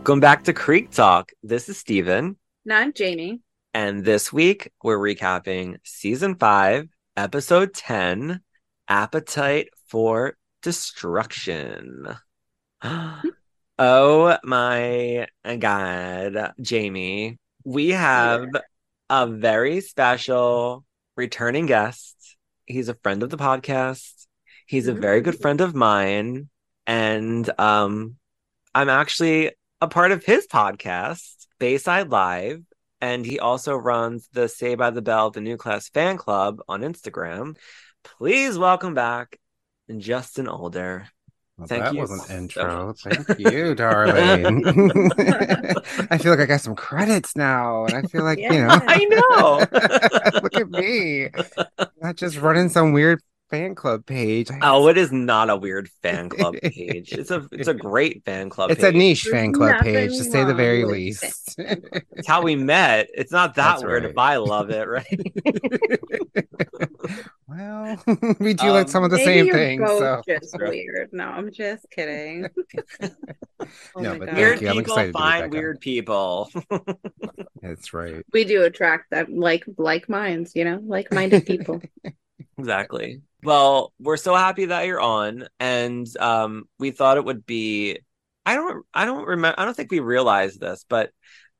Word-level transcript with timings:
Welcome 0.00 0.20
back 0.20 0.44
to 0.44 0.54
Creek 0.54 0.90
Talk. 0.90 1.30
This 1.42 1.68
is 1.68 1.76
Steven. 1.76 2.38
And 2.64 2.72
I'm 2.72 2.94
Jamie. 2.94 3.40
And 3.74 4.02
this 4.02 4.32
week 4.32 4.72
we're 4.82 4.98
recapping 4.98 5.76
season 5.84 6.36
five, 6.36 6.88
episode 7.18 7.74
10 7.74 8.40
Appetite 8.88 9.68
for 9.88 10.38
Destruction. 10.62 12.16
oh 12.82 14.38
my 14.42 15.26
God, 15.58 16.52
Jamie. 16.62 17.36
We 17.64 17.90
have 17.90 18.48
a 19.10 19.26
very 19.26 19.82
special 19.82 20.82
returning 21.14 21.66
guest. 21.66 22.38
He's 22.64 22.88
a 22.88 22.94
friend 22.94 23.22
of 23.22 23.28
the 23.28 23.36
podcast. 23.36 24.26
He's 24.66 24.88
a 24.88 24.94
very 24.94 25.20
good 25.20 25.38
friend 25.38 25.60
of 25.60 25.74
mine. 25.74 26.48
And 26.86 27.48
um, 27.60 28.16
I'm 28.74 28.88
actually 28.88 29.50
a 29.80 29.88
part 29.88 30.12
of 30.12 30.24
his 30.24 30.46
podcast, 30.46 31.46
Bayside 31.58 32.10
Live. 32.10 32.62
And 33.00 33.24
he 33.24 33.38
also 33.38 33.76
runs 33.76 34.28
the 34.32 34.46
Saved 34.46 34.78
by 34.78 34.90
the 34.90 35.00
Bell, 35.00 35.30
the 35.30 35.40
New 35.40 35.56
Class 35.56 35.88
fan 35.88 36.18
club 36.18 36.60
on 36.68 36.82
Instagram. 36.82 37.56
Please 38.04 38.58
welcome 38.58 38.92
back 38.92 39.38
Justin 39.96 40.48
Older. 40.48 41.08
Well, 41.56 41.66
Thank 41.66 41.84
that 41.84 41.94
you 41.94 42.00
was 42.00 42.10
an 42.10 42.18
so 42.20 42.34
intro. 42.34 42.94
Thank 42.94 43.38
you, 43.38 43.74
darling. 43.74 44.64
I 46.10 46.18
feel 46.18 46.32
like 46.32 46.40
I 46.40 46.46
got 46.46 46.60
some 46.60 46.74
credits 46.74 47.36
now, 47.36 47.86
and 47.86 47.94
I 47.94 48.02
feel 48.02 48.24
like 48.24 48.38
you 48.38 48.50
know. 48.50 48.68
I 48.70 49.04
know. 49.04 50.40
Look 50.42 50.56
at 50.56 50.70
me, 50.70 51.28
not 52.02 52.16
just 52.16 52.38
running 52.38 52.68
some 52.70 52.92
weird 52.92 53.20
fan 53.50 53.74
club 53.74 54.06
page. 54.06 54.50
I- 54.50 54.58
Oh, 54.62 54.88
it 54.88 54.96
is 54.96 55.10
not 55.12 55.50
a 55.50 55.56
weird 55.56 55.88
fan 56.02 56.28
club 56.30 56.54
page. 56.62 57.12
It's 57.12 57.30
a 57.30 57.46
it's 57.52 57.68
a 57.68 57.74
great 57.74 58.24
fan 58.24 58.48
club. 58.50 58.70
it's 58.70 58.82
a 58.82 58.92
niche 58.92 59.24
fan 59.24 59.52
club 59.52 59.72
nothing 59.76 59.92
page, 59.94 60.16
to 60.16 60.24
say 60.24 60.44
the 60.44 60.54
very 60.54 60.84
least. 60.84 61.58
It's 62.12 62.28
how 62.28 62.42
we 62.42 62.54
met. 62.54 63.08
It's 63.14 63.32
not 63.32 63.54
that 63.54 63.70
That's 63.72 63.82
weird 63.84 64.02
right. 64.04 64.10
if 64.12 64.18
I 64.18 64.36
love 64.36 64.68
it, 64.70 64.86
right? 64.86 65.06
well, 67.48 67.96
we 68.38 68.54
do 68.54 68.70
like 68.70 68.84
Um, 68.86 68.88
some 68.90 69.04
of 69.04 69.10
the 69.10 69.18
same 69.18 69.50
things. 69.50 69.88
So 69.88 70.22
just 70.28 70.56
weird. 70.58 71.08
No, 71.12 71.24
I'm 71.24 71.50
just 71.50 71.86
kidding. 71.90 72.46
Oh 73.60 74.00
No, 74.00 74.18
but 74.18 74.26
God. 74.26 74.36
weird 74.36 74.60
you. 74.60 74.68
I'm 74.68 74.76
people 74.76 74.92
excited 74.92 75.12
find 75.12 75.40
back 75.42 75.44
on. 75.44 75.50
weird 75.50 75.80
people. 75.80 76.50
that's 77.62 77.92
right. 77.94 78.24
We 78.32 78.44
do 78.44 78.62
attract 78.64 79.10
that 79.10 79.32
like 79.32 79.64
like 79.78 80.08
minds, 80.08 80.52
you 80.54 80.64
know, 80.64 80.80
like 80.84 81.12
minded 81.12 81.46
people. 81.46 81.80
Exactly. 82.58 83.22
Well, 83.42 83.92
we're 83.98 84.16
so 84.16 84.34
happy 84.34 84.66
that 84.66 84.86
you're 84.86 85.00
on, 85.00 85.48
and 85.58 86.06
um, 86.18 86.68
we 86.78 86.90
thought 86.90 87.16
it 87.16 87.24
would 87.24 87.46
be. 87.46 87.98
I 88.44 88.54
don't. 88.54 88.84
I 88.92 89.04
don't 89.04 89.26
remember. 89.26 89.58
I 89.58 89.64
don't 89.64 89.74
think 89.74 89.90
we 89.90 90.00
realized 90.00 90.60
this, 90.60 90.84
but 90.88 91.10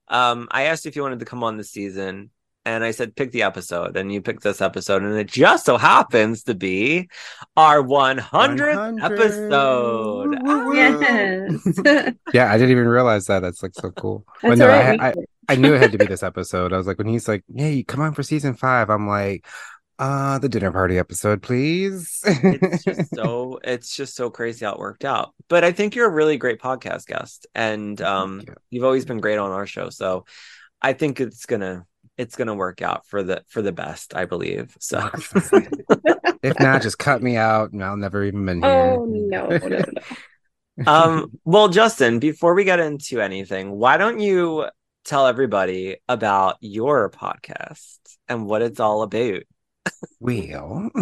um, 0.08 0.48
I 0.50 0.64
asked 0.64 0.86
if 0.86 0.96
you 0.96 1.02
wanted 1.02 1.20
to 1.20 1.24
come 1.24 1.42
on 1.44 1.56
this 1.56 1.70
season, 1.70 2.30
and 2.64 2.84
I 2.84 2.90
said 2.90 3.16
pick 3.16 3.32
the 3.32 3.42
episode, 3.42 3.96
and 3.96 4.12
you 4.12 4.20
picked 4.20 4.42
this 4.42 4.60
episode, 4.60 5.02
and 5.02 5.16
it 5.16 5.28
just 5.28 5.64
so 5.64 5.78
happens 5.78 6.44
to 6.44 6.54
be 6.54 7.08
our 7.56 7.82
100th 7.82 8.30
100. 8.32 9.02
episode. 9.02 10.42
Woo, 10.42 10.58
woo, 10.58 10.66
woo. 10.66 10.76
yes. 10.76 12.14
Yeah, 12.34 12.52
I 12.52 12.58
didn't 12.58 12.70
even 12.70 12.88
realize 12.88 13.26
that. 13.26 13.40
That's 13.40 13.62
like 13.62 13.74
so 13.74 13.90
cool. 13.90 14.26
but 14.42 14.58
no, 14.58 14.68
right. 14.68 15.00
I, 15.00 15.08
I, 15.08 15.14
I 15.48 15.56
knew 15.56 15.74
it 15.74 15.80
had 15.80 15.92
to 15.92 15.98
be 15.98 16.06
this 16.06 16.22
episode. 16.22 16.72
I 16.72 16.76
was 16.76 16.86
like, 16.86 16.98
when 16.98 17.08
he's 17.08 17.26
like, 17.26 17.44
"Hey, 17.54 17.72
you 17.72 17.84
come 17.84 18.00
on 18.02 18.14
for 18.14 18.22
season 18.22 18.54
five, 18.54 18.90
I'm 18.90 19.08
like, 19.08 19.46
"Uh, 20.00 20.38
the 20.38 20.48
dinner 20.48 20.72
party 20.72 20.98
episode, 20.98 21.42
please." 21.42 22.20
it's 22.24 22.84
just 22.84 23.10
so 23.14 23.60
it's 23.62 23.94
just 23.94 24.16
so 24.16 24.30
crazy 24.30 24.64
how 24.64 24.72
it 24.72 24.78
worked 24.78 25.04
out. 25.04 25.34
But 25.48 25.62
I 25.62 25.72
think 25.72 25.94
you're 25.94 26.08
a 26.08 26.12
really 26.12 26.38
great 26.38 26.60
podcast 26.60 27.06
guest, 27.06 27.46
and 27.54 28.00
um, 28.00 28.40
you. 28.40 28.54
you've 28.70 28.84
always 28.84 29.04
been 29.04 29.18
great 29.18 29.38
on 29.38 29.50
our 29.50 29.66
show. 29.66 29.90
So 29.90 30.24
I 30.80 30.94
think 30.94 31.20
it's 31.20 31.44
gonna 31.44 31.84
it's 32.16 32.34
gonna 32.34 32.54
work 32.54 32.80
out 32.80 33.06
for 33.06 33.22
the 33.22 33.44
for 33.48 33.60
the 33.60 33.72
best. 33.72 34.16
I 34.16 34.24
believe 34.24 34.74
so. 34.80 35.10
if 36.42 36.58
not, 36.58 36.82
just 36.82 36.98
cut 36.98 37.22
me 37.22 37.36
out, 37.36 37.72
and 37.72 37.84
I'll 37.84 37.96
never 37.96 38.24
even 38.24 38.46
been 38.46 38.62
here. 38.62 38.96
oh 38.98 39.04
no, 39.04 39.48
no, 39.48 39.58
no. 39.58 39.84
um, 40.86 41.38
well, 41.44 41.68
Justin, 41.68 42.18
before 42.20 42.54
we 42.54 42.64
get 42.64 42.80
into 42.80 43.20
anything, 43.20 43.70
why 43.70 43.98
don't 43.98 44.20
you 44.20 44.66
tell 45.04 45.26
everybody 45.26 45.96
about 46.08 46.56
your 46.60 47.10
podcast 47.10 47.98
and 48.28 48.46
what 48.46 48.62
it's 48.62 48.80
all 48.80 49.02
about? 49.02 49.42
Well, 50.20 50.90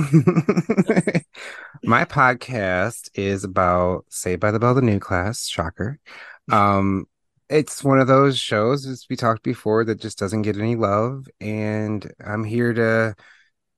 my 1.83 2.05
podcast 2.05 3.11
is 3.15 3.45
about 3.45 4.05
Saved 4.11 4.41
by 4.41 4.51
the 4.51 4.59
Bell, 4.59 4.75
the 4.75 4.83
new 4.83 5.01
class. 5.01 5.49
Shocker. 5.49 5.99
Um, 6.51 7.07
it's 7.49 7.83
one 7.83 7.99
of 7.99 8.07
those 8.07 8.39
shows, 8.39 8.87
as 8.87 9.07
we 9.09 9.17
talked 9.17 9.43
before, 9.43 9.85
that 9.85 10.01
just 10.01 10.19
doesn't 10.19 10.43
get 10.43 10.57
any 10.57 10.77
love, 10.77 11.27
and 11.41 12.11
I'm 12.25 12.45
here 12.45 12.73
to 12.75 13.15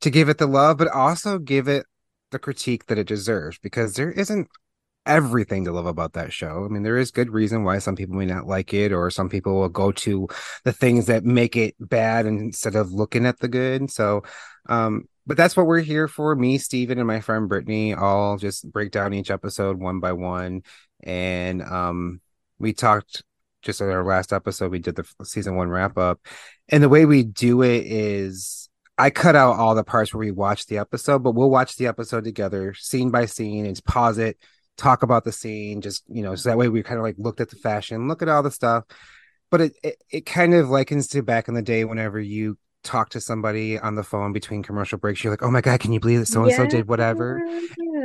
to 0.00 0.10
give 0.10 0.28
it 0.28 0.38
the 0.38 0.46
love, 0.46 0.78
but 0.78 0.88
also 0.88 1.38
give 1.38 1.68
it 1.68 1.86
the 2.30 2.38
critique 2.38 2.86
that 2.86 2.98
it 2.98 3.06
deserves 3.06 3.58
because 3.58 3.94
there 3.94 4.10
isn't 4.10 4.48
everything 5.10 5.64
to 5.64 5.72
love 5.72 5.86
about 5.86 6.12
that 6.12 6.32
show. 6.32 6.64
I 6.64 6.68
mean, 6.68 6.84
there 6.84 6.96
is 6.96 7.10
good 7.10 7.30
reason 7.30 7.64
why 7.64 7.78
some 7.78 7.96
people 7.96 8.14
may 8.14 8.26
not 8.26 8.46
like 8.46 8.72
it, 8.72 8.92
or 8.92 9.10
some 9.10 9.28
people 9.28 9.56
will 9.56 9.68
go 9.68 9.90
to 9.92 10.28
the 10.64 10.72
things 10.72 11.06
that 11.06 11.24
make 11.24 11.56
it 11.56 11.74
bad 11.80 12.26
instead 12.26 12.76
of 12.76 12.92
looking 12.92 13.26
at 13.26 13.40
the 13.40 13.48
good. 13.48 13.90
So, 13.90 14.22
um, 14.68 15.08
but 15.26 15.36
that's 15.36 15.56
what 15.56 15.66
we're 15.66 15.80
here 15.80 16.06
for. 16.06 16.34
Me, 16.36 16.58
Steven, 16.58 16.98
and 16.98 17.08
my 17.08 17.20
friend 17.20 17.48
Brittany 17.48 17.92
all 17.92 18.38
just 18.38 18.70
break 18.70 18.92
down 18.92 19.12
each 19.12 19.30
episode 19.30 19.80
one 19.80 19.98
by 19.98 20.12
one. 20.12 20.62
And 21.02 21.60
um, 21.62 22.20
we 22.60 22.72
talked 22.72 23.24
just 23.62 23.80
in 23.80 23.90
our 23.90 24.04
last 24.04 24.32
episode, 24.32 24.70
we 24.70 24.78
did 24.78 24.94
the 24.94 25.04
season 25.24 25.56
one 25.56 25.68
wrap 25.68 25.98
up. 25.98 26.20
And 26.68 26.82
the 26.82 26.88
way 26.88 27.04
we 27.04 27.24
do 27.24 27.62
it 27.62 27.84
is 27.84 28.68
I 28.96 29.10
cut 29.10 29.34
out 29.34 29.56
all 29.56 29.74
the 29.74 29.82
parts 29.82 30.14
where 30.14 30.20
we 30.20 30.30
watch 30.30 30.66
the 30.66 30.78
episode, 30.78 31.22
but 31.24 31.32
we'll 31.32 31.50
watch 31.50 31.76
the 31.76 31.88
episode 31.88 32.24
together, 32.24 32.74
scene 32.74 33.10
by 33.10 33.26
scene, 33.26 33.66
and 33.66 33.84
pause 33.84 34.18
it, 34.18 34.38
talk 34.80 35.02
about 35.02 35.24
the 35.24 35.32
scene, 35.32 35.80
just 35.80 36.02
you 36.08 36.22
know, 36.22 36.34
so 36.34 36.48
that 36.48 36.58
way 36.58 36.68
we 36.68 36.82
kind 36.82 36.98
of 36.98 37.04
like 37.04 37.16
looked 37.18 37.40
at 37.40 37.50
the 37.50 37.56
fashion, 37.56 38.08
look 38.08 38.22
at 38.22 38.28
all 38.28 38.42
the 38.42 38.50
stuff. 38.50 38.84
But 39.50 39.60
it, 39.60 39.72
it 39.82 40.02
it 40.10 40.26
kind 40.26 40.54
of 40.54 40.70
likens 40.70 41.08
to 41.08 41.22
back 41.22 41.48
in 41.48 41.54
the 41.54 41.62
day 41.62 41.84
whenever 41.84 42.18
you 42.20 42.56
talk 42.82 43.10
to 43.10 43.20
somebody 43.20 43.78
on 43.78 43.94
the 43.94 44.02
phone 44.02 44.32
between 44.32 44.62
commercial 44.62 44.98
breaks, 44.98 45.22
you're 45.22 45.32
like, 45.32 45.42
Oh 45.42 45.50
my 45.50 45.60
god, 45.60 45.80
can 45.80 45.92
you 45.92 46.00
believe 46.00 46.20
that 46.20 46.26
so 46.26 46.42
and 46.44 46.52
so 46.52 46.66
did 46.66 46.88
whatever? 46.88 47.40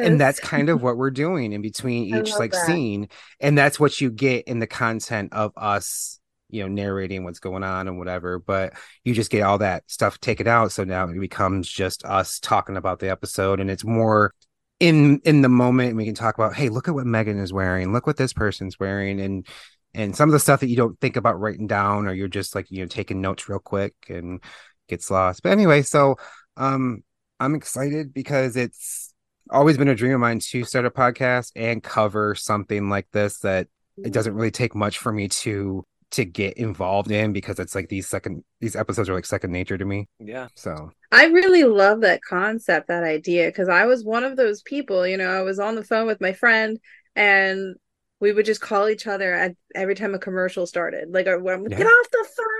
and 0.01 0.19
that's 0.19 0.39
kind 0.39 0.69
of 0.69 0.81
what 0.81 0.97
we're 0.97 1.11
doing 1.11 1.53
in 1.53 1.61
between 1.61 2.13
each 2.15 2.33
like 2.33 2.51
that. 2.51 2.65
scene 2.65 3.07
and 3.39 3.57
that's 3.57 3.79
what 3.79 4.01
you 4.01 4.11
get 4.11 4.45
in 4.45 4.59
the 4.59 4.67
content 4.67 5.31
of 5.33 5.51
us 5.55 6.19
you 6.49 6.61
know 6.61 6.67
narrating 6.67 7.23
what's 7.23 7.39
going 7.39 7.63
on 7.63 7.87
and 7.87 7.97
whatever 7.97 8.39
but 8.39 8.73
you 9.03 9.13
just 9.13 9.31
get 9.31 9.41
all 9.41 9.57
that 9.57 9.83
stuff 9.87 10.19
taken 10.19 10.47
out 10.47 10.71
so 10.71 10.83
now 10.83 11.07
it 11.07 11.19
becomes 11.19 11.69
just 11.69 12.03
us 12.05 12.39
talking 12.39 12.77
about 12.77 12.99
the 12.99 13.09
episode 13.09 13.59
and 13.59 13.69
it's 13.69 13.85
more 13.85 14.33
in 14.79 15.21
in 15.23 15.41
the 15.41 15.49
moment 15.49 15.95
we 15.95 16.05
can 16.05 16.15
talk 16.15 16.35
about 16.35 16.53
hey 16.53 16.67
look 16.67 16.87
at 16.87 16.93
what 16.93 17.05
megan 17.05 17.39
is 17.39 17.53
wearing. 17.53 17.93
Look 17.93 18.07
what 18.07 18.17
this 18.17 18.33
person's 18.33 18.79
wearing. 18.79 19.19
And 19.21 19.47
and 19.93 20.15
some 20.15 20.27
of 20.27 20.33
the 20.33 20.39
stuff 20.39 20.59
that 20.59 20.67
you 20.67 20.75
don't 20.75 20.99
think 20.99 21.15
about 21.15 21.39
writing 21.39 21.67
down 21.67 22.07
or 22.07 22.13
you're 22.13 22.27
just 22.27 22.55
like 22.55 22.69
you 22.69 22.81
know 22.81 22.87
taking 22.87 23.22
notes 23.22 23.47
real 23.47 23.59
quick 23.59 23.93
and 24.09 24.41
gets 24.87 25.09
lost. 25.09 25.43
But 25.43 25.51
anyway 25.51 25.81
so 25.81 26.16
um 26.57 27.03
i'm 27.39 27.55
excited 27.55 28.13
because 28.13 28.55
it's 28.55 29.13
always 29.51 29.77
been 29.77 29.87
a 29.87 29.95
dream 29.95 30.13
of 30.13 30.19
mine 30.19 30.39
to 30.39 30.63
start 30.63 30.85
a 30.85 30.89
podcast 30.89 31.51
and 31.55 31.83
cover 31.83 32.33
something 32.33 32.89
like 32.89 33.07
this 33.11 33.39
that 33.39 33.67
it 34.03 34.11
doesn't 34.11 34.33
really 34.33 34.51
take 34.51 34.75
much 34.75 34.97
for 34.97 35.11
me 35.11 35.28
to 35.28 35.85
to 36.16 36.26
get 36.26 36.58
involved 36.58 37.12
in 37.12 37.34
because 37.34 37.59
it's 37.59 37.76
like 37.76 37.90
these 37.90 38.08
second 38.08 38.44
these 38.62 38.76
episodes 38.76 39.09
are 39.09 39.14
like 39.14 39.26
second 39.26 39.52
nature 39.52 39.78
to 39.78 39.85
me 39.85 40.08
Yeah. 40.20 40.47
so 40.56 40.91
I 41.12 41.26
really 41.28 41.64
love 41.64 42.02
that 42.02 42.20
concept, 42.28 42.88
that 42.90 43.03
idea, 43.03 43.47
because 43.47 43.70
I 43.70 43.85
was 43.85 44.03
one 44.03 44.23
of 44.26 44.35
those 44.35 44.62
people, 44.64 45.08
you 45.08 45.16
know, 45.17 45.29
I 45.29 45.44
was 45.44 45.59
on 45.59 45.76
the 45.76 45.84
phone 45.84 46.08
with 46.08 46.20
my 46.20 46.34
friend 46.34 46.78
and 47.16 47.76
we 48.20 48.34
would 48.34 48.46
just 48.46 48.59
call 48.59 48.90
each 48.90 49.08
other 49.08 49.34
at, 49.34 49.56
every 49.76 49.96
time 49.96 50.14
a 50.16 50.20
commercial 50.20 50.66
started. 50.66 51.09
Like, 51.12 51.28
I'm 51.28 51.46
Yeah. 51.46 51.78
get 51.78 51.88
off 51.88 52.12
the 52.12 52.28
phone. 52.35 52.54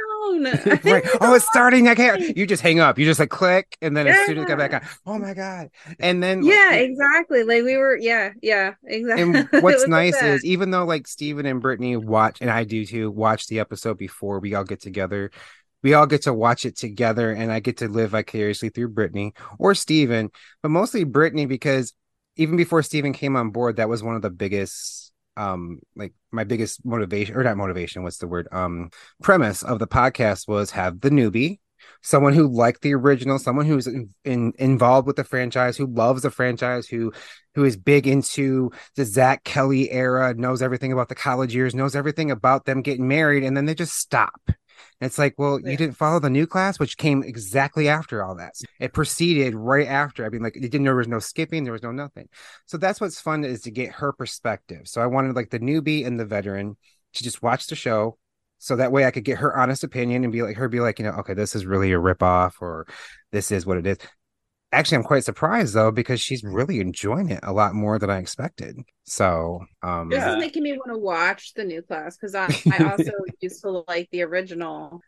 I 0.45 0.56
think 0.77 0.83
right 0.86 1.04
oh 1.22 1.33
it's 1.33 1.45
on." 1.45 1.51
starting 1.51 1.88
i 1.88 1.95
can't 1.95 2.36
you 2.38 2.45
just 2.45 2.62
hang 2.62 2.80
up 2.80 2.98
you 2.98 3.06
just 3.06 3.19
like 3.19 3.30
click 3.30 3.77
and 3.81 3.95
then 3.95 4.07
as 4.07 4.25
soon 4.25 4.38
as 4.38 4.50
it 4.50 4.57
back 4.57 4.74
on 4.74 4.81
oh 5.06 5.18
my 5.18 5.33
god 5.33 5.69
and 6.00 6.22
then 6.22 6.42
like, 6.42 6.54
Yeah, 6.54 6.74
exactly. 6.74 7.44
Like 7.44 7.63
we 7.63 7.77
were, 7.77 7.98
yeah, 7.98 8.31
yeah, 8.42 8.74
exactly. 8.86 9.24
and 9.24 9.50
what's 9.63 9.83
like 9.83 9.89
nice 9.89 10.19
that. 10.19 10.36
is 10.36 10.45
even 10.45 10.72
though 10.72 10.86
like 10.86 11.07
Stephen 11.07 11.45
and 11.45 11.62
Brittany 11.62 11.95
watch 11.98 12.39
and 12.42 12.50
I 12.50 12.63
do 12.63 12.86
too 12.86 13.12
watch 13.12 13.48
the 13.48 13.60
episode 13.60 13.98
before 13.98 14.39
we 14.39 14.56
all 14.56 14.63
get 14.63 14.81
together, 14.81 15.31
we 15.83 15.94
all 15.94 16.06
get 16.07 16.24
to 16.24 16.33
watch 16.33 16.66
it 16.66 16.78
together 16.78 17.31
and 17.31 17.51
I 17.51 17.60
get 17.60 17.78
to 17.78 17.88
live 17.88 18.12
vicariously 18.12 18.69
through 18.69 18.89
Brittany 18.89 19.33
or 19.60 19.75
Stephen, 19.75 20.31
but 20.62 20.69
mostly 20.69 21.04
Brittany 21.04 21.45
because 21.45 21.94
even 22.38 22.57
before 22.57 22.83
Stephen 22.83 23.13
came 23.13 23.36
on 23.36 23.51
board, 23.51 23.78
that 23.78 23.89
was 23.89 24.04
one 24.04 24.16
of 24.16 24.21
the 24.21 24.30
biggest 24.30 25.05
um 25.37 25.79
like 25.95 26.13
my 26.31 26.43
biggest 26.43 26.85
motivation 26.85 27.35
or 27.35 27.43
not 27.43 27.57
motivation 27.57 28.03
what's 28.03 28.17
the 28.17 28.27
word? 28.27 28.47
Um 28.51 28.89
premise 29.21 29.63
of 29.63 29.79
the 29.79 29.87
podcast 29.87 30.47
was 30.47 30.71
have 30.71 31.01
the 31.01 31.09
newbie 31.09 31.59
someone 32.01 32.33
who 32.33 32.47
liked 32.47 32.81
the 32.81 32.93
original 32.93 33.39
someone 33.39 33.65
who's 33.65 33.87
in, 33.87 34.09
in, 34.23 34.53
involved 34.57 35.07
with 35.07 35.15
the 35.15 35.23
franchise 35.23 35.77
who 35.77 35.87
loves 35.87 36.21
the 36.21 36.31
franchise 36.31 36.87
who 36.87 37.11
who 37.53 37.63
is 37.63 37.77
big 37.77 38.07
into 38.07 38.71
the 38.95 39.05
zach 39.05 39.43
kelly 39.43 39.91
era 39.91 40.33
knows 40.33 40.61
everything 40.61 40.91
about 40.91 41.09
the 41.09 41.15
college 41.15 41.53
years 41.53 41.75
knows 41.75 41.95
everything 41.95 42.31
about 42.31 42.65
them 42.65 42.81
getting 42.81 43.07
married 43.07 43.43
and 43.43 43.55
then 43.55 43.65
they 43.65 43.75
just 43.75 43.95
stop 43.97 44.39
it's 45.01 45.18
like, 45.18 45.36
well, 45.38 45.60
yeah. 45.60 45.72
you 45.72 45.77
didn't 45.77 45.98
follow 45.98 46.19
the 46.19 46.30
new 46.30 46.48
class, 46.48 46.80
which 46.80 46.98
came 46.98 47.24
exactly 47.24 47.89
after 47.89 48.24
all 48.24 48.36
that. 48.36 48.54
It 48.80 48.94
proceeded 48.94 49.56
right 49.56 49.88
after. 49.88 50.25
I 50.25 50.30
mean, 50.30 50.42
like, 50.42 50.56
you 50.56 50.62
didn't 50.62 50.83
know 50.83 50.89
there 50.89 50.98
was 50.98 51.07
no 51.07 51.19
skipping, 51.19 51.63
there 51.63 51.74
was 51.74 51.83
no 51.83 51.92
nothing. 51.92 52.27
So 52.66 52.77
that's 52.77 53.01
what's 53.01 53.19
fun 53.19 53.44
is 53.44 53.62
to 53.62 53.72
get 53.72 53.92
her 53.94 54.12
perspective. 54.13 54.88
So 54.88 55.01
I 55.01 55.07
wanted 55.07 55.36
like 55.36 55.50
the 55.50 55.60
newbie 55.60 56.06
and 56.06 56.19
the 56.19 56.25
veteran 56.25 56.77
to 57.13 57.24
just 57.24 57.42
watch 57.42 57.68
the 57.68 57.75
show. 57.75 58.18
So 58.57 58.77
that 58.77 58.92
way 58.92 59.06
I 59.06 59.12
could 59.12 59.25
get 59.25 59.39
her 59.39 59.56
honest 59.56 59.83
opinion 59.83 60.24
and 60.24 60.31
be 60.31 60.42
like, 60.42 60.56
her 60.57 60.69
be 60.69 60.80
like, 60.80 61.00
you 61.00 61.06
know, 61.06 61.12
okay, 61.19 61.33
this 61.33 61.56
is 61.56 61.66
really 61.66 61.92
a 61.92 62.00
ripoff 62.00 62.54
or 62.62 62.88
this 63.31 63.51
is 63.51 63.66
what 63.66 63.78
it 63.78 63.86
is 63.86 63.98
actually 64.75 64.98
i'm 64.98 65.04
quite 65.04 65.24
surprised 65.24 65.74
though 65.74 65.92
because 65.92 66.19
she's 66.19 66.44
really 66.44 66.80
enjoying 66.80 67.30
it 67.30 67.39
a 67.44 67.54
lot 67.54 67.74
more 67.74 67.98
than 68.00 68.10
i 68.10 68.18
expected. 68.18 68.77
So 69.06 69.66
um 69.83 70.10
this 70.10 70.24
is 70.25 70.38
making 70.38 70.63
me 70.63 70.74
want 70.74 70.92
to 70.92 70.98
watch 70.98 71.54
the 71.54 71.63
new 71.63 71.81
class 71.81 72.18
because 72.18 72.36
i 72.36 72.45
i 72.72 72.83
also 72.83 73.12
used 73.42 73.62
to 73.62 73.83
like 73.88 74.10
the 74.12 74.24
original 74.24 75.01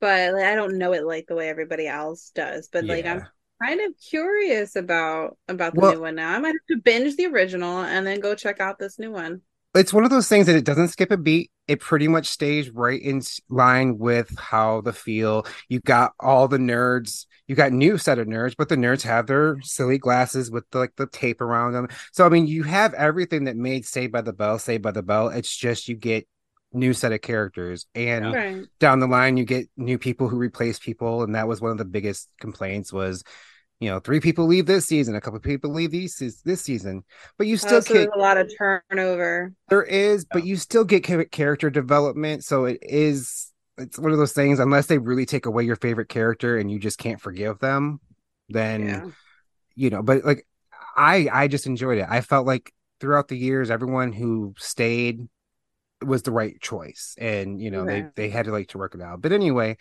but 0.00 0.34
like, 0.34 0.44
i 0.44 0.54
don't 0.54 0.78
know 0.78 0.92
it 0.92 1.04
like 1.04 1.26
the 1.26 1.34
way 1.34 1.48
everybody 1.48 1.86
else 1.86 2.32
does 2.34 2.68
but 2.72 2.84
like 2.84 3.06
i'm 3.06 3.26
kind 3.62 3.80
of 3.80 3.92
curious 3.98 4.76
about 4.76 5.36
about 5.48 5.74
the 5.74 5.80
well, 5.80 5.92
new 5.92 6.00
one 6.00 6.14
now. 6.14 6.30
I 6.30 6.38
might 6.38 6.48
have 6.48 6.76
to 6.76 6.82
binge 6.82 7.16
the 7.16 7.26
original 7.26 7.80
and 7.80 8.06
then 8.06 8.20
go 8.20 8.34
check 8.34 8.60
out 8.60 8.78
this 8.78 8.98
new 8.98 9.12
one 9.12 9.42
it's 9.74 9.92
one 9.92 10.04
of 10.04 10.10
those 10.10 10.28
things 10.28 10.46
that 10.46 10.56
it 10.56 10.64
doesn't 10.64 10.88
skip 10.88 11.10
a 11.10 11.16
beat. 11.16 11.50
It 11.68 11.80
pretty 11.80 12.08
much 12.08 12.26
stays 12.26 12.70
right 12.70 13.00
in 13.00 13.22
line 13.48 13.98
with 13.98 14.36
how 14.38 14.80
the 14.82 14.92
feel. 14.92 15.46
You 15.68 15.80
got 15.80 16.12
all 16.20 16.48
the 16.48 16.58
nerds. 16.58 17.26
You 17.46 17.54
got 17.54 17.72
new 17.72 17.98
set 17.98 18.18
of 18.18 18.26
nerds, 18.26 18.54
but 18.56 18.68
the 18.68 18.76
nerds 18.76 19.02
have 19.02 19.26
their 19.26 19.60
silly 19.62 19.98
glasses 19.98 20.50
with 20.50 20.68
the, 20.70 20.78
like 20.78 20.96
the 20.96 21.06
tape 21.06 21.40
around 21.40 21.72
them. 21.72 21.88
So 22.12 22.26
I 22.26 22.28
mean, 22.28 22.46
you 22.46 22.62
have 22.64 22.94
everything 22.94 23.44
that 23.44 23.56
made 23.56 23.86
Saved 23.86 24.12
by 24.12 24.20
the 24.20 24.32
Bell, 24.32 24.58
Saved 24.58 24.82
by 24.82 24.90
the 24.90 25.02
Bell. 25.02 25.28
It's 25.28 25.54
just 25.54 25.88
you 25.88 25.96
get 25.96 26.26
new 26.74 26.94
set 26.94 27.12
of 27.12 27.20
characters 27.20 27.86
and 27.94 28.32
right. 28.32 28.64
down 28.80 28.98
the 28.98 29.06
line 29.06 29.36
you 29.36 29.44
get 29.44 29.68
new 29.76 29.98
people 29.98 30.28
who 30.28 30.36
replace 30.36 30.78
people 30.78 31.22
and 31.22 31.34
that 31.34 31.46
was 31.46 31.60
one 31.60 31.70
of 31.70 31.76
the 31.78 31.84
biggest 31.84 32.30
complaints 32.40 32.90
was 32.90 33.22
you 33.82 33.90
know, 33.90 33.98
three 33.98 34.20
people 34.20 34.46
leave 34.46 34.66
this 34.66 34.86
season, 34.86 35.16
a 35.16 35.20
couple 35.20 35.38
of 35.38 35.42
people 35.42 35.72
leave 35.72 35.90
these 35.90 36.16
this 36.44 36.62
season, 36.62 37.02
but 37.36 37.48
you 37.48 37.56
still 37.56 37.78
oh, 37.78 37.80
get 37.80 38.10
a 38.14 38.16
lot 38.18 38.38
of 38.38 38.48
turnover. 38.56 39.52
There 39.70 39.82
is, 39.82 40.24
but 40.24 40.46
you 40.46 40.56
still 40.56 40.84
get 40.84 41.02
character 41.02 41.68
development. 41.68 42.44
So 42.44 42.66
it 42.66 42.78
is, 42.80 43.50
it's 43.76 43.98
one 43.98 44.12
of 44.12 44.18
those 44.18 44.34
things. 44.34 44.60
Unless 44.60 44.86
they 44.86 44.98
really 44.98 45.26
take 45.26 45.46
away 45.46 45.64
your 45.64 45.74
favorite 45.74 46.08
character 46.08 46.58
and 46.58 46.70
you 46.70 46.78
just 46.78 46.96
can't 46.96 47.20
forgive 47.20 47.58
them, 47.58 47.98
then 48.48 48.86
yeah. 48.86 49.06
you 49.74 49.90
know. 49.90 50.00
But 50.00 50.24
like, 50.24 50.46
I 50.96 51.28
I 51.32 51.48
just 51.48 51.66
enjoyed 51.66 51.98
it. 51.98 52.06
I 52.08 52.20
felt 52.20 52.46
like 52.46 52.72
throughout 53.00 53.26
the 53.26 53.36
years, 53.36 53.68
everyone 53.68 54.12
who 54.12 54.54
stayed 54.58 55.26
was 56.04 56.22
the 56.22 56.30
right 56.30 56.60
choice, 56.60 57.16
and 57.18 57.60
you 57.60 57.72
know, 57.72 57.80
okay. 57.80 58.02
they 58.14 58.28
they 58.28 58.30
had 58.30 58.44
to 58.44 58.52
like 58.52 58.68
to 58.68 58.78
work 58.78 58.94
it 58.94 59.00
out. 59.02 59.20
But 59.20 59.32
anyway, 59.32 59.76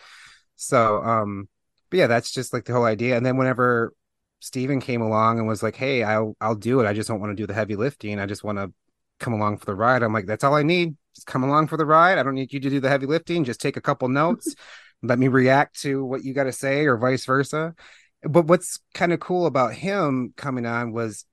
so 0.55 1.03
um 1.03 1.47
but 1.91 1.99
yeah, 1.99 2.07
that's 2.07 2.31
just 2.31 2.53
like 2.53 2.65
the 2.65 2.73
whole 2.73 2.85
idea. 2.85 3.17
And 3.17 3.25
then 3.25 3.37
whenever 3.37 3.93
Steven 4.39 4.79
came 4.79 5.01
along 5.01 5.37
and 5.37 5.47
was 5.47 5.61
like, 5.61 5.75
"Hey, 5.75 6.03
I'll 6.03 6.35
I'll 6.41 6.55
do 6.55 6.79
it. 6.79 6.87
I 6.87 6.93
just 6.93 7.07
don't 7.07 7.19
want 7.19 7.31
to 7.31 7.35
do 7.35 7.45
the 7.45 7.53
heavy 7.53 7.75
lifting. 7.75 8.19
I 8.19 8.25
just 8.25 8.43
want 8.43 8.57
to 8.57 8.73
come 9.19 9.33
along 9.33 9.57
for 9.57 9.65
the 9.65 9.75
ride." 9.75 10.01
I'm 10.01 10.13
like, 10.13 10.25
"That's 10.25 10.43
all 10.43 10.55
I 10.55 10.63
need. 10.63 10.95
Just 11.15 11.27
come 11.27 11.43
along 11.43 11.67
for 11.67 11.77
the 11.77 11.85
ride. 11.85 12.17
I 12.17 12.23
don't 12.23 12.33
need 12.33 12.53
you 12.53 12.59
to 12.61 12.69
do 12.69 12.79
the 12.79 12.89
heavy 12.89 13.05
lifting. 13.05 13.43
Just 13.43 13.61
take 13.61 13.77
a 13.77 13.81
couple 13.81 14.07
notes, 14.09 14.55
let 15.03 15.19
me 15.19 15.27
react 15.27 15.81
to 15.81 16.03
what 16.03 16.23
you 16.23 16.33
got 16.33 16.45
to 16.45 16.53
say, 16.53 16.85
or 16.85 16.97
vice 16.97 17.25
versa." 17.25 17.75
But 18.23 18.47
what's 18.47 18.79
kind 18.93 19.13
of 19.13 19.19
cool 19.19 19.45
about 19.47 19.73
him 19.73 20.33
coming 20.37 20.65
on 20.65 20.93
was 20.93 21.25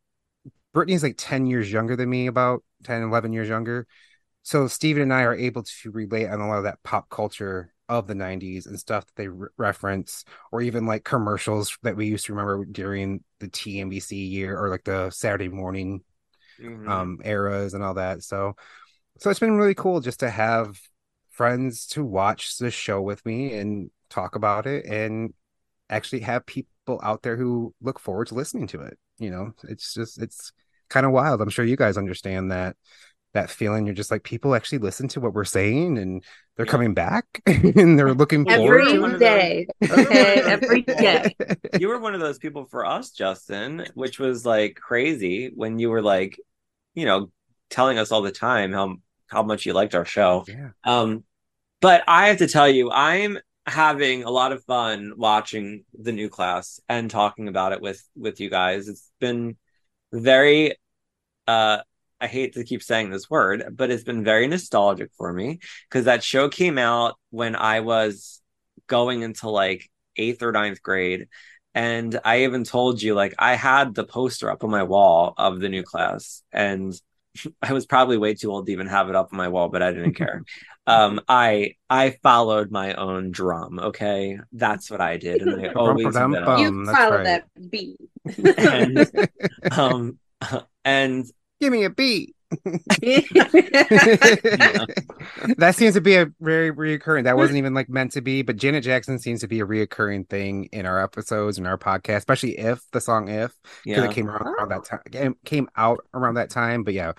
Brittany's 0.73 1.03
like 1.03 1.17
10 1.19 1.47
years 1.47 1.71
younger 1.71 1.97
than 1.97 2.09
me, 2.11 2.27
about 2.27 2.65
10, 2.85 3.03
11 3.03 3.33
years 3.33 3.49
younger. 3.49 3.87
So 4.43 4.67
Steven 4.69 5.03
and 5.03 5.13
I 5.13 5.23
are 5.23 5.35
able 5.35 5.63
to 5.63 5.91
relate 5.91 6.29
on 6.29 6.41
a 6.41 6.49
lot 6.49 6.59
of 6.59 6.65
that 6.65 6.83
pop 6.83 7.11
culture 7.11 7.75
of 7.89 8.07
the 8.07 8.15
90s 8.15 8.67
and 8.67 8.79
stuff 8.79 9.07
that 9.07 9.17
they 9.17 9.29
re- 9.29 9.49
reference 9.57 10.25
or 10.53 10.61
even 10.61 10.87
like 10.87 11.05
commercials 11.05 11.77
that 11.83 11.97
we 11.97 12.07
used 12.07 12.27
to 12.27 12.35
remember 12.35 12.65
during 12.65 13.23
the 13.41 13.49
TNBC 13.49 14.31
year 14.31 14.59
or 14.59 14.69
like 14.69 14.85
the 14.85 15.11
Saturday 15.11 15.49
morning 15.49 16.03
mm-hmm. 16.61 16.89
um 16.89 17.19
eras 17.25 17.75
and 17.75 17.83
all 17.83 17.95
that. 17.95 18.23
So 18.23 18.55
so 19.19 19.31
it's 19.31 19.41
been 19.41 19.57
really 19.57 19.75
cool 19.75 20.01
just 20.01 20.21
to 20.21 20.31
have 20.31 20.79
friends 21.31 21.87
to 21.87 22.05
watch 22.05 22.59
the 22.59 22.71
show 22.71 23.01
with 23.01 23.25
me 23.25 23.55
and 23.55 23.91
talk 24.11 24.37
about 24.37 24.67
it 24.67 24.85
and 24.87 25.33
actually 25.91 26.21
have 26.21 26.45
people 26.47 27.01
out 27.03 27.23
there 27.23 27.37
who 27.37 27.75
look 27.81 27.99
forward 27.99 28.27
to 28.29 28.35
listening 28.35 28.67
to 28.67 28.81
it 28.83 28.99
you 29.19 29.31
know? 29.31 29.53
It's 29.65 29.95
just 29.95 30.21
it's 30.21 30.53
kind 30.89 31.05
of 31.05 31.13
wild. 31.13 31.41
I'm 31.41 31.51
sure 31.51 31.65
you 31.65 31.77
guys 31.77 31.97
understand 31.97 32.51
that 32.51 32.77
that 33.39 33.51
feeling 33.51 33.87
you're 33.87 33.95
just 33.95 34.11
like 34.11 34.23
people 34.23 34.55
actually 34.55 34.79
listen 34.79 35.09
to 35.09 35.21
what 35.21 35.33
we're 35.33 35.45
saying 35.45 35.99
and 35.99 36.25
they're 36.57 36.67
yeah. 36.67 36.71
coming 36.71 36.95
back 36.95 37.25
and 37.47 37.99
they're 37.99 38.15
looking 38.15 38.49
every 38.51 38.87
forward 38.97 39.19
day 39.19 39.67
okay? 39.83 40.43
Every 40.45 40.83
day. 40.83 41.35
You 41.79 41.89
were 41.89 41.99
one 41.99 42.15
of 42.15 42.21
those 42.21 42.39
people 42.39 42.65
for 42.65 42.85
us 42.85 43.11
justin 43.11 43.87
which 43.95 44.19
was 44.19 44.45
like 44.45 44.75
crazy 44.77 45.51
when 45.55 45.79
you 45.79 45.91
were 45.91 46.03
like 46.03 46.39
you 46.95 47.05
know 47.07 47.31
telling 47.71 47.99
us 47.99 48.13
all 48.13 48.23
the 48.23 48.33
time 48.33 48.73
how 48.73 48.97
how 49.29 49.43
much 49.43 49.67
you 49.67 49.73
liked 49.73 49.95
our 49.95 50.05
show. 50.05 50.45
Yeah. 50.49 50.71
um 50.85 51.25
but 51.81 52.03
i 52.09 52.29
have 52.29 52.39
to 52.39 52.49
tell 52.49 52.69
you 52.69 52.91
i'm 52.91 53.39
having 53.69 54.25
a 54.25 54.31
lot 54.31 54.53
of 54.53 54.65
fun 54.65 55.13
watching 55.17 55.85
the 55.93 56.13
new 56.13 56.29
class 56.29 56.81
and 56.89 57.11
talking 57.11 57.49
about 57.49 57.73
it 57.73 57.81
with 57.81 58.03
with 58.17 58.41
you 58.41 58.51
guys. 58.51 58.89
It's 58.89 59.11
been 59.21 59.57
very 60.13 60.77
uh 61.47 61.79
I 62.21 62.27
hate 62.27 62.55
to 62.55 62.65
keep 62.65 62.83
saying 62.83 63.11
this 63.11 63.31
word, 63.31 63.75
but 63.77 63.91
it's 63.91 64.05
been 64.05 64.25
very 64.25 64.47
nostalgic 64.47 65.11
for 65.17 65.33
me 65.33 65.61
because 65.89 66.07
that 66.07 66.25
show 66.25 66.49
came 66.49 66.79
out 66.79 67.17
when 67.31 67.55
I 67.55 67.81
was 67.81 68.41
going 68.87 69.23
into 69.23 69.49
like 69.51 69.89
eighth 70.17 70.43
or 70.43 70.53
ninth 70.53 70.83
grade. 70.83 71.29
And 71.75 72.19
I 72.25 72.43
even 72.43 72.65
told 72.65 73.01
you, 73.01 73.15
like, 73.15 73.35
I 73.39 73.55
had 73.55 73.95
the 73.95 74.05
poster 74.05 74.51
up 74.51 74.65
on 74.65 74.71
my 74.71 74.83
wall 74.83 75.35
of 75.37 75.61
the 75.61 75.69
new 75.69 75.85
class. 75.85 76.43
And 76.53 76.93
I 77.63 77.73
was 77.73 77.87
probably 77.87 78.19
way 78.19 78.35
too 78.35 78.51
old 78.51 78.67
to 78.67 78.73
even 78.73 78.87
have 78.89 79.09
it 79.09 79.17
up 79.17 79.29
on 79.33 79.37
my 79.37 79.49
wall, 79.49 79.69
but 79.69 79.83
I 79.83 79.93
didn't 79.93 80.15
care. 80.15 80.43
um, 80.87 81.21
I 81.29 81.75
I 81.89 82.17
followed 82.23 82.71
my 82.71 82.95
own 82.95 83.31
drum. 83.31 83.79
Okay, 83.79 84.39
that's 84.53 84.91
what 84.91 85.01
I 85.01 85.19
did, 85.19 85.43
and 85.43 85.65
I 85.65 85.73
always 85.77 86.05
you 86.05 86.13
followed 86.13 87.15
right. 87.15 87.25
that 87.25 87.71
beat. 87.71 87.97
and, 88.57 89.79
um, 89.79 90.19
and 90.85 91.27
give 91.61 91.73
me 91.73 91.85
a 91.85 91.91
beat. 91.91 92.35
That 95.59 95.75
seems 95.75 95.95
to 95.95 96.01
be 96.01 96.17
a 96.17 96.27
very 96.41 96.73
reoccurring. 96.73 97.25
That 97.25 97.37
wasn't 97.37 97.59
even 97.59 97.75
like 97.75 97.89
meant 97.89 98.13
to 98.13 98.21
be, 98.21 98.43
but 98.43 98.57
Janet 98.57 98.85
Jackson 98.85 99.19
seems 99.19 99.41
to 99.41 99.49
be 99.49 99.61
a 99.61 99.67
reoccurring 99.67 100.29
thing 100.29 100.69
in 100.73 100.87
our 100.87 101.03
episodes 101.03 101.59
and 101.59 101.67
our 101.67 101.79
podcast, 101.79 102.19
especially 102.19 102.59
if 102.59 102.81
the 102.93 103.01
song 103.01 103.29
"If" 103.29 103.55
because 103.85 104.05
yeah. 104.05 104.11
it 104.11 104.15
came 104.15 104.29
around, 104.29 104.47
oh. 104.47 104.53
around 104.53 104.69
that 104.71 104.85
time, 104.85 105.37
came 105.45 105.69
out 105.77 106.05
around 106.15 106.35
that 106.35 106.51
time. 106.51 106.85
But 106.85 106.95
yeah, 106.95 107.13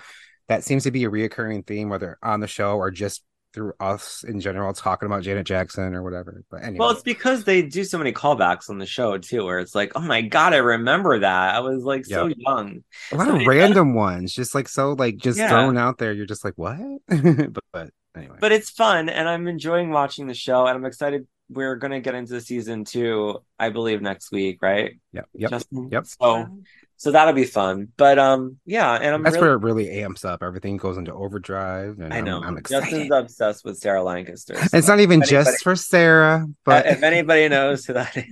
that 0.47 0.63
seems 0.63 0.83
to 0.83 0.91
be 0.91 1.03
a 1.05 1.09
reoccurring 1.09 1.67
theme, 1.67 1.89
whether 1.89 2.17
on 2.23 2.39
the 2.39 2.47
show 2.47 2.77
or 2.77 2.91
just 2.91 3.23
through 3.53 3.73
us 3.79 4.23
in 4.23 4.39
general 4.39 4.73
talking 4.73 5.07
about 5.07 5.23
Janet 5.23 5.45
Jackson 5.45 5.95
or 5.95 6.03
whatever. 6.03 6.43
But 6.49 6.63
anyway. 6.63 6.79
Well, 6.79 6.91
it's 6.91 7.01
because 7.01 7.43
they 7.43 7.61
do 7.61 7.83
so 7.83 7.97
many 7.97 8.11
callbacks 8.11 8.69
on 8.69 8.77
the 8.77 8.85
show 8.85 9.17
too, 9.17 9.45
where 9.45 9.59
it's 9.59 9.75
like, 9.75 9.93
oh 9.95 10.01
my 10.01 10.21
god, 10.21 10.53
I 10.53 10.57
remember 10.57 11.19
that. 11.19 11.55
I 11.55 11.59
was 11.59 11.83
like 11.83 12.05
so 12.05 12.27
young. 12.27 12.83
A 13.11 13.15
lot 13.15 13.27
so, 13.27 13.35
of 13.35 13.47
random 13.47 13.93
ones, 13.93 14.33
just 14.33 14.53
like 14.53 14.67
so 14.67 14.93
like 14.93 15.17
just 15.17 15.37
yeah. 15.37 15.49
thrown 15.49 15.77
out 15.77 15.97
there. 15.97 16.13
You're 16.13 16.25
just 16.25 16.43
like, 16.43 16.57
what? 16.57 16.79
but, 17.07 17.63
but 17.71 17.89
anyway. 18.15 18.37
But 18.39 18.51
it's 18.51 18.69
fun 18.69 19.09
and 19.09 19.27
I'm 19.27 19.47
enjoying 19.47 19.89
watching 19.91 20.27
the 20.27 20.33
show 20.33 20.65
and 20.67 20.77
I'm 20.77 20.85
excited 20.85 21.27
we're 21.49 21.75
gonna 21.75 21.99
get 21.99 22.15
into 22.15 22.39
season 22.41 22.85
two, 22.85 23.43
I 23.57 23.69
believe, 23.69 24.01
next 24.01 24.31
week, 24.31 24.59
right? 24.61 24.99
Yeah. 25.11 25.21
Yep. 25.33 25.49
Justin? 25.49 25.89
Yep. 25.91 26.05
So 26.05 26.59
so 26.97 27.11
that'll 27.11 27.33
be 27.33 27.45
fun. 27.45 27.87
But 27.95 28.19
um, 28.19 28.57
yeah, 28.65 28.93
and 28.93 29.15
I'm 29.15 29.23
that's 29.23 29.35
really... 29.35 29.47
where 29.47 29.55
it 29.55 29.61
really 29.61 29.89
amps 30.01 30.25
up. 30.25 30.43
Everything 30.43 30.77
goes 30.77 30.97
into 30.97 31.13
overdrive. 31.13 31.99
And 31.99 32.13
I 32.13 32.21
know. 32.21 32.37
I'm, 32.37 32.49
I'm 32.49 32.57
excited. 32.57 32.89
Justin's 32.89 33.11
obsessed 33.11 33.65
with 33.65 33.77
Sarah 33.77 34.03
Lancaster. 34.03 34.55
So 34.55 34.77
it's 34.77 34.87
not 34.87 34.99
even 34.99 35.21
anybody... 35.23 35.29
just 35.31 35.63
for 35.63 35.75
Sarah, 35.75 36.45
but 36.65 36.85
if 36.85 37.01
anybody 37.01 37.47
knows 37.47 37.85
who 37.85 37.93
that 37.93 38.17
is. 38.17 38.25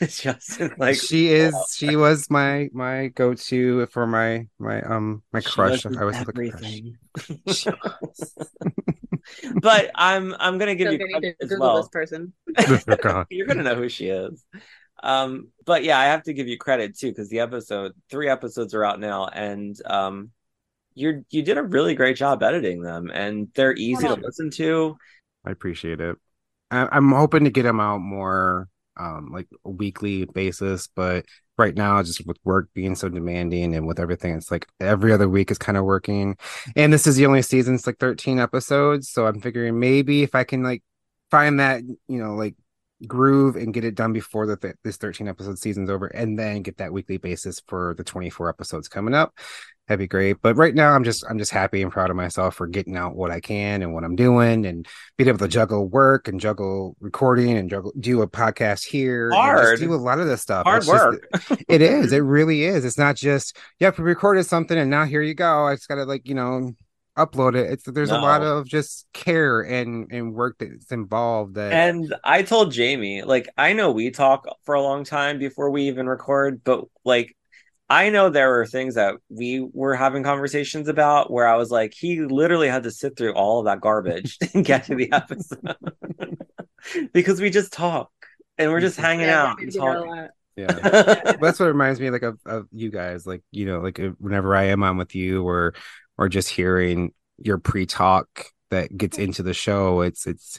It's 0.00 0.22
Justin 0.22 0.74
like 0.78 0.96
she 0.96 1.28
is 1.28 1.54
she 1.74 1.96
was 1.96 2.30
my 2.30 2.68
my 2.72 3.08
go-to 3.08 3.86
for 3.86 4.06
my 4.06 4.46
my 4.58 4.82
um 4.82 5.22
my 5.32 5.40
she 5.40 5.50
crush. 5.50 5.84
i 5.86 6.04
was 6.04 6.16
everything. 6.16 6.96
but 9.60 9.90
i'm 9.94 10.34
i'm 10.38 10.58
gonna 10.58 10.74
give 10.74 10.92
you 10.92 10.98
credit 10.98 11.36
as 11.40 11.54
well 11.58 11.76
this 11.76 11.88
person. 11.88 12.32
You're 13.30 13.46
gonna 13.46 13.62
know 13.62 13.76
who 13.76 13.88
she 13.88 14.08
is. 14.08 14.44
Um, 15.00 15.48
but 15.64 15.84
yeah, 15.84 15.98
I 15.98 16.06
have 16.06 16.24
to 16.24 16.32
give 16.32 16.48
you 16.48 16.58
credit 16.58 16.98
too 16.98 17.10
because 17.10 17.28
the 17.28 17.40
episode, 17.40 17.92
three 18.10 18.28
episodes 18.28 18.74
are 18.74 18.84
out 18.84 18.98
now, 18.98 19.26
and 19.26 19.76
um, 19.86 20.30
you're 20.94 21.22
you 21.30 21.42
did 21.42 21.58
a 21.58 21.62
really 21.62 21.94
great 21.94 22.16
job 22.16 22.42
editing 22.42 22.82
them, 22.82 23.10
and 23.12 23.48
they're 23.54 23.74
easy 23.74 24.08
to 24.08 24.14
listen 24.14 24.50
to. 24.52 24.96
I 25.44 25.50
appreciate 25.50 26.00
it. 26.00 26.16
I'm 26.70 27.12
hoping 27.12 27.44
to 27.44 27.50
get 27.50 27.62
them 27.62 27.80
out 27.80 28.00
more 28.00 28.68
um 28.98 29.30
like 29.32 29.48
a 29.64 29.70
weekly 29.70 30.24
basis, 30.26 30.88
but 30.94 31.24
right 31.56 31.74
now 31.74 32.02
just 32.02 32.24
with 32.26 32.38
work 32.44 32.68
being 32.72 32.94
so 32.94 33.08
demanding 33.08 33.74
and 33.74 33.86
with 33.86 33.98
everything 33.98 34.36
it's 34.36 34.50
like 34.50 34.66
every 34.80 35.12
other 35.12 35.28
week 35.28 35.50
is 35.50 35.58
kind 35.58 35.76
of 35.76 35.84
working. 35.84 36.36
And 36.76 36.92
this 36.92 37.06
is 37.06 37.16
the 37.16 37.26
only 37.26 37.42
season 37.42 37.74
it's 37.74 37.86
like 37.86 37.98
13 37.98 38.38
episodes 38.38 39.08
so 39.10 39.26
i'm 39.26 39.40
figuring 39.40 39.78
maybe 39.80 40.22
if 40.22 40.34
i 40.34 40.44
can 40.44 40.62
like 40.62 40.82
find 41.30 41.60
that 41.60 41.82
you 41.82 42.18
know 42.18 42.34
like 42.34 42.54
groove 43.06 43.56
and 43.56 43.72
get 43.72 43.84
it 43.84 43.94
done 43.94 44.12
before 44.12 44.46
the 44.46 44.56
th- 44.56 44.74
this 44.82 44.96
13 44.96 45.28
episode 45.28 45.58
season's 45.58 45.90
over 45.90 46.06
and 46.06 46.38
then 46.38 46.62
get 46.62 46.78
that 46.78 46.92
weekly 46.92 47.16
basis 47.18 47.60
for 47.66 47.94
the 47.96 48.04
24 48.04 48.48
episodes 48.48 48.88
coming 48.88 49.14
up. 49.14 49.32
That'd 49.86 50.00
be 50.00 50.06
great. 50.06 50.42
But 50.42 50.56
right 50.56 50.74
now 50.74 50.92
i'm 50.92 51.04
just 51.04 51.24
i'm 51.30 51.38
just 51.38 51.50
happy 51.50 51.80
and 51.80 51.90
proud 51.90 52.10
of 52.10 52.16
myself 52.16 52.56
for 52.56 52.66
getting 52.66 52.96
out 52.96 53.16
what 53.16 53.30
i 53.30 53.40
can 53.40 53.82
and 53.82 53.94
what 53.94 54.04
i'm 54.04 54.16
doing 54.16 54.66
and 54.66 54.86
being 55.16 55.28
able 55.28 55.38
to 55.38 55.48
juggle 55.48 55.88
work 55.88 56.28
and 56.28 56.38
juggle 56.40 56.94
recording 57.00 57.56
and 57.56 57.70
juggle 57.70 57.92
do 57.98 58.20
a 58.20 58.28
podcast 58.28 58.84
here 58.84 59.30
hard. 59.32 59.78
do 59.78 59.94
a 59.94 59.96
lot 59.96 60.18
of 60.18 60.26
this 60.26 60.42
stuff. 60.42 60.64
Hard 60.64 60.82
it's 60.82 60.88
work. 60.88 61.26
just, 61.32 61.64
it 61.68 61.80
is. 61.80 62.12
It 62.18 62.18
really 62.18 62.64
is. 62.64 62.84
It's 62.84 62.98
not 62.98 63.16
just 63.16 63.56
yep 63.78 63.96
we 63.96 64.04
recorded 64.04 64.44
something 64.44 64.76
and 64.76 64.90
now 64.90 65.04
here 65.04 65.22
you 65.22 65.34
go. 65.34 65.66
I 65.66 65.74
just 65.74 65.88
gotta 65.88 66.04
like 66.04 66.28
you 66.28 66.34
know 66.34 66.74
upload 67.18 67.56
it. 67.56 67.70
It's 67.72 67.84
there's 67.84 68.10
no. 68.10 68.16
a 68.18 68.20
lot 68.20 68.42
of 68.42 68.66
just 68.66 69.06
care 69.12 69.60
and 69.62 70.10
and 70.12 70.34
work 70.34 70.56
that's 70.58 70.92
involved. 70.92 71.54
That 71.56 71.72
and 71.74 72.14
I 72.24 72.42
told 72.42 72.72
Jamie 72.72 73.22
like 73.22 73.48
I 73.56 73.72
know 73.72 73.90
we 73.92 74.10
talk 74.10 74.46
for 74.64 74.74
a 74.74 74.82
long 74.82 75.04
time 75.04 75.38
before 75.38 75.70
we 75.70 75.88
even 75.88 76.06
record, 76.06 76.62
but 76.64 76.84
like 77.04 77.34
I 77.90 78.10
know 78.10 78.30
there 78.30 78.50
were 78.50 78.66
things 78.66 78.94
that 78.96 79.16
we 79.30 79.60
were 79.72 79.94
having 79.96 80.22
conversations 80.22 80.88
about 80.88 81.30
where 81.32 81.48
I 81.48 81.56
was 81.56 81.70
like, 81.70 81.94
he 81.94 82.20
literally 82.20 82.68
had 82.68 82.84
to 82.84 82.90
sit 82.90 83.16
through 83.16 83.34
all 83.34 83.60
of 83.60 83.66
that 83.66 83.80
garbage 83.80 84.38
and 84.54 84.64
get 84.64 84.84
to 84.86 84.94
the 84.96 85.12
episode 85.12 85.76
because 87.12 87.40
we 87.40 87.50
just 87.50 87.72
talk 87.72 88.10
and 88.58 88.70
we're 88.70 88.80
just 88.80 88.98
hanging 88.98 89.26
Yeah, 89.26 89.42
out 89.44 89.58
and 89.60 89.72
talking. 89.72 90.28
yeah 90.56 90.80
that's 91.40 91.60
what 91.60 91.66
reminds 91.66 92.00
me 92.00 92.10
like 92.10 92.22
of, 92.22 92.38
of 92.44 92.66
you 92.72 92.90
guys 92.90 93.26
like 93.26 93.42
you 93.50 93.66
know 93.66 93.80
like 93.80 94.00
whenever 94.18 94.56
i 94.56 94.64
am 94.64 94.82
on 94.82 94.96
with 94.96 95.14
you 95.14 95.46
or 95.46 95.74
or 96.18 96.28
just 96.28 96.48
hearing 96.48 97.12
your 97.38 97.58
pre-talk 97.58 98.46
that 98.70 98.96
gets 98.96 99.18
into 99.18 99.42
the 99.42 99.54
show 99.54 100.02
it's 100.02 100.26
it's 100.26 100.58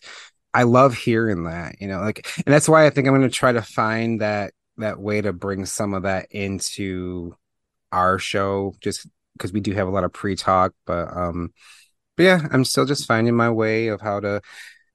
i 0.54 0.63
love 0.63 0.96
hearing 0.96 1.44
that 1.44 1.75
you 1.80 1.88
know 1.88 2.00
like 2.00 2.28
and 2.38 2.54
that's 2.54 2.68
why 2.68 2.86
i 2.86 2.89
think 2.89 3.08
i'm 3.08 3.13
going 3.13 3.28
to 3.28 3.34
try 3.34 3.51
to 3.51 3.62
find 3.62 4.22
that 4.22 4.54
that 4.78 5.00
way 5.00 5.22
to 5.22 5.34
bring 5.34 5.66
some 5.66 5.94
of 5.94 6.04
that 6.04 6.28
into 6.32 7.36
our 7.92 8.18
show 8.18 8.74
just 8.82 9.08
because 9.34 9.54
we 9.54 9.60
do 9.60 9.74
have 9.74 9.88
a 9.88 9.92
lot 9.92 10.04
of 10.04 10.13
pre-talk 10.13 10.74
but 10.86 11.16
um 11.16 11.54
but 12.18 12.24
yeah 12.24 12.48
i'm 12.51 12.66
still 12.66 12.86
just 12.86 13.06
finding 13.06 13.36
my 13.36 13.50
way 13.50 13.88
of 13.89 14.01
how 14.01 14.20
to 14.20 14.42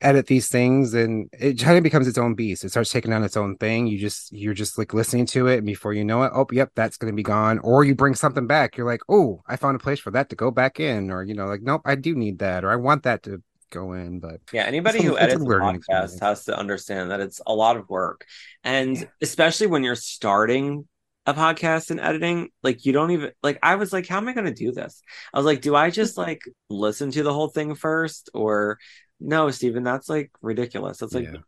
edit 0.01 0.27
these 0.27 0.49
things 0.49 0.95
and 0.95 1.29
it 1.33 1.55
kind 1.61 1.77
of 1.77 1.83
becomes 1.83 2.09
its 2.09 2.19
own 2.19 2.35
beast. 2.35 2.65
It 2.65 2.71
starts 2.71 2.91
taking 2.91 3.13
on 3.13 3.25
its 3.25 3.37
own 3.37 3.57
thing. 3.57 3.87
You 3.87 3.99
just 3.99 4.33
you're 4.33 4.55
just 4.55 4.79
like 4.79 4.93
listening 4.93 5.27
to 5.27 5.47
it 5.47 5.59
and 5.59 5.67
before 5.67 5.93
you 5.93 6.05
know 6.05 6.23
it 6.23 6.33
oh 6.35 6.47
yep 6.53 6.71
that's 6.75 6.97
going 6.97 7.13
to 7.13 7.17
be 7.17 7.23
gone. 7.23 7.59
Or 7.61 7.85
you 7.85 7.95
bring 7.95 8.15
something 8.15 8.47
back. 8.47 8.77
You're 8.77 8.87
like 8.87 9.03
oh 9.09 9.43
i 9.47 9.57
found 9.57 9.77
a 9.77 9.79
place 9.79 10.01
for 10.01 10.11
that 10.11 10.31
to 10.31 10.37
go 10.37 10.51
back 10.51 10.81
in 10.81 11.11
or 11.11 11.23
you 11.23 11.35
know 11.35 11.47
like 11.47 11.63
nope 11.63 11.83
i 11.85 11.95
do 11.95 12.15
need 12.15 12.39
that 12.39 12.65
or 12.65 12.71
i 12.71 12.77
want 12.77 13.03
that 13.05 13.23
to 13.23 13.43
go 13.71 13.93
in 13.93 14.21
but 14.21 14.41
yeah 14.53 14.63
anybody 14.63 15.03
who 15.03 15.19
edits 15.19 15.43
a 15.43 15.45
podcast 15.45 15.75
experience. 15.75 16.21
has 16.21 16.45
to 16.45 16.57
understand 16.57 17.11
that 17.11 17.21
it's 17.21 17.41
a 17.47 17.55
lot 17.55 17.77
of 17.77 17.89
work. 17.89 18.25
And 18.63 19.09
especially 19.21 19.67
when 19.67 19.83
you're 19.83 19.97
starting 19.97 20.87
a 21.27 21.35
podcast 21.35 21.91
and 21.91 22.01
editing 22.01 22.51
like 22.63 22.85
you 22.85 22.93
don't 22.93 23.11
even 23.11 23.33
like 23.43 23.59
i 23.63 23.77
was 23.77 23.95
like 23.95 24.07
how 24.07 24.19
am 24.19 24.29
i 24.29 24.33
going 24.33 24.47
to 24.47 24.55
do 24.55 24.73
this? 24.73 25.03
I 25.33 25.39
was 25.39 25.47
like 25.47 25.61
do 25.61 25.75
i 25.75 25.91
just 25.91 26.17
like 26.17 26.43
listen 26.69 27.11
to 27.13 27.23
the 27.23 27.33
whole 27.33 27.49
thing 27.49 27.75
first 27.75 28.31
or 28.35 28.79
no 29.25 29.51
Stephen, 29.51 29.83
that's 29.83 30.09
like 30.09 30.31
ridiculous 30.43 30.99
that's 30.99 31.15
like 31.15 31.25
Yeah. 31.25 31.41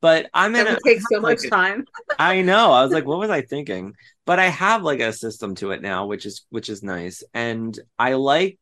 but 0.00 0.28
i'm 0.34 0.54
in 0.54 0.64
That 0.64 0.78
a, 0.78 0.80
take 0.84 1.00
so 1.00 1.18
like, 1.20 1.38
much 1.40 1.50
time. 1.50 1.84
I 2.18 2.42
know. 2.42 2.72
I 2.72 2.82
was 2.84 2.92
like, 2.92 3.06
what 3.10 3.18
was 3.18 3.30
I 3.30 3.42
thinking? 3.42 3.94
But 4.26 4.38
I 4.38 4.46
have 4.48 4.82
like 4.82 5.00
a 5.00 5.12
system 5.12 5.54
to 5.56 5.72
it 5.72 5.82
now, 5.82 6.06
which 6.06 6.26
is 6.26 6.46
which 6.50 6.68
is 6.68 6.82
nice. 6.82 7.22
And 7.34 7.78
I 7.98 8.14
like 8.14 8.58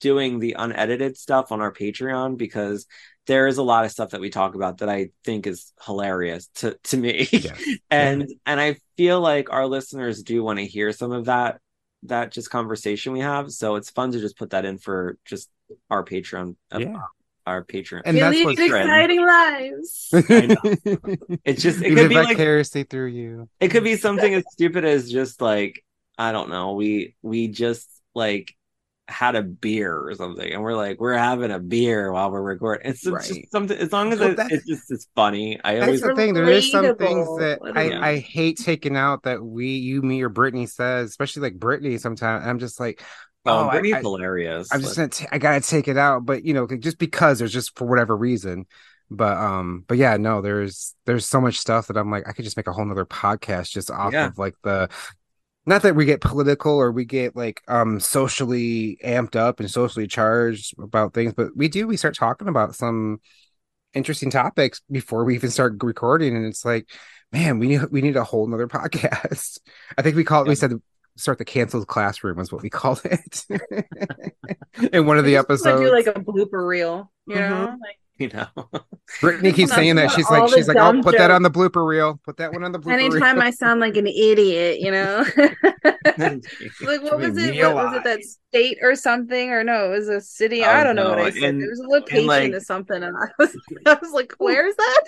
doing 0.00 0.38
the 0.38 0.56
unedited 0.58 1.16
stuff 1.16 1.52
on 1.52 1.60
our 1.60 1.72
Patreon 1.72 2.36
because 2.38 2.86
there 3.26 3.46
is 3.46 3.58
a 3.58 3.62
lot 3.62 3.84
of 3.84 3.90
stuff 3.90 4.10
that 4.10 4.20
we 4.20 4.30
talk 4.30 4.54
about 4.54 4.78
that 4.78 4.88
I 4.88 5.10
think 5.24 5.46
is 5.46 5.72
hilarious 5.86 6.48
to 6.56 6.76
to 6.84 6.96
me. 6.96 7.28
Yes. 7.32 7.62
and 7.90 8.28
and 8.46 8.60
I 8.60 8.76
feel 8.96 9.20
like 9.20 9.50
our 9.52 9.66
listeners 9.66 10.22
do 10.22 10.42
want 10.42 10.58
to 10.58 10.66
hear 10.66 10.92
some 10.92 11.12
of 11.12 11.26
that 11.26 11.60
that 12.04 12.32
just 12.32 12.50
conversation 12.50 13.12
we 13.12 13.20
have. 13.20 13.50
So 13.52 13.76
it's 13.76 13.90
fun 13.90 14.12
to 14.12 14.20
just 14.20 14.36
put 14.38 14.50
that 14.50 14.64
in 14.64 14.78
for 14.78 15.18
just 15.24 15.50
our 15.90 16.04
Patreon 16.04 16.56
uh, 16.72 16.78
yeah 16.78 17.02
our 17.46 17.64
patron. 17.64 18.02
and 18.04 18.14
We 18.14 18.20
that's 18.20 18.44
what's 18.44 18.60
exciting 18.60 19.24
lives. 19.26 20.08
I 20.14 20.46
know. 20.46 21.36
It's 21.44 21.62
just 21.62 21.80
it 21.80 21.86
Even 21.92 21.96
could 21.96 22.08
be 22.08 22.14
like 22.14 22.28
vicariously 22.28 22.84
through 22.84 23.08
you 23.08 23.48
it 23.60 23.68
could 23.68 23.84
be 23.84 23.96
something 23.96 24.34
as 24.34 24.44
stupid 24.52 24.84
as 24.84 25.10
just 25.10 25.40
like 25.40 25.84
i 26.18 26.32
don't 26.32 26.50
know 26.50 26.74
we 26.74 27.14
we 27.22 27.48
just 27.48 27.88
like 28.14 28.54
had 29.08 29.34
a 29.34 29.42
beer 29.42 29.96
or 29.96 30.14
something 30.14 30.52
and 30.52 30.62
we're 30.62 30.76
like 30.76 31.00
we're 31.00 31.14
having 31.16 31.50
a 31.50 31.58
beer 31.58 32.12
while 32.12 32.30
we're 32.30 32.40
recording 32.40 32.88
it's 32.88 33.02
just 33.02 33.50
something 33.50 33.76
as 33.76 33.92
long 33.92 34.12
as 34.12 34.20
Well, 34.20 34.30
it, 34.30 34.38
it's 34.52 34.66
just 34.66 34.90
it's 34.90 35.08
funny 35.16 35.58
i 35.64 35.74
That's 35.74 35.86
always 35.86 36.00
the 36.02 36.14
thing. 36.14 36.34
There 36.34 36.48
is 36.48 36.70
some 36.70 36.94
things 36.96 37.26
that 37.38 37.58
I, 37.74 37.82
is? 37.82 37.94
I 37.94 38.18
hate 38.18 38.58
taking 38.58 38.96
out 38.96 39.24
that 39.24 39.42
we, 39.42 39.68
you, 39.76 40.02
me, 40.02 40.22
or 40.22 40.28
Brittany 40.28 40.66
says, 40.66 41.10
especially 41.10 41.42
like 41.42 41.58
Brittany. 41.58 41.98
Sometimes 41.98 42.46
I'm 42.46 42.58
just 42.60 42.78
like, 42.78 43.02
oh, 43.46 43.50
oh, 43.64 43.68
I- 43.68 43.70
Brittany's 43.72 43.94
I- 43.94 44.00
hilarious 44.00 44.68
I'm 44.72 44.80
just 44.80 44.96
gonna, 44.96 45.08
t- 45.08 45.26
I 45.30 45.38
gotta 45.38 45.60
take 45.60 45.88
it 45.88 45.96
out. 45.96 46.24
But 46.26 46.44
you 46.44 46.54
know, 46.54 46.66
just 46.66 46.98
because 46.98 47.38
there's 47.38 47.52
just 47.52 47.76
for 47.78 47.86
whatever 47.86 48.16
reason. 48.16 48.66
But 49.10 49.36
um, 49.38 49.84
but 49.88 49.98
yeah, 49.98 50.16
no, 50.18 50.40
there's 50.40 50.94
there's 51.06 51.26
so 51.26 51.40
much 51.40 51.58
stuff 51.58 51.88
that 51.88 51.96
I'm 51.96 52.10
like, 52.10 52.28
I 52.28 52.32
could 52.32 52.44
just 52.44 52.56
make 52.56 52.68
a 52.68 52.72
whole 52.72 52.84
nother 52.84 53.04
podcast 53.06 53.70
just 53.70 53.90
off 53.90 54.12
Yeah. 54.12 54.26
of 54.26 54.38
like 54.38 54.54
the. 54.62 54.88
Not 55.66 55.82
that 55.82 55.94
we 55.94 56.04
get 56.06 56.20
political 56.22 56.72
or 56.72 56.90
we 56.90 57.04
get 57.04 57.36
like 57.36 57.60
um 57.68 58.00
socially 58.00 58.98
amped 59.04 59.36
up 59.36 59.60
and 59.60 59.70
socially 59.70 60.06
charged 60.06 60.74
about 60.78 61.12
things, 61.12 61.34
but 61.34 61.56
we 61.56 61.68
do. 61.68 61.86
We 61.86 61.96
start 61.96 62.14
talking 62.14 62.48
about 62.48 62.74
some 62.74 63.20
interesting 63.92 64.30
topics 64.30 64.80
before 64.90 65.24
we 65.24 65.34
even 65.34 65.50
start 65.50 65.74
recording 65.82 66.36
and 66.36 66.46
it's 66.46 66.64
like 66.64 66.88
man 67.32 67.58
we 67.58 67.66
need 67.66 67.80
we 67.90 68.00
need 68.00 68.14
a 68.16 68.22
whole 68.22 68.46
nother 68.46 68.68
podcast 68.68 69.58
i 69.98 70.02
think 70.02 70.14
we 70.14 70.22
call 70.22 70.42
it 70.44 70.48
we 70.48 70.54
said 70.54 70.70
start 71.20 71.38
the 71.38 71.44
canceled 71.44 71.86
classroom 71.86 72.36
was 72.38 72.50
what 72.52 72.62
we 72.62 72.70
called 72.70 73.00
it 73.04 73.44
in 74.92 75.06
one 75.06 75.18
of 75.18 75.24
the 75.24 75.32
We 75.32 75.36
just 75.36 75.44
episodes 75.44 75.80
do 75.80 75.92
like 75.92 76.06
a 76.06 76.12
blooper 76.20 76.66
reel, 76.66 77.10
you 77.26 77.36
know? 77.36 77.68
Mhm. 77.68 77.78
Like, 77.80 77.96
you 78.18 78.28
know 78.28 78.46
brittany 79.22 79.50
keeps 79.50 79.72
saying 79.74 79.96
that 79.96 80.10
she's 80.10 80.28
like 80.30 80.50
the 80.50 80.56
she's 80.56 80.68
like 80.68 80.76
oh 80.76 80.92
dumb 80.92 81.02
put 81.02 81.16
that 81.16 81.30
on 81.30 81.42
the 81.42 81.50
blooper 81.50 81.86
reel 81.88 82.20
put 82.22 82.36
that 82.36 82.52
one 82.52 82.62
on 82.62 82.70
the 82.70 82.78
blooper 82.78 82.96
reel. 82.98 83.06
anytime 83.06 83.36
reel 83.36 83.44
I 83.46 83.50
sound 83.50 83.80
like 83.80 83.96
an 83.96 84.06
idiot, 84.06 84.78
you 84.78 84.90
know? 84.90 85.24
like 86.82 87.02
what 87.02 87.18
was 87.18 87.38
it? 87.38 87.56
What 87.64 87.74
was 87.76 87.96
it? 87.96 88.04
That 88.04 88.22
state 88.22 88.76
or 88.82 88.94
something? 88.94 89.50
Or 89.50 89.64
no, 89.64 89.86
it 89.86 89.90
was 89.96 90.08
a 90.08 90.20
city. 90.20 90.62
Oh, 90.62 90.68
I 90.68 90.84
don't 90.84 90.96
know 90.96 91.08
what 91.08 91.18
I 91.18 91.30
said. 91.30 91.42
and- 91.44 91.62
there 91.62 91.70
was 91.70 91.80
a 91.80 91.88
location 91.88 92.26
like- 92.26 92.52
or 92.52 92.60
something, 92.60 93.02
and 93.02 93.16
I 93.16 93.26
was, 93.38 93.56
I 93.86 93.94
was 94.02 94.12
like, 94.12 94.34
"Where's 94.38 94.76
that?" 94.76 95.02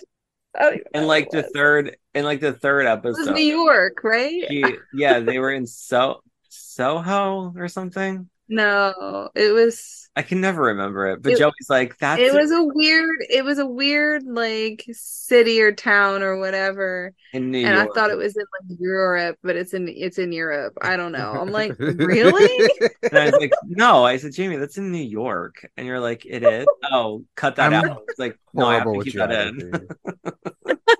Oh, 0.58 0.68
I 0.68 0.80
and 0.94 1.06
like 1.06 1.30
the 1.30 1.42
third 1.42 1.96
in 2.14 2.24
like 2.24 2.40
the 2.40 2.52
third 2.52 2.86
episode. 2.86 3.32
New 3.32 3.40
York, 3.40 4.04
right? 4.04 4.44
she, 4.48 4.64
yeah 4.92 5.20
they 5.20 5.38
were 5.38 5.50
in 5.50 5.66
so 5.66 6.22
soho 6.48 7.52
or 7.56 7.68
something 7.68 8.28
No, 8.48 9.30
it 9.34 9.52
was. 9.52 10.10
i 10.14 10.20
can 10.20 10.42
never 10.42 10.62
remember 10.64 11.06
it 11.06 11.22
but 11.22 11.32
It- 11.32 11.38
joey's 11.38 11.70
like 11.70 11.96
that. 11.98 12.18
It 12.18 12.34
was 12.34 12.50
a 12.50 12.62
weird. 12.62 13.16
It 13.30 13.44
was 13.44 13.58
a 13.58 13.66
weird 13.66 14.24
like 14.24 14.84
city 14.92 15.62
or 15.62 15.72
town 15.72 16.22
or 16.22 16.38
whatever, 16.38 17.14
in 17.32 17.50
new 17.50 17.64
and 17.64 17.78
I 17.78 17.86
thought 17.94 18.10
it 18.10 18.18
was 18.18 18.36
in 18.36 18.42
like 18.42 18.78
Europe, 18.78 19.38
but 19.42 19.56
it's 19.56 19.72
in 19.72 19.88
it's 19.88 20.18
in 20.18 20.32
Europe. 20.32 20.74
I 20.82 20.96
don't 20.96 21.12
know. 21.12 21.32
I'm 21.32 21.50
like, 21.50 21.76
really? 21.78 22.68
And 23.02 23.18
I 23.18 23.24
was 23.26 23.34
like, 23.40 23.52
no. 23.66 24.04
I 24.04 24.18
said, 24.18 24.32
Jamie, 24.34 24.56
that's 24.56 24.76
in 24.76 24.92
New 24.92 25.02
York. 25.02 25.66
And 25.78 25.86
you're 25.86 26.00
like, 26.00 26.26
it 26.26 26.42
is. 26.42 26.66
Oh, 26.94 27.24
cut 27.36 27.56
that 27.56 27.72
I'm 27.72 27.90
out. 27.90 28.02
It's 28.08 28.18
like, 28.18 28.38
no, 28.52 28.66
I 28.66 28.74
have 28.74 28.84
to 28.84 29.00
keep 29.02 29.14
that 29.14 29.30
in. 29.32 29.88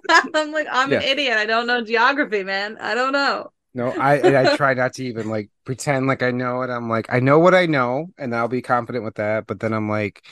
I'm 0.35 0.53
like, 0.53 0.67
I'm 0.71 0.93
an 0.93 1.03
idiot. 1.03 1.37
I 1.37 1.45
don't 1.45 1.67
know 1.67 1.83
geography, 1.85 2.45
man. 2.45 2.79
I 2.79 2.95
don't 2.95 3.13
know. 3.13 3.51
No, 3.75 3.91
I 3.91 4.51
I 4.51 4.57
try 4.57 4.75
not 4.75 4.95
to 4.95 5.05
even 5.05 5.29
like 5.29 5.51
pretend 5.65 6.07
like 6.07 6.23
I 6.23 6.31
know 6.31 6.63
it. 6.63 6.71
I'm 6.71 6.89
like, 6.89 7.07
I 7.13 7.21
know 7.21 7.39
what 7.39 7.55
I 7.55 7.67
know, 7.67 8.09
and 8.19 8.35
I'll 8.35 8.49
be 8.49 8.63
confident 8.63 9.05
with 9.05 9.15
that. 9.15 9.47
But 9.47 9.61
then 9.61 9.73
I'm 9.73 9.89
like, 9.89 10.23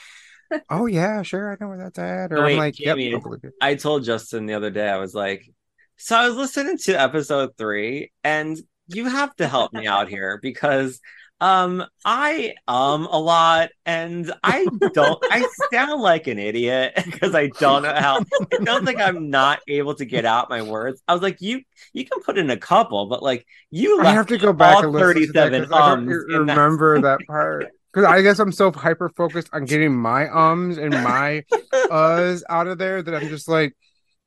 oh 0.70 0.86
yeah, 0.86 1.22
sure, 1.22 1.50
I 1.50 1.56
know 1.60 1.68
where 1.68 1.78
that's 1.78 1.98
at. 1.98 2.32
Or 2.32 2.36
No, 2.36 2.44
wait, 2.44 2.52
I'm 2.52 2.58
like, 2.58 2.74
Jamie, 2.74 3.04
yep, 3.06 3.14
I'll 3.14 3.20
believe 3.22 3.44
it. 3.44 3.54
I 3.60 3.74
told 3.76 4.04
Justin 4.04 4.46
the 4.46 4.54
other 4.54 4.70
day, 4.70 4.88
I 4.88 4.98
was 4.98 5.14
like, 5.14 5.48
so 5.96 6.16
I 6.16 6.28
was 6.28 6.36
listening 6.36 6.78
to 6.78 7.00
episode 7.00 7.56
three, 7.56 8.12
and 8.24 8.58
you 8.88 9.06
have 9.06 9.34
to 9.36 9.48
help 9.48 9.72
me 9.72 9.86
out 9.86 10.08
here 10.08 10.38
because 10.42 11.00
um 11.40 11.84
I 12.04 12.54
um 12.68 13.06
a 13.10 13.18
lot 13.18 13.70
and 13.86 14.30
I 14.44 14.66
don't 14.94 15.18
I 15.30 15.46
sound 15.72 16.02
like 16.02 16.26
an 16.26 16.38
idiot 16.38 16.92
because 17.04 17.34
I 17.34 17.48
don't 17.48 17.82
know 17.82 17.94
how 17.94 18.20
i 18.52 18.56
don't 18.62 18.84
think 18.84 19.00
I'm 19.00 19.30
not 19.30 19.60
able 19.68 19.94
to 19.94 20.04
get 20.04 20.24
out 20.24 20.50
my 20.50 20.62
words. 20.62 21.02
I 21.08 21.14
was 21.14 21.22
like, 21.22 21.40
you 21.40 21.62
you 21.92 22.04
can 22.04 22.20
put 22.22 22.38
in 22.38 22.50
a 22.50 22.56
couple, 22.56 23.06
but 23.06 23.22
like 23.22 23.46
you 23.70 24.00
I 24.00 24.12
have 24.12 24.26
to 24.28 24.38
go 24.38 24.52
back 24.52 24.82
and 24.82 24.92
listen 24.92 25.22
to 25.26 25.32
that 25.32 25.50
37 25.50 25.62
'cause 25.62 25.72
I 25.72 25.78
don't 25.88 25.98
ums 26.08 26.26
that- 26.28 26.38
remember 26.38 27.00
that 27.02 27.20
part. 27.26 27.68
Because 27.92 28.04
I 28.08 28.22
guess 28.22 28.38
I'm 28.38 28.52
so 28.52 28.70
hyper 28.70 29.08
focused 29.08 29.48
on 29.52 29.64
getting 29.64 29.92
my 29.96 30.28
ums 30.30 30.78
and 30.78 30.90
my 30.90 31.42
uhs 31.74 32.42
out 32.48 32.68
of 32.68 32.78
there 32.78 33.02
that 33.02 33.14
I'm 33.14 33.28
just 33.28 33.48
like, 33.48 33.74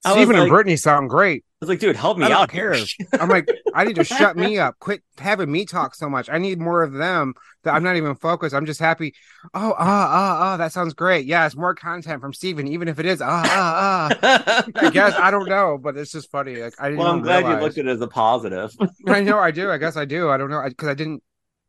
I 0.05 0.13
Stephen 0.13 0.36
and 0.36 0.50
Brittany 0.50 0.75
sound 0.75 1.10
great. 1.10 1.43
I 1.45 1.65
was 1.65 1.69
like, 1.69 1.79
dude, 1.79 1.95
help 1.95 2.17
me 2.17 2.25
I 2.25 2.29
don't 2.29 2.41
out 2.41 2.50
care. 2.50 2.74
here. 2.74 2.86
I'm 3.19 3.29
like, 3.29 3.48
I 3.74 3.86
need 3.86 3.95
to 3.95 4.03
shut 4.03 4.36
me 4.36 4.60
up. 4.60 4.77
Quit 4.79 5.01
having 5.17 5.50
me 5.50 5.65
talk 5.65 5.95
so 5.95 6.10
much. 6.10 6.29
I 6.29 6.38
need 6.38 6.60
more 6.60 6.83
of 6.83 6.91
them 6.91 7.33
that 7.63 7.74
I'm 7.74 7.83
not 7.83 7.95
even 7.95 8.15
focused. 8.15 8.53
I'm 8.53 8.65
just 8.65 8.81
happy. 8.81 9.13
Oh, 9.53 9.74
ah, 9.77 9.77
ah, 9.79 10.38
ah, 10.41 10.57
that 10.57 10.74
sounds 10.74 10.93
great. 10.93 11.25
Yes, 11.25 11.55
more 11.55 11.74
content 11.74 12.19
from 12.19 12.33
Stephen, 12.33 12.67
even 12.67 12.89
if 12.89 13.00
it 13.00 13.05
is 13.05 13.22
ah, 13.22 13.43
ah, 13.45 14.17
ah. 14.22 14.63
I 14.75 14.89
guess 14.89 15.15
I 15.15 15.31
don't 15.31 15.48
know, 15.48 15.77
but 15.81 15.95
it's 15.95 16.12
just 16.12 16.29
funny. 16.31 16.57
Like 16.57 16.74
I 16.79 16.89
didn't 16.89 17.00
well, 17.00 17.12
I'm 17.12 17.22
glad 17.22 17.45
you 17.45 17.55
looked 17.62 17.77
at 17.77 17.86
it 17.86 17.89
as 17.89 18.01
a 18.01 18.07
positive. 18.07 18.75
I 19.07 19.22
know 19.22 19.39
I 19.39 19.51
do. 19.51 19.72
I 19.72 19.77
guess 19.77 19.95
I 19.95 20.03
do. 20.03 20.29
I 20.29 20.38
don't 20.38 20.50
know 20.50 20.62
because 20.67 20.89
I, 20.89 20.93
didn't 20.95 21.24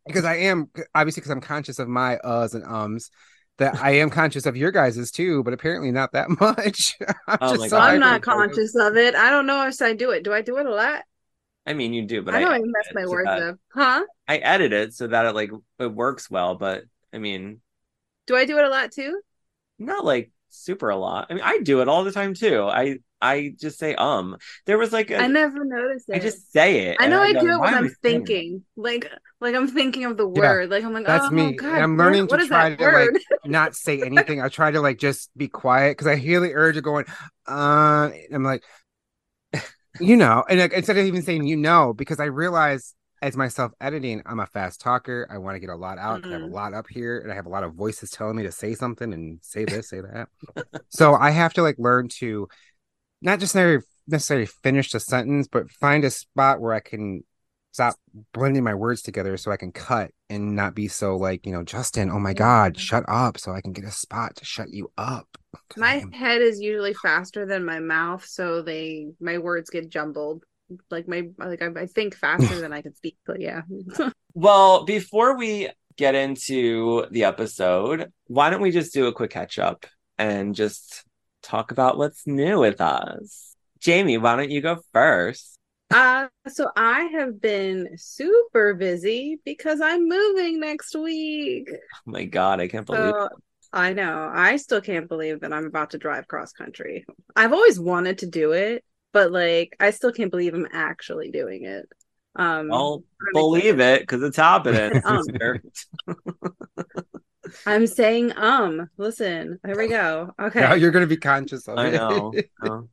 because 0.07 0.25
I 0.25 0.37
am 0.37 0.71
obviously 0.95 1.21
because 1.21 1.31
I'm 1.31 1.41
conscious 1.41 1.79
of 1.79 1.89
my 1.89 2.19
uhs 2.25 2.55
and 2.55 2.65
ums 2.65 3.11
that 3.59 3.77
I 3.81 3.93
am 3.93 4.11
conscious 4.11 4.47
of 4.47 4.57
your 4.57 4.71
guys's 4.73 5.11
too, 5.11 5.43
but 5.45 5.53
apparently 5.55 5.91
not 5.93 6.13
that 6.13 6.29
much. 6.41 6.95
I'm 7.29 7.39
Oh 7.41 7.57
just 7.57 7.69
so 7.69 7.79
I'm 7.79 7.99
not 8.01 8.23
hyper-focused. 8.23 8.23
conscious 8.23 8.75
of 8.75 8.97
it. 8.97 9.15
I 9.15 9.31
don't 9.31 9.47
know 9.47 9.67
if 9.69 9.81
I 9.81 9.93
do 9.95 10.11
it. 10.11 10.25
Do 10.25 10.33
I 10.33 10.43
do 10.43 10.57
it 10.59 10.67
a 10.67 10.75
lot? 10.75 11.05
I 11.67 11.73
mean, 11.75 11.93
you 11.95 12.07
do, 12.07 12.23
but 12.23 12.35
I 12.35 12.39
I, 12.39 12.45
know 12.45 12.51
I 12.51 12.59
edit 12.59 12.65
mess 12.65 12.89
my 12.93 13.07
words 13.07 13.37
up. 13.37 13.57
Huh? 13.73 14.05
I 14.29 14.39
edit 14.39 14.73
it 14.73 14.95
so 14.95 15.07
that 15.09 15.27
it 15.27 15.35
like 15.35 15.51
it 15.79 15.87
works 15.93 16.31
well, 16.31 16.55
but 16.57 16.85
I 17.13 17.19
mean, 17.19 17.61
Do 18.27 18.37
I 18.37 18.45
do 18.45 18.59
it 18.59 18.65
a 18.67 18.69
lot 18.69 18.93
too? 18.93 19.23
not 19.79 20.05
like 20.05 20.31
super 20.51 20.91
a 20.91 20.97
lot. 20.97 21.27
I 21.31 21.35
mean, 21.35 21.43
I 21.45 21.59
do 21.61 21.81
it 21.81 21.89
all 21.89 22.05
the 22.05 22.13
time 22.13 22.35
too. 22.35 22.63
I 22.65 22.99
I 23.21 23.55
just 23.59 23.79
say 23.79 23.95
um. 23.95 24.37
There 24.67 24.79
was 24.79 24.93
like 24.93 25.11
a, 25.11 25.21
I 25.21 25.29
never 25.29 25.65
noticed 25.65 26.09
it. 26.09 26.17
I 26.17 26.19
just 26.19 26.53
say 26.53 26.89
it. 26.89 26.99
I 27.01 27.07
know 27.09 27.21
I 27.21 27.33
go, 27.33 27.41
do 27.41 27.49
it 27.49 27.61
when 27.63 27.75
I'm 27.75 27.85
I 27.85 27.89
saying 28.05 28.27
it?" 28.29 28.35
thinking. 28.35 28.65
Like 28.77 29.11
like 29.41 29.55
I'm 29.55 29.69
thinking 29.69 30.05
of 30.05 30.17
the 30.17 30.27
Yeah, 30.35 30.51
word. 30.51 30.71
like 30.71 30.85
I'm 30.85 30.93
like, 30.93 31.07
that's 31.07 31.31
oh 31.31 31.31
me. 31.31 31.57
God, 31.57 31.83
I'm 31.83 31.97
learning 31.99 32.29
what 32.29 32.39
to 32.39 32.39
is 32.41 32.49
try 32.49 32.75
that 32.77 32.77
to, 32.77 32.89
like, 32.89 33.13
not 33.45 33.75
say 33.77 34.05
anything. 34.05 34.41
I 34.41 34.49
try 34.49 34.71
to 34.71 34.81
like 34.81 34.99
just 34.99 35.31
be 35.37 35.49
quiet 35.49 35.93
because 35.93 36.07
I 36.07 36.17
hear 36.17 36.41
the 36.41 36.55
urge 36.55 36.77
of 36.77 36.85
going, 36.85 37.05
uh, 37.47 38.11
I'm 38.33 38.43
like, 38.43 38.65
you 40.01 40.17
know, 40.17 40.45
and 40.49 40.59
like, 40.61 40.73
instead 40.73 40.97
of 40.99 41.07
even 41.07 41.23
saying 41.23 41.45
you 41.45 41.57
know, 41.57 41.93
because 41.95 42.21
I 42.21 42.25
realize 42.27 42.95
as 43.23 43.37
myself 43.37 43.73
editing, 43.81 44.23
I'm 44.27 44.41
a 44.41 44.47
fast 44.47 44.81
talker. 44.81 45.27
I 45.31 45.39
want 45.39 45.57
to 45.57 45.61
get 45.61 45.71
a 45.71 45.77
lot 45.77 45.99
out 45.99 46.23
'cause 46.23 46.31
I 46.33 46.35
have 46.35 46.43
a 46.43 46.47
Mhm. 46.47 46.53
lot 46.53 46.75
up 46.75 46.87
here 46.89 47.21
and 47.21 47.33
I 47.33 47.35
have 47.35 47.47
a 47.47 47.51
lot 47.51 47.65
of 47.65 47.75
voices 47.75 48.11
telling 48.11 48.37
me 48.37 48.43
to 48.45 48.53
say 48.53 48.75
something 48.75 49.13
and 49.15 49.39
say 49.43 49.65
this, 49.65 49.89
say 49.89 50.01
that. 50.01 50.29
so 50.91 51.15
I 51.15 51.31
have 51.31 51.55
to 51.55 51.63
like 51.63 51.77
learn 51.79 52.09
to 52.21 52.49
not 53.25 53.41
just 53.41 53.55
necessarily 53.57 53.85
necessarily 54.07 54.47
finish 54.47 54.93
the 54.93 55.01
sentence, 55.01 55.49
but 55.51 55.71
find 55.71 56.05
a 56.05 56.11
spot 56.11 56.61
where 56.61 56.75
I 56.75 56.81
can 56.81 57.25
stop 57.73 57.95
blending 58.33 58.63
my 58.63 58.75
words 58.75 59.03
together 59.03 59.37
so 59.37 59.51
I 59.51 59.57
can 59.57 59.73
cut 59.73 60.11
and 60.31 60.55
not 60.55 60.75
be 60.75 60.87
so 60.89 61.17
like, 61.17 61.45
you 61.47 61.51
know, 61.53 61.65
Justin, 61.65 62.11
oh 62.11 62.21
my 62.21 62.35
God, 62.35 62.77
Yeah. 62.77 62.81
shut 62.83 63.05
up 63.09 63.39
so 63.39 63.53
I 63.53 63.61
can 63.63 63.73
get 63.73 63.85
a 63.85 63.91
spot 63.91 64.37
to 64.37 64.45
shut 64.45 64.69
you 64.71 64.93
up. 64.99 65.27
'Cause 65.71 65.79
I 65.79 65.81
my 65.81 65.95
am- 66.03 66.13
head 66.13 66.43
is 66.43 66.61
usually 66.61 66.95
faster 66.95 67.47
than 67.47 67.65
my 67.65 67.81
mouth, 67.81 68.25
so 68.25 68.63
they 68.63 69.09
my 69.21 69.39
words 69.39 69.71
get 69.71 69.89
jumbled. 69.89 70.45
Like 70.91 71.09
my 71.09 71.29
like 71.39 71.63
I, 71.63 71.69
I 71.75 71.87
think 71.87 72.15
faster 72.15 72.61
than 72.61 72.73
I 72.73 72.83
can 72.83 72.95
speak. 72.95 73.17
But 73.27 73.41
yeah, 73.41 73.63
Well, 74.35 74.85
before 74.85 75.37
we 75.39 75.71
get 75.97 76.15
into 76.15 77.07
the 77.11 77.25
episode, 77.25 78.13
why 78.27 78.51
don't 78.51 78.61
we 78.61 78.71
just 78.73 78.93
do 78.93 79.07
a 79.07 79.13
quick 79.13 79.31
catch 79.31 79.59
up 79.59 79.87
and 80.19 80.55
just 80.55 81.05
talk 81.45 81.71
about 81.71 81.99
what's 81.99 82.27
new 82.27 82.59
with 82.61 82.81
us? 82.81 83.55
Jamie, 83.81 84.19
why 84.19 84.37
don't 84.37 84.51
you 84.51 84.61
go 84.61 84.81
first? 84.93 85.59
uh, 85.91 86.29
so 86.49 86.71
I 86.77 87.03
have 87.03 87.41
been 87.41 87.91
super 87.97 88.75
busy 88.75 89.39
because 89.45 89.81
I'm 89.81 90.09
moving 90.09 90.59
next 90.61 90.97
week. 90.97 91.69
Oh 91.73 92.11
my 92.11 92.25
god, 92.25 92.61
I 92.61 92.69
can't 92.69 92.87
believe 92.87 93.13
So 93.13 93.29
I 93.73 93.93
know. 93.93 94.31
I 94.33 94.57
still 94.57 94.81
can't 94.81 95.09
believe 95.09 95.41
that 95.41 95.53
I'm 95.53 95.67
about 95.67 95.91
to 95.91 95.99
drive 95.99 96.29
cross 96.29 96.53
country. 96.53 97.05
I've 97.37 97.53
always 97.53 97.79
wanted 97.79 98.19
to 98.19 98.27
do 98.27 98.53
it, 98.53 98.85
but 99.13 99.31
like 99.33 99.77
I 99.81 99.91
still 99.91 100.13
can't 100.13 100.31
believe 100.31 100.55
I'm 100.55 100.69
actually 100.73 101.31
doing 101.31 101.65
it. 101.65 101.87
Um 102.37 102.71
I'll 102.73 103.03
believe 103.33 103.81
it 103.81 104.01
because 104.01 104.23
it's 104.23 104.37
happening. 104.37 104.93
Um. 105.05 105.27
sister. 107.45 107.71
I'm 107.71 107.87
saying 107.87 108.33
um. 108.37 108.89
Listen, 108.97 109.59
here 109.65 109.77
we 109.77 109.89
go. 109.89 110.33
Okay. 110.41 110.61
Now 110.61 110.75
you're 110.75 110.91
gonna 110.91 111.07
be 111.07 111.17
conscious 111.17 111.67
of 111.69 111.79
I 111.79 111.89
it. 111.89 111.93
know. 111.95 112.33
Oh, 112.63 112.89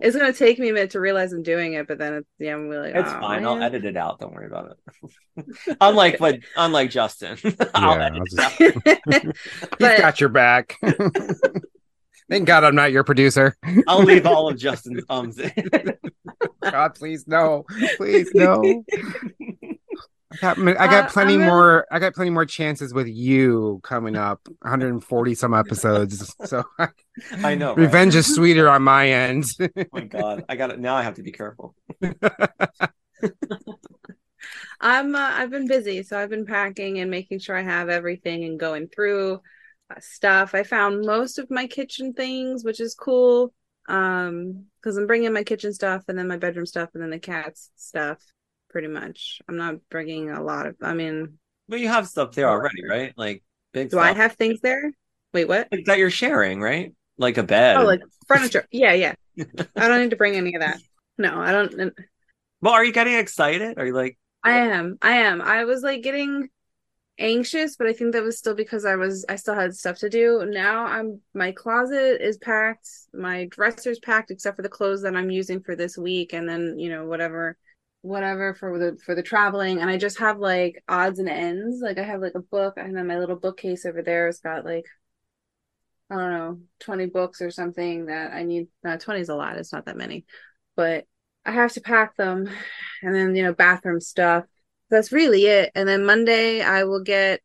It's 0.00 0.16
gonna 0.16 0.32
take 0.32 0.58
me 0.58 0.70
a 0.70 0.72
minute 0.72 0.90
to 0.90 1.00
realize 1.00 1.32
I'm 1.32 1.42
doing 1.44 1.74
it, 1.74 1.86
but 1.86 1.98
then 1.98 2.14
it's 2.14 2.28
yeah, 2.38 2.54
I'm 2.54 2.68
really 2.68 2.90
It's 2.90 3.08
oh, 3.08 3.20
fine. 3.20 3.44
I'll 3.46 3.62
edit 3.62 3.84
it 3.84 3.96
out. 3.96 4.18
Don't 4.18 4.34
worry 4.34 4.46
about 4.46 4.76
it. 5.36 5.76
unlike 5.80 6.18
what 6.18 6.38
unlike 6.56 6.90
Justin. 6.90 7.36
I'll 7.74 7.96
Yeah, 7.96 8.06
edit 8.06 8.22
I'll 8.38 8.50
it 8.58 8.76
out. 8.96 9.22
He's 9.22 9.68
But- 9.78 9.98
got 9.98 10.20
your 10.20 10.30
back. 10.30 10.76
Thank 12.28 12.46
God 12.46 12.64
I'm 12.64 12.74
not 12.74 12.92
your 12.92 13.04
producer. 13.04 13.56
I'll 13.86 14.02
leave 14.04 14.26
all 14.26 14.48
of 14.48 14.56
Justin's 14.56 15.04
ums 15.10 15.38
in. 15.38 15.52
God, 16.62 16.94
please 16.94 17.26
no, 17.28 17.64
please 17.96 18.30
no. 18.34 18.84
I 20.32 20.36
got, 20.40 20.58
I 20.58 20.86
got 20.86 21.04
Uh, 21.04 21.08
plenty 21.08 21.34
I'm 21.34 21.40
really- 21.40 21.50
more. 21.50 21.86
I 21.90 21.98
got 21.98 22.14
plenty 22.14 22.30
more 22.30 22.44
chances 22.46 22.94
with 22.94 23.08
you 23.08 23.80
coming 23.82 24.14
up. 24.16 24.40
140 24.62 25.34
some 25.34 25.54
episodes. 25.62 26.34
So 26.44 26.62
I 27.42 27.54
know. 27.56 27.70
right? 27.70 27.78
revenge 27.78 28.14
is 28.14 28.32
sweeter 28.34 28.68
on 28.68 28.82
my 28.82 29.08
end. 29.10 29.44
Oh 29.60 29.68
my 29.92 30.04
god. 30.04 30.44
I 30.48 30.56
got 30.56 30.70
it. 30.70 30.78
Now 30.78 30.94
I 30.96 31.02
have 31.02 31.14
to 31.14 31.22
be 31.22 31.32
careful. 31.32 31.74
I'm 34.80 35.14
uh, 35.14 35.18
I've 35.34 35.50
been 35.50 35.66
busy, 35.68 36.02
so 36.02 36.18
I've 36.18 36.30
been 36.30 36.46
packing 36.46 36.98
and 37.00 37.10
making 37.10 37.40
sure 37.40 37.56
I 37.56 37.62
have 37.62 37.88
everything 37.90 38.44
and 38.44 38.58
going 38.58 38.88
through 38.88 39.34
uh, 39.90 40.00
stuff. 40.00 40.54
I 40.54 40.62
found 40.62 41.04
most 41.04 41.38
of 41.38 41.50
my 41.50 41.66
kitchen 41.66 42.14
things, 42.14 42.64
which 42.64 42.80
is 42.80 42.94
cool. 42.94 43.52
Um, 43.88 44.66
because 44.80 44.96
I'm 44.96 45.06
bringing 45.06 45.32
my 45.32 45.42
kitchen 45.42 45.72
stuff 45.74 46.04
and 46.08 46.16
then 46.18 46.28
my 46.28 46.36
bedroom 46.38 46.64
stuff 46.64 46.90
and 46.94 47.02
then 47.02 47.10
the 47.10 47.18
cat's 47.18 47.70
stuff. 47.76 48.18
Pretty 48.70 48.88
much, 48.88 49.40
I'm 49.48 49.56
not 49.56 49.76
bringing 49.90 50.30
a 50.30 50.42
lot 50.42 50.66
of. 50.66 50.76
I 50.80 50.94
mean, 50.94 51.38
But 51.68 51.80
you 51.80 51.88
have 51.88 52.06
stuff 52.06 52.32
there 52.32 52.48
already, 52.48 52.86
right? 52.88 53.12
Like 53.16 53.42
big 53.72 53.90
do 53.90 53.96
stuff. 53.96 54.04
I 54.04 54.12
have 54.12 54.34
things 54.34 54.60
there? 54.60 54.92
Wait, 55.32 55.48
what? 55.48 55.68
like 55.70 55.84
that 55.86 55.98
you're 55.98 56.10
sharing, 56.10 56.60
right? 56.60 56.94
Like 57.18 57.36
a 57.36 57.42
bed. 57.42 57.76
Oh, 57.76 57.84
like 57.84 58.00
furniture. 58.26 58.66
Yeah, 58.72 58.92
yeah. 58.92 59.14
I 59.76 59.88
don't 59.88 60.00
need 60.00 60.10
to 60.10 60.16
bring 60.16 60.36
any 60.36 60.54
of 60.54 60.60
that. 60.60 60.80
No, 61.18 61.38
I 61.38 61.52
don't. 61.52 61.92
well, 62.62 62.72
are 62.72 62.82
you 62.82 62.94
getting 62.94 63.12
excited? 63.12 63.78
Are 63.78 63.84
you 63.84 63.92
like 63.92 64.16
I 64.42 64.52
am. 64.52 64.96
I 65.02 65.16
am. 65.16 65.42
I 65.42 65.64
was 65.64 65.82
like 65.82 66.02
getting 66.02 66.48
anxious, 67.18 67.76
but 67.76 67.86
I 67.86 67.92
think 67.92 68.12
that 68.14 68.22
was 68.22 68.38
still 68.38 68.54
because 68.54 68.84
I 68.86 68.96
was 68.96 69.24
I 69.28 69.36
still 69.36 69.54
had 69.54 69.74
stuff 69.74 69.98
to 69.98 70.08
do. 70.08 70.46
Now 70.48 70.86
I'm 70.86 71.20
my 71.34 71.52
closet 71.52 72.22
is 72.22 72.38
packed, 72.38 72.88
my 73.12 73.46
dresser's 73.46 73.98
packed 73.98 74.30
except 74.30 74.56
for 74.56 74.62
the 74.62 74.68
clothes 74.68 75.02
that 75.02 75.14
I'm 75.14 75.30
using 75.30 75.60
for 75.60 75.76
this 75.76 75.98
week 75.98 76.32
and 76.32 76.48
then, 76.48 76.78
you 76.78 76.88
know, 76.88 77.04
whatever 77.04 77.56
whatever 78.02 78.54
for 78.54 78.78
the 78.78 78.98
for 79.04 79.14
the 79.14 79.22
traveling. 79.22 79.80
And 79.80 79.90
I 79.90 79.98
just 79.98 80.18
have 80.18 80.38
like 80.38 80.82
odds 80.88 81.18
and 81.18 81.28
ends. 81.28 81.80
Like 81.82 81.98
I 81.98 82.02
have 82.02 82.20
like 82.20 82.34
a 82.34 82.40
book. 82.40 82.74
And 82.76 82.96
then 82.96 83.06
my 83.06 83.18
little 83.18 83.36
bookcase 83.36 83.84
over 83.84 84.02
there. 84.02 84.26
Has 84.26 84.40
got 84.40 84.64
like 84.64 84.86
I 86.10 86.16
don't 86.16 86.30
know, 86.32 86.60
20 86.80 87.06
books 87.06 87.40
or 87.40 87.50
something 87.50 88.06
that 88.06 88.32
I 88.32 88.42
need. 88.42 88.68
No, 88.82 88.96
20 88.96 89.20
is 89.20 89.28
a 89.28 89.34
lot. 89.36 89.56
It's 89.56 89.72
not 89.72 89.86
that 89.86 89.96
many. 89.96 90.24
But 90.76 91.06
I 91.44 91.52
have 91.52 91.72
to 91.72 91.80
pack 91.80 92.16
them. 92.16 92.48
And 93.02 93.14
then 93.14 93.34
you 93.34 93.42
know 93.42 93.54
bathroom 93.54 94.00
stuff. 94.00 94.44
That's 94.90 95.12
really 95.12 95.46
it. 95.46 95.70
And 95.74 95.88
then 95.88 96.04
monday 96.04 96.62
i 96.62 96.84
will 96.84 97.02
get 97.02 97.40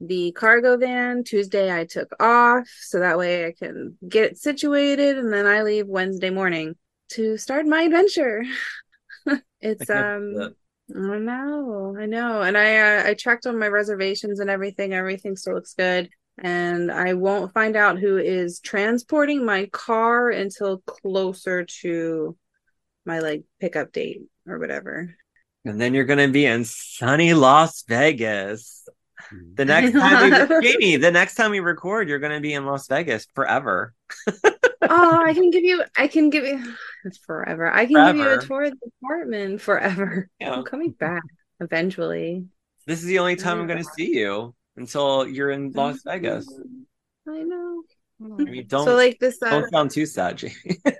the 0.00 0.32
cargo 0.32 0.76
van. 0.76 1.24
Tuesday 1.24 1.72
i 1.72 1.84
took 1.84 2.10
off. 2.20 2.68
So 2.82 3.00
that 3.00 3.18
way 3.18 3.46
i 3.46 3.52
can 3.52 3.98
get 4.08 4.24
it 4.24 4.38
situated. 4.38 5.18
And 5.18 5.32
then 5.32 5.46
i 5.46 5.62
leave 5.62 5.86
wednesday 5.86 6.30
morning 6.30 6.76
to 7.10 7.36
start 7.36 7.66
my 7.66 7.82
adventure 7.82 8.42
it's 9.60 9.88
um 9.90 10.54
i 10.94 11.18
know 11.18 11.94
i 11.98 12.06
know 12.06 12.42
and 12.42 12.56
i 12.56 12.76
uh, 12.76 13.08
i 13.08 13.14
checked 13.14 13.46
on 13.46 13.58
my 13.58 13.68
reservations 13.68 14.40
and 14.40 14.48
everything 14.48 14.94
everything 14.94 15.36
still 15.36 15.54
looks 15.54 15.74
good 15.74 16.08
and 16.38 16.90
i 16.90 17.12
won't 17.14 17.52
find 17.52 17.76
out 17.76 17.98
who 17.98 18.16
is 18.16 18.60
transporting 18.60 19.44
my 19.44 19.66
car 19.66 20.30
until 20.30 20.78
closer 20.78 21.64
to 21.64 22.36
my 23.04 23.18
like 23.18 23.42
pickup 23.60 23.92
date 23.92 24.22
or 24.46 24.58
whatever. 24.58 25.14
and 25.64 25.80
then 25.80 25.94
you're 25.94 26.04
gonna 26.04 26.28
be 26.28 26.46
in 26.46 26.64
sunny 26.64 27.34
Las 27.34 27.82
Vegas. 27.88 28.86
The 29.56 29.64
next 29.66 29.92
time 29.92 30.30
we 30.30 30.62
Jamie, 30.62 30.96
the 30.96 31.10
next 31.10 31.34
time 31.34 31.50
we 31.50 31.60
record, 31.60 32.08
you're 32.08 32.20
gonna 32.20 32.40
be 32.40 32.54
in 32.54 32.64
Las 32.64 32.86
Vegas 32.86 33.26
forever. 33.34 33.92
Oh, 34.82 35.24
I 35.26 35.34
can 35.34 35.50
give 35.50 35.64
you 35.64 35.84
I 35.96 36.08
can 36.08 36.30
give 36.30 36.44
you 36.44 36.74
it's 37.04 37.18
forever. 37.18 37.70
I 37.70 37.86
can 37.86 38.04
give 38.04 38.16
you 38.16 38.30
a 38.30 38.38
tour 38.38 38.64
of 38.64 38.72
the 38.72 38.90
apartment 39.02 39.60
forever. 39.60 40.28
Yeah. 40.40 40.52
I'm 40.54 40.64
coming 40.64 40.92
back 40.92 41.22
eventually. 41.60 42.46
This 42.86 43.00
is 43.00 43.06
the 43.06 43.18
only 43.18 43.36
time 43.36 43.60
I'm 43.60 43.64
Oh, 43.64 43.68
gonna 43.68 43.84
see 43.84 44.16
you 44.16 44.54
until 44.76 45.26
you're 45.28 45.50
in 45.50 45.72
Las 45.72 46.02
Vegas. 46.04 46.46
I 47.28 47.42
know. 47.42 47.82
I 48.38 48.50
mean, 48.50 48.66
don't 48.66 48.84
so 48.86 48.94
like 48.96 49.18
this 49.18 49.40
uh, 49.42 49.50
don't 49.50 49.68
sound 49.70 49.90
too 49.90 50.06
sad, 50.06 50.38
Jamie. 50.38 50.54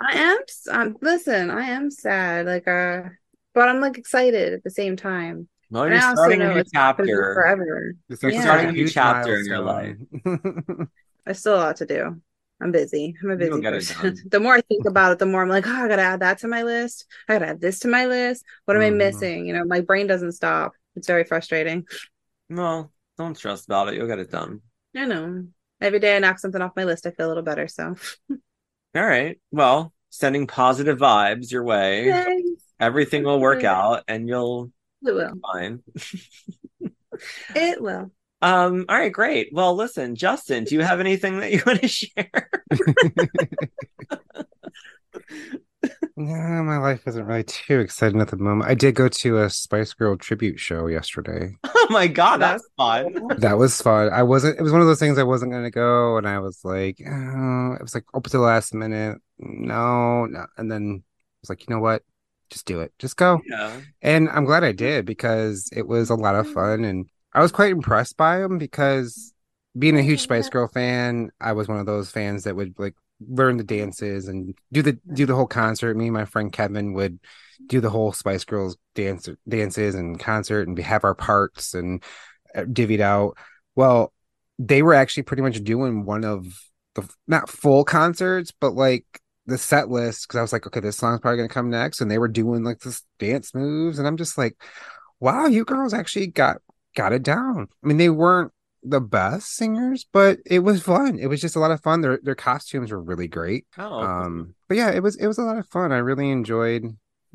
I 0.00 0.18
am 0.18 0.38
s- 0.48 0.68
um, 0.70 0.96
listen, 1.00 1.50
I 1.50 1.68
am 1.70 1.90
sad 1.90 2.46
like 2.46 2.68
uh 2.68 3.04
but 3.54 3.68
I'm 3.68 3.80
like 3.80 3.96
excited 3.98 4.52
at 4.52 4.62
the 4.64 4.70
same 4.70 4.96
time. 4.96 5.48
Well, 5.70 5.84
And 5.84 5.94
you're 5.94 6.00
I 6.00 6.14
starting 6.14 6.42
a 6.42 6.46
new 6.46 6.62
it's 6.62 6.72
not 6.74 6.96
gonna 6.96 7.08
be 7.08 7.14
chapter. 7.14 7.32
forever. 7.32 7.94
It's 8.08 8.22
Yeah. 8.22 8.42
starting 8.42 8.68
a 8.70 8.72
new 8.72 8.88
chapter 8.88 9.38
in 9.38 9.46
your 9.46 9.62
milestone. 9.62 10.88
There's 11.24 11.40
still 11.40 11.54
a 11.56 11.58
lot 11.58 11.76
to 11.76 11.86
do. 11.86 12.20
I'm 12.60 12.72
busy. 12.72 13.14
I'm 13.22 13.30
a 13.30 13.36
busy 13.36 13.62
person. 13.62 14.16
the 14.30 14.40
more 14.40 14.54
I 14.54 14.60
think 14.62 14.86
about 14.86 15.12
it, 15.12 15.18
the 15.18 15.26
more 15.26 15.42
I'm 15.42 15.48
like, 15.48 15.66
oh, 15.66 15.70
I 15.74 15.88
gotta 15.88 16.02
add 16.02 16.20
that 16.20 16.38
to 16.38 16.48
my 16.48 16.62
list. 16.62 17.06
I 17.28 17.34
gotta 17.34 17.48
add 17.48 17.60
this 17.60 17.80
to 17.80 17.88
my 17.88 18.06
list. 18.06 18.44
What 18.64 18.76
am 18.76 18.82
I 18.82 18.90
Mhm. 18.90 18.96
missing? 18.98 19.46
You 19.46 19.52
know, 19.54 19.64
my 19.64 19.80
brain 19.80 20.06
doesn't 20.06 20.32
stop. 20.32 20.72
It's 20.94 21.06
very 21.06 21.24
frustrating. 21.24 21.86
Well, 22.48 22.92
don't 23.18 23.36
stress 23.36 23.64
about 23.64 23.88
it. 23.88 23.94
You'll 23.94 24.06
get 24.06 24.18
it 24.18 24.30
done. 24.30 24.62
I 24.96 25.04
know. 25.04 25.46
Every 25.80 25.98
day 25.98 26.16
I 26.16 26.18
knock 26.18 26.38
something 26.38 26.62
off 26.62 26.76
my 26.76 26.84
list, 26.84 27.06
I 27.06 27.10
feel 27.10 27.26
a 27.26 27.28
little 27.28 27.42
better. 27.42 27.68
So 27.68 27.96
All 28.94 29.04
right. 29.04 29.38
Well, 29.50 29.92
sending 30.10 30.46
positive 30.46 30.98
vibes 30.98 31.50
your 31.52 31.64
way. 31.64 32.12
Thanks. 32.12 32.62
Everything 32.80 33.24
will 33.24 33.40
work 33.40 33.64
out 33.64 34.04
and 34.08 34.28
you'll 34.28 34.70
it 35.06 35.12
will. 35.14 35.32
be 35.32 35.40
fine. 35.42 35.82
It 37.54 37.82
will. 37.82 38.12
Um, 38.42 38.84
all 38.88 38.96
right, 38.96 39.12
great. 39.12 39.48
Well, 39.52 39.74
listen, 39.74 40.14
Justin, 40.14 40.64
do 40.64 40.74
you 40.74 40.82
have 40.82 41.00
anything 41.00 41.40
that 41.40 41.52
you 41.52 41.62
want 41.66 41.80
to 41.80 41.88
share? 41.88 42.50
no, 46.16 46.62
my 46.62 46.78
life 46.78 47.06
isn't 47.06 47.24
really 47.24 47.44
too 47.44 47.80
exciting 47.80 48.20
at 48.20 48.28
the 48.28 48.36
moment. 48.36 48.70
I 48.70 48.74
did 48.74 48.94
go 48.94 49.08
to 49.08 49.38
a 49.38 49.50
Spice 49.50 49.94
Girl 49.94 50.16
tribute 50.16 50.60
show 50.60 50.86
yesterday. 50.86 51.56
oh 51.64 51.86
my 51.90 52.06
god, 52.06 52.38
that's 52.38 52.66
fun. 52.76 53.14
That 53.38 53.58
was 53.58 53.80
fun. 53.80 54.12
I 54.12 54.22
wasn't. 54.22 54.58
It 54.58 54.62
was 54.62 54.72
one 54.72 54.80
of 54.80 54.86
those 54.86 54.98
things 54.98 55.18
I 55.18 55.22
wasn't 55.22 55.52
gonna 55.52 55.70
go, 55.70 56.18
and 56.18 56.28
I 56.28 56.38
was 56.38 56.60
like, 56.64 57.00
oh, 57.06 57.72
it 57.72 57.82
was 57.82 57.94
like 57.94 58.04
up 58.14 58.24
to 58.24 58.30
the 58.30 58.38
last 58.40 58.74
minute. 58.74 59.18
No, 59.38 60.26
no, 60.26 60.46
and 60.58 60.70
then 60.70 61.02
I 61.02 61.38
was 61.42 61.50
like, 61.50 61.66
you 61.66 61.74
know 61.74 61.80
what? 61.80 62.02
Just 62.50 62.66
do 62.66 62.80
it. 62.80 62.92
Just 62.98 63.16
go. 63.16 63.40
Yeah. 63.48 63.80
And 64.02 64.28
I'm 64.28 64.44
glad 64.44 64.62
I 64.62 64.72
did 64.72 65.04
because 65.04 65.68
it 65.74 65.86
was 65.86 66.10
a 66.10 66.14
lot 66.14 66.34
of 66.34 66.50
fun, 66.50 66.84
and 66.84 67.06
I 67.36 67.42
was 67.42 67.52
quite 67.52 67.70
impressed 67.70 68.16
by 68.16 68.38
them 68.38 68.56
because 68.56 69.34
being 69.78 69.98
a 69.98 70.02
huge 70.02 70.20
Spice 70.20 70.48
Girl 70.48 70.68
fan, 70.68 71.30
I 71.38 71.52
was 71.52 71.68
one 71.68 71.78
of 71.78 71.84
those 71.84 72.10
fans 72.10 72.44
that 72.44 72.56
would 72.56 72.78
like 72.78 72.94
learn 73.20 73.58
the 73.58 73.64
dances 73.64 74.26
and 74.26 74.54
do 74.72 74.80
the 74.80 74.98
do 75.12 75.26
the 75.26 75.34
whole 75.34 75.46
concert. 75.46 75.98
Me 75.98 76.06
and 76.06 76.14
my 76.14 76.24
friend 76.24 76.50
Kevin 76.50 76.94
would 76.94 77.20
do 77.66 77.82
the 77.82 77.90
whole 77.90 78.12
Spice 78.12 78.44
Girls 78.44 78.78
dance 78.94 79.28
dances 79.46 79.94
and 79.94 80.18
concert, 80.18 80.66
and 80.66 80.78
we 80.78 80.82
have 80.82 81.04
our 81.04 81.14
parts 81.14 81.74
and 81.74 82.02
uh, 82.54 82.62
divvied 82.62 83.00
out. 83.00 83.36
Well, 83.74 84.14
they 84.58 84.80
were 84.80 84.94
actually 84.94 85.24
pretty 85.24 85.42
much 85.42 85.62
doing 85.62 86.06
one 86.06 86.24
of 86.24 86.46
the 86.94 87.06
not 87.28 87.50
full 87.50 87.84
concerts, 87.84 88.50
but 88.58 88.72
like 88.72 89.04
the 89.44 89.58
set 89.58 89.90
list 89.90 90.26
because 90.26 90.38
I 90.38 90.42
was 90.42 90.54
like, 90.54 90.66
okay, 90.66 90.80
this 90.80 90.96
song's 90.96 91.20
probably 91.20 91.36
gonna 91.36 91.48
come 91.50 91.68
next, 91.68 92.00
and 92.00 92.10
they 92.10 92.18
were 92.18 92.28
doing 92.28 92.64
like 92.64 92.78
this 92.78 93.02
dance 93.18 93.54
moves, 93.54 93.98
and 93.98 94.08
I'm 94.08 94.16
just 94.16 94.38
like, 94.38 94.56
wow, 95.20 95.44
you 95.44 95.66
girls 95.66 95.92
actually 95.92 96.28
got 96.28 96.62
got 96.96 97.12
it 97.12 97.22
down. 97.22 97.68
I 97.84 97.86
mean, 97.86 97.98
they 97.98 98.10
weren't 98.10 98.50
the 98.82 99.00
best 99.00 99.54
singers, 99.54 100.06
but 100.12 100.38
it 100.46 100.60
was 100.60 100.82
fun. 100.82 101.18
It 101.18 101.26
was 101.28 101.40
just 101.40 101.56
a 101.56 101.60
lot 101.60 101.70
of 101.70 101.82
fun. 101.82 102.00
Their 102.00 102.18
their 102.22 102.34
costumes 102.34 102.90
were 102.90 103.02
really 103.02 103.28
great. 103.28 103.66
Oh, 103.78 104.00
Um, 104.00 104.54
but 104.68 104.76
yeah, 104.76 104.90
it 104.90 105.02
was 105.02 105.16
it 105.16 105.26
was 105.28 105.38
a 105.38 105.42
lot 105.44 105.58
of 105.58 105.68
fun. 105.68 105.92
I 105.92 105.98
really 105.98 106.30
enjoyed 106.30 106.84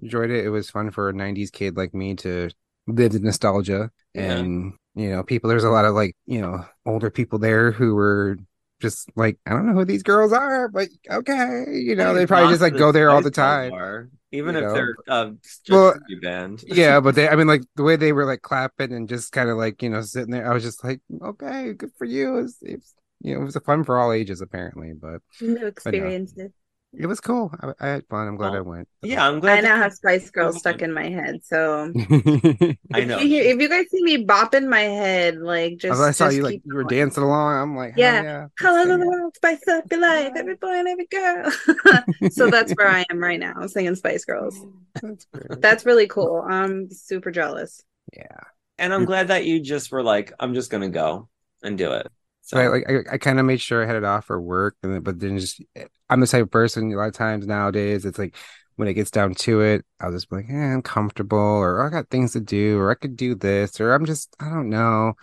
enjoyed 0.02 0.30
it. 0.32 0.46
It 0.46 0.50
was 0.50 0.70
fun 0.70 0.92
for 0.92 1.08
a 1.10 1.14
'90s 1.14 1.52
kid 1.52 1.78
like 1.78 1.94
me 1.94 2.16
to 2.16 2.50
live 2.88 3.12
the 3.14 3.20
nostalgia, 3.20 3.92
Yeah. 4.14 4.34
and 4.38 4.74
you 4.96 5.10
know, 5.10 5.24
people. 5.24 5.50
There's 5.50 5.64
a 5.64 5.70
lot 5.70 5.86
of 5.86 5.94
like 5.96 6.16
you 6.26 6.42
know 6.42 6.66
older 6.86 7.10
people 7.10 7.40
there 7.40 7.72
who 7.72 7.96
were 7.96 8.38
just 8.82 9.10
like 9.16 9.38
I 9.46 9.52
don't 9.52 9.68
know 9.68 9.74
who 9.74 9.86
these 9.86 10.04
girls 10.04 10.34
are, 10.34 10.68
but 10.70 10.90
okay, 11.10 11.66
you 11.70 11.96
know, 11.96 12.14
they 12.14 12.26
probably 12.26 12.50
just 12.50 12.62
like 12.62 12.76
go 12.76 12.92
there 12.92 13.10
all 13.12 13.22
the 13.22 13.32
time. 13.32 13.74
even 14.32 14.56
you 14.56 14.58
if 14.58 14.66
know, 14.66 14.74
they're 14.74 14.96
uh, 15.08 15.32
just 15.66 15.70
Well, 15.70 15.90
a 15.96 16.00
tribute 16.00 16.22
band. 16.22 16.64
yeah, 16.68 17.00
but 17.00 17.16
they, 17.16 17.28
I 17.30 17.36
mean, 17.36 17.48
like 17.48 17.64
the 17.76 17.84
way 17.84 17.96
they 17.96 18.14
were 18.14 18.26
like 18.26 18.42
clapping 18.42 18.94
and 18.94 19.08
just 19.10 19.32
kind 19.32 19.50
of 19.50 19.58
like 19.58 19.82
you 19.82 19.90
know 19.90 20.02
sitting 20.02 20.32
there, 20.32 20.50
I 20.50 20.54
was 20.54 20.64
just 20.64 20.84
like, 20.84 21.02
okay, 21.22 21.74
good 21.74 21.92
for 21.98 22.06
you. 22.06 22.40
It's, 22.40 22.58
it's 22.62 22.96
you 23.22 23.36
know, 23.36 23.42
it 23.42 23.46
was 23.46 23.56
a 23.56 23.62
fun 23.62 23.84
for 23.84 23.98
all 24.00 24.12
ages 24.12 24.42
apparently, 24.42 24.94
but 24.94 25.22
New 25.42 25.66
experiences. 25.68 26.52
It 26.94 27.06
was 27.08 27.20
cool. 27.22 27.54
I, 27.62 27.74
I 27.80 27.88
had 27.88 28.08
fun. 28.08 28.28
I'm 28.28 28.36
glad 28.38 28.50
Well, 28.52 28.58
I 28.58 28.62
went. 28.62 28.88
yeah, 29.02 29.26
I'm 29.28 29.40
glad. 29.40 29.60
I 29.60 29.62
now 29.62 29.78
have 29.78 29.94
Spice 29.94 30.30
Girls 30.30 30.58
stuck 30.60 30.82
in 30.82 30.92
my 30.94 31.10
head. 31.10 31.40
So 31.44 31.92
I 32.94 33.06
know. 33.06 33.18
If 33.20 33.24
you, 33.28 33.42
if 33.42 33.60
you 33.62 33.70
guys 33.70 33.86
see 33.92 34.04
me 34.04 34.26
bopping 34.26 34.68
my 34.68 34.82
head, 34.82 35.38
like 35.38 35.78
just 35.78 35.94
As 35.94 36.02
I 36.02 36.12
saw 36.12 36.26
just 36.26 36.38
you 36.38 36.44
like 36.44 36.54
keep 36.56 36.64
you 36.66 36.76
were 36.76 36.84
dancing 36.84 37.24
along. 37.24 37.62
I'm 37.62 37.76
like, 37.76 37.94
Yeah. 37.96 38.14
hell 38.16 38.24
yeah. 38.24 38.48
Colors 38.60 38.90
of 38.90 39.00
the 39.00 39.08
world, 39.08 39.36
spice 39.36 39.68
up 39.70 39.86
your 39.92 40.02
life, 40.02 40.34
every 40.36 40.56
boy 40.56 40.74
and 40.74 40.88
every 40.88 41.08
girl. 41.08 41.52
so 42.32 42.50
that's 42.50 42.74
where 42.74 42.90
I 42.90 43.06
am 43.10 43.20
right 43.20 43.40
now, 43.40 43.54
I'm 43.56 43.68
singing 43.70 43.96
Spice 43.96 44.26
Girls. 44.26 44.60
That's. 45.02 45.28
That's 45.60 45.86
really 45.86 46.08
cool. 46.08 46.44
I'm 46.48 46.90
super 46.92 47.32
jealous. 47.32 47.82
yeah. 48.14 48.40
and 48.78 48.94
I'm 48.94 49.06
glad 49.06 49.30
that 49.30 49.46
you 49.46 49.62
just 49.62 49.92
were 49.92 50.04
like, 50.04 50.34
I'm 50.40 50.54
just 50.54 50.70
gonna 50.72 50.90
go 50.90 51.30
and 51.64 51.78
do 51.78 51.92
it. 51.94 52.08
So 52.52 52.60
Right, 52.60 52.68
like 52.70 52.90
I, 53.10 53.14
I 53.16 53.18
kind 53.18 53.40
of 53.40 53.46
made 53.46 53.62
sure 53.62 53.82
I 53.84 53.86
had 53.88 53.96
it 53.96 54.04
off 54.04 54.26
for 54.26 54.42
work, 54.42 54.76
and 54.84 54.94
then, 54.94 55.02
but 55.02 55.20
then 55.20 55.40
just 55.40 55.62
I'm 56.10 56.20
the 56.20 56.28
type 56.28 56.44
of 56.44 56.52
person. 56.52 56.92
A 56.92 56.96
lot 56.98 57.08
of 57.08 57.14
times 57.14 57.48
nowadays, 57.48 58.06
it's 58.06 58.20
like 58.20 58.36
when 58.76 58.88
it 58.90 58.94
gets 58.94 59.12
down 59.12 59.36
to 59.36 59.62
it, 59.62 59.86
I'll 60.00 60.12
just 60.12 60.30
be 60.30 60.38
like, 60.38 60.50
eh, 60.50 60.54
I'm 60.74 60.82
comfortable, 60.82 61.38
or 61.38 61.86
I 61.86 61.90
got 61.90 62.10
things 62.10 62.34
to 62.34 62.42
do, 62.42 62.78
or 62.80 62.92
I 62.92 62.96
could 62.96 63.16
do 63.16 63.36
this, 63.36 63.80
or 63.80 63.94
I'm 63.94 64.06
just 64.06 64.36
I 64.40 64.50
don't 64.50 64.70
know, 64.70 65.14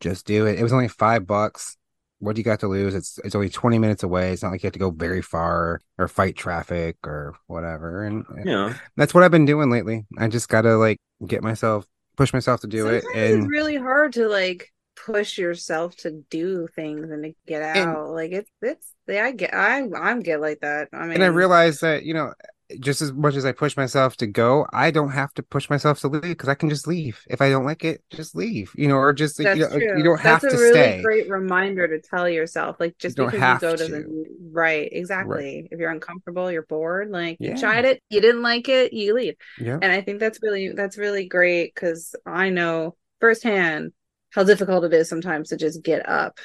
just 0.00 0.26
do 0.26 0.46
it. 0.46 0.58
It 0.58 0.62
was 0.62 0.72
only 0.72 0.88
five 0.88 1.26
bucks. 1.26 1.76
What 2.20 2.34
do 2.36 2.40
you 2.40 2.44
got 2.44 2.60
to 2.60 2.68
lose? 2.68 2.94
It's 2.94 3.18
it's 3.24 3.34
only 3.34 3.48
20 3.48 3.78
minutes 3.78 4.02
away. 4.02 4.32
It's 4.32 4.42
not 4.42 4.50
like 4.52 4.62
you 4.62 4.66
have 4.68 4.72
to 4.74 4.78
go 4.78 4.90
very 4.90 5.22
far 5.22 5.80
or 5.98 6.08
fight 6.08 6.36
traffic 6.36 6.96
or 7.04 7.36
whatever. 7.46 8.04
And 8.04 8.24
you 8.36 8.44
know, 8.46 8.74
that's 8.96 9.14
what 9.14 9.24
I've 9.24 9.30
been 9.30 9.46
doing 9.46 9.70
lately. 9.70 10.06
I 10.18 10.28
just 10.28 10.48
gotta 10.48 10.76
like 10.76 10.98
get 11.26 11.42
myself, 11.42 11.86
push 12.16 12.32
myself 12.32 12.60
to 12.62 12.66
do 12.68 12.84
Sometimes 12.84 13.02
it, 13.04 13.04
it's 13.22 13.36
and 13.40 13.48
really 13.48 13.76
hard 13.76 14.12
to 14.14 14.28
like 14.28 14.72
push 15.06 15.38
yourself 15.38 15.96
to 15.98 16.22
do 16.30 16.66
things 16.74 17.10
and 17.10 17.24
to 17.24 17.32
get 17.46 17.62
And- 17.62 17.90
out. 17.90 18.10
like 18.10 18.32
it's 18.32 18.50
it's 18.62 18.94
yeah, 19.06 19.24
I 19.24 19.32
get 19.32 19.54
I 19.54 19.88
I'm 19.96 20.20
get 20.20 20.40
like 20.40 20.60
that. 20.60 20.88
I 20.92 21.02
mean 21.04 21.12
and 21.14 21.24
I 21.24 21.28
realized 21.28 21.80
that 21.82 22.04
you 22.04 22.14
know, 22.14 22.32
just 22.80 23.00
as 23.00 23.12
much 23.14 23.34
as 23.34 23.46
I 23.46 23.52
push 23.52 23.78
myself 23.78 24.16
to 24.18 24.26
go, 24.26 24.66
I 24.74 24.90
don't 24.90 25.12
have 25.12 25.32
to 25.34 25.42
push 25.42 25.70
myself 25.70 26.00
to 26.00 26.08
leave 26.08 26.22
because 26.22 26.50
I 26.50 26.54
can 26.54 26.68
just 26.68 26.86
leave 26.86 27.18
if 27.30 27.40
I 27.40 27.48
don't 27.48 27.64
like 27.64 27.82
it. 27.82 28.02
Just 28.10 28.36
leave, 28.36 28.70
you 28.76 28.88
know, 28.88 28.96
or 28.96 29.14
just 29.14 29.40
like, 29.40 29.56
you 29.56 29.66
know, 29.66 29.74
you 29.96 30.02
don't 30.04 30.20
have 30.20 30.42
That's 30.42 30.52
to 30.54 30.58
a 30.60 30.62
really 30.62 30.72
stay. 30.78 31.02
great 31.02 31.30
reminder 31.30 31.88
to 31.88 31.98
tell 31.98 32.28
yourself, 32.28 32.76
like 32.78 32.98
just 32.98 33.16
You 33.16 33.24
because 33.24 33.40
you 33.40 33.58
go 33.68 33.70
to. 33.74 33.76
doesn't 33.78 34.26
right, 34.52 34.86
exactly. 34.92 35.66
If 35.70 35.78
you're 35.80 35.90
uncomfortable, 35.90 36.52
you're 36.52 36.66
bored, 36.66 37.08
like 37.10 37.38
Yeah. 37.40 37.52
you 37.52 37.56
tried 37.58 37.86
it, 37.86 38.02
you 38.10 38.20
didn't 38.20 38.42
like 38.42 38.68
it, 38.68 38.92
you 38.92 39.14
leave. 39.14 39.36
Yeah, 39.58 39.78
And 39.80 39.90
I 39.90 40.02
think 40.02 40.20
that's 40.20 40.40
really 40.42 40.68
that's 40.72 40.98
really 40.98 41.26
great 41.26 41.74
because 41.74 42.14
I 42.26 42.50
know 42.50 42.96
firsthand 43.20 43.92
how 44.32 44.44
difficult 44.44 44.84
it 44.84 44.92
is 44.94 45.08
sometimes 45.08 45.50
to 45.50 45.56
just 45.56 45.82
get 45.82 46.08
up 46.08 46.38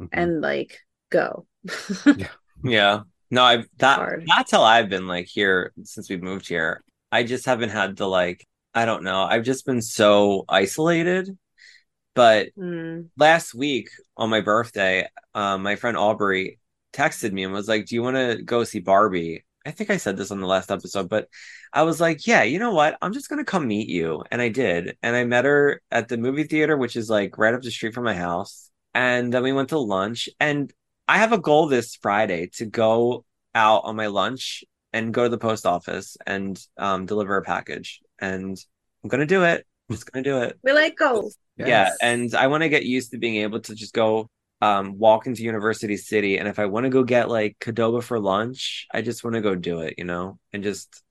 Mhm. 0.00 0.08
and 0.12 0.40
like 0.40 0.78
go. 1.10 1.46
yeah. 2.64 3.00
No, 3.30 3.42
I've 3.44 3.66
that 3.78 3.96
Hard. 3.98 4.24
that's 4.26 4.50
how 4.52 4.62
I've 4.62 4.88
been 4.88 5.06
like 5.08 5.26
here 5.26 5.72
since 5.84 6.08
we 6.08 6.16
moved 6.16 6.48
here. 6.48 6.82
I 7.10 7.22
just 7.24 7.46
haven't 7.46 7.70
had 7.70 7.96
the 7.96 8.06
like 8.08 8.46
I 8.74 8.84
don't 8.84 9.04
know. 9.04 9.22
I've 9.22 9.44
just 9.44 9.66
been 9.66 9.82
so 9.82 10.44
isolated. 10.48 11.36
But 12.14 12.50
Mm. 12.58 13.10
last 13.18 13.54
week 13.54 13.90
on 14.16 14.30
my 14.30 14.42
birthday, 14.42 15.08
um, 15.34 15.62
my 15.64 15.76
friend 15.76 15.96
Aubrey 15.96 16.60
texted 16.94 17.32
me 17.32 17.44
and 17.44 17.54
was 17.54 17.68
like, 17.68 17.86
"Do 17.86 17.96
you 17.96 18.02
want 18.02 18.16
to 18.18 18.42
go 18.44 18.64
see 18.64 18.80
Barbie?" 18.80 19.45
I 19.66 19.72
think 19.72 19.90
I 19.90 19.96
said 19.96 20.16
this 20.16 20.30
on 20.30 20.40
the 20.40 20.46
last 20.46 20.70
episode, 20.70 21.08
but 21.08 21.28
I 21.72 21.82
was 21.82 22.00
like, 22.00 22.26
"Yeah, 22.26 22.44
you 22.44 22.58
know 22.58 22.72
what? 22.72 22.96
I'm 23.02 23.12
just 23.12 23.28
gonna 23.28 23.44
come 23.44 23.66
meet 23.66 23.88
you," 23.88 24.22
and 24.30 24.40
I 24.40 24.48
did, 24.48 24.96
and 25.02 25.16
I 25.16 25.24
met 25.24 25.44
her 25.44 25.82
at 25.90 26.08
the 26.08 26.16
movie 26.16 26.44
theater, 26.44 26.76
which 26.76 26.96
is 26.96 27.10
like 27.10 27.36
right 27.38 27.54
up 27.54 27.62
the 27.62 27.70
street 27.70 27.94
from 27.94 28.04
my 28.04 28.14
house, 28.14 28.70
and 28.94 29.32
then 29.32 29.42
we 29.42 29.52
went 29.52 29.70
to 29.70 29.78
lunch. 29.78 30.28
And 30.40 30.72
I 31.08 31.18
have 31.18 31.32
a 31.32 31.38
goal 31.38 31.66
this 31.68 31.96
Friday 31.96 32.48
to 32.54 32.66
go 32.66 33.24
out 33.54 33.82
on 33.84 33.96
my 33.96 34.06
lunch 34.06 34.64
and 34.92 35.12
go 35.12 35.24
to 35.24 35.28
the 35.28 35.38
post 35.38 35.66
office 35.66 36.16
and 36.26 36.60
um, 36.78 37.06
deliver 37.06 37.36
a 37.36 37.42
package, 37.42 38.00
and 38.20 38.56
I'm 39.02 39.08
gonna 39.10 39.26
do 39.26 39.42
it. 39.44 39.66
I'm 39.88 39.96
just 39.96 40.10
gonna 40.10 40.22
do 40.22 40.42
it. 40.42 40.58
We 40.62 40.72
like 40.72 40.96
goals. 40.96 41.36
Yeah, 41.56 41.90
and 42.00 42.34
I 42.34 42.46
want 42.48 42.62
to 42.62 42.68
get 42.68 42.84
used 42.84 43.10
to 43.12 43.18
being 43.18 43.36
able 43.36 43.60
to 43.60 43.74
just 43.74 43.94
go 43.94 44.28
um 44.62 44.98
walk 44.98 45.26
into 45.26 45.42
University 45.42 45.96
City 45.96 46.38
and 46.38 46.48
if 46.48 46.58
I 46.58 46.66
want 46.66 46.84
to 46.84 46.90
go 46.90 47.04
get 47.04 47.28
like 47.28 47.58
Qdoba 47.60 48.02
for 48.02 48.18
lunch, 48.18 48.86
I 48.92 49.02
just 49.02 49.22
want 49.24 49.34
to 49.34 49.40
go 49.42 49.54
do 49.54 49.80
it, 49.80 49.94
you 49.98 50.04
know, 50.04 50.38
and 50.52 50.62
just 50.62 51.02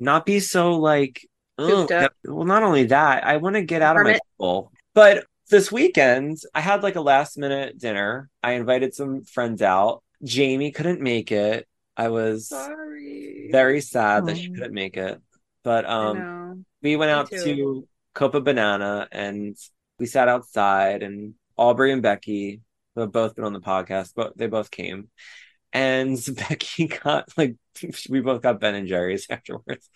not 0.00 0.26
be 0.26 0.40
so 0.40 0.76
like 0.76 1.26
up. 1.58 2.12
well 2.24 2.44
not 2.44 2.62
only 2.62 2.84
that, 2.84 3.24
I 3.26 3.36
want 3.38 3.56
to 3.56 3.62
get 3.62 3.82
out 3.82 3.96
of 3.96 4.04
my 4.04 4.18
bubble. 4.38 4.72
But 4.94 5.26
this 5.50 5.70
weekend, 5.70 6.38
I 6.54 6.60
had 6.60 6.82
like 6.82 6.96
a 6.96 7.00
last 7.00 7.36
minute 7.38 7.78
dinner. 7.78 8.30
I 8.42 8.52
invited 8.52 8.94
some 8.94 9.24
friends 9.24 9.62
out. 9.62 10.02
Jamie 10.22 10.72
couldn't 10.72 11.00
make 11.00 11.32
it. 11.32 11.66
I 11.96 12.08
was 12.08 12.48
Sorry. 12.48 13.48
very 13.52 13.80
sad 13.80 14.26
that 14.26 14.36
she 14.36 14.50
couldn't 14.50 14.72
make 14.74 14.96
it. 14.96 15.20
But 15.62 15.84
um 15.84 16.64
we 16.82 16.96
went 16.96 17.10
Me 17.10 17.12
out 17.12 17.30
too. 17.30 17.44
to 17.44 17.88
Copabanana 18.14 19.08
and 19.10 19.56
we 19.98 20.06
sat 20.06 20.28
outside 20.28 21.02
and 21.02 21.34
Aubrey 21.56 21.92
and 21.92 22.02
Becky 22.02 22.60
have 23.02 23.12
both 23.12 23.34
been 23.34 23.44
on 23.44 23.52
the 23.52 23.60
podcast, 23.60 24.12
but 24.14 24.36
they 24.36 24.46
both 24.46 24.70
came. 24.70 25.08
And 25.72 26.18
Becky 26.36 26.88
got 26.88 27.28
like 27.36 27.56
we 28.08 28.20
both 28.20 28.42
got 28.42 28.60
Ben 28.60 28.74
and 28.74 28.88
Jerry's 28.88 29.26
afterwards. 29.30 29.88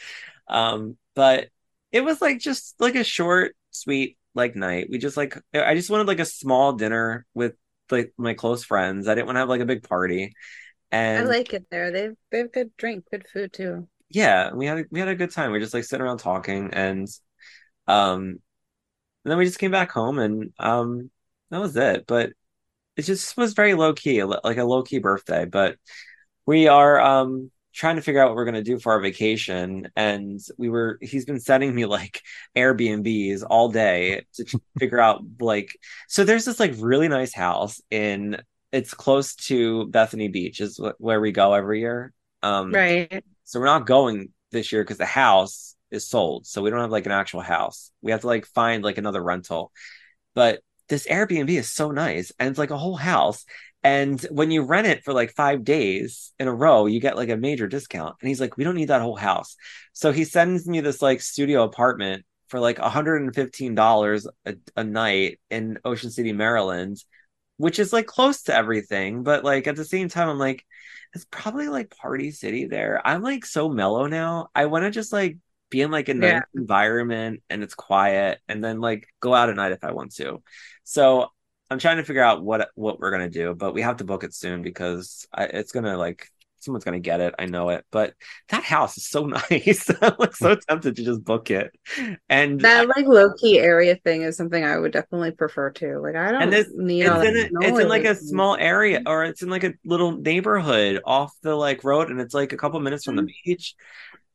Um, 0.49 0.97
but 1.15 1.49
it 1.93 2.03
was 2.03 2.21
like 2.21 2.39
just 2.39 2.75
like 2.81 2.95
a 2.95 3.05
short, 3.05 3.57
sweet 3.71 4.19
like 4.35 4.57
night. 4.57 4.89
We 4.91 4.99
just 4.99 5.17
like 5.17 5.39
I 5.55 5.75
just 5.75 5.91
wanted 5.91 6.07
like 6.07 6.21
a 6.21 6.25
small 6.25 6.73
dinner 6.75 7.27
with 7.35 7.55
like 7.91 8.13
my 8.19 8.35
close 8.35 8.65
friends. 8.65 9.09
I 9.09 9.15
didn't 9.15 9.27
want 9.27 9.37
to 9.37 9.41
have 9.41 9.49
like 9.49 9.61
a 9.61 9.67
big 9.67 9.83
party. 9.89 10.35
And 10.91 11.27
I 11.27 11.29
like 11.29 11.53
it 11.53 11.67
there. 11.71 11.91
They've 11.93 12.17
they 12.31 12.39
have 12.39 12.53
good 12.53 12.77
drink, 12.77 13.07
good 13.11 13.27
food 13.33 13.53
too. 13.53 13.89
yeah, 14.11 14.53
we 14.55 14.67
had 14.67 14.79
a, 14.79 14.85
we 14.91 15.01
had 15.01 15.09
a 15.09 15.15
good 15.15 15.31
time. 15.31 15.53
We 15.53 15.61
just 15.61 15.75
like 15.75 15.85
sitting 15.85 16.05
around 16.05 16.19
talking 16.19 16.71
and 16.73 17.09
um 17.87 18.41
and 19.25 19.33
then 19.33 19.39
we 19.39 19.45
just 19.45 19.59
came 19.59 19.71
back 19.71 19.91
home 19.93 20.19
and 20.19 20.53
um 20.59 21.11
that 21.51 21.61
was 21.61 21.77
it. 21.77 22.07
But 22.07 22.33
it 22.99 23.05
just 23.05 23.39
was 23.39 23.55
very 23.55 23.75
low 23.75 23.95
key, 23.95 24.25
like 24.25 24.59
a 24.59 24.65
low 24.65 24.83
key 24.85 25.01
birthday. 25.01 25.47
But 25.47 25.79
we 26.47 26.69
are 26.69 27.01
um 27.01 27.51
trying 27.75 27.97
to 27.97 28.03
figure 28.03 28.21
out 28.23 28.29
what 28.29 28.37
we're 28.37 28.45
gonna 28.47 28.63
do 28.63 28.79
for 28.79 28.93
our 28.93 29.01
vacation, 29.01 29.89
and 29.97 30.41
we 30.59 30.69
were 30.69 30.99
he's 31.03 31.25
been 31.27 31.41
sending 31.41 31.75
me 31.75 31.87
like 31.87 32.23
Airbnbs 32.57 33.45
all 33.49 33.71
day 33.71 34.25
to 34.35 34.61
figure 34.79 35.01
out 35.01 35.23
like 35.41 35.79
so 36.09 36.25
there's 36.25 36.45
this 36.45 36.61
like 36.61 36.75
really 36.79 37.09
nice 37.09 37.35
house 37.35 37.81
in 37.91 38.39
it's 38.73 38.95
close 38.95 39.35
to 39.37 39.87
Bethany 39.89 40.29
Beach 40.29 40.61
is 40.61 40.81
where 40.99 41.21
we 41.21 41.33
go 41.33 41.55
every 41.55 41.81
year. 41.81 42.13
Um 42.43 42.75
Right. 42.75 43.25
so 43.45 43.61
we're 43.61 43.67
not 43.67 43.87
going 43.87 44.31
this 44.53 44.73
year 44.73 44.83
because 44.83 44.99
the 44.99 45.07
house 45.07 45.77
is 45.91 46.07
sold. 46.07 46.47
So 46.47 46.63
we 46.63 46.71
don't 46.71 46.81
have 46.81 46.91
like 46.91 47.07
an 47.07 47.13
actual 47.13 47.41
house. 47.41 47.93
We 48.03 48.13
have 48.13 48.23
to 48.23 48.27
like 48.27 48.47
find 48.47 48.85
like 48.85 48.99
another 48.99 49.23
rental. 49.23 49.73
But 50.35 50.61
this 50.88 51.07
Airbnb 51.07 51.51
is 51.51 51.70
so 51.70 51.90
nice 51.90 52.33
and 52.38 52.48
it's 52.48 52.59
like 52.59 52.70
a 52.70 52.79
whole 52.79 52.96
house. 52.96 53.44
And 53.85 54.20
when 54.31 54.51
you 54.51 54.62
rent 54.62 54.87
it 54.87 55.05
for 55.05 55.12
like 55.12 55.35
five 55.35 55.64
days 55.64 56.33
in 56.38 56.48
a 56.48 56.55
row, 56.55 56.87
you 56.87 57.01
get 57.01 57.16
like 57.16 57.29
a 57.29 57.37
major 57.37 57.68
discount. 57.68 58.16
And 58.20 58.29
he's 58.29 58.40
like, 58.40 58.57
we 58.57 58.64
don't 58.64 58.74
need 58.74 58.88
that 58.88 59.03
whole 59.03 59.16
house. 59.16 59.57
So 59.92 60.11
he 60.12 60.24
sends 60.24 60.66
me 60.66 60.81
this 60.81 61.01
like 61.01 61.20
studio 61.20 61.62
apartment 61.62 62.24
for 62.48 62.59
like 62.59 62.79
$115 62.79 64.27
a, 64.46 64.55
a 64.77 64.85
night 64.85 65.38
in 65.51 65.79
Ocean 65.85 66.11
City, 66.11 66.33
Maryland, 66.33 67.03
which 67.59 67.79
is 67.79 67.92
like 67.92 68.07
close 68.07 68.42
to 68.44 68.55
everything. 68.55 69.22
But 69.22 69.44
like 69.44 69.66
at 69.66 69.77
the 69.77 69.85
same 69.85 70.09
time, 70.09 70.29
I'm 70.29 70.38
like, 70.38 70.64
it's 71.14 71.27
probably 71.31 71.68
like 71.68 71.96
party 71.96 72.31
city 72.31 72.66
there. 72.66 73.01
I'm 73.07 73.22
like 73.22 73.44
so 73.44 73.68
mellow 73.68 74.07
now. 74.07 74.48
I 74.55 74.66
want 74.66 74.85
to 74.85 74.90
just 74.90 75.12
like 75.12 75.38
be 75.70 75.83
in 75.83 75.90
like 75.90 76.09
a 76.09 76.14
nice 76.14 76.38
Yeah. 76.38 76.42
environment 76.54 77.42
and 77.50 77.62
it's 77.62 77.74
quiet 77.74 78.40
and 78.48 78.62
then 78.64 78.81
like 78.81 79.07
go 79.20 79.35
out 79.35 79.48
at 79.50 79.57
night 79.57 79.72
if 79.72 79.85
I 79.85 79.92
want 79.92 80.14
to. 80.16 80.42
So 80.85 81.28
I'm 81.70 81.78
trying 81.78 81.98
to 81.98 82.04
figure 82.04 82.22
out 82.22 82.42
what 82.42 82.70
what 82.74 82.98
we're 83.00 83.11
gonna 83.11 83.31
do, 83.31 83.54
but 83.54 83.74
we 83.74 83.83
have 83.83 83.98
to 83.98 84.04
book 84.04 84.24
it 84.24 84.35
soon 84.35 84.62
because 84.62 85.26
I, 85.33 85.44
it's 85.44 85.72
gonna 85.72 85.96
like 85.98 86.28
someone's 86.61 86.85
gonna 86.85 87.00
get 87.00 87.20
it. 87.20 87.35
I 87.38 87.46
know 87.46 87.68
it, 87.70 87.85
but 87.90 88.14
that 88.48 88.64
house 88.64 88.96
is 88.96 89.07
so 89.09 89.26
nice. 89.50 89.90
I'm 90.02 90.14
like 90.18 90.35
so 90.37 90.57
tempted 90.57 90.96
to 90.96 91.04
just 91.04 91.24
book 91.24 91.50
it. 91.50 91.74
And 92.28 92.62
That 92.62 92.88
like 92.88 93.07
low 93.07 93.33
key 93.35 93.59
area 93.61 93.96
thing 93.96 94.22
is 94.22 94.37
something 94.37 94.64
I 94.64 94.78
would 94.78 94.92
definitely 94.92 95.31
prefer 95.33 95.70
too. 95.70 95.98
Like 96.02 96.16
I 96.16 96.33
don't 96.33 96.40
and 96.40 96.52
this 96.52 96.70
need 96.74 97.07
it's 97.07 97.07
all 97.07 97.22
in 97.22 97.37
that 97.37 97.52
a, 97.57 97.61
it's 97.61 97.78
in 97.78 97.88
like 97.88 98.04
a 98.04 98.14
small 98.14 98.57
area 98.57 99.00
or 99.07 99.24
it's 99.24 99.42
in 99.42 99.48
like 99.50 99.64
a 99.64 99.74
little 99.85 100.12
neighborhood 100.12 101.00
off 101.04 101.33
the 101.42 101.54
like 101.54 101.85
road 101.85 102.11
and 102.11 102.20
it's 102.20 102.35
like 102.35 102.52
a 102.52 102.57
couple 102.57 102.78
minutes 102.81 103.04
from 103.04 103.16
the 103.16 103.24
Mm-hmm. 103.24 103.33
beach 103.44 103.74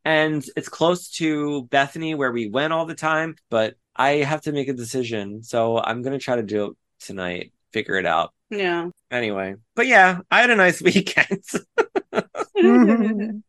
and 0.06 0.46
it's 0.56 0.70
close 0.70 1.10
to 1.12 1.64
Bethany 1.64 2.16
where 2.16 2.32
we 2.32 2.48
went 2.50 2.74
all 2.74 2.86
the 2.86 2.96
time 2.96 3.36
but 3.50 3.76
I 3.96 4.18
have 4.18 4.42
to 4.42 4.52
make 4.52 4.68
a 4.68 4.74
decision 4.74 5.44
so 5.44 5.78
I'm 5.80 6.02
gonna 6.02 6.20
try 6.20 6.36
to 6.36 6.44
do 6.44 6.66
it 6.66 6.74
tonight 7.00 7.52
figure 7.72 7.96
it 7.96 8.06
out 8.06 8.34
Yeah. 8.50 8.90
anyway 9.12 9.56
but 9.76 9.88
yeah 9.88 10.20
I 10.32 10.42
had 10.42 10.50
a 10.52 10.56
nice 10.56 10.82
weekend 10.88 11.44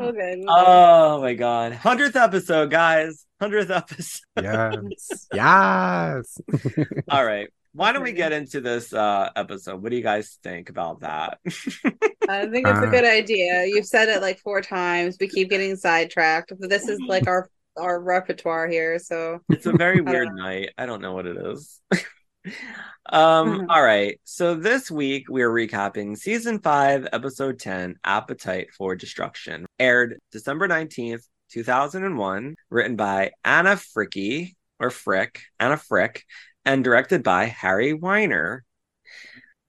Okay. 0.00 0.44
oh 0.48 1.20
my 1.20 1.34
god 1.34 1.72
100th 1.72 2.14
episode 2.16 2.70
guys 2.70 3.26
100th 3.42 3.76
episode 3.76 4.22
yes. 4.40 5.26
yes. 5.34 6.38
all 7.08 7.24
right 7.24 7.48
why 7.72 7.92
don't 7.92 8.02
we 8.02 8.12
get 8.12 8.32
into 8.32 8.60
this 8.60 8.92
uh 8.92 9.30
episode 9.36 9.80
what 9.82 9.90
do 9.90 9.96
you 9.96 10.02
guys 10.02 10.38
think 10.42 10.70
about 10.70 11.00
that 11.00 11.38
I 12.28 12.46
think 12.46 12.66
it's 12.68 12.78
a 12.78 12.86
Uh, 12.86 12.90
good 12.90 13.04
idea. 13.04 13.64
You've 13.66 13.86
said 13.86 14.08
it 14.08 14.20
like 14.22 14.38
four 14.38 14.60
times. 14.62 15.16
We 15.18 15.26
keep 15.26 15.50
getting 15.50 15.74
sidetracked. 15.74 16.52
But 16.60 16.70
this 16.70 16.88
is 16.88 17.00
like 17.00 17.26
our 17.26 17.48
our 17.76 18.00
repertoire 18.00 18.68
here. 18.68 19.00
So 19.00 19.40
It's 19.48 19.66
a 19.66 19.72
very 19.72 20.00
weird 20.00 20.28
know. 20.28 20.42
night. 20.44 20.70
I 20.78 20.86
don't 20.86 21.02
know 21.02 21.12
what 21.12 21.26
it 21.26 21.36
is. 21.36 21.80
um, 23.10 23.60
Mhm. 23.62 23.66
all 23.68 23.82
right. 23.82 24.20
So 24.24 24.54
this 24.54 24.90
week 24.90 25.28
we 25.28 25.42
are 25.42 25.50
recapping 25.50 26.16
season 26.16 26.60
five, 26.60 27.08
episode 27.12 27.58
10, 27.58 27.96
Appetite 28.04 28.68
for 28.76 28.94
Destruction. 28.94 29.66
Aired 29.80 30.18
December 30.30 30.68
19th, 30.68 31.26
2001, 31.50 32.54
written 32.70 32.94
by 32.96 33.32
Anna 33.44 33.70
Fricky 33.76 34.54
or 34.78 34.90
Frick, 34.90 35.42
Anna 35.58 35.76
Frick, 35.76 36.24
and 36.64 36.84
directed 36.84 37.22
by 37.22 37.46
Harry 37.46 37.92
Weiner. 37.92 38.64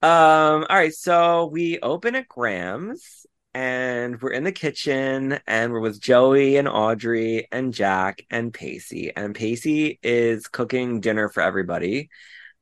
Um, 0.02 0.66
all 0.70 0.78
right, 0.78 0.94
so 0.94 1.46
we 1.46 1.80
open 1.80 2.16
at 2.16 2.28
Grams' 2.28 3.26
and 3.54 4.22
we're 4.22 4.32
in 4.32 4.44
the 4.44 4.52
kitchen 4.52 5.40
and 5.46 5.72
we're 5.72 5.80
with 5.82 6.00
Joey 6.00 6.58
and 6.58 6.68
Audrey 6.68 7.48
and 7.52 7.74
Jack 7.74 8.26
and 8.30 8.54
Pacey. 8.54 9.12
And 9.16 9.36
Pacey 9.36 10.00
is 10.02 10.48
cooking 10.48 11.02
dinner 11.02 11.30
for 11.30 11.44
everybody 11.44 12.10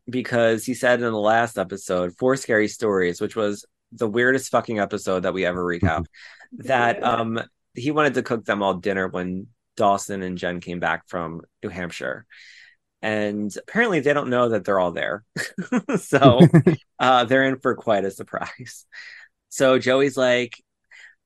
because 0.09 0.65
he 0.65 0.73
said 0.73 1.01
in 1.01 1.11
the 1.11 1.17
last 1.17 1.57
episode, 1.57 2.17
Four 2.17 2.35
Scary 2.35 2.67
Stories, 2.67 3.21
which 3.21 3.35
was 3.35 3.65
the 3.91 4.07
weirdest 4.07 4.51
fucking 4.51 4.79
episode 4.79 5.21
that 5.21 5.33
we 5.33 5.45
ever 5.45 5.63
recap, 5.63 6.05
that 6.53 7.03
um 7.03 7.39
he 7.73 7.91
wanted 7.91 8.15
to 8.15 8.23
cook 8.23 8.45
them 8.45 8.63
all 8.63 8.73
dinner 8.73 9.07
when 9.07 9.47
Dawson 9.77 10.23
and 10.23 10.37
Jen 10.37 10.59
came 10.59 10.79
back 10.79 11.07
from 11.07 11.41
New 11.63 11.69
Hampshire. 11.69 12.25
And 13.01 13.55
apparently 13.67 14.01
they 14.01 14.13
don't 14.13 14.29
know 14.29 14.49
that 14.49 14.65
they're 14.65 14.79
all 14.79 14.91
there. 14.91 15.23
so 15.97 16.39
uh 16.99 17.25
they're 17.25 17.45
in 17.45 17.59
for 17.59 17.75
quite 17.75 18.05
a 18.05 18.11
surprise. 18.11 18.85
So 19.49 19.79
Joey's 19.79 20.17
like, 20.17 20.61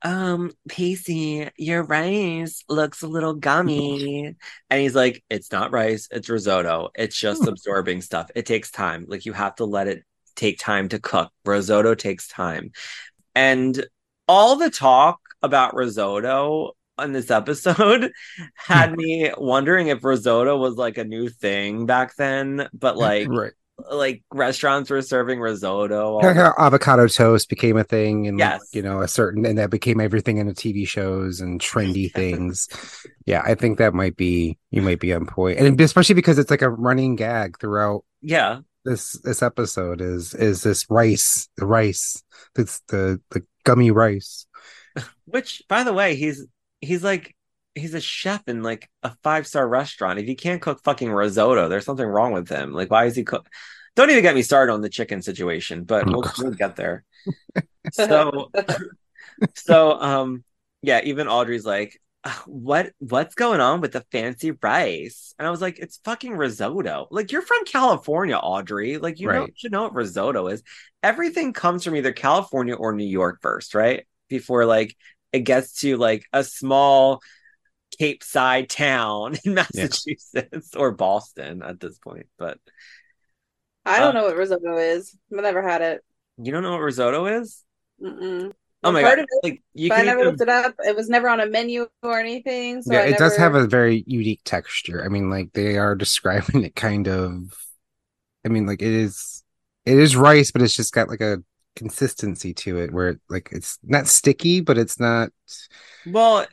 um, 0.03 0.51
Pacey, 0.67 1.49
your 1.57 1.83
rice 1.83 2.63
looks 2.67 3.01
a 3.01 3.07
little 3.07 3.33
gummy. 3.33 4.35
And 4.69 4.81
he's 4.81 4.95
like, 4.95 5.23
it's 5.29 5.51
not 5.51 5.71
rice, 5.71 6.07
it's 6.11 6.29
risotto. 6.29 6.89
It's 6.95 7.17
just 7.17 7.47
absorbing 7.47 8.01
stuff. 8.01 8.29
It 8.35 8.45
takes 8.45 8.69
time. 8.71 9.05
Like 9.07 9.25
you 9.25 9.33
have 9.33 9.55
to 9.55 9.65
let 9.65 9.87
it 9.87 10.03
take 10.35 10.59
time 10.59 10.89
to 10.89 10.99
cook. 10.99 11.31
Risotto 11.45 11.95
takes 11.95 12.27
time. 12.27 12.71
And 13.33 13.85
all 14.27 14.57
the 14.57 14.69
talk 14.69 15.19
about 15.41 15.75
risotto 15.75 16.73
on 16.97 17.11
this 17.11 17.31
episode 17.31 18.11
had 18.55 18.91
hmm. 18.91 18.95
me 18.95 19.31
wondering 19.37 19.87
if 19.87 20.03
risotto 20.03 20.57
was 20.57 20.75
like 20.75 20.97
a 20.97 21.03
new 21.03 21.29
thing 21.29 21.85
back 21.85 22.15
then, 22.15 22.67
but 22.73 22.97
like 23.03 23.27
right. 23.29 23.51
like 23.91 24.23
restaurants 24.31 24.89
were 24.89 25.01
serving 25.01 25.39
risotto. 25.39 26.19
avocado 26.21 27.07
toast 27.07 27.49
became 27.49 27.77
a 27.77 27.83
thing, 27.83 28.27
and 28.27 28.39
Yes. 28.39 28.61
you 28.73 28.81
know, 28.81 29.01
a 29.01 29.07
certain, 29.07 29.45
and 29.45 29.57
that 29.57 29.69
became 29.69 29.99
everything 29.99 30.37
in 30.37 30.47
the 30.47 30.53
TV 30.53 30.87
shows 30.87 31.39
and 31.39 31.59
trendy 31.59 32.11
things. 32.13 32.67
Yeah, 33.25 33.41
I 33.43 33.55
think 33.55 33.77
that 33.77 33.93
might 33.93 34.15
be 34.15 34.57
you 34.71 34.81
might 34.81 34.99
be 34.99 35.13
on 35.13 35.25
point, 35.25 35.59
and 35.59 35.79
especially 35.79 36.15
because 36.15 36.37
it's 36.37 36.51
like 36.51 36.61
a 36.61 36.69
running 36.69 37.15
gag 37.15 37.59
throughout 37.59 38.03
yeah. 38.21 38.59
this 38.85 39.13
this 39.23 39.41
episode 39.41 40.01
is 40.01 40.33
is 40.33 40.63
this 40.63 40.89
rice, 40.89 41.49
the 41.57 41.65
rice, 41.65 42.23
it's 42.55 42.81
the 42.89 43.19
the 43.31 43.43
gummy 43.63 43.91
rice. 43.91 44.45
Which, 45.25 45.63
by 45.67 45.83
the 45.83 45.93
way, 45.93 46.15
he's 46.15 46.45
he's 46.85 47.03
like 47.03 47.35
he's 47.75 47.93
a 47.95 48.01
chef 48.01 48.43
in 48.47 48.63
like 48.63 48.89
a 49.03 49.15
five 49.23 49.47
star 49.47 49.67
restaurant. 49.67 50.19
If 50.19 50.25
he 50.27 50.35
can't 50.35 50.61
cook 50.61 50.81
fucking 50.83 51.11
risotto, 51.11 51.69
there's 51.69 51.85
something 51.85 52.05
wrong 52.05 52.33
with 52.33 52.49
him. 52.49 52.73
Like, 52.73 52.91
why 52.91 53.05
is 53.05 53.15
he 53.15 53.23
cook? 53.23 53.47
Don't 53.95 54.09
even 54.09 54.23
get 54.23 54.35
me 54.35 54.41
started 54.43 54.73
on 54.73 54.81
the 54.81 54.89
chicken 54.89 55.21
situation, 55.21 55.83
but 55.83 56.07
we'll, 56.09 56.23
we'll 56.39 56.51
get 56.51 56.75
there. 56.75 57.03
So, 57.91 58.49
so 59.55 59.91
um, 59.99 60.43
yeah. 60.81 61.01
Even 61.03 61.27
Audrey's 61.27 61.65
like, 61.65 61.99
"Uh, 62.23 62.33
what 62.45 62.91
what's 62.99 63.35
going 63.35 63.59
on 63.59 63.81
with 63.81 63.91
the 63.93 64.05
fancy 64.11 64.51
rice? 64.51 65.33
And 65.37 65.47
I 65.47 65.51
was 65.51 65.61
like, 65.61 65.79
it's 65.79 65.99
fucking 66.03 66.33
risotto. 66.35 67.07
Like, 67.11 67.31
you're 67.31 67.41
from 67.41 67.65
California, 67.65 68.37
Audrey. 68.37 68.97
Like, 68.97 69.19
you 69.19 69.27
know, 69.29 69.41
Right. 69.41 69.53
should 69.55 69.71
know 69.71 69.83
what 69.83 69.95
risotto 69.95 70.47
is. 70.47 70.63
Everything 71.01 71.53
comes 71.53 71.83
from 71.83 71.95
either 71.95 72.13
California 72.13 72.75
or 72.75 72.93
New 72.93 73.05
York 73.07 73.39
first, 73.41 73.75
right? 73.75 74.05
Before 74.29 74.65
like 74.65 74.95
it 75.33 75.41
gets 75.41 75.81
to 75.81 75.97
like 75.97 76.25
a 76.31 76.43
small 76.43 77.21
Capeside 77.99 78.69
town 78.69 79.35
in 79.43 79.53
Massachusetts 79.55 80.73
or 80.75 80.91
Boston 80.91 81.61
at 81.61 81.79
this 81.79 81.97
point. 81.99 82.27
But 82.39 82.57
I 83.85 83.99
don't 83.99 84.15
Uh, 84.15 84.21
know 84.21 84.27
what 84.27 84.37
risotto 84.37 84.77
is. 84.77 85.15
I've 85.31 85.43
never 85.43 85.61
had 85.61 85.81
it. 85.81 86.01
you 86.37 86.51
don't 86.51 86.63
know 86.63 86.71
what 86.71 86.81
risotto 86.81 87.25
is? 87.25 87.63
Mm-mm. 88.01 88.51
Oh 88.85 88.89
I've 88.89 88.93
my 88.93 89.01
heard 89.01 89.17
god! 89.17 89.19
of 89.19 89.25
it, 89.29 89.39
Like 89.43 89.63
you 89.73 89.89
but 89.89 89.99
I 89.99 90.03
never 90.03 90.19
even- 90.21 90.31
looked 90.31 90.41
it 90.41 90.49
up. 90.49 90.75
It 90.79 90.95
was 90.95 91.07
never 91.09 91.29
on 91.29 91.39
a 91.39 91.45
menu 91.45 91.87
or 92.01 92.19
anything. 92.19 92.81
So 92.81 92.93
yeah, 92.93 92.99
I 93.01 93.03
it 93.09 93.17
does 93.17 93.37
have 93.37 93.55
a 93.55 93.67
very 93.67 94.03
unique 94.07 94.41
texture. 94.43 95.03
I 95.05 95.09
mean, 95.09 95.29
like 95.29 95.53
they 95.53 95.77
are 95.77 95.95
describing 96.05 96.63
it 96.63 96.75
kind 96.75 97.07
of. 97.07 97.53
I 98.45 98.49
mean, 98.49 98.65
like 98.65 98.81
it 98.81 98.91
is, 98.91 99.43
it 99.85 99.97
is 99.97 100.15
rice, 100.17 100.51
but 100.51 100.61
it's 100.61 100.75
just 100.75 100.91
got 100.93 101.07
like 101.07 101.21
a 101.21 101.37
consistency 101.75 102.53
to 102.53 102.77
it 102.79 102.91
where 102.91 103.09
it, 103.09 103.19
like 103.29 103.49
it's 103.51 103.79
not 103.83 104.07
sticky, 104.07 104.61
but 104.61 104.77
it's 104.77 104.99
not. 104.99 105.29
Well, 106.05 106.45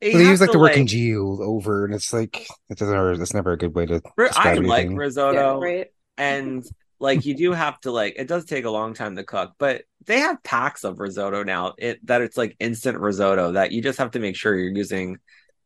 You 0.00 0.12
they 0.12 0.24
use 0.24 0.40
like 0.40 0.50
to, 0.50 0.52
the 0.52 0.58
word 0.58 0.72
congealed 0.72 1.40
over, 1.40 1.84
and 1.84 1.94
it's 1.94 2.12
like 2.12 2.46
it 2.68 2.78
doesn't. 2.78 3.18
That's 3.18 3.34
never 3.34 3.52
a 3.52 3.58
good 3.58 3.74
way 3.74 3.86
to. 3.86 4.02
I 4.18 4.56
describe 4.56 4.64
like 4.64 4.86
anything. 4.86 4.90
Yeah, 4.92 4.98
risotto, 4.98 5.60
right. 5.60 5.86
and 6.18 6.64
like 6.98 7.24
you 7.26 7.34
do 7.36 7.52
have 7.52 7.78
to 7.80 7.90
like 7.90 8.14
it 8.16 8.28
does 8.28 8.44
take 8.44 8.64
a 8.64 8.70
long 8.70 8.94
time 8.94 9.16
to 9.16 9.24
cook, 9.24 9.52
but 9.58 9.82
they 10.06 10.20
have 10.20 10.42
packs 10.42 10.84
of 10.84 10.98
risotto 11.00 11.42
now. 11.42 11.74
It 11.78 12.04
that 12.06 12.22
it's 12.22 12.36
like 12.36 12.56
instant 12.58 12.98
risotto 12.98 13.52
that 13.52 13.72
you 13.72 13.82
just 13.82 13.98
have 13.98 14.12
to 14.12 14.18
make 14.18 14.36
sure 14.36 14.54
you're 14.56 14.70
using 14.74 15.18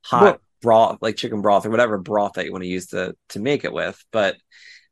hot 0.03 0.23
Well- 0.23 0.41
broth, 0.63 0.99
like 1.01 1.17
chicken 1.17 1.41
broth 1.41 1.65
or 1.65 1.71
whatever 1.71 1.97
broth 1.99 2.35
that 2.35 2.45
you 2.45 2.53
want 2.53 2.63
to 2.65 2.69
use 2.69 2.89
to 2.89 3.15
to 3.31 3.41
make 3.41 3.65
it 3.65 3.73
with. 3.73 4.03
But 4.13 4.37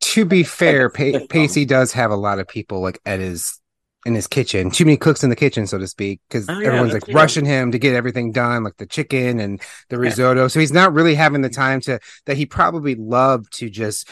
To 0.01 0.25
be 0.25 0.43
fair, 0.43 0.87
it's 0.87 0.97
pa- 0.97 1.03
system. 1.03 1.23
Um 1.23 1.29
Pacey 1.29 1.65
does 1.65 1.93
have 1.93 2.11
a 2.11 2.17
lot 2.17 2.39
of 2.39 2.49
people 2.49 2.81
like 2.81 3.01
at 3.05 3.21
his 3.21 3.61
in 4.09 4.15
his 4.15 4.27
kitchen. 4.27 4.71
Too 4.71 4.85
many 4.85 4.97
cooks 4.97 5.23
in 5.23 5.31
the 5.31 5.37
kitchen, 5.37 5.67
so 5.67 5.79
to 5.79 5.87
speak, 5.87 6.21
because 6.29 6.49
Oh, 6.49 6.59
yeah, 6.59 6.69
everyone's 6.69 6.95
like 6.95 7.07
rushing 7.09 7.45
him 7.45 7.71
to 7.73 7.79
get 7.79 7.95
everything 7.95 8.33
done, 8.33 8.65
like 8.65 8.79
the 8.79 8.87
chicken 8.87 9.39
and 9.39 9.61
the 9.91 9.99
risotto. 9.99 10.49
So 10.49 10.59
he's 10.59 10.73
not 10.73 10.93
really 10.93 11.15
having 11.15 11.43
the 11.43 11.51
mm. 11.51 11.55
time 11.55 11.81
to 11.83 12.01
that 12.27 12.37
he 12.37 12.47
probably 12.47 12.97
loved 12.97 13.53
to 13.59 13.71
just 13.71 14.09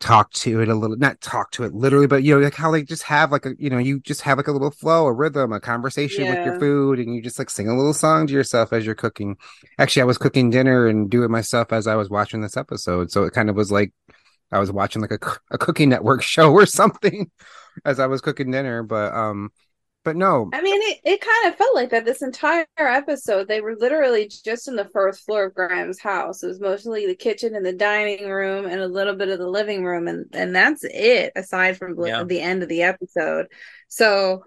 talk 0.00 0.30
to 0.30 0.60
it 0.60 0.68
a 0.68 0.74
little 0.74 0.96
not 0.96 1.20
talk 1.20 1.50
to 1.50 1.64
it 1.64 1.74
literally 1.74 2.06
but 2.06 2.22
you 2.22 2.32
know 2.32 2.40
like 2.40 2.54
how 2.54 2.70
they 2.70 2.84
just 2.84 3.02
have 3.02 3.32
like 3.32 3.44
a 3.44 3.54
you 3.58 3.68
know 3.68 3.78
you 3.78 3.98
just 3.98 4.20
have 4.20 4.38
like 4.38 4.46
a 4.46 4.52
little 4.52 4.70
flow 4.70 5.06
a 5.06 5.12
rhythm 5.12 5.52
a 5.52 5.58
conversation 5.58 6.24
with 6.28 6.46
your 6.46 6.56
food 6.60 7.00
and 7.00 7.16
you 7.16 7.20
just 7.20 7.36
like 7.36 7.50
sing 7.50 7.68
a 7.68 7.76
little 7.76 7.92
song 7.92 8.24
to 8.24 8.32
yourself 8.32 8.72
as 8.72 8.86
you're 8.86 8.94
cooking. 8.94 9.36
Actually 9.76 10.02
i 10.02 10.04
was 10.04 10.16
cooking 10.16 10.50
dinner 10.50 10.86
and 10.86 11.10
doing 11.10 11.32
my 11.32 11.40
stuff 11.40 11.72
as 11.72 11.88
i 11.88 11.96
was 11.96 12.08
watching 12.08 12.40
this 12.40 12.56
episode 12.56 13.10
so 13.10 13.24
it 13.24 13.32
kind 13.32 13.50
of 13.50 13.56
was 13.56 13.72
like 13.72 13.92
i 14.52 14.60
was 14.60 14.70
watching 14.70 15.02
like 15.02 15.10
a, 15.10 15.18
a 15.50 15.58
cooking 15.58 15.88
network 15.88 16.22
show 16.34 16.52
or 16.52 16.64
something 16.64 17.28
as 17.84 18.00
i 18.00 18.06
was 18.06 18.20
cooking 18.20 18.50
dinner 18.50 18.82
but 18.82 19.12
um 19.14 19.50
but 20.04 20.16
no 20.16 20.48
I 20.52 20.62
mean, 20.62 20.80
it, 20.80 21.00
it 21.04 21.20
kind 21.20 21.52
of 21.52 21.58
felt 21.58 21.74
like 21.74 21.90
that 21.90 22.04
this 22.06 22.22
entire 22.22 22.64
episode. 22.78 23.46
They 23.46 23.60
were 23.60 23.76
literally 23.76 24.30
just 24.42 24.66
in 24.66 24.76
the 24.76 24.86
first 24.86 25.26
floor 25.26 25.46
of 25.46 25.54
Grams' 25.54 26.00
house. 26.00 26.42
It 26.42 26.46
was 26.46 26.60
mostly 26.60 27.06
the 27.06 27.16
kitchen 27.16 27.54
and 27.54 27.66
the 27.66 27.74
dining 27.74 28.26
room 28.28 28.64
and 28.64 28.80
a 28.80 28.86
little 28.86 29.14
bit 29.16 29.28
of 29.28 29.38
the 29.38 29.48
living 29.48 29.84
room, 29.84 30.08
and 30.08 30.24
and 30.32 30.54
that's 30.56 30.82
it. 30.84 31.32
Aside 31.36 31.76
from 31.76 31.94
the- 31.96 32.06
Yeah. 32.06 32.24
the 32.24 32.40
end 32.40 32.62
of 32.62 32.70
the 32.70 32.82
episode, 32.82 33.48
so 33.88 34.44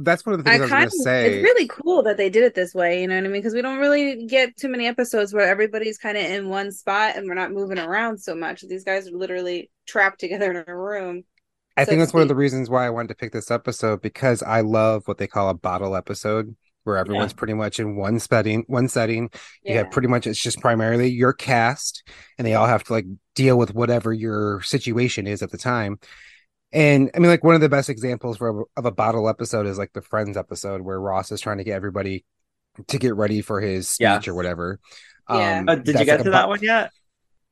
that's 0.00 0.26
one 0.26 0.34
of 0.34 0.42
the 0.42 0.50
things 0.50 0.64
i, 0.64 0.68
kind 0.68 0.84
was 0.86 0.94
of 0.94 1.04
gonna 1.04 1.04
say 1.04 1.34
it's 1.34 1.44
really 1.44 1.68
cool 1.68 2.02
that 2.02 2.16
they 2.16 2.28
did 2.30 2.42
it 2.42 2.54
this 2.54 2.74
way. 2.74 3.00
You 3.02 3.06
know 3.06 3.14
what 3.14 3.24
I 3.24 3.28
mean? 3.28 3.40
Because 3.40 3.54
we 3.54 3.62
don't 3.62 3.78
really 3.78 4.26
get 4.26 4.56
too 4.56 4.68
many 4.68 4.88
episodes 4.88 5.32
where 5.32 5.46
everybody's 5.46 5.98
kind 5.98 6.16
of 6.16 6.24
in 6.24 6.48
one 6.48 6.72
spot 6.72 7.16
and 7.16 7.28
we're 7.28 7.34
not 7.34 7.52
moving 7.52 7.78
around 7.78 8.18
so 8.18 8.34
much. 8.34 8.62
These 8.62 8.82
guys 8.84 9.06
are 9.06 9.16
literally 9.16 9.70
trapped 9.86 10.18
together 10.18 10.50
in 10.50 10.64
a 10.66 10.76
room. 10.76 11.22
I 11.76 11.84
so 11.84 11.90
think 11.90 11.98
to 11.98 12.02
that's 12.02 12.14
one 12.14 12.22
of 12.22 12.28
the 12.28 12.34
reasons 12.36 12.70
why 12.70 12.86
I 12.86 12.90
wanted 12.90 13.08
to 13.08 13.14
pick 13.16 13.32
this 13.32 13.50
episode 13.50 14.00
because 14.02 14.42
I 14.42 14.60
love 14.60 15.06
what 15.08 15.18
they 15.18 15.26
call 15.26 15.48
a 15.48 15.54
bottle 15.54 15.96
episode, 15.96 16.54
where 16.84 16.96
everyone's 16.96 17.32
pretty 17.32 17.54
much 17.54 17.80
in 17.80 17.96
one 17.96 18.20
setting. 18.20 18.64
One 18.68 18.88
setting, 18.88 19.30
you 19.64 19.76
have 19.76 19.90
pretty 19.90 20.08
much 20.08 20.26
it's 20.26 20.40
just 20.40 20.60
primarily 20.60 21.08
your 21.10 21.32
cast, 21.32 22.02
and 22.38 22.46
they 22.46 22.54
all 22.54 22.66
have 22.66 22.84
to 22.84 22.92
like 22.92 23.06
deal 23.34 23.58
with 23.58 23.74
whatever 23.74 24.12
your 24.12 24.60
situation 24.62 25.26
is 25.26 25.42
at 25.42 25.50
the 25.50 25.58
time. 25.58 25.98
And 26.72 27.10
I 27.14 27.18
mean, 27.20 27.30
like 27.30 27.44
one 27.44 27.54
of 27.54 27.60
the 27.60 27.68
best 27.68 27.88
examples 27.88 28.36
for 28.36 28.66
of 28.76 28.84
a 28.84 28.90
bottle 28.92 29.28
episode 29.28 29.66
is 29.66 29.78
like 29.78 29.92
the 29.92 30.02
Friends 30.02 30.36
episode, 30.36 30.80
where 30.82 31.00
Ross 31.00 31.32
is 31.32 31.40
trying 31.40 31.58
to 31.58 31.64
get 31.64 31.74
everybody 31.74 32.24
to 32.88 32.98
get 32.98 33.14
ready 33.14 33.40
for 33.40 33.60
his 33.60 33.88
speech 33.88 34.04
Yeah. 34.04 34.20
or 34.28 34.34
whatever. 34.34 34.80
Yeah. 35.30 35.58
Um, 35.60 35.68
uh, 35.68 35.74
did 35.76 35.98
you 35.98 36.04
get 36.04 36.08
like 36.08 36.18
to 36.18 36.24
bo- 36.24 36.30
that 36.32 36.48
one 36.48 36.62
yet? 36.62 36.90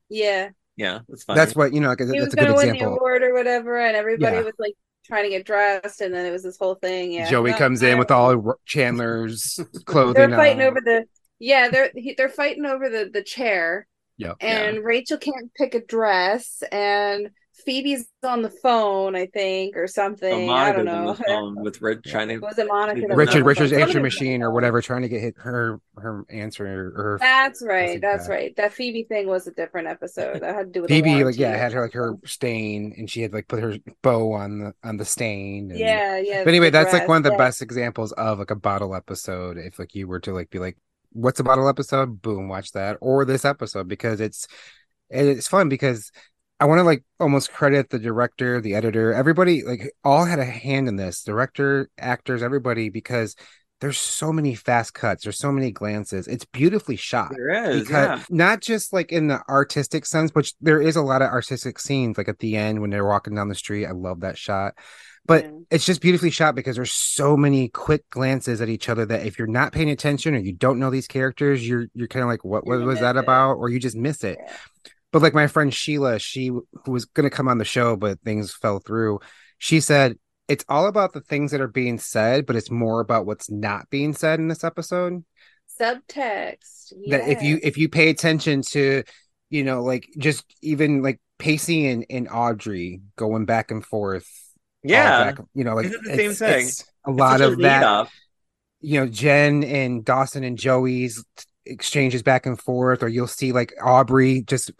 yeah. 0.09 0.49
Yeah, 0.75 0.99
that's 1.07 1.23
fine. 1.23 1.35
That's 1.35 1.55
what 1.55 1.73
you 1.73 1.79
know. 1.81 1.89
Like, 1.89 1.99
he 1.99 2.05
that's 2.05 2.19
was 2.19 2.33
a 2.33 2.35
good 2.37 2.45
gonna 2.47 2.55
win 2.55 2.73
the 2.77 2.85
award 2.85 3.23
or 3.23 3.33
whatever, 3.33 3.79
and 3.79 3.95
everybody 3.95 4.37
Yeah. 4.37 4.41
was 4.43 4.53
like 4.57 4.73
trying 5.05 5.23
to 5.23 5.29
get 5.29 5.45
dressed, 5.45 6.01
and 6.01 6.13
then 6.13 6.25
it 6.25 6.31
was 6.31 6.43
this 6.43 6.57
whole 6.57 6.75
thing. 6.75 7.11
Yeah, 7.11 7.29
Joey 7.29 7.51
No, 7.51 7.57
comes 7.57 7.83
in 7.83 7.97
with 7.99 8.09
all 8.11 8.55
Chandler's 8.65 9.59
clothing. 9.85 10.13
They're 10.13 10.29
fighting 10.37 10.61
on. 10.61 10.67
over 10.67 10.81
the 10.83 11.05
yeah, 11.39 11.69
they're 11.69 11.91
he- 11.95 12.15
they're 12.17 12.29
fighting 12.29 12.65
over 12.65 12.89
the 12.89 13.09
the 13.13 13.21
chair, 13.23 13.85
Yeah. 14.17 14.33
and 14.39 14.83
Rachel 14.83 15.17
can't 15.17 15.53
pick 15.55 15.75
a 15.75 15.85
dress, 15.85 16.63
and 16.71 17.29
Phoebe's 17.53 18.05
on 18.23 18.41
the 18.41 18.49
phone, 18.49 19.15
I 19.15 19.27
think, 19.27 19.77
or 19.77 19.85
something. 19.85 20.49
Oh, 20.49 20.53
I 20.53 20.71
don't 20.71 20.85
know. 20.85 21.13
the 21.13 21.23
phone 21.27 21.61
with 21.61 21.81
Rich 21.83 22.03
trying 22.03 22.29
to. 22.29 22.39
Was 22.39 22.57
it 22.57 22.67
Monica? 22.67 23.01
that 23.01 23.09
was 23.09 23.13
on 23.13 23.17
Richard 23.17 23.45
Richard's 23.45 23.71
phone? 23.71 23.81
answer 23.81 23.93
Somebody 23.93 24.05
was 24.05 24.15
on 24.15 24.25
machine 24.25 24.41
or 24.41 24.51
whatever, 24.51 24.81
trying 24.81 25.03
to 25.03 25.07
get 25.07 25.21
hit 25.21 25.35
her 25.37 25.79
her 25.97 26.25
answer 26.31 26.65
or 26.65 27.03
her 27.03 27.17
That's 27.19 27.63
right. 27.63 28.01
That's 28.01 28.27
that. 28.27 28.33
right. 28.33 28.55
That 28.55 28.73
Phoebe 28.73 29.03
thing 29.03 29.27
was 29.27 29.45
a 29.45 29.51
different 29.51 29.87
episode. 29.87 30.41
That 30.41 30.55
had 30.55 30.67
to 30.67 30.71
do 30.71 30.81
with 30.81 30.91
a 30.91 30.93
Phoebe, 30.95 31.23
like 31.23 31.37
yeah, 31.37 31.53
or 31.53 31.57
had 31.57 31.73
her 31.73 31.81
like 31.81 31.93
her 31.93 32.17
stain, 32.25 32.95
and 32.97 33.09
she 33.09 33.21
had 33.21 33.33
like 33.33 33.47
put 33.47 33.61
her 33.61 33.77
bow 34.01 34.33
on 34.33 34.59
the 34.59 34.73
on 34.83 34.97
the 34.97 35.05
stain. 35.05 35.69
And... 35.69 35.79
Yeah, 35.79 36.17
yeah. 36.17 36.43
But 36.43 36.49
anyway, 36.49 36.71
the 36.71 36.79
that's 36.79 36.93
like 36.93 37.07
one 37.07 37.17
of 37.17 37.23
the 37.23 37.31
yeah. 37.31 37.37
best 37.37 37.61
examples 37.61 38.13
of 38.13 38.39
like 38.39 38.51
a 38.51 38.55
bottle 38.55 38.95
episode. 38.95 39.57
If 39.57 39.77
like 39.77 39.93
you 39.93 40.07
were 40.07 40.19
to 40.21 40.33
like 40.33 40.49
be 40.49 40.57
like, 40.57 40.77
"What's 41.11 41.39
a 41.39 41.43
bottle 41.43 41.69
episode?" 41.69 42.19
Boom, 42.19 42.47
watch 42.47 42.71
that 42.71 42.97
or 42.99 43.25
this 43.25 43.45
episode 43.45 43.87
because 43.87 44.19
it's 44.19 44.47
and 45.11 45.27
it's 45.27 45.47
fun 45.47 45.69
because 45.69 46.11
I 46.63 46.65
want 46.65 46.79
to 46.79 46.83
like 46.83 47.03
almost 47.19 47.51
credit 47.51 47.89
the 47.89 47.99
director, 47.99 48.61
the 48.61 48.73
editor, 48.73 49.11
everybody 49.11 49.63
like 49.63 49.91
all 50.01 50.23
had 50.23 50.39
a 50.39 50.45
hand 50.45 50.87
in 50.87 50.95
this. 50.95 51.21
Director, 51.21 51.89
actors, 51.97 52.41
everybody 52.41 52.87
because 52.87 53.35
there's 53.81 53.97
so 53.97 54.31
many 54.31 54.55
fast 54.55 54.93
cuts, 54.93 55.25
there's 55.25 55.37
so 55.37 55.51
many 55.51 55.71
glances. 55.71 56.25
It's 56.25 56.45
beautifully 56.45 56.95
shot 56.95 57.31
There 57.35 57.69
is, 57.69 57.81
because 57.81 58.19
yeah. 58.19 58.23
not 58.29 58.61
just 58.61 58.93
like 58.93 59.11
in 59.11 59.27
the 59.27 59.41
artistic 59.49 60.05
sense, 60.05 60.31
which 60.31 60.53
there 60.61 60.81
is 60.81 60.95
a 60.95 61.01
lot 61.01 61.21
of 61.21 61.27
artistic 61.31 61.79
scenes, 61.79 62.17
like 62.17 62.29
at 62.29 62.39
the 62.39 62.55
end 62.55 62.79
when 62.79 62.91
they're 62.91 63.05
walking 63.05 63.35
down 63.35 63.49
the 63.49 63.55
street. 63.55 63.85
I 63.85 63.91
love 63.91 64.21
that 64.21 64.37
shot. 64.37 64.75
But 65.25 65.43
Yeah. 65.43 65.51
it's 65.69 65.85
just 65.85 65.99
beautifully 65.99 66.29
shot 66.29 66.55
because 66.55 66.77
there's 66.77 66.93
so 66.93 67.35
many 67.35 67.67
quick 67.67 68.09
glances 68.09 68.61
at 68.61 68.69
each 68.69 68.87
other 68.87 69.05
that 69.07 69.25
if 69.25 69.37
you're 69.37 69.47
not 69.49 69.73
paying 69.73 69.89
attention 69.89 70.33
or 70.33 70.39
you 70.39 70.53
don't 70.53 70.79
know 70.79 70.89
these 70.89 71.07
characters, 71.07 71.67
you're 71.67 71.87
you're 71.93 72.07
kind 72.07 72.23
of 72.23 72.29
like, 72.29 72.45
what, 72.45 72.65
what 72.65 72.79
was 72.79 73.01
that 73.01 73.17
about? 73.17 73.55
Or 73.55 73.69
you 73.69 73.81
just 73.81 73.97
miss 73.97 74.23
it. 74.23 74.37
Yeah. 74.41 74.53
But 75.13 75.21
like 75.23 75.35
my 75.35 75.47
friend 75.47 75.73
Sheila, 75.73 76.19
she 76.19 76.47
who 76.47 76.65
was 76.87 77.05
gonna 77.05 77.31
come 77.31 77.47
on 77.47 77.59
the 77.59 77.65
show, 77.65 77.95
but 77.95 78.21
things 78.23 78.53
fell 78.53 78.79
through. 78.79 79.21
She 79.59 79.79
said 79.81 80.17
it's 80.49 80.65
all 80.69 80.87
about 80.87 81.13
the 81.13 81.21
things 81.21 81.51
that 81.51 81.61
are 81.61 81.69
being 81.69 81.99
said, 81.99 82.45
but 82.47 82.57
it's 82.57 82.71
more 82.71 82.99
about 83.01 83.25
what's 83.25 83.49
not 83.49 83.89
being 83.89 84.13
said 84.13 84.39
in 84.41 84.49
this 84.49 84.65
episode 84.65 85.23
Subtext. 85.79 86.93
that 87.07 87.27
if 87.27 87.41
you 87.41 87.59
if 87.63 87.77
you 87.77 87.89
pay 87.89 88.09
attention 88.09 88.61
to 88.61 89.03
you 89.49 89.63
know 89.63 89.83
like 89.83 90.07
just 90.17 90.45
even 90.61 91.01
like 91.01 91.19
Pacey 91.39 91.87
and, 91.87 92.05
and 92.09 92.27
Audrey 92.29 93.01
going 93.15 93.45
back 93.45 93.71
and 93.71 93.85
forth 93.85 94.27
Yeah, 94.83 95.17
back, 95.17 95.39
you 95.53 95.63
know 95.63 95.75
like 95.75 95.87
It's 95.87 95.97
the 96.03 96.15
same 96.15 96.33
thing. 96.33 96.67
it's 96.67 96.85
a 97.05 97.11
lot 97.11 97.35
Such 97.35 97.47
a 97.47 97.49
of 97.49 97.61
that 97.61 97.79
lead 97.79 97.83
up. 97.83 98.09
you 98.81 98.99
know 98.99 99.07
Jen 99.07 99.63
and 99.63 100.03
Dawson 100.05 100.43
and 100.43 100.57
Joey's 100.57 101.23
exchanges 101.65 102.21
back 102.23 102.45
and 102.45 102.59
forth 102.59 103.03
or 103.03 103.07
you'll 103.07 103.27
see 103.27 103.51
like 103.53 103.73
Aubrey 103.81 104.41
just 104.43 104.71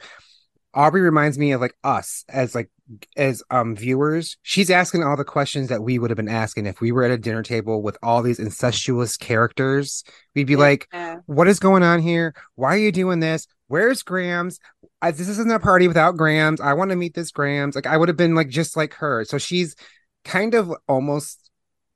Aubrey 0.73 1.01
reminds 1.01 1.37
me 1.37 1.51
of 1.51 1.61
like 1.61 1.75
us 1.83 2.25
as 2.29 2.55
like 2.55 2.69
as 3.15 3.43
um 3.49 3.75
viewers. 3.75 4.37
She's 4.41 4.69
asking 4.69 5.03
all 5.03 5.15
the 5.15 5.23
questions 5.23 5.69
that 5.69 5.81
we 5.83 5.99
would 5.99 6.09
have 6.09 6.17
been 6.17 6.29
asking 6.29 6.65
if 6.65 6.81
we 6.81 6.91
were 6.91 7.03
at 7.03 7.11
a 7.11 7.17
dinner 7.17 7.43
table 7.43 7.81
with 7.81 7.97
all 8.03 8.21
these 8.21 8.39
incestuous 8.39 9.17
characters. 9.17 10.03
We'd 10.35 10.47
be 10.47 10.55
like, 10.55 10.87
what 11.25 11.47
is 11.47 11.59
going 11.59 11.83
on 11.83 12.01
here? 12.01 12.33
Why 12.55 12.75
are 12.75 12.79
you 12.79 12.91
doing 12.91 13.19
this? 13.19 13.47
Where's 13.67 14.03
Grams? 14.03 14.59
I, 15.01 15.11
this 15.11 15.27
isn't 15.27 15.51
a 15.51 15.59
party 15.59 15.87
without 15.87 16.17
Grams. 16.17 16.61
I 16.61 16.73
want 16.73 16.91
to 16.91 16.95
meet 16.95 17.13
this 17.13 17.31
Grams. 17.31 17.75
Like 17.75 17.87
I 17.87 17.97
would 17.97 18.09
have 18.09 18.17
been 18.17 18.35
like 18.35 18.49
just 18.49 18.77
like 18.77 18.93
her. 18.95 19.25
So 19.25 19.37
she's 19.37 19.75
kind 20.23 20.53
of 20.53 20.73
almost 20.87 21.49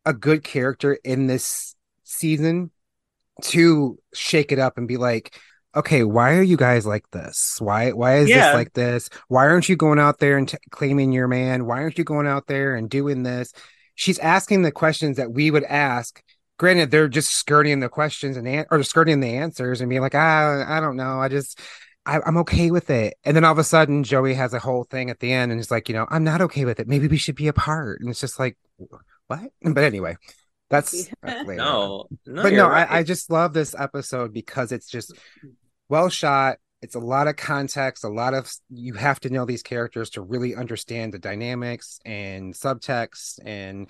a 0.06 0.14
good 0.14 0.44
character 0.44 0.98
in 1.04 1.28
this 1.28 1.76
season 2.04 2.72
to 3.44 4.00
shake 4.14 4.52
it 4.52 4.60
up 4.60 4.78
and 4.78 4.88
be 4.88 4.98
like, 4.98 5.40
okay, 5.76 6.04
why 6.04 6.36
are 6.36 6.42
you 6.44 6.58
guys 6.58 6.86
like 6.86 7.10
this? 7.12 7.58
Why 7.60 7.92
why 7.92 8.18
is 8.18 8.30
Yeah. 8.30 8.48
this 8.48 8.56
like 8.56 8.74
this? 8.74 9.10
Why 9.28 9.48
aren't 9.48 9.70
you 9.70 9.76
going 9.76 10.00
out 10.00 10.20
there 10.20 10.38
and 10.38 10.48
t- 10.50 10.58
claiming 10.72 11.12
your 11.12 11.28
man? 11.28 11.66
Why 11.66 11.82
aren't 11.82 11.98
you 11.98 12.04
going 12.04 12.28
out 12.28 12.48
there 12.48 12.76
and 12.76 12.90
doing 12.90 13.24
this? 13.24 13.54
She's 13.96 14.20
asking 14.20 14.62
the 14.62 14.72
questions 14.72 15.18
that 15.18 15.32
we 15.32 15.52
would 15.52 15.64
ask. 15.64 16.22
Granted, 16.58 16.90
they're 16.90 17.08
just 17.08 17.32
skirting 17.32 17.80
the 17.80 17.90
questions 17.90 18.38
and 18.38 18.48
an- 18.48 18.66
or 18.72 18.82
skirting 18.84 19.20
the 19.20 19.36
answers 19.36 19.80
and 19.82 19.90
being 19.90 20.02
like, 20.02 20.16
ah, 20.16 20.66
I 20.68 20.80
don't 20.80 20.96
know. 20.98 21.20
I 21.20 21.28
just 21.28 21.60
I, 22.06 22.20
I'm 22.26 22.38
okay 22.38 22.72
with 22.72 22.90
it. 22.90 23.16
And 23.26 23.36
then 23.36 23.44
all 23.44 23.52
of 23.52 23.58
a 23.60 23.64
sudden, 23.66 24.04
Joey 24.04 24.34
has 24.34 24.54
a 24.54 24.60
whole 24.60 24.86
thing 24.86 25.10
at 25.10 25.20
the 25.20 25.34
end, 25.34 25.52
and 25.52 25.60
it's 25.60 25.70
like, 25.70 25.90
you 25.90 25.94
know, 25.94 26.08
I'm 26.10 26.24
not 26.24 26.42
okay 26.42 26.64
with 26.64 26.80
it. 26.80 26.88
Maybe 26.88 27.08
we 27.08 27.18
should 27.18 27.36
be 27.36 27.50
apart. 27.50 28.00
And 28.00 28.10
it's 28.10 28.22
just 28.22 28.40
like, 28.40 28.58
what? 29.28 29.52
But 29.62 29.84
anyway, 29.84 30.16
that's, 30.70 31.10
that's 31.22 31.48
later 31.48 31.56
No, 31.64 32.06
no, 32.26 32.44
but 32.44 32.54
no, 32.54 32.68
right. 32.70 32.90
I, 32.90 33.00
I 33.00 33.04
just 33.04 33.32
love 33.32 33.54
this 33.54 33.76
episode 33.78 34.34
because 34.34 34.72
it's 34.72 34.90
just 34.90 35.14
well 35.90 36.10
shot. 36.10 36.58
It's 36.82 36.96
a 36.96 37.00
lot 37.00 37.28
of 37.28 37.36
context, 37.36 38.04
a 38.04 38.10
lot 38.10 38.34
of 38.34 38.52
you 38.70 38.94
have 38.94 39.20
to 39.22 39.30
know 39.30 39.46
these 39.46 39.64
characters 39.64 40.12
to 40.12 40.22
really 40.22 40.56
understand 40.56 41.14
the 41.14 41.20
dynamics 41.20 42.00
and 42.06 42.54
subtext 42.54 43.40
and 43.44 43.90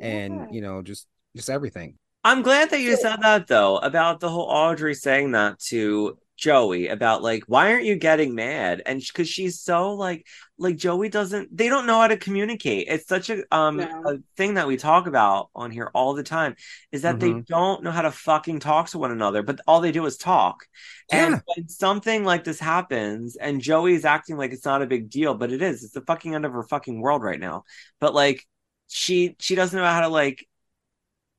and 0.00 0.34
Yeah. 0.34 0.46
you 0.50 0.60
know 0.62 0.82
just 0.82 1.06
just 1.36 1.50
everything. 1.50 1.98
I'm 2.22 2.40
glad 2.42 2.70
that 2.70 2.80
you 2.80 2.96
said 2.96 3.16
that 3.20 3.46
though 3.46 3.76
about 3.78 4.20
the 4.20 4.30
whole 4.30 4.48
Audrey 4.48 4.94
saying 4.94 5.32
that 5.32 5.58
to 5.68 6.16
Joey 6.36 6.88
about 6.88 7.22
like 7.22 7.44
why 7.46 7.72
aren't 7.72 7.84
you 7.84 7.94
getting 7.96 8.34
mad? 8.34 8.82
And 8.86 9.00
because 9.00 9.28
she's 9.28 9.60
so 9.60 9.94
like 9.94 10.26
like 10.58 10.76
Joey 10.76 11.08
doesn't 11.08 11.56
they 11.56 11.68
don't 11.68 11.86
know 11.86 12.00
how 12.00 12.08
to 12.08 12.16
communicate. 12.16 12.88
It's 12.88 13.06
such 13.06 13.30
a 13.30 13.44
um 13.54 13.78
No. 13.78 14.02
a 14.04 14.16
thing 14.36 14.54
that 14.54 14.66
we 14.66 14.76
talk 14.76 15.06
about 15.06 15.50
on 15.54 15.70
here 15.70 15.90
all 15.94 16.14
the 16.14 16.24
time 16.24 16.56
is 16.92 17.02
that 17.02 17.20
they 17.20 17.34
Mhm. 17.34 17.46
don't 17.46 17.84
know 17.84 17.92
how 17.92 18.02
to 18.02 18.10
fucking 18.10 18.60
talk 18.60 18.88
to 18.90 18.98
one 18.98 19.12
another 19.12 19.42
but 19.42 19.60
all 19.66 19.80
they 19.80 19.92
do 19.92 20.04
is 20.06 20.16
talk. 20.16 20.66
And 21.10 21.40
when 21.46 21.68
something 21.68 22.24
like 22.24 22.44
this 22.44 22.58
happens 22.60 23.36
and 23.36 23.60
Joey's 23.60 24.04
acting 24.04 24.36
like 24.36 24.52
it's 24.52 24.64
not 24.64 24.82
a 24.82 24.86
big 24.86 25.10
deal 25.10 25.34
but 25.34 25.52
it 25.52 25.62
is 25.62 25.84
it's 25.84 25.94
the 25.94 26.00
fucking 26.02 26.34
end 26.34 26.44
of 26.44 26.52
her 26.52 26.64
fucking 26.64 27.00
world 27.00 27.22
right 27.22 27.40
now. 27.40 27.64
But 28.00 28.14
like 28.14 28.44
she 28.88 29.36
she 29.38 29.54
doesn't 29.54 29.78
know 29.78 29.86
how 29.86 30.00
to 30.02 30.08
like 30.08 30.46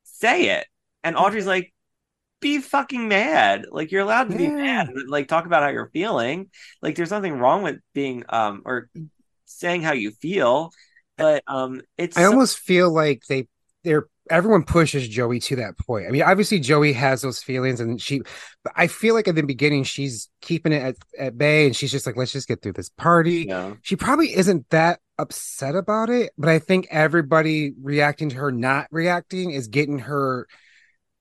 say 0.05 0.49
it. 0.49 0.67
And 1.03 1.17
Audrey's 1.17 1.47
like 1.47 1.73
be 2.45 2.59
fucking 2.59 3.07
mad. 3.07 3.65
Like 3.71 3.91
you're 3.91 4.01
allowed 4.03 4.29
to 4.29 4.37
be 4.37 4.43
Yeah. 4.43 4.51
mad. 4.51 4.89
Like 5.07 5.27
talk 5.27 5.45
about 5.47 5.63
how 5.63 5.69
you're 5.69 5.89
feeling. 5.91 6.49
Like 6.81 6.95
there's 6.95 7.09
nothing 7.11 7.33
wrong 7.33 7.63
with 7.63 7.77
being 7.93 8.23
um 8.29 8.61
or 8.65 8.87
saying 9.45 9.81
how 9.81 9.93
you 9.93 10.11
feel. 10.11 10.71
But 11.17 11.43
um 11.47 11.81
it's 11.97 12.15
I 12.17 12.21
so- 12.21 12.29
almost 12.31 12.59
feel 12.59 12.93
like 12.93 13.23
they 13.27 13.47
they're 13.83 14.05
everyone 14.29 14.63
pushes 14.63 15.07
Joey 15.07 15.39
to 15.39 15.55
that 15.57 15.77
point. 15.77 16.07
I 16.07 16.11
mean, 16.11 16.23
obviously 16.23 16.59
Joey 16.59 16.93
has 16.93 17.21
those 17.21 17.41
feelings 17.43 17.79
and 17.79 18.01
she 18.01 18.21
but 18.63 18.73
I 18.75 18.87
feel 18.87 19.13
like 19.15 19.27
at 19.27 19.35
the 19.35 19.43
beginning 19.43 19.83
she's 19.83 20.29
keeping 20.41 20.71
it 20.71 20.81
at, 20.81 20.95
at 21.17 21.37
bay 21.37 21.65
and 21.67 21.75
she's 21.75 21.91
just 21.91 22.05
like, 22.07 22.15
let's 22.17 22.31
just 22.31 22.47
get 22.47 22.61
through 22.61 22.73
this 22.73 22.89
party. 22.89 23.45
yeah. 23.47 23.73
She 23.83 23.95
probably 23.95 24.35
isn't 24.35 24.69
that 24.69 24.99
upset 25.17 25.75
about 25.75 26.09
it, 26.09 26.31
but 26.37 26.49
I 26.49 26.59
think 26.59 26.87
everybody 26.91 27.73
reacting 27.81 28.29
to 28.29 28.35
her 28.37 28.51
not 28.51 28.87
reacting 28.91 29.51
is 29.51 29.67
getting 29.67 29.99
her 29.99 30.47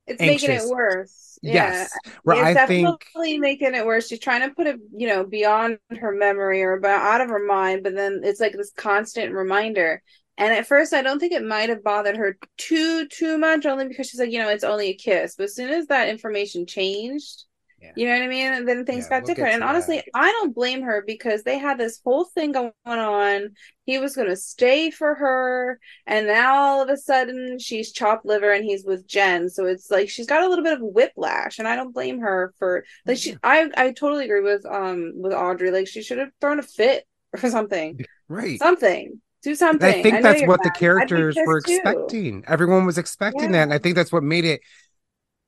It's 0.07 0.20
making 0.20 0.50
it 0.50 0.68
worse. 0.68 1.38
Yeah. 1.42 1.52
yes. 1.52 1.98
Right. 2.24 2.38
it's 2.38 2.61
I 2.61 2.66
think 2.66 2.88
definitely 2.88 3.38
making 3.38 3.74
it 3.74 3.86
worse. 3.86 4.09
She's 4.09 4.18
trying 4.18 4.48
to 4.48 4.55
put 4.55 4.66
it, 4.66 4.76
you 4.96 5.07
know, 5.07 5.24
beyond 5.24 5.78
her 5.98 6.12
memory 6.12 6.62
or 6.62 6.74
about 6.74 7.02
out 7.02 7.20
of 7.20 7.28
her 7.28 7.44
mind, 7.44 7.82
but 7.82 7.94
then 7.94 8.20
it's 8.24 8.40
like 8.40 8.52
this 8.52 8.72
constant 8.76 9.32
reminder. 9.32 10.02
And 10.36 10.52
at 10.52 10.66
first, 10.66 10.92
I 10.92 11.02
don't 11.02 11.20
think 11.20 11.32
it 11.32 11.44
might 11.44 11.68
have 11.68 11.84
bothered 11.84 12.16
her 12.16 12.38
too 12.59 13.07
too 13.09 13.38
much, 13.38 13.66
only 13.66 13.86
because 13.86 14.09
she's 14.09 14.20
like, 14.20 14.32
you 14.32 14.38
know, 14.38 14.48
it's 14.48 14.64
only 14.64 14.88
a 14.88 14.94
kiss. 14.94 15.36
But 15.36 15.44
as 15.44 15.55
soon 15.55 15.70
as 15.70 15.86
that 15.86 16.09
information 16.09 16.66
changed, 16.66 17.44
Yeah. 17.85 17.93
you 17.95 18.07
know 18.07 18.12
what 18.14 18.22
I 18.22 18.28
mean, 18.28 18.53
and 18.53 18.68
then 18.68 18.85
things 18.85 19.07
Yeah, 19.07 19.09
got 19.09 19.24
we'll 19.24 19.35
different. 19.35 19.55
And 19.55 19.62
to 19.62 19.68
honestly. 19.68 20.03
I 20.14 20.30
don't 20.32 20.55
blame 20.55 20.82
her 20.82 21.03
because 21.07 21.43
they 21.43 21.59
had 21.59 21.78
this 21.78 22.01
whole 22.05 22.24
thing 22.24 22.53
going 22.53 22.72
on. 22.87 23.51
He 23.87 23.99
was 23.99 24.16
going 24.16 24.28
to 24.28 24.37
stay 24.37 24.91
for 24.91 25.14
her, 25.14 25.78
and 26.07 26.26
now 26.26 26.55
all 26.57 26.82
of 26.82 26.89
a 26.89 26.97
sudden 26.97 27.59
she's 27.59 27.93
chopped 27.93 28.24
liver 28.24 28.53
and 28.53 28.64
he's 28.64 28.85
with 28.85 29.07
Jen. 29.07 29.49
So 29.51 29.66
it's 29.66 29.91
like 29.91 30.09
she's 30.09 30.26
got 30.26 30.43
a 30.43 30.49
little 30.49 30.64
bit 30.64 30.74
of 30.74 30.80
whiplash, 30.82 31.59
and 31.59 31.68
I 31.68 31.76
don't 31.76 31.93
blame 31.93 32.20
her 32.20 32.55
for 32.59 32.85
like 33.07 33.18
she. 33.18 33.37
I 33.43 33.70
I 33.76 33.93
totally 33.93 34.24
agree 34.24 34.41
with 34.43 34.64
um 34.66 35.12
with 35.16 35.32
Audrey. 35.32 35.70
Like 35.70 35.87
she 35.89 36.03
should 36.03 36.18
have 36.18 36.30
thrown 36.41 36.59
a 36.59 36.62
fit 36.62 37.05
or 37.32 37.51
something, 37.51 38.01
right. 38.28 38.62
something, 38.62 39.20
do 39.43 39.55
And 39.55 39.57
something. 39.57 39.89
I 39.89 39.93
think 40.03 40.20
know 40.20 40.20
that's 40.22 40.43
what 40.43 40.62
the 40.62 40.70
mad. 40.70 40.82
I'd 40.97 41.11
characters 41.11 41.37
were 41.45 41.59
too. 41.59 41.59
expecting. 41.59 42.45
Everyone 42.47 42.87
was 42.87 42.99
expecting 42.99 43.51
Yeah. 43.51 43.53
that. 43.53 43.62
And 43.64 43.72
I 43.72 43.78
think 43.78 43.97
that's 43.97 44.12
what 44.12 44.22
made 44.22 44.45
it 44.45 44.61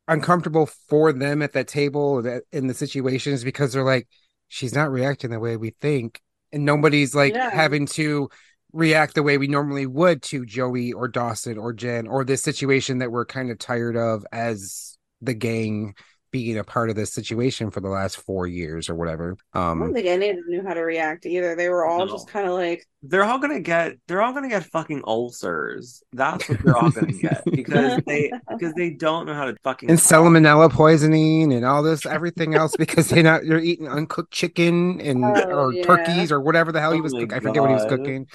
uncomfortable 0.09 0.67
for 0.67 1.13
them 1.13 1.43
at 1.43 1.53
that 1.53 1.69
table 1.69 2.23
that 2.23 2.45
in 2.53 2.67
the 2.67 2.75
situations 2.75 3.45
because 3.45 3.73
they're 3.73 3.83
like, 3.85 4.09
she's 4.49 4.75
not 4.75 4.91
reacting 4.91 5.31
the 5.31 5.41
way 5.41 5.57
we 5.57 5.71
think. 5.81 6.21
And 6.53 6.65
nobody's 6.65 7.15
like 7.15 7.35
Yeah. 7.35 7.51
having 7.51 7.87
to 7.87 8.29
react 8.73 9.15
the 9.15 9.23
way 9.23 9.39
we 9.39 9.49
normally 9.49 9.87
would 9.87 10.23
to 10.23 10.45
Joey 10.45 10.93
or 10.93 11.09
Dawson 11.09 11.59
or 11.59 11.73
Jen 11.73 12.07
or 12.07 12.25
this 12.25 12.43
situation 12.43 12.99
that 12.99 13.11
we're 13.11 13.25
kind 13.25 13.51
of 13.51 13.59
tired 13.59 13.97
of 13.97 14.25
as 14.33 14.99
the 15.21 15.35
gang 15.35 15.95
being 16.31 16.59
a 16.59 16.65
part 16.65 16.91
of 16.91 16.97
this 16.97 17.13
situation 17.13 17.71
for 17.71 17.81
the 17.81 17.89
last 17.89 18.17
four 18.19 18.47
years 18.47 18.89
or 18.91 18.95
whatever. 18.95 19.37
I 19.55 19.59
don't 19.71 19.83
Um 19.83 19.95
think 19.95 20.07
any 20.07 20.29
of 20.31 20.37
them 20.37 20.45
knew 20.49 20.63
how 20.67 20.75
to 20.75 20.81
react 20.81 21.25
either. 21.27 21.55
They 21.57 21.69
were 21.69 21.87
all 21.87 22.05
No. 22.05 22.13
just 22.13 22.29
kind 22.29 22.47
of 22.47 22.55
like, 22.55 22.85
They're 23.03 23.25
all 23.25 23.39
gonna 23.39 23.61
get 23.61 23.95
they're 24.09 24.21
all 24.23 24.33
gonna 24.33 24.49
get 24.49 24.65
fucking 24.65 25.03
ulcers. 25.07 26.03
That's 26.13 26.49
what 26.49 26.59
they're 26.63 26.77
all 26.77 26.91
gonna 26.91 27.13
get 27.13 27.43
because 27.51 28.01
they 28.07 28.31
because 28.51 28.75
they 28.75 28.91
don't 28.91 29.27
know 29.27 29.35
how 29.35 29.47
to 29.47 29.57
fucking 29.63 29.89
and 29.91 29.99
talk. 29.99 30.07
salmonella 30.25 30.71
poisoning 30.71 31.53
and 31.53 31.65
all 31.65 31.83
this 31.83 32.05
everything 32.05 32.55
else 32.55 32.77
because 32.77 33.09
they're 33.09 33.23
not 33.23 33.45
you're 33.45 33.61
eating 33.61 33.89
uncooked 33.89 34.33
chicken 34.33 35.01
and 35.01 35.25
Oh, 35.25 35.43
or 35.69 35.73
yeah. 35.73 35.83
turkeys 35.85 36.33
or 36.33 36.41
whatever 36.41 36.73
the 36.73 36.81
hell 36.81 36.93
he 36.93 36.99
Oh 37.01 37.03
was 37.03 37.13
my 37.15 37.21
cooking. 37.21 37.37
I 37.37 37.41
forget 37.41 37.63
what 37.63 37.71
he 37.71 37.75
was 37.75 37.85
cooking. 37.85 38.27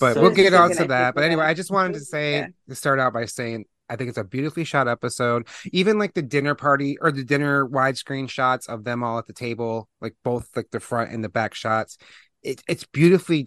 But 0.00 0.14
So 0.14 0.22
we'll 0.22 0.30
get 0.30 0.54
on 0.54 0.70
to 0.70 0.84
that. 0.86 1.14
But 1.14 1.24
anyway. 1.24 1.44
I 1.44 1.54
just 1.54 1.70
wanted 1.70 1.94
to 1.94 2.00
say 2.14 2.32
Yeah. 2.38 2.46
to 2.70 2.74
start 2.74 2.98
out 2.98 3.12
by 3.12 3.26
saying 3.26 3.66
I 3.88 3.96
think 3.96 4.08
it's 4.08 4.18
a 4.18 4.24
beautifully 4.24 4.64
shot 4.64 4.88
episode. 4.88 5.46
Even 5.72 5.98
like 5.98 6.14
the 6.14 6.22
dinner 6.22 6.54
party 6.54 6.98
or 7.00 7.12
the 7.12 7.24
dinner 7.24 7.66
widescreen 7.66 8.28
shots 8.28 8.68
of 8.68 8.84
them 8.84 9.02
all 9.02 9.18
at 9.18 9.26
the 9.26 9.32
table, 9.32 9.88
like 10.00 10.14
both 10.24 10.48
like 10.56 10.70
the 10.70 10.80
front 10.80 11.12
and 11.12 11.22
the 11.22 11.28
back 11.28 11.54
shots. 11.54 11.98
It, 12.42 12.62
it's 12.68 12.84
beautifully 12.84 13.46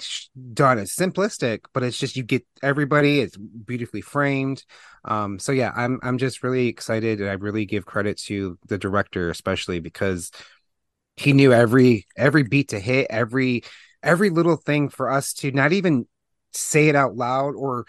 done. 0.53 0.77
It's 0.77 0.95
simplistic, 0.95 1.61
but 1.73 1.83
it's 1.83 1.97
just 1.97 2.17
you 2.17 2.23
get 2.23 2.45
everybody. 2.61 3.21
It's 3.21 3.37
beautifully 3.37 4.01
framed. 4.01 4.63
Um, 5.05 5.39
so 5.39 5.51
yeah, 5.51 5.71
I'm 5.75 5.99
I'm 6.03 6.17
just 6.17 6.43
really 6.43 6.67
excited, 6.67 7.21
and 7.21 7.29
I 7.29 7.33
really 7.33 7.65
give 7.65 7.85
credit 7.85 8.17
to 8.23 8.57
the 8.67 8.77
director, 8.77 9.29
especially 9.29 9.79
because 9.79 10.31
he 11.15 11.33
knew 11.33 11.53
every 11.53 12.07
every 12.17 12.43
beat 12.43 12.69
to 12.69 12.79
hit, 12.79 13.07
every 13.09 13.63
every 14.03 14.29
little 14.29 14.55
thing 14.55 14.89
for 14.89 15.09
us 15.09 15.33
to 15.33 15.51
not 15.51 15.71
even 15.71 16.05
say 16.53 16.89
it 16.89 16.95
out 16.95 17.15
loud 17.15 17.55
or 17.55 17.85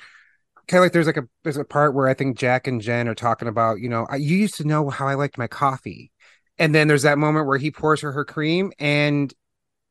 kind 0.71 0.81
of 0.81 0.85
like 0.85 0.93
there's 0.93 1.07
like 1.07 1.17
a 1.17 1.29
there's 1.43 1.57
a 1.57 1.65
part 1.65 1.95
where 1.95 2.07
I 2.07 2.15
think 2.15 2.39
Jack 2.39 2.69
and 2.69 2.81
Jen 2.81 3.09
are 3.09 3.15
talking 3.15 3.49
about, 3.49 3.81
you 3.81 3.89
know, 3.89 4.07
I, 4.09 4.17
you 4.17 4.37
used 4.37 4.55
to 4.57 4.65
know 4.65 4.89
how 4.89 5.09
I 5.09 5.15
liked 5.15 5.37
my 5.37 5.49
coffee. 5.49 6.13
And 6.59 6.73
then 6.75 6.87
there's 6.87 7.03
that 7.03 7.19
moment 7.19 7.47
where 7.47 7.59
he 7.59 7.71
pours 7.73 8.03
her 8.03 8.13
her 8.13 8.25
cream 8.25 8.73
and 8.79 9.35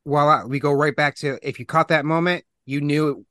voila, 0.07 0.45
we 0.45 0.59
go 0.59 0.71
right 0.71 0.95
back 0.95 1.15
to 1.17 1.37
if 1.41 1.59
you 1.59 1.65
caught 1.65 1.89
that 1.89 2.05
moment, 2.05 2.45
you 2.65 2.79
knew 2.79 3.25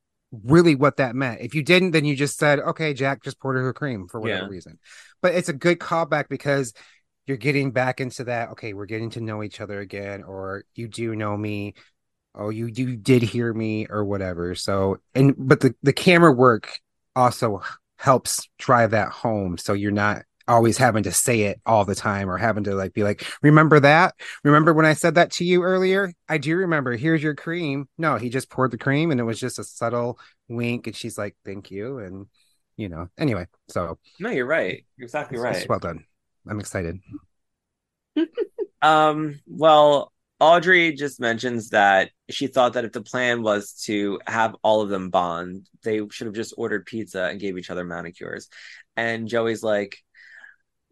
really 0.44 0.74
what 0.74 0.98
that 0.98 1.16
meant. 1.16 1.40
If 1.40 1.54
you 1.54 1.62
didn't, 1.62 1.92
then 1.92 2.04
you 2.04 2.14
just 2.14 2.38
said, 2.38 2.58
okay, 2.58 2.92
Jack 2.92 3.22
just 3.22 3.40
poured 3.40 3.56
her 3.56 3.62
her 3.62 3.72
cream 3.72 4.08
for 4.08 4.20
whatever 4.20 4.44
Yeah. 4.44 4.50
reason. 4.50 4.78
But 5.22 5.34
it's 5.34 5.48
a 5.48 5.54
good 5.54 5.78
callback 5.78 6.28
because 6.28 6.74
you're 7.26 7.38
getting 7.38 7.70
back 7.70 8.00
into 8.00 8.24
that, 8.24 8.50
okay, 8.50 8.74
we're 8.74 8.86
getting 8.86 9.10
to 9.10 9.20
know 9.22 9.42
each 9.42 9.60
other 9.62 9.80
again, 9.80 10.22
or 10.22 10.64
you 10.74 10.86
do 10.86 11.16
know 11.16 11.36
me. 11.36 11.74
Oh, 12.34 12.50
you 12.50 12.66
you 12.66 12.96
did 12.96 13.22
hear 13.22 13.54
me 13.54 13.86
or 13.88 14.04
whatever. 14.04 14.54
So 14.54 14.98
and 15.14 15.34
but 15.38 15.60
the 15.60 15.74
the 15.82 15.94
camera 15.94 16.32
work 16.32 16.78
also 17.18 17.62
helps 17.96 18.48
drive 18.58 18.92
that 18.92 19.10
home. 19.10 19.58
So 19.58 19.72
you're 19.72 19.90
not 19.90 20.22
always 20.46 20.78
having 20.78 21.02
to 21.02 21.12
say 21.12 21.42
it 21.42 21.60
all 21.66 21.84
the 21.84 21.94
time 21.94 22.30
or 22.30 22.38
having 22.38 22.64
to 22.64 22.74
like 22.74 22.94
be 22.94 23.02
like 23.02 23.26
remember 23.42 23.78
that? 23.80 24.14
Remember 24.44 24.72
when 24.72 24.86
i 24.86 24.94
said 24.94 25.16
that 25.16 25.30
to 25.32 25.44
you 25.44 25.62
earlier? 25.62 26.12
I 26.28 26.38
do 26.38 26.56
remember. 26.56 26.96
Here's 26.96 27.22
your 27.22 27.34
cream. 27.34 27.86
No 27.98 28.16
he 28.16 28.30
just 28.30 28.48
poured 28.48 28.70
the 28.70 28.78
cream 28.78 29.10
and 29.10 29.20
it 29.20 29.24
was 29.24 29.38
just 29.38 29.58
a 29.58 29.64
subtle 29.64 30.18
wink 30.48 30.86
and 30.86 30.96
she's 30.96 31.18
like 31.18 31.36
thank 31.44 31.70
you. 31.70 31.98
And 31.98 32.26
you 32.76 32.88
know 32.88 33.08
anyway 33.18 33.46
so 33.68 33.98
No, 34.20 34.30
you're 34.30 34.46
right. 34.46 34.86
You're 34.96 35.04
exactly 35.04 35.38
right. 35.38 35.68
well 35.68 35.80
done. 35.80 36.04
I'm 36.48 36.60
excited. 36.60 37.00
Um, 38.80 39.40
well, 39.48 40.12
Audrey 40.40 40.92
just 40.92 41.20
mentions 41.20 41.70
that 41.70 42.10
she 42.30 42.46
thought 42.46 42.74
that 42.74 42.84
if 42.84 42.92
the 42.92 43.02
plan 43.02 43.42
was 43.42 43.72
to 43.84 44.20
have 44.26 44.54
all 44.62 44.80
of 44.82 44.88
them 44.88 45.10
bond, 45.10 45.68
they 45.82 46.00
should 46.10 46.26
have 46.26 46.34
just 46.34 46.54
ordered 46.56 46.86
pizza 46.86 47.24
and 47.24 47.40
gave 47.40 47.58
each 47.58 47.70
other 47.70 47.84
manicures. 47.84 48.48
And 48.96 49.26
Joey's 49.28 49.62
like, 49.62 49.98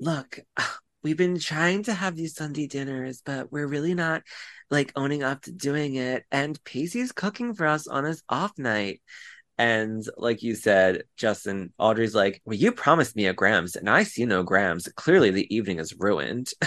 Look, 0.01 0.41
we've 1.03 1.17
been 1.17 1.39
trying 1.39 1.85
to 1.85 1.95
have 1.95 2.17
these 2.17 2.35
Sunday 2.35 2.67
dinners, 2.67 3.23
but 3.25 3.53
we're 3.53 3.69
really 3.69 3.95
not 3.95 4.23
like 4.71 4.93
owning 4.97 5.23
up 5.23 5.43
to 5.43 5.53
doing 5.53 5.95
it. 5.95 6.25
And 6.33 6.63
Pacey's 6.65 7.13
cooking 7.13 7.55
for 7.55 7.67
us 7.67 7.87
on 7.87 8.05
his 8.05 8.25
off 8.29 8.59
night. 8.59 9.01
And 9.59 10.05
like 10.19 10.43
you 10.43 10.55
said, 10.55 11.05
Justin, 11.17 11.73
Audrey's 11.79 12.15
like, 12.15 12.43
Well, 12.45 12.57
you 12.57 12.73
promised 12.73 13.17
me 13.17 13.27
a 13.27 13.33
Grams, 13.33 13.77
and 13.77 13.89
I 13.89 14.03
see 14.03 14.27
no 14.27 14.43
Grams. 14.43 14.87
Clearly, 14.97 15.31
the 15.31 15.55
evening 15.55 15.79
is 15.79 15.95
ruined. 15.99 16.51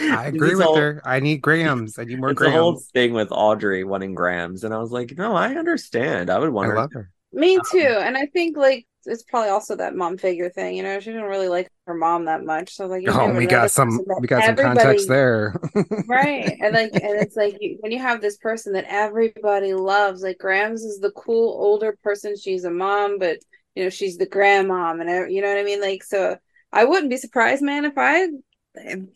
i 0.00 0.26
agree 0.26 0.54
with 0.54 0.64
whole- 0.64 0.76
her 0.76 1.02
i 1.04 1.18
need 1.20 1.38
grams 1.38 1.98
i 1.98 2.04
need 2.04 2.18
more 2.20 2.32
grams. 2.32 2.48
It's 2.50 2.54
the 2.56 2.60
whole 2.62 2.80
thing 2.94 3.12
with 3.12 3.28
Audrey 3.32 3.84
wanting 3.84 4.14
Grams, 4.14 4.64
and 4.64 4.72
I 4.72 4.78
was 4.78 4.92
like, 4.92 5.14
no, 5.16 5.34
I 5.34 5.54
understand. 5.56 6.30
I 6.30 6.38
would 6.38 6.50
want 6.50 6.66
i 6.66 6.70
her. 6.70 6.76
love 6.76 6.92
her 6.92 7.10
Me 7.32 7.56
Um, 7.56 7.62
too. 7.70 7.78
And 7.78 8.16
I 8.16 8.26
think 8.26 8.56
like 8.56 8.86
it's 9.04 9.22
probably 9.22 9.50
also 9.50 9.76
that 9.76 9.94
mom 9.94 10.18
figure 10.18 10.50
thing. 10.50 10.76
You 10.76 10.82
know, 10.82 11.00
she 11.00 11.10
didn't 11.10 11.26
really 11.26 11.48
like 11.48 11.70
her 11.86 11.94
mom 11.94 12.26
that 12.26 12.44
much. 12.44 12.74
So 12.74 12.86
like, 12.86 13.04
oh 13.08 13.32
we 13.34 13.46
got 13.46 13.70
some 13.70 14.00
we 14.18 14.26
got 14.26 14.44
some 14.44 14.56
context 14.56 15.08
there 15.08 15.54
right? 16.08 16.56
And 16.60 16.74
like, 16.74 16.92
and 16.92 17.20
it's 17.20 17.36
like 17.36 17.56
you, 17.60 17.78
when 17.80 17.92
you 17.92 17.98
have 17.98 18.20
this 18.20 18.36
person 18.38 18.72
that 18.74 18.86
everybody 18.88 19.74
loves. 19.74 20.22
Like 20.22 20.38
Grams 20.38 20.82
is 20.82 21.00
the 21.00 21.12
cool 21.12 21.50
older 21.62 21.96
person. 22.02 22.36
She's 22.36 22.64
a 22.64 22.70
mom, 22.70 23.18
but 23.18 23.38
you 23.74 23.84
know 23.84 23.90
she's 23.90 24.18
the 24.18 24.26
grandmom, 24.26 25.00
and 25.00 25.32
you 25.32 25.40
know 25.42 25.48
what 25.48 25.58
I 25.58 25.64
mean. 25.64 25.80
Like, 25.80 26.02
so 26.02 26.36
I 26.72 26.84
wouldn't 26.84 27.10
be 27.10 27.16
surprised, 27.16 27.62
man, 27.62 27.84
if 27.84 27.96
I 27.96 28.28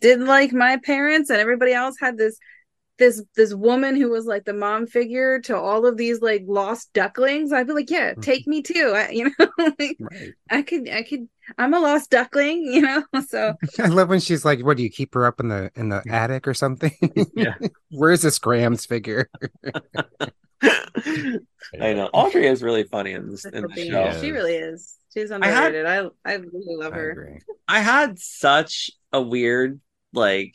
didn't 0.00 0.26
like 0.26 0.52
my 0.52 0.78
parents 0.84 1.30
and 1.30 1.38
everybody 1.38 1.72
else 1.72 1.96
had 2.00 2.16
this 2.16 2.38
this 2.98 3.22
this 3.36 3.54
woman 3.54 3.96
who 3.96 4.10
was 4.10 4.26
like 4.26 4.44
the 4.44 4.52
mom 4.52 4.86
figure 4.86 5.40
to 5.40 5.56
all 5.56 5.86
of 5.86 5.96
these 5.96 6.20
like 6.20 6.44
lost 6.46 6.92
ducklings 6.92 7.52
i'd 7.52 7.66
be 7.66 7.72
like 7.72 7.90
yeah 7.90 8.12
mm-hmm. 8.12 8.20
take 8.20 8.46
me 8.46 8.62
too 8.62 8.92
I, 8.94 9.10
you 9.10 9.24
know 9.24 9.46
like, 9.78 9.96
right 9.98 10.32
i 10.50 10.62
could 10.62 10.88
i 10.88 11.02
could 11.02 11.28
I'm 11.58 11.74
a 11.74 11.80
lost 11.80 12.10
duckling, 12.10 12.64
you 12.72 12.82
know. 12.82 13.02
So 13.26 13.54
I 13.78 13.88
love 13.88 14.08
when 14.08 14.20
she's 14.20 14.44
like, 14.44 14.64
"What 14.64 14.76
do 14.76 14.82
you 14.82 14.90
keep 14.90 15.14
her 15.14 15.26
up 15.26 15.40
in 15.40 15.48
the 15.48 15.70
in 15.74 15.88
the 15.88 16.02
attic 16.08 16.46
or 16.46 16.54
something?" 16.54 16.96
Yeah. 17.34 17.54
Where's 17.90 18.22
this 18.22 18.38
Grams' 18.38 18.86
figure? 18.86 19.28
I 20.62 21.40
know 21.80 22.08
Audrey 22.12 22.46
is 22.46 22.62
really 22.62 22.84
funny 22.84 23.12
in 23.12 23.30
this 23.30 23.44
in 23.44 23.62
the 23.62 24.18
she 24.20 24.30
really 24.30 24.54
is. 24.54 24.96
She's 25.12 25.30
underrated. 25.30 25.86
I 25.86 26.08
I, 26.24 26.34
really 26.34 26.76
love 26.76 26.92
I 26.92 26.96
her. 26.96 27.38
I 27.68 27.80
had 27.80 28.18
such 28.18 28.90
a 29.12 29.20
weird 29.20 29.80
like 30.14 30.54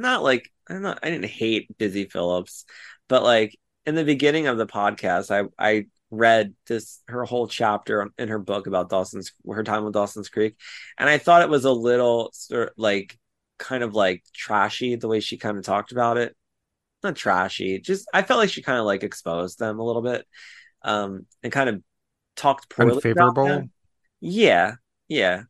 not 0.00 0.22
like 0.22 0.50
I'm 0.68 0.82
not 0.82 1.00
I 1.02 1.10
didn't 1.10 1.26
hate 1.26 1.76
Busy 1.78 2.04
Phillips, 2.06 2.64
but 3.08 3.22
like 3.22 3.56
in 3.86 3.94
the 3.94 4.04
beginning 4.04 4.46
of 4.46 4.58
the 4.58 4.66
podcast, 4.66 5.30
I 5.30 5.48
I 5.58 5.86
read 6.10 6.54
this 6.66 7.02
her 7.08 7.24
whole 7.24 7.48
chapter 7.48 8.10
in 8.18 8.28
her 8.28 8.38
book 8.38 8.66
about 8.66 8.90
Dawson's 8.90 9.32
her 9.48 9.64
time 9.64 9.84
with 9.84 9.94
Dawson's 9.94 10.28
Creek, 10.28 10.56
and 10.98 11.08
I 11.08 11.18
thought 11.18 11.42
it 11.42 11.48
was 11.48 11.64
a 11.64 11.72
little 11.72 12.30
sort 12.32 12.72
like 12.76 13.18
kind 13.58 13.82
of 13.82 13.94
like 13.94 14.24
trashy 14.32 14.96
the 14.96 15.08
way 15.08 15.20
she 15.20 15.36
kind 15.36 15.56
of 15.58 15.64
talked 15.64 15.92
about 15.92 16.16
it. 16.16 16.36
Not 17.02 17.16
trashy, 17.16 17.80
just 17.80 18.08
I 18.12 18.22
felt 18.22 18.38
like 18.38 18.50
she 18.50 18.62
kind 18.62 18.78
of 18.78 18.86
like 18.86 19.02
exposed 19.02 19.58
them 19.58 19.78
a 19.78 19.84
little 19.84 20.02
bit, 20.02 20.26
um, 20.82 21.26
and 21.42 21.52
kind 21.52 21.68
of 21.68 21.82
talked 22.36 22.70
poorly 22.70 22.92
about 23.10 23.36
Unfavorable. 23.36 23.68
Yeah, 24.20 24.74
yeah. 25.08 25.42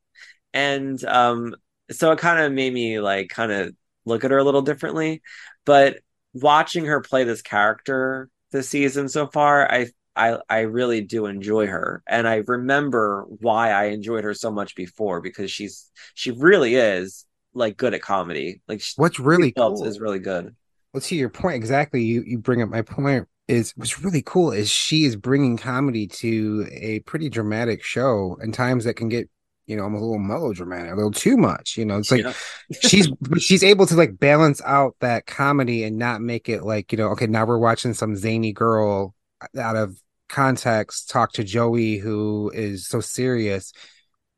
And 0.55 1.03
um 1.05 1.55
so 1.90 2.11
it 2.12 2.18
kind 2.18 2.40
of 2.40 2.53
made 2.53 2.72
me 2.72 3.01
like 3.01 3.28
kind 3.28 3.53
of 3.53 3.74
look 4.05 4.24
at 4.24 4.30
her 4.30 4.38
a 4.38 4.44
little 4.44 4.62
differently. 4.62 5.22
But 5.64 5.98
watching 6.34 6.86
her 6.86 7.00
play 7.00 7.24
this 7.24 7.42
character 7.42 8.28
this 8.50 8.68
season 8.68 9.09
so 9.09 9.26
far, 9.26 9.70
I 9.70 9.88
I 10.16 10.38
I 10.48 10.61
really 10.61 11.00
do 11.00 11.26
enjoy 11.26 11.66
her. 11.66 12.03
And 12.07 12.28
I 12.28 12.36
remember 12.46 13.24
why 13.28 13.70
I 13.72 13.84
enjoyed 13.86 14.24
her 14.24 14.34
so 14.34 14.50
much 14.50 14.74
before 14.74 15.20
because 15.20 15.50
she's 15.50 15.90
she 16.14 16.30
really 16.32 16.74
is 16.74 17.26
like 17.55 17.76
good 17.76 17.94
at 17.94 18.03
comedy. 18.03 18.61
Like 18.68 18.80
she, 18.82 18.92
What's 18.96 19.18
really 19.18 19.53
cool 19.53 19.84
is 19.84 20.00
really 20.00 20.18
good. 20.18 20.55
well 20.92 21.00
to 21.00 21.16
your 21.16 21.28
point 21.30 21.57
exactly 21.57 22.03
you 22.03 22.22
you 22.26 22.38
bring 22.38 22.62
up 22.62 22.68
my 22.68 22.82
point 22.82 23.26
is 23.48 23.72
what's 23.76 24.03
really 24.03 24.22
cool 24.22 24.53
is 24.53 24.70
she 24.70 25.05
is 25.05 25.16
bringing 25.16 25.57
comedy 25.57 26.07
to 26.07 26.66
a 26.70 27.00
pretty 27.00 27.28
dramatic 27.28 27.82
show 27.82 28.36
and 28.40 28.55
times 28.55 28.84
that 28.84 28.94
can 28.94 29.09
get 29.09 29.28
you 29.73 29.79
know 29.79 29.85
almost 29.85 30.03
a 30.03 30.05
little 30.05 30.18
melodramatic 30.20 30.93
a 30.93 30.95
little 30.95 31.11
too 31.11 31.37
much 31.37 31.77
you 31.79 31.85
know 31.85 31.97
it's 31.99 32.11
like 32.11 32.23
Yeah. 32.23 32.35
she's 32.83 33.09
she's 33.41 33.64
able 33.64 33.87
to 33.87 33.97
like 33.97 34.18
balance 34.18 34.61
out 34.64 34.95
that 35.01 35.27
comedy 35.27 35.83
and 35.85 35.97
not 35.99 36.20
make 36.20 36.49
it 36.49 36.62
like 36.62 36.93
you 36.93 36.99
know 36.99 37.09
okay 37.09 37.27
now 37.27 37.47
we're 37.47 37.59
watching 37.59 37.95
some 37.95 38.14
zany 38.16 38.53
girl 38.53 39.14
out 39.59 39.77
of 39.77 39.97
context 40.29 41.11
talk 41.11 41.33
to 41.33 41.43
joey 41.45 41.97
who 41.97 42.51
is 42.55 42.87
so 42.87 43.01
serious 43.01 43.73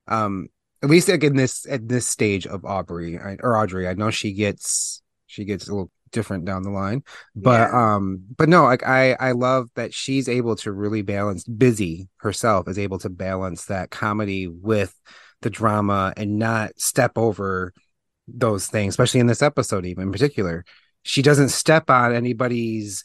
um 0.09 0.47
at 0.83 0.91
least 0.91 1.09
like 1.09 1.25
in 1.25 1.37
this 1.37 1.67
at 1.69 1.89
this 1.89 2.07
stage 2.09 2.47
of 2.47 2.65
aubrey 2.65 3.19
I, 3.19 3.37
or 3.43 3.57
audrey 3.57 3.89
i 3.89 3.95
know 3.95 4.11
she 4.11 4.33
gets 4.35 5.03
she 5.27 5.45
gets 5.45 5.69
a 5.69 5.73
little 5.73 5.91
different 6.13 6.45
down 6.45 6.63
the 6.63 6.71
line 6.71 7.03
but 7.35 7.71
Yeah. 7.73 7.95
um 7.97 8.23
but 8.37 8.49
no 8.49 8.65
like 8.65 8.87
i 8.87 9.15
i 9.15 9.33
love 9.33 9.69
that 9.75 9.93
she's 9.93 10.29
able 10.29 10.55
to 10.57 10.71
really 10.73 11.03
balance 11.03 11.43
busy 11.45 12.09
herself 12.19 12.69
is 12.69 12.79
able 12.79 12.99
to 13.01 13.09
balance 13.11 13.65
that 13.65 13.91
comedy 13.91 14.47
with 14.47 14.95
the 15.45 15.51
drama 15.51 16.13
and 16.17 16.39
not 16.39 16.73
step 16.81 17.13
over 17.17 17.73
those 18.27 18.67
things 18.67 18.95
especially 18.95 19.21
in 19.21 19.27
this 19.29 19.43
episode 19.43 19.87
even 19.87 20.05
in 20.05 20.13
particular. 20.13 20.65
She 21.05 21.23
doesn't 21.23 21.51
step 21.51 21.91
on 21.91 22.15
anybody's 22.15 23.05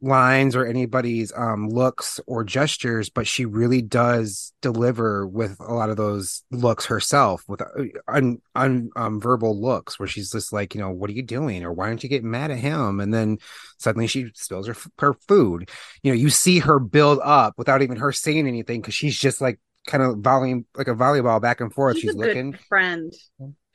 lines 0.00 0.54
or 0.54 0.64
anybody's 0.64 1.32
um 1.34 1.68
looks 1.68 2.20
or 2.28 2.44
gestures 2.44 3.10
but 3.10 3.26
she 3.26 3.44
really 3.44 3.82
does 3.82 4.52
deliver 4.62 5.26
with 5.26 5.58
a 5.58 5.74
lot 5.74 5.90
of 5.90 5.96
those 5.96 6.44
looks 6.52 6.86
herself 6.86 7.42
with 7.48 7.60
uh, 7.60 7.66
un, 8.06 8.40
un 8.54 8.90
um, 8.94 9.20
verbal 9.20 9.60
looks 9.60 9.98
where 9.98 10.06
she's 10.06 10.30
just 10.30 10.52
like 10.52 10.72
you 10.72 10.80
know 10.80 10.90
what 10.90 11.10
are 11.10 11.14
you 11.14 11.22
doing? 11.22 11.64
or 11.64 11.72
why 11.72 11.88
don't 11.88 12.04
you 12.04 12.08
get 12.08 12.22
mad 12.22 12.52
at 12.52 12.58
him? 12.58 13.00
and 13.00 13.12
then 13.12 13.38
suddenly 13.78 14.06
she 14.06 14.30
spills 14.34 14.68
her 14.68 14.76
her 14.98 15.14
food. 15.26 15.68
You 16.04 16.12
know 16.12 16.16
you 16.16 16.30
see 16.30 16.60
her 16.60 16.78
build 16.78 17.18
up 17.24 17.54
without 17.58 17.82
even 17.82 17.96
her 17.96 18.12
saying 18.12 18.46
anything 18.46 18.80
because 18.80 18.94
she's 18.94 19.18
just 19.18 19.40
like 19.40 19.58
kind 19.88 20.02
of 20.02 20.18
volleying 20.18 20.64
like 20.76 20.88
a 20.88 20.94
volleyball 20.94 21.40
back 21.40 21.60
and 21.60 21.72
forth 21.72 21.96
She's, 21.96 22.02
she's, 22.02 22.14
a 22.14 22.18
looking 22.18 22.52
good 22.52 22.60
friend. 22.68 23.12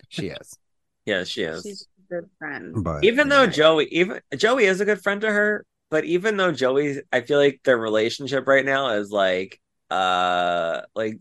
she 0.09 0.27
is 0.27 0.57
Yeah, 1.05 1.23
she 1.23 1.43
is. 1.43 1.63
She's 1.63 1.87
a 2.09 2.13
good 2.13 2.29
friend. 2.39 2.83
but 2.83 3.03
even 3.03 3.27
though. 3.29 3.47
Joey, 3.47 3.87
even 3.91 4.21
Joey 4.37 4.65
is 4.65 4.79
a 4.79 4.85
good 4.85 5.01
friend 5.01 5.19
to 5.21 5.31
her, 5.31 5.65
but 5.89 6.05
even 6.05 6.37
though 6.37 6.51
Joey, 6.51 7.01
I 7.11 7.21
feel 7.21 7.39
like 7.39 7.61
their 7.63 7.77
relationship 7.77 8.47
right 8.47 8.65
now 8.65 8.89
is 8.91 9.11
like, 9.11 9.59
uh, 9.89 10.81
like 10.95 11.19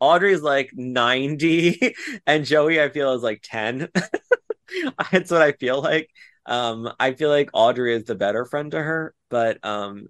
Audrey's 0.00 0.42
like 0.42 0.70
ninety, 0.74 1.94
and 2.26 2.44
Joey, 2.44 2.80
I 2.80 2.90
feel 2.90 3.14
is 3.14 3.22
like 3.22 3.40
ten. 3.42 3.88
That's 5.12 5.30
what 5.30 5.42
I 5.42 5.52
feel 5.52 5.80
like. 5.82 6.10
Um, 6.44 6.92
I 7.00 7.12
feel 7.14 7.30
like 7.30 7.50
Audrey 7.52 7.94
is 7.94 8.04
the 8.04 8.14
better 8.14 8.44
friend 8.44 8.70
to 8.70 8.82
her, 8.82 9.14
but 9.30 9.64
um, 9.64 10.06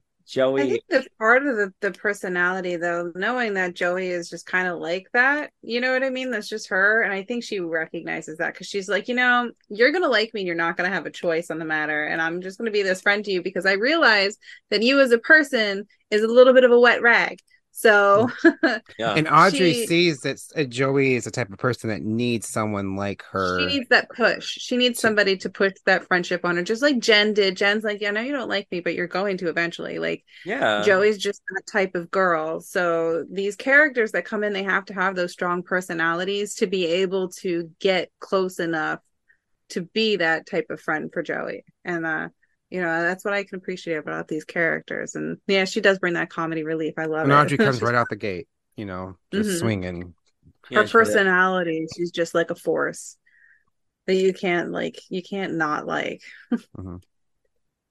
I 0.58 0.64
Joey, 0.64 0.66
think 0.66 0.84
that's 0.88 1.06
part 1.18 1.46
of 1.46 1.56
the, 1.56 1.72
the 1.82 1.90
personality 1.92 2.76
though, 2.76 3.12
knowing 3.14 3.54
that 3.54 3.74
Joey 3.74 4.08
is 4.08 4.30
just 4.30 4.46
kind 4.46 4.66
of 4.66 4.78
like 4.78 5.06
that. 5.12 5.50
You 5.60 5.82
know 5.82 5.92
what 5.92 6.02
I 6.02 6.08
mean? 6.08 6.30
That's 6.30 6.48
just 6.48 6.68
her. 6.68 7.02
And 7.02 7.12
I 7.12 7.24
think 7.24 7.44
she 7.44 7.60
recognizes 7.60 8.38
that 8.38 8.54
because 8.54 8.66
she's 8.66 8.88
like, 8.88 9.06
you 9.08 9.14
know, 9.14 9.50
you're 9.68 9.92
gonna 9.92 10.08
like 10.08 10.32
me 10.32 10.40
and 10.40 10.46
you're 10.46 10.56
not 10.56 10.78
gonna 10.78 10.88
have 10.88 11.04
a 11.04 11.10
choice 11.10 11.50
on 11.50 11.58
the 11.58 11.66
matter. 11.66 12.06
And 12.06 12.22
I'm 12.22 12.40
just 12.40 12.56
gonna 12.56 12.70
be 12.70 12.82
this 12.82 13.02
friend 13.02 13.22
to 13.26 13.30
you 13.30 13.42
because 13.42 13.66
I 13.66 13.72
realize 13.72 14.38
that 14.70 14.82
you 14.82 14.98
as 15.00 15.12
a 15.12 15.18
person 15.18 15.86
is 16.10 16.22
a 16.22 16.26
little 16.28 16.54
bit 16.54 16.64
of 16.64 16.72
a 16.72 16.80
wet 16.80 17.02
rag. 17.02 17.38
So 17.78 18.30
yeah, 18.98 19.12
and 19.12 19.28
Audrey 19.28 19.74
She- 19.74 19.86
sees 19.86 20.20
that 20.20 20.40
uh, 20.56 20.64
Joey 20.64 21.14
is 21.14 21.24
the 21.24 21.30
type 21.30 21.52
of 21.52 21.58
person 21.58 21.90
that 21.90 22.00
needs 22.00 22.48
someone 22.48 22.96
like 22.96 23.22
her. 23.32 23.60
she 23.60 23.66
needs 23.66 23.88
that 23.90 24.08
push. 24.08 24.46
She 24.48 24.78
needs 24.78 24.98
somebody 24.98 25.36
to 25.36 25.50
push 25.50 25.74
that 25.84 26.06
friendship 26.06 26.46
on 26.46 26.56
her, 26.56 26.62
just 26.62 26.80
like 26.80 27.00
Jen 27.00 27.34
did. 27.34 27.54
Jen's 27.54 27.84
like, 27.84 28.00
yeah, 28.00 28.08
I 28.08 28.12
know 28.12 28.22
you 28.22 28.32
don't 28.32 28.48
like 28.48 28.66
me, 28.70 28.80
but 28.80 28.94
you're 28.94 29.06
going 29.06 29.36
to 29.38 29.50
eventually. 29.50 29.98
Like 29.98 30.24
yeah, 30.46 30.80
Joey's 30.86 31.18
just 31.18 31.42
that 31.54 31.66
type 31.70 31.94
of 31.94 32.10
girl. 32.10 32.62
So 32.62 33.26
these 33.30 33.56
characters 33.56 34.12
that 34.12 34.24
come 34.24 34.42
in, 34.42 34.54
they 34.54 34.62
have 34.62 34.86
to 34.86 34.94
have 34.94 35.14
those 35.14 35.32
strong 35.32 35.62
personalities 35.62 36.54
to 36.54 36.66
be 36.66 36.86
able 36.86 37.28
to 37.40 37.70
get 37.78 38.10
close 38.20 38.58
enough 38.58 39.00
to 39.68 39.82
be 39.82 40.16
that 40.16 40.46
type 40.46 40.68
of 40.70 40.80
friend 40.80 41.10
for 41.12 41.22
Joey. 41.22 41.66
And 41.84 42.06
uh, 42.06 42.28
you 42.70 42.80
know, 42.80 43.02
that's 43.02 43.24
what 43.24 43.34
I 43.34 43.44
can 43.44 43.58
appreciate 43.58 43.96
about 43.96 44.28
these 44.28 44.44
characters. 44.44 45.14
And 45.14 45.38
yeah, 45.46 45.64
she 45.64 45.80
does 45.80 45.98
bring 45.98 46.14
that 46.14 46.30
comedy 46.30 46.64
relief. 46.64 46.94
I 46.98 47.04
love 47.06 47.24
and 47.24 47.32
it. 47.32 47.34
Audrey 47.34 47.58
comes 47.58 47.80
right 47.82 47.94
out 47.94 48.08
the 48.10 48.16
gate, 48.16 48.48
you 48.76 48.84
know, 48.86 49.16
just 49.32 49.50
Mhm. 49.50 49.58
swinging. 49.60 50.14
Yeah, 50.70 50.80
Her 50.80 50.86
she- 50.86 50.92
personality, 50.92 51.86
she's 51.96 52.10
just 52.10 52.34
like 52.34 52.50
a 52.50 52.56
force 52.56 53.16
that 54.06 54.14
you 54.14 54.32
can't 54.32 54.70
like 54.70 55.00
you 55.10 55.22
can't 55.22 55.54
not 55.54 55.86
like. 55.86 56.22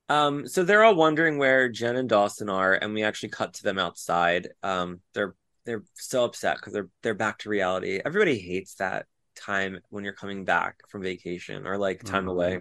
Um, 0.08 0.48
so 0.48 0.64
they're 0.64 0.84
all 0.84 0.96
wondering 0.96 1.38
where 1.38 1.68
Jen 1.70 1.96
and 1.96 2.08
Dawson 2.08 2.50
are, 2.50 2.74
and 2.74 2.94
we 2.94 3.04
actually 3.04 3.30
cut 3.30 3.54
to 3.56 3.64
them 3.64 3.80
outside. 3.80 4.50
Um, 4.62 5.02
they're 5.14 5.36
they're 5.66 5.84
so 5.96 6.26
upset 6.26 6.58
because 6.58 6.74
they're 6.74 6.90
they're 7.02 7.16
back 7.16 7.40
to 7.40 7.50
reality. 7.50 8.00
Everybody 8.06 8.38
hates 8.38 8.76
that 8.76 9.08
time 9.36 9.80
when 9.90 10.04
you're 10.04 10.14
coming 10.14 10.46
back 10.46 10.78
from 10.90 11.02
vacation 11.02 11.66
or 11.66 11.78
like 11.78 12.04
time 12.04 12.26
Mhm. 12.26 12.32
away. 12.32 12.60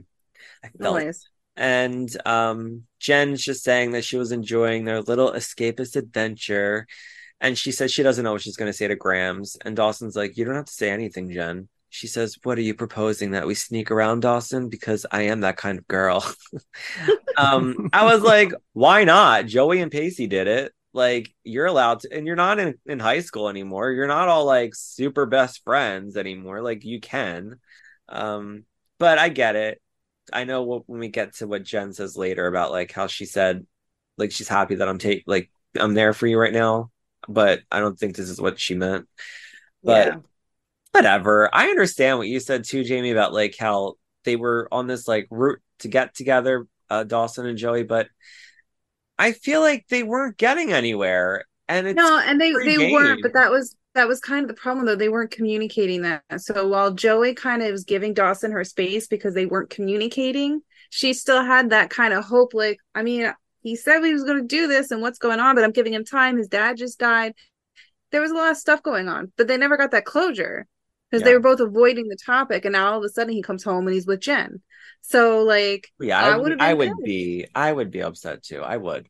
I 0.63 0.69
felt 0.69 0.87
Always. 0.99 1.29
And 1.57 2.15
um 2.27 2.85
Jen's 2.99 3.43
just 3.43 3.63
saying 3.65 3.93
that 3.93 4.05
she 4.05 4.17
was 4.17 4.33
enjoying 4.33 4.85
their 4.85 5.03
little 5.03 5.33
escapist 5.33 5.97
adventure. 5.97 6.87
And 7.41 7.59
she 7.59 7.73
says 7.73 7.93
she 7.93 8.03
doesn't 8.03 8.25
know 8.25 8.33
what 8.33 8.43
she's 8.43 8.57
gonna 8.57 8.73
say 8.73 8.89
to 8.89 8.97
Grams. 8.97 9.57
And 9.65 9.77
Dawson's 9.77 10.17
like, 10.17 10.37
You 10.37 10.45
don't 10.45 10.55
have 10.55 10.65
to 10.67 10.73
say 10.73 10.91
anything, 10.91 11.31
Jen. 11.31 11.69
She 11.91 12.07
says, 12.07 12.37
What 12.43 12.59
are 12.59 12.63
you 12.63 12.75
proposing 12.75 13.33
that 13.33 13.47
we 13.47 13.55
sneak 13.55 13.91
around, 13.91 14.21
Dawson? 14.21 14.69
Because 14.69 15.07
I 15.11 15.23
am 15.23 15.41
that 15.41 15.57
kind 15.57 15.79
of 15.79 15.87
girl. 15.87 16.25
um, 17.37 17.89
I 17.93 18.05
was 18.05 18.23
like, 18.23 18.53
why 18.73 19.05
not? 19.05 19.47
Joey 19.47 19.81
and 19.81 19.93
Pacey 19.93 20.27
did 20.27 20.49
it. 20.49 20.73
Like, 20.93 21.35
you're 21.43 21.67
allowed 21.67 22.01
to, 22.01 22.09
and 22.13 22.27
you're 22.27 22.37
not 22.37 22.59
in, 22.59 22.75
in 22.87 22.99
high 22.99 23.21
school 23.21 23.49
anymore. 23.49 23.91
You're 23.91 24.07
not 24.07 24.29
all 24.29 24.45
like 24.45 24.75
super 24.75 25.27
best 25.27 25.63
friends 25.65 26.17
anymore. 26.17 26.63
Like, 26.63 26.85
you 26.85 27.01
can. 27.01 27.61
Um, 28.09 28.65
but 28.99 29.19
I 29.19 29.29
get 29.29 29.57
it. 29.57 29.81
I 30.33 30.45
know 30.45 30.63
what, 30.63 30.89
when 30.89 31.01
we 31.01 31.09
get 31.09 31.35
to 31.37 31.47
what 31.47 31.65
Jen 31.65 31.93
says 31.93 32.17
later 32.17 32.47
about 32.47 32.71
like 32.71 32.93
how 32.93 33.07
she 33.07 33.27
said, 33.27 33.67
like, 34.17 34.33
she's 34.33 34.49
happy 34.49 34.77
that 34.77 34.89
I'm 34.89 34.99
take 34.99 35.25
like 35.27 35.51
I'm 35.79 35.95
there 35.95 36.13
for 36.13 36.27
you 36.27 36.39
right 36.39 36.53
now. 36.53 36.91
But 37.29 37.61
I 37.71 37.81
don't 37.81 37.99
think 37.99 38.17
this 38.17 38.29
is 38.29 38.41
what 38.41 38.61
she 38.61 38.75
meant. 38.75 39.09
But 39.83 40.07
yeah. 40.07 40.17
whatever. 40.93 41.49
I 41.53 41.69
understand 41.69 42.19
what 42.19 42.29
you 42.29 42.41
said 42.41 42.65
too, 42.65 42.85
Jamie, 42.85 43.11
about 43.11 43.33
like 43.33 43.57
how 43.59 43.95
they 44.25 44.37
were 44.37 44.69
on 44.71 44.87
this 44.87 45.09
like 45.09 45.27
route 45.31 45.61
to 45.81 45.89
get 45.89 46.15
together, 46.15 46.67
uh, 46.91 47.05
Dawson 47.05 47.47
and 47.47 47.59
Joey, 47.59 47.83
but 47.83 48.09
I 49.19 49.33
feel 49.33 49.61
like 49.61 49.87
they 49.89 50.03
weren't 50.03 50.37
getting 50.37 50.73
anywhere. 50.73 51.45
And 51.69 51.87
it's 51.87 51.97
no 51.97 52.19
and 52.19 52.41
they 52.41 52.53
they 52.53 52.93
weren't 52.93 53.23
but 53.23 53.33
that 53.33 53.51
was 53.51 53.75
that 53.95 54.09
was 54.09 54.21
kind 54.21 54.43
of 54.43 54.49
the 54.49 54.55
problem 54.61 54.87
though 54.87 54.97
they 54.97 55.09
weren't 55.09 55.31
communicating 55.31 56.03
that 56.03 56.23
so 56.39 56.67
while 56.67 56.93
joey 56.93 57.35
kind 57.35 57.63
of 57.63 57.71
was 57.71 57.85
giving 57.85 58.15
dawson 58.15 58.51
her 58.53 58.65
space 58.65 59.07
because 59.07 59.35
they 59.35 59.47
weren't 59.47 59.71
communicating 59.71 60.61
she 60.91 61.13
still 61.13 61.43
had 61.45 61.71
that 61.71 61.91
kind 61.91 62.13
of 62.15 62.25
hope 62.25 62.55
like 62.55 62.79
i 62.95 63.03
mean 63.03 63.33
he 63.63 63.77
said 63.77 64.03
he 64.05 64.13
was 64.13 64.25
going 64.25 64.37
to 64.41 64.47
do 64.47 64.67
this 64.67 64.91
and 64.91 65.01
what's 65.01 65.19
going 65.19 65.41
on 65.41 65.55
but 65.55 65.65
i'm 65.65 65.73
giving 65.73 65.95
him 65.95 66.05
time 66.05 66.37
his 66.37 66.49
dad 66.49 66.77
just 66.77 66.99
died 66.99 67.35
there 68.11 68.21
was 68.21 68.31
a 68.31 68.35
lot 68.35 68.53
of 68.53 68.57
stuff 68.57 68.83
going 68.83 69.09
on, 69.09 69.33
but 69.37 69.49
they 69.49 69.57
never 69.57 69.77
got 69.77 69.91
that 69.91 70.05
closure 70.05 70.67
because 71.11 71.23
Yeah. 71.23 71.25
they 71.25 71.35
were 71.35 71.41
both 71.41 71.61
avoiding 71.61 72.09
the 72.09 72.17
topic, 72.25 72.65
and 72.65 72.73
now 72.73 72.93
all 72.93 72.99
of 72.99 73.05
a 73.05 73.09
sudden 73.09 73.33
he 73.33 73.43
comes 73.43 73.65
home 73.65 73.87
and 73.87 73.95
he's 73.95 74.07
with 74.07 74.21
Jen. 74.21 74.63
So 75.03 75.43
like, 75.43 75.91
Yeah, 76.01 76.25
I 76.25 76.31
I, 76.33 76.37
would. 76.37 76.61
I 76.61 76.75
would 76.75 76.93
be. 77.03 77.47
I 77.55 77.73
would 77.73 77.91
be 77.91 78.03
upset 78.03 78.43
too. 78.45 78.63
I 78.63 78.77
would. 78.77 79.09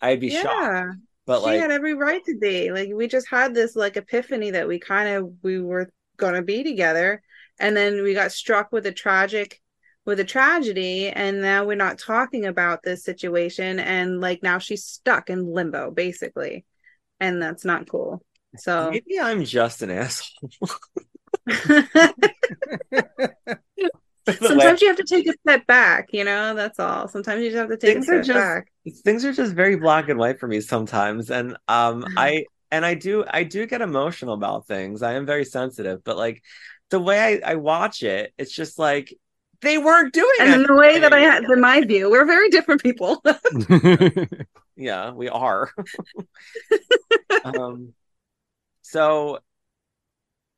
I'd 0.00 0.20
be 0.20 0.30
shocked. 0.30 0.98
But 1.26 1.40
she 1.40 1.46
like, 1.46 1.60
had 1.60 1.70
every 1.70 1.94
right 1.94 2.22
to 2.24 2.38
be. 2.38 2.70
Like 2.70 2.90
we 2.92 3.08
just 3.08 3.28
had 3.28 3.54
this 3.54 3.74
like 3.76 3.96
epiphany 3.96 4.50
that 4.50 4.68
we 4.68 4.78
kind 4.78 5.08
of 5.08 5.32
we 5.42 5.60
were 5.60 5.90
gonna 6.16 6.42
be 6.42 6.62
together, 6.62 7.22
and 7.58 7.76
then 7.76 8.02
we 8.02 8.14
got 8.14 8.32
struck 8.32 8.72
with 8.72 8.86
a 8.86 8.92
tragic 8.92 9.60
with 10.04 10.20
a 10.20 10.24
tragedy. 10.24 11.08
And 11.08 11.40
now 11.40 11.64
we're 11.64 11.76
not 11.76 11.98
talking 11.98 12.44
about 12.44 12.82
this 12.82 13.04
situation. 13.04 13.78
And 13.78 14.20
like 14.20 14.42
now 14.42 14.58
she's 14.58 14.84
stuck 14.84 15.30
in 15.30 15.52
limbo 15.52 15.90
basically. 15.90 16.64
And 17.20 17.40
that's 17.40 17.64
not 17.64 17.88
cool. 17.88 18.22
So 18.56 18.90
maybe 18.92 19.18
I'm 19.20 19.44
just 19.44 19.82
an 19.82 19.90
asshole. 19.90 20.50
sometimes 24.40 24.80
you 24.82 24.88
have 24.88 24.96
to 24.96 25.04
take 25.04 25.28
a 25.28 25.32
step 25.46 25.66
back 25.66 26.08
you 26.12 26.24
know 26.24 26.54
that's 26.54 26.78
all. 26.80 27.08
Sometimes 27.08 27.42
you 27.42 27.50
just 27.50 27.58
have 27.58 27.68
to 27.68 27.76
take 27.76 27.94
Things 27.94 28.08
a 28.08 28.12
are 28.18 28.24
step 28.24 28.34
just- 28.34 28.44
back. 28.44 28.72
things 29.04 29.24
are 29.24 29.32
just 29.32 29.52
very 29.54 29.76
black 29.76 30.08
and 30.08 30.18
white 30.18 30.38
for 30.38 30.46
me 30.48 30.60
sometimes 30.60 31.30
and 31.30 31.56
um 31.68 32.04
i 32.16 32.44
and 32.70 32.84
i 32.86 32.94
do 32.94 33.24
i 33.30 33.42
do 33.44 33.66
get 33.66 33.80
emotional 33.82 34.34
about 34.34 34.66
things. 34.66 35.02
I 35.02 35.14
am 35.14 35.26
very 35.26 35.44
sensitive 35.44 36.02
but 36.04 36.16
like 36.16 36.42
the 36.90 37.00
way 37.00 37.40
i, 37.44 37.52
I 37.52 37.54
watch 37.56 38.02
it 38.02 38.32
it's 38.38 38.52
just 38.52 38.78
like 38.78 39.12
they 39.60 39.78
weren't 39.78 40.12
doing 40.12 40.28
and 40.40 40.52
in 40.54 40.60
it 40.62 40.66
the 40.66 40.74
way 40.74 40.98
that 40.98 41.12
i 41.14 41.20
had 41.20 41.44
in 41.44 41.60
my 41.60 41.80
view 41.82 42.10
we're 42.10 42.26
very 42.26 42.48
different 42.50 42.82
people. 42.82 43.22
Yeah 44.76 45.12
we 45.12 45.28
are. 45.28 45.70
Um 47.44 47.92
so 48.82 49.38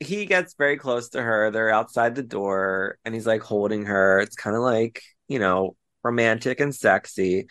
he 0.00 0.26
gets 0.26 0.54
very 0.54 0.76
close 0.76 1.08
to 1.10 1.22
her 1.22 1.50
they're 1.50 1.70
outside 1.70 2.14
the 2.14 2.22
door 2.22 2.98
and 3.04 3.14
he's 3.14 3.26
like 3.26 3.42
holding 3.42 3.84
her 3.86 4.20
it's 4.20 4.36
kind 4.36 4.56
of 4.56 4.62
like 4.62 5.02
you 5.28 5.38
know 5.38 5.76
romantic 6.04 6.60
and 6.60 6.74
sexy 6.74 7.46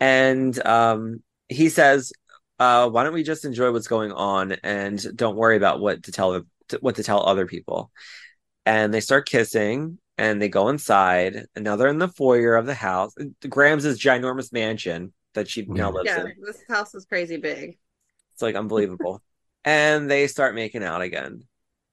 and 0.00 0.64
um 0.66 1.22
he 1.48 1.68
says 1.68 2.12
uh 2.58 2.88
why 2.88 3.04
don't 3.04 3.14
we 3.14 3.22
just 3.22 3.44
enjoy 3.44 3.70
what's 3.70 3.88
going 3.88 4.12
on 4.12 4.52
and 4.64 5.16
don't 5.16 5.36
worry 5.36 5.56
about 5.56 5.80
what 5.80 6.02
to 6.02 6.12
tell 6.12 6.42
what 6.80 6.96
to 6.96 7.02
tell 7.02 7.24
other 7.24 7.46
people 7.46 7.90
and 8.64 8.92
they 8.92 9.00
start 9.00 9.28
kissing 9.28 9.98
and 10.18 10.42
they 10.42 10.48
go 10.48 10.68
inside 10.68 11.46
and 11.54 11.64
now 11.64 11.76
they're 11.76 11.88
in 11.88 11.98
the 11.98 12.08
foyer 12.08 12.56
of 12.56 12.66
the 12.66 12.74
house 12.74 13.14
Grams' 13.48 13.84
is 13.84 14.00
ginormous 14.00 14.52
mansion 14.52 15.12
that 15.34 15.48
she 15.48 15.64
now 15.66 15.90
lives 15.90 16.10
in. 16.10 16.16
yeah 16.16 16.32
in 16.36 16.42
this 16.44 16.62
house 16.68 16.94
is 16.94 17.04
crazy 17.04 17.36
big 17.36 17.78
it's 18.36 18.42
like 18.42 18.54
unbelievable. 18.54 19.22
and 19.64 20.10
they 20.10 20.26
start 20.26 20.54
making 20.54 20.84
out 20.84 21.00
again. 21.00 21.44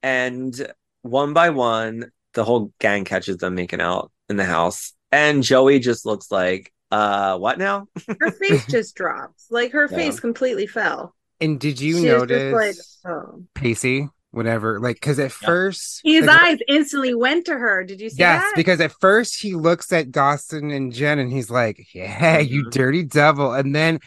And 0.04 0.54
one 1.02 1.32
by 1.32 1.50
one, 1.50 2.10
the 2.34 2.44
whole 2.44 2.72
gang 2.78 3.04
catches 3.04 3.38
them 3.38 3.54
making 3.54 3.80
out 3.80 4.12
in 4.28 4.36
the 4.36 4.44
house. 4.44 4.92
And 5.10 5.42
Joey 5.42 5.78
just 5.78 6.04
looks 6.04 6.30
like, 6.30 6.72
uh, 6.90 7.38
what 7.38 7.58
now? 7.58 7.88
her 8.20 8.30
face 8.32 8.66
just 8.66 8.94
drops 8.94 9.46
like 9.50 9.72
her 9.72 9.88
Yeah. 9.88 9.96
face 9.96 10.20
completely 10.20 10.66
fell 10.66 11.14
and 11.40 11.58
did 11.58 11.80
you 11.80 11.96
She 12.00 12.06
notice 12.06 12.52
like 12.52 12.76
oh 13.06 13.44
Pacey? 13.54 14.08
Whatever, 14.30 14.80
like, 14.80 14.96
because 14.96 15.18
at 15.20 15.30
Yeah. 15.40 15.46
first, 15.46 16.00
his 16.02 16.26
like, 16.26 16.40
eyes 16.44 16.58
instantly 16.68 17.14
went 17.14 17.46
to 17.46 17.54
her 17.56 17.84
did 17.84 18.00
you 18.00 18.10
see 18.10 18.24
that? 18.24 18.40
Yes, 18.40 18.42
that 18.42 18.56
because 18.56 18.80
at 18.80 18.92
first 19.00 19.40
he 19.40 19.54
looks 19.54 19.92
at 19.92 20.10
Dawson 20.10 20.70
and 20.72 20.92
Jen 20.92 21.18
and 21.20 21.32
he's 21.32 21.50
like, 21.50 21.86
Yeah, 21.94 22.38
you 22.38 22.64
Mhm. 22.64 22.70
dirty 22.72 23.04
devil. 23.04 23.52
And 23.52 23.74
then 23.74 24.00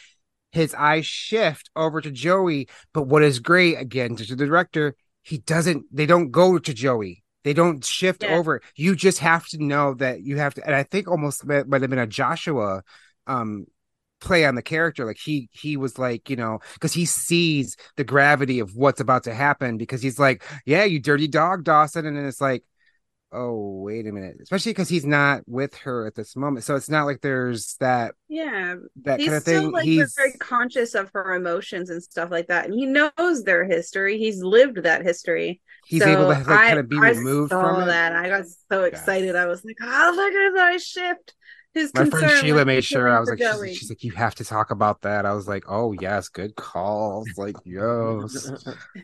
his 0.51 0.73
eyes 0.73 1.05
shift 1.05 1.69
over 1.75 2.01
to 2.01 2.11
Joey. 2.11 2.67
But 2.93 3.03
what 3.07 3.23
is 3.23 3.39
great, 3.39 3.75
again, 3.79 4.15
to 4.17 4.35
the 4.35 4.45
director, 4.45 4.95
he 5.27 5.39
doesn't, 5.39 5.85
they 5.91 6.05
don't 6.05 6.31
go 6.31 6.57
to 6.57 6.73
Joey. 6.73 7.23
They 7.43 7.53
don't 7.53 7.83
shift 7.83 8.23
Yeah. 8.23 8.35
over. 8.37 8.61
You 8.75 8.95
just 8.95 9.19
have 9.19 9.47
to 9.49 9.63
know 9.63 9.93
that 9.95 10.21
you 10.23 10.37
have 10.37 10.53
to, 10.55 10.65
and 10.65 10.75
I 10.75 10.83
think 10.83 11.07
almost 11.07 11.45
might 11.45 11.67
might 11.67 11.81
have 11.81 11.89
been 11.89 11.99
a 11.99 12.07
Joshua 12.07 12.83
um 13.27 13.65
play 14.19 14.45
on 14.45 14.55
the 14.55 14.63
character 14.63 15.05
like 15.05 15.17
he 15.23 15.47
he 15.51 15.77
was 15.77 15.99
like 15.99 16.27
you 16.29 16.35
know 16.35 16.59
because 16.73 16.91
he 16.91 17.05
sees 17.05 17.77
the 17.97 18.03
gravity 18.03 18.59
of 18.59 18.75
what's 18.75 18.99
about 18.99 19.23
to 19.23 19.33
happen 19.33 19.77
because 19.77 20.01
he's 20.01 20.17
like 20.17 20.43
yeah 20.65 20.83
you 20.83 20.99
dirty 20.99 21.27
dog 21.27 21.63
dawson 21.63 22.05
and 22.05 22.17
then 22.17 22.25
it's 22.25 22.41
like 22.41 22.63
oh 23.31 23.81
wait 23.81 24.07
a 24.07 24.11
minute. 24.11 24.37
Especially 24.41 24.71
because 24.71 24.89
he's 24.89 25.05
not 25.05 25.41
with 25.47 25.75
her 25.79 26.07
at 26.07 26.15
this 26.15 26.35
moment. 26.35 26.65
So 26.65 26.75
it's 26.75 26.89
not 26.89 27.05
like 27.05 27.21
there's 27.21 27.75
that 27.79 28.15
yeah. 28.27 28.75
that 29.03 29.19
he's 29.19 29.27
kind 29.27 29.37
of 29.37 29.41
still 29.43 29.61
thing 29.63 29.71
like 29.71 29.85
he's 29.85 30.13
very 30.15 30.33
conscious 30.33 30.95
of 30.95 31.09
her 31.13 31.33
emotions 31.35 31.89
and 31.89 32.01
stuff 32.01 32.31
like 32.31 32.47
that 32.47 32.65
and 32.65 32.73
he 32.73 32.85
knows 32.85 33.43
their 33.43 33.65
history. 33.65 34.17
He's 34.17 34.41
lived 34.43 34.83
that 34.83 35.03
history. 35.03 35.61
He's 35.85 36.03
So 36.03 36.09
able 36.09 36.23
to 36.23 36.27
like 36.29 36.47
I- 36.47 36.67
kind 36.67 36.79
of 36.79 36.89
be 36.89 36.97
I 36.97 37.09
removed 37.09 37.51
from 37.51 37.87
that. 37.87 38.13
And 38.13 38.25
i 38.25 38.29
got 38.29 38.45
so 38.71 38.83
excited. 38.83 39.35
I 39.35 39.45
was 39.45 39.63
like 39.63 39.77
oh 39.81 40.13
look 40.15 40.33
at 40.33 40.73
eyes 40.73 40.85
shift. 40.85 41.33
His 41.73 41.91
my 41.93 42.05
friend 42.05 42.31
Sheila 42.39 42.65
made 42.65 42.83
sure. 42.83 43.07
I 43.07 43.19
was 43.19 43.29
like, 43.29 43.37
she's, 43.37 43.77
she's 43.77 43.89
like, 43.89 44.03
you 44.03 44.11
have 44.13 44.33
to 44.35 44.43
talk 44.43 44.71
about 44.71 45.01
that. 45.01 45.27
I 45.27 45.33
was 45.33 45.47
like, 45.47 45.65
oh 45.67 45.91
yes, 45.91 46.27
good 46.27 46.55
calls. 46.55 47.29
Like, 47.37 47.55
yes. 47.65 48.49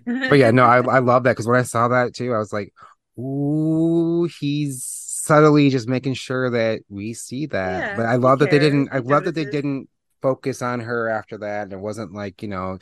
but 0.06 0.40
yeah, 0.40 0.50
no, 0.50 0.64
I 0.64 0.78
I 0.78 0.98
love 0.98 1.24
that 1.24 1.34
because 1.34 1.46
when 1.46 1.60
I 1.60 1.64
saw 1.64 1.90
that 1.90 2.16
too, 2.16 2.34
I 2.34 2.40
was 2.40 2.52
like, 2.52 2.74
ooh, 3.18 4.28
he's 4.40 4.84
subtly 4.86 5.70
just 5.70 5.88
making 5.88 6.14
sure 6.16 6.50
that 6.50 6.82
we 6.90 7.14
see 7.14 7.46
that. 7.48 7.82
Yeah, 7.82 7.96
but 7.96 8.06
I 8.06 8.16
love 8.16 8.40
that 8.40 8.50
they 8.50 8.60
didn't. 8.60 8.90
I 8.92 8.98
he 8.98 9.02
love 9.04 9.26
that 9.26 9.36
they 9.36 9.46
didn't 9.46 9.90
focus 10.22 10.62
on 10.62 10.80
her 10.82 11.10
after 11.10 11.38
that, 11.40 11.64
and 11.64 11.74
it 11.74 11.80
wasn't 11.80 12.14
like 12.14 12.42
you 12.42 12.48
know. 12.50 12.80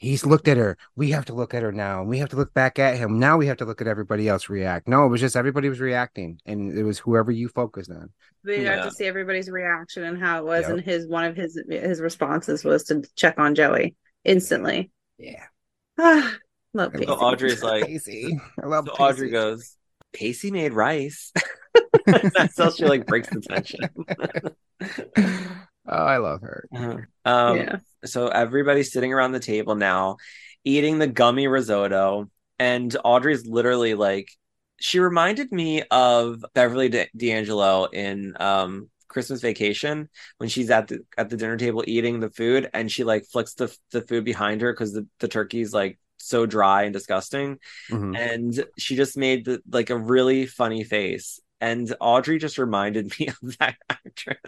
He's 0.00 0.24
looked 0.24 0.46
at 0.46 0.56
her. 0.58 0.78
We 0.94 1.10
have 1.10 1.24
to 1.24 1.34
look 1.34 1.54
at 1.54 1.64
her 1.64 1.72
now. 1.72 2.04
We 2.04 2.18
have 2.18 2.28
to 2.28 2.36
look 2.36 2.54
back 2.54 2.78
at 2.78 2.96
him. 2.96 3.18
Now 3.18 3.36
we 3.36 3.48
have 3.48 3.56
to 3.56 3.64
look 3.64 3.80
at 3.80 3.88
everybody 3.88 4.28
else 4.28 4.48
react. 4.48 4.86
No, 4.86 5.04
it 5.04 5.08
was 5.08 5.20
just 5.20 5.34
everybody 5.34 5.68
was 5.68 5.80
reacting, 5.80 6.38
and 6.46 6.70
it 6.78 6.84
was 6.84 7.00
whoever 7.00 7.32
you 7.32 7.48
focused 7.48 7.90
on. 7.90 8.10
we 8.44 8.62
Yeah. 8.62 8.76
got 8.76 8.84
to 8.84 8.90
see 8.92 9.06
everybody's 9.06 9.50
reaction 9.50 10.04
and 10.04 10.16
how 10.22 10.38
it 10.38 10.44
was 10.44 10.68
Yep. 10.68 10.70
and 10.70 10.80
his 10.82 11.08
one 11.08 11.24
of 11.24 11.34
his 11.34 11.60
his 11.68 12.00
responses 12.00 12.62
was 12.64 12.84
to 12.84 13.02
check 13.16 13.40
on 13.40 13.56
joey 13.56 13.96
instantly 14.24 14.92
Yeah, 15.18 15.46
love 16.74 16.92
So 16.96 17.14
Audrey's 17.14 17.62
like, 17.62 17.86
Pacey. 17.86 18.38
I 18.62 18.66
love. 18.66 18.86
so 18.86 18.92
Pacey. 18.92 19.02
Audrey 19.02 19.30
goes, 19.30 19.76
Pacey 20.12 20.50
made 20.50 20.72
rice. 20.72 21.32
That's 22.34 22.56
how 22.58 22.70
she 22.70 22.84
like 22.86 23.06
breaks 23.06 23.28
the 23.30 23.40
tension. 23.40 23.80
oh, 25.16 25.56
I 25.86 26.16
love 26.18 26.40
her. 26.42 26.68
um, 27.24 27.56
yeah 27.56 27.76
so 28.04 28.28
everybody's 28.28 28.92
sitting 28.92 29.12
around 29.12 29.32
the 29.32 29.40
table 29.40 29.74
now 29.74 30.16
eating 30.64 30.98
the 30.98 31.06
gummy 31.08 31.48
risotto 31.48 32.30
and 32.60 32.96
audrey's 33.04 33.44
literally 33.44 33.94
like 33.94 34.28
she 34.80 35.00
reminded 35.00 35.50
me 35.50 35.82
of 35.90 36.44
beverly 36.54 36.88
D- 36.88 37.06
d'angelo 37.16 37.86
in 37.86 38.36
um 38.38 38.88
christmas 39.08 39.40
vacation 39.40 40.08
when 40.36 40.48
she's 40.48 40.70
at 40.70 40.86
the 40.86 41.00
at 41.16 41.28
the 41.28 41.36
dinner 41.36 41.56
table 41.56 41.82
eating 41.88 42.20
the 42.20 42.30
food 42.30 42.70
and 42.72 42.88
she 42.90 43.02
like 43.02 43.24
flicks 43.26 43.54
the, 43.54 43.76
the 43.90 44.02
food 44.02 44.24
behind 44.24 44.60
her 44.60 44.72
because 44.72 44.92
the, 44.92 45.06
the 45.18 45.26
turkey's 45.28 45.72
like 45.72 45.98
so 46.18 46.46
dry 46.46 46.84
and 46.84 46.92
disgusting. 46.92 47.58
Mhm. 47.90 48.16
and 48.16 48.64
she 48.78 48.96
just 48.96 49.16
made 49.16 49.44
the 49.46 49.60
like 49.70 49.90
a 49.90 49.96
really 49.98 50.46
funny 50.46 50.84
face. 50.84 51.40
And 51.60 51.92
audrey 52.00 52.38
just 52.38 52.56
reminded 52.58 53.12
me 53.18 53.28
of 53.28 53.58
that 53.58 53.76
actress 53.90 54.40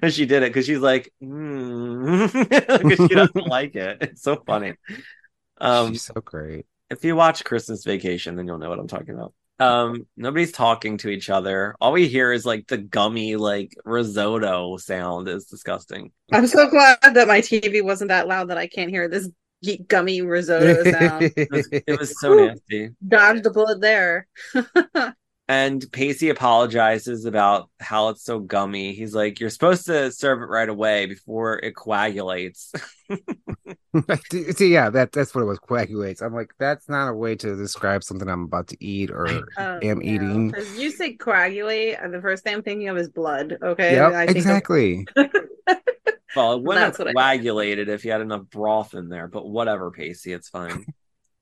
when 0.00 0.10
she 0.10 0.26
did 0.26 0.42
it 0.42 0.50
because 0.52 0.66
she's 0.66 0.78
like 0.80 1.10
because 1.20 2.96
she 2.96 3.14
doesn't 3.14 3.46
like 3.48 3.74
it. 3.76 3.98
It's 4.02 4.22
so 4.22 4.36
funny. 4.46 4.74
Um 5.58 5.92
She's 5.92 6.02
so 6.02 6.14
great. 6.20 6.66
if 6.90 7.04
you 7.04 7.16
watch 7.16 7.44
christmas 7.44 7.84
vacation 7.84 8.36
then 8.36 8.46
you'll 8.46 8.58
know 8.58 8.68
what 8.68 8.78
i'm 8.78 8.88
talking 8.88 9.14
about. 9.14 9.32
Um 9.60 10.06
nobody's 10.16 10.52
talking 10.52 10.98
to 10.98 11.08
each 11.08 11.30
other. 11.30 11.76
All 11.80 11.92
we 11.92 12.08
hear 12.08 12.32
is 12.32 12.44
like 12.44 12.66
the 12.66 12.76
gummy 12.78 13.36
like 13.36 13.72
risotto 13.84 14.76
sound. 14.78 15.28
Is 15.28 15.46
disgusting. 15.46 16.10
I'm 16.32 16.46
so 16.48 16.68
glad 16.68 16.98
that 17.14 17.28
my 17.28 17.40
tv 17.40 17.82
wasn't 17.82 18.08
that 18.08 18.26
loud 18.28 18.48
that 18.50 18.58
i 18.58 18.66
can't 18.66 18.90
hear 18.90 19.08
this 19.08 19.28
ge- 19.28 19.32
gummy 19.88 20.20
risotto 20.22 20.82
sound 20.84 21.24
it 21.36 21.48
was, 21.50 21.68
it 21.72 21.98
was 22.00 22.20
so 22.20 22.34
nasty 22.34 22.90
dodged 23.06 23.42
the 23.44 23.50
bullet 23.50 23.80
there 23.80 24.26
And 25.46 25.84
Pacey 25.92 26.30
apologizes 26.30 27.26
about 27.26 27.68
how 27.78 28.08
it's 28.08 28.24
so 28.24 28.38
gummy. 28.40 28.94
He's 28.94 29.14
like, 29.14 29.40
You're 29.40 29.50
supposed 29.50 29.84
to 29.84 30.10
serve 30.10 30.40
it 30.40 30.46
right 30.46 30.70
away 30.70 31.04
before 31.04 31.58
it 31.58 31.76
coagulates. 31.76 32.72
See, 34.56 34.72
yeah, 34.72 34.88
that 34.88 35.12
that's 35.12 35.34
what 35.34 35.42
it 35.42 35.44
was. 35.44 35.58
Coagulates. 35.58 36.22
I'm 36.22 36.32
like, 36.32 36.54
that's 36.58 36.88
not 36.88 37.08
a 37.10 37.12
way 37.14 37.36
to 37.36 37.56
describe 37.56 38.02
something 38.02 38.26
I'm 38.26 38.44
about 38.44 38.68
to 38.68 38.82
eat 38.82 39.10
or 39.10 39.28
Oh, 39.58 39.78
am 39.82 39.98
no. 39.98 40.02
eating. 40.02 40.50
'Cause 40.50 40.78
you 40.78 40.90
say 40.90 41.12
coagulate 41.12 41.98
and 42.02 42.14
the 42.14 42.22
first 42.22 42.42
thing 42.42 42.54
i'm 42.54 42.62
thinking 42.62 42.88
of 42.88 42.96
is 42.96 43.10
blood 43.10 43.58
okay 43.62 43.96
Yep, 43.96 44.12
I 44.14 44.18
think 44.26 44.30
of- 44.30 44.36
exactly. 44.36 45.06
Well, 46.34 46.54
it 46.54 46.62
wouldn't 46.62 46.84
That's 46.86 46.98
have 46.98 47.06
what 47.06 47.16
I- 47.16 47.36
coagulated 47.36 47.88
if 47.88 48.04
you 48.04 48.12
had 48.12 48.20
enough 48.20 48.42
broth 48.50 48.94
in 48.94 49.08
there, 49.08 49.28
but 49.28 49.46
whatever, 49.46 49.90
Pacey, 49.90 50.32
it's 50.32 50.48
fine. 50.48 50.86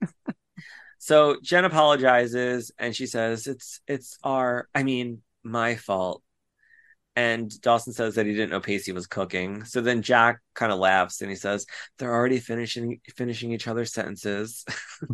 so 0.98 1.36
Jen 1.42 1.64
apologizes 1.64 2.70
and 2.78 2.94
she 2.94 3.06
says, 3.06 3.46
It's 3.46 3.80
it's 3.86 4.18
our 4.22 4.68
I 4.74 4.82
mean, 4.82 5.22
my 5.42 5.76
fault. 5.76 6.22
And 7.14 7.60
Dawson 7.60 7.92
says 7.92 8.14
that 8.14 8.24
he 8.24 8.32
didn't 8.32 8.52
know 8.52 8.60
Pacey 8.60 8.92
was 8.92 9.06
cooking. 9.06 9.64
So 9.64 9.82
then 9.82 10.00
Jack 10.00 10.40
kind 10.54 10.72
of 10.72 10.78
laughs 10.78 11.20
and 11.20 11.28
he 11.28 11.36
says, 11.36 11.66
They're 11.98 12.14
already 12.14 12.38
finishing 12.38 13.00
finishing 13.16 13.52
each 13.52 13.68
other's 13.68 13.92
sentences. 13.92 14.64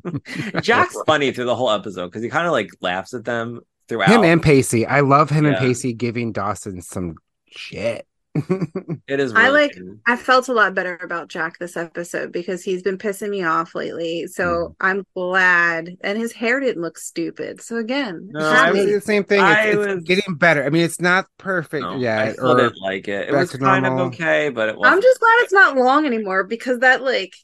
Jack's 0.62 0.96
funny 1.06 1.32
through 1.32 1.46
the 1.46 1.56
whole 1.56 1.70
episode 1.70 2.06
because 2.06 2.22
he 2.22 2.28
kind 2.28 2.46
of 2.46 2.52
like 2.52 2.70
laughs 2.80 3.14
at 3.14 3.24
them 3.24 3.60
throughout. 3.88 4.10
Him 4.10 4.22
and 4.22 4.40
Pacey. 4.42 4.86
I 4.86 5.00
love 5.00 5.28
him 5.30 5.44
and 5.46 5.56
Pacey 5.56 5.92
giving 5.92 6.30
Dawson 6.30 6.82
some 6.82 7.16
shit. 7.48 8.06
it 9.08 9.20
is 9.20 9.32
I 9.34 9.48
like- 9.48 9.74
good. 9.74 10.00
I 10.06 10.16
felt 10.16 10.48
a 10.48 10.52
lot 10.52 10.74
better 10.74 10.98
about 11.02 11.28
Jack 11.28 11.58
this 11.58 11.76
episode 11.76 12.32
because 12.32 12.62
he's 12.62 12.82
been 12.82 12.98
pissing 12.98 13.30
me 13.30 13.42
off 13.44 13.74
lately. 13.74 14.26
So 14.26 14.74
hmm. 14.80 14.86
I'm 14.86 15.06
glad. 15.14 15.96
And 16.02 16.18
his 16.18 16.32
hair 16.32 16.60
didn't 16.60 16.82
look 16.82 16.98
stupid. 16.98 17.60
So 17.60 17.76
again, 17.76 18.28
No, 18.32 18.40
I 18.46 18.68
I 18.68 18.70
was 18.72 18.84
was- 18.84 18.92
the 18.94 19.00
same 19.00 19.24
thing. 19.24 19.40
It's, 19.40 19.44
I 19.46 19.64
it's 19.68 19.76
was- 19.76 20.04
getting 20.04 20.34
better. 20.34 20.64
I 20.64 20.70
mean, 20.70 20.82
it's 20.84 21.00
not 21.00 21.26
perfect 21.38 21.82
No, 21.82 21.92
I 21.92 21.96
yet. 21.96 22.32
still 22.34 22.52
Or 22.52 22.56
didn't 22.56 22.80
like 22.80 23.08
it. 23.08 23.28
It 23.28 23.32
was 23.34 23.50
kind 23.52 23.84
normal. 23.84 24.06
of 24.06 24.12
okay, 24.14 24.50
but 24.50 24.68
it 24.68 24.76
wasn't. 24.76 24.96
I'm 24.96 25.02
just 25.02 25.20
glad 25.20 25.36
it's 25.40 25.52
not 25.52 25.76
long 25.76 26.06
anymore 26.06 26.44
because 26.44 26.80
that 26.80 27.02
like 27.02 27.34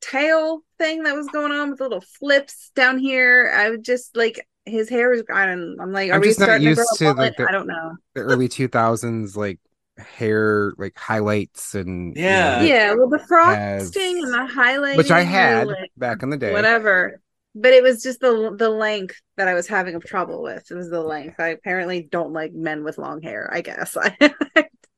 tail 0.00 0.62
thing 0.78 1.04
that 1.04 1.14
was 1.14 1.28
going 1.28 1.52
on 1.52 1.70
with 1.70 1.78
the 1.78 1.84
little 1.84 2.00
flips 2.18 2.70
down 2.74 2.98
here, 2.98 3.52
I 3.56 3.70
would 3.70 3.84
just 3.84 4.16
like 4.16 4.46
his 4.64 4.88
hair 4.88 5.12
is 5.12 5.22
I 5.32 5.46
don't 5.46 5.76
I'm 5.80 5.92
like, 5.92 6.10
are 6.10 6.14
I'm 6.14 6.20
we 6.20 6.28
just 6.28 6.40
not 6.40 6.46
starting 6.46 6.68
to 6.68 6.74
grow 6.74 6.84
a 6.84 6.96
to, 6.98 7.04
like, 7.06 7.16
mullet? 7.16 7.34
the- 7.36 7.48
I 7.48 7.52
don't 7.52 7.66
know. 7.66 7.96
the 8.14 8.20
early 8.22 8.48
2000s, 8.48 9.36
like 9.36 9.58
hair, 9.98 10.72
like 10.78 10.96
highlights 10.98 11.74
and 11.74 12.16
you 12.16 12.22
know, 12.22 12.28
Yeah. 12.28 12.62
yeah, 12.62 12.94
well 12.94 13.08
the 13.08 13.18
has- 13.18 13.26
frosting 13.28 14.18
and 14.24 14.32
the 14.32 14.52
highlighting 14.52 14.96
which 14.96 15.10
I 15.10 15.22
had 15.22 15.66
like, 15.68 15.90
back 15.96 16.22
in 16.22 16.30
the 16.30 16.36
day. 16.36 16.52
whatever. 16.52 17.20
But 17.54 17.74
it 17.74 17.82
was 17.82 18.02
just 18.02 18.20
the 18.20 18.54
the 18.56 18.70
length 18.70 19.20
that 19.36 19.46
I 19.48 19.52
was 19.54 19.66
having 19.68 19.94
of 19.94 20.02
trouble 20.04 20.42
with. 20.42 20.70
It 20.70 20.74
was 20.74 20.88
the 20.88 21.02
length. 21.02 21.38
I 21.38 21.48
apparently 21.48 22.02
don't 22.10 22.32
like 22.32 22.52
men 22.54 22.82
with 22.84 22.96
long 22.96 23.20
hair. 23.20 23.50
I 23.52 23.60
guess 23.60 23.94
I 23.96 24.16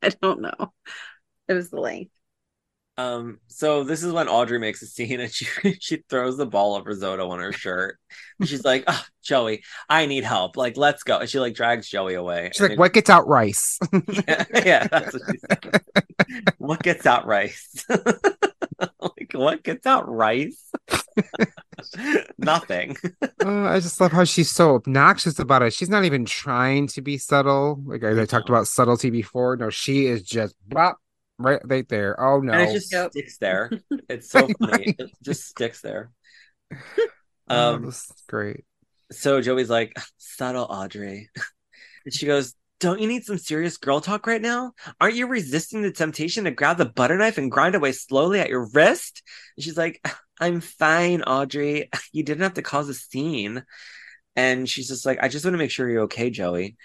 I 0.02 0.10
don't 0.22 0.40
know. 0.40 0.72
It 1.48 1.54
was 1.54 1.70
the 1.70 1.80
length. 1.80 2.12
Um, 2.96 3.40
so 3.48 3.82
this 3.82 4.04
is 4.04 4.12
when 4.12 4.28
Audrey 4.28 4.58
makes 4.58 4.80
a 4.82 4.86
scene 4.86 5.20
and 5.20 5.32
she 5.32 5.46
she 5.80 6.04
throws 6.08 6.36
the 6.36 6.46
ball 6.46 6.76
of 6.76 6.86
risotto 6.86 7.28
on 7.30 7.40
her 7.40 7.52
shirt. 7.52 7.98
She's 8.44 8.64
like, 8.64 8.84
oh, 8.86 9.04
Joey, 9.22 9.64
I 9.88 10.06
need 10.06 10.24
help. 10.24 10.56
Like, 10.56 10.76
let's 10.76 11.02
go. 11.02 11.18
And 11.18 11.28
she 11.28 11.40
like 11.40 11.54
drags 11.54 11.88
Joey 11.88 12.14
away. 12.14 12.50
She's 12.52 12.68
like, 12.68 12.78
"What 12.78 12.92
gets 12.92 13.10
out 13.10 13.26
rice?" 13.26 13.78
Yeah, 14.28 14.44
yeah, 14.64 14.86
that's 14.86 15.12
what 15.12 15.22
she 15.30 15.38
said. 15.38 15.82
what 16.58 16.82
gets 16.82 17.06
out 17.06 17.26
rice? 17.26 17.84
like, 17.88 19.32
what 19.32 19.62
gets 19.62 19.86
out 19.86 20.08
rice? 20.08 20.70
Nothing. 22.38 22.96
Uh, 23.44 23.64
I 23.64 23.80
just 23.80 24.00
love 24.00 24.12
how 24.12 24.24
she's 24.24 24.50
so 24.50 24.74
obnoxious 24.76 25.38
about 25.38 25.62
it. 25.62 25.72
She's 25.72 25.88
not 25.88 26.04
even 26.04 26.24
trying 26.24 26.86
to 26.88 27.02
be 27.02 27.18
subtle. 27.18 27.82
Like 27.84 28.04
I, 28.04 28.22
I 28.22 28.24
talked 28.24 28.48
about 28.48 28.68
subtlety 28.68 29.10
before. 29.10 29.56
No, 29.56 29.70
she 29.70 30.06
is 30.06 30.22
just 30.22 30.54
bop 30.68 30.98
right, 31.38 31.60
right 31.64 31.88
there. 31.88 32.20
Oh 32.20 32.40
no! 32.40 32.52
And 32.52 32.62
it 32.62 32.72
just 32.72 32.92
Yep. 32.92 33.10
sticks 33.10 33.38
there. 33.38 33.70
It's 34.08 34.30
so 34.30 34.48
funny. 34.60 34.94
know. 34.98 35.06
It 35.06 35.10
just 35.22 35.44
sticks 35.44 35.80
there. 35.80 36.10
oh, 37.48 37.74
Um, 37.74 37.84
this 37.86 37.96
is 37.96 38.12
great. 38.28 38.64
so 39.12 39.40
Joey's 39.40 39.70
like, 39.70 39.96
subtle 40.18 40.64
Audrey. 40.68 41.30
And 42.04 42.14
she 42.14 42.26
goes, 42.26 42.54
Don't 42.80 43.00
you 43.00 43.08
need 43.08 43.24
some 43.24 43.38
serious 43.38 43.76
girl 43.78 44.00
talk 44.00 44.26
right 44.26 44.42
now? 44.42 44.72
Aren't 45.00 45.16
you 45.16 45.26
resisting 45.26 45.82
the 45.82 45.92
temptation 45.92 46.44
to 46.44 46.50
grab 46.50 46.78
the 46.78 46.84
butter 46.86 47.16
knife 47.18 47.38
and 47.38 47.50
grind 47.50 47.74
away 47.74 47.92
slowly 47.92 48.40
at 48.40 48.50
your 48.50 48.68
wrist? 48.72 49.22
And 49.56 49.64
she's 49.64 49.76
like, 49.78 50.00
I'm 50.40 50.60
fine, 50.60 51.22
Audrey. 51.22 51.90
You 52.12 52.24
didn't 52.24 52.42
have 52.42 52.54
to 52.54 52.62
cause 52.62 52.88
a 52.88 52.94
scene. 52.94 53.64
And 54.36 54.68
she's 54.68 54.88
just 54.88 55.06
like, 55.06 55.18
I 55.22 55.28
just 55.28 55.44
want 55.44 55.54
to 55.54 55.58
make 55.58 55.70
sure 55.70 55.88
you're 55.88 56.02
okay, 56.04 56.30
Joey. 56.30 56.76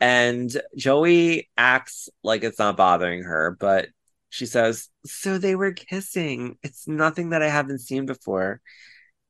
And 0.00 0.50
Joey 0.76 1.48
acts 1.56 2.08
like 2.22 2.44
it's 2.44 2.58
not 2.58 2.76
bothering 2.76 3.24
her, 3.24 3.56
but 3.58 3.88
she 4.30 4.46
says, 4.46 4.88
So 5.06 5.38
they 5.38 5.54
were 5.54 5.72
kissing. 5.72 6.56
It's 6.62 6.86
nothing 6.86 7.30
that 7.30 7.42
I 7.42 7.48
haven't 7.48 7.80
seen 7.80 8.06
before. 8.06 8.60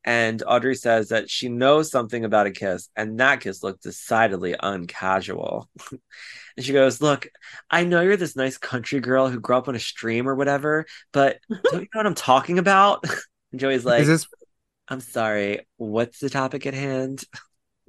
And 0.05 0.41
Audrey 0.47 0.75
says 0.75 1.09
that 1.09 1.29
she 1.29 1.49
knows 1.49 1.91
something 1.91 2.23
about 2.23 2.47
a 2.47 2.51
kiss, 2.51 2.89
and 2.95 3.19
that 3.19 3.41
kiss 3.41 3.63
looked 3.63 3.83
decidedly 3.83 4.55
uncasual. 4.59 5.69
and 5.91 6.65
she 6.65 6.71
goes, 6.73 7.01
Look, 7.01 7.27
I 7.69 7.83
know 7.83 8.01
you're 8.01 8.17
this 8.17 8.35
nice 8.35 8.57
country 8.57 8.99
girl 8.99 9.27
who 9.27 9.39
grew 9.39 9.57
up 9.57 9.67
on 9.67 9.75
a 9.75 9.79
stream 9.79 10.27
or 10.27 10.35
whatever, 10.35 10.85
but 11.11 11.39
don't 11.49 11.81
you 11.81 11.87
know 11.93 11.99
what 11.99 12.07
I'm 12.07 12.15
talking 12.15 12.59
about? 12.59 13.03
And 13.51 13.59
Joey's 13.59 13.83
like, 13.83 14.01
is 14.01 14.07
this 14.07 14.27
I'm 14.89 14.99
sorry, 14.99 15.67
what's 15.77 16.19
the 16.19 16.29
topic 16.29 16.67
at 16.67 16.75
hand? 16.75 17.23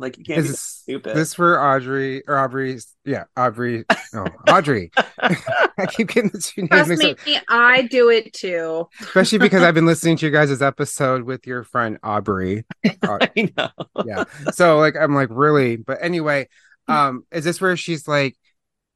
Like, 0.00 0.18
you 0.18 0.24
can't 0.24 0.38
is 0.38 0.44
be 0.46 0.50
this, 0.50 0.60
stupid. 0.60 1.16
this 1.16 1.34
for 1.34 1.60
Audrey 1.60 2.22
or 2.26 2.38
Aubrey's? 2.38 2.88
Yeah, 3.04 3.24
Aubrey. 3.36 3.84
No, 4.12 4.26
Audrey. 4.48 4.90
I 5.20 5.86
keep 5.86 6.08
getting 6.08 6.30
the 6.30 6.38
two 6.38 6.62
names 6.62 6.70
Trust 6.70 6.88
mixed 6.88 7.26
me, 7.26 7.36
up, 7.36 7.42
I 7.48 7.82
do 7.82 8.10
it 8.10 8.32
too. 8.32 8.88
especially 9.00 9.38
because 9.46 9.62
I've 9.62 9.74
been 9.74 9.86
listening 9.86 10.16
to 10.18 10.26
you 10.26 10.32
guys' 10.32 10.60
episode 10.60 11.22
with 11.22 11.46
your 11.46 11.62
friend 11.62 11.98
Aubrey. 12.02 12.64
Au- 13.02 13.18
I 13.20 13.52
know. 13.56 13.68
yeah. 14.04 14.24
So 14.52 14.78
like 14.78 14.96
I'm 14.96 15.14
like 15.14 15.28
really, 15.30 15.76
but 15.76 15.98
anyway, 16.00 16.48
um, 16.88 17.24
is 17.30 17.44
this 17.44 17.60
where 17.60 17.76
she's 17.76 18.08
like, 18.08 18.36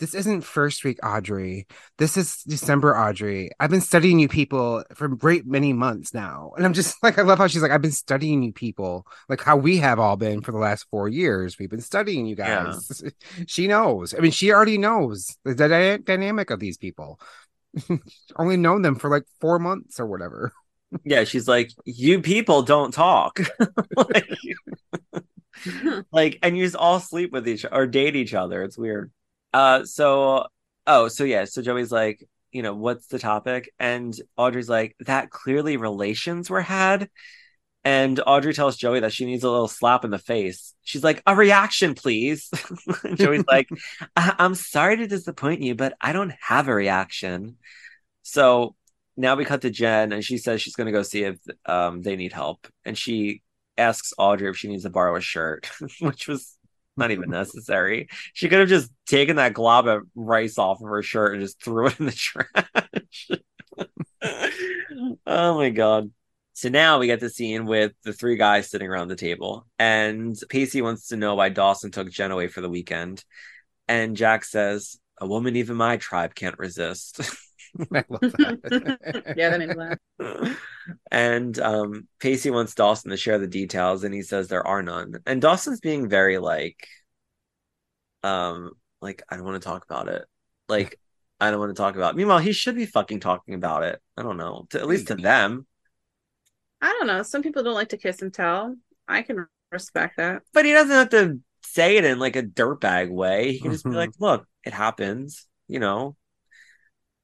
this 0.01 0.15
isn't 0.15 0.43
first 0.43 0.85
week 0.85 0.99
Audrey. 1.05 1.67
This 1.99 2.17
is 2.17 2.43
December 2.47 2.97
Audrey. 2.97 3.51
I've 3.61 3.71
been 3.71 3.81
studying 3.81 4.19
you 4.19 4.29
people 4.29 4.83
for 4.95 5.07
great 5.09 5.47
many 5.47 5.73
months 5.73 6.13
now. 6.13 6.53
And 6.57 6.67
I'm 6.67 6.73
just 6.73 6.97
like, 7.03 7.19
I 7.19 7.23
love 7.23 7.39
how 7.39 7.47
she's 7.47 7.63
like, 7.63 7.71
I've 7.71 7.83
been 7.83 7.93
studying 7.93 8.43
you 8.43 8.53
people, 8.53 9.07
like 9.29 9.41
how 9.41 9.57
we 9.57 9.77
have 9.79 10.01
all 10.01 10.17
been 10.17 10.41
for 10.43 10.53
the 10.53 10.59
last 10.59 10.87
four 10.91 11.09
years. 11.09 11.59
We've 11.59 11.71
been 11.71 11.81
studying 11.81 12.27
you 12.27 12.35
Yeah. 12.37 12.65
guys. 12.65 13.03
she 13.47 13.69
knows. 13.69 14.15
I 14.15 14.19
mean, 14.19 14.33
she 14.33 14.53
already 14.53 14.79
knows 14.79 15.37
the 15.45 15.55
dy- 15.55 16.03
dynamic 16.03 16.51
of 16.51 16.59
these 16.61 16.77
people. 16.77 17.21
Only 18.37 18.57
known 18.57 18.83
them 18.83 18.97
for 18.97 19.11
like 19.11 19.25
four 19.41 19.59
months 19.59 20.01
or 20.01 20.07
whatever. 20.07 20.53
Yeah, 21.05 21.25
she's 21.25 21.49
like, 21.49 21.71
You 21.85 22.21
people 22.21 22.63
don't 22.63 22.93
talk. 22.93 23.41
like, 23.97 24.29
like 26.13 26.39
and 26.43 26.57
you 26.57 26.65
just 26.65 26.77
all 26.77 27.01
sleep 27.01 27.33
with 27.33 27.47
each 27.49 27.65
or 27.71 27.87
date 27.87 28.17
each 28.17 28.35
other 28.35 28.63
it's 28.63 28.77
weird 28.77 29.11
uh 29.55 29.85
so 29.87 30.47
oh 30.87 31.09
so 31.09 31.25
yeah 31.25 31.47
so 31.47 31.63
joey's 31.63 31.91
like 31.93 32.23
you 32.55 32.63
know 32.63 32.75
what's 32.75 33.09
the 33.09 33.19
topic? 33.19 33.71
And 33.81 34.15
audrey's 34.37 34.69
like 34.69 34.95
that 35.01 35.29
clearly 35.31 35.77
relations 35.77 36.49
were 36.49 36.63
had. 36.63 37.11
And 37.85 38.19
audrey 38.27 38.55
tells 38.55 38.77
joey 38.77 39.01
that 39.01 39.13
she 39.13 39.27
needs 39.27 39.45
a 39.45 39.51
little 39.51 39.69
slap 39.69 40.05
in 40.05 40.11
the 40.13 40.19
face. 40.19 40.73
She's 40.85 41.05
like 41.05 41.21
a 41.27 41.35
reaction 41.35 41.95
please. 41.95 42.49
Joey's 43.17 43.45
like 43.51 43.69
I- 44.17 44.37
i'm 44.39 44.55
sorry 44.55 44.97
to 44.99 45.07
disappoint 45.09 45.63
you 45.63 45.75
but 45.75 45.95
i 46.01 46.13
don't 46.13 46.33
have 46.41 46.69
a 46.69 46.75
reaction. 46.75 47.57
So 48.23 48.77
now 49.17 49.35
we 49.35 49.45
cut 49.45 49.63
to 49.63 49.71
jen 49.71 50.13
and 50.13 50.25
she 50.25 50.39
says 50.39 50.63
she's 50.63 50.77
going 50.77 50.87
to 50.87 50.93
go 50.93 51.03
see 51.03 51.25
if 51.25 51.39
um 51.67 52.03
they 52.03 52.17
need 52.17 52.33
help. 52.33 52.69
And 52.85 52.97
she 52.97 53.43
asks 53.77 54.13
Audrey 54.19 54.49
if 54.49 54.57
she 54.57 54.69
needs 54.69 54.85
to 54.85 54.91
borrow 54.91 55.17
a 55.17 55.21
shirt, 55.21 55.69
which 56.01 56.29
was 56.29 56.57
not 56.97 57.11
even 57.11 57.31
necessary. 57.31 58.09
She 58.33 58.49
could 58.49 58.61
have 58.61 58.69
just 58.69 58.91
taken 59.07 59.37
that 59.37 59.55
glob 59.55 59.87
of 59.87 60.03
rice 60.15 60.59
off 60.59 60.81
of 60.81 60.89
her 60.89 61.03
shirt 61.03 61.35
and 61.35 61.43
just 61.43 61.63
threw 61.63 61.89
it 61.89 61.99
in 62.01 62.07
the 62.07 62.13
trash. 62.13 63.31
oh 65.27 65.57
my 65.57 65.71
god. 65.71 66.11
So 66.53 66.69
now 66.69 66.99
we 66.99 67.09
get 67.09 67.19
the 67.19 67.31
scene 67.31 67.67
with 67.67 67.93
the 68.05 68.13
three 68.13 68.37
guys 68.37 68.71
sitting 68.71 68.89
around 68.89 69.09
the 69.09 69.17
table, 69.17 69.67
and 69.77 70.37
Pacey 70.49 70.83
wants 70.83 71.09
to 71.09 71.17
know 71.17 71.35
why 71.35 71.49
Dawson 71.49 71.91
took 71.91 72.11
Jen 72.11 72.31
away 72.31 72.47
for 72.47 72.61
the 72.61 72.69
weekend. 72.69 73.25
And 73.89 74.17
Jack 74.17 74.45
says, 74.45 74.97
A 75.21 75.27
woman 75.27 75.57
even 75.57 75.77
my 75.77 75.97
tribe 75.97 76.35
can't 76.35 76.59
resist. 76.59 77.21
I 77.95 78.05
love 78.09 78.23
that. 78.39 78.59
yeah, 79.35 79.51
that 79.51 79.59
made 79.59 79.69
me 79.71 79.75
laugh. 79.75 79.99
and 81.11 81.59
um 81.59 82.07
Pacey 82.21 82.51
wants 82.51 82.75
Dawson 82.75 83.11
to 83.11 83.17
share 83.17 83.39
the 83.39 83.47
details 83.47 84.05
and 84.05 84.15
he 84.15 84.23
says 84.23 84.49
there 84.49 84.67
are 84.67 84.83
none. 84.83 85.15
And 85.27 85.41
Dawson's 85.41 85.81
being 85.81 86.09
very 86.09 86.39
like 86.39 86.87
um 88.23 88.73
like 89.01 89.23
I 89.29 89.37
don't 89.37 89.45
want 89.45 89.63
to 89.63 89.69
talk 89.69 89.85
about 89.85 90.09
it. 90.09 90.25
Like 90.69 90.99
I 91.41 91.51
don't 91.51 91.61
want 91.61 91.71
to 91.75 91.81
talk 91.81 91.97
about 91.97 92.15
it. 92.15 92.17
Meanwhile, 92.17 92.39
he 92.39 92.53
should 92.53 92.77
be 92.77 92.87
fucking 92.87 93.21
talking 93.21 93.55
about 93.55 93.83
it. 93.83 94.01
I 94.17 94.23
don't 94.23 94.37
know. 94.37 94.67
To, 94.71 94.79
at 94.81 94.87
least 94.87 95.09
to 95.09 95.15
them. 95.17 95.67
I 96.81 96.89
don't 96.99 97.07
know. 97.07 97.23
Some 97.23 97.43
people 97.43 97.63
don't 97.63 97.75
like 97.75 97.89
to 97.91 97.97
kiss 97.97 98.23
and 98.23 98.33
tell. 98.33 98.77
I 99.09 99.23
can 99.23 99.47
respect 99.71 100.17
that. 100.19 100.43
But 100.53 100.65
he 100.65 100.73
doesn't 100.73 100.91
have 100.95 101.09
to 101.11 101.41
say 101.63 101.97
it 101.97 102.05
in 102.05 102.19
like 102.19 102.37
a 102.37 102.43
dirtbag 102.43 103.11
way. 103.11 103.53
He 103.53 103.61
can 103.61 103.73
just 103.73 103.85
be 103.85 103.91
Mhm. 103.91 103.97
like, 103.97 104.11
look, 104.19 104.47
it 104.65 104.73
happens, 104.73 105.47
you 105.67 105.81
know. 105.81 106.17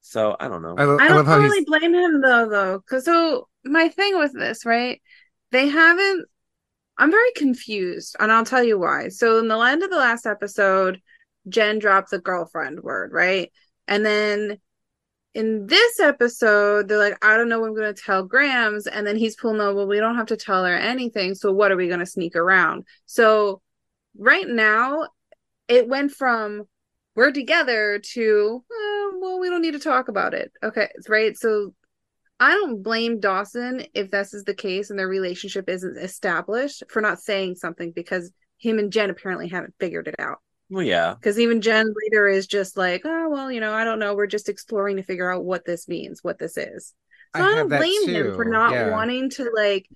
So 0.01 0.35
I 0.39 0.47
don't 0.47 0.61
know. 0.61 0.75
I, 0.77 0.83
lo- 0.85 0.97
I 0.99 1.05
I 1.05 1.07
don't 1.09 1.25
love 1.25 1.41
really 1.41 1.59
he's 1.59 1.65
blame 1.65 1.93
him 1.93 2.21
though, 2.21 2.49
though, 2.49 2.79
because 2.79 3.05
so 3.05 3.47
my 3.63 3.87
thing 3.87 4.17
with 4.17 4.33
this, 4.33 4.65
right? 4.65 5.01
They 5.51 5.67
haven't. 5.67 6.25
I'm 6.97 7.11
very 7.11 7.31
confused, 7.35 8.15
and 8.19 8.31
I'll 8.31 8.45
tell 8.45 8.63
you 8.63 8.77
why. 8.77 9.07
So 9.07 9.39
in 9.39 9.47
the 9.47 9.57
end 9.57 9.83
of 9.83 9.89
the 9.89 9.97
last 9.97 10.25
episode, 10.25 11.01
Jen 11.47 11.79
dropped 11.79 12.11
the 12.11 12.19
girlfriend 12.19 12.81
word, 12.81 13.11
right? 13.11 13.51
And 13.87 14.05
then 14.05 14.59
in 15.33 15.65
this 15.67 15.99
episode, 15.99 16.87
they're 16.87 16.97
like, 16.97 17.23
I 17.23 17.37
don't 17.37 17.49
know 17.49 17.59
what 17.59 17.67
I'm 17.67 17.75
going 17.75 17.93
to 17.93 18.01
tell 18.01 18.23
Grams. 18.23 18.85
And 18.87 19.07
then 19.07 19.15
he's 19.15 19.35
pulling, 19.35 19.57
no, 19.57 19.73
well, 19.73 19.87
we 19.87 19.99
don't 19.99 20.17
have 20.17 20.27
to 20.27 20.37
tell 20.37 20.65
her 20.65 20.75
anything. 20.75 21.35
So 21.35 21.51
what 21.51 21.71
are 21.71 21.77
we 21.77 21.87
going 21.87 21.99
to 21.99 22.05
sneak 22.05 22.35
around? 22.35 22.85
So 23.05 23.61
right 24.17 24.47
now, 24.47 25.07
it 25.67 25.87
went 25.87 26.11
from 26.11 26.65
we're 27.15 27.31
together 27.31 27.99
to 28.13 28.63
uh, 28.69 29.17
well 29.19 29.39
we 29.39 29.49
don't 29.49 29.61
need 29.61 29.73
to 29.73 29.79
talk 29.79 30.07
about 30.07 30.33
it. 30.33 30.51
Okay 30.63 30.89
right? 31.07 31.37
So 31.37 31.73
i 32.39 32.51
don't 32.51 32.81
blame 32.81 33.19
dawson 33.19 33.85
if 33.93 34.09
this 34.09 34.33
is 34.33 34.43
the 34.43 34.53
case 34.53 34.89
and 34.89 34.97
their 34.97 35.07
relationship 35.07 35.69
isn't 35.69 35.97
established 35.97 36.81
for 36.89 36.99
not 36.99 37.19
saying 37.19 37.53
something 37.53 37.91
because 37.91 38.31
him 38.57 38.79
and 38.79 38.91
jen 38.91 39.11
apparently 39.11 39.47
haven't 39.47 39.75
figured 39.79 40.07
it 40.07 40.15
out. 40.19 40.39
Well 40.69 40.83
yeah. 40.83 41.13
Because 41.13 41.39
even 41.39 41.61
jen 41.61 41.93
later 42.03 42.27
is 42.27 42.47
just 42.47 42.77
like 42.77 43.01
oh 43.05 43.29
well 43.29 43.51
you 43.51 43.59
know 43.59 43.73
i 43.73 43.83
don't 43.83 43.99
know. 43.99 44.15
We're 44.15 44.27
just 44.27 44.49
exploring 44.49 44.97
to 44.97 45.03
figure 45.03 45.31
out 45.31 45.45
what 45.45 45.65
this 45.65 45.87
means 45.87 46.23
what 46.23 46.39
this 46.39 46.57
is. 46.57 46.93
So 47.35 47.43
i, 47.43 47.51
I 47.51 47.55
don't 47.55 47.69
blame 47.69 48.09
him 48.09 48.35
for 48.35 48.45
not 48.45 48.73
yeah. 48.73 48.89
wanting 48.89 49.29
to 49.31 49.51
like 49.55 49.87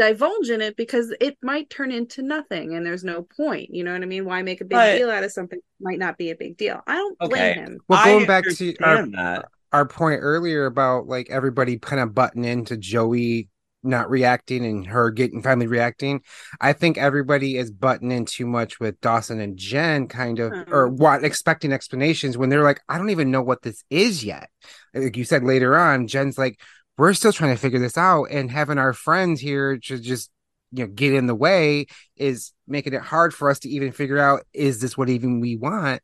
divulge 0.00 0.48
in 0.48 0.62
it 0.62 0.76
because 0.76 1.12
it 1.20 1.36
might 1.42 1.68
turn 1.68 1.92
into 1.92 2.22
nothing 2.22 2.74
and 2.74 2.86
there's 2.86 3.04
no 3.04 3.22
point. 3.22 3.68
You 3.74 3.84
know 3.84 3.92
what 3.92 4.02
I 4.02 4.06
mean? 4.06 4.24
Why 4.24 4.42
make 4.42 4.62
a 4.62 4.64
big 4.64 4.70
but, 4.70 4.96
deal 4.96 5.10
out 5.10 5.24
of 5.24 5.30
something 5.30 5.60
might 5.78 5.98
not 5.98 6.16
be 6.16 6.30
a 6.30 6.34
big 6.34 6.56
deal? 6.56 6.80
I 6.86 6.94
don't 6.94 7.18
blame 7.18 7.32
okay. 7.32 7.52
him. 7.52 7.80
Well, 7.86 8.02
going 8.04 8.24
I 8.24 8.26
back 8.26 8.44
to 8.44 8.76
our, 8.82 9.06
that. 9.08 9.48
our 9.72 9.86
point 9.86 10.20
earlier 10.22 10.64
about 10.64 11.06
like 11.06 11.28
everybody 11.28 11.78
kind 11.78 12.00
of 12.00 12.14
butting 12.14 12.46
into 12.46 12.78
Joey 12.78 13.48
not 13.82 14.10
reacting 14.10 14.64
and 14.64 14.86
her 14.86 15.10
getting 15.10 15.42
finally 15.42 15.66
reacting. 15.66 16.22
I 16.60 16.72
think 16.72 16.98
everybody 16.98 17.56
is 17.56 17.70
butting 17.70 18.12
in 18.12 18.26
too 18.26 18.46
much 18.46 18.78
with 18.80 19.00
Dawson 19.00 19.40
and 19.40 19.56
Jen 19.56 20.06
kind 20.06 20.38
of 20.38 20.52
mm-hmm. 20.52 20.72
or 20.72 20.88
what 20.88 21.24
expecting 21.24 21.72
explanations 21.72 22.36
when 22.36 22.48
they're 22.48 22.62
like, 22.62 22.80
I 22.88 22.98
don't 22.98 23.10
even 23.10 23.30
know 23.30 23.42
what 23.42 23.62
this 23.62 23.82
is 23.90 24.22
yet. 24.24 24.50
Like 24.94 25.16
you 25.16 25.24
said 25.24 25.44
later 25.44 25.78
on, 25.78 26.08
Jen's 26.08 26.36
like, 26.36 26.60
we're 27.00 27.14
still 27.14 27.32
trying 27.32 27.54
to 27.54 27.60
figure 27.60 27.78
this 27.78 27.96
out 27.96 28.24
and 28.24 28.50
having 28.50 28.76
our 28.76 28.92
friends 28.92 29.40
here 29.40 29.78
to 29.78 29.98
just 29.98 30.30
you 30.70 30.84
know 30.84 30.92
get 30.92 31.14
in 31.14 31.26
the 31.26 31.34
way 31.34 31.86
is 32.14 32.52
making 32.68 32.92
it 32.92 33.00
hard 33.00 33.32
for 33.32 33.48
us 33.48 33.58
to 33.60 33.70
even 33.70 33.90
figure 33.90 34.18
out 34.18 34.42
is 34.52 34.82
this 34.82 34.98
what 34.98 35.08
even 35.08 35.40
we 35.40 35.56
want? 35.56 36.02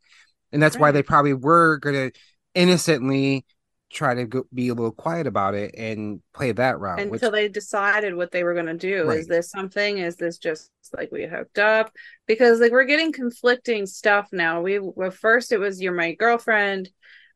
And 0.52 0.62
that's 0.62 0.76
right. 0.76 0.80
why 0.80 0.90
they 0.92 1.02
probably 1.02 1.34
were 1.34 1.76
going 1.76 1.94
to 1.94 2.18
innocently 2.54 3.44
try 3.92 4.14
to 4.14 4.24
go, 4.24 4.44
be 4.54 4.68
a 4.68 4.74
little 4.74 4.90
quiet 4.90 5.26
about 5.26 5.54
it 5.54 5.74
and 5.76 6.22
play 6.32 6.52
that 6.52 6.80
route 6.80 6.98
until 6.98 7.10
which... 7.10 7.30
they 7.30 7.48
decided 7.48 8.16
what 8.16 8.32
they 8.32 8.42
were 8.42 8.54
going 8.54 8.64
to 8.64 8.74
do 8.74 9.04
right. 9.04 9.18
is 9.18 9.26
this 9.26 9.50
something? 9.50 9.98
Is 9.98 10.16
this 10.16 10.38
just 10.38 10.70
like 10.96 11.12
we 11.12 11.26
hooked 11.26 11.58
up? 11.58 11.92
Because 12.26 12.58
like 12.58 12.72
we're 12.72 12.84
getting 12.84 13.12
conflicting 13.12 13.84
stuff 13.84 14.28
now. 14.32 14.62
We 14.62 14.78
well, 14.78 15.10
first 15.10 15.52
it 15.52 15.58
was 15.58 15.82
you're 15.82 15.92
my 15.92 16.14
girlfriend 16.14 16.88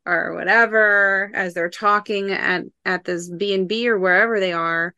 or 0.06 0.34
whatever 0.34 1.30
as 1.34 1.54
they're 1.54 1.70
talking 1.70 2.30
at 2.30 2.64
at 2.84 3.04
this 3.04 3.28
b&b 3.28 3.88
or 3.88 3.98
wherever 3.98 4.40
they 4.40 4.52
are 4.52 4.94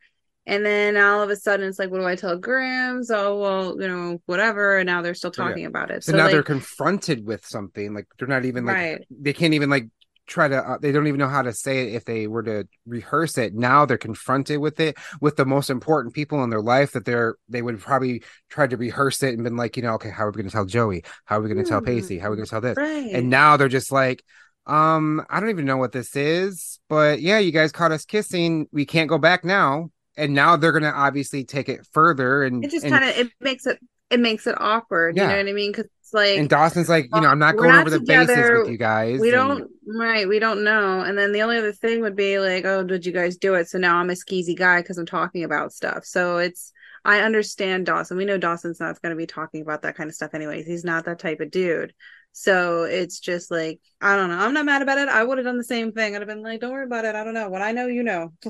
and 0.46 0.64
then 0.64 0.96
all 0.96 1.22
of 1.22 1.30
a 1.30 1.36
sudden 1.36 1.68
it's 1.68 1.78
like 1.78 1.90
what 1.90 1.98
do 1.98 2.06
i 2.06 2.16
tell 2.16 2.38
Grams 2.38 3.10
oh 3.10 3.38
well 3.38 3.80
you 3.80 3.88
know 3.88 4.20
whatever 4.26 4.78
and 4.78 4.86
now 4.86 5.02
they're 5.02 5.14
still 5.14 5.30
talking 5.30 5.62
yeah. 5.62 5.68
about 5.68 5.90
it 5.90 6.04
so, 6.04 6.12
so 6.12 6.18
now 6.18 6.24
like, 6.24 6.32
they're 6.32 6.42
confronted 6.42 7.26
with 7.26 7.44
something 7.44 7.94
like 7.94 8.06
they're 8.18 8.28
not 8.28 8.44
even 8.44 8.64
like 8.64 8.76
right. 8.76 9.06
they 9.10 9.32
can't 9.32 9.54
even 9.54 9.70
like 9.70 9.88
try 10.26 10.46
to 10.46 10.56
uh, 10.56 10.78
they 10.78 10.92
don't 10.92 11.08
even 11.08 11.18
know 11.18 11.28
how 11.28 11.42
to 11.42 11.52
say 11.52 11.88
it 11.88 11.94
if 11.94 12.04
they 12.04 12.26
were 12.26 12.42
to 12.42 12.66
rehearse 12.86 13.36
it 13.38 13.54
now 13.54 13.84
they're 13.84 13.98
confronted 13.98 14.58
with 14.58 14.78
it 14.78 14.96
with 15.20 15.36
the 15.36 15.44
most 15.44 15.68
important 15.68 16.14
people 16.14 16.44
in 16.44 16.50
their 16.50 16.62
life 16.62 16.92
that 16.92 17.04
they're 17.04 17.36
they 17.48 17.60
would 17.60 17.80
probably 17.80 18.22
try 18.48 18.66
to 18.66 18.76
rehearse 18.76 19.22
it 19.22 19.34
and 19.34 19.42
been 19.42 19.56
like 19.56 19.76
you 19.76 19.82
know 19.82 19.94
okay 19.94 20.10
how 20.10 20.24
are 20.24 20.30
we 20.30 20.36
going 20.36 20.46
to 20.46 20.52
tell 20.52 20.64
joey 20.64 21.02
how 21.24 21.38
are 21.38 21.42
we 21.42 21.52
going 21.52 21.62
to 21.62 21.68
tell 21.68 21.80
hmm. 21.80 21.86
pacey 21.86 22.18
how 22.18 22.28
are 22.28 22.30
we 22.30 22.36
going 22.36 22.46
to 22.46 22.50
tell 22.50 22.60
this 22.60 22.76
right. 22.76 23.12
and 23.12 23.30
now 23.30 23.56
they're 23.56 23.68
just 23.68 23.90
like 23.90 24.22
um, 24.66 25.24
I 25.28 25.40
don't 25.40 25.50
even 25.50 25.64
know 25.64 25.76
what 25.76 25.92
this 25.92 26.14
is, 26.16 26.78
but 26.88 27.20
yeah, 27.20 27.38
you 27.38 27.52
guys 27.52 27.72
caught 27.72 27.92
us 27.92 28.04
kissing. 28.04 28.68
We 28.72 28.86
can't 28.86 29.08
go 29.08 29.18
back 29.18 29.44
now. 29.44 29.90
And 30.14 30.34
now 30.34 30.56
they're 30.56 30.72
gonna 30.72 30.92
obviously 30.94 31.44
take 31.44 31.70
it 31.70 31.86
further, 31.92 32.42
and 32.42 32.62
it 32.62 32.70
just 32.70 32.86
kind 32.86 33.02
of 33.02 33.16
it 33.16 33.32
makes 33.40 33.64
it 33.64 33.78
it 34.10 34.20
makes 34.20 34.46
it 34.46 34.54
awkward. 34.60 35.16
Yeah. 35.16 35.22
You 35.22 35.28
know 35.30 35.36
what 35.38 35.48
I 35.48 35.52
mean? 35.52 35.72
Because 35.72 35.86
it's 36.00 36.12
like 36.12 36.38
and 36.38 36.50
Dawson's 36.50 36.90
like, 36.90 37.08
you 37.14 37.20
know, 37.22 37.28
I'm 37.28 37.38
not 37.38 37.56
going 37.56 37.70
not 37.70 37.80
over 37.80 37.90
the 37.90 37.98
together. 37.98 38.26
bases 38.26 38.50
with 38.60 38.68
you 38.72 38.76
guys. 38.76 39.20
We 39.20 39.32
and... 39.32 39.36
don't 39.36 39.70
right. 39.86 40.28
We 40.28 40.38
don't 40.38 40.64
know. 40.64 41.00
And 41.00 41.16
then 41.16 41.32
the 41.32 41.40
only 41.40 41.56
other 41.56 41.72
thing 41.72 42.02
would 42.02 42.14
be 42.14 42.38
like, 42.38 42.66
oh, 42.66 42.84
did 42.84 43.06
you 43.06 43.12
guys 43.12 43.38
do 43.38 43.54
it? 43.54 43.70
So 43.70 43.78
now 43.78 43.96
I'm 43.96 44.10
a 44.10 44.12
skeezy 44.12 44.54
guy 44.54 44.82
because 44.82 44.98
I'm 44.98 45.06
talking 45.06 45.44
about 45.44 45.72
stuff. 45.72 46.04
So 46.04 46.36
it's 46.36 46.72
I 47.04 47.20
understand 47.20 47.86
Dawson. 47.86 48.16
We 48.16 48.26
know 48.26 48.38
Dawson's 48.38 48.80
not 48.80 49.00
going 49.00 49.10
to 49.10 49.16
be 49.16 49.26
talking 49.26 49.62
about 49.62 49.82
that 49.82 49.96
kind 49.96 50.08
of 50.08 50.14
stuff 50.14 50.34
anyways. 50.34 50.66
He's 50.66 50.84
not 50.84 51.06
that 51.06 51.18
type 51.18 51.40
of 51.40 51.50
dude. 51.50 51.94
So 52.32 52.84
it's 52.84 53.20
just 53.20 53.50
like, 53.50 53.80
I 54.00 54.16
don't 54.16 54.30
know. 54.30 54.38
I'm 54.38 54.54
not 54.54 54.64
mad 54.64 54.82
about 54.82 54.98
it. 54.98 55.08
I 55.08 55.22
would 55.22 55.38
have 55.38 55.44
done 55.44 55.58
the 55.58 55.64
same 55.64 55.92
thing. 55.92 56.14
I'd 56.14 56.22
have 56.22 56.28
been 56.28 56.42
like, 56.42 56.60
don't 56.60 56.72
worry 56.72 56.84
about 56.84 57.04
it. 57.04 57.14
I 57.14 57.24
don't 57.24 57.34
know. 57.34 57.48
What 57.48 57.62
I 57.62 57.72
know, 57.72 57.86
you 57.86 58.02
know. 58.02 58.32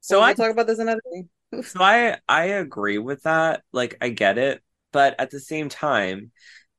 so 0.00 0.18
we'll 0.18 0.22
I 0.22 0.34
talk 0.34 0.50
about 0.50 0.66
this 0.66 0.78
another 0.78 1.02
day. 1.12 1.62
so 1.62 1.82
I 1.82 2.18
I 2.28 2.44
agree 2.44 2.98
with 2.98 3.22
that. 3.24 3.62
Like 3.72 3.96
I 4.00 4.08
get 4.08 4.38
it, 4.38 4.62
but 4.92 5.18
at 5.18 5.30
the 5.30 5.40
same 5.40 5.68
time, 5.68 6.30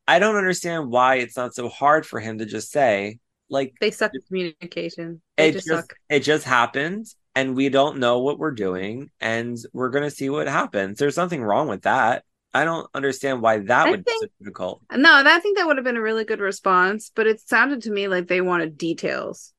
I 0.07 0.19
don't 0.19 0.35
understand 0.35 0.89
why 0.89 1.15
it's 1.15 1.37
not 1.37 1.53
so 1.53 1.69
hard 1.69 2.05
for 2.05 2.19
him 2.19 2.39
to 2.39 2.45
just 2.45 2.71
say, 2.71 3.19
like 3.49 3.73
they 3.79 3.91
suck 3.91 4.11
at 4.15 4.25
communication. 4.27 5.21
They 5.37 5.49
it 5.49 5.53
just, 5.53 5.67
just 5.67 5.93
it 6.09 6.19
just 6.21 6.45
happened 6.45 7.05
and 7.35 7.55
we 7.55 7.69
don't 7.69 7.99
know 7.99 8.19
what 8.19 8.39
we're 8.39 8.51
doing 8.51 9.09
and 9.19 9.57
we're 9.73 9.89
gonna 9.89 10.11
see 10.11 10.29
what 10.29 10.47
happens. 10.47 10.99
There's 10.99 11.17
nothing 11.17 11.43
wrong 11.43 11.67
with 11.67 11.83
that. 11.83 12.23
I 12.53 12.65
don't 12.65 12.87
understand 12.93 13.41
why 13.41 13.59
that 13.59 13.87
I 13.87 13.89
would 13.89 14.05
think, 14.05 14.21
be 14.21 14.27
so 14.27 14.31
difficult. 14.39 14.81
No, 14.93 15.23
I 15.25 15.39
think 15.39 15.57
that 15.57 15.65
would 15.65 15.77
have 15.77 15.83
been 15.83 15.97
a 15.97 16.01
really 16.01 16.23
good 16.23 16.39
response, 16.39 17.11
but 17.13 17.25
it 17.25 17.41
sounded 17.41 17.81
to 17.83 17.91
me 17.91 18.07
like 18.07 18.27
they 18.27 18.41
wanted 18.41 18.77
details. 18.77 19.53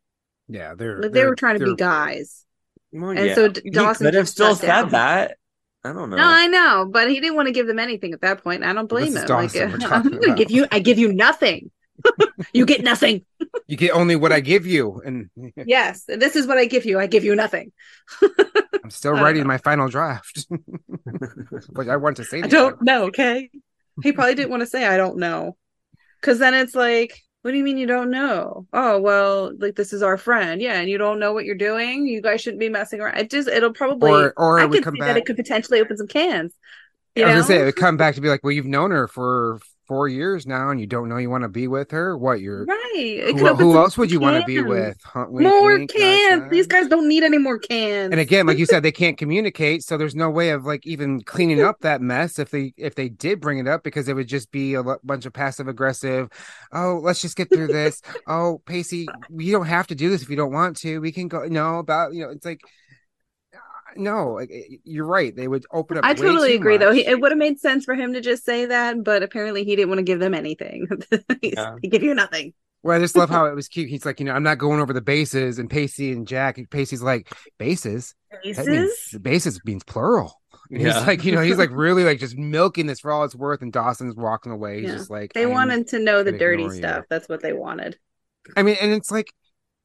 Yeah, 0.48 0.74
they're 0.74 1.00
like 1.00 1.12
they're, 1.12 1.22
they 1.22 1.28
were 1.28 1.34
trying 1.34 1.58
to 1.58 1.64
be 1.64 1.74
guys. 1.74 2.44
Well, 2.92 3.10
and 3.10 3.26
yeah. 3.26 3.34
so 3.34 3.48
Dawson 3.48 4.06
could 4.06 4.14
have 4.14 4.28
still 4.28 4.54
said 4.54 4.66
down. 4.66 4.88
that. 4.90 5.38
I 5.82 5.92
don't 5.92 6.08
know. 6.08 6.16
No, 6.16 6.24
I 6.24 6.46
know, 6.46 6.88
but 6.90 7.10
he 7.10 7.20
didn't 7.20 7.36
want 7.36 7.46
to 7.46 7.52
give 7.52 7.66
them 7.66 7.78
anything 7.78 8.14
at 8.14 8.22
that 8.22 8.42
point. 8.42 8.62
I 8.62 8.72
don't 8.72 8.88
blame 8.88 9.14
him. 9.14 9.26
Like, 9.26 9.54
I'm 9.56 9.78
gonna 9.78 10.34
give 10.36 10.50
you, 10.50 10.66
I 10.70 10.78
give 10.78 10.98
you 10.98 11.12
nothing. 11.12 11.70
you 12.52 12.66
get 12.66 12.82
nothing. 12.82 13.24
you 13.66 13.76
get 13.76 13.92
only 13.92 14.16
what 14.16 14.32
I 14.32 14.40
give 14.40 14.66
you, 14.66 15.00
and 15.04 15.30
yes, 15.66 16.04
this 16.06 16.36
is 16.36 16.46
what 16.46 16.58
I 16.58 16.66
give 16.66 16.84
you. 16.84 16.98
I 16.98 17.06
give 17.06 17.24
you 17.24 17.34
nothing. 17.34 17.72
I'm 18.84 18.90
still 18.90 19.12
writing 19.12 19.42
uh, 19.42 19.46
my 19.46 19.58
final 19.58 19.88
draft. 19.88 20.46
but 21.72 21.88
I 21.88 21.96
want 21.96 22.16
to 22.18 22.24
say. 22.24 22.42
I 22.42 22.46
don't 22.46 22.80
know. 22.82 23.04
Okay, 23.04 23.50
he 24.02 24.12
probably 24.12 24.34
didn't 24.34 24.50
want 24.50 24.62
to 24.62 24.66
say 24.66 24.84
I 24.84 24.96
don't 24.96 25.18
know, 25.18 25.56
because 26.20 26.38
then 26.38 26.54
it's 26.54 26.74
like, 26.74 27.22
what 27.42 27.52
do 27.52 27.56
you 27.56 27.64
mean 27.64 27.78
you 27.78 27.86
don't 27.86 28.10
know? 28.10 28.66
Oh 28.72 29.00
well, 29.00 29.52
like 29.58 29.76
this 29.76 29.92
is 29.92 30.02
our 30.02 30.18
friend, 30.18 30.60
yeah, 30.60 30.80
and 30.80 30.88
you 30.88 30.98
don't 30.98 31.20
know 31.20 31.32
what 31.32 31.44
you're 31.44 31.54
doing. 31.54 32.06
You 32.06 32.20
guys 32.20 32.40
shouldn't 32.40 32.60
be 32.60 32.68
messing 32.68 33.00
around. 33.00 33.18
It 33.18 33.30
just 33.30 33.48
it'll 33.48 33.72
probably 33.72 34.10
or, 34.10 34.34
or 34.36 34.58
I 34.58 34.66
could 34.66 34.84
see 34.84 34.98
back... 34.98 35.08
that 35.08 35.16
it 35.16 35.26
could 35.26 35.36
potentially 35.36 35.80
open 35.80 35.96
some 35.96 36.08
cans. 36.08 36.52
You 37.14 37.24
I 37.24 37.26
was 37.26 37.34
know? 37.34 37.40
gonna 37.40 37.46
say 37.46 37.60
it 37.60 37.64
would 37.66 37.76
come 37.76 37.96
back 37.96 38.16
to 38.16 38.20
be 38.20 38.28
like, 38.28 38.42
well, 38.42 38.52
you've 38.52 38.66
known 38.66 38.90
her 38.90 39.06
for 39.06 39.60
four 39.86 40.08
years 40.08 40.46
now 40.46 40.70
and 40.70 40.80
you 40.80 40.86
don't 40.86 41.08
know 41.08 41.16
you 41.16 41.30
want 41.30 41.42
to 41.42 41.48
be 41.48 41.68
with 41.68 41.90
her 41.90 42.16
what 42.16 42.40
you're 42.40 42.64
right 42.64 43.22
who, 43.36 43.54
who 43.54 43.76
else 43.76 43.98
would 43.98 44.10
you 44.10 44.20
want 44.20 44.40
to 44.40 44.46
be 44.46 44.60
with? 44.62 44.98
More 45.14 45.76
wink, 45.76 45.92
cans 45.92 46.50
these 46.50 46.66
guys 46.66 46.88
don't 46.88 47.08
need 47.08 47.22
any 47.22 47.38
more 47.38 47.58
cans. 47.58 48.10
And 48.10 48.20
again 48.20 48.46
like 48.46 48.58
you 48.58 48.66
said 48.66 48.82
they 48.82 48.92
can't 49.04 49.18
communicate 49.18 49.82
so 49.82 49.96
there's 49.96 50.14
no 50.14 50.30
way 50.30 50.50
of 50.50 50.64
like 50.64 50.86
even 50.86 51.22
cleaning 51.22 51.62
up 51.62 51.80
that 51.80 52.00
mess 52.00 52.38
if 52.38 52.50
they 52.50 52.72
if 52.76 52.94
they 52.94 53.08
did 53.08 53.40
bring 53.40 53.58
it 53.58 53.68
up 53.68 53.82
because 53.82 54.08
it 54.08 54.14
would 54.14 54.28
just 54.28 54.50
be 54.50 54.74
a 54.74 54.82
bunch 54.82 55.26
of 55.26 55.32
passive 55.32 55.68
aggressive 55.68 56.28
oh 56.72 57.00
let's 57.02 57.20
just 57.20 57.36
get 57.36 57.50
through 57.50 57.68
this. 57.68 58.00
Oh 58.26 58.62
pacey 58.64 59.06
you 59.36 59.52
don't 59.52 59.66
have 59.66 59.86
to 59.88 59.94
do 59.94 60.08
this 60.08 60.22
if 60.22 60.30
you 60.30 60.36
don't 60.36 60.52
want 60.52 60.76
to. 60.78 61.00
We 61.00 61.12
can 61.12 61.28
go 61.28 61.44
no 61.44 61.78
about 61.78 62.14
you 62.14 62.22
know 62.22 62.30
it's 62.30 62.44
like 62.44 62.60
no, 63.96 64.40
you're 64.84 65.06
right. 65.06 65.34
They 65.34 65.48
would 65.48 65.64
open 65.70 65.98
up. 65.98 66.04
I 66.04 66.14
totally 66.14 66.54
agree, 66.54 66.74
much. 66.74 66.80
though. 66.80 66.92
He, 66.92 67.06
it 67.06 67.20
would 67.20 67.32
have 67.32 67.38
made 67.38 67.58
sense 67.58 67.84
for 67.84 67.94
him 67.94 68.12
to 68.12 68.20
just 68.20 68.44
say 68.44 68.66
that, 68.66 69.02
but 69.02 69.22
apparently 69.22 69.64
he 69.64 69.76
didn't 69.76 69.88
want 69.88 69.98
to 69.98 70.04
give 70.04 70.20
them 70.20 70.34
anything. 70.34 70.86
yeah. 71.42 71.76
He 71.82 71.88
give 71.88 72.02
you 72.02 72.14
nothing. 72.14 72.52
Well, 72.82 72.96
I 72.96 73.00
just 73.00 73.16
love 73.16 73.30
how 73.30 73.46
it 73.50 73.54
was 73.54 73.66
cute. 73.66 73.88
He's 73.88 74.04
like, 74.04 74.20
you 74.20 74.26
know, 74.26 74.32
I'm 74.32 74.42
not 74.42 74.58
going 74.58 74.80
over 74.80 74.92
the 74.92 75.00
bases, 75.00 75.58
and 75.58 75.70
Pacey 75.70 76.12
and 76.12 76.28
Jack. 76.28 76.58
Pacey's 76.70 77.02
like, 77.02 77.32
bases. 77.58 78.14
Bases. 78.42 78.66
Means, 78.66 79.22
bases 79.22 79.60
means 79.64 79.82
plural. 79.84 80.40
yeah. 80.70 80.92
He's 80.92 81.06
like, 81.06 81.24
you 81.24 81.32
know, 81.32 81.40
he's 81.40 81.58
like 81.58 81.70
really 81.72 82.04
like 82.04 82.18
just 82.18 82.36
milking 82.36 82.86
this 82.86 83.00
for 83.00 83.10
all 83.10 83.24
it's 83.24 83.34
worth, 83.34 83.62
and 83.62 83.72
Dawson's 83.72 84.14
walking 84.14 84.52
away. 84.52 84.80
He's 84.80 84.90
yeah. 84.90 84.96
just 84.96 85.10
like, 85.10 85.32
they 85.32 85.46
wanted 85.46 85.88
to 85.88 85.98
know 85.98 86.22
the 86.22 86.32
dirty 86.32 86.68
stuff. 86.68 86.98
You. 86.98 87.06
That's 87.08 87.28
what 87.28 87.40
they 87.40 87.52
wanted. 87.52 87.98
I 88.56 88.62
mean, 88.62 88.76
and 88.80 88.92
it's 88.92 89.10
like 89.10 89.32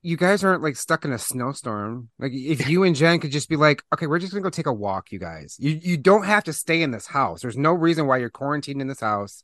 you 0.01 0.15
guys 0.15 0.43
aren't 0.43 0.63
like 0.63 0.75
stuck 0.75 1.03
in 1.05 1.11
a 1.11 1.19
snowstorm. 1.19 2.09
Like 2.19 2.31
if 2.33 2.67
you 2.69 2.83
and 2.83 2.95
Jen 2.95 3.19
could 3.19 3.31
just 3.31 3.49
be 3.49 3.55
like, 3.55 3.83
okay, 3.93 4.07
we're 4.07 4.19
just 4.19 4.31
gonna 4.31 4.43
go 4.43 4.49
take 4.49 4.65
a 4.65 4.73
walk, 4.73 5.11
you 5.11 5.19
guys. 5.19 5.55
You 5.59 5.79
you 5.81 5.97
don't 5.97 6.25
have 6.25 6.43
to 6.45 6.53
stay 6.53 6.81
in 6.81 6.91
this 6.91 7.07
house. 7.07 7.41
There's 7.41 7.57
no 7.57 7.73
reason 7.73 8.07
why 8.07 8.17
you're 8.17 8.29
quarantined 8.29 8.81
in 8.81 8.87
this 8.87 9.01
house. 9.01 9.41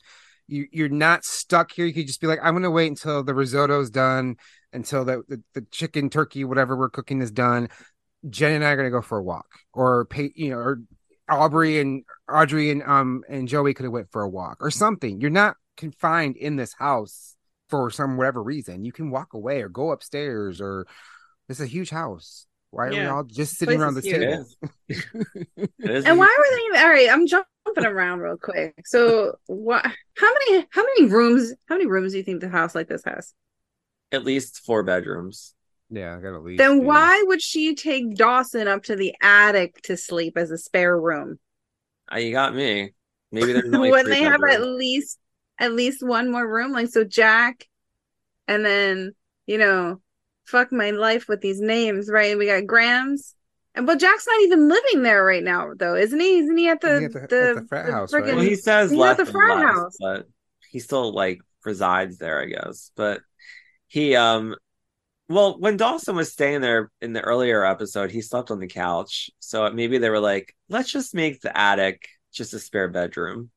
You 0.47 0.67
you're 0.71 0.89
not 0.89 1.25
stuck 1.25 1.71
here. 1.71 1.85
You 1.85 1.93
could 1.93 2.07
just 2.07 2.21
be 2.21 2.27
like, 2.27 2.39
I'm 2.41 2.53
gonna 2.53 2.71
wait 2.71 2.87
until 2.87 3.23
the 3.23 3.33
risotto's 3.33 3.89
done, 3.89 4.37
until 4.71 5.05
the 5.05 5.23
the, 5.27 5.43
the 5.53 5.61
chicken, 5.71 6.09
turkey, 6.09 6.43
whatever 6.43 6.75
we're 6.75 6.89
cooking 6.89 7.21
is 7.21 7.31
done. 7.31 7.69
Jen 8.29 8.53
and 8.53 8.65
I 8.65 8.71
are 8.71 8.77
gonna 8.77 8.89
go 8.89 9.01
for 9.01 9.17
a 9.17 9.23
walk, 9.23 9.47
or 9.73 10.05
pay, 10.05 10.31
you 10.35 10.49
know, 10.51 10.57
or 10.57 10.81
Aubrey 11.27 11.79
and 11.79 12.03
Audrey 12.31 12.71
and 12.71 12.83
um 12.83 13.23
and 13.27 13.47
Joey 13.47 13.73
could 13.73 13.83
have 13.83 13.93
went 13.93 14.11
for 14.11 14.21
a 14.21 14.29
walk 14.29 14.57
or 14.61 14.71
something. 14.71 15.19
You're 15.19 15.31
not 15.31 15.57
confined 15.75 16.37
in 16.37 16.55
this 16.55 16.73
house 16.73 17.34
for 17.69 17.89
some 17.89 18.17
whatever 18.17 18.41
reason. 18.41 18.85
You 18.85 18.91
can 18.91 19.09
walk 19.09 19.33
away 19.33 19.61
or 19.61 19.69
go 19.69 19.91
upstairs 19.91 20.61
or 20.61 20.87
it's 21.49 21.59
a 21.59 21.65
huge 21.65 21.89
house. 21.89 22.47
Why 22.71 22.87
are 22.87 22.93
yeah. 22.93 23.01
we 23.01 23.07
all 23.07 23.23
just 23.23 23.57
sitting 23.57 23.81
around 23.81 23.93
the 23.93 24.01
table? 24.01 24.45
and 24.89 26.19
why 26.19 26.37
were 26.37 26.73
they 26.73 26.79
all 26.79 26.89
right? 26.89 27.09
I'm 27.09 27.25
jumping 27.25 27.49
jumping 27.65 27.85
around 27.85 28.19
real 28.19 28.37
quick. 28.37 28.73
So 28.85 29.35
what 29.47 29.85
how 30.17 30.33
many 30.33 30.67
how 30.69 30.83
many 30.83 31.05
rooms 31.05 31.53
how 31.67 31.75
many 31.75 31.87
rooms 31.87 32.11
do 32.11 32.17
you 32.17 32.23
think 32.23 32.41
the 32.41 32.49
house 32.49 32.75
like 32.75 32.87
this 32.87 33.03
has? 33.05 33.33
At 34.11 34.23
least 34.23 34.61
four 34.65 34.83
bedrooms. 34.83 35.53
Yeah, 35.89 36.15
I 36.17 36.21
got 36.21 36.35
at 36.35 36.43
least. 36.43 36.57
Then 36.57 36.79
be. 36.79 36.85
why 36.85 37.23
would 37.27 37.41
she 37.41 37.75
take 37.75 38.15
Dawson 38.15 38.67
up 38.67 38.83
to 38.83 38.95
the 38.95 39.13
attic 39.21 39.81
to 39.83 39.97
sleep 39.97 40.37
as 40.37 40.51
a 40.51 40.57
spare 40.57 40.99
room? 40.99 41.39
Uh, 42.11 42.17
you 42.17 42.31
got 42.31 42.55
me. 42.55 42.91
Maybe 43.31 43.53
there's 43.53 43.73
only 43.73 43.91
Wouldn't 43.91 44.07
three 44.07 44.19
they 44.19 44.23
have 44.23 44.41
at 44.49 44.61
least 44.61 45.19
at 45.59 45.73
least 45.73 46.05
one 46.05 46.31
more 46.31 46.47
room? 46.47 46.71
Like 46.71 46.87
so 46.89 47.03
Jack 47.03 47.67
and 48.47 48.65
then, 48.65 49.13
you 49.45 49.57
know, 49.57 50.01
fuck 50.45 50.71
my 50.71 50.91
life 50.91 51.27
with 51.27 51.41
these 51.41 51.59
names, 51.59 52.09
right? 52.09 52.37
We 52.37 52.45
got 52.47 52.65
Grams. 52.67 53.33
And 53.73 53.85
but 53.85 53.99
Jack's 53.99 54.27
not 54.27 54.41
even 54.41 54.69
living 54.69 55.03
there 55.03 55.23
right 55.23 55.43
now 55.43 55.71
though, 55.77 55.95
isn't 55.95 56.19
he? 56.19 56.37
Isn't 56.39 56.57
he 56.57 56.69
at 56.69 56.81
the 56.81 56.99
He 56.99 57.05
at 57.05 57.11
the- 57.13 57.23
at 57.23 57.29
the, 57.29 57.61
the 57.61 57.67
frat 57.67 57.85
the 57.87 57.91
house, 57.91 58.13
right? 58.13 58.23
Well, 58.25 58.39
he 58.39 58.55
says 58.55 58.89
He's 58.91 58.99
less 58.99 59.19
at 59.19 59.25
the 59.25 59.31
frat 59.31 59.57
less, 59.57 59.65
house. 59.75 59.97
but 59.99 60.27
he 60.69 60.79
still 60.79 61.11
like 61.13 61.39
resides 61.65 62.17
there, 62.17 62.41
I 62.41 62.45
guess. 62.45 62.91
But 62.95 63.21
he 63.87 64.15
um 64.15 64.55
well, 65.27 65.59
when 65.59 65.75
Dawson 65.75 66.15
was 66.15 66.31
staying 66.31 66.61
there 66.61 66.91
in 67.01 67.11
the 67.13 67.21
earlier 67.21 67.65
episode, 67.65 68.11
he 68.11 68.21
slept 68.21 68.51
on 68.51 68.59
the 68.59 68.67
couch. 68.67 69.31
So 69.39 69.69
maybe 69.71 69.97
they 69.97 70.11
were 70.11 70.19
like, 70.19 70.55
let's 70.69 70.91
just 70.91 71.15
make 71.15 71.41
the 71.41 71.55
attic 71.57 72.07
just 72.31 72.53
a 72.53 72.59
spare 72.59 72.89
bedroom. 72.89 73.49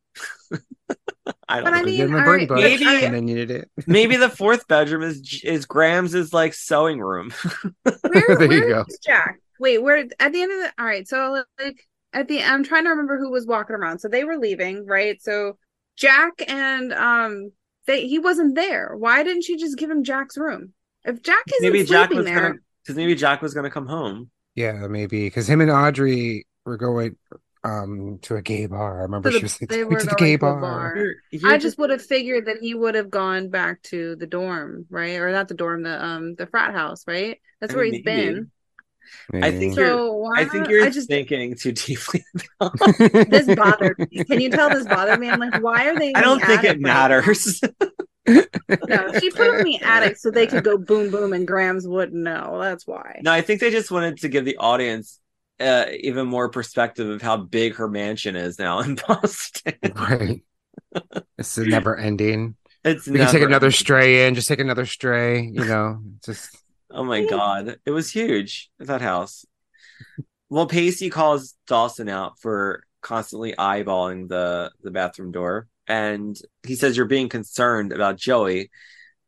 I 1.50 1.60
don't 1.60 1.64
But 1.64 1.74
I 1.74 1.80
know. 1.80 1.84
They 1.84 1.84
mean, 1.84 1.96
gave 1.98 2.08
him 2.08 2.14
a 2.14 2.18
all 2.18 2.24
birdie 2.24 2.46
right, 2.46 2.48
book, 2.48 2.58
maybe- 2.58 3.04
and 3.04 3.14
they 3.14 3.20
needed 3.20 3.50
it. 3.50 3.70
maybe 3.86 4.16
the 4.16 4.28
fourth 4.30 4.66
bedroom 4.68 5.02
is 5.02 5.40
is 5.44 5.66
Grams' 5.66 6.32
like 6.32 6.54
sewing 6.54 7.00
room. 7.00 7.32
Where, 7.82 7.94
There 8.12 8.42
you 8.42 8.48
where 8.48 8.68
go. 8.68 8.84
Jack? 9.04 9.38
Wait, 9.60 9.78
where 9.82 9.98
at 10.20 10.32
the 10.32 10.42
end 10.42 10.52
of 10.52 10.58
the 10.60 10.72
all 10.78 10.86
right, 10.86 11.06
so 11.08 11.42
like 11.58 11.86
at 12.12 12.28
the 12.28 12.42
I'm 12.42 12.64
trying 12.64 12.84
to 12.84 12.90
remember 12.90 13.18
who 13.18 13.30
was 13.30 13.46
walking 13.46 13.76
around. 13.76 13.98
So 13.98 14.08
they 14.08 14.24
were 14.24 14.38
leaving, 14.38 14.86
right? 14.86 15.20
So 15.22 15.58
Jack 15.96 16.32
and 16.48 16.92
um 16.92 17.52
they 17.86 18.06
he 18.06 18.18
wasn't 18.18 18.54
there. 18.54 18.94
Why 18.96 19.22
didn't 19.22 19.42
she 19.44 19.56
just 19.56 19.78
give 19.78 19.90
him 19.90 20.04
Jack's 20.04 20.36
room? 20.36 20.72
If 21.04 21.22
Jack 21.22 21.44
isn't 21.58 21.72
maybe 21.72 21.84
Jack 21.84 22.08
sleeping 22.08 22.16
was 22.18 22.26
there, 22.26 22.40
gonna 22.40 22.54
because 22.84 22.96
maybe 22.96 23.14
Jack 23.14 23.42
was 23.42 23.54
gonna 23.54 23.70
come 23.70 23.86
home. 23.86 24.30
Yeah, 24.54 24.86
maybe 24.88 25.26
because 25.26 25.48
him 25.48 25.60
and 25.60 25.70
Audrey 25.70 26.46
were 26.64 26.76
going 26.76 27.16
um 27.64 28.18
to 28.22 28.36
a 28.36 28.42
gay 28.42 28.66
bar. 28.66 28.98
I 29.00 29.02
remember 29.02 29.30
to 29.30 29.38
she 29.38 29.44
was 29.44 29.60
like, 29.60 29.70
they 29.70 29.84
"We 29.84 29.94
were 29.94 30.00
to 30.00 30.06
the 30.06 30.14
gay 30.14 30.36
bar." 30.36 30.60
bar. 30.60 30.96
You're- 30.96 31.14
you're 31.30 31.52
I 31.52 31.58
just 31.58 31.78
would 31.78 31.90
have 31.90 32.02
figured 32.02 32.46
that 32.46 32.58
he 32.58 32.74
would 32.74 32.94
have 32.94 33.10
gone 33.10 33.48
back 33.50 33.82
to 33.84 34.16
the 34.16 34.26
dorm, 34.26 34.86
right? 34.90 35.16
Or 35.18 35.30
not 35.32 35.48
the 35.48 35.54
dorm, 35.54 35.82
the 35.82 36.02
um 36.04 36.34
the 36.36 36.46
frat 36.46 36.72
house, 36.74 37.04
right? 37.06 37.40
That's 37.60 37.72
I 37.72 37.76
where 37.76 37.84
mean, 37.84 37.94
he's 37.94 38.04
maybe. 38.04 38.34
been. 38.34 38.50
I 39.40 39.50
think 39.50 39.74
Maybe. 39.76 39.82
you're- 39.82 39.90
So 39.96 40.12
why 40.14 40.40
I 40.42 40.44
think 40.44 40.68
you're 40.68 40.84
I 40.84 40.90
just 40.90 41.08
thinking 41.08 41.54
too 41.56 41.72
deeply. 41.72 42.24
About 42.60 42.78
this 43.30 43.48
bothered 43.50 43.98
me. 44.10 44.24
Can 44.24 44.40
you 44.40 44.50
tell 44.50 44.70
this 44.70 44.86
bothered 44.86 45.18
me? 45.18 45.28
I'm 45.30 45.40
like, 45.40 45.54
why 45.62 45.88
are 45.88 45.98
they? 45.98 46.12
I 46.14 46.20
don't 46.20 46.40
the 46.40 46.46
think 46.46 46.60
attic 46.60 46.70
it 46.76 46.82
right 46.82 46.82
matters. 46.82 47.60
No, 48.86 49.12
she 49.18 49.30
put 49.30 49.48
him 49.48 49.56
in 49.56 49.64
the 49.64 49.80
attic 49.82 50.16
so 50.18 50.30
they 50.30 50.46
could 50.46 50.62
go 50.64 50.76
boom 50.78 51.10
boom 51.10 51.32
and 51.32 51.46
Grams 51.46 51.86
wouldn't 51.88 52.22
know. 52.22 52.58
That's 52.60 52.86
why. 52.86 53.20
No, 53.22 53.32
I 53.32 53.40
think 53.40 53.60
they 53.60 53.70
just 53.70 53.90
wanted 53.90 54.18
to 54.18 54.28
give 54.28 54.44
the 54.44 54.56
audience 54.58 55.18
uh, 55.60 55.86
even 56.00 56.26
more 56.26 56.48
perspective 56.48 57.08
of 57.08 57.22
how 57.22 57.36
big 57.36 57.74
her 57.76 57.88
mansion 57.88 58.36
is 58.36 58.58
now 58.58 58.80
in 58.80 58.94
Boston. 59.08 59.74
right. 59.94 60.42
It's 61.36 61.58
a 61.58 61.64
never 61.66 61.96
ending. 61.96 62.56
It's 62.84 63.06
We 63.06 63.18
can 63.18 63.30
take 63.30 63.42
another 63.42 63.70
stray 63.70 64.26
in, 64.26 64.34
just 64.34 64.48
take 64.48 64.60
another 64.60 64.86
stray, 64.86 65.42
you 65.42 65.64
know, 65.64 66.00
just 66.24 66.56
Oh 66.90 67.04
my 67.04 67.24
god, 67.24 67.78
it 67.84 67.90
was 67.90 68.10
huge 68.10 68.70
that 68.78 69.02
house. 69.02 69.44
Well, 70.48 70.66
Pacey 70.66 71.10
calls 71.10 71.54
Dawson 71.66 72.08
out 72.08 72.38
for 72.40 72.82
constantly 73.02 73.54
eyeballing 73.58 74.28
the 74.28 74.72
the 74.82 74.90
bathroom 74.90 75.30
door, 75.30 75.68
and 75.86 76.36
he 76.66 76.74
says 76.74 76.96
you're 76.96 77.06
being 77.06 77.28
concerned 77.28 77.92
about 77.92 78.16
Joey 78.16 78.70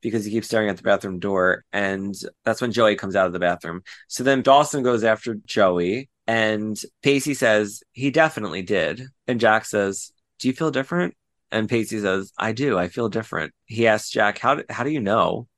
because 0.00 0.24
he 0.24 0.30
keeps 0.30 0.46
staring 0.46 0.70
at 0.70 0.78
the 0.78 0.82
bathroom 0.82 1.18
door, 1.18 1.64
and 1.72 2.14
that's 2.44 2.62
when 2.62 2.72
Joey 2.72 2.96
comes 2.96 3.16
out 3.16 3.26
of 3.26 3.34
the 3.34 3.38
bathroom. 3.38 3.82
So 4.08 4.24
then 4.24 4.40
Dawson 4.42 4.82
goes 4.82 5.04
after 5.04 5.34
Joey, 5.44 6.08
and 6.30 6.80
Pacey 7.02 7.34
says 7.34 7.82
he 7.92 8.10
definitely 8.10 8.62
did, 8.62 9.02
and 9.26 9.40
Jack 9.40 9.64
says, 9.64 10.12
"Do 10.38 10.48
you 10.48 10.54
feel 10.54 10.70
different?" 10.70 11.16
And 11.50 11.68
Pacey 11.68 12.00
says, 12.00 12.32
"I 12.38 12.52
do. 12.52 12.78
I 12.78 12.88
feel 12.88 13.08
different." 13.08 13.52
He 13.66 13.86
asks 13.88 14.10
Jack, 14.10 14.38
"How 14.38 14.54
do, 14.56 14.64
how 14.70 14.84
do 14.84 14.90
you 14.90 15.00
know?" 15.00 15.48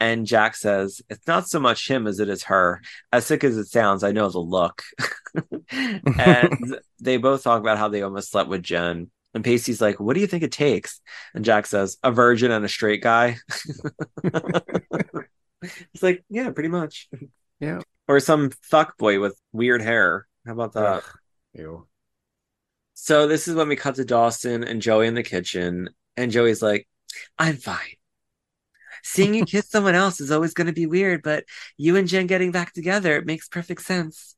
And 0.00 0.26
Jack 0.26 0.56
says, 0.56 1.02
It's 1.10 1.26
not 1.26 1.48
so 1.48 1.60
much 1.60 1.88
him 1.88 2.06
as 2.06 2.20
it 2.20 2.30
is 2.30 2.44
her. 2.44 2.80
As 3.12 3.26
sick 3.26 3.44
as 3.44 3.58
it 3.58 3.66
sounds, 3.66 4.02
I 4.02 4.12
know 4.12 4.30
the 4.30 4.38
look. 4.38 4.82
and 5.70 6.78
they 7.00 7.18
both 7.18 7.44
talk 7.44 7.60
about 7.60 7.76
how 7.76 7.88
they 7.88 8.00
almost 8.00 8.30
slept 8.30 8.48
with 8.48 8.62
Jen. 8.62 9.10
And 9.34 9.44
Pacey's 9.44 9.80
like, 9.80 10.00
What 10.00 10.14
do 10.14 10.20
you 10.20 10.26
think 10.26 10.42
it 10.42 10.52
takes? 10.52 11.00
And 11.34 11.44
Jack 11.44 11.66
says, 11.66 11.98
A 12.02 12.10
virgin 12.10 12.50
and 12.50 12.64
a 12.64 12.68
straight 12.68 13.02
guy. 13.02 13.36
He's 15.92 16.02
like, 16.02 16.24
Yeah, 16.30 16.50
pretty 16.50 16.70
much. 16.70 17.08
Yeah. 17.60 17.80
Or 18.10 18.18
some 18.18 18.50
fuck 18.62 18.98
boy 18.98 19.20
with 19.20 19.40
weird 19.52 19.80
hair. 19.80 20.26
How 20.44 20.54
about 20.54 20.72
that? 20.72 20.84
Ugh, 20.84 21.04
ew. 21.52 21.86
So 22.94 23.28
this 23.28 23.46
is 23.46 23.54
when 23.54 23.68
we 23.68 23.76
cut 23.76 23.94
to 23.94 24.04
Dawson 24.04 24.64
and 24.64 24.82
Joey 24.82 25.06
in 25.06 25.14
the 25.14 25.22
kitchen, 25.22 25.90
and 26.16 26.32
Joey's 26.32 26.60
like, 26.60 26.88
"I'm 27.38 27.56
fine. 27.56 27.94
Seeing 29.04 29.34
you 29.34 29.44
kiss 29.44 29.70
someone 29.70 29.94
else 29.94 30.20
is 30.20 30.32
always 30.32 30.54
going 30.54 30.66
to 30.66 30.72
be 30.72 30.86
weird, 30.86 31.22
but 31.22 31.44
you 31.76 31.94
and 31.94 32.08
Jen 32.08 32.26
getting 32.26 32.50
back 32.50 32.72
together 32.72 33.16
it 33.16 33.26
makes 33.26 33.46
perfect 33.46 33.82
sense." 33.82 34.34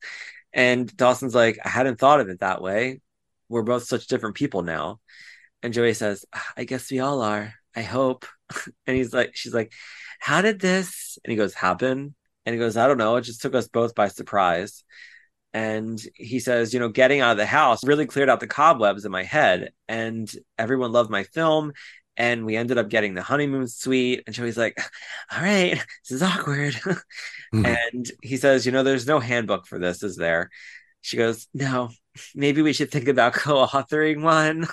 And 0.53 0.95
Dawson's 0.95 1.33
like, 1.33 1.57
"I 1.65 1.69
hadn't 1.69 1.97
thought 1.97 2.19
of 2.19 2.29
it 2.29 2.41
that 2.41 2.61
way. 2.61 3.01
We're 3.49 3.63
both 3.63 3.85
such 3.85 4.05
different 4.05 4.35
people 4.35 4.61
now." 4.61 4.99
And 5.63 5.73
Joey 5.73 5.95
says, 5.95 6.27
"I 6.55 6.65
guess 6.65 6.91
we 6.91 6.99
all 6.99 7.23
are. 7.23 7.55
I 7.75 7.81
hope." 7.81 8.27
And 8.85 8.95
he's 8.95 9.15
like, 9.15 9.35
"She's 9.35 9.53
like, 9.55 9.73
how 10.19 10.43
did 10.43 10.59
this?" 10.59 11.17
And 11.23 11.31
he 11.31 11.37
goes, 11.37 11.55
"Happen." 11.55 12.13
And 12.45 12.53
he 12.53 12.59
goes, 12.59 12.77
"I 12.77 12.87
don't 12.87 12.97
know. 12.97 13.15
It 13.15 13.21
just 13.21 13.41
took 13.41 13.55
us 13.55 13.67
both 13.67 13.95
by 13.95 14.07
surprise." 14.09 14.83
And 15.53 16.01
he 16.15 16.39
says, 16.39 16.73
you 16.73 16.79
know, 16.79 16.89
getting 16.89 17.21
out 17.21 17.33
of 17.33 17.37
the 17.37 17.45
house 17.45 17.85
really 17.85 18.07
cleared 18.07 18.29
out 18.29 18.39
the 18.39 18.47
cobwebs 18.47 19.05
in 19.05 19.11
my 19.11 19.23
head. 19.23 19.71
And 19.87 20.29
everyone 20.57 20.91
loved 20.91 21.11
my 21.11 21.23
film. 21.23 21.73
And 22.17 22.45
we 22.45 22.55
ended 22.55 22.77
up 22.77 22.89
getting 22.89 23.13
the 23.13 23.21
honeymoon 23.21 23.67
suite. 23.67 24.23
And 24.25 24.35
Joey's 24.35 24.57
like, 24.57 24.79
all 25.31 25.41
right, 25.41 25.73
this 25.73 26.11
is 26.11 26.23
awkward. 26.23 26.79
Hmm. 27.53 27.67
and 27.67 28.11
he 28.23 28.37
says, 28.37 28.65
you 28.65 28.71
know, 28.71 28.81
there's 28.81 29.05
no 29.05 29.19
handbook 29.19 29.67
for 29.67 29.77
this, 29.77 30.01
is 30.01 30.15
there? 30.15 30.49
She 31.01 31.17
goes, 31.17 31.47
no, 31.53 31.91
maybe 32.33 32.63
we 32.63 32.73
should 32.73 32.89
think 32.89 33.07
about 33.07 33.33
co 33.35 33.63
authoring 33.67 34.23
one. 34.23 34.67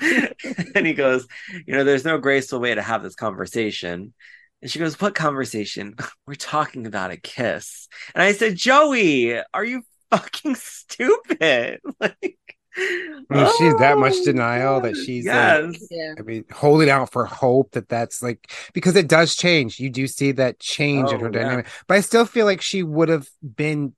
and 0.74 0.86
he 0.86 0.94
goes, 0.94 1.26
you 1.66 1.74
know, 1.74 1.84
there's 1.84 2.06
no 2.06 2.16
graceful 2.16 2.60
way 2.60 2.74
to 2.74 2.80
have 2.80 3.02
this 3.02 3.14
conversation. 3.14 4.14
And 4.62 4.70
she 4.70 4.78
goes, 4.78 5.00
What 5.00 5.14
conversation? 5.14 5.94
We're 6.26 6.34
talking 6.34 6.86
about 6.86 7.10
a 7.10 7.16
kiss. 7.16 7.88
And 8.14 8.22
I 8.22 8.32
said, 8.32 8.56
Joey, 8.56 9.38
are 9.54 9.64
you 9.64 9.82
fucking 10.10 10.54
stupid? 10.56 11.80
Like, 12.00 12.38
I 12.80 13.34
mean, 13.34 13.48
she's 13.58 13.74
that 13.78 13.98
much 13.98 14.14
oh, 14.18 14.24
denial 14.24 14.80
that 14.82 14.96
she's 14.96 15.24
yes. 15.24 15.64
like, 15.64 15.80
Yeah. 15.90 16.14
I 16.16 16.22
mean, 16.22 16.44
holding 16.52 16.88
out 16.88 17.10
for 17.10 17.24
hope 17.24 17.72
that 17.72 17.88
that's 17.88 18.22
like 18.22 18.52
because 18.72 18.94
it 18.94 19.08
does 19.08 19.34
change. 19.34 19.80
You 19.80 19.90
do 19.90 20.06
see 20.06 20.32
that 20.32 20.60
change 20.60 21.10
in 21.10 21.16
Oh, 21.16 21.20
her 21.20 21.30
yeah. 21.32 21.42
dynamic, 21.42 21.66
but 21.88 21.96
I 21.96 22.00
still 22.00 22.24
feel 22.24 22.46
like 22.46 22.62
she 22.62 22.84
would 22.84 23.08
have 23.08 23.28
been 23.42 23.94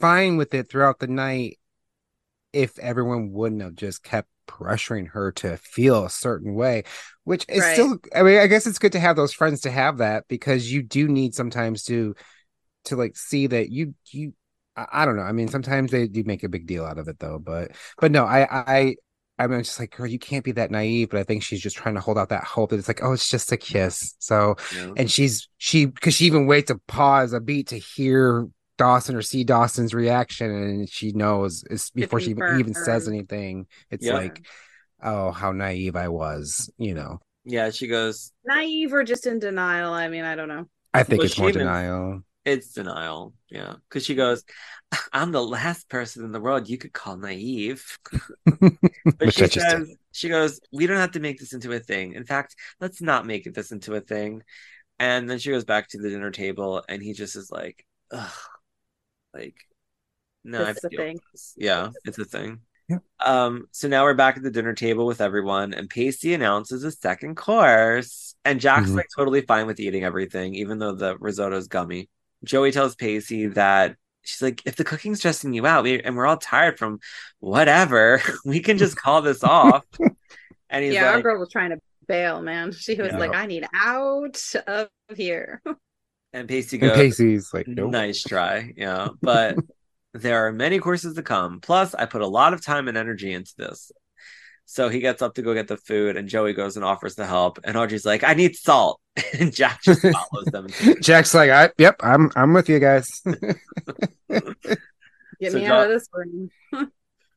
fine 0.00 0.36
with 0.36 0.52
it 0.52 0.68
throughout 0.68 0.98
the 0.98 1.06
night 1.06 1.58
if 2.52 2.76
everyone 2.80 3.30
wouldn't 3.30 3.62
have 3.62 3.76
just 3.76 4.02
kept 4.02 4.28
pressuring 4.48 5.08
her 5.10 5.32
to 5.32 5.56
feel 5.56 6.04
a 6.04 6.10
certain 6.10 6.54
way. 6.54 6.82
Which 7.24 7.46
is 7.48 7.62
Right. 7.62 7.72
still, 7.72 7.98
I 8.14 8.22
mean, 8.22 8.38
I 8.38 8.46
guess 8.48 8.66
it's 8.66 8.78
good 8.78 8.92
to 8.92 9.00
have 9.00 9.16
those 9.16 9.32
friends 9.32 9.60
to 9.62 9.70
have 9.70 9.98
that 9.98 10.24
because 10.28 10.72
you 10.72 10.82
do 10.82 11.06
need 11.08 11.34
sometimes 11.34 11.84
to 11.84 12.14
to 12.84 12.96
like 12.96 13.16
see 13.16 13.46
that 13.48 13.70
you 13.70 13.94
you. 14.10 14.34
I 14.76 14.86
I 14.92 15.04
don't 15.04 15.16
know. 15.16 15.22
I 15.22 15.32
mean, 15.32 15.48
sometimes 15.48 15.90
they 15.90 16.08
do 16.08 16.24
make 16.24 16.42
a 16.42 16.48
big 16.48 16.66
deal 16.66 16.84
out 16.84 16.98
of 16.98 17.08
it, 17.08 17.18
though. 17.18 17.38
But 17.38 17.72
but 18.00 18.10
no, 18.12 18.24
I 18.24 18.46
I 18.50 18.96
I'm 19.38 19.50
just 19.62 19.78
like, 19.80 19.96
girl, 19.96 20.06
you 20.06 20.18
can't 20.18 20.44
be 20.44 20.52
that 20.52 20.70
naive. 20.70 21.10
But 21.10 21.20
I 21.20 21.24
think 21.24 21.42
she's 21.42 21.60
just 21.60 21.76
trying 21.76 21.94
to 21.94 22.00
hold 22.00 22.18
out 22.18 22.28
that 22.30 22.44
hope 22.44 22.70
that 22.70 22.78
it's 22.78 22.88
like, 22.88 23.02
oh, 23.02 23.12
it's 23.12 23.28
just 23.28 23.52
a 23.52 23.56
kiss. 23.56 24.14
So, 24.18 24.56
Yeah. 24.70 24.92
and 24.96 25.10
she's 25.10 25.48
she 25.58 25.86
because 25.86 26.14
she 26.14 26.26
even 26.26 26.46
waits 26.46 26.68
to 26.68 26.80
pause 26.88 27.32
a 27.32 27.40
beat 27.40 27.68
to 27.68 27.78
hear 27.78 28.46
Dawson 28.78 29.16
or 29.16 29.22
see 29.22 29.44
Dawson's 29.44 29.94
reaction, 29.94 30.50
and 30.50 30.88
she 30.88 31.12
knows 31.12 31.64
it's 31.70 31.90
before 31.90 32.20
she 32.20 32.30
even, 32.30 32.44
even 32.46 32.74
says 32.74 33.08
anything. 33.08 33.66
It's 33.90 34.06
Yeah. 34.06 34.14
like, 34.14 34.44
oh, 35.02 35.30
how 35.32 35.52
naive 35.52 35.96
I 35.96 36.08
was. 36.08 36.70
You 36.78 36.94
know, 36.94 37.20
Yeah, 37.44 37.70
she 37.70 37.86
goes, 37.88 38.32
Naive 38.44 38.92
or 38.92 39.04
just 39.04 39.26
in 39.26 39.38
denial. 39.38 39.92
I 39.92 40.08
mean, 40.08 40.24
I 40.24 40.34
don't 40.34 40.48
know. 40.48 40.68
I 40.94 41.02
think 41.02 41.18
Well, 41.20 41.26
it's 41.26 41.38
more 41.38 41.48
even- 41.48 41.60
denial. 41.66 42.22
It's 42.44 42.72
denial. 42.72 43.34
Yeah. 43.50 43.74
Because 43.88 44.04
she 44.04 44.16
goes, 44.16 44.42
I'm 45.12 45.30
the 45.30 45.42
last 45.42 45.88
person 45.88 46.24
in 46.24 46.32
the 46.32 46.40
world 46.40 46.68
you 46.68 46.76
could 46.76 46.92
call 46.92 47.16
naive. 47.16 47.98
But 49.18 49.32
she 49.34 49.46
says, 49.46 49.94
she 50.12 50.28
goes, 50.28 50.60
we 50.72 50.86
don't 50.86 50.96
have 50.98 51.12
to 51.12 51.20
make 51.20 51.38
this 51.38 51.52
into 51.52 51.72
a 51.72 51.78
thing. 51.80 52.14
In 52.14 52.24
fact, 52.24 52.56
let's 52.80 53.00
not 53.00 53.26
make 53.26 53.52
this 53.52 53.70
into 53.72 53.94
a 53.94 54.00
thing. 54.00 54.42
And 54.98 55.28
then 55.30 55.38
she 55.38 55.50
goes 55.50 55.64
back 55.64 55.88
to 55.88 55.98
the 55.98 56.08
dinner 56.10 56.30
table, 56.30 56.84
and 56.88 57.02
he 57.02 57.12
just 57.12 57.34
is 57.36 57.50
like, 57.50 57.84
ugh, 58.12 58.30
like, 59.34 59.56
no, 60.44 60.58
This 60.64 60.68
I've 60.84 60.92
a 60.92 60.96
thing. 60.96 61.20
this. 61.32 61.54
Yeah, 61.56 61.90
it's 62.04 62.18
a 62.18 62.24
thing. 62.24 62.60
Yeah. 62.92 62.98
Um, 63.44 63.66
so 63.72 63.88
now 63.88 64.04
we're 64.04 64.14
back 64.14 64.36
at 64.36 64.42
the 64.42 64.50
dinner 64.50 64.74
table 64.74 65.06
with 65.06 65.20
everyone, 65.20 65.74
and 65.74 65.88
Pacey 65.88 66.34
announces 66.34 66.84
a 66.84 66.90
second 66.90 67.36
course, 67.36 68.34
and 68.44 68.60
Jack's 68.60 68.90
Mhm. 68.90 68.96
like 68.96 69.08
totally 69.16 69.40
fine 69.42 69.66
with 69.66 69.80
eating 69.80 70.04
everything, 70.04 70.54
even 70.54 70.78
though 70.78 70.94
the 70.94 71.16
risotto's 71.18 71.68
gummy. 71.68 72.08
Joey 72.44 72.72
tells 72.72 72.94
Pacey 72.96 73.46
that 73.48 73.96
she's 74.22 74.42
like, 74.42 74.62
if 74.66 74.76
the 74.76 74.84
cooking's 74.84 75.18
stressing 75.18 75.52
you 75.52 75.66
out, 75.66 75.84
we, 75.84 76.00
and 76.02 76.16
we're 76.16 76.26
all 76.26 76.36
tired 76.36 76.78
from 76.78 76.98
whatever, 77.40 78.20
we 78.44 78.60
can 78.60 78.78
just 78.78 78.96
call 78.96 79.22
this 79.22 79.42
off. 79.44 79.84
And 80.70 80.82
he's 80.82 80.94
yeah, 80.94 81.10
our 81.12 81.20
girl 81.20 81.38
was 81.38 81.50
trying 81.50 81.68
to 81.68 81.78
bail, 82.08 82.40
man. 82.40 82.72
She 82.72 82.94
was 82.94 83.12
Yeah. 83.12 83.18
like, 83.18 83.34
I 83.34 83.44
need 83.44 83.66
out 83.74 84.54
of 84.66 84.88
here. 85.14 85.60
and 86.32 86.48
Pacey 86.48 86.78
And 86.78 86.88
goes, 86.88 86.96
Pacey's 86.96 87.52
like, 87.52 87.68
nope. 87.68 87.90
Nice 87.90 88.22
try. 88.22 88.72
Yeah. 88.74 89.08
But 89.20 89.56
there 90.14 90.46
are 90.46 90.52
many 90.52 90.78
courses 90.78 91.14
to 91.14 91.22
come. 91.22 91.60
Plus, 91.60 91.94
I 91.94 92.06
put 92.06 92.22
a 92.22 92.26
lot 92.26 92.52
of 92.54 92.64
time 92.64 92.88
and 92.88 92.96
energy 92.96 93.32
into 93.32 93.52
this. 93.56 93.90
So 94.64 94.88
he 94.88 95.00
gets 95.00 95.22
up 95.22 95.34
to 95.34 95.42
go 95.42 95.54
get 95.54 95.68
the 95.68 95.76
food, 95.76 96.16
and 96.16 96.28
Joey 96.28 96.52
goes 96.54 96.76
and 96.76 96.84
offers 96.84 97.16
to 97.16 97.26
help. 97.26 97.58
And 97.64 97.76
Audrey's 97.76 98.06
like, 98.06 98.24
I 98.24 98.34
need 98.34 98.56
salt. 98.56 99.00
And 99.38 99.52
Jack 99.52 99.82
just 99.82 100.00
follows 100.02 100.46
them. 100.46 100.66
Jack's 101.02 101.34
like, 101.34 101.50
I, 101.50 101.70
yep, 101.78 101.96
I'm 102.00 102.30
I'm 102.34 102.52
with 102.54 102.68
you 102.70 102.78
guys. 102.78 103.20
Get 104.28 105.52
So 105.52 105.58
me 105.58 105.66
Jo- 105.66 105.72
out 105.74 105.86
of 105.86 105.88
this 105.90 106.08
room. 106.12 106.50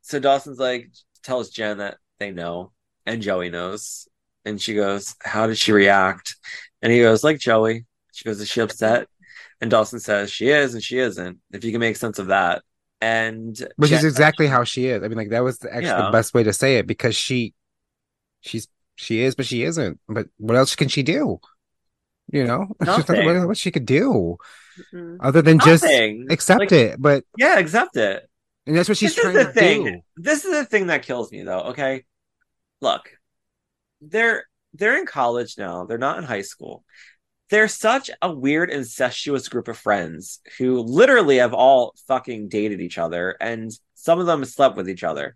So 0.02 0.20
Dawson's 0.20 0.60
like, 0.60 0.90
tells 1.24 1.50
Jen 1.50 1.80
that 1.80 1.98
they 2.20 2.32
know, 2.32 2.72
and 3.06 3.22
Joey 3.22 3.50
knows. 3.50 4.08
And 4.46 4.62
she 4.62 4.76
goes, 4.76 5.16
How 5.24 5.48
did 5.48 5.58
she 5.58 5.72
react? 5.72 6.36
And 6.82 6.92
he 6.94 7.00
goes, 7.00 7.24
Like 7.24 7.40
Joey. 7.40 7.86
She 8.14 8.24
goes, 8.24 8.40
Is 8.40 8.48
she 8.50 8.62
upset? 8.62 9.08
And 9.62 9.72
Dawson 9.72 10.00
says, 10.00 10.32
She 10.32 10.50
is 10.50 10.74
and 10.74 10.84
she 10.84 11.00
isn't. 11.00 11.40
If 11.52 11.64
you 11.64 11.72
can 11.72 11.80
make 11.80 11.96
sense 11.96 12.20
of 12.20 12.28
that. 12.28 12.64
And 13.02 13.58
Which 13.76 13.92
is 13.92 14.04
exactly 14.04 14.48
how 14.48 14.64
she 14.64 14.88
is. 14.88 15.04
I 15.04 15.08
mean, 15.08 15.18
like 15.18 15.30
that 15.30 15.44
was 15.44 15.60
the- 15.60 15.70
actually 15.74 15.88
Yeah. 15.90 16.06
the 16.06 16.12
best 16.12 16.34
way 16.34 16.44
to 16.44 16.54
say 16.54 16.78
it 16.78 16.88
because 16.88 17.16
she, 17.16 17.54
she's 18.42 18.68
she 18.96 19.22
is, 19.22 19.36
but 19.36 19.46
she 19.46 19.64
isn't. 19.64 20.00
But 20.08 20.28
what 20.38 20.56
else 20.56 20.76
can 20.76 20.88
she 20.88 21.04
do? 21.04 21.40
You 22.32 22.46
know, 22.46 22.68
nothing 22.80 23.16
Nothing. 23.18 23.26
what 23.40 23.48
what 23.48 23.58
she 23.58 23.70
could 23.72 23.86
do 23.86 24.38
Mhm. 24.94 25.18
other 25.20 25.42
than 25.42 25.60
just 25.60 25.84
Nothing. 25.84 26.28
accept 26.30 26.60
Like, 26.62 26.72
it. 26.72 27.02
But 27.02 27.24
Yeah, 27.38 27.60
accept 27.60 27.96
it. 27.98 28.28
and 28.66 28.76
that's 28.76 28.90
what 28.90 28.98
she's 28.98 29.14
this 29.14 29.22
trying 29.24 29.36
is 29.38 29.46
the 29.48 29.54
to 29.54 29.60
thing. 29.60 29.84
do. 29.86 30.02
This 30.18 30.46
is 30.46 30.52
the 30.52 30.66
thing 30.66 30.88
that 30.88 31.04
kills 31.04 31.32
me, 31.32 31.44
though. 31.44 31.62
Okay, 31.72 32.06
look, 32.82 33.10
they're 34.02 34.46
they're 34.74 34.98
in 34.98 35.06
college 35.06 35.58
now. 35.58 35.86
They're 35.86 35.98
not 35.98 36.18
in 36.18 36.24
high 36.24 36.42
school. 36.42 36.84
They're 37.50 37.68
such 37.68 38.10
a 38.22 38.34
weird 38.34 38.70
incestuous 38.70 39.48
group 39.50 39.68
of 39.68 39.78
friends 39.78 40.40
who 40.58 40.80
literally 40.80 41.38
have 41.38 41.54
all 41.54 41.94
fucking 42.08 42.50
dated 42.50 42.82
each 42.82 42.98
other, 42.98 43.38
and 43.40 43.72
some 43.94 44.20
of 44.20 44.26
them 44.26 44.44
slept 44.46 44.78
with 44.78 44.90
each 44.90 45.04
other. 45.04 45.36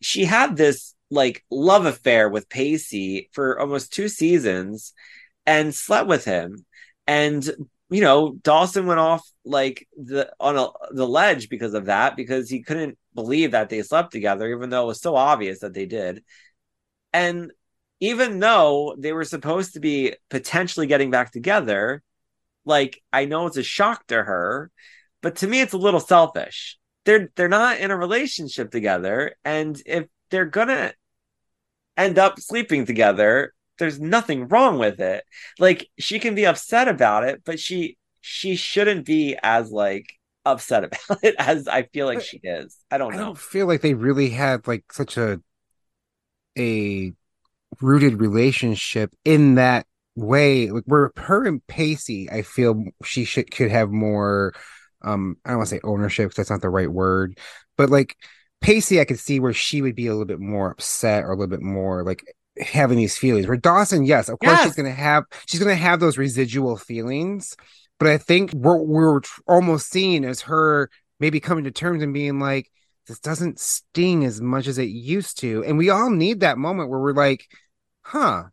She 0.00 0.24
had 0.24 0.56
this 0.56 0.94
like 1.10 1.44
love 1.50 1.86
affair 1.86 2.28
with 2.28 2.48
Pacey 2.48 3.30
for 3.32 3.58
almost 3.58 3.92
two 3.92 4.08
seasons, 4.08 4.92
and 5.44 5.74
slept 5.74 6.08
with 6.08 6.24
him, 6.24 6.64
and 7.06 7.48
you 7.90 8.00
know, 8.00 8.36
Dawson 8.42 8.86
went 8.86 9.00
off 9.00 9.28
like 9.44 9.86
the 9.96 10.32
on 10.38 10.56
a, 10.56 10.68
the 10.92 11.06
ledge 11.06 11.48
because 11.48 11.74
of 11.74 11.86
that 11.86 12.16
because 12.16 12.48
he 12.48 12.62
couldn't 12.62 12.96
believe 13.14 13.50
that 13.50 13.68
they 13.68 13.82
slept 13.82 14.12
together, 14.12 14.48
even 14.48 14.70
though 14.70 14.84
it 14.84 14.86
was 14.86 15.00
so 15.00 15.16
obvious 15.16 15.60
that 15.60 15.74
they 15.74 15.86
did. 15.86 16.22
And 17.12 17.50
even 18.00 18.38
though 18.40 18.94
they 18.98 19.12
were 19.12 19.24
supposed 19.24 19.74
to 19.74 19.80
be 19.80 20.14
potentially 20.30 20.86
getting 20.86 21.10
back 21.10 21.32
together, 21.32 22.02
like 22.64 23.02
I 23.12 23.26
know 23.26 23.46
it's 23.46 23.56
a 23.56 23.62
shock 23.62 24.06
to 24.08 24.22
her, 24.22 24.70
but 25.22 25.36
to 25.36 25.46
me 25.48 25.60
it's 25.60 25.74
a 25.74 25.78
little 25.78 26.00
selfish. 26.00 26.78
They're 27.04 27.30
they're 27.36 27.48
not 27.48 27.80
in 27.80 27.90
a 27.90 27.96
relationship 27.96 28.70
together, 28.70 29.36
and 29.44 29.80
if 29.86 30.06
they're 30.30 30.46
gonna 30.46 30.94
end 31.96 32.18
up 32.18 32.38
sleeping 32.40 32.86
together, 32.86 33.52
there's 33.78 34.00
nothing 34.00 34.48
wrong 34.48 34.78
with 34.78 35.00
it. 35.00 35.24
Like 35.58 35.88
she 35.98 36.18
can 36.18 36.34
be 36.34 36.46
upset 36.46 36.88
about 36.88 37.24
it 37.24 37.42
but 37.44 37.58
she 37.58 37.96
she 38.20 38.56
shouldn't 38.56 39.06
be 39.06 39.36
as 39.42 39.70
like 39.70 40.06
upset 40.44 40.84
about 40.84 41.18
it 41.22 41.34
as 41.38 41.68
i 41.68 41.82
feel 41.84 42.06
like 42.06 42.18
But 42.18 42.24
she 42.26 42.40
is. 42.42 42.76
I 42.90 42.98
don't 42.98 43.14
I 43.14 43.16
don't 43.16 43.38
feel 43.38 43.66
like 43.66 43.80
they 43.82 43.94
really 43.94 44.30
had 44.30 44.66
like 44.66 44.92
such 44.92 45.16
a 45.16 45.40
a 46.58 47.12
rooted 47.80 48.20
relationship 48.20 49.12
in 49.24 49.56
that 49.56 49.86
way. 50.16 50.70
Like 50.70 50.84
where 50.86 51.12
her 51.16 51.46
and 51.46 51.66
Pacey, 51.66 52.30
I 52.30 52.42
feel 52.42 52.84
she 53.04 53.24
should 53.24 53.50
could 53.50 53.70
have 53.70 53.90
more. 53.90 54.52
Um, 55.02 55.36
I 55.44 55.50
don't 55.50 55.58
want 55.58 55.70
to 55.70 55.76
say 55.76 55.80
ownership 55.82 56.26
because 56.26 56.36
that's 56.36 56.50
not 56.50 56.60
the 56.60 56.68
right 56.68 56.90
word, 56.90 57.38
but 57.76 57.88
like 57.88 58.16
Pacey, 58.60 59.00
I 59.00 59.06
could 59.06 59.18
see 59.18 59.40
where 59.40 59.54
she 59.54 59.80
would 59.80 59.94
be 59.96 60.06
a 60.06 60.10
little 60.12 60.26
bit 60.26 60.40
more 60.40 60.70
upset 60.70 61.24
or 61.24 61.32
a 61.32 61.36
little 61.36 61.46
bit 61.46 61.62
more 61.62 62.02
like 62.02 62.22
having 62.58 62.98
these 62.98 63.16
feelings. 63.16 63.46
Where 63.46 63.56
Dawson, 63.56 64.04
yes, 64.04 64.28
of 64.28 64.38
course 64.38 64.58
Yes. 64.58 64.64
she's 64.64 64.74
gonna 64.76 64.90
have 64.90 65.24
she's 65.46 65.60
gonna 65.60 65.74
have 65.74 66.00
those 66.00 66.18
residual 66.18 66.76
feelings, 66.76 67.56
but 67.98 68.08
I 68.08 68.18
think 68.18 68.50
what 68.50 68.86
we're 68.86 69.20
almost 69.46 69.90
seeing 69.90 70.24
as 70.24 70.42
her 70.42 70.90
maybe 71.18 71.40
coming 71.40 71.64
to 71.64 71.70
terms 71.70 72.02
and 72.02 72.12
being 72.12 72.38
like, 72.40 72.70
this 73.06 73.18
doesn't 73.18 73.58
sting 73.58 74.24
as 74.24 74.40
much 74.40 74.66
as 74.66 74.78
it 74.78 74.88
used 74.88 75.38
to. 75.40 75.64
And 75.64 75.78
we 75.78 75.90
all 75.90 76.10
need 76.10 76.40
that 76.40 76.58
moment 76.58 76.90
where 76.90 77.00
we're 77.00 77.12
like, 77.12 77.46
huh, 78.02 78.44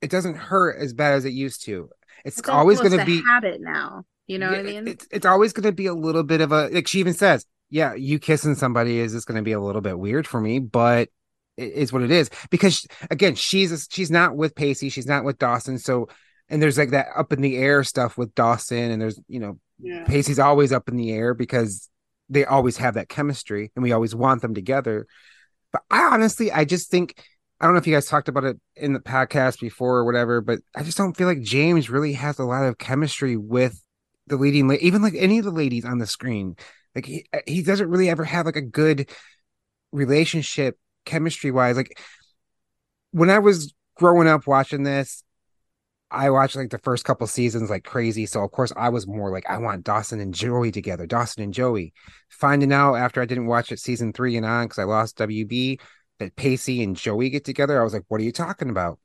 it 0.00 0.10
doesn't 0.10 0.36
hurt 0.36 0.78
as 0.80 0.92
bad 0.92 1.14
as 1.14 1.24
it 1.24 1.32
used 1.32 1.64
to. 1.64 1.90
It's, 2.24 2.38
It's 2.38 2.48
always 2.48 2.78
going 2.78 2.92
to 2.92 3.02
a 3.02 3.04
be, 3.04 3.22
habit 3.26 3.60
now. 3.60 4.04
You 4.26 4.38
know 4.38 4.50
what 4.50 4.60
I 4.60 4.62
mean? 4.62 4.88
It's, 4.88 5.06
it's 5.10 5.26
always 5.26 5.52
going 5.52 5.64
to 5.64 5.72
be 5.72 5.86
a 5.86 5.94
little 5.94 6.22
bit 6.22 6.40
of 6.40 6.52
a, 6.52 6.68
like 6.68 6.88
she 6.88 7.00
even 7.00 7.12
says, 7.12 7.44
yeah, 7.68 7.94
you 7.94 8.18
kissing 8.18 8.54
somebody 8.54 8.98
is 8.98 9.12
just 9.12 9.26
going 9.26 9.36
to 9.36 9.42
be 9.42 9.52
a 9.52 9.60
little 9.60 9.82
bit 9.82 9.98
weird 9.98 10.26
for 10.26 10.40
me, 10.40 10.60
but 10.60 11.08
it 11.56 11.72
is 11.72 11.92
what 11.92 12.02
it 12.02 12.10
is. 12.10 12.30
Because 12.50 12.86
again, 13.10 13.34
she's, 13.34 13.72
a, 13.72 13.78
she's 13.90 14.10
not 14.10 14.36
with 14.36 14.54
Pacey, 14.54 14.88
she's 14.88 15.06
not 15.06 15.24
with 15.24 15.38
Dawson. 15.38 15.78
So, 15.78 16.08
and 16.48 16.62
there's 16.62 16.78
like 16.78 16.90
that 16.90 17.08
up 17.16 17.32
in 17.32 17.40
the 17.40 17.56
air 17.56 17.84
stuff 17.84 18.16
with 18.16 18.34
Dawson, 18.34 18.90
and 18.90 19.00
there's, 19.02 19.20
you 19.28 19.40
know, 19.40 19.58
yeah. 19.78 20.04
Pacey's 20.04 20.38
always 20.38 20.72
up 20.72 20.88
in 20.88 20.96
the 20.96 21.12
air 21.12 21.34
because 21.34 21.88
they 22.34 22.44
always 22.44 22.76
have 22.76 22.94
that 22.94 23.08
chemistry 23.08 23.72
and 23.74 23.82
we 23.82 23.92
always 23.92 24.14
want 24.14 24.42
them 24.42 24.54
together. 24.54 25.06
But 25.72 25.82
I 25.90 26.02
honestly, 26.12 26.52
I 26.52 26.64
just 26.64 26.90
think 26.90 27.22
I 27.60 27.66
don't 27.66 27.74
know 27.74 27.78
if 27.78 27.86
you 27.86 27.94
guys 27.94 28.06
talked 28.06 28.28
about 28.28 28.44
it 28.44 28.58
in 28.76 28.92
the 28.92 29.00
podcast 29.00 29.60
before 29.60 29.96
or 29.96 30.04
whatever, 30.04 30.40
but 30.40 30.58
I 30.76 30.82
just 30.82 30.98
don't 30.98 31.16
feel 31.16 31.28
like 31.28 31.40
James 31.40 31.88
really 31.88 32.12
has 32.14 32.38
a 32.38 32.44
lot 32.44 32.64
of 32.64 32.78
chemistry 32.78 33.36
with 33.36 33.80
the 34.26 34.36
leading, 34.36 34.68
la- 34.68 34.76
even 34.80 35.02
like 35.02 35.14
any 35.16 35.38
of 35.38 35.44
the 35.44 35.50
ladies 35.50 35.84
on 35.84 35.98
the 35.98 36.06
screen. 36.06 36.56
Like 36.94 37.06
he, 37.06 37.26
uh, 37.32 37.38
he 37.46 37.62
doesn't 37.62 37.88
really 37.88 38.10
ever 38.10 38.24
have 38.24 38.46
like 38.46 38.56
a 38.56 38.62
good 38.62 39.08
relationship 39.92 40.78
chemistry 41.04 41.50
wise. 41.50 41.76
Like 41.76 41.98
when 43.12 43.30
I 43.30 43.38
was 43.38 43.72
growing 43.96 44.28
up 44.28 44.46
watching 44.46 44.82
this, 44.82 45.22
I 46.14 46.30
watched 46.30 46.56
like 46.56 46.70
the 46.70 46.78
first 46.78 47.04
couple 47.04 47.26
seasons 47.26 47.70
like 47.70 47.84
crazy. 47.84 48.26
So 48.26 48.42
of 48.42 48.50
course 48.52 48.72
I 48.76 48.88
was 48.88 49.06
more 49.06 49.30
like 49.30 49.44
I 49.48 49.58
want 49.58 49.84
Dawson 49.84 50.20
and 50.20 50.34
Joey 50.34 50.70
together, 50.70 51.06
Dawson 51.06 51.42
and 51.42 51.54
Joey. 51.54 51.92
Finding 52.28 52.72
out 52.72 52.94
after 52.94 53.20
I 53.20 53.26
didn't 53.26 53.46
watch 53.46 53.72
it 53.72 53.78
season 53.78 54.12
three 54.12 54.36
and 54.36 54.46
on 54.46 54.66
because 54.66 54.78
I 54.78 54.84
lost 54.84 55.18
WB 55.18 55.80
that 56.18 56.36
Pacey 56.36 56.82
and 56.82 56.96
Joey 56.96 57.30
get 57.30 57.44
together, 57.44 57.80
I 57.80 57.84
was 57.84 57.92
like, 57.92 58.04
what 58.08 58.20
are 58.20 58.24
you 58.24 58.32
talking 58.32 58.70
about? 58.70 58.98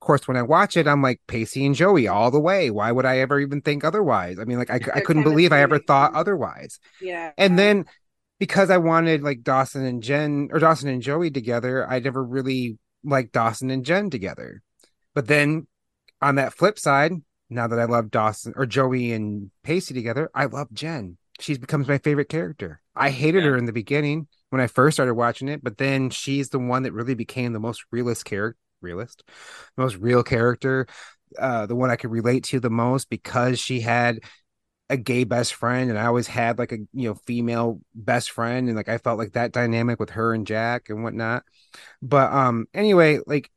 Of 0.00 0.06
course, 0.06 0.28
when 0.28 0.36
I 0.36 0.42
watch 0.42 0.76
it, 0.76 0.86
I'm 0.86 1.02
like 1.02 1.20
Pacey 1.26 1.66
and 1.66 1.74
Joey 1.74 2.06
all 2.06 2.30
the 2.30 2.40
way. 2.40 2.70
Why 2.70 2.92
would 2.92 3.06
I 3.06 3.18
ever 3.18 3.40
even 3.40 3.60
think 3.62 3.82
otherwise? 3.82 4.38
I 4.38 4.44
mean, 4.44 4.58
like 4.58 4.70
I, 4.70 4.80
I 4.94 5.00
couldn't 5.00 5.24
believe 5.24 5.52
I 5.52 5.62
ever 5.62 5.78
thought 5.78 6.14
otherwise. 6.14 6.78
Yeah. 7.00 7.32
And 7.36 7.58
then 7.58 7.86
because 8.38 8.70
I 8.70 8.76
wanted 8.76 9.22
like 9.22 9.42
Dawson 9.42 9.84
and 9.84 10.02
Jen 10.02 10.50
or 10.52 10.58
Dawson 10.58 10.88
and 10.88 11.02
Joey 11.02 11.30
together, 11.30 11.88
I 11.88 11.98
never 11.98 12.22
really 12.22 12.78
liked 13.02 13.32
Dawson 13.32 13.70
and 13.70 13.84
Jen 13.84 14.10
together. 14.10 14.62
But 15.14 15.26
then 15.26 15.66
on 16.26 16.36
that 16.36 16.54
flip 16.54 16.78
side, 16.78 17.12
now 17.48 17.66
that 17.66 17.78
I 17.78 17.84
love 17.84 18.10
Dawson 18.10 18.52
or 18.56 18.66
Joey 18.66 19.12
and 19.12 19.50
Pacey 19.62 19.94
together, 19.94 20.30
I 20.34 20.46
love 20.46 20.72
Jen. 20.72 21.16
She 21.40 21.56
becomes 21.56 21.86
my 21.88 21.98
favorite 21.98 22.28
character. 22.28 22.80
I 22.94 23.10
hated 23.10 23.44
Yeah. 23.44 23.50
her 23.50 23.56
in 23.56 23.66
the 23.66 23.72
beginning 23.72 24.26
when 24.50 24.60
I 24.60 24.66
first 24.66 24.96
started 24.96 25.14
watching 25.14 25.48
it, 25.48 25.62
but 25.62 25.78
then 25.78 26.10
she's 26.10 26.48
the 26.48 26.58
one 26.58 26.82
that 26.84 26.92
really 26.92 27.14
became 27.14 27.52
the 27.52 27.60
most 27.60 27.84
realist 27.92 28.24
character, 28.24 28.58
realist, 28.80 29.22
most 29.76 29.96
real 29.96 30.22
character, 30.22 30.86
uh, 31.38 31.66
the 31.66 31.76
one 31.76 31.90
I 31.90 31.96
could 31.96 32.10
relate 32.10 32.44
to 32.44 32.60
the 32.60 32.70
most 32.70 33.10
because 33.10 33.58
she 33.60 33.80
had 33.80 34.20
a 34.88 34.96
gay 34.96 35.24
best 35.24 35.54
friend 35.54 35.90
and 35.90 35.98
I 35.98 36.06
always 36.06 36.28
had 36.28 36.58
like 36.58 36.72
a 36.72 36.78
you 36.92 37.08
know 37.08 37.14
female 37.26 37.80
best 37.94 38.30
friend 38.30 38.68
and 38.68 38.76
like 38.76 38.88
I 38.88 38.98
felt 38.98 39.18
like 39.18 39.32
that 39.32 39.52
dynamic 39.52 39.98
with 39.98 40.10
her 40.10 40.32
and 40.32 40.46
Jack 40.46 40.90
and 40.90 41.02
whatnot. 41.02 41.44
But 42.02 42.32
um 42.32 42.66
anyway, 42.74 43.20
like 43.26 43.50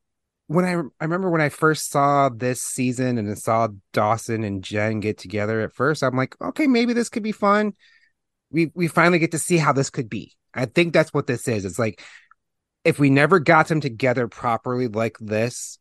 when 0.50 0.66
I 0.66 0.72
I 1.00 1.04
remember 1.06 1.30
when 1.30 1.42
I 1.42 1.50
first 1.50 1.92
saw 1.92 2.28
this 2.28 2.60
season 2.60 3.20
and 3.20 3.30
I 3.30 3.36
saw 3.36 3.68
Dawson 3.94 4.44
and 4.44 4.64
Jen 4.64 5.00
get 5.00 5.20
together 5.20 5.62
at 5.62 5.74
first, 5.74 6.02
I'm 6.02 6.18
like, 6.18 6.36
okay, 6.42 6.66
maybe 6.66 6.94
this 6.94 7.08
could 7.08 7.22
be 7.22 7.32
fun. 7.32 7.74
We 8.50 8.72
we 8.74 8.88
finally 8.88 9.20
get 9.20 9.30
to 9.34 9.38
see 9.38 9.58
how 9.58 9.74
this 9.74 9.92
could 9.92 10.10
be. 10.10 10.36
I 10.56 10.66
think 10.66 10.92
that's 10.92 11.14
what 11.14 11.28
this 11.28 11.48
is. 11.48 11.66
It's 11.66 11.78
like 11.78 12.02
if 12.84 12.98
we 12.98 13.12
never 13.12 13.38
got 13.38 13.68
them 13.68 13.80
together 13.80 14.28
properly 14.28 14.88
like 14.88 15.18
this, 15.20 15.78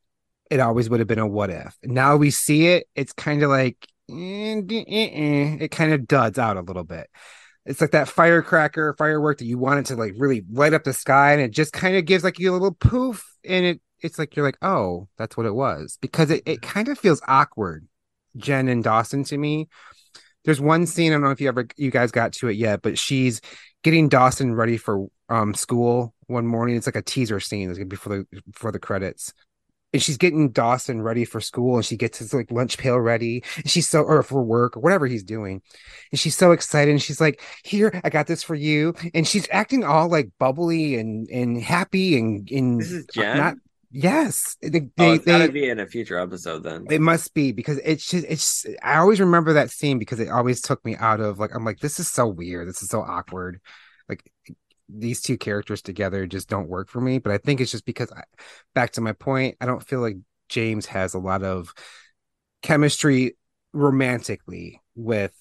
it 0.50 0.60
always 0.60 0.90
would 0.90 1.00
have 1.00 1.08
been 1.08 1.18
a 1.18 1.26
what 1.26 1.48
if. 1.48 1.74
Now 1.82 2.16
we 2.16 2.30
see 2.30 2.66
it, 2.66 2.88
it's 2.94 3.14
kind 3.14 3.42
of 3.42 3.48
like 3.48 3.88
eh, 4.10 4.60
eh, 4.70 4.84
eh, 4.86 5.56
it 5.60 5.70
kind 5.70 5.94
of 5.94 6.06
duds 6.06 6.38
out 6.38 6.58
a 6.58 6.60
little 6.60 6.84
bit. 6.84 7.08
it's 7.64 7.80
like 7.80 7.92
that 7.92 8.08
firecracker 8.08 8.94
firework 8.98 9.38
that 9.38 9.46
you 9.46 9.56
want 9.56 9.80
it 9.80 9.86
to 9.86 9.96
like 9.96 10.12
really 10.18 10.44
light 10.52 10.74
up 10.74 10.84
the 10.84 10.92
sky 10.92 11.32
and 11.32 11.40
it 11.40 11.52
just 11.52 11.72
kind 11.72 11.96
of 11.96 12.04
gives 12.04 12.22
like 12.22 12.38
you 12.38 12.50
a 12.50 12.52
little 12.52 12.74
poof 12.74 13.24
and 13.44 13.64
it 13.64 13.80
it's 14.02 14.18
like 14.18 14.36
you're 14.36 14.44
like 14.44 14.58
oh 14.62 15.08
that's 15.18 15.36
what 15.36 15.46
it 15.46 15.54
was. 15.54 15.98
Because 16.00 16.30
it, 16.30 16.42
it 16.46 16.62
kind 16.62 16.88
of 16.88 16.98
feels 16.98 17.22
awkward 17.28 17.86
jen 18.36 18.68
and 18.68 18.84
dawson 18.84 19.24
to 19.24 19.38
me. 19.38 19.68
There's 20.44 20.60
one 20.60 20.86
scene 20.86 21.12
i 21.12 21.14
don't 21.14 21.22
know 21.22 21.30
if 21.30 21.40
you 21.40 21.48
ever 21.48 21.66
you 21.76 21.90
guys 21.90 22.10
got 22.12 22.32
to 22.34 22.48
it 22.48 22.56
yet 22.56 22.80
but 22.82 22.98
she's 22.98 23.40
getting 23.82 24.08
dawson 24.08 24.54
ready 24.54 24.76
for 24.76 25.06
um 25.28 25.54
school 25.54 26.14
one 26.28 26.46
morning. 26.46 26.76
It's 26.76 26.86
like 26.86 26.96
a 26.96 27.02
teaser 27.02 27.40
scene 27.40 27.70
it's 27.70 27.78
before 27.84 28.24
the 28.30 28.42
before 28.52 28.72
the 28.72 28.78
credits. 28.78 29.32
And 29.94 30.02
she's 30.02 30.18
getting 30.18 30.50
Dawson 30.50 31.00
ready 31.00 31.24
for 31.24 31.40
school 31.40 31.76
and 31.76 31.84
she 31.84 31.96
gets 31.96 32.18
his 32.18 32.34
like 32.34 32.50
lunch 32.50 32.76
pail 32.76 32.98
ready 32.98 33.42
and 33.56 33.70
she's 33.70 33.88
so 33.88 34.02
or 34.02 34.22
for 34.22 34.42
work 34.42 34.76
or 34.76 34.80
whatever 34.80 35.06
he's 35.06 35.24
doing. 35.24 35.62
And 36.12 36.20
she's 36.20 36.36
so 36.36 36.52
excited 36.52 36.90
and 36.90 37.02
she's 37.02 37.22
like 37.22 37.40
here 37.64 37.98
I 38.04 38.10
got 38.10 38.26
this 38.26 38.42
for 38.42 38.54
you. 38.54 38.94
And 39.14 39.26
she's 39.26 39.48
acting 39.50 39.84
all 39.84 40.08
like 40.08 40.28
bubbly 40.38 40.96
and 40.96 41.26
and 41.30 41.60
happy 41.60 42.18
and 42.18 42.48
and 42.50 42.80
This 42.80 42.92
is 42.92 43.06
Jen? 43.06 43.36
not 43.36 43.54
yes. 43.90 44.56
They, 44.62 44.69
oh, 44.69 44.90
they, 44.97 45.12
it's 45.15 45.24
gotta 45.24 45.47
they- 45.47 45.52
be 45.52 45.69
in 45.69 45.78
a 45.81 45.86
future 45.86 46.19
episode 46.19 46.62
then. 46.62 46.86
it 46.90 47.01
must 47.01 47.35
be 47.35 47.52
because 47.52 47.78
it's 47.85 48.06
just 48.09 48.27
it's 48.28 48.66
I 48.82 48.98
always 48.98 49.20
remember 49.20 49.55
that 49.55 49.70
scene 49.70 49.98
because 49.98 50.20
it 50.20 50.28
always 50.28 50.60
took 50.60 50.85
me 50.85 50.97
out 50.97 51.20
of 51.20 51.39
like 51.39 51.55
I'm 51.55 51.65
like 51.65 51.81
this 51.81 51.98
is 52.01 52.09
so 52.09 52.27
weird. 52.27 52.69
This 52.69 52.82
is 52.82 52.89
so 52.89 53.01
awkward. 53.02 53.60
Like 54.09 54.31
these 54.89 55.20
two 55.20 55.36
characters 55.36 55.82
together 55.82 56.27
just 56.27 56.48
don't 56.48 56.66
work 56.69 56.89
for 56.89 56.98
me 56.98 57.19
but 57.19 57.31
I 57.31 57.36
think 57.36 57.60
it's 57.60 57.70
just 57.70 57.85
because 57.85 58.10
I, 58.10 58.23
back 58.74 58.93
to 58.93 59.02
my 59.02 59.12
point 59.12 59.56
I 59.60 59.66
don't 59.66 59.86
feel 59.86 60.01
like 60.01 60.16
James 60.48 60.86
has 60.86 61.12
a 61.12 61.19
lot 61.19 61.43
of 61.43 61.74
chemistry 62.62 63.36
romantically 63.74 64.81
with 64.94 65.35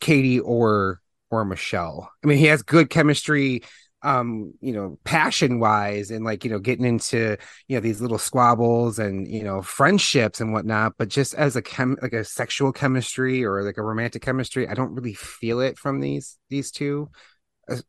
Katie 0.00 0.40
or 0.40 1.00
or 1.30 1.44
Michelle. 1.44 2.10
I 2.24 2.26
mean 2.26 2.38
he 2.38 2.46
has 2.46 2.62
good 2.62 2.90
chemistry 2.90 3.62
um 4.02 4.52
you 4.60 4.72
know 4.72 4.98
passion 5.04 5.58
wise 5.58 6.10
and 6.10 6.24
like 6.24 6.44
you 6.44 6.50
know 6.50 6.58
getting 6.58 6.84
into 6.84 7.36
you 7.66 7.76
know 7.76 7.80
these 7.80 8.00
little 8.00 8.18
squabbles 8.18 8.98
and 8.98 9.26
you 9.26 9.42
know 9.42 9.62
friendships 9.62 10.40
and 10.40 10.52
whatnot 10.52 10.92
but 10.98 11.08
just 11.08 11.34
as 11.34 11.56
a 11.56 11.62
chem 11.62 11.96
like 12.02 12.12
a 12.12 12.24
sexual 12.24 12.72
chemistry 12.72 13.44
or 13.44 13.62
like 13.62 13.78
a 13.78 13.82
romantic 13.82 14.22
chemistry 14.22 14.68
i 14.68 14.74
don't 14.74 14.94
really 14.94 15.14
feel 15.14 15.60
it 15.60 15.78
from 15.78 16.00
these 16.00 16.38
these 16.50 16.70
two 16.70 17.08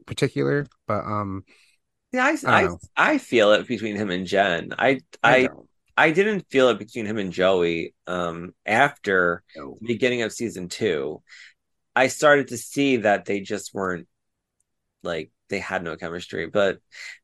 particular 0.05 0.65
but 0.87 1.03
um 1.03 1.43
Yeah, 2.11 2.25
I, 2.25 2.37
I 2.45 2.63
I. 2.63 2.69
I 2.95 3.17
feel 3.17 3.51
it 3.51 3.67
between 3.67 3.95
him 3.95 4.09
and 4.09 4.25
Jen. 4.25 4.73
I 4.77 5.01
I 5.23 5.47
don't 5.47 5.67
I 5.97 6.11
didn't 6.11 6.45
feel 6.49 6.69
it 6.69 6.79
between 6.79 7.05
him 7.05 7.17
and 7.17 7.31
Joey 7.31 7.93
um 8.05 8.53
after 8.65 9.43
know. 9.55 9.77
the 9.81 9.87
beginning 9.87 10.21
of 10.21 10.31
season 10.31 10.69
two. 10.69 11.21
I 11.95 12.07
started 12.07 12.49
to 12.49 12.57
see 12.57 12.97
that 12.97 13.25
they 13.25 13.39
just 13.39 13.73
weren't 13.73 14.07
like 15.03 15.31
they 15.49 15.59
had 15.59 15.83
no 15.83 15.95
chemistry, 15.95 16.47
but 16.47 16.79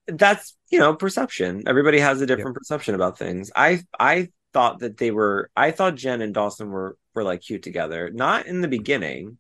that's 0.08 0.56
you 0.72 0.80
know 0.80 0.96
perception. 0.96 1.64
Everybody 1.68 2.00
has 2.00 2.22
a 2.22 2.26
different 2.28 2.58
perception 2.58 2.96
about 2.96 3.18
things. 3.18 3.52
I 3.56 3.82
I 4.00 4.30
thought 4.54 4.80
that 4.80 4.98
they 4.98 5.12
were. 5.12 5.50
I 5.56 5.72
thought 5.72 5.96
Jen 5.96 6.22
and 6.22 6.34
Dawson 6.34 6.70
were 6.70 6.98
were 7.16 7.24
like 7.24 7.42
cute 7.42 7.64
together. 7.64 8.10
Not 8.14 8.48
in 8.48 8.62
the 8.62 8.68
beginning, 8.68 9.38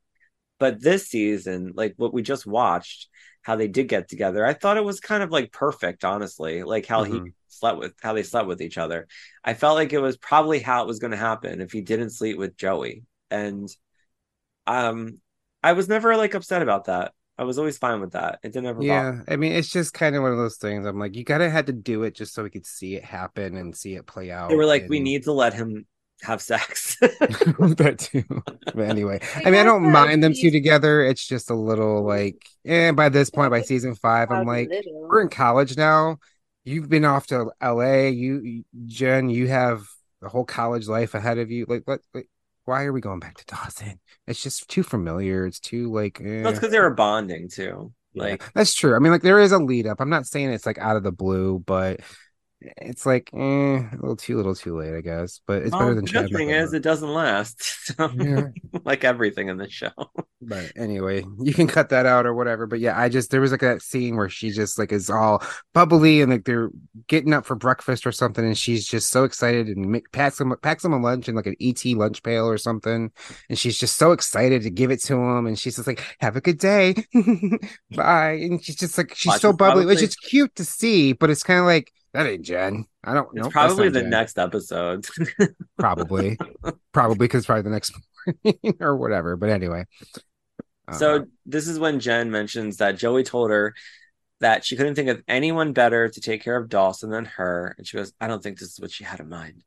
but 0.59 0.81
this 0.81 1.09
season, 1.09 1.73
like 1.75 1.93
what 1.97 2.13
we 2.13 2.21
just 2.21 2.45
watched, 2.45 3.09
how 3.41 3.55
they 3.55 3.67
did 3.67 3.87
get 3.89 4.07
together. 4.09 4.45
I 4.45 4.53
thought 4.53 4.77
it 4.77 4.83
was 4.85 4.99
kind 4.99 5.23
of 5.23 5.31
like 5.31 5.51
perfect, 5.51 6.03
honestly. 6.05 6.63
Like 6.63 6.85
how 6.85 7.03
he 7.03 7.23
Mhm. 7.23 7.33
slept 7.49 7.79
with 7.79 7.93
how 8.01 8.13
they 8.13 8.23
slept 8.23 8.47
with 8.47 8.61
each 8.61 8.77
other. 8.77 9.07
I 9.43 9.53
felt 9.53 9.75
like 9.75 9.93
it 9.93 9.99
was 9.99 10.17
probably 10.17 10.59
how 10.59 10.83
it 10.83 10.87
was 10.87 10.99
going 10.99 11.11
to 11.11 11.17
happen 11.17 11.61
if 11.61 11.71
he 11.71 11.81
didn't 11.81 12.11
sleep 12.11 12.37
with 12.37 12.57
Joey. 12.57 13.03
And 13.31 13.69
um 14.67 15.19
I 15.61 15.73
was 15.73 15.87
never 15.87 16.15
like 16.17 16.33
upset 16.33 16.61
about 16.61 16.85
that. 16.85 17.13
I 17.37 17.43
was 17.43 17.57
always 17.57 17.77
fine 17.77 17.99
with 18.01 18.11
that. 18.13 18.39
It 18.43 18.53
didn't 18.53 18.67
ever 18.67 18.83
bother. 18.83 19.17
yeah 19.25 19.33
i 19.33 19.35
mean 19.35 19.51
it's 19.53 19.69
just 19.71 19.93
kind 19.93 20.15
of 20.15 20.21
one 20.21 20.31
of 20.31 20.37
those 20.37 20.57
things 20.57 20.85
i'm 20.85 20.99
like 20.99 21.15
you 21.15 21.23
gotta 21.23 21.49
had 21.49 21.67
to 21.67 21.73
do 21.73 22.03
it 22.03 22.15
just 22.15 22.33
so 22.33 22.43
we 22.43 22.49
could 22.49 22.65
see 22.65 22.95
it 22.95 23.03
happen 23.03 23.55
and 23.57 23.75
see 23.75 23.95
it 23.95 24.05
play 24.05 24.31
out 24.31 24.49
They 24.49 24.55
were 24.55 24.65
like, 24.65 24.85
we 24.89 24.99
need 24.99 25.23
to 25.23 25.31
let 25.33 25.53
him 25.53 25.85
have 26.21 26.41
sex. 26.41 26.95
that 27.01 27.95
too. 27.99 28.23
But 28.73 28.79
anyway, 28.87 29.19
I 29.35 29.41
I 29.45 29.51
mean, 29.51 29.59
I 29.59 29.63
don't 29.63 29.91
mind 29.91 30.23
them 30.23 30.33
two 30.33 30.51
together. 30.51 31.03
It's 31.03 31.25
just 31.25 31.49
a 31.49 31.55
little 31.55 32.03
like, 32.03 32.45
eh, 32.65 32.91
by 32.91 33.09
this 33.09 33.29
point, 33.29 33.51
by 33.51 33.61
season 33.61 33.95
five, 33.95 34.31
I'm 34.31 34.45
like, 34.45 34.69
we're 35.09 35.21
in 35.21 35.29
college 35.29 35.75
now. 35.77 36.17
You've 36.63 36.89
been 36.89 37.03
off 37.05 37.27
to 37.27 37.51
LA. 37.61 38.05
You, 38.07 38.63
Jen, 38.85 39.29
you 39.29 39.47
have 39.49 39.85
the 40.21 40.29
whole 40.29 40.45
college 40.45 40.87
life 40.87 41.13
ahead 41.13 41.37
of 41.39 41.51
you. 41.51 41.65
Like, 41.67 41.83
what? 41.85 41.99
Like, 42.13 42.29
why 42.65 42.83
are 42.83 42.93
we 42.93 43.01
going 43.01 43.19
back 43.19 43.35
to 43.37 43.45
Dawson? 43.45 43.99
It's 44.27 44.41
just 44.41 44.67
too 44.69 44.83
familiar. 44.83 45.45
It's 45.45 45.59
too 45.59 45.91
like. 45.91 46.21
eh. 46.21 46.43
That's 46.43 46.59
because 46.59 46.71
they 46.71 46.79
were 46.79 46.93
bonding 46.93 47.49
too. 47.49 47.91
Yeah, 48.13 48.23
Like 48.23 48.43
that's 48.53 48.73
true. 48.73 48.95
I 48.95 48.99
mean, 48.99 49.11
like 49.11 49.21
there 49.21 49.39
is 49.39 49.51
a 49.51 49.59
lead 49.59 49.87
up. 49.87 49.99
I'm 49.99 50.09
not 50.09 50.25
saying 50.27 50.51
it's 50.51 50.65
like 50.65 50.77
out 50.77 50.95
of 50.95 51.03
the 51.03 51.11
blue, 51.11 51.59
but 51.65 51.99
it's 52.77 53.05
like 53.05 53.29
eh, 53.33 53.39
a 53.39 53.89
little 53.99 54.15
too 54.15 54.37
little 54.37 54.55
too 54.55 54.77
late, 54.77 54.95
I 54.95 55.01
guess. 55.01 55.41
But 55.45 55.63
it's 55.63 55.71
better 55.71 55.93
than 55.93 56.05
the 56.05 56.11
Chadwick 56.11 56.33
thing 56.33 56.49
is 56.49 56.73
it 56.73 56.83
doesn't 56.83 57.13
last. 57.13 57.61
So, 57.83 58.09
Yeah. 58.15 58.47
like 58.85 59.03
everything 59.03 59.49
in 59.49 59.57
the 59.57 59.69
show. 59.69 59.91
But 60.41 60.71
anyway, 60.77 61.25
you 61.41 61.53
can 61.53 61.67
cut 61.67 61.89
that 61.89 62.05
out 62.05 62.25
or 62.25 62.33
whatever. 62.33 62.65
But 62.65 62.79
yeah, 62.79 62.97
I 62.97 63.09
just 63.09 63.29
there 63.29 63.41
was 63.41 63.51
like 63.51 63.59
that 63.61 63.81
scene 63.81 64.15
where 64.15 64.29
she 64.29 64.51
just 64.51 64.79
like 64.79 64.93
is 64.93 65.09
all 65.09 65.43
bubbly 65.73 66.21
and 66.21 66.31
like 66.31 66.45
they're 66.45 66.69
getting 67.07 67.33
up 67.33 67.45
for 67.45 67.55
breakfast 67.55 68.05
or 68.07 68.11
something, 68.11 68.45
and 68.45 68.57
she's 68.57 68.87
just 68.87 69.09
so 69.09 69.25
excited 69.25 69.67
and 69.67 69.85
make, 69.91 70.11
packs 70.13 70.37
them 70.37 70.55
packs 70.61 70.83
them 70.83 70.93
a 70.93 70.99
lunch 70.99 71.27
in 71.27 71.35
like 71.35 71.45
an 71.45 71.55
ET 71.61 71.83
lunch 71.85 72.23
pail 72.23 72.47
or 72.47 72.57
something, 72.57 73.11
and 73.49 73.59
she's 73.59 73.77
just 73.77 73.97
so 73.97 74.11
excited 74.13 74.61
to 74.63 74.69
give 74.69 74.91
it 74.91 75.01
to 75.03 75.15
him, 75.15 75.45
and 75.45 75.59
she's 75.59 75.75
just 75.75 75.87
like, 75.87 76.03
"Have 76.19 76.35
a 76.37 76.41
good 76.41 76.57
day, 76.57 76.95
bye," 77.95 78.31
and 78.31 78.63
she's 78.63 78.77
just 78.77 78.97
like 78.97 79.13
she's 79.15 79.31
Watch, 79.31 79.41
so 79.41 79.53
bubbly, 79.53 79.85
which 79.85 80.01
is 80.01 80.15
cute 80.15 80.55
to 80.55 80.65
see, 80.65 81.13
but 81.13 81.29
it's 81.29 81.43
kind 81.43 81.59
of 81.59 81.65
like 81.65 81.91
that 82.13 82.27
ain't 82.27 82.43
Jen. 82.43 82.85
I 83.03 83.13
don't 83.13 83.33
know. 83.33 83.45
It's 83.45 83.53
probably 83.53 83.89
the 83.89 84.03
next 84.03 84.37
episode. 84.37 85.05
probably, 85.77 86.37
probably 86.91 87.17
because 87.17 87.45
probably 87.45 87.63
the 87.63 87.69
next 87.69 87.93
morning 88.43 88.77
or 88.79 88.95
whatever. 88.97 89.35
But 89.35 89.49
anyway. 89.49 89.85
So 90.91 91.15
Uh, 91.15 91.19
this 91.45 91.67
is 91.67 91.79
when 91.79 91.99
Jen 91.99 92.29
mentions 92.29 92.77
that 92.77 92.97
Joey 92.97 93.23
told 93.23 93.49
her 93.51 93.73
that 94.41 94.65
she 94.65 94.75
couldn't 94.75 94.95
think 94.95 95.09
of 95.09 95.23
anyone 95.27 95.73
better 95.73 96.09
to 96.09 96.21
take 96.21 96.43
care 96.43 96.57
of 96.57 96.69
Dawson 96.69 97.09
than 97.09 97.25
her. 97.25 97.73
And 97.77 97.87
she 97.87 97.97
goes, 97.97 98.13
I 98.19 98.27
don't 98.27 98.43
think 98.43 98.59
this 98.59 98.73
is 98.73 98.79
what 98.79 98.91
she 98.91 99.03
had 99.05 99.19
in 99.21 99.29
mind. 99.29 99.63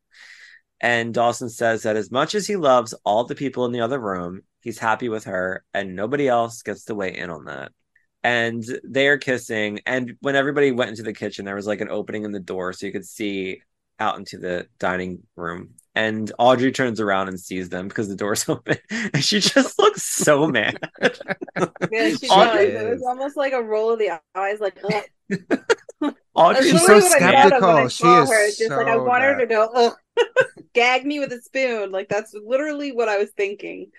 And 0.81 1.14
Dawson 1.14 1.48
says 1.48 1.85
that 1.85 1.97
as 1.97 2.10
much 2.10 2.35
as 2.35 2.47
he 2.47 2.56
loves 2.56 2.93
all 3.05 3.24
the 3.24 3.35
people 3.35 3.64
in 3.64 3.73
the 3.73 3.81
other 3.81 3.98
room, 3.98 4.43
he's 4.60 4.78
happy 4.78 5.09
with 5.09 5.24
her 5.24 5.64
and 5.73 5.97
nobody 5.97 6.28
else 6.28 6.60
gets 6.62 6.85
to 6.85 6.94
weigh 6.94 7.16
in 7.16 7.31
on 7.31 7.47
that. 7.47 7.73
And 8.27 8.65
they 8.82 9.07
are 9.07 9.19
kissing. 9.19 9.78
And 9.86 10.16
when 10.20 10.35
everybody 10.35 10.73
went 10.73 10.90
into 10.90 11.05
the 11.05 11.12
kitchen, 11.12 11.44
there 11.44 11.55
was 11.55 11.69
like 11.69 11.81
an 11.81 11.89
opening 11.89 12.24
in 12.24 12.32
the 12.32 12.40
door 12.40 12.73
so 12.73 12.85
you 12.85 12.90
could 12.90 13.07
see 13.07 13.62
out 14.01 14.19
into 14.19 14.36
the 14.36 14.66
dining 14.81 15.23
room. 15.36 15.74
And 15.94 16.32
Audrey 16.36 16.73
turns 16.73 17.01
around 17.01 17.28
and 17.28 17.39
sees 17.39 17.69
them 17.69 17.86
because 17.86 18.09
the 18.09 18.16
door's 18.16 18.48
open. 18.48 18.78
And 18.90 19.24
she 19.24 19.39
just 19.39 19.78
looks 19.78 20.03
so 20.03 20.48
mad. 20.48 20.77
Yeah, 21.90 22.11
she 22.16 22.28
Audrey 22.28 22.73
does. 22.73 22.82
It 22.82 22.90
was 22.90 23.03
almost 23.03 23.36
like 23.36 23.53
a 23.53 23.62
roll 23.62 23.93
of 23.93 24.01
the 24.01 24.20
eyes, 24.35 24.59
like 24.59 24.77
ugh. 24.85 25.05
That's 26.01 26.15
Audrey's 26.35 26.70
She's 26.73 26.85
so 26.85 26.98
what 26.98 27.23
I 27.23 27.32
thought 27.32 27.53
of 27.53 27.65
when 27.65 27.77
I 27.77 27.86
skeptical. 27.86 27.89
She 27.89 28.07
is 28.07 28.28
her. 28.28 28.47
It's 28.48 28.59
just 28.59 28.77
like 28.77 28.89
I 28.89 28.97
so 28.97 29.05
want 29.05 29.23
her 29.23 29.39
to 29.39 29.47
go, 29.47 29.70
ugh, 29.73 29.94
gag 30.74 31.07
me 31.07 31.20
with 31.20 31.32
a 31.32 31.40
spoon. 31.40 31.93
Like 31.93 32.09
that's 32.09 32.35
literally 32.35 32.93
what 32.93 33.09
I 33.09 33.19
was 33.19 33.31
thinking. 33.36 33.93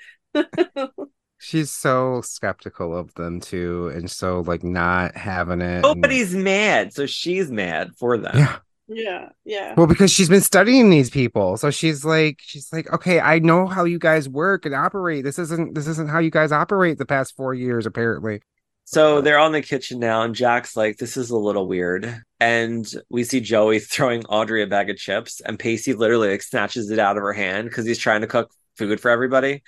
She's 1.40 1.70
so 1.72 2.22
skeptical 2.22 2.98
of 2.98 3.14
them 3.14 3.40
too, 3.40 3.90
and 3.94 4.10
so 4.10 4.42
like 4.42 4.64
not 4.64 5.16
having 5.16 5.62
it. 5.62 5.66
and- 5.76 5.82
Nobody's 5.84 6.34
mad, 6.36 6.94
so 6.94 7.06
she's 7.06 7.52
mad 7.52 7.92
for 7.98 8.18
them. 8.18 8.38
yeah. 8.38 8.58
Yeah, 8.90 9.30
yeah. 9.44 9.74
Well, 9.76 9.86
because 9.86 10.12
she's 10.14 10.30
been 10.30 10.40
studying 10.40 10.90
these 10.90 11.10
people, 11.10 11.58
so 11.58 11.70
she's 11.72 12.06
like, 12.06 12.40
she's 12.42 12.72
like, 12.72 12.90
okay, 12.94 13.20
I 13.20 13.40
know 13.40 13.68
how 13.68 13.84
you 13.84 14.00
guys 14.00 14.30
work 14.30 14.66
and 14.66 14.74
operate. 14.74 15.26
This 15.26 15.38
isn't, 15.38 15.76
this 15.76 15.88
isn't 15.88 16.10
how 16.10 16.20
you 16.20 16.32
guys 16.32 16.54
operate 16.54 16.98
the 16.98 17.06
past 17.06 17.36
four 17.36 17.54
years, 17.54 17.86
apparently. 17.86 18.40
So 18.86 19.20
they're 19.20 19.40
on 19.40 19.52
the 19.52 19.62
kitchen 19.62 20.00
now, 20.00 20.22
and 20.24 20.34
Jack's 20.34 20.78
like, 20.78 20.96
"This 20.96 21.18
is 21.18 21.30
a 21.32 21.38
little 21.38 21.68
weird." 21.68 22.24
And 22.40 22.90
we 23.10 23.26
see 23.26 23.42
Joey 23.42 23.80
throwing 23.82 24.24
Audrey 24.28 24.64
a 24.64 24.68
bag 24.68 24.90
of 24.90 24.96
chips, 24.96 25.42
and 25.42 25.60
Pacey 25.60 25.92
literally 25.94 26.30
like 26.30 26.42
snatches 26.42 26.90
it 26.90 26.98
out 26.98 27.18
of 27.18 27.24
her 27.24 27.34
hand 27.34 27.68
because 27.68 27.86
he's 27.86 27.98
trying 28.00 28.22
to 28.22 28.28
cook 28.28 28.50
food 28.78 29.02
for 29.02 29.12
everybody. 29.12 29.64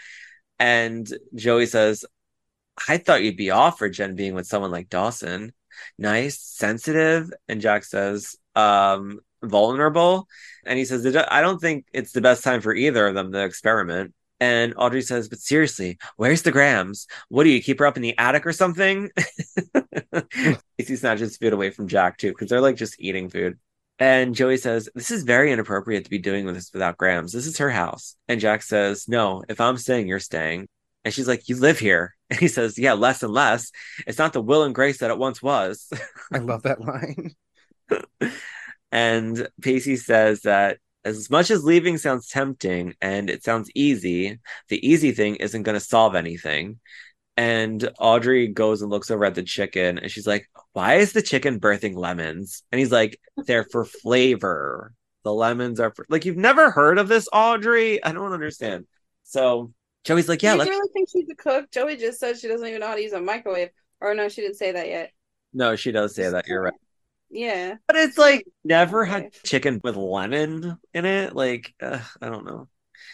And 0.60 1.12
Joey 1.36 1.66
says, 1.66 2.06
"I 2.88 2.98
thought 2.98 3.24
you'd 3.24 3.38
be 3.38 3.52
off 3.52 3.80
for 3.80 3.90
Jen 3.90 4.16
being 4.16 4.36
with 4.36 4.48
someone 4.48 4.72
like 4.72 4.90
Dawson, 4.90 5.54
nice, 5.98 6.40
sensitive." 6.40 7.32
And 7.48 7.62
Jack 7.62 7.84
says, 7.86 8.36
"Um, 8.56 9.20
vulnerable." 9.44 10.28
And 10.66 10.78
he 10.80 10.86
says, 10.86 11.06
"I 11.16 11.42
don't 11.42 11.60
think 11.62 11.86
it's 11.94 12.12
the 12.12 12.22
best 12.22 12.44
time 12.44 12.62
for 12.62 12.74
either 12.74 13.08
of 13.08 13.16
them 13.16 13.32
to 13.32 13.44
experiment." 13.44 14.14
And 14.40 14.74
Audrey 14.78 15.02
says, 15.02 15.28
But 15.28 15.40
seriously, 15.40 15.98
where's 16.16 16.44
the 16.44 16.52
grams? 16.52 17.08
What 17.28 17.44
do 17.44 17.50
you 17.50 17.62
keep 17.62 17.80
her 17.80 17.86
up 17.86 17.98
in 17.98 18.04
the 18.04 18.18
attic 18.18 18.46
or 18.46 18.54
something? 18.54 19.10
Pacey 20.78 20.96
snatches 20.96 21.38
food 21.38 21.54
away 21.54 21.72
from 21.72 21.88
Jack 21.88 22.18
too, 22.18 22.30
because 22.30 22.50
they're 22.50 22.62
like 22.62 22.78
just 22.78 23.00
eating 23.00 23.30
food. 23.30 23.60
And 24.00 24.34
Joey 24.34 24.58
says, 24.58 24.90
This 24.96 25.12
is 25.12 25.24
very 25.24 25.52
inappropriate 25.52 26.06
to 26.06 26.10
be 26.10 26.20
doing 26.20 26.46
this 26.46 26.72
without 26.72 26.98
grams. 26.98 27.34
This 27.34 27.46
is 27.46 27.58
her 27.58 27.70
house. 27.70 28.16
And 28.28 28.40
Jack 28.40 28.64
says, 28.64 29.08
No, 29.08 29.44
if 29.50 29.60
I'm 29.60 29.78
staying, 29.78 30.08
you're 30.08 30.20
staying. 30.20 30.68
And 31.04 31.14
she's 31.14 31.28
like, 31.28 31.50
You 31.50 31.58
live 31.58 31.80
here. 31.80 32.16
And 32.32 32.40
he 32.40 32.48
says, 32.48 32.78
Yeah, 32.78 32.94
less 32.94 33.24
and 33.24 33.34
less. 33.34 33.72
It's 34.06 34.20
not 34.20 34.34
the 34.34 34.42
will 34.42 34.64
and 34.64 34.76
grace 34.76 35.00
that 35.00 35.10
it 35.10 35.18
once 35.18 35.42
was. 35.42 35.92
I 36.32 36.38
love 36.38 36.62
that 36.62 36.80
line. 36.80 37.34
and 38.92 39.48
Pacey 39.62 39.96
says 39.96 40.42
that 40.42 40.78
as 41.04 41.30
much 41.32 41.50
as 41.50 41.64
leaving 41.64 41.98
sounds 41.98 42.28
tempting 42.28 42.94
and 43.02 43.30
it 43.32 43.44
sounds 43.44 43.72
easy, 43.74 44.40
the 44.68 44.88
easy 44.88 45.12
thing 45.12 45.38
isn't 45.38 45.64
going 45.64 45.74
to 45.74 45.80
solve 45.80 46.14
anything. 46.14 46.80
And 47.40 47.90
Audrey 48.00 48.48
goes 48.50 48.82
and 48.82 48.92
looks 48.92 49.10
over 49.10 49.24
at 49.24 49.34
the 49.34 49.44
chicken 49.44 49.98
and 49.98 50.12
she's 50.12 50.28
like, 50.28 50.50
Why 50.74 50.96
is 50.96 51.14
the 51.14 51.22
chicken 51.22 51.58
birthing 51.58 51.96
lemons? 51.96 52.64
And 52.70 52.80
he's 52.80 52.92
like, 52.92 53.18
They're 53.48 53.64
for 53.72 53.86
flavor. 53.86 54.94
The 55.24 55.34
lemons 55.34 55.80
are 55.80 55.92
for 55.96 56.06
like 56.10 56.26
you've 56.26 56.36
never 56.36 56.70
heard 56.70 56.98
of 56.98 57.08
this, 57.08 57.30
Audrey? 57.32 58.04
I 58.04 58.12
don't 58.12 58.34
understand. 58.34 58.88
So 59.24 59.72
Joey's 60.04 60.28
like, 60.28 60.44
Yeah, 60.44 60.52
Do 60.54 60.60
let's 60.60 60.70
you 60.70 60.78
really 60.78 60.92
think 60.92 61.08
she's 61.10 61.30
a 61.32 61.36
cook? 61.36 61.72
Joey 61.72 61.96
just 61.96 62.20
said 62.20 62.38
she 62.38 62.50
doesn't 62.50 62.68
even 62.68 62.82
know 62.82 62.88
how 62.88 62.96
to 62.96 63.02
use 63.02 63.14
a 63.14 63.22
microwave. 63.22 63.70
Or 64.02 64.14
no, 64.14 64.28
she 64.28 64.42
didn't 64.42 64.58
say 64.58 64.74
that 64.74 64.90
yet. 64.90 65.12
no, 65.54 65.78
she 65.78 65.94
does 65.94 66.14
say 66.16 66.30
that. 66.30 66.46
You're 66.46 66.62
right. 66.64 66.74
Yeah. 67.30 67.76
But 67.88 67.96
it's 67.96 68.18
like 68.18 68.46
never 68.66 69.06
had 69.06 69.32
chicken 69.46 69.80
with 69.82 69.96
lemon 69.96 70.78
in 70.94 71.06
it. 71.06 71.34
Like, 71.34 71.74
uh, 71.82 72.00
I 72.22 72.28
don't 72.28 72.46
know. 72.46 72.68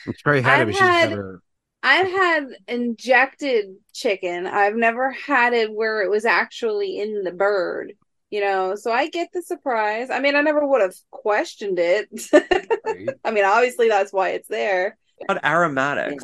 It's 0.08 0.24
probably 0.24 0.42
had 0.42 0.60
it, 0.60 0.62
I've 0.62 0.68
but 0.70 0.74
she's 0.74 0.82
had- 0.82 1.10
never. 1.12 1.44
I've 1.86 2.08
had 2.08 2.48
injected 2.68 3.76
chicken. 3.94 4.48
I've 4.48 4.76
never 4.76 5.12
had 5.12 5.54
it 5.54 5.72
where 5.72 6.02
it 6.02 6.10
was 6.10 6.26
actually 6.26 7.00
in 7.00 7.24
the 7.24 7.32
bird. 7.32 7.94
You 8.32 8.42
know, 8.42 8.76
so 8.76 8.92
I 8.92 9.08
get 9.08 9.30
the 9.32 9.44
surprise. 9.44 10.10
I 10.10 10.20
mean, 10.20 10.36
I 10.36 10.42
never 10.42 10.66
would 10.66 10.82
have 10.82 10.96
questioned 11.12 11.78
it. 11.78 12.10
Right? 12.34 13.10
I 13.24 13.30
mean, 13.30 13.46
obviously 13.46 13.88
that's 13.88 14.12
why 14.12 14.30
it's 14.30 14.48
there. 14.48 14.98
But 15.28 15.46
aromatic. 15.46 16.20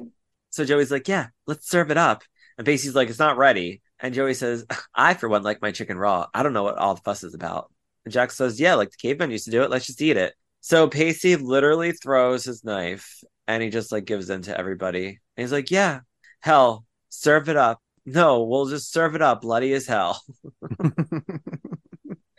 So 0.49 0.65
Joey's 0.65 0.91
like, 0.91 1.07
yeah, 1.07 1.27
let's 1.45 1.69
serve 1.69 1.91
it 1.91 1.97
up. 1.97 2.23
And 2.57 2.65
Pacey's 2.65 2.95
like, 2.95 3.09
it's 3.09 3.19
not 3.19 3.37
ready. 3.37 3.81
And 3.99 4.15
Joey 4.15 4.33
says, 4.33 4.65
I, 4.95 5.13
for 5.13 5.29
one, 5.29 5.43
like 5.43 5.61
my 5.61 5.71
chicken 5.71 5.97
raw. 5.97 6.25
I 6.33 6.41
don't 6.41 6.53
know 6.53 6.63
what 6.63 6.79
all 6.79 6.95
the 6.95 7.01
fuss 7.01 7.23
is 7.23 7.35
about. 7.35 7.71
And 8.03 8.11
Jack 8.11 8.31
says, 8.31 8.59
yeah, 8.59 8.73
like 8.73 8.89
the 8.89 8.97
cavemen 8.97 9.29
used 9.29 9.45
to 9.45 9.51
do 9.51 9.61
it. 9.61 9.69
Let's 9.69 9.85
just 9.85 10.01
eat 10.01 10.17
it. 10.17 10.33
So 10.61 10.87
Pacey 10.87 11.35
literally 11.35 11.91
throws 11.91 12.43
his 12.43 12.63
knife 12.63 13.23
and 13.47 13.61
he 13.61 13.69
just 13.69 13.91
like 13.91 14.05
gives 14.05 14.29
in 14.29 14.41
to 14.43 14.57
everybody. 14.57 15.19
And 15.41 15.47
he's 15.47 15.51
like, 15.51 15.71
yeah, 15.71 16.01
hell, 16.39 16.85
serve 17.09 17.49
it 17.49 17.57
up. 17.57 17.81
No, 18.05 18.43
we'll 18.43 18.67
just 18.67 18.91
serve 18.93 19.15
it 19.15 19.21
up, 19.23 19.41
bloody 19.41 19.73
as 19.73 19.87
hell. 19.87 20.21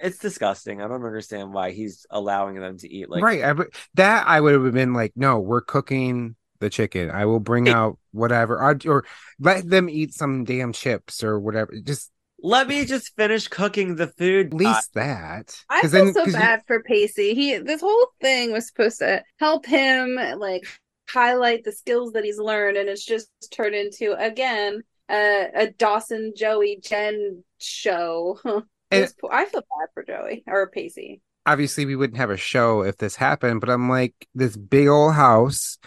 It's 0.05 0.19
disgusting. 0.19 0.83
I 0.83 0.89
don't 0.89 1.05
understand 1.05 1.53
why 1.55 1.71
he's 1.71 2.07
allowing 2.11 2.57
them 2.59 2.77
to 2.79 2.93
eat 2.93 3.09
like 3.09 3.23
right. 3.23 3.45
I, 3.45 3.55
that 3.95 4.27
I 4.27 4.41
would 4.41 4.53
have 4.55 4.73
been 4.75 4.95
like, 4.95 5.13
no, 5.15 5.39
we're 5.39 5.61
cooking 5.61 6.35
the 6.59 6.69
chicken. 6.71 7.09
I 7.09 7.27
will 7.27 7.39
bring 7.39 7.67
Hey. 7.67 7.73
out 7.73 7.99
whatever, 8.11 8.57
or, 8.61 8.77
or 8.87 9.05
let 9.39 9.69
them 9.71 9.89
eat 9.89 10.13
some 10.13 10.43
damn 10.43 10.73
chips 10.73 11.23
or 11.23 11.39
whatever. 11.39 11.73
Just 11.85 12.11
let 12.41 12.67
me 12.67 12.85
just 12.85 13.15
finish 13.15 13.47
cooking 13.47 13.95
the 13.95 14.09
food. 14.09 14.47
at 14.49 14.55
least 14.55 14.93
that. 14.95 15.57
I 15.71 15.83
feel 15.83 15.91
then- 15.91 16.15
so 16.15 16.25
'cause 16.25 16.33
you- 16.35 16.41
bad 16.41 16.63
for 16.67 16.83
Pacey. 16.83 17.35
He 17.35 17.59
this 17.59 17.81
whole 17.81 18.09
thing 18.21 18.51
was 18.51 18.67
supposed 18.67 18.99
to 18.99 19.23
help 19.39 19.67
him 19.67 20.17
like 20.39 20.65
highlight 21.13 21.65
the 21.65 21.73
skills 21.73 22.13
that 22.13 22.25
he's 22.25 22.39
learned, 22.39 22.77
and 22.77 22.89
it's 22.89 23.05
just 23.05 23.29
turned 23.53 23.75
into 23.75 24.13
again 24.19 24.83
a, 25.11 25.49
a 25.55 25.71
Dawson 25.71 26.33
Joey 26.37 26.81
Jen 26.83 27.45
show. 27.59 28.39
And- 28.91 29.11
I 29.31 29.47
feel 29.47 29.63
bad 29.63 29.89
for 29.95 30.05
Joey 30.05 30.45
or 30.47 30.69
Pacey. 30.69 31.23
obviously 31.47 31.87
we 31.87 31.97
wouldn't 31.97 32.19
have 32.19 32.29
a 32.29 32.37
show 32.37 32.83
if 32.83 32.99
this 32.99 33.17
happened, 33.17 33.61
but 33.63 33.71
I'm 33.71 33.89
like, 33.89 34.15
this 34.35 34.55
big 34.55 34.87
old 34.89 35.15
house. 35.15 35.79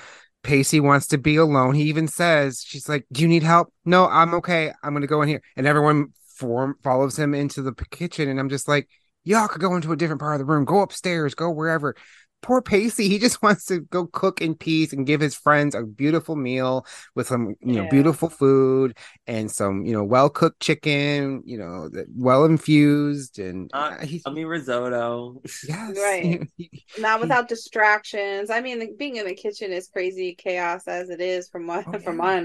Pacey 0.41 0.79
wants 0.79 1.05
to 1.07 1.19
be 1.19 1.35
alone. 1.35 1.75
He 1.75 1.83
even 1.83 2.07
says, 2.07 2.63
she's 2.65 2.89
like, 2.89 3.05
Do 3.11 3.21
you 3.21 3.27
need 3.27 3.43
help? 3.43 3.71
No, 3.83 4.07
I'm 4.07 4.33
okay. 4.35 4.71
I'm 4.83 4.93
going 4.93 5.01
to 5.01 5.07
go 5.07 5.21
in 5.21 5.27
here. 5.27 5.41
And 5.55 5.67
everyone 5.67 6.13
form 6.35 6.75
follows 6.83 7.17
him 7.17 7.33
into 7.35 7.61
the 7.61 7.73
kitchen. 7.91 8.27
And 8.27 8.39
I'm 8.39 8.49
just 8.49 8.67
like, 8.67 8.87
Y'all 9.23 9.47
could 9.47 9.61
go 9.61 9.75
into 9.75 9.91
a 9.91 9.95
different 9.95 10.21
part 10.21 10.33
of 10.33 10.39
the 10.39 10.45
room, 10.51 10.65
go 10.65 10.81
upstairs, 10.81 11.33
go 11.35 11.49
wherever. 11.51 11.95
Poor 12.41 12.61
Pacey, 12.61 13.09
he 13.09 13.17
just 13.19 13.41
wants 13.43 13.65
to 13.65 13.81
go 13.81 14.05
cook 14.07 14.41
in 14.41 14.55
peace 14.55 14.93
and 14.93 15.07
give 15.07 15.21
his 15.21 15.35
friends 15.35 15.73
a 15.75 15.83
beautiful 15.83 16.35
meal 16.35 16.85
with 17.15 17.27
some, 17.27 17.55
you 17.61 17.73
know, 17.73 17.83
Yeah. 17.83 17.89
beautiful 17.89 18.29
food 18.29 18.97
and 19.27 19.49
some, 19.51 19.85
you 19.85 19.93
know, 19.93 20.03
well 20.03 20.29
cooked 20.29 20.59
chicken, 20.61 21.41
you 21.45 21.57
know, 21.57 21.89
well 22.15 22.45
infused. 22.45 23.39
And 23.39 23.71
Uh, 23.73 23.91
uh, 23.99 24.05
he's, 24.05 24.23
I 24.25 24.31
mean 24.31 24.47
risotto. 24.47 25.41
yes, 25.63 25.97
Right. 25.97 26.41
Not 26.97 27.19
without 27.19 27.47
distractions. 27.49 28.49
I 28.49 28.61
mean, 28.61 28.95
being 28.97 29.17
in 29.17 29.25
the 29.25 29.35
kitchen 29.35 29.71
is 29.73 29.87
crazy 29.89 30.35
chaos 30.35 30.87
as 30.87 31.09
it 31.09 31.19
is, 31.21 31.49
from 31.49 31.67
what 31.67 31.85
Oh, 31.87 31.99
from 32.03 32.17
my 32.17 32.37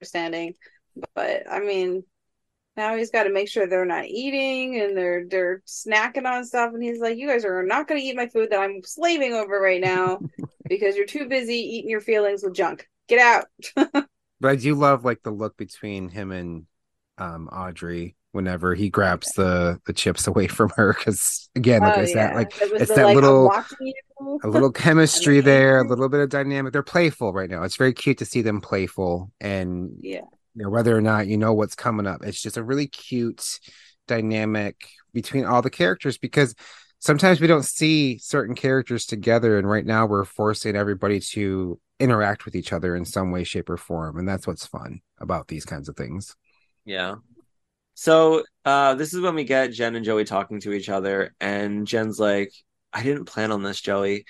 understanding. 0.00 0.54
But 1.14 1.44
I 1.50 1.60
mean, 1.60 2.04
now 2.78 2.96
he's 2.96 3.10
got 3.10 3.24
to 3.24 3.30
make 3.32 3.50
sure 3.50 3.66
they're 3.66 3.84
not 3.84 4.06
eating 4.06 4.80
and 4.80 4.96
they're 4.96 5.26
they're 5.28 5.62
snacking 5.66 6.24
on 6.24 6.44
stuff. 6.46 6.72
And 6.72 6.82
he's 6.82 7.00
like, 7.00 7.18
"You 7.18 7.28
guys 7.28 7.44
are 7.44 7.62
not 7.62 7.86
going 7.88 8.00
to 8.00 8.06
eat 8.06 8.16
my 8.16 8.28
food 8.28 8.48
that 8.50 8.60
I'm 8.60 8.80
slaving 8.84 9.34
over 9.34 9.60
right 9.60 9.80
now 9.82 10.20
because 10.68 10.96
you're 10.96 11.04
too 11.06 11.28
busy 11.28 11.54
eating 11.56 11.90
your 11.90 12.00
feelings 12.00 12.42
with 12.42 12.54
junk. 12.54 12.88
Get 13.08 13.18
out." 13.18 14.06
But 14.40 14.52
I 14.52 14.54
do 14.54 14.76
love 14.76 15.04
like 15.04 15.24
the 15.24 15.32
look 15.32 15.56
between 15.56 16.08
him 16.08 16.30
and 16.30 16.66
um 17.18 17.48
Audrey 17.48 18.14
whenever 18.30 18.72
he 18.76 18.88
grabs 18.88 19.32
the 19.32 19.80
the 19.84 19.92
chips 19.92 20.28
away 20.28 20.46
from 20.46 20.70
her 20.76 20.94
because 20.96 21.50
again, 21.56 21.80
like 21.80 21.98
Oh, 21.98 22.02
I 22.02 22.04
said, 22.04 22.30
yeah. 22.30 22.34
like 22.36 22.62
It 22.62 22.70
it's 22.82 22.88
the, 22.90 22.94
that 22.94 23.04
like, 23.06 23.14
little- 23.16 23.50
a 24.44 24.46
little 24.48 24.70
chemistry 24.70 25.40
there, 25.52 25.80
a 25.80 25.88
little 25.88 26.08
bit 26.08 26.20
of 26.20 26.28
dynamic. 26.28 26.72
They're 26.72 26.84
playful 26.84 27.32
right 27.32 27.50
now. 27.50 27.64
It's 27.64 27.74
very 27.76 27.92
cute 27.92 28.18
to 28.18 28.24
see 28.24 28.42
them 28.42 28.60
playful 28.60 29.32
and 29.40 29.90
Yeah. 30.02 30.20
You 30.58 30.64
know, 30.64 30.70
whether 30.70 30.96
or 30.96 31.00
not 31.00 31.28
you 31.28 31.38
know 31.38 31.54
what's 31.54 31.76
coming 31.76 32.06
up. 32.06 32.22
It's 32.24 32.42
just 32.42 32.56
a 32.56 32.64
really 32.64 32.88
cute 32.88 33.60
dynamic 34.08 34.88
between 35.12 35.44
all 35.44 35.62
the 35.62 35.70
characters 35.70 36.18
because 36.18 36.54
sometimes 36.98 37.40
we 37.40 37.46
don't 37.46 37.64
see 37.64 38.18
certain 38.18 38.56
characters 38.56 39.06
together 39.06 39.56
and 39.56 39.68
right 39.68 39.86
now 39.86 40.04
we're 40.04 40.24
forcing 40.24 40.74
everybody 40.74 41.20
to 41.20 41.78
interact 42.00 42.44
with 42.44 42.56
each 42.56 42.72
other 42.72 42.96
in 42.96 43.04
some 43.04 43.30
way 43.30 43.44
shape 43.44 43.70
or 43.70 43.76
form 43.76 44.18
and 44.18 44.28
that's 44.28 44.46
what's 44.46 44.66
fun 44.66 45.00
about 45.20 45.48
these 45.48 45.64
kinds 45.64 45.88
of 45.88 45.96
things 45.96 46.34
Yeah. 46.88 47.16
So 47.92 48.44
uh 48.64 48.94
this 48.94 49.12
is 49.12 49.20
when 49.20 49.34
we 49.34 49.44
get 49.44 49.72
Jen 49.72 49.94
and 49.94 50.04
Joey 50.04 50.24
talking 50.24 50.58
to 50.60 50.72
each 50.72 50.88
other, 50.88 51.34
and 51.38 51.86
Jen's 51.86 52.18
like, 52.18 52.50
I 52.94 53.02
didn't 53.02 53.26
plan 53.26 53.52
on 53.52 53.62
this, 53.62 53.80
Joey. 53.82 54.24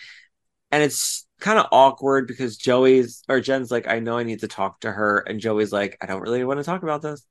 And 0.73 0.83
it's 0.83 1.28
kind 1.41 1.59
of 1.59 1.67
awkward 1.73 2.27
because 2.27 2.57
Joey's 2.57 3.23
or 3.29 3.41
Jen's 3.41 3.71
like, 3.71 3.89
I 3.89 4.01
know 4.01 4.19
I 4.19 4.23
need 4.23 4.41
to 4.41 4.49
talk 4.49 4.81
to 4.81 4.91
her, 4.93 5.19
and 5.19 5.41
Joey's 5.41 5.73
like, 5.73 5.97
I 6.01 6.07
don't 6.07 6.21
really 6.23 6.45
want 6.45 6.59
to 6.61 6.65
talk 6.65 6.83
about 6.83 7.03
this. 7.03 7.27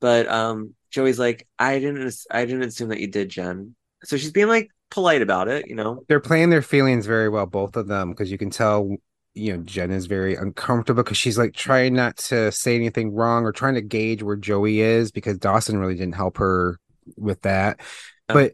But 0.00 0.28
um 0.28 0.74
Joey's 0.90 1.18
like, 1.18 1.46
I 1.58 1.78
didn't 1.78 2.14
I 2.30 2.44
didn't 2.44 2.62
assume 2.62 2.88
that 2.88 3.00
you 3.00 3.08
did, 3.08 3.28
Jen. 3.28 3.74
So 4.04 4.16
she's 4.16 4.32
being 4.32 4.48
like 4.48 4.70
polite 4.90 5.22
about 5.22 5.48
it, 5.48 5.68
you 5.68 5.74
know. 5.76 6.02
they're 6.08 6.20
playing 6.20 6.50
their 6.50 6.62
feelings 6.62 7.06
very 7.06 7.28
well 7.28 7.46
both 7.46 7.76
of 7.76 7.86
them 7.86 8.10
because 8.10 8.30
you 8.30 8.38
can 8.38 8.50
tell 8.50 8.96
you 9.34 9.56
know 9.56 9.62
jen 9.62 9.92
is 9.92 10.06
very 10.06 10.34
uncomfortable 10.34 11.02
because 11.04 11.16
she's 11.16 11.38
like 11.38 11.54
trying 11.54 11.94
not 11.94 12.16
to 12.16 12.50
say 12.50 12.74
anything 12.74 13.12
wrong 13.14 13.44
or 13.44 13.52
trying 13.52 13.74
to 13.74 13.80
gauge 13.80 14.22
where 14.22 14.34
joey 14.34 14.80
is 14.80 15.12
because 15.12 15.38
dawson 15.38 15.78
really 15.78 15.94
didn't 15.94 16.16
help 16.16 16.38
her 16.38 16.80
with 17.16 17.40
that 17.42 17.78
but 18.26 18.52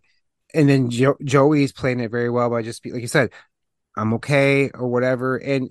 and 0.53 0.69
then 0.69 0.91
jo- 0.91 1.17
joey's 1.25 1.73
playing 1.73 2.01
it 2.01 2.11
very 2.11 2.29
well 2.29 2.51
by 2.51 2.61
just 2.61 2.83
be 2.83 2.93
like 2.93 3.01
you 3.01 3.09
said 3.09 3.31
i'm 3.97 4.15
okay 4.15 4.71
or 4.71 4.89
whatever 4.89 5.37
and 5.37 5.71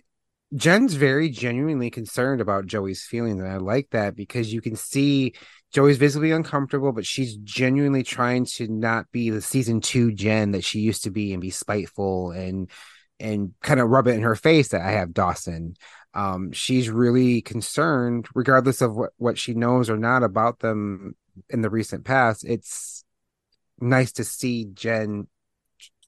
jen's 0.55 0.93
very 0.93 1.29
genuinely 1.29 1.89
concerned 1.89 2.41
about 2.41 2.65
joey's 2.65 3.03
feelings 3.03 3.39
and 3.39 3.47
i 3.47 3.57
like 3.57 3.89
that 3.91 4.15
because 4.15 4.53
you 4.53 4.61
can 4.61 4.75
see 4.75 5.33
Joey's 5.75 5.97
visibly 5.97 6.31
uncomfortable, 6.31 6.93
but 6.93 7.05
she's 7.05 7.35
genuinely 7.35 8.01
trying 8.01 8.45
to 8.45 8.67
not 8.69 9.11
be 9.11 9.29
the 9.29 9.41
season 9.41 9.81
two 9.81 10.13
Jen 10.13 10.51
that 10.51 10.63
she 10.63 10.79
used 10.79 11.03
to 11.03 11.11
be 11.11 11.33
and 11.33 11.41
be 11.41 11.49
spiteful 11.49 12.31
and 12.31 12.69
and 13.19 13.53
kind 13.61 13.79
of 13.79 13.89
rub 13.89 14.07
it 14.07 14.15
in 14.15 14.21
her 14.21 14.35
face 14.35 14.69
that 14.69 14.81
I 14.81 14.91
have 14.91 15.13
Dawson. 15.13 15.75
Um, 16.13 16.51
she's 16.51 16.89
really 16.89 17.41
concerned, 17.41 18.27
regardless 18.33 18.81
of 18.81 18.95
what, 18.95 19.11
what 19.17 19.37
she 19.37 19.53
knows 19.53 19.89
or 19.89 19.97
not 19.97 20.23
about 20.23 20.59
them 20.59 21.15
in 21.49 21.61
the 21.61 21.69
recent 21.69 22.05
past. 22.05 22.45
It's 22.45 23.03
nice 23.79 24.13
to 24.13 24.23
see 24.23 24.65
Jen 24.73 25.27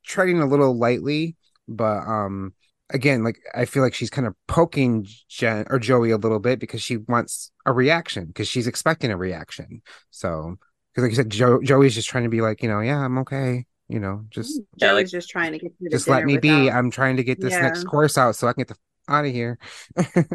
treading 0.06 0.42
a 0.42 0.46
little 0.48 0.78
lightly, 0.78 1.36
but 1.68 2.00
um 2.08 2.54
again, 2.90 3.24
like 3.24 3.40
I 3.54 3.66
feel 3.66 3.84
like 3.84 3.94
she's 3.94 4.10
kind 4.10 4.28
of 4.28 4.34
poking 4.48 5.06
Jen 5.30 5.66
or 5.70 5.80
Joey 5.80 6.12
a 6.12 6.18
little 6.18 6.40
bit 6.40 6.60
because 6.60 6.82
she 6.82 6.98
wants 6.98 7.52
a 7.66 7.74
reaction 7.74 8.26
because 8.26 8.48
she's 8.48 8.68
expecting 8.68 9.12
a 9.12 9.18
reaction. 9.18 9.82
So, 10.10 10.56
because 10.94 11.04
like 11.04 11.12
you 11.12 11.16
said, 11.18 11.30
jo- 11.30 11.62
Joey's 11.62 11.96
just 11.96 12.08
trying 12.08 12.24
to 12.24 12.30
be 12.30 12.42
like, 12.42 12.64
you 12.64 12.70
know, 12.70 12.80
yeah, 12.80 13.00
I'm 13.00 13.18
okay. 13.20 13.66
You 13.90 14.00
know, 14.00 14.26
just 14.30 14.60
Yeah, 14.78 14.88
Joey's 14.90 14.96
like- 14.96 15.08
just 15.12 15.30
trying 15.30 15.52
to 15.54 15.60
get 15.60 15.78
through 15.78 15.90
just 15.90 16.08
let 16.08 16.20
dinner 16.20 16.28
me 16.28 16.38
be. 16.38 16.72
I'm 16.72 16.92
trying 16.92 17.18
to 17.18 17.24
get 17.24 17.40
this 17.40 17.54
next 17.54 17.84
course 17.86 18.18
out 18.18 18.36
so 18.36 18.48
I 18.48 18.54
can 18.54 18.62
get 18.62 18.70
the 18.70 18.78
out 19.10 19.26
of 19.26 19.32
here. 19.32 19.58
but 19.96 20.26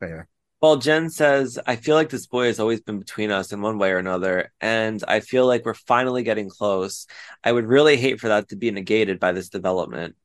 yeah, 0.00 0.22
Well, 0.60 0.76
Jen 0.76 1.10
says, 1.10 1.58
I 1.66 1.76
feel 1.76 1.94
like 1.96 2.08
this 2.08 2.26
boy 2.26 2.46
has 2.46 2.60
always 2.60 2.80
been 2.80 2.98
between 2.98 3.30
us 3.30 3.52
in 3.52 3.60
one 3.60 3.78
way 3.78 3.90
or 3.90 3.98
another, 3.98 4.52
and 4.60 5.02
I 5.06 5.20
feel 5.20 5.46
like 5.46 5.64
we're 5.64 5.74
finally 5.74 6.22
getting 6.22 6.48
close. 6.48 7.06
I 7.44 7.52
would 7.52 7.66
really 7.66 7.96
hate 7.96 8.20
for 8.20 8.28
that 8.28 8.48
to 8.50 8.56
be 8.56 8.70
negated 8.70 9.18
by 9.20 9.32
this 9.32 9.48
development. 9.48 10.16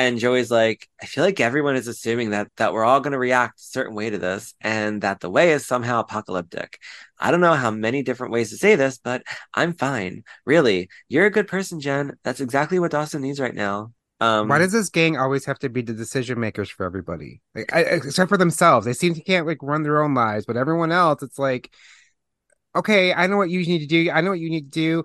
And 0.00 0.18
Joey's 0.18 0.50
like, 0.50 0.88
I 1.00 1.06
feel 1.06 1.24
like 1.24 1.40
everyone 1.40 1.76
is 1.76 1.86
assuming 1.86 2.30
that 2.30 2.48
that 2.56 2.72
we're 2.72 2.84
all 2.84 3.00
going 3.00 3.12
to 3.12 3.18
react 3.18 3.60
a 3.60 3.62
certain 3.62 3.94
way 3.94 4.10
to 4.10 4.18
this, 4.18 4.54
and 4.60 5.02
that 5.02 5.20
the 5.20 5.30
way 5.30 5.52
is 5.52 5.66
somehow 5.66 6.00
apocalyptic. 6.00 6.78
I 7.18 7.30
don't 7.30 7.40
know 7.40 7.54
how 7.54 7.70
many 7.70 8.02
different 8.02 8.32
ways 8.32 8.50
to 8.50 8.56
say 8.56 8.76
this, 8.76 8.98
but 8.98 9.22
I'm 9.54 9.74
fine. 9.74 10.24
Really, 10.46 10.88
you're 11.08 11.26
a 11.26 11.30
good 11.30 11.48
person, 11.48 11.80
Jen. 11.80 12.16
That's 12.24 12.40
exactly 12.40 12.78
what 12.78 12.92
Dawson 12.92 13.22
needs 13.22 13.40
right 13.40 13.54
now. 13.54 13.92
Um, 14.20 14.48
Why 14.48 14.58
does 14.58 14.72
this 14.72 14.90
gang 14.90 15.16
always 15.16 15.44
have 15.46 15.58
to 15.60 15.68
be 15.68 15.82
the 15.82 15.94
decision 15.94 16.38
makers 16.40 16.70
for 16.70 16.84
everybody? 16.84 17.40
Like, 17.54 17.72
I, 17.72 17.80
except 17.80 18.28
for 18.28 18.36
themselves, 18.36 18.84
they 18.86 18.92
seem 18.92 19.14
to 19.14 19.22
can't 19.22 19.46
like 19.46 19.62
run 19.62 19.82
their 19.82 20.02
own 20.02 20.14
lives, 20.14 20.44
but 20.46 20.56
everyone 20.56 20.92
else, 20.92 21.22
it's 21.22 21.38
like, 21.38 21.70
okay, 22.76 23.12
I 23.12 23.26
know 23.26 23.36
what 23.36 23.50
you 23.50 23.60
need 23.60 23.80
to 23.80 23.86
do. 23.86 24.10
I 24.10 24.20
know 24.20 24.30
what 24.30 24.40
you 24.40 24.50
need 24.50 24.72
to 24.72 25.04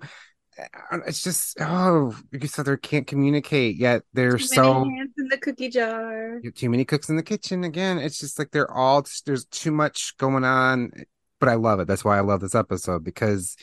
It's 1.06 1.22
just 1.22 1.60
oh, 1.60 2.16
you 2.32 2.48
said 2.48 2.66
they 2.66 2.76
can't 2.76 3.06
communicate 3.06 3.76
yet. 3.76 4.02
They're 4.12 4.38
Too 4.38 4.44
so 4.44 4.84
many 4.84 4.98
hands 4.98 5.12
in 5.18 5.28
the 5.28 5.38
cookie 5.38 5.68
jar. 5.68 6.40
too 6.54 6.70
many 6.70 6.84
cooks 6.84 7.08
in 7.08 7.16
the 7.16 7.22
kitchen 7.22 7.64
again. 7.64 7.98
It's 7.98 8.18
just 8.18 8.38
like 8.38 8.50
they're 8.50 8.70
all 8.70 9.04
there's 9.24 9.44
too 9.46 9.72
much 9.72 10.16
going 10.18 10.44
on, 10.44 10.92
but 11.40 11.48
I 11.48 11.54
love 11.54 11.80
it. 11.80 11.86
That's 11.86 12.04
why 12.04 12.16
I 12.16 12.22
love 12.22 12.40
this 12.40 12.54
episode 12.54 13.04
because 13.04 13.56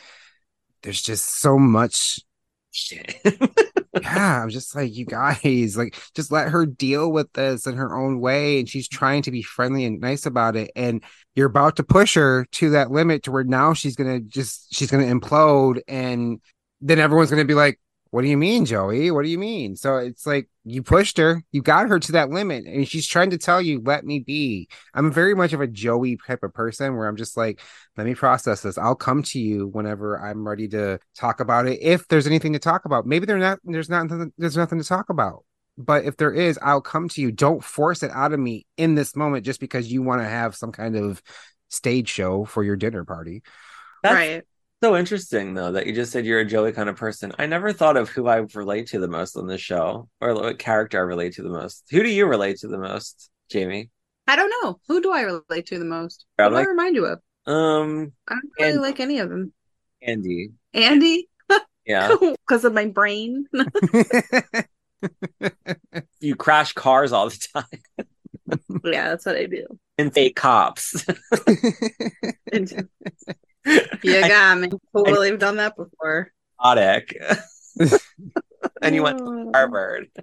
there's 0.84 1.02
just 1.02 1.40
so 1.40 1.58
much 1.58 2.20
shit. 2.72 3.16
yeah, 4.02 4.42
I'm 4.44 4.50
just 4.50 4.76
like, 4.76 4.96
you 4.96 5.06
guys, 5.06 5.78
like, 5.78 5.98
just 6.16 6.32
let 6.32 6.50
her 6.50 6.66
deal 6.66 7.12
with 7.12 7.32
this 7.34 7.68
in 7.68 7.76
her 7.76 7.96
own 7.96 8.20
way. 8.20 8.60
And 8.60 8.70
she's 8.70 8.88
trying 8.88 9.22
to 9.24 9.32
be 9.32 9.42
friendly 9.42 9.86
and 9.86 10.00
nice 10.00 10.26
about 10.26 10.56
it. 10.56 10.72
And 10.76 11.04
you're 11.36 11.48
about 11.48 11.78
to 11.78 11.84
push 11.84 12.16
her 12.16 12.46
to 12.54 12.72
that 12.72 12.92
limit 12.92 13.24
to 13.24 13.32
where 13.32 13.44
now 13.44 13.74
she's 13.74 13.96
going 13.96 14.22
to 14.22 14.28
just, 14.28 14.74
she's 14.74 14.92
going 14.92 15.08
to 15.08 15.14
implode. 15.14 15.82
And 15.88 16.42
then 16.84 17.00
everyone's 17.00 17.30
going 17.30 17.42
to 17.42 17.48
be 17.48 17.54
like, 17.54 17.80
what 18.12 18.22
do 18.22 18.28
you 18.28 18.38
mean, 18.38 18.66
Joey? 18.66 19.10
What 19.10 19.24
do 19.24 19.30
you 19.30 19.40
mean? 19.40 19.76
So 19.76 19.98
it's 19.98 20.28
like 20.28 20.48
you 20.66 20.84
pushed 20.84 21.18
her, 21.18 21.42
you 21.52 21.64
got 21.64 21.90
her 21.90 22.00
to 22.00 22.12
that 22.12 22.30
limit, 22.30 22.66
and 22.66 22.88
she's 22.88 23.08
trying 23.08 23.32
to 23.32 23.40
tell 23.40 23.60
you, 23.60 23.82
let 23.84 24.06
me 24.06 24.20
be. 24.20 24.68
I'm 24.94 25.12
very 25.12 25.34
much 25.34 25.54
of 25.54 25.62
a 25.62 25.68
Joey 25.68 26.18
type 26.28 26.44
of 26.44 26.54
person 26.54 26.96
where 26.96 27.08
I'm 27.08 27.16
just 27.16 27.36
like, 27.36 27.60
let 27.98 28.06
me 28.06 28.14
process 28.14 28.62
this. 28.62 28.78
I'll 28.78 28.94
come 28.94 29.24
to 29.24 29.40
you 29.40 29.68
whenever 29.68 30.20
I'm 30.20 30.48
ready 30.48 30.68
to 30.68 31.00
talk 31.18 31.40
about 31.40 31.66
it. 31.66 31.80
If 31.82 32.08
there's 32.08 32.28
anything 32.28 32.54
to 32.54 32.60
talk 32.60 32.86
about, 32.86 33.08
maybe 33.08 33.26
there's 33.26 33.42
not, 33.42 33.60
there's 33.64 33.90
not, 33.90 34.12
there's 34.38 34.58
nothing 34.58 34.80
to 34.80 34.88
talk 34.88 35.10
about. 35.10 35.44
But 35.76 36.06
if 36.06 36.18
there 36.18 36.32
is, 36.32 36.60
I'll 36.62 36.82
come 36.82 37.10
to 37.10 37.22
you. 37.22 37.32
Don't 37.32 37.64
force 37.64 38.04
it 38.04 38.12
out 38.12 38.32
of 38.32 38.40
me 38.40 38.68
in 38.78 38.94
this 38.94 39.16
moment 39.16 39.44
just 39.44 39.60
because 39.60 39.92
you 39.92 40.04
want 40.04 40.22
to 40.22 40.28
have 40.28 40.56
some 40.56 40.72
kind 40.72 40.96
of 40.96 41.20
stage 41.70 42.10
show 42.10 42.46
for 42.46 42.64
your 42.64 42.76
dinner 42.76 43.06
party. 43.06 43.42
That's 44.04 44.14
right. 44.14 44.44
So 44.84 44.98
interesting, 44.98 45.54
though, 45.54 45.72
that 45.72 45.88
you 45.88 45.94
just 45.94 46.12
said 46.12 46.26
you're 46.26 46.42
a 46.42 46.46
Joey 46.46 46.74
kind 46.74 46.90
of 46.90 46.98
person. 46.98 47.32
I 47.40 47.46
never 47.46 47.72
thought 47.72 47.96
of 47.96 48.10
who 48.10 48.28
I 48.28 48.46
relate 48.54 48.88
to 48.88 49.00
the 49.00 49.08
most 49.08 49.38
on 49.38 49.48
this 49.48 49.62
show 49.62 50.10
or 50.20 50.34
what 50.34 50.60
character 50.60 50.98
I 50.98 51.04
relate 51.04 51.36
to 51.36 51.42
the 51.42 51.48
most. 51.48 51.86
Who 51.92 52.04
do 52.04 52.10
you 52.10 52.26
relate 52.26 52.58
to 52.60 52.68
the 52.68 52.78
most, 52.78 53.30
Jamie? 53.50 53.92
I 54.28 54.36
don't 54.36 54.52
know. 54.62 54.82
Who 54.90 55.02
do 55.02 55.14
I 55.14 55.22
relate 55.22 55.68
to 55.68 55.80
the 55.80 55.86
most? 55.86 56.26
What 56.36 56.50
do 56.50 56.56
I 56.58 56.64
remind 56.64 56.98
you 56.98 57.06
of? 57.06 57.20
Um, 57.46 58.12
I 58.28 58.34
don't 58.34 58.52
really 58.60 58.78
like 58.78 59.00
any 59.00 59.20
of 59.20 59.30
them. 59.30 59.54
Andy. 60.02 60.52
Andy, 60.74 61.30
Yeah. 61.86 62.18
because 62.20 62.66
of 62.66 62.74
my 62.74 62.88
brain. 62.88 63.46
you 66.20 66.36
crash 66.36 66.74
cars 66.74 67.14
all 67.14 67.30
the 67.30 67.48
time 67.54 67.64
yeah, 68.84 69.10
that's 69.10 69.26
what 69.26 69.36
I 69.38 69.46
do. 69.46 69.66
and 69.98 70.14
fake 70.14 70.36
cops. 70.36 71.06
And 72.52 72.88
you 73.66 74.22
got 74.22 74.60
me. 74.60 74.70
Totally 74.96 75.30
have 75.30 75.40
done 75.40 75.58
that 75.58 75.76
before. 75.76 76.32
Exotic. 76.60 77.18
and 78.82 78.96
you 78.96 79.04
went 79.04 79.20
to 79.20 79.52
Harvard. 79.54 80.10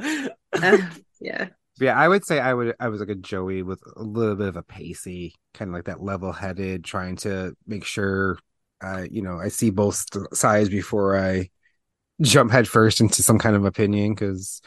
Uh, 0.00 0.78
yeah. 1.20 1.48
yeah, 1.80 1.98
I 1.98 2.06
would 2.06 2.24
say 2.24 2.38
I 2.38 2.54
would 2.54 2.74
I 2.78 2.88
was 2.88 3.00
like 3.00 3.08
a 3.08 3.16
Joey 3.16 3.62
with 3.62 3.82
a 3.96 4.02
little 4.02 4.36
bit 4.36 4.46
of 4.46 4.56
a 4.56 4.62
pacey, 4.62 5.34
kind 5.54 5.68
of 5.68 5.74
like 5.74 5.86
that 5.86 6.00
level 6.00 6.32
headed, 6.32 6.84
trying 6.84 7.16
to 7.16 7.54
make 7.66 7.84
sure 7.84 8.38
uh, 8.80 9.04
you 9.10 9.22
know, 9.22 9.38
I 9.38 9.48
see 9.48 9.70
both 9.70 10.04
sides 10.34 10.68
before 10.68 11.18
I 11.18 11.50
jump 12.20 12.52
headfirst 12.52 13.00
into 13.00 13.22
some 13.22 13.38
kind 13.38 13.56
of 13.56 13.64
opinion 13.64 14.14
because 14.14 14.62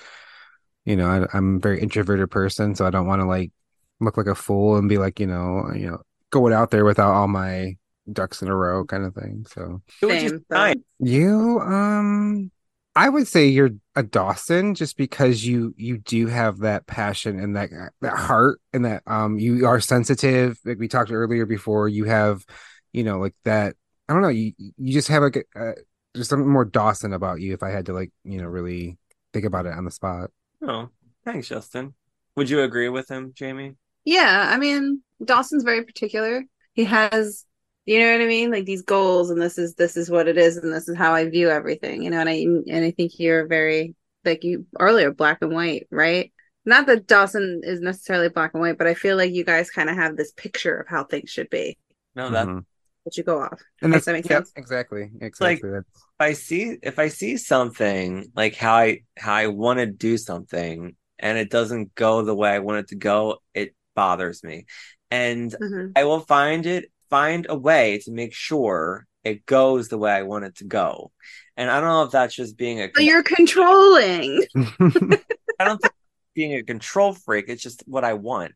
you 0.86 0.96
know, 0.96 1.08
I, 1.08 1.38
I'm 1.38 1.58
a 1.58 1.60
very 1.60 1.82
introverted 1.82 2.32
person, 2.32 2.76
so 2.76 2.86
I 2.86 2.90
don't 2.90 3.08
want 3.08 3.22
to 3.22 3.26
like 3.26 3.52
look 4.00 4.18
like 4.18 4.28
a 4.28 4.36
fool 4.36 4.78
and 4.78 4.90
be 4.90 4.98
like, 4.98 5.20
you 5.20 5.28
know, 5.28 5.72
you 5.74 5.92
know, 5.92 6.02
going 6.32 6.54
out 6.54 6.72
there 6.72 6.86
without 6.86 7.14
all 7.14 7.28
my 7.28 7.78
ducks 8.12 8.42
in 8.42 8.48
a 8.48 8.56
row 8.56 8.84
kind 8.86 9.06
of 9.06 9.14
thing. 9.14 9.46
So 9.50 9.82
you 10.02 10.44
Same. 10.52 10.84
you 11.00 11.60
um 11.60 12.52
I 12.94 13.08
would 13.08 13.28
say 13.28 13.48
you're 13.48 13.72
a 13.96 14.04
Dawson 14.04 14.76
just 14.76 14.98
because 14.98 15.46
you 15.46 15.74
you 15.78 15.98
do 16.00 16.28
have 16.28 16.60
that 16.60 16.88
passion 16.88 17.40
and 17.40 17.56
that 17.56 17.70
that 18.02 18.18
heart 18.18 18.60
and 18.74 18.86
that 18.86 19.04
um 19.06 19.40
you 19.40 19.66
are 19.66 19.80
sensitive 19.80 20.60
like 20.66 20.80
we 20.80 20.88
talked 20.88 21.12
earlier 21.12 21.46
before 21.46 21.88
you 21.88 22.06
have 22.06 22.44
you 22.92 23.04
know 23.04 23.20
like 23.20 23.36
that 23.46 23.76
I 24.10 24.14
don't 24.14 24.22
know 24.22 24.30
you 24.30 24.54
you 24.58 24.94
just 24.94 25.08
have 25.08 25.24
like 25.24 25.38
a, 25.38 25.60
uh, 25.60 25.74
there's 26.14 26.28
something 26.28 26.50
more 26.50 26.66
Dawson 26.66 27.14
about 27.14 27.40
you 27.40 27.54
if 27.54 27.64
I 27.64 27.70
had 27.70 27.86
to 27.86 27.94
like 27.94 28.12
you 28.24 28.42
know 28.42 28.48
really 28.48 28.98
think 29.34 29.46
about 29.46 29.66
it 29.66 29.74
on 29.74 29.86
the 29.86 29.92
spot. 29.92 30.32
Oh, 30.62 30.90
thanks, 31.24 31.48
Justin. 31.48 31.94
Would 32.36 32.50
you 32.50 32.62
agree 32.62 32.90
with 32.90 33.10
him, 33.10 33.34
Jamie? 33.36 33.76
Yeah, 34.04 34.50
I 34.52 34.58
mean, 34.58 35.02
Dawson's 35.24 35.64
very 35.64 35.84
particular. 35.84 36.44
He 36.74 36.86
has, 36.86 37.46
you 37.86 38.00
know 38.00 38.12
what 38.12 38.22
I 38.22 38.28
mean, 38.28 38.52
like 38.52 38.66
these 38.66 38.82
goals, 38.84 39.30
and 39.30 39.42
this 39.42 39.58
is 39.58 39.76
this 39.76 39.98
is 39.98 40.10
what 40.10 40.28
it 40.28 40.38
is, 40.38 40.58
and 40.58 40.74
this 40.74 40.88
is 40.88 40.98
how 40.98 41.14
I 41.14 41.30
view 41.30 41.50
everything, 41.50 42.04
you 42.04 42.10
know. 42.10 42.20
And 42.20 42.30
I 42.30 42.34
and 42.34 42.86
I 42.86 42.92
think 42.92 43.14
you're 43.20 43.48
very 43.48 43.96
like 44.26 44.44
you 44.44 44.66
earlier, 44.80 45.12
black 45.12 45.40
and 45.42 45.54
white, 45.54 45.88
right? 45.92 46.32
Not 46.66 46.86
that 46.88 47.08
Dawson 47.08 47.62
is 47.64 47.82
necessarily 47.82 48.30
black 48.30 48.52
and 48.54 48.62
white, 48.62 48.78
but 48.78 48.88
I 48.88 48.94
feel 48.94 49.18
like 49.18 49.34
you 49.34 49.44
guys 49.44 49.72
kind 49.72 49.90
of 49.90 49.96
have 49.96 50.16
this 50.16 50.32
picture 50.32 50.78
of 50.78 50.88
how 50.88 51.04
things 51.04 51.30
should 51.30 51.50
be 51.50 51.78
No, 52.16 52.30
that 52.32 52.48
Mhm. 52.48 52.66
that 53.06 53.18
you 53.18 53.24
go 53.24 53.42
off. 53.42 53.60
and 53.82 53.92
Does 53.92 53.94
that's 53.94 54.06
that 54.06 54.14
make 54.14 54.26
yeah, 54.26 54.38
sense? 54.38 54.54
exactly 54.56 55.12
exactly 55.22 55.70
Like, 55.72 55.80
if 55.80 55.86
I 56.20 56.34
see 56.34 56.78
if 56.84 57.00
I 57.00 57.08
see 57.08 57.38
something 57.38 58.32
like 58.36 58.56
how 58.56 58.76
I 58.76 59.04
how 59.18 59.34
I 59.34 59.48
want 59.48 59.80
to 59.80 59.86
do 59.88 60.18
something 60.18 60.96
and 61.20 61.38
it 61.38 61.50
doesn't 61.50 61.96
go 61.96 62.22
the 62.24 62.36
way 62.36 62.50
I 62.52 62.60
want 62.60 62.80
it 62.80 62.88
to 62.90 62.96
go, 62.96 63.40
it 63.54 63.76
bothers 63.96 64.44
me. 64.44 64.66
And 65.12 65.56
Mhm. 65.62 65.92
I 65.96 66.06
will 66.06 66.22
find 66.22 66.66
it 66.66 66.92
find 67.10 67.46
a 67.50 67.56
way 67.56 68.00
to 68.06 68.12
make 68.12 68.34
sure 68.34 69.06
it 69.24 69.46
goes 69.46 69.90
the 69.90 69.98
way 69.98 70.12
I 70.12 70.24
want 70.24 70.46
it 70.46 70.56
to 70.58 70.64
go. 70.64 71.12
And 71.58 71.70
I 71.70 71.80
don't 71.80 71.90
know 71.90 72.04
if 72.04 72.12
that's 72.12 72.34
just 72.36 72.58
being 72.58 72.82
a 72.82 72.90
So 72.96 73.02
you're 73.02 73.24
controlling. 73.24 74.46
I 75.60 75.66
don't 75.66 75.82
think 75.82 75.94
being 76.34 76.56
a 76.56 76.64
control 76.64 77.14
freak. 77.14 77.46
It's 77.50 77.62
just 77.62 77.84
what 77.86 78.04
I 78.04 78.14
want. 78.14 78.54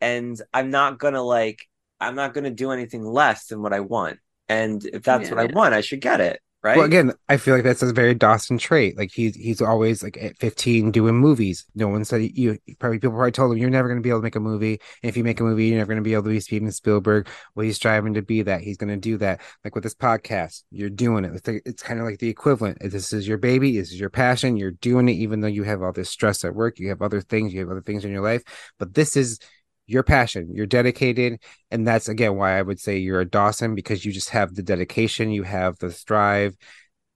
And 0.00 0.40
I'm 0.52 0.70
not 0.70 0.98
gonna 0.98 1.22
like 1.22 1.66
I'm 2.00 2.14
not 2.16 2.34
gonna 2.34 2.50
do 2.50 2.70
anything 2.72 3.04
less 3.04 3.46
than 3.46 3.62
what 3.62 3.72
I 3.72 3.80
want. 3.80 4.18
And 4.48 4.84
if 4.84 5.02
that's 5.02 5.30
what 5.30 5.40
I 5.40 5.44
Yeah. 5.44 5.54
want, 5.54 5.74
I 5.74 5.80
should 5.80 6.00
get 6.00 6.20
it. 6.20 6.40
Right. 6.64 6.78
Well, 6.78 6.86
again, 6.86 7.12
I 7.28 7.36
feel 7.36 7.54
like 7.54 7.62
that's 7.62 7.82
a 7.82 7.92
very 7.92 8.14
Dawson 8.14 8.56
trait. 8.56 8.96
Like 8.96 9.10
he's 9.12 9.36
he's 9.36 9.60
always 9.60 10.02
like 10.02 10.16
at 10.18 10.38
15 10.38 10.92
doing 10.92 11.14
movies. 11.14 11.66
No 11.74 11.88
one 11.88 12.06
said 12.06 12.22
you 12.22 12.58
probably 12.78 13.00
people 13.00 13.10
probably 13.10 13.32
told 13.32 13.52
him 13.52 13.58
you're 13.58 13.68
never 13.68 13.86
going 13.86 13.98
to 13.98 14.02
be 14.02 14.08
able 14.08 14.20
to 14.20 14.24
make 14.24 14.34
a 14.34 14.40
movie. 14.40 14.80
And 15.02 15.10
if 15.10 15.14
you 15.14 15.24
make 15.24 15.40
a 15.40 15.42
movie, 15.42 15.66
you're 15.66 15.76
never 15.76 15.88
going 15.88 16.02
to 16.02 16.02
be 16.02 16.14
able 16.14 16.22
to 16.22 16.30
be 16.30 16.40
Steven 16.40 16.72
Spielberg. 16.72 17.28
Well, 17.54 17.66
he's 17.66 17.76
striving 17.76 18.14
to 18.14 18.22
be 18.22 18.40
that. 18.40 18.62
He's 18.62 18.78
going 18.78 18.88
to 18.88 18.96
do 18.96 19.18
that. 19.18 19.42
Like 19.62 19.74
with 19.74 19.84
this 19.84 19.94
podcast, 19.94 20.62
you're 20.70 20.88
doing 20.88 21.26
it. 21.26 21.34
It's, 21.34 21.46
like, 21.46 21.60
it's 21.66 21.82
kind 21.82 22.00
of 22.00 22.06
like 22.06 22.18
the 22.18 22.30
equivalent. 22.30 22.78
This 22.80 23.12
is 23.12 23.28
your 23.28 23.36
baby. 23.36 23.76
This 23.76 23.92
is 23.92 24.00
your 24.00 24.08
passion. 24.08 24.56
You're 24.56 24.70
doing 24.70 25.10
it, 25.10 25.16
even 25.16 25.40
though 25.40 25.48
you 25.48 25.64
have 25.64 25.82
all 25.82 25.92
this 25.92 26.08
stress 26.08 26.46
at 26.46 26.54
work. 26.54 26.78
You 26.78 26.88
have 26.88 27.02
other 27.02 27.20
things. 27.20 27.52
You 27.52 27.60
have 27.60 27.70
other 27.70 27.82
things 27.82 28.06
in 28.06 28.10
your 28.10 28.22
life. 28.22 28.42
But 28.78 28.94
this 28.94 29.18
is 29.18 29.38
your 29.86 30.02
passion. 30.02 30.50
You're 30.52 30.66
dedicated, 30.66 31.40
and 31.70 31.86
that's 31.86 32.08
again 32.08 32.36
why 32.36 32.58
I 32.58 32.62
would 32.62 32.80
say 32.80 32.98
you're 32.98 33.20
a 33.20 33.28
Dawson 33.28 33.74
because 33.74 34.04
you 34.04 34.12
just 34.12 34.30
have 34.30 34.54
the 34.54 34.62
dedication. 34.62 35.30
You 35.30 35.42
have 35.42 35.78
the 35.78 35.90
strive. 35.90 36.56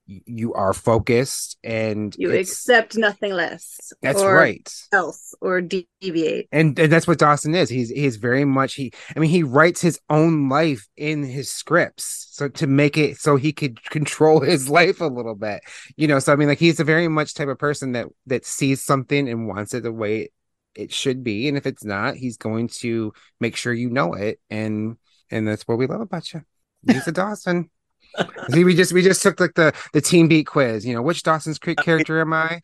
You 0.07 0.55
are 0.55 0.73
focused, 0.73 1.59
and 1.63 2.15
You 2.17 2.33
accept 2.33 2.97
nothing 2.97 3.33
less. 3.33 3.93
That's 4.01 4.23
or 4.23 4.35
right. 4.35 4.67
Else 4.91 5.35
or 5.43 5.61
deviate. 5.61 6.49
And, 6.51 6.79
and 6.79 6.91
that's 6.91 7.07
what 7.07 7.19
Dawson 7.19 7.55
is. 7.55 7.69
He's 7.69 7.91
he's 7.91 8.17
very 8.17 8.47
much 8.47 8.75
he. 8.75 8.93
I 9.15 9.19
mean, 9.19 9.29
he 9.29 9.43
writes 9.43 9.83
his 9.83 10.01
own 10.09 10.49
life 10.49 10.89
in 10.97 11.25
his 11.25 11.51
scripts, 11.51 12.29
so 12.31 12.49
to 12.49 12.67
make 12.67 12.97
it 12.97 13.19
so 13.19 13.37
he 13.37 13.53
could 13.53 13.83
control 13.91 14.41
his 14.41 14.71
life 14.71 15.03
a 15.03 15.07
little 15.07 15.35
bit, 15.35 15.61
you 15.97 16.09
know. 16.09 16.19
So 16.21 16.33
I 16.33 16.37
mean, 16.37 16.49
like 16.49 16.59
he's 16.59 16.81
a 16.81 16.85
very 16.85 17.09
much 17.09 17.35
type 17.35 17.49
of 17.49 17.59
person 17.59 17.93
that 17.93 18.07
that 18.27 18.47
sees 18.47 18.83
something 18.83 19.29
and 19.29 19.47
wants 19.47 19.75
it 19.75 19.83
the 19.83 19.93
way 19.93 20.31
it 20.79 20.93
should 20.93 21.25
be, 21.25 21.49
and 21.49 21.57
if 21.57 21.67
it's 21.67 21.85
not, 21.85 22.15
he's 22.15 22.37
going 22.37 22.69
to 22.69 23.13
make 23.41 23.57
sure 23.57 23.73
you 23.73 23.91
know 23.91 24.15
it, 24.15 24.41
and 24.49 24.97
and 25.31 25.47
that's 25.47 25.67
what 25.67 25.77
we 25.77 25.87
love 25.87 26.01
about 26.01 26.33
you. 26.33 26.43
He's 26.87 27.07
a 27.09 27.13
Dawson. 27.13 27.71
See, 28.51 28.65
we 28.65 28.75
just 28.75 28.93
we 28.93 29.03
just 29.03 29.23
took 29.23 29.41
like 29.41 29.55
the 29.55 29.75
the 29.93 30.01
team 30.01 30.29
beat 30.29 30.47
quiz. 30.47 30.87
You 30.87 30.95
know, 30.95 31.03
which 31.03 31.25
Dawson's 31.25 31.59
Creek 31.59 31.79
character 31.79 32.21
am 32.21 32.33
I? 32.33 32.61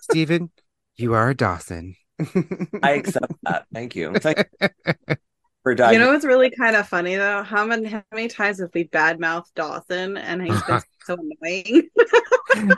Steven, 0.00 0.50
you 0.96 1.14
are 1.14 1.30
a 1.30 1.34
Dawson. 1.34 1.96
I 2.82 2.92
accept 2.92 3.32
that. 3.42 3.66
Thank 3.72 3.94
you. 3.94 4.12
Thank 4.14 4.48
for 5.62 5.72
You 5.72 5.98
know 5.98 6.12
what's 6.12 6.24
really 6.24 6.50
kind 6.50 6.76
of 6.76 6.88
funny 6.88 7.16
though? 7.16 7.42
How 7.42 7.66
many 7.66 7.88
how 7.88 8.02
many 8.12 8.28
times 8.28 8.60
have 8.60 8.70
we 8.74 8.88
badmouthed 8.88 9.54
Dawson 9.54 10.16
and 10.16 10.42
he's 10.42 10.62
been 10.62 10.80
so 11.16 11.16
annoying. 11.42 11.88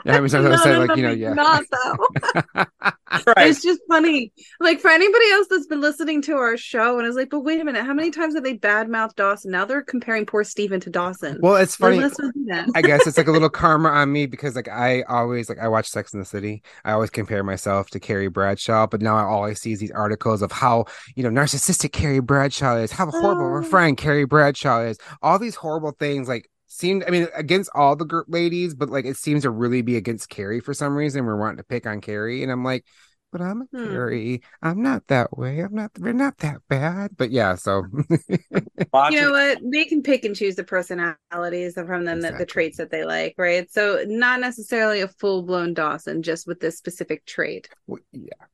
Yeah, 0.05 0.15
every 0.17 0.29
time 0.29 0.45
I 0.45 0.49
None 0.49 0.59
said 0.59 0.75
of 0.75 0.87
like 0.87 0.97
you 0.97 1.03
know 1.03 1.11
yeah. 1.11 1.33
Not 1.33 1.63
though. 1.71 2.65
Right. 3.27 3.47
It's 3.47 3.61
just 3.61 3.79
funny. 3.87 4.31
Like 4.59 4.79
for 4.79 4.89
anybody 4.89 5.29
else 5.31 5.45
that's 5.47 5.67
been 5.67 5.81
listening 5.81 6.21
to 6.23 6.33
our 6.33 6.57
show 6.57 6.97
and 6.97 7.07
is 7.07 7.15
like, 7.15 7.29
but 7.29 7.41
wait 7.41 7.61
a 7.61 7.63
minute, 7.63 7.85
how 7.85 7.93
many 7.93 8.09
times 8.09 8.33
have 8.33 8.43
they 8.43 8.57
badmouthed 8.57 9.15
Dawson? 9.15 9.51
Now 9.51 9.65
they're 9.65 9.83
comparing 9.83 10.25
poor 10.25 10.43
Steven 10.43 10.79
to 10.79 10.89
Dawson. 10.89 11.37
Well, 11.39 11.55
it's 11.57 11.75
funny. 11.75 11.99
let's 11.99 12.17
not 12.19 12.33
do 12.33 12.45
that. 12.47 12.69
I 12.73 12.81
guess 12.81 13.05
it's 13.05 13.17
like 13.17 13.27
a 13.27 13.31
little 13.31 13.49
karma 13.51 13.89
on 13.89 14.11
me 14.11 14.25
because 14.25 14.55
like 14.55 14.67
I 14.67 15.03
always 15.03 15.47
like 15.47 15.59
I 15.59 15.67
watch 15.67 15.87
Sex 15.89 16.13
in 16.13 16.19
the 16.19 16.25
City. 16.25 16.63
I 16.85 16.93
always 16.93 17.11
compare 17.11 17.43
myself 17.43 17.89
to 17.91 17.99
Carrie 17.99 18.29
Bradshaw, 18.29 18.87
but 18.87 19.01
now 19.01 19.15
I 19.15 19.23
always 19.23 19.61
see 19.61 19.75
these 19.75 19.91
articles 19.91 20.41
of 20.41 20.51
how 20.51 20.85
you 21.15 21.23
know 21.23 21.29
narcissistic 21.29 21.91
Carrie 21.91 22.19
Bradshaw 22.19 22.77
is, 22.77 22.91
how 22.91 23.11
horrible 23.11 23.57
of 23.57 23.63
a 23.63 23.67
Oh. 23.67 23.69
friend 23.69 23.95
Carrie 23.95 24.25
Bradshaw 24.25 24.81
is. 24.81 24.97
All 25.21 25.37
these 25.37 25.55
horrible 25.55 25.91
things 25.91 26.27
like 26.27 26.49
seem 26.73 27.03
I 27.07 27.11
mean 27.11 27.27
against 27.35 27.69
all 27.75 27.95
the 27.95 28.05
gr- 28.05 28.21
ladies, 28.27 28.73
but 28.75 28.89
like 28.89 29.05
it 29.05 29.17
seems 29.17 29.43
to 29.43 29.49
really 29.49 29.81
be 29.81 29.95
against 29.97 30.29
Carrie 30.29 30.59
for 30.59 30.73
some 30.73 30.95
reason. 30.95 31.25
We're 31.25 31.37
wanting 31.39 31.57
to 31.57 31.63
pick 31.63 31.85
on 31.85 32.01
Carrie, 32.01 32.43
and 32.43 32.51
I'm 32.51 32.63
like. 32.63 32.85
But 33.31 33.41
I'm 33.41 33.63
a 33.63 33.65
Hmm. 33.75 33.89
Carrie. 33.89 34.41
I'm 34.61 34.83
not 34.83 35.07
that 35.07 35.35
way. 35.35 35.57
I'm 35.61 35.73
not. 35.73 35.89
We're 35.97 36.13
not 36.13 36.37
that 36.37 36.57
bad. 36.69 37.17
But 37.17 37.31
yeah. 37.31 37.55
So 37.55 37.83
you 38.11 39.21
know 39.21 39.31
what? 39.31 39.57
They 39.63 39.85
can 39.85 40.03
pick 40.03 40.23
and 40.23 40.35
choose 40.35 40.55
the 40.55 40.63
personalities 40.63 41.73
from 41.73 42.05
them, 42.05 42.21
the, 42.21 42.31
the 42.31 42.45
traits 42.45 42.77
that 42.77 42.91
they 42.91 43.03
like, 43.05 43.33
right? 43.39 43.71
So 43.71 44.03
not 44.05 44.39
necessarily 44.39 45.01
a 45.01 45.07
full 45.07 45.41
blown 45.41 45.73
Dawson, 45.73 46.21
just 46.21 46.45
with 46.45 46.59
this 46.59 46.77
specific 46.77 47.25
trait. 47.25 47.69
w- 47.87 48.03
yeah. 48.11 48.45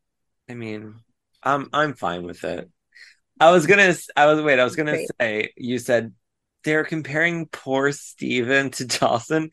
I 0.50 0.54
mean, 0.54 0.96
I'm 1.44 1.70
I'm 1.74 1.94
fine 1.94 2.24
with 2.24 2.46
it. 2.46 2.70
I 3.38 3.52
was 3.52 3.68
gonna. 3.68 3.94
I 4.16 4.26
was 4.28 4.42
wait. 4.42 4.60
I 4.60 4.64
was 4.64 4.78
gonna 4.78 4.92
Great. 4.92 5.10
say. 5.20 5.50
You 5.58 5.78
said 5.78 6.14
they're 6.64 6.84
comparing 6.84 7.48
poor 7.48 7.92
Steven 7.92 8.72
to 8.72 8.86
Dawson. 8.86 9.52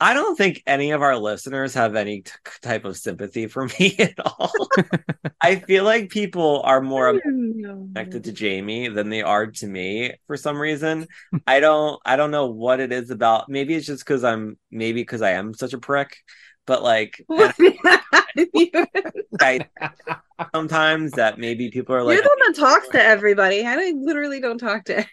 I 0.00 0.14
don't 0.14 0.36
think 0.36 0.62
any 0.64 0.92
of 0.92 1.02
our 1.02 1.16
listeners 1.16 1.74
have 1.74 1.96
any 1.96 2.22
t- 2.22 2.30
type 2.62 2.84
of 2.84 2.96
sympathy 2.96 3.48
for 3.48 3.66
me 3.80 3.96
at 3.98 4.14
all. 4.24 4.52
I 5.40 5.56
feel 5.56 5.84
like 5.84 6.10
people 6.10 6.62
are 6.64 6.80
more 6.80 7.14
mm. 7.14 7.90
connected 7.92 8.24
to 8.24 8.32
Jamie 8.32 8.88
than 8.88 9.08
they 9.08 9.22
are 9.22 9.46
to 9.46 9.66
me 9.66 10.14
for 10.26 10.36
some 10.36 10.58
reason. 10.58 11.08
I 11.46 11.60
don't 11.60 12.00
I 12.04 12.16
don't 12.16 12.30
know 12.30 12.46
what 12.46 12.80
it 12.80 12.92
is 12.92 13.10
about. 13.10 13.48
Maybe 13.48 13.74
it's 13.74 13.86
just 13.86 14.04
because 14.04 14.22
I'm 14.22 14.56
maybe 14.70 15.02
because 15.02 15.22
I 15.22 15.32
am 15.32 15.54
such 15.54 15.72
a 15.72 15.78
prick. 15.78 16.16
But 16.64 16.82
like 16.82 17.24
and 17.28 17.48
I 19.40 19.66
sometimes 20.54 21.12
that 21.12 21.38
maybe 21.38 21.70
people 21.70 21.96
are 21.96 22.04
like 22.04 22.14
You're 22.14 22.22
the 22.22 22.28
one 22.28 22.52
that 22.52 22.60
talks 22.60 22.88
to 22.90 23.02
everybody. 23.02 23.66
I 23.66 23.92
literally 23.96 24.40
don't 24.40 24.58
talk 24.58 24.84
to. 24.84 25.04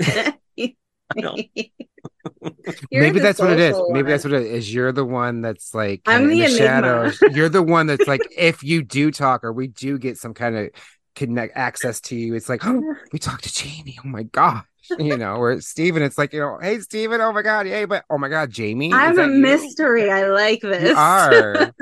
know. 1.16 1.36
Maybe 2.92 3.20
that's 3.20 3.38
what 3.38 3.50
it 3.50 3.60
is. 3.60 3.74
social 3.74 3.90
Maybe 3.90 4.10
that's 4.10 4.24
what 4.24 4.32
it 4.32 4.46
is. 4.46 4.72
You're 4.72 4.92
the 4.92 5.04
one 5.04 5.40
that's 5.40 5.74
like 5.74 6.02
I'm 6.06 6.24
in 6.24 6.30
the 6.30 6.46
the, 6.46 6.48
shadows. 6.48 7.18
You're 7.32 7.48
the 7.48 7.62
one 7.62 7.86
that's 7.86 8.06
like, 8.06 8.26
if 8.36 8.62
you 8.62 8.82
do 8.82 9.10
talk 9.10 9.44
or 9.44 9.52
we 9.52 9.68
do 9.68 9.98
get 9.98 10.18
some 10.18 10.34
kind 10.34 10.56
of 10.56 10.70
connect 11.16 11.56
access 11.56 12.00
to 12.02 12.16
you, 12.16 12.34
it's 12.34 12.48
like, 12.48 12.66
oh, 12.66 12.82
we 13.12 13.18
talked 13.18 13.44
to 13.44 13.52
Jamie. 13.52 13.98
Oh 14.04 14.08
my 14.08 14.24
gosh. 14.24 14.64
You 14.98 15.16
know, 15.16 15.36
or 15.36 15.60
Steven, 15.60 16.02
it's 16.02 16.18
like, 16.18 16.32
you 16.32 16.40
know, 16.40 16.58
hey 16.60 16.80
Steven, 16.80 17.20
oh 17.20 17.32
my 17.32 17.42
god, 17.42 17.66
hey, 17.66 17.84
but 17.84 18.04
oh 18.10 18.18
my 18.18 18.28
god, 18.28 18.50
Jamie. 18.50 18.88
is 18.88 18.92
I'm 18.92 19.14
that 19.14 19.30
a 19.30 19.32
you? 19.32 19.40
mystery. 19.40 20.10
I 20.10 20.26
like 20.26 20.62
this. 20.62 20.90
You 20.90 20.96
are. 20.96 21.72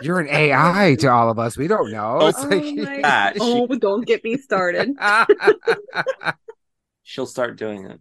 You're 0.00 0.20
an 0.20 0.28
AI 0.28 0.96
to 1.00 1.08
all 1.08 1.28
of 1.28 1.40
us. 1.40 1.56
We 1.56 1.66
don't 1.66 1.90
know. 1.90 2.28
It's 2.28 2.38
Oh 2.38 2.48
like 2.48 2.76
my 2.76 3.00
God. 3.00 3.36
Oh, 3.40 3.66
don't 3.66 4.06
get 4.06 4.22
me 4.22 4.36
started. 4.36 4.94
She'll 7.02 7.26
start 7.26 7.56
doing 7.56 7.86
it. 7.86 8.00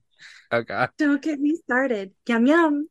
Oh 0.52 0.62
god. 0.68 0.90
Don't 0.98 1.22
get 1.22 1.40
me 1.40 1.56
started. 1.56 2.12
Yum 2.28 2.46
yum. 2.48 2.88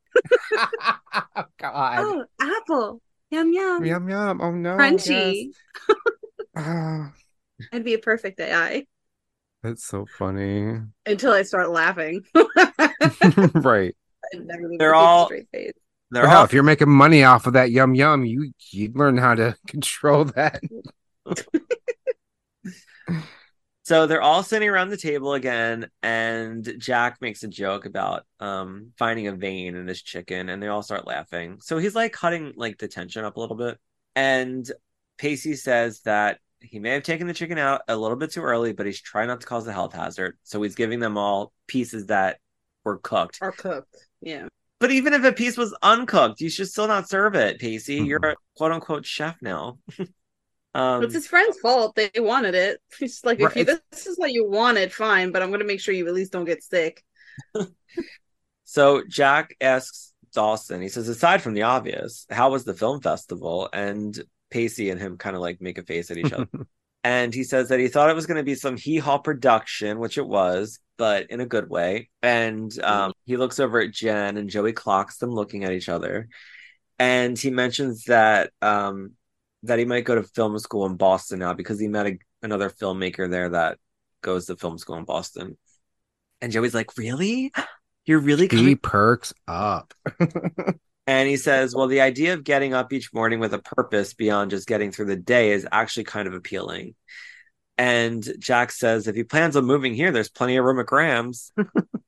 oh 0.55 1.45
god. 1.59 1.99
Oh, 2.01 2.25
apple. 2.41 3.01
Yum 3.31 3.53
yum. 3.53 3.85
Yum 3.85 4.09
yum. 4.09 4.41
Oh 4.41 4.51
no. 4.53 4.77
Crunchy. 4.77 5.51
yes. 5.89 5.97
Ah, 6.57 7.13
I'd 7.73 7.85
be 7.85 7.95
a 7.95 7.99
perfect 7.99 8.41
AI 8.41 8.85
that's 9.63 9.85
so 9.87 10.05
funny. 10.19 10.79
until 11.07 11.33
I 11.33 11.43
start 11.43 11.71
laughing. 11.71 12.25
right. 13.55 13.95
I'd 14.35 14.47
never 14.47 14.69
be 14.69 14.77
They're 14.79 14.95
able 14.95 15.29
to 15.29 15.37
keep 15.37 15.47
a 15.55 15.67
all- 15.67 15.73
They're 16.11 16.23
Well, 16.25 16.39
all 16.39 16.45
if 16.45 16.53
you're 16.53 16.63
making 16.65 16.91
money 16.91 17.23
off 17.25 17.47
of 17.47 17.53
that 17.53 17.71
yum 17.71 17.95
yum, 17.95 18.25
you 18.25 18.53
you'd 18.73 18.97
learn 18.97 19.17
how 19.17 19.35
to 19.37 19.55
control 19.69 20.25
that. 20.25 20.61
So 23.91 24.07
they're 24.07 24.23
all 24.23 24.45
sitting 24.45 24.69
around 24.69 24.91
the 24.91 24.97
table 24.97 25.35
again, 25.35 25.91
and 26.01 26.77
Jack 26.79 27.21
makes 27.21 27.43
a 27.43 27.49
joke 27.49 27.87
about 27.87 28.25
um 28.39 28.93
finding 28.97 29.27
a 29.27 29.33
vein 29.33 29.75
in 29.75 29.89
his 29.89 30.01
chicken, 30.01 30.49
and 30.49 30.63
they 30.63 30.69
all 30.69 30.85
start 30.85 31.09
laughing. 31.09 31.59
So 31.61 31.77
he's 31.77 31.97
like 31.97 32.13
cutting 32.13 32.53
like 32.55 32.79
the 32.79 32.87
tension 32.87 33.25
up 33.25 33.37
a 33.37 33.41
little 33.41 33.57
bit. 33.57 33.79
And 34.15 34.71
Pacey 35.19 35.57
says 35.57 36.03
that 36.03 36.39
he 36.61 36.79
may 36.79 36.91
have 36.91 37.03
taken 37.03 37.27
the 37.27 37.35
chicken 37.35 37.59
out 37.59 37.83
a 37.89 37.97
little 37.97 38.17
bit 38.17 38.31
too 38.31 38.43
early, 38.43 38.73
but 38.73 38.87
he's 38.87 39.01
trying 39.01 39.27
not 39.27 39.41
to 39.41 39.47
cause 39.49 39.67
a 39.67 39.73
health 39.73 39.93
hazard. 39.93 40.39
So 40.45 40.63
he's 40.63 40.77
giving 40.77 41.01
them 41.01 41.19
all 41.19 41.53
pieces 41.67 42.07
that 42.07 42.39
were 42.85 42.99
cooked. 42.99 43.41
Are 43.43 43.51
cooked. 43.51 43.97
Yeah. 44.21 44.47
But 44.79 44.93
even 44.93 45.15
if 45.15 45.25
a 45.25 45.33
piece 45.33 45.57
was 45.57 45.77
uncooked, 45.83 46.41
you 46.41 46.49
should 46.49 46.69
still 46.69 46.87
not 46.87 47.09
serve 47.09 47.35
it, 47.35 47.59
Pacey. 47.59 48.03
Mhm. 48.03 48.07
You're 48.07 48.25
a 48.25 48.37
quote 48.57 48.71
unquote 48.71 49.05
chef 49.05 49.37
now. 49.43 49.81
um, 50.75 51.03
it's 51.03 51.15
his 51.15 51.27
friend's 51.27 51.59
fault. 51.59 51.97
They 51.97 52.11
wanted 52.17 52.55
it. 52.55 52.81
It's 53.01 53.25
like 53.25 53.41
Right, 53.41 53.57
if 53.57 53.69
you 53.69 53.79
this 53.91 54.07
is 54.07 54.19
what 54.19 54.33
you 54.33 54.49
wanted, 54.49 54.93
fine, 54.93 55.33
but 55.33 55.43
I'm 55.43 55.51
gonna 55.51 55.65
make 55.65 55.81
sure 55.81 55.95
you 55.95 56.07
at 56.07 56.15
least 56.15 56.33
don't 56.33 56.45
get 56.45 56.63
sick. 56.63 57.03
so 58.65 59.03
Jack 59.09 59.57
asks 59.61 60.11
Dawson, 60.33 60.81
he 60.81 60.89
says, 60.89 61.09
aside 61.09 61.43
from 61.43 61.55
the 61.55 61.63
obvious, 61.63 62.27
how 62.31 62.51
was 62.51 62.65
the 62.65 62.75
film 62.75 63.01
festival? 63.01 63.69
And 63.73 64.19
Pacey 64.51 64.91
and 64.91 65.01
him 65.01 65.17
kind 65.17 65.37
of 65.37 65.43
like 65.43 65.61
make 65.61 65.79
a 65.79 65.83
face 65.83 66.11
at 66.11 66.19
each 66.19 66.33
other. 66.33 66.49
and 67.05 67.35
he 67.35 67.45
says 67.45 67.69
that 67.69 67.81
he 67.81 67.89
thought 67.89 68.11
it 68.11 68.17
was 68.17 68.27
going 68.27 68.37
to 68.37 68.45
be 68.45 68.55
some 68.55 68.77
hee 68.77 68.99
haw 68.99 69.19
production, 69.19 69.99
which 69.99 70.19
it 70.19 70.27
was, 70.27 70.79
but 70.97 71.31
in 71.31 71.41
a 71.41 71.47
good 71.47 71.69
way. 71.69 72.11
And 72.23 72.73
um, 72.83 73.13
he 73.25 73.37
looks 73.37 73.59
over 73.61 73.81
at 73.81 73.93
Jen 73.93 74.37
and 74.37 74.51
Joey 74.51 74.73
clocks 74.73 75.19
them 75.19 75.31
looking 75.31 75.65
at 75.65 75.73
each 75.73 75.89
other. 75.89 76.29
And 76.99 77.39
he 77.39 77.51
mentions 77.51 78.05
that 78.05 78.51
um, 78.61 79.13
that 79.65 79.79
he 79.79 79.85
might 79.85 80.05
go 80.05 80.15
to 80.15 80.23
film 80.23 80.59
school 80.59 80.87
in 80.87 80.97
Boston 80.97 81.39
now 81.41 81.53
because 81.53 81.79
he 81.79 81.89
met 81.89 82.07
a, 82.07 82.19
another 82.43 82.71
filmmaker 82.71 83.31
there 83.31 83.51
that 83.51 83.79
goes 84.23 84.47
to 84.47 84.57
film 84.57 84.79
school 84.79 84.97
in 84.97 85.05
Boston. 85.05 85.57
And 86.41 86.53
Joey's 86.53 86.75
like, 86.75 86.97
"Really? 86.97 87.53
You're 88.07 88.21
really 88.21 88.49
He 88.49 88.77
perks 88.77 89.35
up. 89.47 89.93
And 91.11 91.29
he 91.29 91.37
says, 91.37 91.75
"Well, 91.75 91.89
the 91.89 92.03
idea 92.03 92.35
of 92.35 92.45
getting 92.45 92.73
up 92.73 92.93
each 92.93 93.13
morning 93.13 93.41
with 93.41 93.53
a 93.53 93.59
purpose 93.59 94.15
beyond 94.15 94.53
just 94.53 94.69
getting 94.69 94.93
through 94.93 95.07
the 95.07 95.17
day 95.17 95.51
is 95.51 95.67
actually 95.73 96.05
kind 96.05 96.29
of 96.29 96.35
appealing." 96.35 96.95
And 97.77 98.25
Jack 98.39 98.71
says, 98.71 99.09
"If 99.09 99.17
he 99.17 99.25
plans 99.25 99.57
on 99.57 99.65
moving 99.65 99.93
here, 99.93 100.13
there's 100.13 100.29
plenty 100.29 100.57
of 100.57 100.65
room 100.65 100.79
at 100.79 100.87
Grams'." 100.87 101.51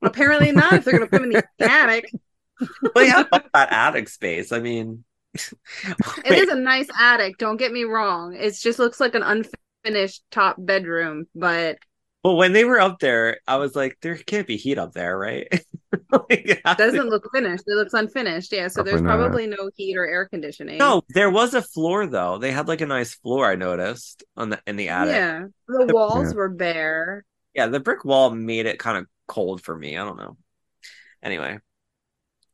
Apparently 0.01 0.53
not 0.53 0.71
if 0.71 0.85
they're 0.85 0.93
gonna 0.93 1.07
put 1.07 1.21
him 1.21 1.31
in 1.31 1.43
the 1.59 1.69
attic. 1.69 2.13
well, 2.95 3.03
yeah, 3.03 3.23
that 3.31 3.73
attic 3.73 4.07
space. 4.07 4.53
I 4.53 4.59
mean, 4.59 5.03
It 6.25 6.37
is 6.37 6.49
a 6.49 6.55
nice 6.55 6.87
attic, 6.99 7.37
don't 7.37 7.57
get 7.57 7.71
me 7.71 7.83
wrong. 7.83 8.35
It 8.35 8.53
just 8.55 8.79
looks 8.79 8.99
like 8.99 9.15
an 9.15 9.23
unfinished 9.23 10.23
top 10.31 10.55
bedroom, 10.59 11.25
but 11.35 11.77
Well, 12.23 12.37
when 12.37 12.53
they 12.53 12.65
were 12.65 12.79
up 12.79 12.99
there, 12.99 13.39
I 13.47 13.57
was 13.57 13.75
like, 13.75 13.97
there 14.01 14.15
can't 14.15 14.47
be 14.47 14.57
heat 14.57 14.77
up 14.77 14.93
there, 14.93 15.17
right? 15.17 15.47
Like, 16.11 16.25
it 16.47 16.61
has 16.65 16.77
to- 16.77 16.83
doesn't 16.85 17.09
look 17.09 17.27
finished. 17.33 17.63
It 17.67 17.75
looks 17.75 17.93
unfinished. 17.93 18.51
Yeah, 18.51 18.67
so 18.67 18.81
there's 18.83 19.01
Probably 19.01 19.47
not. 19.47 19.55
probably 19.57 19.65
no 19.65 19.69
heat 19.75 19.95
or 19.95 20.05
air 20.07 20.27
conditioning. 20.27 20.77
No, 20.79 21.03
there 21.09 21.29
was 21.29 21.53
a 21.53 21.61
floor 21.61 22.07
though. 22.07 22.37
They 22.39 22.51
had 22.51 22.67
like 22.67 22.81
a 22.81 22.85
nice 22.87 23.13
floor. 23.15 23.49
I 23.49 23.55
noticed 23.55 24.23
on 24.37 24.49
the 24.49 24.59
in 24.67 24.75
the 24.75 24.89
attic. 24.89 25.13
Yeah, 25.13 25.39
Yeah. 25.41 25.85
The 25.85 25.93
walls 25.93 26.31
Yeah. 26.31 26.35
were 26.37 26.49
bare. 26.49 27.25
Yeah, 27.53 27.67
the 27.67 27.79
brick 27.79 28.05
wall 28.05 28.31
made 28.31 28.65
it 28.65 28.79
kind 28.79 28.97
of 28.97 29.05
cold 29.27 29.61
for 29.61 29.75
me. 29.77 29.95
I 29.97 30.03
don't 30.05 30.17
know. 30.17 30.37
Anyway, 31.21 31.59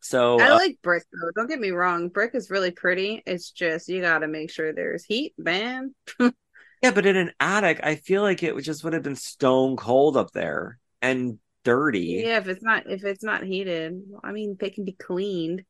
so 0.02 0.40
I 0.40 0.50
uh, 0.50 0.56
like 0.56 0.80
brick 0.82 1.04
though. 1.12 1.32
Don't 1.36 1.50
get 1.50 1.60
me 1.60 1.72
wrong. 1.72 2.10
Brick 2.10 2.36
is 2.36 2.50
really 2.50 2.72
pretty. 2.72 3.22
It's 3.26 3.52
just 3.52 3.90
you 3.90 4.02
gotta 4.02 4.28
make 4.28 4.52
sure 4.52 4.74
there's 4.74 5.04
heat, 5.04 5.34
man. 5.38 5.94
yeah, 6.20 6.92
but 6.94 7.06
in 7.06 7.16
an 7.16 7.32
attic, 7.40 7.80
I 7.84 7.96
feel 7.96 8.22
like 8.22 8.42
it 8.44 8.60
just 8.62 8.84
would 8.84 8.94
have 8.94 9.04
been 9.04 9.16
stone 9.16 9.76
cold 9.76 10.18
up 10.18 10.32
there 10.32 10.80
and 11.02 11.40
dirty. 11.64 12.24
Yeah, 12.26 12.38
if 12.38 12.48
it's 12.48 12.64
not 12.64 12.90
if 12.90 13.04
it's 13.04 13.24
not 13.24 13.44
heated. 13.44 14.02
I 14.24 14.32
mean 14.32 14.58
they 14.60 14.70
can 14.70 14.86
be 14.86 14.94
cleaned. 14.94 15.64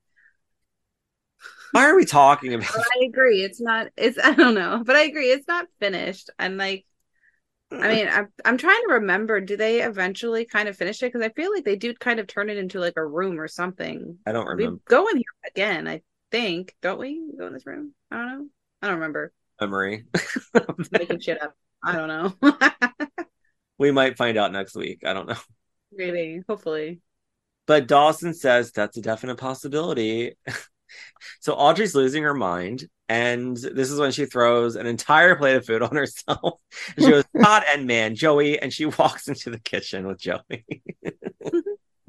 Why 1.71 1.85
are 1.85 1.95
we 1.95 2.05
talking 2.05 2.53
about? 2.53 2.75
I 2.75 3.05
agree. 3.05 3.43
It's 3.43 3.61
not 3.61 3.87
it's 3.97 4.17
I 4.23 4.33
don't 4.33 4.55
know. 4.55 4.83
But 4.85 4.95
I 4.95 5.03
agree, 5.03 5.31
it's 5.31 5.47
not 5.47 5.67
finished. 5.79 6.29
And 6.37 6.57
like 6.57 6.85
I 7.71 7.87
mean, 7.93 8.07
I'm 8.07 8.27
I'm 8.45 8.57
trying 8.57 8.81
to 8.87 8.93
remember. 8.95 9.39
Do 9.41 9.55
they 9.55 9.81
eventually 9.81 10.45
kind 10.45 10.67
of 10.67 10.75
finish 10.75 11.03
it? 11.03 11.13
Because 11.13 11.21
I 11.21 11.29
feel 11.29 11.53
like 11.53 11.65
they 11.65 11.75
do 11.75 11.93
kind 11.93 12.19
of 12.19 12.27
turn 12.27 12.49
it 12.49 12.57
into 12.57 12.79
like 12.79 12.97
a 12.97 13.05
room 13.05 13.39
or 13.39 13.47
something. 13.47 14.17
I 14.25 14.31
don't 14.31 14.47
remember. 14.47 14.73
We 14.73 14.79
go 14.87 15.07
in 15.07 15.17
here 15.17 15.23
again, 15.47 15.87
I 15.87 16.01
think, 16.31 16.75
don't 16.81 16.99
we? 16.99 17.21
Go 17.37 17.47
in 17.47 17.53
this 17.53 17.65
room? 17.65 17.93
I 18.09 18.17
don't 18.17 18.27
know. 18.27 18.47
I 18.81 18.87
don't 18.87 18.95
remember. 18.95 19.33
Uh, 19.59 19.65
memory. 19.65 20.05
Making 20.91 21.19
shit 21.19 21.41
up. 21.41 21.55
I 21.83 21.95
don't 21.95 22.07
know. 22.07 22.53
we 23.77 23.91
might 23.91 24.17
find 24.17 24.37
out 24.37 24.51
next 24.51 24.75
week. 24.75 25.01
I 25.05 25.13
don't 25.13 25.27
know. 25.27 25.37
Maybe, 25.91 26.41
hopefully. 26.47 27.01
But 27.67 27.87
Dawson 27.87 28.33
says 28.33 28.71
that's 28.71 28.97
a 28.97 29.01
definite 29.01 29.37
possibility. 29.37 30.35
so 31.39 31.53
Audrey's 31.53 31.95
losing 31.95 32.23
her 32.23 32.33
mind. 32.33 32.87
And 33.09 33.57
this 33.57 33.89
is 33.89 33.99
when 33.99 34.11
she 34.11 34.25
throws 34.25 34.75
an 34.75 34.85
entire 34.85 35.35
plate 35.35 35.55
of 35.55 35.65
food 35.65 35.81
on 35.81 35.95
herself. 35.95 36.61
she 36.99 37.09
goes, 37.09 37.23
God 37.35 37.63
and 37.73 37.87
man, 37.87 38.13
Joey. 38.15 38.59
And 38.59 38.71
she 38.71 38.85
walks 38.97 39.27
into 39.27 39.49
the 39.49 39.59
kitchen 39.59 40.05
with 40.05 40.19
Joey. 40.19 40.39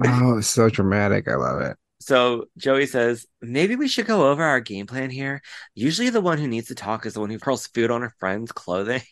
oh, 0.05 0.39
it's 0.39 0.47
so 0.47 0.69
dramatic. 0.69 1.27
I 1.27 1.37
love 1.37 1.63
it. 1.63 1.77
So 2.03 2.47
Joey 2.57 2.87
says, 2.87 3.27
maybe 3.43 3.77
we 3.77 3.89
should 3.89 4.07
go 4.07 4.31
over 4.31 4.43
our 4.43 4.61
game 4.61 4.87
plan 4.87 5.11
here. 5.11 5.43
Usually 5.75 6.11
the 6.11 6.21
one 6.21 6.39
who 6.39 6.49
needs 6.49 6.69
to 6.69 6.75
talk 6.75 7.05
is 7.05 7.15
the 7.15 7.21
one 7.21 7.31
who 7.31 7.39
hurls 7.41 7.67
food 7.67 7.91
on 7.91 8.03
her 8.03 8.15
friend's 8.19 8.53
clothing. 8.53 9.03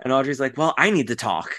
and 0.00 0.12
Audrey's 0.12 0.40
like, 0.40 0.56
well, 0.56 0.74
I 0.76 0.90
need 0.90 1.08
to 1.08 1.16
talk. 1.16 1.54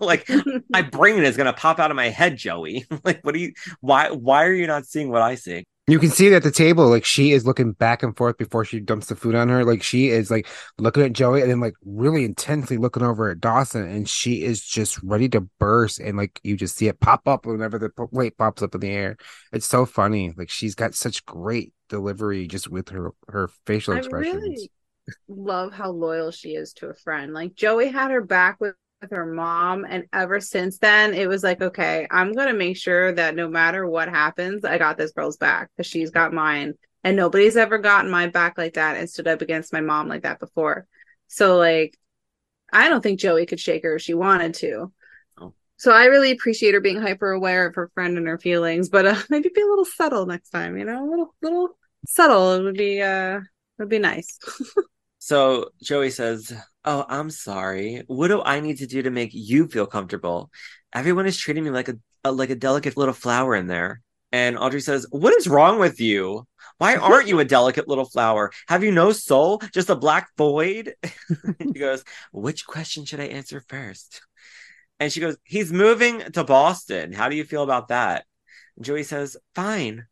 like 0.00 0.28
my 0.68 0.82
brain 0.82 1.22
is 1.22 1.36
gonna 1.36 1.54
pop 1.54 1.78
out 1.78 1.90
of 1.90 1.96
my 1.96 2.08
head, 2.08 2.36
Joey. 2.36 2.86
like, 3.04 3.20
what 3.24 3.32
do 3.32 3.40
you 3.40 3.52
why 3.80 4.10
why 4.10 4.44
are 4.44 4.52
you 4.52 4.66
not 4.66 4.84
seeing 4.84 5.10
what 5.10 5.22
I 5.22 5.34
see? 5.34 5.64
You 5.90 5.98
can 5.98 6.10
see 6.10 6.28
it 6.28 6.32
at 6.32 6.44
the 6.44 6.52
table, 6.52 6.88
like 6.88 7.04
she 7.04 7.32
is 7.32 7.44
looking 7.44 7.72
back 7.72 8.04
and 8.04 8.16
forth 8.16 8.38
before 8.38 8.64
she 8.64 8.78
dumps 8.78 9.08
the 9.08 9.16
food 9.16 9.34
on 9.34 9.48
her. 9.48 9.64
Like 9.64 9.82
she 9.82 10.08
is 10.08 10.30
like 10.30 10.46
looking 10.78 11.02
at 11.02 11.12
Joey 11.12 11.40
and 11.42 11.50
then 11.50 11.58
like 11.58 11.74
really 11.84 12.24
intensely 12.24 12.76
looking 12.76 13.02
over 13.02 13.28
at 13.28 13.40
Dawson, 13.40 13.82
and 13.82 14.08
she 14.08 14.44
is 14.44 14.64
just 14.64 15.02
ready 15.02 15.28
to 15.30 15.40
burst. 15.58 15.98
And 15.98 16.16
like 16.16 16.38
you 16.44 16.56
just 16.56 16.76
see 16.76 16.86
it 16.86 17.00
pop 17.00 17.26
up 17.26 17.44
whenever 17.44 17.76
the 17.76 17.90
plate 17.90 18.38
pops 18.38 18.62
up 18.62 18.76
in 18.76 18.82
the 18.82 18.90
air. 18.90 19.16
It's 19.52 19.66
so 19.66 19.84
funny. 19.84 20.32
Like 20.36 20.48
she's 20.48 20.76
got 20.76 20.94
such 20.94 21.26
great 21.26 21.72
delivery 21.88 22.46
just 22.46 22.70
with 22.70 22.90
her 22.90 23.10
her 23.26 23.50
facial 23.66 23.96
expressions. 23.96 24.36
I 24.36 24.38
really 24.38 24.70
love 25.26 25.72
how 25.72 25.90
loyal 25.90 26.30
she 26.30 26.50
is 26.50 26.72
to 26.74 26.86
a 26.86 26.94
friend. 26.94 27.34
Like 27.34 27.56
Joey 27.56 27.88
had 27.88 28.12
her 28.12 28.20
back 28.22 28.60
with 28.60 28.76
with 29.00 29.10
her 29.12 29.26
mom 29.26 29.86
and 29.88 30.04
ever 30.12 30.40
since 30.40 30.78
then 30.78 31.14
it 31.14 31.26
was 31.28 31.42
like 31.42 31.62
okay 31.62 32.06
i'm 32.10 32.32
going 32.32 32.48
to 32.48 32.54
make 32.54 32.76
sure 32.76 33.12
that 33.12 33.34
no 33.34 33.48
matter 33.48 33.86
what 33.86 34.08
happens 34.08 34.64
i 34.64 34.76
got 34.76 34.98
this 34.98 35.12
girl's 35.12 35.36
back 35.38 35.70
because 35.76 35.86
she's 35.86 36.10
got 36.10 36.32
mine. 36.32 36.74
And 37.02 37.16
nobody's 37.16 37.56
ever 37.56 37.78
gotten 37.78 38.10
my 38.10 38.26
back 38.26 38.58
like 38.58 38.74
that 38.74 38.98
and 38.98 39.08
stood 39.08 39.26
up 39.26 39.40
against 39.40 39.72
my 39.72 39.80
mom 39.80 40.06
like 40.06 40.24
that 40.24 40.38
before. 40.38 40.86
So 41.28 41.56
like 41.56 41.96
i 42.72 42.88
don't 42.88 43.00
think 43.00 43.18
joey 43.18 43.46
could 43.46 43.58
shake 43.58 43.82
her 43.82 43.96
if 43.96 44.02
she 44.02 44.14
wanted 44.14 44.54
to. 44.54 44.92
Oh. 45.40 45.54
so 45.76 45.92
i 45.92 46.04
really 46.04 46.30
appreciate 46.30 46.74
her 46.74 46.80
being 46.80 47.00
hyper 47.00 47.30
aware 47.30 47.66
of 47.66 47.74
her 47.74 47.90
friend 47.94 48.18
and 48.18 48.28
her 48.28 48.38
feelings 48.38 48.88
but 48.90 49.06
uh, 49.06 49.16
maybe 49.30 49.50
be 49.54 49.62
a 49.62 49.66
little 49.66 49.84
subtle 49.84 50.26
next 50.26 50.50
time 50.50 50.76
you 50.76 50.84
know 50.84 51.04
a 51.04 51.10
little 51.10 51.34
little 51.42 51.68
subtle 52.06 52.52
it 52.52 52.62
would 52.62 52.76
be 52.76 53.00
uh 53.00 53.38
it 53.38 53.42
would 53.78 53.88
be 53.88 53.98
nice 53.98 54.38
so 55.20 55.70
joey 55.80 56.10
says 56.10 56.52
Oh, 56.84 57.04
I'm 57.08 57.30
sorry. 57.30 58.04
What 58.06 58.28
do 58.28 58.42
I 58.42 58.60
need 58.60 58.78
to 58.78 58.86
do 58.86 59.02
to 59.02 59.10
make 59.10 59.30
you 59.32 59.68
feel 59.68 59.86
comfortable? 59.86 60.50
Everyone 60.94 61.26
is 61.26 61.36
treating 61.36 61.64
me 61.64 61.70
like 61.70 61.88
a, 61.88 61.96
a 62.24 62.32
like 62.32 62.50
a 62.50 62.54
delicate 62.54 62.96
little 62.96 63.14
flower 63.14 63.54
in 63.54 63.66
there. 63.66 64.00
And 64.32 64.56
Audrey 64.58 64.80
says, 64.80 65.06
What 65.10 65.36
is 65.36 65.48
wrong 65.48 65.78
with 65.78 66.00
you? 66.00 66.46
Why 66.78 66.96
aren't 66.96 67.28
you 67.28 67.38
a 67.40 67.44
delicate 67.44 67.86
little 67.88 68.06
flower? 68.06 68.50
Have 68.68 68.82
you 68.82 68.92
no 68.92 69.12
soul? 69.12 69.60
Just 69.74 69.90
a 69.90 69.96
black 69.96 70.28
void? 70.38 70.94
she 71.60 71.72
goes, 71.72 72.02
Which 72.32 72.66
question 72.66 73.04
should 73.04 73.20
I 73.20 73.24
answer 73.24 73.62
first? 73.68 74.22
And 74.98 75.12
she 75.12 75.20
goes, 75.20 75.36
He's 75.44 75.72
moving 75.72 76.20
to 76.32 76.44
Boston. 76.44 77.12
How 77.12 77.28
do 77.28 77.36
you 77.36 77.44
feel 77.44 77.62
about 77.62 77.88
that? 77.88 78.24
Joey 78.80 79.02
says, 79.02 79.36
Fine. 79.54 80.06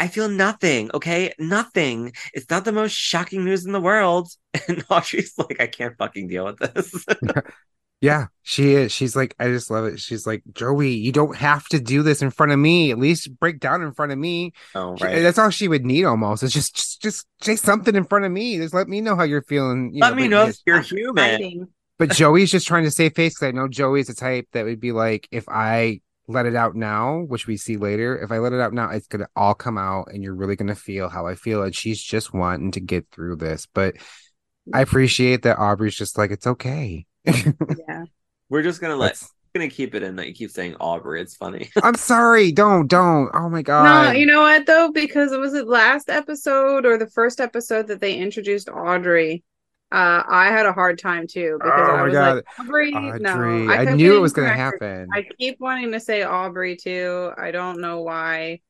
I 0.00 0.08
feel 0.08 0.30
nothing. 0.30 0.90
Okay, 0.94 1.34
nothing. 1.38 2.12
It's 2.32 2.48
not 2.48 2.64
the 2.64 2.72
most 2.72 2.92
shocking 2.92 3.44
news 3.44 3.66
in 3.66 3.72
the 3.72 3.80
world. 3.80 4.28
And 4.66 4.84
Audrey's 4.90 5.34
like, 5.38 5.60
I 5.60 5.68
can't 5.68 5.96
fucking 5.96 6.26
deal 6.26 6.46
with 6.46 6.58
this. 6.58 7.06
yeah, 8.00 8.26
she 8.42 8.72
is. 8.72 8.90
She's 8.90 9.14
like, 9.14 9.36
I 9.38 9.46
just 9.46 9.70
love 9.70 9.84
it. 9.84 10.00
She's 10.00 10.26
like, 10.26 10.42
Joey, 10.52 10.90
you 10.90 11.12
don't 11.12 11.36
have 11.36 11.66
to 11.68 11.78
do 11.78 12.02
this 12.02 12.20
in 12.20 12.30
front 12.30 12.50
of 12.50 12.58
me. 12.58 12.90
At 12.90 12.98
least 12.98 13.38
break 13.38 13.60
down 13.60 13.82
in 13.82 13.92
front 13.92 14.10
of 14.10 14.18
me. 14.18 14.52
Oh, 14.74 14.96
right. 14.96 15.16
She, 15.16 15.22
that's 15.22 15.38
all 15.38 15.50
she 15.50 15.68
would 15.68 15.84
need 15.84 16.04
almost. 16.04 16.42
It's 16.42 16.52
just, 16.52 16.74
just, 16.74 17.00
just 17.02 17.26
say 17.42 17.54
something 17.54 17.94
in 17.94 18.04
front 18.06 18.24
of 18.24 18.32
me. 18.32 18.56
Just 18.56 18.74
let 18.74 18.88
me 18.88 19.00
know 19.00 19.14
how 19.14 19.22
you're 19.24 19.42
feeling. 19.42 19.92
You 19.92 20.00
let 20.00 20.10
know, 20.10 20.22
me 20.22 20.28
know 20.28 20.46
if 20.46 20.56
you're 20.66 20.80
human. 20.80 21.68
But 21.98 22.10
Joey's 22.10 22.50
just 22.50 22.66
trying 22.66 22.84
to 22.84 22.90
save 22.90 23.14
face 23.14 23.34
because 23.34 23.48
I 23.48 23.50
know 23.52 23.68
Joey's 23.68 24.06
the 24.06 24.14
type 24.14 24.48
that 24.52 24.64
would 24.64 24.80
be 24.80 24.92
like, 24.92 25.28
if 25.30 25.48
I 25.48 26.00
let 26.30 26.46
it 26.46 26.54
out 26.54 26.74
now, 26.74 27.20
which 27.20 27.46
we 27.46 27.56
see 27.56 27.76
later, 27.76 28.18
if 28.18 28.30
I 28.30 28.38
let 28.38 28.52
it 28.52 28.60
out 28.60 28.72
now, 28.72 28.90
it's 28.90 29.06
gonna 29.06 29.28
all 29.36 29.54
come 29.54 29.78
out 29.78 30.08
and 30.12 30.22
you're 30.22 30.34
really 30.34 30.56
gonna 30.56 30.74
feel 30.74 31.08
how 31.08 31.26
I 31.26 31.34
feel. 31.34 31.62
And 31.62 31.74
she's 31.74 32.02
just 32.02 32.32
wanting 32.32 32.72
to 32.72 32.80
get 32.80 33.08
through 33.10 33.36
this. 33.36 33.66
But 33.72 33.96
I 34.72 34.80
appreciate 34.80 35.42
that 35.42 35.58
Aubrey's 35.58 35.96
just 35.96 36.16
like, 36.16 36.30
it's 36.30 36.46
okay. 36.46 37.06
yeah. 37.24 38.04
We're 38.48 38.62
just 38.62 38.80
gonna 38.80 38.96
let 38.96 39.22
gonna 39.54 39.68
keep 39.68 39.94
it 39.94 40.02
in 40.02 40.16
that 40.16 40.28
you 40.28 40.34
keep 40.34 40.50
saying 40.50 40.76
Aubrey. 40.80 41.20
It's 41.20 41.36
funny. 41.36 41.70
I'm 41.82 41.96
sorry. 41.96 42.52
Don't, 42.52 42.86
don't. 42.86 43.30
Oh 43.34 43.48
my 43.48 43.62
god. 43.62 43.84
No, 43.84 44.12
you 44.12 44.26
know 44.26 44.42
what 44.42 44.66
though? 44.66 44.90
Because 44.92 45.32
it 45.32 45.40
was 45.40 45.54
it 45.54 45.66
last 45.66 46.08
episode 46.08 46.86
or 46.86 46.96
the 46.96 47.08
first 47.08 47.40
episode 47.40 47.88
that 47.88 48.00
they 48.00 48.16
introduced 48.16 48.68
Audrey. 48.68 49.42
Uh, 49.92 50.22
I 50.28 50.46
had 50.46 50.66
a 50.66 50.72
hard 50.72 51.00
time 51.00 51.26
too 51.26 51.58
because 51.58 51.90
oh 51.90 51.96
I 51.96 52.02
was 52.02 52.12
God. 52.12 52.36
like 52.36 52.44
Aubrey. 52.60 52.94
Audrey. 52.94 53.66
No, 53.66 53.72
I, 53.72 53.78
I 53.78 53.84
knew 53.94 54.14
it 54.16 54.20
was 54.20 54.32
going 54.32 54.48
to 54.48 54.54
happen. 54.54 55.08
I 55.12 55.26
keep 55.36 55.58
wanting 55.58 55.90
to 55.92 55.98
say 55.98 56.22
Aubrey 56.22 56.76
too. 56.76 57.32
I 57.36 57.50
don't 57.50 57.80
know 57.80 58.02
why. 58.02 58.60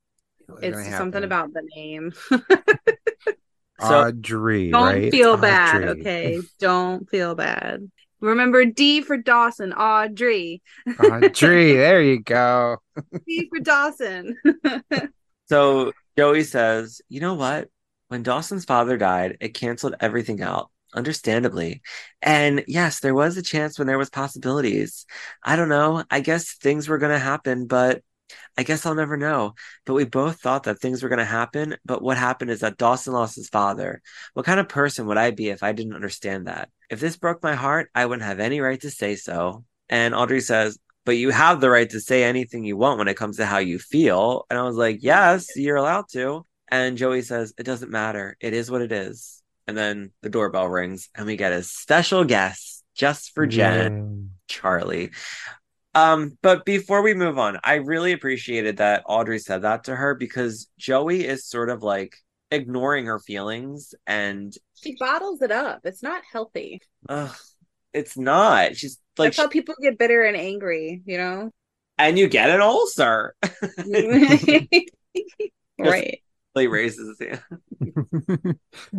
It's 0.63 0.97
something 0.97 1.23
about 1.23 1.53
the 1.53 1.63
name. 1.77 2.13
so, 2.31 4.09
Audrey. 4.09 4.71
Don't 4.71 4.83
right? 4.83 5.11
feel 5.11 5.37
bad. 5.37 5.85
Okay, 5.85 6.41
don't 6.59 7.09
feel 7.11 7.35
bad. 7.35 7.91
Remember 8.21 8.65
D 8.65 9.03
for 9.03 9.19
Dawson. 9.19 9.75
Audrey. 9.75 10.63
Audrey. 10.99 11.73
There 11.77 12.03
you 12.03 12.21
go. 12.23 12.79
D 13.27 13.47
for 13.51 13.61
Dawson. 13.61 14.37
so 15.51 15.93
Joey 16.17 16.45
says, 16.45 17.03
"You 17.11 17.21
know 17.21 17.35
what? 17.35 17.69
When 18.09 18.23
Dawson's 18.23 18.65
father 18.65 18.97
died, 18.97 19.37
it 19.41 19.55
canceled 19.55 19.95
everything 20.01 20.43
out 20.43 20.71
understandably. 20.95 21.83
And 22.23 22.65
yes 22.67 23.01
there 23.01 23.15
was 23.15 23.37
a 23.37 23.43
chance 23.43 23.79
when 23.79 23.87
there 23.87 23.99
was 23.99 24.11
possibilities. 24.11 25.07
I 25.43 25.57
don't 25.57 25.69
know. 25.69 26.05
I 26.11 26.21
guess 26.21 26.55
things 26.55 26.89
were 26.89 26.99
going 26.99 27.13
to 27.13 27.19
happen 27.19 27.67
but 27.67 28.03
i 28.57 28.63
guess 28.63 28.87
i'll 28.87 28.95
never 28.95 29.17
know. 29.17 29.55
But 29.87 29.95
we 29.95 30.05
both 30.05 30.41
thought 30.41 30.65
that 30.65 30.81
things 30.81 31.03
were 31.03 31.09
going 31.09 31.19
to 31.19 31.25
happen 31.25 31.77
but 31.85 32.03
what 32.03 32.17
happened 32.17 32.51
is 32.51 32.61
that 32.61 32.77
dawson 32.79 33.13
lost 33.13 33.37
his 33.37 33.49
father. 33.49 34.03
What 34.35 34.47
kind 34.47 34.61
of 34.61 34.69
person 34.69 35.07
would 35.07 35.19
i 35.19 35.31
be 35.31 35.49
if 35.49 35.63
i 35.63 35.73
didn't 35.73 35.95
understand 35.95 36.47
that? 36.47 36.71
If 36.91 37.01
this 37.01 37.17
broke 37.17 37.43
my 37.43 37.55
heart 37.55 37.91
i 37.95 38.07
wouldn't 38.07 38.27
have 38.27 38.41
any 38.41 38.61
right 38.61 38.81
to 38.83 38.91
say 38.91 39.17
so. 39.17 39.65
And 39.89 40.15
audrey 40.15 40.41
says 40.41 40.79
but 41.07 41.17
you 41.17 41.31
have 41.31 41.61
the 41.61 41.71
right 41.71 41.89
to 41.91 42.01
say 42.01 42.23
anything 42.25 42.65
you 42.65 42.77
want 42.77 42.99
when 42.99 43.09
it 43.09 43.17
comes 43.17 43.39
to 43.39 43.47
how 43.47 43.59
you 43.59 43.79
feel. 43.79 44.47
And 44.51 44.59
i 44.59 44.63
was 44.63 44.77
like 44.77 44.99
yes 45.03 45.57
you're 45.57 45.77
allowed 45.77 46.07
to. 46.13 46.47
And 46.69 46.97
joey 46.99 47.23
says 47.23 47.53
it 47.59 47.65
doesn't 47.65 47.91
matter. 47.91 48.37
It 48.41 48.53
is 48.55 48.71
what 48.71 48.83
it 48.83 48.93
is 48.93 49.40
and 49.71 49.79
then 49.79 50.11
the 50.21 50.29
doorbell 50.29 50.67
rings, 50.67 51.09
and 51.15 51.27
we 51.27 51.37
get 51.37 51.53
a 51.53 51.63
special 51.63 52.25
guest 52.25 52.83
just 52.97 53.33
for 53.33 53.47
Jen, 53.47 54.33
Charlie. 54.49 55.13
Um, 55.95 56.37
but 56.43 56.65
before 56.65 57.03
we 57.03 57.15
move 57.15 57.39
on, 57.39 57.61
I 57.63 57.75
really 57.75 58.11
appreciated 58.11 58.79
that 58.79 59.05
Audrey 59.07 59.39
said 59.39 59.63
that 59.63 59.85
to 59.85 59.95
her 59.95 60.17
because 60.17 60.69
Joey 60.77 61.25
is 61.25 61.47
sort 61.47 61.71
of 61.71 61.85
like 61.85 62.17
ignoring 62.51 63.07
her 63.07 63.21
feelings 63.21 63.95
and 64.09 64.53
she 64.75 64.97
bottles 64.99 65.41
it 65.41 65.53
up. 65.53 65.83
It's 65.85 66.03
not 66.03 66.23
healthy. 66.33 66.81
Ugh, 67.09 67.37
it's 67.93 68.19
not. 68.19 68.77
She's 68.77 68.99
like 69.19 69.29
That's 69.29 69.39
how 69.39 69.47
people 69.47 69.77
get 69.81 69.99
bitter 69.99 70.25
and 70.25 70.37
angry, 70.37 71.01
you 71.07 71.17
know? 71.17 71.53
And 71.97 72.19
you 72.19 72.27
get 72.27 72.51
an 72.51 72.61
ulcer. 72.61 73.37
right. 75.79 76.23
Like 76.55 76.69
raises 76.69 77.17
his 77.21 77.41
hand. 77.81 78.59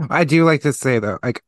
I 0.10 0.24
do 0.24 0.46
like 0.46 0.62
to 0.62 0.74
say 0.74 1.00
though, 1.00 1.20
like 1.22 1.44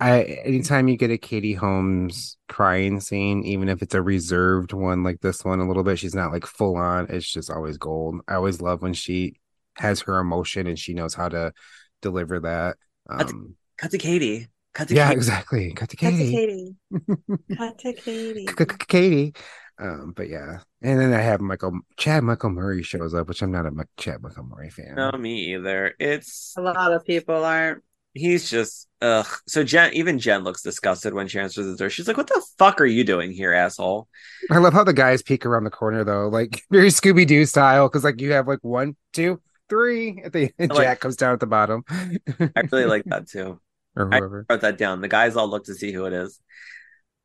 I 0.00 0.22
anytime 0.44 0.88
you 0.88 0.96
get 0.96 1.10
a 1.10 1.18
Katie 1.18 1.54
Holmes 1.54 2.38
crying 2.48 3.00
scene, 3.00 3.44
even 3.44 3.68
if 3.68 3.82
it's 3.82 3.94
a 3.94 4.00
reserved 4.02 4.72
one 4.72 5.02
like 5.02 5.20
this 5.20 5.44
one, 5.44 5.60
a 5.60 5.68
little 5.68 5.84
bit, 5.84 5.98
she's 5.98 6.14
not 6.14 6.32
like 6.32 6.46
full 6.46 6.76
on. 6.76 7.06
It's 7.10 7.30
just 7.30 7.50
always 7.50 7.76
gold. 7.76 8.22
I 8.26 8.34
always 8.34 8.62
love 8.62 8.80
when 8.82 8.94
she 8.94 9.36
has 9.76 10.00
her 10.02 10.18
emotion 10.18 10.66
and 10.66 10.78
she 10.78 10.94
knows 10.94 11.14
how 11.14 11.28
to 11.28 11.52
deliver 12.00 12.40
that. 12.40 12.76
Um, 13.08 13.18
cut, 13.18 13.28
to, 13.28 13.54
cut 13.76 13.90
to 13.90 13.98
Katie. 13.98 14.48
Cut 14.72 14.88
to 14.88 14.94
yeah, 14.94 15.08
Katie. 15.08 15.16
exactly. 15.16 15.72
Cut 15.74 15.90
to 15.90 15.96
Katie. 15.96 16.74
Cut 17.56 17.78
to 17.78 17.92
Katie. 17.92 18.44
cut 18.46 18.68
to 18.68 18.78
Katie. 18.78 18.86
Katie. 18.86 19.34
Um, 19.80 20.12
but 20.14 20.28
yeah, 20.28 20.58
and 20.82 21.00
then 21.00 21.14
I 21.14 21.22
have 21.22 21.40
Michael 21.40 21.80
Chad 21.96 22.22
Michael 22.22 22.50
Murray 22.50 22.82
shows 22.82 23.14
up, 23.14 23.28
which 23.28 23.42
I'm 23.42 23.50
not 23.50 23.64
a 23.64 23.72
Chad 23.96 24.22
Michael 24.22 24.44
Murray 24.44 24.68
fan. 24.68 24.94
No, 24.94 25.10
me 25.12 25.54
either. 25.54 25.94
It's 25.98 26.54
a 26.58 26.60
lot 26.60 26.92
of 26.92 27.04
people 27.06 27.44
aren't. 27.44 27.82
He's 28.12 28.50
just 28.50 28.88
ugh. 29.00 29.26
So 29.46 29.64
Jen, 29.64 29.94
even 29.94 30.18
Jen 30.18 30.44
looks 30.44 30.62
disgusted 30.62 31.14
when 31.14 31.28
she 31.28 31.38
answers 31.38 31.66
the 31.66 31.76
door. 31.76 31.88
She's 31.88 32.06
like, 32.06 32.18
"What 32.18 32.26
the 32.26 32.44
fuck 32.58 32.80
are 32.82 32.86
you 32.86 33.04
doing 33.04 33.32
here, 33.32 33.54
asshole?" 33.54 34.06
I 34.50 34.58
love 34.58 34.74
how 34.74 34.84
the 34.84 34.92
guys 34.92 35.22
peek 35.22 35.46
around 35.46 35.64
the 35.64 35.70
corner 35.70 36.04
though, 36.04 36.28
like 36.28 36.62
very 36.70 36.88
Scooby 36.88 37.26
Doo 37.26 37.46
style, 37.46 37.88
because 37.88 38.04
like 38.04 38.20
you 38.20 38.32
have 38.32 38.46
like 38.46 38.62
one, 38.62 38.96
two, 39.14 39.40
three 39.70 40.20
at 40.22 40.34
the 40.34 40.52
end. 40.58 40.72
Like, 40.72 40.84
Jack 40.86 41.00
comes 41.00 41.16
down 41.16 41.32
at 41.32 41.40
the 41.40 41.46
bottom. 41.46 41.84
I 41.88 42.62
really 42.70 42.84
like 42.84 43.04
that 43.06 43.28
too. 43.28 43.58
Or 43.96 44.06
whoever. 44.08 44.46
I 44.50 44.52
wrote 44.52 44.60
that 44.60 44.76
down. 44.76 45.00
The 45.00 45.08
guys 45.08 45.36
all 45.36 45.48
look 45.48 45.64
to 45.64 45.74
see 45.74 45.92
who 45.92 46.04
it 46.04 46.12
is. 46.12 46.38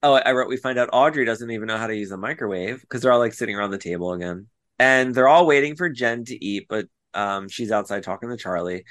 Oh, 0.06 0.14
I 0.14 0.34
wrote. 0.34 0.50
We 0.50 0.58
find 0.58 0.78
out 0.78 0.92
Audrey 0.94 1.26
doesn't 1.26 1.50
even 1.50 1.68
know 1.68 1.80
how 1.80 1.88
to 1.88 1.96
use 1.96 2.12
a 2.12 2.18
microwave 2.18 2.80
because 2.80 3.02
they're 3.02 3.12
all 3.12 3.18
like 3.18 3.34
sitting 3.34 3.56
around 3.56 3.72
the 3.72 3.80
table 3.80 4.14
again. 4.14 4.48
and 4.78 5.16
they're 5.16 5.28
all 5.28 5.48
waiting 5.48 5.76
for 5.76 5.90
Jen 5.90 6.24
to 6.26 6.46
eat, 6.46 6.68
but 6.70 6.86
um, 7.16 7.50
she's 7.50 7.72
outside 7.72 8.04
talking 8.04 8.30
to 8.30 8.38
Charlie. 8.38 8.84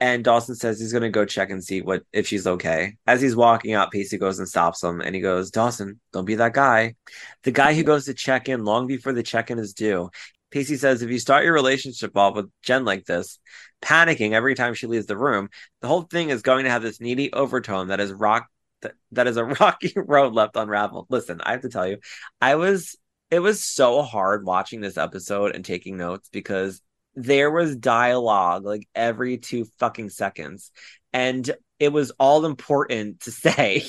And 0.00 0.24
Dawson 0.24 0.56
says 0.56 0.80
he's 0.80 0.92
gonna 0.92 1.10
go 1.10 1.24
check 1.24 1.50
and 1.50 1.62
see 1.62 1.80
what 1.80 2.02
if 2.12 2.26
she's 2.26 2.44
okay. 2.44 2.96
As 3.06 3.20
he's 3.20 3.36
walking 3.36 3.74
out, 3.74 3.92
Pacey 3.92 4.18
goes 4.18 4.40
and 4.40 4.48
stops 4.48 4.82
him, 4.82 5.00
and 5.00 5.14
he 5.14 5.20
goes, 5.20 5.52
"Dawson, 5.52 6.00
don't 6.12 6.24
be 6.24 6.34
that 6.36 6.54
guy." 6.54 6.96
The 7.44 7.52
guy 7.52 7.74
who 7.74 7.84
goes 7.84 8.06
to 8.06 8.14
check 8.14 8.48
in 8.48 8.64
long 8.64 8.88
before 8.88 9.12
the 9.12 9.22
check 9.22 9.52
in 9.52 9.60
is 9.60 9.74
due. 9.74 10.10
Pacey 10.50 10.76
says 10.76 11.02
if 11.02 11.10
you 11.10 11.20
start 11.20 11.44
your 11.44 11.54
relationship 11.54 12.16
off 12.16 12.34
with 12.34 12.50
Jen 12.62 12.84
like 12.84 13.04
this, 13.04 13.38
panicking 13.80 14.32
every 14.32 14.56
time 14.56 14.74
she 14.74 14.88
leaves 14.88 15.06
the 15.06 15.16
room, 15.16 15.50
the 15.82 15.88
whole 15.88 16.02
thing 16.02 16.30
is 16.30 16.42
going 16.42 16.64
to 16.64 16.70
have 16.70 16.82
this 16.82 17.00
needy 17.00 17.32
overtone 17.32 17.88
that 17.88 18.00
is 18.00 18.12
rock 18.12 18.48
that, 18.82 18.94
that 19.12 19.26
is 19.26 19.36
a 19.36 19.44
rocky 19.60 19.92
road 19.96 20.34
left 20.34 20.56
unraveled. 20.56 21.06
Listen, 21.08 21.40
I 21.42 21.52
have 21.52 21.62
to 21.62 21.68
tell 21.68 21.86
you, 21.86 21.98
I 22.40 22.56
was 22.56 22.96
it 23.30 23.40
was 23.40 23.62
so 23.62 24.02
hard 24.02 24.44
watching 24.44 24.80
this 24.80 24.96
episode 24.96 25.54
and 25.54 25.64
taking 25.64 25.96
notes 25.96 26.28
because 26.32 26.80
there 27.14 27.50
was 27.50 27.76
dialogue 27.76 28.64
like 28.64 28.88
every 28.94 29.38
two 29.38 29.66
fucking 29.78 30.08
seconds 30.08 30.70
and 31.12 31.50
it 31.80 31.92
was 31.92 32.12
all 32.12 32.44
important 32.44 33.20
to 33.20 33.30
say 33.32 33.82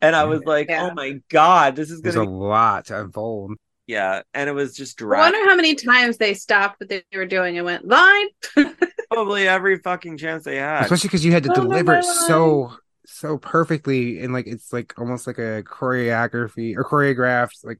and 0.00 0.16
i 0.16 0.24
was 0.24 0.42
like 0.44 0.68
oh 0.70 0.72
yeah. 0.72 0.88
oh 0.90 0.94
my 0.94 1.20
god 1.28 1.76
this 1.76 1.90
is 1.90 2.00
gonna 2.00 2.20
be... 2.20 2.26
a 2.26 2.30
lot 2.30 2.86
to 2.86 2.98
unfold 2.98 3.52
yeah 3.86 4.22
and 4.34 4.48
it 4.48 4.52
was 4.52 4.74
just 4.74 4.96
dry. 4.96 5.18
i 5.18 5.30
wonder 5.30 5.50
how 5.50 5.56
many 5.56 5.74
times 5.74 6.16
they 6.16 6.32
stopped 6.32 6.80
what 6.80 6.88
they 6.88 7.02
were 7.14 7.26
doing 7.26 7.56
and 7.58 7.66
went 7.66 7.86
line 7.86 8.26
probably 9.10 9.46
every 9.46 9.78
fucking 9.78 10.16
chance 10.16 10.44
they 10.44 10.56
had 10.56 10.82
especially 10.82 11.08
because 11.08 11.24
you 11.24 11.32
had 11.32 11.42
to 11.42 11.50
oh, 11.50 11.54
deliver 11.54 11.96
it 11.96 12.04
so 12.04 12.72
so 13.10 13.38
perfectly 13.38 14.20
and 14.20 14.32
like 14.32 14.46
it's 14.46 14.72
like 14.72 14.94
almost 14.98 15.26
like 15.26 15.38
a 15.38 15.62
choreography 15.62 16.76
or 16.76 16.84
choreographed 16.84 17.64
like 17.64 17.78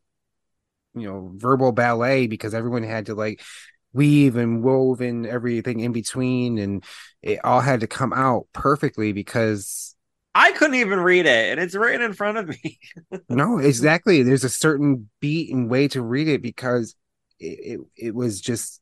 you 0.95 1.07
know 1.07 1.31
verbal 1.35 1.71
ballet 1.71 2.27
because 2.27 2.55
everyone 2.55 2.83
had 2.83 3.07
to 3.07 3.15
like 3.15 3.43
weave 3.93 4.37
and 4.37 4.63
wove 4.63 5.01
and 5.01 5.27
everything 5.27 5.81
in 5.81 5.93
between 5.93 6.59
and 6.59 6.85
it 7.23 7.45
all 7.45 7.61
had 7.61 7.81
to 7.81 7.87
come 7.87 8.13
out 8.13 8.47
perfectly 8.53 9.13
because 9.13 9.95
I 10.35 10.53
couldn't 10.53 10.77
even 10.77 11.01
read 11.01 11.27
it 11.27 11.53
and 11.53 11.61
it's 11.61 11.75
right 11.75 12.01
in 12.01 12.13
front 12.13 12.39
of 12.39 12.49
me. 12.49 12.79
no, 13.29 13.59
exactly. 13.59 14.23
There's 14.23 14.45
a 14.45 14.49
certain 14.49 15.11
beat 15.21 15.53
and 15.53 15.71
way 15.71 15.89
to 15.89 16.03
read 16.03 16.29
it 16.29 16.43
because 16.43 16.95
it, 17.39 17.81
it, 17.81 17.81
it 17.97 18.15
was 18.15 18.41
just 18.41 18.81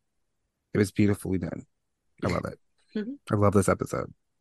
it 0.75 0.79
was 0.79 0.93
beautifully 0.93 1.39
done. 1.39 1.67
I 2.25 2.29
love 2.29 2.45
it. 2.45 3.09
I 3.31 3.35
love 3.35 3.53
this 3.53 3.69
episode. 3.69 4.13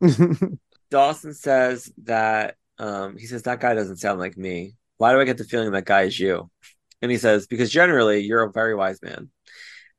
Dawson 0.90 1.34
says 1.34 1.92
that 2.04 2.56
um 2.78 3.16
he 3.16 3.26
says 3.26 3.42
that 3.42 3.60
guy 3.60 3.74
doesn't 3.74 3.96
sound 3.98 4.20
like 4.20 4.36
me. 4.36 4.76
Why 4.98 5.12
do 5.12 5.20
I 5.20 5.24
get 5.24 5.38
the 5.38 5.44
feeling 5.44 5.72
that 5.72 5.84
guy 5.84 6.02
is 6.02 6.18
you? 6.18 6.50
And 7.02 7.10
he 7.10 7.18
says, 7.18 7.46
Because 7.46 7.70
generally 7.70 8.20
you're 8.20 8.44
a 8.44 8.52
very 8.52 8.74
wise 8.74 9.00
man. 9.02 9.30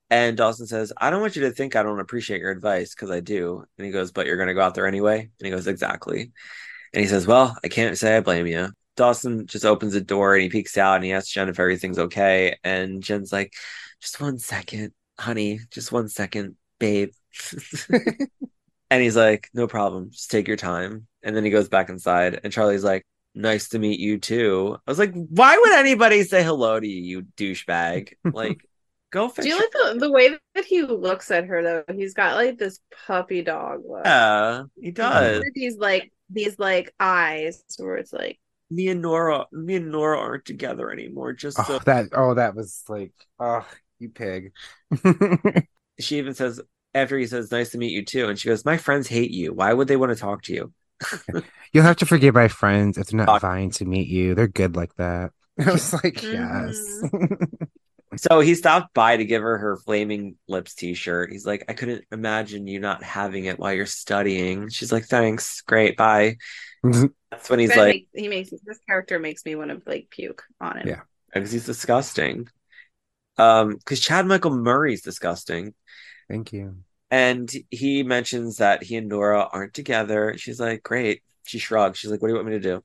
And 0.09 0.38
Dawson 0.38 0.68
says, 0.68 0.93
I 0.97 1.09
don't 1.09 1.22
want 1.22 1.35
you 1.35 1.43
to 1.43 1.51
think 1.51 1.76
I 1.76 1.84
don't 1.84 1.99
appreciate 1.99 2.41
your 2.41 2.51
advice 2.51 2.95
because 2.95 3.11
I 3.11 3.19
do. 3.19 3.64
And 3.77 3.85
he 3.85 3.91
goes, 3.91 4.11
But 4.11 4.26
you're 4.26 4.38
going 4.38 4.47
to 4.47 4.53
go 4.53 4.61
out 4.61 4.73
there 4.76 4.88
anyway? 4.88 5.19
And 5.19 5.45
he 5.45 5.49
goes, 5.51 5.68
Exactly. 5.68 6.31
And 6.93 7.01
he 7.01 7.07
says, 7.07 7.27
Well, 7.27 7.57
I 7.64 7.68
can't 7.68 7.97
say 7.97 8.18
I 8.18 8.22
blame 8.22 8.47
you. 8.47 8.69
Dawson 8.95 9.45
just 9.45 9.65
opens 9.65 9.93
the 9.93 10.01
door 10.01 10.34
and 10.34 10.43
he 10.43 10.49
peeks 10.49 10.77
out 10.77 10.95
and 10.95 11.05
he 11.05 11.14
asks 11.14 11.31
Jen 11.31 11.49
if 11.49 11.59
everything's 11.59 11.99
okay. 11.99 12.57
And 12.64 13.03
Jen's 13.03 13.31
like, 13.31 13.53
Just 14.01 14.19
one 14.22 14.39
second, 14.39 14.93
honey, 15.19 15.59
just 15.72 15.91
one 15.91 16.09
second, 16.09 16.55
babe. 16.80 17.11
and 18.89 19.01
he's 19.01 19.15
like, 19.15 19.49
No 19.53 19.68
problem, 19.68 20.11
just 20.11 20.31
take 20.31 20.47
your 20.47 20.57
time. 20.57 21.07
And 21.23 21.35
then 21.35 21.43
he 21.43 21.49
goes 21.49 21.69
back 21.69 21.89
inside 21.89 22.39
and 22.43 22.53
Charlie's 22.53 22.84
like, 22.84 23.05
Nice 23.35 23.69
to 23.69 23.80
meet 23.80 23.99
you 23.99 24.18
too. 24.18 24.77
I 24.88 24.91
was 24.91 24.99
like, 24.99 25.14
Why 25.14 25.57
would 25.57 25.73
anybody 25.73 26.23
say 26.23 26.43
hello 26.43 26.80
to 26.80 26.88
you, 26.88 27.01
you 27.01 27.22
douchebag? 27.38 28.14
Like, 28.23 28.61
Go 29.09 29.30
fix 29.30 29.45
Do 29.45 29.49
you 29.49 29.57
like 29.57 29.72
the, 29.72 29.99
the 29.99 30.11
way 30.11 30.38
that 30.55 30.65
he 30.65 30.81
looks 30.81 31.31
at 31.31 31.45
her 31.45 31.64
though? 31.64 31.93
He's 31.93 32.14
got 32.14 32.35
like 32.35 32.57
this 32.57 32.80
puppy 33.05 33.41
dog 33.41 33.84
look. 33.88 34.01
Yeah, 34.03 34.64
he 34.80 34.91
does. 34.91 35.43
These 35.53 35.77
like 35.77 36.11
these 36.30 36.59
like 36.59 36.93
eyes 36.99 37.64
where 37.77 37.95
it's 37.95 38.11
like 38.11 38.38
me 38.69 38.89
and 38.89 39.01
Nora, 39.01 39.45
me 39.51 39.76
and 39.76 39.91
Nora 39.91 40.19
aren't 40.19 40.45
together 40.45 40.91
anymore. 40.91 41.31
Just 41.31 41.57
oh, 41.59 41.64
so... 41.64 41.80
that. 41.85 42.09
Oh, 42.11 42.34
that 42.34 42.53
was 42.53 42.84
like, 42.89 43.14
oh, 43.39 43.65
you 43.99 44.09
pig. 44.09 44.51
she 45.99 46.18
even 46.18 46.34
says 46.34 46.59
after 46.98 47.18
he 47.18 47.28
says, 47.28 47.52
"Nice 47.52 47.72
to 47.72 47.78
meet 47.78 47.91
you 47.91 48.03
too," 48.03 48.28
and 48.28 48.38
she 48.38 48.49
goes, 48.49 48.65
"My 48.65 48.78
friends 48.78 49.07
hate 49.07 49.32
you. 49.32 49.53
Why 49.53 49.74
would 49.74 49.88
they 49.88 49.98
want 49.98 50.11
to 50.11 50.15
talk 50.15 50.44
to 50.44 50.53
you?" 50.53 50.74
You'll 51.74 51.84
have 51.84 51.98
to 51.98 52.06
forgive 52.06 52.36
my 52.36 52.48
friends 52.48 52.98
if 52.98 53.07
they're 53.07 53.26
not 53.26 53.41
vying 53.41 53.72
to 53.72 53.86
meet 53.86 54.07
you. 54.07 54.36
They're 54.36 54.48
good 54.48 54.76
like 54.76 54.95
that. 54.95 55.32
I 55.65 55.72
was 55.72 55.94
like, 55.94 56.15
mm-hmm. 56.15 56.34
yes. 56.34 57.69
So 58.15 58.40
he 58.40 58.56
stopped 58.56 58.94
by 58.94 59.18
to 59.18 59.26
give 59.26 59.41
her 59.41 59.57
her 59.57 59.76
Flaming 59.76 60.38
Lips 60.48 60.74
t-shirt. 60.76 61.30
He's 61.30 61.45
like, 61.45 61.65
I 61.68 61.74
couldn't 61.74 62.06
imagine 62.11 62.65
you 62.65 62.80
not 62.80 63.03
having 63.03 63.45
it 63.45 63.60
while 63.60 63.74
you're 63.74 63.86
studying. 63.86 64.69
She's 64.69 64.94
like, 64.94 65.06
thanks, 65.06 65.61
great, 65.61 65.98
bye. 65.98 66.38
That's 66.84 67.49
when 67.49 67.60
he's 67.60 67.76
like, 67.76 67.78
makes, 67.95 68.10
he 68.15 68.28
makes 68.30 68.49
this 68.49 68.80
character 68.88 69.19
makes 69.19 69.44
me 69.45 69.56
want 69.56 69.72
to 69.72 69.82
like 69.86 70.07
puke 70.10 70.44
on 70.61 70.78
him. 70.78 70.88
Yeah, 70.88 71.02
because 71.34 71.52
he's 71.52 71.65
disgusting. 71.65 72.48
Um, 73.38 73.76
because 73.76 73.99
Chad 73.99 74.26
Michael 74.26 74.56
Murray's 74.56 75.02
disgusting. 75.02 75.74
Thank 76.30 76.53
you. 76.53 76.78
And 77.09 77.49
he 77.71 78.03
mentions 78.03 78.57
that 78.57 78.84
he 78.84 78.97
and 78.97 79.07
Nora 79.07 79.47
aren't 79.51 79.73
together. 79.73 80.35
She's 80.38 80.59
like, 80.59 80.84
great. 80.84 81.23
She 81.43 81.59
shrugs. 81.59 81.99
She's 81.99 82.11
like, 82.11 82.21
what 82.21 82.27
do 82.27 82.34
you 82.34 82.38
want 82.38 82.47
me 82.49 82.53
to 82.53 82.59
do? 82.59 82.75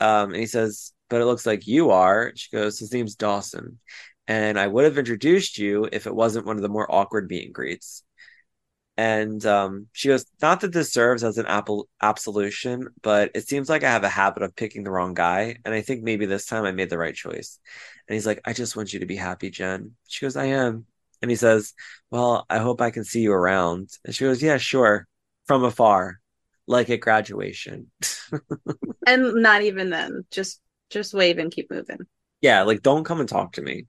Um, 0.00 0.30
and 0.30 0.36
he 0.36 0.46
says, 0.46 0.92
but 1.10 1.20
it 1.20 1.26
looks 1.26 1.44
like 1.46 1.66
you 1.66 1.90
are. 1.90 2.32
She 2.34 2.54
goes, 2.56 2.78
his 2.78 2.92
name's 2.92 3.14
Dawson 3.14 3.78
and 4.26 4.58
I 4.58 4.66
would 4.66 4.84
have 4.84 4.98
introduced 4.98 5.58
you 5.58 5.88
if 5.92 6.06
it 6.06 6.14
wasn't 6.14 6.46
one 6.46 6.56
of 6.56 6.62
the 6.62 6.68
more 6.68 6.90
awkward 6.92 7.28
meet 7.28 7.46
and 7.46 7.54
greets. 7.54 8.02
And 8.96 9.44
um, 9.44 9.88
she 9.92 10.08
goes, 10.08 10.24
Not 10.40 10.60
that 10.60 10.72
this 10.72 10.92
serves 10.92 11.24
as 11.24 11.36
an 11.36 11.46
apple 11.46 11.88
absolution, 12.00 12.88
but 13.02 13.32
it 13.34 13.48
seems 13.48 13.68
like 13.68 13.82
I 13.82 13.90
have 13.90 14.04
a 14.04 14.08
habit 14.08 14.44
of 14.44 14.54
picking 14.54 14.84
the 14.84 14.92
wrong 14.92 15.14
guy. 15.14 15.56
And 15.64 15.74
I 15.74 15.82
think 15.82 16.02
maybe 16.02 16.26
this 16.26 16.46
time 16.46 16.64
I 16.64 16.72
made 16.72 16.90
the 16.90 16.98
right 16.98 17.14
choice. 17.14 17.58
And 18.08 18.14
he's 18.14 18.26
like, 18.26 18.40
I 18.44 18.52
just 18.52 18.76
want 18.76 18.92
you 18.92 19.00
to 19.00 19.06
be 19.06 19.16
happy, 19.16 19.50
Jen. 19.50 19.96
She 20.06 20.24
goes, 20.24 20.36
I 20.36 20.46
am. 20.46 20.86
And 21.24 21.30
he 21.30 21.36
says, 21.36 21.72
Well, 22.10 22.44
I 22.50 22.58
hope 22.58 22.82
I 22.82 22.90
can 22.90 23.02
see 23.02 23.22
you 23.22 23.32
around. 23.32 23.88
And 24.04 24.14
she 24.14 24.24
goes, 24.24 24.42
Yeah, 24.42 24.58
sure. 24.58 25.08
From 25.46 25.64
afar, 25.64 26.20
like 26.66 26.90
at 26.90 27.00
graduation. 27.00 27.90
and 29.06 29.36
not 29.36 29.62
even 29.62 29.88
then. 29.88 30.26
Just 30.30 30.60
just 30.90 31.14
wave 31.14 31.38
and 31.38 31.50
keep 31.50 31.70
moving. 31.70 32.00
Yeah, 32.42 32.64
like 32.64 32.82
don't 32.82 33.04
come 33.04 33.20
and 33.20 33.28
talk 33.28 33.54
to 33.54 33.62
me. 33.62 33.86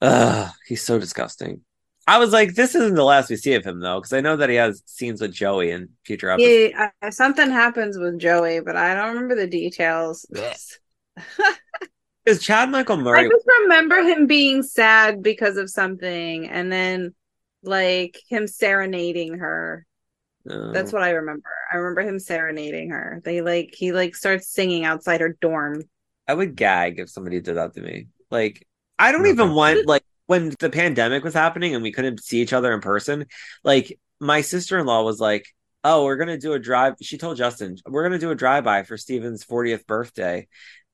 Ugh, 0.00 0.48
he's 0.68 0.84
so 0.84 1.00
disgusting. 1.00 1.62
I 2.06 2.18
was 2.18 2.32
like, 2.32 2.54
this 2.54 2.76
isn't 2.76 2.94
the 2.94 3.02
last 3.02 3.30
we 3.30 3.36
see 3.36 3.54
of 3.54 3.64
him 3.64 3.80
though, 3.80 3.98
because 3.98 4.12
I 4.12 4.20
know 4.20 4.36
that 4.36 4.48
he 4.48 4.54
has 4.54 4.84
scenes 4.86 5.20
with 5.20 5.32
Joey 5.32 5.72
in 5.72 5.88
future 6.04 6.30
episodes. 6.30 6.72
Yeah, 6.72 6.90
uh, 7.02 7.10
something 7.10 7.50
happens 7.50 7.98
with 7.98 8.20
Joey, 8.20 8.60
but 8.60 8.76
I 8.76 8.94
don't 8.94 9.08
remember 9.08 9.34
the 9.34 9.48
details. 9.48 10.24
Is 12.26 12.42
Chad 12.42 12.70
Michael 12.70 12.98
Murray? 12.98 13.26
I 13.26 13.28
just 13.28 13.46
remember 13.62 14.02
him 14.02 14.26
being 14.26 14.62
sad 14.62 15.22
because 15.22 15.56
of 15.56 15.70
something, 15.70 16.48
and 16.48 16.70
then 16.70 17.14
like 17.62 18.18
him 18.28 18.46
serenading 18.46 19.38
her. 19.38 19.86
Oh. 20.48 20.72
That's 20.72 20.92
what 20.92 21.02
I 21.02 21.10
remember. 21.10 21.48
I 21.72 21.76
remember 21.76 22.02
him 22.02 22.18
serenading 22.18 22.90
her. 22.90 23.20
They 23.24 23.40
like 23.40 23.74
he 23.76 23.92
like 23.92 24.14
starts 24.14 24.48
singing 24.48 24.84
outside 24.84 25.20
her 25.20 25.36
dorm. 25.40 25.82
I 26.26 26.34
would 26.34 26.56
gag 26.56 26.98
if 26.98 27.10
somebody 27.10 27.40
did 27.40 27.56
that 27.56 27.74
to 27.74 27.80
me. 27.80 28.08
Like 28.30 28.66
I 28.98 29.12
don't 29.12 29.26
even 29.26 29.52
want 29.52 29.86
like 29.86 30.04
when 30.26 30.54
the 30.60 30.70
pandemic 30.70 31.24
was 31.24 31.34
happening 31.34 31.74
and 31.74 31.82
we 31.82 31.92
couldn't 31.92 32.22
see 32.22 32.40
each 32.40 32.52
other 32.52 32.72
in 32.72 32.80
person. 32.80 33.26
Like 33.64 33.98
my 34.20 34.42
sister 34.42 34.78
in 34.78 34.86
law 34.86 35.02
was 35.02 35.20
like, 35.20 35.46
"Oh, 35.84 36.04
we're 36.04 36.16
gonna 36.16 36.38
do 36.38 36.52
a 36.52 36.58
drive." 36.58 36.94
She 37.02 37.18
told 37.18 37.36
Justin, 37.36 37.76
"We're 37.86 38.02
gonna 38.02 38.18
do 38.18 38.30
a 38.30 38.34
drive 38.34 38.64
by 38.64 38.82
for 38.82 38.96
Steven's 38.96 39.44
40th 39.44 39.86
birthday." 39.86 40.48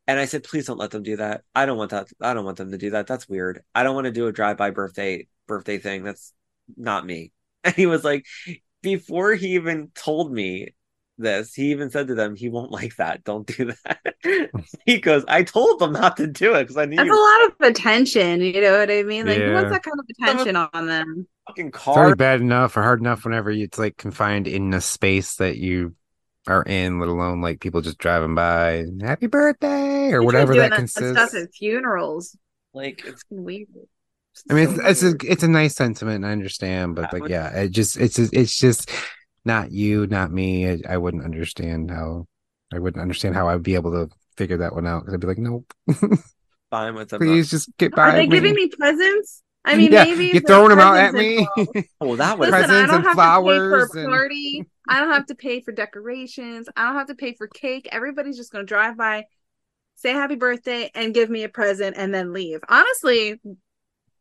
And 0.06 0.20
I 0.20 0.26
said, 0.26 0.44
"Please 0.44 0.66
don't 0.66 0.78
let 0.78 0.90
them 0.90 1.02
do 1.02 1.16
that. 1.16 1.42
I 1.54 1.66
don't 1.66 1.78
want 1.78 1.90
that. 1.90 2.08
I 2.20 2.34
don't 2.34 2.44
want 2.44 2.58
them 2.58 2.70
to 2.70 2.78
do 2.78 2.90
that. 2.90 3.06
That's 3.06 3.28
weird. 3.28 3.62
I 3.74 3.82
don't 3.82 3.94
want 3.94 4.06
to 4.06 4.12
do 4.12 4.26
a 4.26 4.32
drive 4.32 4.56
by 4.56 4.70
birthday 4.70 5.26
birthday 5.46 5.78
thing. 5.78 6.04
That's 6.04 6.32
not 6.76 7.06
me." 7.06 7.32
And 7.66 7.74
he 7.74 7.86
was 7.86 8.04
like, 8.04 8.24
before 8.80 9.34
he 9.34 9.54
even 9.54 9.90
told 9.92 10.30
me 10.30 10.68
this. 11.18 11.54
He 11.54 11.70
even 11.70 11.90
said 11.90 12.08
to 12.08 12.14
them, 12.14 12.36
he 12.36 12.48
won't 12.48 12.70
like 12.70 12.96
that. 12.96 13.24
Don't 13.24 13.46
do 13.46 13.72
that. 13.84 14.50
he 14.86 15.00
goes, 15.00 15.24
I 15.28 15.42
told 15.42 15.78
them 15.78 15.92
not 15.92 16.16
to 16.18 16.26
do 16.26 16.54
it 16.54 16.64
because 16.64 16.76
I 16.76 16.86
need 16.86 16.98
That's 16.98 17.10
a 17.10 17.12
lot 17.12 17.46
of 17.46 17.52
attention. 17.60 18.40
You 18.40 18.60
know 18.60 18.78
what 18.78 18.90
I 18.90 19.02
mean? 19.02 19.26
Like, 19.26 19.38
yeah. 19.38 19.46
who 19.46 19.54
wants 19.54 19.70
that 19.72 19.82
kind 19.82 19.98
of 19.98 20.06
attention 20.18 20.56
on 20.56 20.86
them? 20.86 21.26
Fucking 21.48 21.70
car. 21.70 21.94
It's 21.94 21.98
already 21.98 22.16
bad 22.16 22.40
enough 22.40 22.76
or 22.76 22.82
hard 22.82 23.00
enough 23.00 23.24
whenever 23.24 23.50
it's 23.50 23.78
like 23.78 23.96
confined 23.96 24.48
in 24.48 24.74
a 24.74 24.80
space 24.80 25.36
that 25.36 25.56
you 25.56 25.94
are 26.46 26.62
in, 26.62 26.98
let 27.00 27.08
alone 27.08 27.40
like 27.40 27.60
people 27.60 27.80
just 27.80 27.98
driving 27.98 28.34
by, 28.34 28.84
happy 29.00 29.26
birthday 29.26 30.12
or 30.12 30.22
whatever 30.22 30.54
that 30.56 30.72
consists. 30.72 31.12
Stuff 31.12 31.34
at 31.34 31.52
funerals. 31.54 32.36
Like, 32.72 33.02
it's 33.06 33.22
weird. 33.30 33.68
I 34.50 34.54
mean, 34.54 34.68
it's, 34.84 35.02
it's 35.02 35.02
a 35.02 35.32
it's 35.32 35.42
a 35.42 35.48
nice 35.48 35.74
sentiment. 35.74 36.24
I 36.24 36.32
understand, 36.32 36.94
but 36.94 37.10
like, 37.12 37.28
yeah, 37.28 37.48
it 37.60 37.70
just 37.70 37.96
it's 37.96 38.18
it's 38.18 38.58
just 38.58 38.90
not 39.46 39.72
you, 39.72 40.06
not 40.06 40.30
me. 40.30 40.68
I, 40.70 40.78
I 40.90 40.96
wouldn't 40.98 41.24
understand 41.24 41.90
how 41.90 42.26
I 42.72 42.78
wouldn't 42.78 43.00
understand 43.00 43.34
how 43.34 43.48
I'd 43.48 43.62
be 43.62 43.76
able 43.76 43.92
to 43.92 44.14
figure 44.36 44.58
that 44.58 44.74
one 44.74 44.86
out 44.86 45.00
because 45.00 45.14
I'd 45.14 45.20
be 45.20 45.26
like, 45.26 45.38
nope. 45.38 45.72
Fine 46.70 46.94
with 46.96 47.08
them. 47.08 47.20
Please 47.20 47.50
just 47.50 47.70
get 47.78 47.94
by. 47.94 48.10
Are 48.10 48.12
they 48.12 48.26
me. 48.26 48.36
giving 48.36 48.54
me 48.54 48.68
presents? 48.68 49.42
I 49.64 49.76
mean, 49.78 49.90
Yeah, 49.92 50.04
maybe 50.04 50.26
you're 50.26 50.42
throwing 50.42 50.68
them 50.70 50.80
out 50.80 50.96
at 50.96 51.14
me. 51.14 51.38
involved. 51.56 51.88
Oh, 52.00 52.16
that 52.16 52.38
was 52.38 52.50
Listen, 52.50 52.54
I 52.62 52.66
Presents 52.66 52.90
don't 52.90 52.96
and 52.96 53.04
have 53.06 53.14
flowers 53.14 53.88
to 53.88 53.88
pay 53.88 53.92
for 53.92 53.98
a 53.98 54.02
and- 54.02 54.12
party. 54.12 54.64
I 54.88 55.00
don't 55.00 55.12
have 55.12 55.26
to 55.26 55.34
pay 55.34 55.60
for 55.60 55.72
decorations. 55.72 56.68
I 56.76 56.86
don't 56.86 56.94
have 56.94 57.08
to 57.08 57.14
pay 57.14 57.34
for 57.34 57.48
cake. 57.48 57.88
Everybody's 57.92 58.36
just 58.36 58.52
gonna 58.52 58.64
drive 58.64 58.96
by, 58.96 59.24
say 59.96 60.12
happy 60.12 60.36
birthday, 60.36 60.90
and 60.94 61.14
give 61.14 61.30
me 61.30 61.44
a 61.44 61.48
present, 61.48 61.96
and 61.96 62.14
then 62.14 62.32
leave. 62.32 62.60
Honestly, 62.68 63.40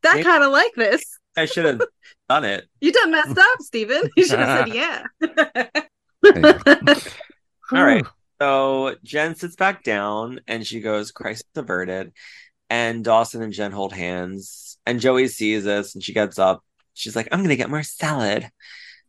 that 0.02 0.22
kind 0.22 0.42
of 0.42 0.52
like 0.52 0.72
this. 0.74 1.18
I 1.36 1.44
should 1.46 1.64
have 1.64 1.82
done 2.28 2.44
it. 2.44 2.66
You 2.80 2.92
done 2.92 3.10
messed 3.10 3.38
up, 3.38 3.60
Stephen. 3.60 4.02
You 4.16 4.24
should 4.24 4.38
have 4.38 4.68
said 4.68 4.74
yeah. 6.24 6.94
All 7.72 7.84
right. 7.84 8.06
So 8.40 8.96
Jen 9.02 9.34
sits 9.34 9.56
back 9.56 9.82
down 9.82 10.40
and 10.46 10.66
she 10.66 10.80
goes, 10.80 11.10
Christ 11.10 11.44
averted. 11.54 12.12
And 12.68 13.04
Dawson 13.04 13.42
and 13.42 13.52
Jen 13.52 13.72
hold 13.72 13.92
hands. 13.92 14.78
And 14.86 15.00
Joey 15.00 15.28
sees 15.28 15.64
this 15.64 15.94
and 15.94 16.02
she 16.02 16.12
gets 16.12 16.38
up. 16.38 16.64
She's 16.94 17.16
like, 17.16 17.28
I'm 17.32 17.40
going 17.40 17.50
to 17.50 17.56
get 17.56 17.70
more 17.70 17.82
salad. 17.82 18.48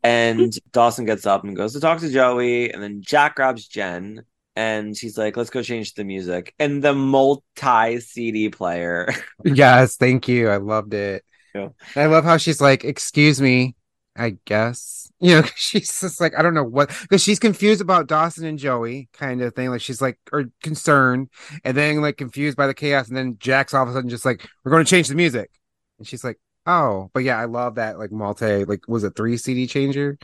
And 0.04 0.54
Dawson 0.72 1.06
gets 1.06 1.26
up 1.26 1.44
and 1.44 1.56
goes 1.56 1.74
to 1.74 1.80
talk 1.80 2.00
to 2.00 2.10
Joey. 2.10 2.72
And 2.72 2.82
then 2.82 3.02
Jack 3.02 3.36
grabs 3.36 3.68
Jen 3.68 4.24
and 4.56 4.98
he's 4.98 5.18
like, 5.18 5.38
let's 5.38 5.52
go 5.52 5.62
change 5.62 5.94
the 5.94 6.04
music. 6.04 6.54
And 6.58 6.84
the 6.84 6.94
multi 6.94 8.00
CD 8.00 8.50
player. 8.50 9.14
yes, 9.44 9.98
thank 9.98 10.28
you. 10.28 10.50
I 10.50 10.58
loved 10.58 10.94
it. 10.96 11.24
Yeah. 11.54 11.70
I 11.96 12.06
love 12.06 12.24
how 12.24 12.38
she's 12.38 12.62
like, 12.62 12.84
"Excuse 12.84 13.42
me, 13.42 13.76
I 14.16 14.38
guess." 14.46 15.12
You 15.20 15.42
know, 15.42 15.48
she's 15.56 16.00
just 16.00 16.22
like, 16.22 16.38
I 16.38 16.42
don't 16.42 16.54
know 16.54 16.64
what, 16.64 16.90
because 17.02 17.24
she's 17.24 17.40
confused 17.40 17.82
about 17.82 18.08
Dawson 18.08 18.46
and 18.46 18.60
Joey, 18.60 19.10
kind 19.14 19.42
of 19.42 19.56
thing. 19.56 19.70
Like 19.70 19.82
she's 19.82 20.02
like, 20.02 20.20
or 20.32 20.46
concerned, 20.62 21.30
and 21.64 21.76
then 21.76 22.02
like 22.02 22.18
confused 22.18 22.58
by 22.58 22.68
the 22.68 22.74
chaos, 22.74 23.08
and 23.08 23.18
then 23.18 23.38
Jack's 23.40 23.74
all 23.74 23.84
of 23.84 23.90
a 23.90 23.94
sudden 23.94 24.10
just 24.10 24.26
like, 24.26 24.48
"We're 24.64 24.72
going 24.72 24.86
to 24.86 24.90
change 24.90 25.08
the 25.08 25.16
music," 25.16 25.50
and 25.98 26.08
she's 26.08 26.24
like, 26.24 26.40
"Oh, 26.68 27.10
but 27.14 27.22
yeah, 27.24 27.38
I 27.40 27.46
love 27.46 27.76
that 27.76 28.00
like 28.00 28.12
multi, 28.12 28.66
like 28.66 28.88
was 28.88 29.04
it 29.04 29.16
three 29.16 29.38
CD 29.38 29.68
changer?" 29.68 30.18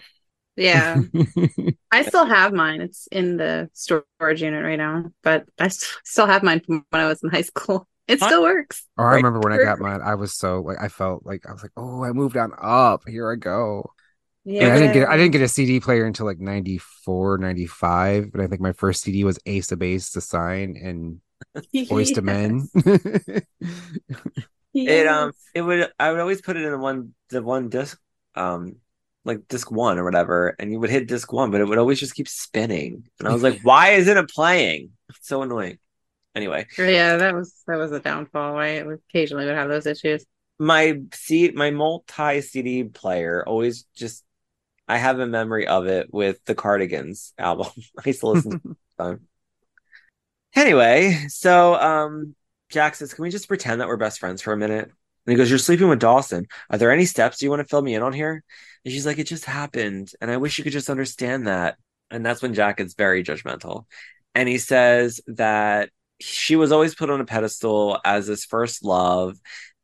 yeah, 0.55 1.03
I 1.91 2.03
still 2.03 2.25
have 2.25 2.53
mine. 2.53 2.81
It's 2.81 3.07
in 3.07 3.37
the 3.37 3.69
storage 3.73 4.41
unit 4.41 4.63
right 4.63 4.77
now, 4.77 5.11
but 5.23 5.45
I 5.59 5.69
still 5.69 6.27
have 6.27 6.43
mine 6.43 6.61
from 6.61 6.85
when 6.89 7.01
I 7.03 7.07
was 7.07 7.23
in 7.23 7.29
high 7.29 7.43
school. 7.43 7.87
It 8.07 8.19
Huh? 8.21 8.33
still 8.33 8.43
works. 8.43 8.85
Oh, 8.97 9.03
I 9.05 9.13
remember 9.13 9.41
when 9.41 9.53
I 9.53 9.59
got 9.59 9.79
mine. 9.79 10.01
I 10.03 10.15
was 10.15 10.35
so 10.35 10.61
like 10.61 10.77
I 10.81 10.89
felt 10.89 11.25
like 11.25 11.45
I 11.47 11.53
was 11.53 11.63
like, 11.63 11.71
oh, 11.77 12.03
I 12.03 12.11
moved 12.13 12.37
on 12.37 12.51
up. 12.61 13.07
Here 13.07 13.31
I 13.31 13.35
go. 13.35 13.91
Yeah, 14.45 14.67
And 14.67 14.73
I 14.73 14.77
didn't 14.79 14.93
get 14.93 15.09
I 15.09 15.17
didn't 15.17 15.33
get 15.33 15.41
a 15.43 15.47
CD 15.49 15.79
player 15.81 16.05
until 16.05 16.25
like 16.27 16.39
94, 16.39 17.37
95. 17.39 18.31
But 18.31 18.41
I 18.41 18.47
think 18.47 18.61
my 18.61 18.73
first 18.73 19.03
CD 19.03 19.23
was 19.25 19.39
Ace 19.47 19.71
of 19.71 19.79
Base, 19.79 20.11
The 20.11 20.21
Sign, 20.21 20.77
and 20.83 21.21
Boyz 21.89 22.11
II 22.13 22.23
Men. 22.23 22.69
It 24.85 25.07
um 25.07 25.33
it 25.53 25.61
would 25.61 25.91
I 25.99 26.11
would 26.11 26.19
always 26.19 26.41
put 26.41 26.57
it 26.57 26.63
in 26.63 26.71
the 26.71 26.77
one 26.77 27.13
the 27.29 27.41
one 27.41 27.69
disc 27.69 27.99
um 28.35 28.77
like 29.25 29.47
disc 29.47 29.71
one 29.71 29.97
or 29.97 30.03
whatever, 30.03 30.55
and 30.59 30.71
you 30.71 30.79
would 30.79 30.89
hit 30.89 31.07
disc 31.07 31.31
one, 31.31 31.51
but 31.51 31.61
it 31.61 31.65
would 31.65 31.77
always 31.77 31.99
just 31.99 32.15
keep 32.15 32.27
spinning. 32.27 33.05
And 33.19 33.27
I 33.27 33.31
was 33.31 33.43
like, 33.43 33.59
why 33.61 33.91
isn't 33.91 34.17
it 34.17 34.29
playing? 34.29 34.91
It's 35.09 35.27
so 35.27 35.41
annoying. 35.43 35.79
Anyway, 36.35 36.67
Yeah, 36.77 37.17
that 37.17 37.33
was 37.35 37.63
that 37.67 37.77
was 37.77 37.91
a 37.91 37.99
downfall. 37.99 38.57
I 38.57 38.67
occasionally 38.69 39.45
would 39.45 39.55
have 39.55 39.69
those 39.69 39.85
issues. 39.85 40.25
my 40.59 41.01
C 41.13 41.51
my 41.51 41.71
multi 41.71 42.41
CD 42.41 42.83
player 42.85 43.43
always 43.45 43.85
just 43.95 44.23
I 44.87 44.97
have 44.97 45.19
a 45.19 45.27
memory 45.27 45.67
of 45.67 45.87
it 45.87 46.13
with 46.13 46.43
the 46.45 46.55
Cardigans 46.55 47.33
album. 47.39 47.67
I 47.99 48.03
used 48.09 48.21
to 48.21 48.27
listen 48.29 48.51
to 48.53 48.57
it 48.97 49.03
all 49.03 49.07
the 49.09 49.15
time. 49.17 49.27
Anyway, 50.55 51.25
so 51.29 51.75
um 51.75 52.35
Jack 52.73 52.95
says, 52.95 53.13
Can 53.13 53.23
we 53.23 53.29
just 53.29 53.47
pretend 53.47 53.79
that 53.79 53.87
we're 53.87 53.97
best 53.97 54.19
friends 54.19 54.41
for 54.41 54.51
a 54.51 54.57
minute? 54.57 54.85
And 54.85 55.31
he 55.31 55.35
goes, 55.35 55.49
You're 55.49 55.59
sleeping 55.59 55.87
with 55.87 55.99
Dawson. 55.99 56.47
Are 56.69 56.77
there 56.77 56.91
any 56.91 57.05
steps 57.05 57.41
you 57.41 57.49
want 57.49 57.61
to 57.61 57.67
fill 57.67 57.81
me 57.81 57.95
in 57.95 58.03
on 58.03 58.13
here? 58.13 58.43
And 58.83 58.91
she's 58.91 59.05
like, 59.05 59.19
It 59.19 59.27
just 59.27 59.45
happened. 59.45 60.11
And 60.19 60.29
I 60.29 60.37
wish 60.37 60.57
you 60.57 60.63
could 60.63 60.73
just 60.73 60.89
understand 60.89 61.47
that. 61.47 61.77
And 62.11 62.25
that's 62.25 62.41
when 62.41 62.53
Jack 62.53 62.79
is 62.79 62.95
very 62.95 63.23
judgmental. 63.23 63.85
And 64.35 64.49
he 64.49 64.57
says 64.57 65.21
that 65.27 65.89
she 66.19 66.55
was 66.55 66.71
always 66.71 66.95
put 66.95 67.09
on 67.09 67.21
a 67.21 67.25
pedestal 67.25 67.99
as 68.03 68.27
his 68.27 68.45
first 68.45 68.83
love. 68.83 69.37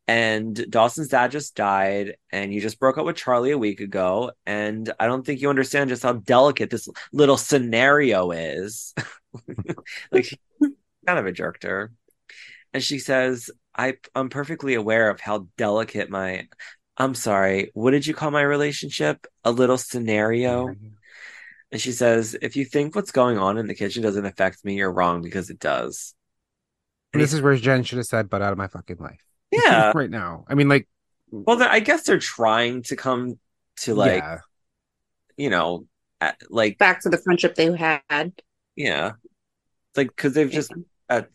And 0.08 0.56
Dawson's 0.72 1.10
dad 1.10 1.30
just 1.30 1.56
died, 1.56 2.16
and 2.32 2.52
you 2.52 2.62
just 2.62 2.80
broke 2.80 2.98
up 2.98 3.06
with 3.06 3.16
Charlie 3.16 3.52
a 3.52 3.60
week 3.60 3.80
ago. 3.80 4.32
And 4.44 4.92
I 5.00 5.06
don't 5.06 5.24
think 5.24 5.40
you 5.40 5.50
understand 5.50 5.92
just 5.92 6.02
how 6.02 6.14
delicate 6.14 6.72
this 6.72 6.90
little 7.14 7.38
scenario 7.38 8.32
is. 8.32 8.96
like, 10.12 10.40
kind 11.06 11.20
of 11.20 11.28
a 11.28 11.32
jerk 11.32 11.60
to 11.60 11.68
her. 11.68 11.92
And 12.74 12.84
she 12.84 13.00
says, 13.00 13.50
I, 13.76 13.96
I'm 14.14 14.30
perfectly 14.30 14.76
aware 14.76 15.10
of 15.10 15.20
how 15.20 15.48
delicate 15.58 16.10
my. 16.10 16.48
I'm 16.98 17.16
sorry, 17.16 17.72
what 17.74 17.92
did 17.92 18.06
you 18.06 18.14
call 18.14 18.30
my 18.30 18.42
relationship? 18.42 19.26
A 19.44 19.52
little 19.52 19.78
scenario? 19.78 20.68
Mm-hmm. 20.68 20.88
And 21.72 21.82
she 21.82 21.92
says, 21.92 22.36
if 22.42 22.56
you 22.56 22.66
think 22.66 22.96
what's 22.96 23.12
going 23.12 23.38
on 23.38 23.58
in 23.58 23.68
the 23.68 23.76
kitchen 23.76 24.04
doesn't 24.04 24.26
affect 24.26 24.66
me, 24.66 24.76
you're 24.76 24.92
wrong 24.92 25.22
because 25.22 25.50
it 25.50 25.60
does. 25.60 26.14
And 27.14 27.22
this 27.22 27.34
is 27.34 27.42
where 27.42 27.56
Jen 27.56 27.84
should 27.84 27.98
have 27.98 28.06
said, 28.06 28.30
"Butt 28.30 28.42
out 28.42 28.52
of 28.52 28.58
my 28.58 28.68
fucking 28.68 28.98
life." 28.98 29.24
Yeah. 29.52 29.92
right 29.96 30.10
now. 30.10 30.46
I 30.48 30.54
mean, 30.56 30.70
like, 30.70 30.88
Well, 31.32 31.62
I 31.64 31.80
guess 31.80 32.04
they're 32.04 32.20
trying 32.20 32.84
to 32.84 32.96
come 32.96 33.40
to 33.78 33.96
like, 33.96 34.22
yeah. 34.22 34.40
you 35.38 35.50
know, 35.50 35.86
at, 36.22 36.38
like, 36.50 36.78
Back 36.78 37.02
to 37.02 37.10
the 37.10 37.18
friendship 37.18 37.56
they 37.56 37.76
had. 37.76 38.34
yeah, 38.76 39.14
like 39.96 40.08
because 40.08 40.34
they've 40.34 40.52
just 40.52 40.72
at 41.08 41.30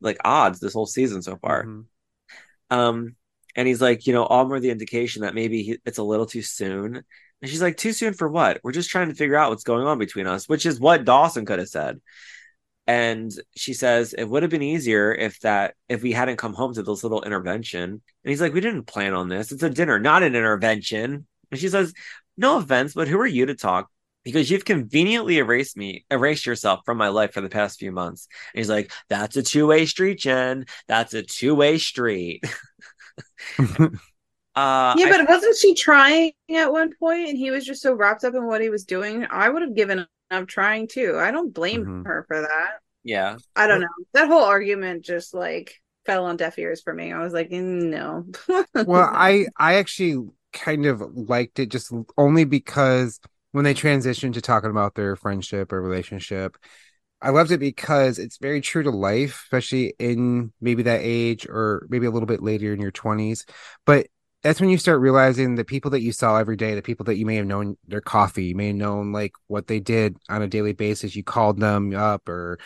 like 0.00 0.18
odds 0.24 0.60
this 0.60 0.72
whole 0.72 0.86
season 0.86 1.22
so 1.22 1.36
far. 1.36 1.64
Mhm. 1.64 1.84
Um, 2.70 3.16
and 3.54 3.66
he's 3.66 3.80
like, 3.80 4.06
you 4.06 4.12
know, 4.12 4.24
all 4.24 4.46
more 4.46 4.60
the 4.60 4.70
indication 4.70 5.22
that 5.22 5.34
maybe 5.34 5.62
he, 5.62 5.78
it's 5.84 5.98
a 5.98 6.02
little 6.02 6.26
too 6.26 6.42
soon. 6.42 6.96
And 7.42 7.50
she's 7.50 7.62
like, 7.62 7.76
too 7.76 7.92
soon 7.92 8.12
for 8.12 8.28
what? 8.28 8.60
We're 8.62 8.72
just 8.72 8.90
trying 8.90 9.08
to 9.08 9.14
figure 9.14 9.36
out 9.36 9.50
what's 9.50 9.64
going 9.64 9.86
on 9.86 9.98
between 9.98 10.26
us, 10.26 10.48
which 10.48 10.66
is 10.66 10.80
what 10.80 11.04
Dawson 11.04 11.46
could 11.46 11.58
have 11.58 11.68
said. 11.68 12.00
And 12.86 13.32
she 13.56 13.72
says 13.72 14.12
it 14.12 14.24
would 14.24 14.42
have 14.42 14.50
been 14.50 14.62
easier 14.62 15.12
if 15.12 15.40
that 15.40 15.74
if 15.88 16.02
we 16.02 16.12
hadn't 16.12 16.36
come 16.36 16.54
home 16.54 16.72
to 16.74 16.82
this 16.82 17.02
little 17.02 17.22
intervention. 17.22 17.90
And 17.90 18.02
he's 18.22 18.40
like, 18.40 18.54
we 18.54 18.60
didn't 18.60 18.84
plan 18.84 19.12
on 19.12 19.28
this. 19.28 19.50
It's 19.52 19.62
a 19.62 19.70
dinner, 19.70 19.98
not 19.98 20.22
an 20.22 20.36
intervention. 20.36 21.26
And 21.50 21.60
she 21.60 21.68
says, 21.68 21.92
no 22.36 22.58
offense, 22.58 22.94
but 22.94 23.08
who 23.08 23.18
are 23.18 23.26
you 23.26 23.46
to 23.46 23.54
talk? 23.54 23.90
Because 24.26 24.50
you've 24.50 24.64
conveniently 24.64 25.38
erased 25.38 25.76
me, 25.76 26.04
erased 26.10 26.46
yourself 26.46 26.80
from 26.84 26.98
my 26.98 27.08
life 27.08 27.32
for 27.32 27.40
the 27.40 27.48
past 27.48 27.78
few 27.78 27.92
months. 27.92 28.26
And 28.52 28.58
he's 28.58 28.68
like, 28.68 28.90
that's 29.08 29.36
a 29.36 29.42
two 29.42 29.68
way 29.68 29.86
street, 29.86 30.18
Jen. 30.18 30.66
That's 30.88 31.14
a 31.14 31.22
two 31.22 31.54
way 31.54 31.78
street. 31.78 32.42
Uh, 34.54 34.94
yeah, 34.96 35.06
I- 35.08 35.10
but 35.18 35.28
wasn't 35.28 35.54
she 35.56 35.74
trying 35.74 36.32
at 36.50 36.72
one 36.72 36.90
point 36.98 37.28
and 37.28 37.36
he 37.36 37.50
was 37.50 37.66
just 37.66 37.82
so 37.82 37.92
wrapped 37.92 38.24
up 38.24 38.34
in 38.34 38.46
what 38.46 38.62
he 38.62 38.70
was 38.70 38.84
doing? 38.86 39.26
I 39.30 39.50
would 39.50 39.60
have 39.60 39.74
given 39.74 40.06
up 40.30 40.48
trying 40.48 40.88
too. 40.88 41.18
I 41.18 41.30
don't 41.30 41.52
blame 41.52 41.84
Mhm. 41.84 42.06
her 42.06 42.24
for 42.26 42.40
that. 42.40 42.78
yeah, 43.04 43.36
I 43.54 43.66
don't 43.66 43.82
know. 43.82 43.88
That 44.14 44.28
whole 44.28 44.44
argument 44.44 45.04
just 45.04 45.34
like 45.34 45.74
fell 46.06 46.24
on 46.24 46.38
deaf 46.38 46.58
ears 46.58 46.80
for 46.80 46.94
me. 46.94 47.12
I 47.12 47.20
was 47.22 47.34
like, 47.34 47.50
"Mm, 47.50 47.90
no. 47.90 48.26
well 48.86 49.10
i 49.12 49.46
i 49.58 49.74
actually 49.74 50.26
kind 50.54 50.86
of 50.86 51.02
liked 51.14 51.58
it 51.58 51.68
just 51.68 51.92
only 52.16 52.44
because 52.44 53.20
when 53.56 53.64
they 53.64 53.72
transitioned 53.72 54.34
to 54.34 54.42
talking 54.42 54.68
about 54.68 54.94
their 54.94 55.16
friendship 55.16 55.72
or 55.72 55.80
relationship 55.80 56.58
i 57.22 57.30
loved 57.30 57.50
it 57.50 57.58
because 57.58 58.18
it's 58.18 58.36
very 58.36 58.60
true 58.60 58.82
to 58.82 58.90
life 58.90 59.44
especially 59.44 59.94
in 59.98 60.52
maybe 60.60 60.82
that 60.82 61.00
age 61.02 61.46
or 61.48 61.86
maybe 61.88 62.04
a 62.04 62.10
little 62.10 62.26
bit 62.26 62.42
later 62.42 62.74
in 62.74 62.80
your 62.82 62.90
20s 62.90 63.46
but 63.86 64.08
that's 64.42 64.60
when 64.60 64.68
you 64.68 64.76
start 64.76 65.00
realizing 65.00 65.54
the 65.54 65.64
people 65.64 65.90
that 65.90 66.02
you 66.02 66.12
saw 66.12 66.36
every 66.36 66.54
day 66.54 66.74
the 66.74 66.82
people 66.82 67.04
that 67.04 67.16
you 67.16 67.24
may 67.24 67.36
have 67.36 67.46
known 67.46 67.78
their 67.88 68.02
coffee 68.02 68.44
you 68.44 68.54
may 68.54 68.66
have 68.66 68.76
known 68.76 69.10
like 69.10 69.32
what 69.46 69.68
they 69.68 69.80
did 69.80 70.18
on 70.28 70.42
a 70.42 70.46
daily 70.46 70.74
basis 70.74 71.16
you 71.16 71.24
called 71.24 71.58
them 71.58 71.94
up 71.94 72.28
or 72.28 72.58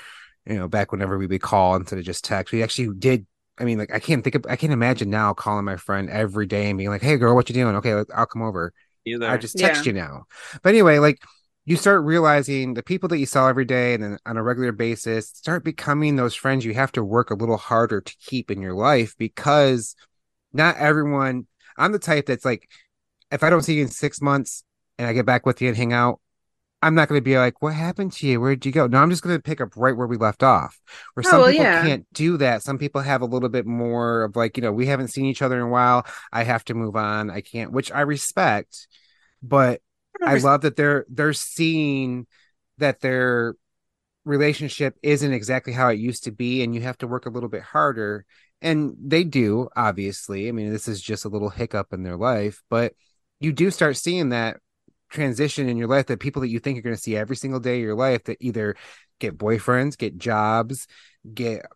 you 0.47 0.57
know 0.57 0.69
back 0.69 0.91
whenever 0.91 1.19
we 1.19 1.29
would 1.29 1.41
call 1.41 1.77
instead 1.77 2.01
of 2.01 2.05
just 2.05 2.25
text 2.25 2.53
we 2.53 2.63
actually 2.65 2.93
did 2.99 3.27
I 3.59 3.65
mean, 3.65 3.77
like 3.77 3.93
I 3.93 3.99
can't 3.99 4.25
think 4.25 4.37
of, 4.37 4.47
I 4.49 4.57
can't 4.57 4.73
imagine 4.73 5.11
now 5.11 5.35
calling 5.35 5.67
my 5.67 5.77
friend 5.77 6.09
every 6.09 6.47
day 6.47 6.71
and 6.71 6.79
being 6.79 6.89
like, 6.89 7.03
"Hey, 7.03 7.19
girl, 7.19 7.35
what 7.35 7.47
you 7.51 7.55
doing? 7.55 7.77
Okay, 7.77 7.93
I'll 8.15 8.25
come 8.25 8.41
over." 8.41 8.73
Either. 9.15 9.29
I 9.29 9.37
just 9.37 9.59
text 9.59 9.87
you 9.87 9.93
now. 9.93 10.25
But 10.63 10.71
anyway, 10.71 10.99
like 10.99 11.23
you 11.65 11.77
start 11.77 12.03
realizing 12.05 12.75
the 12.75 12.83
people 12.83 13.09
that 13.11 13.19
you 13.19 13.27
saw 13.27 13.49
every 13.49 13.65
day 13.65 13.95
and 13.95 14.03
then 14.03 14.19
on 14.27 14.37
a 14.37 14.43
regular 14.43 14.73
basis 14.73 15.29
start 15.29 15.63
becoming 15.63 16.17
those 16.17 16.35
friends 16.35 16.65
you 16.65 16.75
have 16.75 16.91
to 16.93 17.05
work 17.05 17.31
a 17.31 17.35
little 17.35 17.59
harder 17.59 18.01
to 18.01 18.17
keep 18.21 18.51
in 18.51 18.61
your 18.63 18.75
life 18.75 19.15
because 19.19 19.95
not 20.53 20.77
everyone. 20.77 21.47
I'm 21.77 21.93
the 21.93 21.99
type 21.99 22.27
that's 22.27 22.45
like, 22.45 22.69
if 23.31 23.43
I 23.43 23.51
don't 23.51 23.63
see 23.63 23.75
you 23.75 23.83
in 23.83 23.89
six 23.89 24.21
months 24.21 24.65
and 24.99 25.07
I 25.07 25.13
get 25.13 25.27
back 25.27 25.47
with 25.47 25.63
you 25.63 25.69
and 25.69 25.77
hang 25.77 25.93
out. 25.93 26.21
I'm 26.83 26.95
not 26.95 27.09
going 27.09 27.19
to 27.19 27.23
be 27.23 27.37
like, 27.37 27.61
what 27.61 27.75
happened 27.75 28.13
to 28.15 28.27
you? 28.27 28.41
Where'd 28.41 28.65
you 28.65 28.73
go? 28.73 28.87
No, 28.87 28.99
I'm 28.99 29.11
just 29.11 29.23
going 29.23 29.37
to 29.37 29.43
pick 29.43 29.61
up 29.61 29.77
right 29.77 29.95
where 29.95 30.07
we 30.07 30.17
left 30.17 30.43
off. 30.43 30.81
Where 31.13 31.25
Oh, 31.27 31.31
some 31.31 31.41
well, 31.43 31.51
people 31.51 31.65
yeah. 31.67 31.83
can't 31.83 32.07
do 32.15 32.39
that. 32.39 32.63
Some 32.63 32.79
people 32.79 33.03
have 33.03 33.21
a 33.21 33.27
little 33.27 33.51
bit 33.51 33.67
more 33.67 34.25
of 34.25 34.35
like, 34.35 34.57
you 34.57 34.63
know, 34.63 34.73
we 34.73 34.87
haven't 34.87 35.09
seen 35.09 35.27
each 35.27 35.43
other 35.43 35.57
in 35.57 35.67
a 35.67 35.69
while. 35.69 36.07
I 36.33 36.43
have 36.43 36.65
to 36.65 36.75
move 36.75 36.97
on. 36.97 37.31
I 37.31 37.43
can't, 37.43 37.71
which 37.71 37.93
I 37.93 38.01
respect, 38.01 38.89
but 39.43 39.81
I 40.25 40.37
love 40.39 40.63
that 40.63 40.77
they're 40.77 41.07
they're 41.09 41.33
seeing 41.33 42.27
that 42.79 43.01
their 43.01 43.55
relationship 44.25 44.97
isn't 45.03 45.33
exactly 45.33 45.73
how 45.73 45.89
it 45.89 45.99
used 45.99 46.25
to 46.25 46.33
be, 46.33 46.63
and 46.63 46.75
you 46.75 46.83
have 46.83 46.99
to 46.99 47.07
work 47.07 47.27
a 47.27 47.31
little 47.31 47.49
bit 47.49 47.63
harder. 47.63 48.25
and 48.63 48.95
they 49.01 49.25
do 49.25 49.69
obviously 49.75 50.49
i 50.49 50.53
mean 50.53 50.71
this 50.71 50.87
is 50.87 51.01
just 51.01 51.25
a 51.25 51.29
little 51.31 51.49
hiccup 51.49 51.93
in 51.95 52.03
their 52.03 52.17
life 52.19 52.63
but 52.69 52.93
you 53.41 53.53
do 53.53 53.71
start 53.71 53.97
seeing 53.97 54.29
that 54.31 54.59
transition 55.11 55.69
in 55.69 55.77
your 55.77 55.89
life 55.89 56.07
that 56.07 56.21
people 56.21 56.41
that 56.43 56.49
you 56.49 56.59
think 56.61 56.77
you're 56.77 56.83
going 56.83 56.97
to 56.97 57.01
see 57.03 57.17
every 57.17 57.37
single 57.37 57.61
day 57.61 57.77
of 57.77 57.83
your 57.83 57.95
life 57.95 58.25
that 58.25 58.39
either 58.41 58.77
get 59.19 59.37
boyfriends 59.37 59.99
get 59.99 60.17
jobs 60.17 60.87
get 61.35 61.67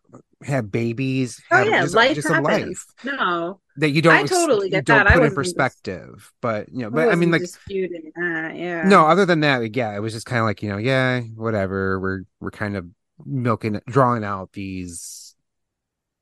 have 0.43 0.71
babies 0.71 1.39
Oh 1.51 1.57
have 1.57 1.67
yeah, 1.67 1.81
just, 1.83 1.93
life 1.93 2.15
just 2.15 2.29
a 2.29 2.33
happens. 2.35 2.83
life 3.05 3.15
No, 3.19 3.59
that 3.77 3.91
you 3.91 4.01
don't 4.01 4.13
I 4.15 4.23
totally 4.23 4.69
get 4.71 4.85
don't 4.85 4.97
that. 4.99 5.07
I 5.07 5.11
put 5.11 5.15
in 5.17 5.21
wasn't 5.35 5.45
just- 5.45 5.55
perspective 5.55 6.31
but 6.41 6.69
you 6.71 6.79
know 6.79 6.89
but 6.89 7.09
i 7.09 7.15
mean 7.15 7.29
like 7.29 7.41
that. 7.43 8.53
Yeah. 8.55 8.83
no 8.87 9.05
other 9.05 9.25
than 9.25 9.41
that 9.41 9.75
yeah 9.75 9.95
it 9.95 9.99
was 9.99 10.13
just 10.13 10.25
kind 10.25 10.39
of 10.39 10.45
like 10.45 10.63
you 10.63 10.69
know 10.69 10.77
yeah 10.77 11.19
whatever 11.35 11.99
we're 11.99 12.21
we're 12.39 12.51
kind 12.51 12.75
of 12.75 12.87
milking 13.25 13.79
drawing 13.87 14.23
out 14.23 14.51
these 14.53 15.35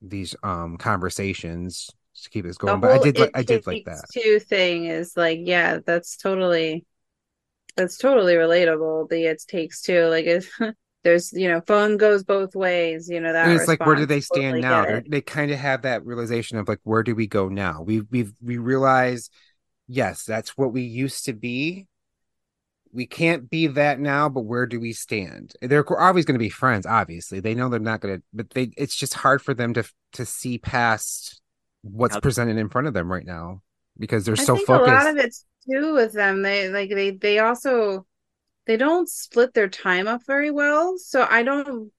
these 0.02 0.36
um 0.44 0.76
conversations 0.78 1.90
to 2.22 2.30
keep 2.30 2.46
this 2.46 2.58
going 2.58 2.80
but 2.82 2.92
i 2.92 2.98
did 3.12 3.32
i 3.34 3.42
did 3.42 3.66
like 3.66 3.86
that 3.86 4.04
Two 4.14 4.40
thing 4.40 4.86
is 4.86 5.16
like, 5.18 5.40
yeah, 5.42 5.80
that's 5.86 6.16
totally, 6.18 6.86
that's 7.76 7.98
totally 7.98 8.36
relatable. 8.36 9.10
The 9.10 9.26
it 9.26 9.44
takes 9.48 9.82
two, 9.82 10.06
like 10.06 10.26
if 10.26 10.52
there's, 11.04 11.32
you 11.34 11.50
know, 11.50 11.62
phone 11.62 11.98
goes 11.98 12.24
both 12.24 12.56
ways. 12.56 13.10
You 13.10 13.20
know 13.20 13.34
that. 13.34 13.48
and 13.48 13.60
it's 13.60 13.68
like 13.68 13.86
where 13.86 13.96
do 13.96 14.06
they 14.06 14.22
stand 14.22 14.56
totally 14.56 14.62
now 14.62 14.84
They're, 14.84 14.98
it. 14.98 15.12
they 15.12 15.22
kind 15.22 15.52
of 15.52 15.60
have 15.60 15.84
that 15.84 16.06
realization 16.06 16.58
of 16.58 16.68
like 16.68 16.80
where 16.84 17.04
do 17.04 17.16
we 17.16 17.28
go 17.28 17.50
now 17.50 17.82
we 17.82 18.02
we 18.02 18.28
we 18.42 18.58
realize 18.58 19.30
yes 19.88 20.24
that's 20.24 20.58
what 20.58 20.72
we 20.72 20.82
used 20.82 21.26
to 21.26 21.34
be 21.34 21.88
we 22.94 23.06
can't 23.06 23.50
be 23.50 23.68
that 23.68 24.00
now 24.00 24.30
but 24.30 24.42
where 24.42 24.66
do 24.66 24.80
we 24.80 24.94
stand 24.94 25.54
they're 25.62 25.86
always 26.00 26.26
going 26.26 26.36
to 26.36 26.40
be 26.40 26.50
friends 26.50 26.86
obviously 26.86 27.40
they 27.40 27.56
know 27.56 27.68
they're 27.68 27.80
not 27.80 28.00
going 28.00 28.18
to 28.18 28.24
but 28.34 28.50
they 28.52 28.72
it's 28.78 28.96
just 28.96 29.14
hard 29.14 29.42
for 29.42 29.54
them 29.54 29.74
to 29.74 29.84
to 30.14 30.26
see 30.26 30.58
past 30.58 31.42
what's 31.82 32.18
presented 32.20 32.58
in 32.58 32.70
front 32.70 32.88
of 32.88 32.94
them 32.94 33.12
right 33.12 33.26
now 33.26 33.62
because 33.98 34.26
they're 34.26 34.36
I 34.38 34.44
so 34.44 34.56
think 34.56 34.68
focused 34.68 34.90
a 34.90 34.94
lot 34.94 35.08
of 35.08 35.18
it's 35.18 35.46
too 35.70 35.94
with 35.94 36.14
them. 36.14 36.42
They 36.42 36.70
like 36.70 36.90
they 36.90 37.12
they 37.12 37.40
also 37.40 38.06
they 38.66 38.78
don't 38.78 39.10
split 39.10 39.54
their 39.54 39.70
time 39.70 40.08
up 40.08 40.26
very 40.26 40.52
well. 40.52 40.98
So 40.98 41.28
I 41.30 41.44
don't 41.44 41.92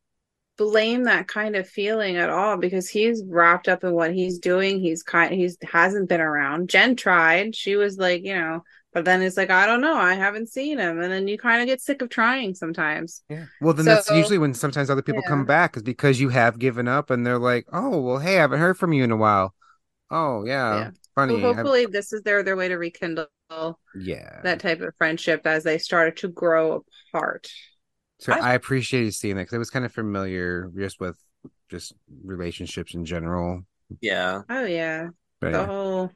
blame 0.56 1.04
that 1.04 1.26
kind 1.26 1.56
of 1.56 1.68
feeling 1.68 2.16
at 2.16 2.30
all 2.30 2.56
because 2.56 2.88
he's 2.88 3.22
wrapped 3.26 3.68
up 3.68 3.84
in 3.84 3.92
what 3.92 4.14
he's 4.14 4.38
doing. 4.38 4.80
He's 4.80 5.02
kind 5.02 5.34
he's 5.34 5.56
hasn't 5.62 6.08
been 6.08 6.20
around. 6.20 6.68
Jen 6.70 6.96
tried. 6.96 7.54
She 7.56 7.76
was 7.76 7.98
like, 7.98 8.24
you 8.24 8.34
know, 8.34 8.62
but 8.94 9.04
then 9.04 9.22
it's 9.22 9.36
like, 9.36 9.50
I 9.50 9.66
don't 9.66 9.80
know, 9.80 9.96
I 9.96 10.14
haven't 10.14 10.48
seen 10.48 10.78
him. 10.78 11.00
And 11.00 11.12
then 11.12 11.26
you 11.26 11.36
kind 11.36 11.60
of 11.60 11.66
get 11.66 11.80
sick 11.80 12.00
of 12.00 12.10
trying 12.10 12.54
sometimes. 12.54 13.22
Yeah. 13.28 13.46
Well, 13.60 13.74
then 13.74 13.86
that's 13.86 14.08
usually 14.08 14.38
when 14.38 14.54
sometimes 14.54 14.88
other 14.88 15.02
people 15.02 15.22
yeah. 15.24 15.30
come 15.30 15.44
back 15.44 15.76
is 15.76 15.82
because 15.82 16.20
you 16.20 16.28
have 16.28 16.60
given 16.60 16.86
up 16.86 17.10
and 17.10 17.26
they're 17.26 17.40
like, 17.40 17.66
oh, 17.72 18.00
well, 18.00 18.18
hey, 18.18 18.38
I 18.38 18.42
haven't 18.42 18.60
heard 18.60 18.78
from 18.78 18.92
you 18.92 19.02
in 19.02 19.10
a 19.10 19.16
while. 19.16 19.52
Oh, 20.12 20.44
yeah. 20.44 20.76
Yeah. 20.76 20.90
Funny. 21.14 21.34
So 21.34 21.36
I've- 21.50 21.56
hopefully 21.56 21.86
this 21.86 22.12
is 22.12 22.22
their 22.22 22.42
their 22.42 22.56
way 22.56 22.68
to 22.68 22.76
rekindle 22.76 23.28
yeah. 23.96 24.40
that 24.42 24.60
type 24.60 24.80
of 24.80 24.94
friendship 24.98 25.42
as 25.46 25.62
they 25.64 25.78
started 25.78 26.16
to 26.18 26.28
grow 26.28 26.84
apart. 27.12 27.48
so 28.18 28.32
I- 28.32 28.50
I 28.50 28.54
appreciated 28.54 29.14
seeing 29.14 29.36
that 29.36 29.42
because 29.42 29.54
it 29.54 29.58
was 29.58 29.70
kind 29.70 29.84
of 29.84 29.92
familiar 29.92 30.70
just 30.76 31.00
with 31.00 31.16
just 31.68 31.94
relationships 32.24 32.94
in 32.94 33.04
general. 33.04 33.64
Yeah. 34.00 34.42
Oh 34.48 34.64
yeah. 34.64 35.08
But 35.40 35.52
the 35.52 35.58
yeah. 35.58 35.66
whole 35.66 36.10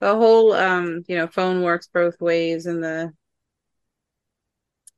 the 0.00 0.14
whole 0.14 0.52
um 0.52 1.02
you 1.08 1.16
know 1.16 1.26
phone 1.26 1.62
works 1.62 1.88
both 1.92 2.20
ways 2.20 2.66
and 2.66 2.82
the 2.82 3.12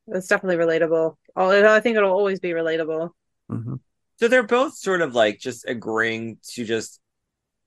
it's 0.09 0.27
definitely 0.27 0.63
relatable 0.63 1.17
Oh, 1.37 1.75
i 1.75 1.81
think 1.81 1.97
it'll 1.97 2.13
always 2.13 2.41
be 2.41 2.51
relatable 2.51 3.11
Mhm. 3.51 3.81
So 4.17 4.29
they're 4.29 4.43
both 4.43 4.75
sort 4.77 5.01
of 5.01 5.15
like 5.15 5.39
just 5.39 5.67
agreeing 5.67 6.39
to 6.53 6.65
just 6.65 7.00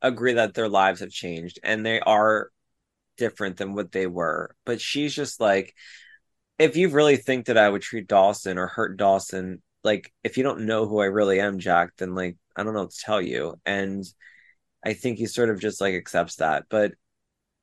agree 0.04 0.34
that 0.34 0.56
their 0.56 0.70
lives 0.70 1.02
have 1.02 1.12
changed 1.12 1.60
and 1.64 1.86
they 1.86 2.00
are 2.02 2.52
different 3.18 3.58
than 3.58 3.74
what 3.76 3.92
they 3.92 4.08
were. 4.08 4.56
But 4.66 4.82
she's 4.82 5.16
just 5.16 5.40
like, 5.42 5.76
if 6.60 6.78
you 6.78 6.90
really 6.90 7.18
think 7.18 7.48
that 7.48 7.58
I 7.58 7.70
would 7.70 7.82
treat 7.82 8.08
Dawson 8.08 8.58
or 8.58 8.68
hurt 8.68 8.98
Dawson, 8.98 9.62
like 9.84 10.14
if 10.24 10.38
you 10.38 10.44
don't 10.44 10.66
know 10.66 10.88
who 10.88 11.02
I 11.02 11.06
really 11.06 11.40
am, 11.40 11.60
Jack, 11.60 11.92
then 11.98 12.16
like 12.16 12.38
I 12.56 12.64
don't 12.64 12.74
know 12.74 12.82
what 12.84 12.92
to 12.92 13.04
tell 13.06 13.22
you. 13.22 13.60
And 13.66 14.04
I 14.86 14.94
think 14.94 15.18
he 15.18 15.26
sort 15.26 15.50
of 15.50 15.60
just 15.60 15.82
like 15.82 15.94
accepts 15.96 16.38
that. 16.38 16.66
But 16.70 16.94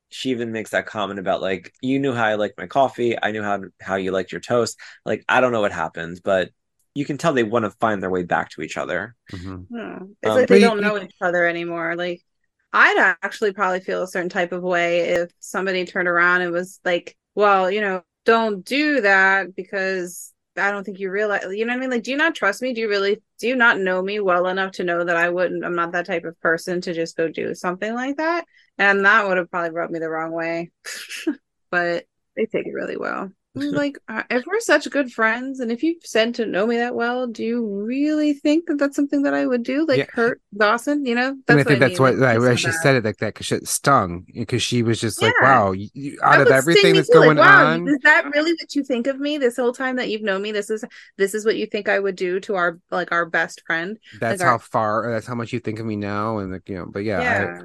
she 0.09 0.31
even 0.31 0.51
makes 0.51 0.71
that 0.71 0.85
comment 0.85 1.19
about 1.19 1.41
like 1.41 1.73
you 1.81 1.99
knew 1.99 2.13
how 2.13 2.25
I 2.25 2.35
liked 2.35 2.57
my 2.57 2.67
coffee, 2.67 3.17
I 3.21 3.31
knew 3.31 3.43
how 3.43 3.61
how 3.81 3.95
you 3.95 4.11
liked 4.11 4.31
your 4.31 4.41
toast. 4.41 4.79
Like 5.05 5.23
I 5.29 5.41
don't 5.41 5.51
know 5.51 5.61
what 5.61 5.71
happened, 5.71 6.21
but 6.23 6.49
you 6.95 7.05
can 7.05 7.17
tell 7.17 7.33
they 7.33 7.43
want 7.43 7.65
to 7.65 7.71
find 7.71 8.03
their 8.03 8.09
way 8.09 8.23
back 8.23 8.49
to 8.51 8.61
each 8.61 8.77
other. 8.77 9.15
Mhm. 9.31 9.67
Hmm. 9.69 10.05
it's 10.21 10.31
Um, 10.31 10.35
like 10.35 10.47
they 10.49 10.59
don't 10.59 10.81
know 10.81 11.01
each 11.01 11.15
other 11.21 11.45
anymore 11.45 11.95
like 11.95 12.21
i'd 12.73 13.15
actually 13.21 13.53
probably 13.53 13.79
feel 13.79 14.03
a 14.03 14.07
certain 14.07 14.29
type 14.29 14.51
of 14.51 14.63
way 14.63 15.01
if 15.01 15.31
somebody 15.39 15.85
turned 15.85 16.07
around 16.07 16.41
and 16.41 16.51
was 16.51 16.79
like 16.85 17.15
well 17.35 17.69
you 17.69 17.81
know 17.81 18.01
don't 18.25 18.65
do 18.65 19.01
that 19.01 19.55
because 19.55 20.33
i 20.57 20.71
don't 20.71 20.83
think 20.83 20.99
you 20.99 21.09
realize 21.09 21.43
you 21.51 21.65
know 21.65 21.73
what 21.73 21.77
i 21.77 21.79
mean? 21.79 21.89
Like 21.89 22.03
do 22.03 22.11
you 22.11 22.17
not 22.17 22.35
trust 22.35 22.61
me? 22.61 22.73
Do 22.73 22.81
you 22.81 22.89
really 22.89 23.21
do 23.39 23.47
you 23.47 23.55
not 23.55 23.79
know 23.79 24.01
me 24.01 24.19
well 24.19 24.47
enough 24.47 24.73
to 24.73 24.83
know 24.83 25.03
that 25.03 25.15
i 25.15 25.29
wouldn't 25.29 25.65
i'm 25.65 25.75
not 25.75 25.93
that 25.93 26.05
type 26.05 26.25
of 26.25 26.39
person 26.39 26.81
to 26.81 26.93
just 26.93 27.17
go 27.17 27.27
do 27.27 27.55
something 27.55 27.93
like 27.93 28.17
that? 28.17 28.45
And 28.77 29.05
that 29.05 29.27
would 29.27 29.37
have 29.37 29.49
probably 29.49 29.71
rubbed 29.71 29.91
me 29.91 29.99
the 29.99 30.09
wrong 30.09 30.31
way. 30.31 30.71
But 31.71 32.03
they 32.35 32.47
take 32.47 32.67
it 32.67 32.73
really 32.73 32.97
well 32.97 33.31
like 33.53 33.97
uh, 34.07 34.23
if 34.29 34.45
we're 34.45 34.61
such 34.61 34.89
good 34.89 35.11
friends 35.11 35.59
and 35.59 35.73
if 35.73 35.83
you've 35.83 36.01
said 36.05 36.33
to 36.35 36.45
know 36.45 36.65
me 36.65 36.77
that 36.77 36.95
well 36.95 37.27
do 37.27 37.43
you 37.43 37.65
really 37.83 38.31
think 38.33 38.65
that 38.65 38.77
that's 38.77 38.95
something 38.95 39.23
that 39.23 39.33
i 39.33 39.45
would 39.45 39.61
do 39.63 39.85
like 39.85 39.97
Yeah. 39.97 40.05
hurt 40.13 40.41
dawson 40.57 41.05
you 41.05 41.15
know 41.15 41.29
And 41.29 41.43
I 41.49 41.55
what 41.55 41.67
think 41.67 41.79
that's 41.81 41.99
what 41.99 42.13
mean. 42.13 42.21
Like, 42.23 42.35
I, 42.37 42.39
why 42.39 42.55
she 42.55 42.71
said 42.71 42.95
it 42.95 43.03
like 43.03 43.17
that 43.17 43.33
because 43.33 43.51
it 43.51 43.67
stung 43.67 44.25
because 44.33 44.63
she 44.63 44.83
was 44.83 45.01
just 45.01 45.21
like, 45.21 45.33
wow, 45.41 45.73
you, 45.73 45.89
you- 45.93 46.17
out 46.23 46.37
That 46.37 46.47
of 46.47 46.53
everything 46.53 46.95
that's 46.95 47.09
too, 47.09 47.19
like, 47.19 47.25
going 47.25 47.37
wow, 47.39 47.73
on. 47.73 47.87
is 47.89 47.97
that 48.03 48.25
really 48.33 48.53
what 48.53 48.73
you 48.73 48.83
think 48.83 49.07
of 49.07 49.19
me 49.19 49.37
this 49.37 49.57
whole 49.57 49.73
time 49.73 49.97
that 49.97 50.09
you've 50.09 50.21
known 50.21 50.41
me 50.41 50.53
this 50.53 50.69
is 50.69 50.85
this 51.17 51.33
is 51.35 51.43
what 51.43 51.57
you 51.57 51.65
think 51.65 51.89
i 51.89 51.99
would 51.99 52.15
do 52.15 52.39
to 52.41 52.55
our 52.55 52.79
like 52.89 53.11
our 53.11 53.25
best 53.25 53.63
friend 53.67 53.97
That's 54.21 54.39
like 54.39 54.45
how 54.47 54.53
our- 54.53 54.59
far. 54.59 55.11
That's 55.11 55.27
how 55.27 55.35
much 55.35 55.51
you 55.51 55.59
think 55.59 55.79
of 55.79 55.85
me 55.85 55.97
now, 55.97 56.37
and 56.37 56.53
like 56.53 56.69
you 56.69 56.75
know. 56.75 56.85
But 56.85 57.03
yeah, 57.03 57.19
I, 57.19 57.23
yeah 57.23 57.61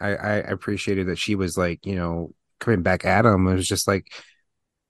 I, 0.00 0.08
I 0.16 0.34
appreciated 0.36 1.06
that 1.08 1.16
she 1.18 1.34
was 1.34 1.56
like, 1.56 1.84
you 1.86 1.94
know, 1.94 2.34
coming 2.58 2.82
back 2.82 3.04
at 3.06 3.24
him. 3.24 3.46
It 3.46 3.54
was 3.54 3.68
just 3.68 3.86
like, 3.88 4.06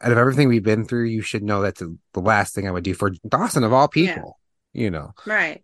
out 0.00 0.12
of 0.12 0.18
everything 0.18 0.48
we've 0.48 0.62
been 0.62 0.84
through, 0.84 1.04
you 1.04 1.22
should 1.22 1.42
know 1.42 1.62
that's 1.62 1.80
the, 1.80 2.20
last 2.20 2.54
thing 2.54 2.66
I 2.66 2.70
would 2.70 2.84
do 2.84 2.94
for 2.94 3.10
Dawson 3.28 3.64
of 3.64 3.72
all 3.72 3.90
Yeah. 3.94 4.14
people. 4.14 4.38
You 4.72 4.90
know, 4.90 5.12
right 5.26 5.62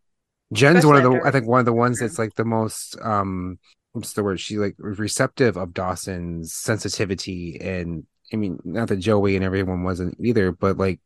Jen's 0.52 0.84
one 0.84 0.96
of 0.96 1.02
the 1.02 1.20
I 1.24 1.30
think 1.30 1.46
one 1.46 1.60
of 1.60 1.66
the 1.66 1.72
ones 1.72 2.00
that's 2.00 2.18
like 2.18 2.34
the 2.34 2.44
most, 2.44 2.96
um, 3.00 3.58
what's 3.92 4.12
the 4.14 4.22
word? 4.24 4.40
She 4.40 4.58
like 4.58 4.74
receptive 4.78 5.56
of 5.56 5.72
Dawson's 5.72 6.52
sensitivity, 6.54 7.58
and 7.60 8.04
I 8.32 8.36
mean, 8.36 8.58
not 8.64 8.88
that 8.88 8.96
Joey 8.98 9.36
and 9.36 9.44
everyone 9.44 9.84
wasn't 9.84 10.16
either, 10.20 10.52
but 10.52 10.76
like 10.76 11.00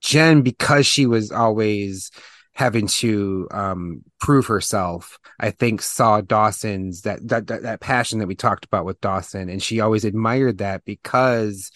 Jen, 0.00 0.42
because 0.42 0.86
she 0.86 1.06
was 1.06 1.32
always 1.32 2.10
having 2.54 2.86
to 2.86 3.46
um 3.50 4.02
prove 4.18 4.46
herself 4.46 5.18
i 5.38 5.50
think 5.50 5.82
saw 5.82 6.22
dawson's 6.22 7.02
that 7.02 7.18
that 7.28 7.46
that 7.46 7.80
passion 7.80 8.18
that 8.18 8.26
we 8.26 8.34
talked 8.34 8.64
about 8.64 8.86
with 8.86 8.98
dawson 9.02 9.50
and 9.50 9.62
she 9.62 9.78
always 9.78 10.06
admired 10.06 10.56
that 10.56 10.82
because 10.86 11.70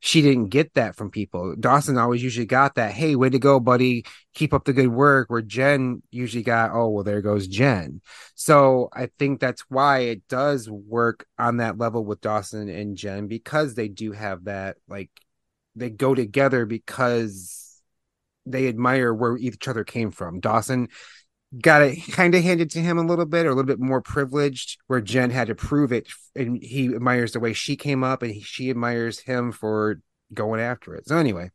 she 0.00 0.22
didn't 0.22 0.48
get 0.48 0.74
that 0.74 0.96
from 0.96 1.10
people. 1.10 1.54
Dawson 1.60 1.98
always 1.98 2.22
usually 2.22 2.46
got 2.46 2.74
that 2.74 2.92
hey 2.92 3.16
way 3.16 3.30
to 3.30 3.38
go 3.38 3.60
buddy. 3.60 4.04
Keep 4.34 4.54
up 4.54 4.64
the 4.64 4.72
good 4.72 4.88
work. 4.88 5.30
Where 5.30 5.42
jen 5.42 6.02
usually 6.10 6.42
got 6.42 6.70
oh 6.72 6.88
well 6.88 7.04
there 7.04 7.22
goes 7.22 7.46
jen. 7.46 8.00
So 8.34 8.88
i 8.92 9.08
think 9.18 9.40
that's 9.40 9.62
why 9.68 10.00
it 10.00 10.26
does 10.28 10.68
work 10.68 11.26
on 11.38 11.58
that 11.58 11.78
level 11.78 12.04
with 12.04 12.20
dawson 12.20 12.68
and 12.68 12.96
jen 12.96 13.26
because 13.26 13.74
they 13.74 13.88
do 13.88 14.12
have 14.12 14.44
that 14.44 14.76
like 14.88 15.10
they 15.76 15.90
go 15.90 16.14
together 16.14 16.66
because 16.66 17.60
they 18.46 18.68
admire 18.68 19.12
where 19.12 19.36
each 19.36 19.68
other 19.68 19.84
came 19.84 20.10
from. 20.10 20.40
Dawson 20.40 20.88
got 21.58 21.82
it 21.82 21.98
kind 22.12 22.34
of 22.34 22.42
handed 22.42 22.70
to 22.70 22.80
him 22.80 22.98
a 22.98 23.02
little 23.06 23.26
bit, 23.26 23.46
or 23.46 23.50
a 23.50 23.54
little 23.54 23.66
bit 23.66 23.80
more 23.80 24.00
privileged, 24.00 24.78
where 24.86 25.00
Jen 25.00 25.30
had 25.30 25.48
to 25.48 25.54
prove 25.54 25.92
it, 25.92 26.08
and 26.36 26.62
he 26.62 26.94
admires 26.94 27.32
the 27.32 27.40
way 27.40 27.52
she 27.52 27.76
came 27.76 28.04
up, 28.04 28.22
and 28.22 28.32
he, 28.32 28.40
she 28.40 28.70
admires 28.70 29.18
him 29.18 29.52
for 29.52 30.00
going 30.32 30.60
after 30.60 30.94
it. 30.94 31.08
So 31.08 31.16
anyway, 31.16 31.50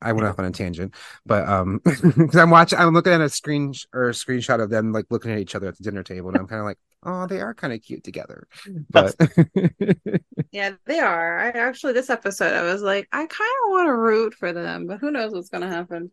I 0.00 0.12
went 0.12 0.26
off 0.26 0.38
on 0.38 0.46
a 0.46 0.50
tangent, 0.50 0.94
but 1.26 1.48
um, 1.48 1.80
because 1.84 2.36
I'm 2.36 2.50
watching, 2.50 2.78
I'm 2.78 2.94
looking 2.94 3.12
at 3.12 3.20
a 3.20 3.28
screen 3.28 3.74
or 3.92 4.08
a 4.08 4.12
screenshot 4.12 4.62
of 4.62 4.70
them 4.70 4.92
like 4.92 5.06
looking 5.10 5.32
at 5.32 5.38
each 5.38 5.54
other 5.54 5.68
at 5.68 5.76
the 5.76 5.84
dinner 5.84 6.02
table, 6.02 6.28
and 6.28 6.38
I'm 6.38 6.46
kind 6.46 6.60
of 6.60 6.66
like, 6.66 6.78
oh, 7.02 7.26
they 7.26 7.40
are 7.40 7.54
kind 7.54 7.72
of 7.72 7.82
cute 7.82 8.04
together, 8.04 8.46
but. 8.90 9.14
yeah 10.52 10.70
they 10.86 11.00
are 11.00 11.40
i 11.40 11.48
actually 11.48 11.92
this 11.92 12.10
episode 12.10 12.52
i 12.52 12.62
was 12.62 12.80
like 12.80 13.08
i 13.10 13.26
kind 13.26 13.54
of 13.64 13.70
want 13.70 13.88
to 13.88 13.94
root 13.94 14.34
for 14.34 14.52
them 14.52 14.86
but 14.86 15.00
who 15.00 15.10
knows 15.10 15.32
what's 15.32 15.48
gonna 15.48 15.68
happen 15.68 16.12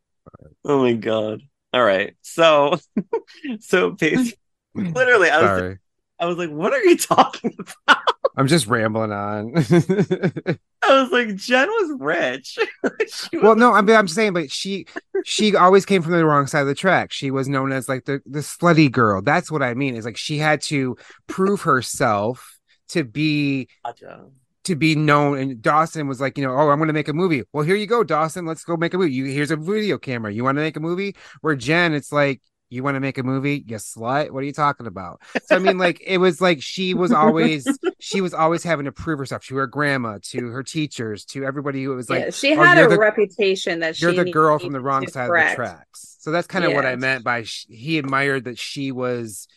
Oh 0.63 0.79
my 0.79 0.93
god. 0.93 1.41
All 1.73 1.83
right. 1.83 2.15
So 2.21 2.77
so 3.59 3.91
basically 3.91 4.37
literally 4.75 5.29
I 5.29 5.37
was 5.41 5.47
Sorry. 5.47 5.77
I 6.19 6.25
was 6.25 6.37
like, 6.37 6.51
what 6.51 6.71
are 6.71 6.83
you 6.83 6.97
talking 6.97 7.57
about? 7.87 8.03
I'm 8.37 8.47
just 8.47 8.67
rambling 8.67 9.11
on. 9.11 9.53
I 9.57 10.57
was 10.89 11.11
like, 11.11 11.35
Jen 11.35 11.67
was 11.67 11.97
rich. 11.99 12.57
Was- 12.83 13.29
well, 13.33 13.55
no, 13.55 13.73
I'm 13.73 13.89
I'm 13.89 14.07
saying, 14.07 14.33
but 14.33 14.51
she 14.51 14.85
she 15.25 15.55
always 15.55 15.85
came 15.85 16.01
from 16.01 16.13
the 16.13 16.25
wrong 16.25 16.47
side 16.47 16.61
of 16.61 16.67
the 16.67 16.75
track. 16.75 17.11
She 17.11 17.29
was 17.31 17.49
known 17.49 17.71
as 17.71 17.89
like 17.89 18.05
the 18.05 18.21
the 18.25 18.39
slutty 18.39 18.89
girl. 18.91 19.21
That's 19.21 19.51
what 19.51 19.61
I 19.63 19.73
mean. 19.73 19.95
Is 19.95 20.05
like 20.05 20.15
she 20.17 20.37
had 20.37 20.61
to 20.63 20.95
prove 21.27 21.61
herself 21.61 22.57
to 22.89 23.03
be 23.03 23.67
Gotcha. 23.83 24.27
To 24.71 24.75
be 24.75 24.95
known. 24.95 25.37
And 25.37 25.61
Dawson 25.61 26.07
was 26.07 26.19
like, 26.19 26.37
you 26.37 26.43
know, 26.43 26.53
oh, 26.53 26.69
I'm 26.69 26.79
going 26.79 26.87
to 26.87 26.93
make 26.93 27.07
a 27.07 27.13
movie. 27.13 27.43
Well, 27.53 27.63
here 27.63 27.75
you 27.75 27.85
go, 27.87 28.03
Dawson. 28.03 28.45
Let's 28.45 28.63
go 28.63 28.75
make 28.75 28.93
a 28.93 28.97
movie. 28.97 29.13
You 29.13 29.25
here's 29.25 29.51
a 29.51 29.55
video 29.55 29.97
camera. 29.97 30.33
You 30.33 30.43
want 30.43 30.57
to 30.57 30.61
make 30.61 30.75
a 30.75 30.81
movie? 30.81 31.15
Where 31.41 31.55
Jen, 31.55 31.93
it's 31.93 32.11
like. 32.11 32.41
You 32.73 32.83
want 32.83 32.95
to 32.95 33.01
make 33.01 33.17
a 33.17 33.23
movie, 33.23 33.65
you 33.67 33.75
slut? 33.75 34.31
What 34.31 34.39
are 34.39 34.45
you 34.45 34.53
talking 34.53 34.87
about? 34.87 35.19
So 35.43 35.57
I 35.57 35.59
mean, 35.59 35.77
like 35.77 36.01
it 36.05 36.19
was 36.19 36.39
like 36.39 36.61
she 36.61 36.93
was 36.93 37.11
always 37.11 37.67
she 37.99 38.21
was 38.21 38.33
always 38.33 38.63
having 38.63 38.85
to 38.85 38.93
prove 38.93 39.19
herself 39.19 39.43
to 39.47 39.57
her 39.57 39.67
grandma, 39.67 40.19
to 40.29 40.47
her 40.47 40.63
teachers, 40.63 41.25
to 41.25 41.43
everybody 41.43 41.83
who 41.83 41.93
was 41.93 42.09
like, 42.09 42.21
yeah, 42.21 42.29
she 42.29 42.53
"Oh, 42.53 42.63
had 42.63 42.77
you're 42.77 42.87
a 42.87 42.89
the- 42.91 42.97
reputation 42.97 43.81
that 43.81 43.99
you're 43.99 44.11
she 44.11 44.19
the 44.23 44.31
girl 44.31 44.57
from 44.57 44.71
the 44.71 44.79
wrong 44.79 45.05
side 45.07 45.27
correct. 45.27 45.59
of 45.59 45.65
the 45.65 45.69
tracks. 45.69 46.15
So 46.21 46.31
that's 46.31 46.47
kind 46.47 46.63
of 46.63 46.71
what 46.71 46.85
I 46.85 46.95
meant 46.95 47.25
by 47.25 47.43
sh- 47.43 47.65
he 47.69 47.97
admired 47.97 48.45
that 48.45 48.57
she 48.57 48.93
was 48.93 49.49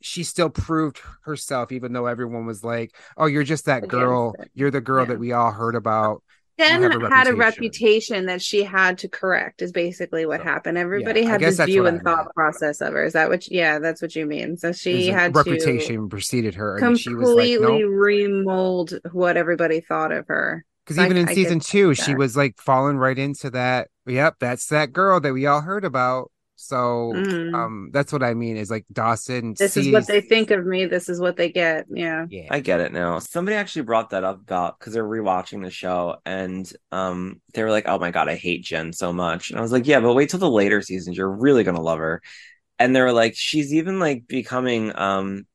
she 0.00 0.22
still 0.24 0.50
proved 0.50 1.00
herself 1.24 1.72
even 1.72 1.92
though 1.92 2.06
everyone 2.06 2.46
was 2.46 2.64
like, 2.64 2.94
"Oh, 3.16 3.26
you're 3.26 3.44
just 3.44 3.66
that 3.66 3.88
girl. 3.88 4.34
You're 4.54 4.70
the 4.70 4.80
girl 4.80 5.04
Yeah. 5.04 5.08
that 5.12 5.18
we 5.20 5.32
all 5.32 5.50
heard 5.52 5.74
about." 5.74 6.22
Have 6.58 6.82
had 7.10 7.26
a 7.26 7.30
a 7.30 7.34
reputation. 7.36 8.26
that 8.26 8.42
she 8.42 8.64
had 8.64 8.98
to 8.98 9.08
correct 9.08 9.62
is 9.62 9.72
basically 9.72 10.26
what 10.26 10.40
So, 10.40 10.44
happened. 10.44 10.76
Everybody 10.76 11.22
I 11.24 11.30
had 11.30 11.40
this 11.40 11.58
view 11.58 11.86
and 11.86 12.00
I 12.00 12.02
thought 12.02 12.34
process 12.34 12.82
of 12.82 12.92
her. 12.92 13.02
Is 13.04 13.14
that 13.14 13.30
what 13.30 13.50
yeah, 13.50 13.78
that's 13.78 14.02
what 14.02 14.14
you 14.14 14.26
mean. 14.26 14.58
So 14.58 14.72
she 14.72 15.06
had 15.06 15.34
reputation 15.34 16.08
preceded 16.10 16.54
her 16.56 16.76
and 16.76 16.98
she 16.98 17.14
was 17.14 17.30
like, 17.30 17.36
completely 17.58 17.82
"No." 17.82 17.88
remold 17.88 18.98
what 19.12 19.38
everybody 19.38 19.80
thought 19.80 20.12
of 20.12 20.26
her. 20.28 20.64
Because 20.84 20.98
I- 20.98 21.06
even 21.06 21.16
in 21.16 21.28
I 21.30 21.34
season 21.34 21.60
two, 21.60 21.94
she 21.94 22.14
was 22.14 22.36
like 22.36 22.56
falling 22.58 22.98
right 22.98 23.18
into 23.18 23.48
that. 23.50 23.88
Yep, 24.06 24.36
that's 24.40 24.66
that 24.66 24.92
girl 24.92 25.18
that 25.20 25.32
we 25.32 25.46
all 25.46 25.62
heard 25.62 25.84
about. 25.84 26.30
So, 26.62 27.14
Mhm. 27.14 27.54
um, 27.54 27.90
that's 27.92 28.12
what 28.12 28.22
I 28.22 28.34
mean. 28.34 28.56
Is 28.56 28.70
like 28.70 28.84
Dawson. 28.92 29.54
This 29.58 29.76
is 29.76 29.88
what 29.90 30.06
they 30.06 30.20
think 30.20 30.50
of 30.50 30.66
me. 30.66 30.84
This 30.84 31.08
is 31.08 31.20
what 31.20 31.36
they 31.36 31.50
get. 31.50 31.86
Yeah. 31.90 32.26
Yeah, 32.28 32.46
I 32.50 32.60
get 32.60 32.80
it 32.80 32.92
now. 32.92 33.18
Somebody 33.18 33.56
actually 33.56 33.82
brought 33.82 34.10
that 34.10 34.24
up 34.24 34.40
about 34.40 34.78
because 34.78 34.92
they're 34.92 35.04
rewatching 35.04 35.64
the 35.64 35.70
show 35.70 36.18
and 36.24 36.70
um 36.92 37.40
they 37.54 37.62
were 37.62 37.70
like, 37.70 37.88
"Oh 37.88 37.98
my 37.98 38.10
god, 38.10 38.28
I 38.28 38.36
hate 38.36 38.62
Jen 38.62 38.92
so 38.92 39.12
much." 39.12 39.50
And 39.50 39.58
I 39.58 39.62
was 39.62 39.72
like, 39.72 39.86
"Yeah, 39.86 40.00
but 40.00 40.14
wait 40.14 40.30
till 40.30 40.38
the 40.38 40.50
later 40.50 40.80
seasons. 40.82 41.16
You're 41.16 41.30
really 41.30 41.64
gonna 41.64 41.80
love 41.80 41.98
her." 41.98 42.22
And 42.78 42.94
they 42.96 43.00
were 43.02 43.12
like, 43.12 43.34
"She's 43.36 43.74
even 43.74 43.98
like 44.00 44.26
becoming 44.28 44.96
um 44.96 45.46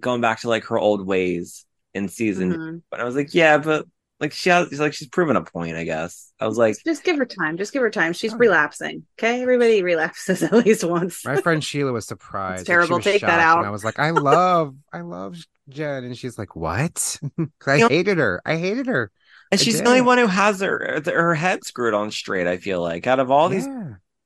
going 0.00 0.20
back 0.20 0.40
to 0.40 0.48
like 0.48 0.64
her 0.66 0.78
old 0.78 1.06
ways 1.06 1.66
in 1.94 2.08
season." 2.08 2.56
Mhm. 2.56 2.82
But 2.90 3.00
I 3.00 3.04
was 3.04 3.16
like, 3.16 3.34
"Yeah, 3.34 3.58
but 3.58 3.86
like 4.24 4.32
she 4.32 4.50
has 4.50 4.78
like 4.80 4.92
she's 4.94 5.08
proven 5.08 5.36
a 5.36 5.42
point, 5.44 5.76
I 5.76 5.84
guess." 5.84 6.32
I 6.40 6.46
was 6.46 6.58
like, 6.58 6.76
Just 6.84 7.04
give 7.04 7.16
her 7.18 7.24
time. 7.24 7.56
Just 7.56 7.72
give 7.72 7.80
her 7.82 7.90
time. 7.90 8.12
She's 8.12 8.34
Oh, 8.34 8.36
relapsing. 8.38 9.04
Okay. 9.18 9.40
Everybody 9.42 9.82
relapses 9.82 10.42
at 10.42 10.52
least 10.52 10.82
once. 10.84 11.24
My 11.24 11.40
friend 11.40 11.62
Sheila 11.62 11.92
was 11.92 12.06
surprised. 12.06 12.60
like, 12.60 12.66
she 12.66 12.72
terrible. 12.72 12.96
was 12.96 13.04
Take 13.04 13.20
that 13.22 13.40
out. 13.40 13.58
And 13.58 13.66
I 13.66 13.70
was 13.70 13.84
like, 13.84 13.98
I 13.98 14.10
love, 14.10 14.74
I 14.92 15.00
love 15.02 15.36
Jen, 15.68 16.04
and 16.04 16.18
she's 16.18 16.36
like, 16.38 16.56
what? 16.56 17.18
'Cause 17.58 17.68
I 17.68 17.74
You 17.76 17.80
know- 17.82 17.88
hated 17.88 18.18
her. 18.18 18.42
I 18.44 18.56
hated 18.56 18.86
her. 18.88 19.10
and 19.52 19.60
I 19.60 19.62
she's 19.62 19.80
the 19.80 19.86
only 19.88 20.00
one 20.00 20.18
who 20.18 20.26
has 20.26 20.60
her 20.60 21.00
her 21.06 21.34
head 21.34 21.64
screwed 21.64 21.94
on 21.94 22.10
straight. 22.10 22.46
I 22.48 22.56
feel 22.56 22.82
like 22.82 23.06
out 23.06 23.20
of 23.20 23.30
all 23.30 23.48
these, 23.48 23.68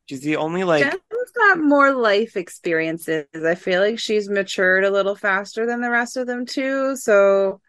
she's 0.07 0.20
the 0.23 0.37
only 0.37 0.65
like 0.65 0.83
Jen's 0.85 1.31
got 1.37 1.59
more 1.61 1.93
life 1.93 2.37
experiences. 2.37 3.27
I 3.35 3.55
feel 3.55 3.81
like 3.83 3.99
she's 3.99 4.29
matured 4.31 4.85
a 4.85 4.91
little 4.91 5.15
faster 5.15 5.66
than 5.66 5.81
the 5.83 5.91
rest 5.91 6.16
of 6.16 6.27
them 6.27 6.47
too. 6.47 6.97
So, 6.97 7.61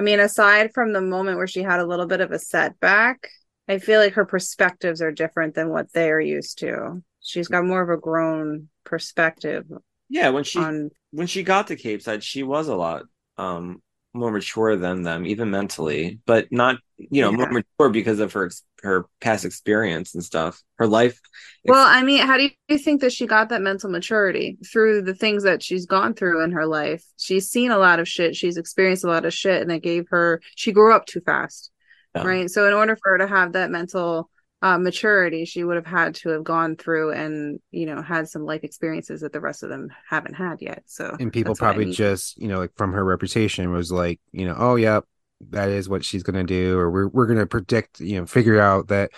I 0.00 0.02
mean, 0.02 0.18
aside 0.18 0.72
from 0.72 0.94
the 0.94 1.02
moment 1.02 1.36
where 1.36 1.46
she 1.46 1.62
had 1.62 1.78
a 1.78 1.86
little 1.86 2.06
bit 2.06 2.22
of 2.22 2.32
a 2.32 2.38
setback, 2.38 3.28
I 3.68 3.78
feel 3.78 4.00
like 4.00 4.14
her 4.14 4.24
perspectives 4.24 5.02
are 5.02 5.12
different 5.12 5.54
than 5.54 5.68
what 5.68 5.92
they're 5.92 6.20
used 6.20 6.58
to. 6.60 7.02
She's 7.20 7.48
got 7.48 7.66
more 7.66 7.82
of 7.82 7.90
a 7.90 8.00
grown 8.00 8.70
perspective 8.84 9.66
yeah. 10.10 10.28
When 10.28 10.44
she 10.44 10.58
on 10.58 10.90
when 11.12 11.28
she 11.28 11.42
got 11.42 11.68
to 11.68 11.76
Capeside, 11.76 12.22
she 12.22 12.42
was 12.42 12.68
a 12.68 12.74
lot 12.74 13.04
um 13.38 13.80
more 14.12 14.30
mature 14.30 14.76
than 14.76 15.02
them, 15.02 15.26
even 15.26 15.50
mentally, 15.50 16.18
but 16.26 16.50
not 16.50 16.76
you 16.98 17.22
know 17.22 17.32
more 17.32 17.50
mature 17.50 17.90
because 17.90 18.20
of 18.20 18.32
her 18.32 18.50
her 18.82 19.06
past 19.20 19.44
experience 19.44 20.14
and 20.14 20.24
stuff, 20.24 20.62
her 20.78 20.86
life. 20.86 21.20
Well, 21.64 21.86
I 21.86 22.02
mean, 22.02 22.26
how 22.26 22.36
do 22.36 22.50
you 22.68 22.78
think 22.78 23.02
that 23.02 23.12
she 23.12 23.26
got 23.26 23.50
that 23.50 23.62
mental 23.62 23.90
maturity 23.90 24.58
through 24.70 25.02
the 25.02 25.14
things 25.14 25.42
that 25.44 25.62
she's 25.62 25.86
gone 25.86 26.14
through 26.14 26.42
in 26.42 26.52
her 26.52 26.66
life? 26.66 27.04
She's 27.18 27.50
seen 27.50 27.70
a 27.70 27.78
lot 27.78 28.00
of 28.00 28.08
shit, 28.08 28.36
she's 28.36 28.56
experienced 28.56 29.04
a 29.04 29.08
lot 29.08 29.24
of 29.24 29.34
shit, 29.34 29.62
and 29.62 29.70
it 29.70 29.82
gave 29.82 30.06
her 30.10 30.40
she 30.56 30.72
grew 30.72 30.94
up 30.94 31.06
too 31.06 31.20
fast. 31.20 31.70
Yeah. 32.16 32.24
right 32.24 32.50
so 32.50 32.66
in 32.66 32.72
order 32.74 32.96
for 32.96 33.12
her 33.12 33.18
to 33.18 33.28
have 33.28 33.52
that 33.52 33.70
mental 33.70 34.28
uh, 34.62 34.78
maturity 34.78 35.44
she 35.44 35.64
would 35.64 35.76
have 35.76 35.86
had 35.86 36.14
to 36.14 36.28
have 36.30 36.44
gone 36.44 36.76
through 36.76 37.12
and 37.12 37.60
you 37.70 37.86
know 37.86 38.02
had 38.02 38.28
some 38.28 38.44
life 38.44 38.64
experiences 38.64 39.20
that 39.22 39.32
the 39.32 39.40
rest 39.40 39.62
of 39.62 39.68
them 39.70 39.88
haven't 40.08 40.34
had 40.34 40.60
yet 40.60 40.82
so 40.86 41.18
And 41.18 41.32
people 41.32 41.54
that's 41.54 41.60
what 41.60 41.70
I 41.70 41.74
probably 41.74 41.84
mean. 41.84 41.94
just, 41.94 42.38
you 42.38 42.48
know, 42.48 42.58
like 42.58 42.74
from 42.76 42.92
her 42.92 43.04
reputation 43.04 43.70
was 43.72 43.92
like, 43.92 44.20
you 44.32 44.46
know, 44.46 44.54
oh, 44.56 44.76
yep, 44.76 45.04
that 45.50 45.68
is 45.68 45.88
what 45.88 46.04
she's 46.04 46.22
going 46.22 46.36
to 46.36 46.44
do. 46.44 46.78
Or 46.78 46.90
we're, 46.90 47.08
we're 47.08 47.26
going 47.26 47.38
to 47.38 47.46
predict, 47.46 48.00
you 48.00 48.18
know, 48.20 48.26
figure 48.26 48.60
out 48.60 48.88
that. 48.88 49.10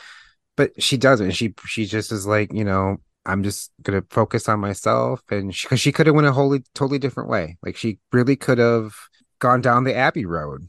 But 0.56 0.82
she 0.82 0.96
doesn't. 0.96 1.32
She, 1.32 1.54
she 1.66 1.86
just 1.86 2.12
is 2.12 2.26
like, 2.26 2.52
you 2.52 2.64
know, 2.64 2.98
I'm 3.24 3.42
just 3.44 3.70
going 3.82 4.00
to 4.00 4.06
focus 4.10 4.48
on 4.48 4.60
myself. 4.60 5.22
And 5.30 5.54
she, 5.54 5.68
cause 5.68 5.80
she 5.80 5.92
could 5.92 6.06
have 6.06 6.16
went 6.16 6.26
a 6.26 6.32
wholly, 6.32 6.64
totally 6.74 6.98
different 6.98 7.30
way. 7.30 7.58
Like 7.62 7.76
she 7.76 7.98
really 8.12 8.36
could 8.36 8.58
have 8.58 8.94
gone 9.38 9.60
down 9.60 9.84
the 9.84 9.94
Abbey 9.94 10.26
road, 10.26 10.68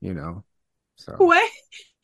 you 0.00 0.14
know? 0.14 0.44
So 0.96 1.14
what 1.18 1.50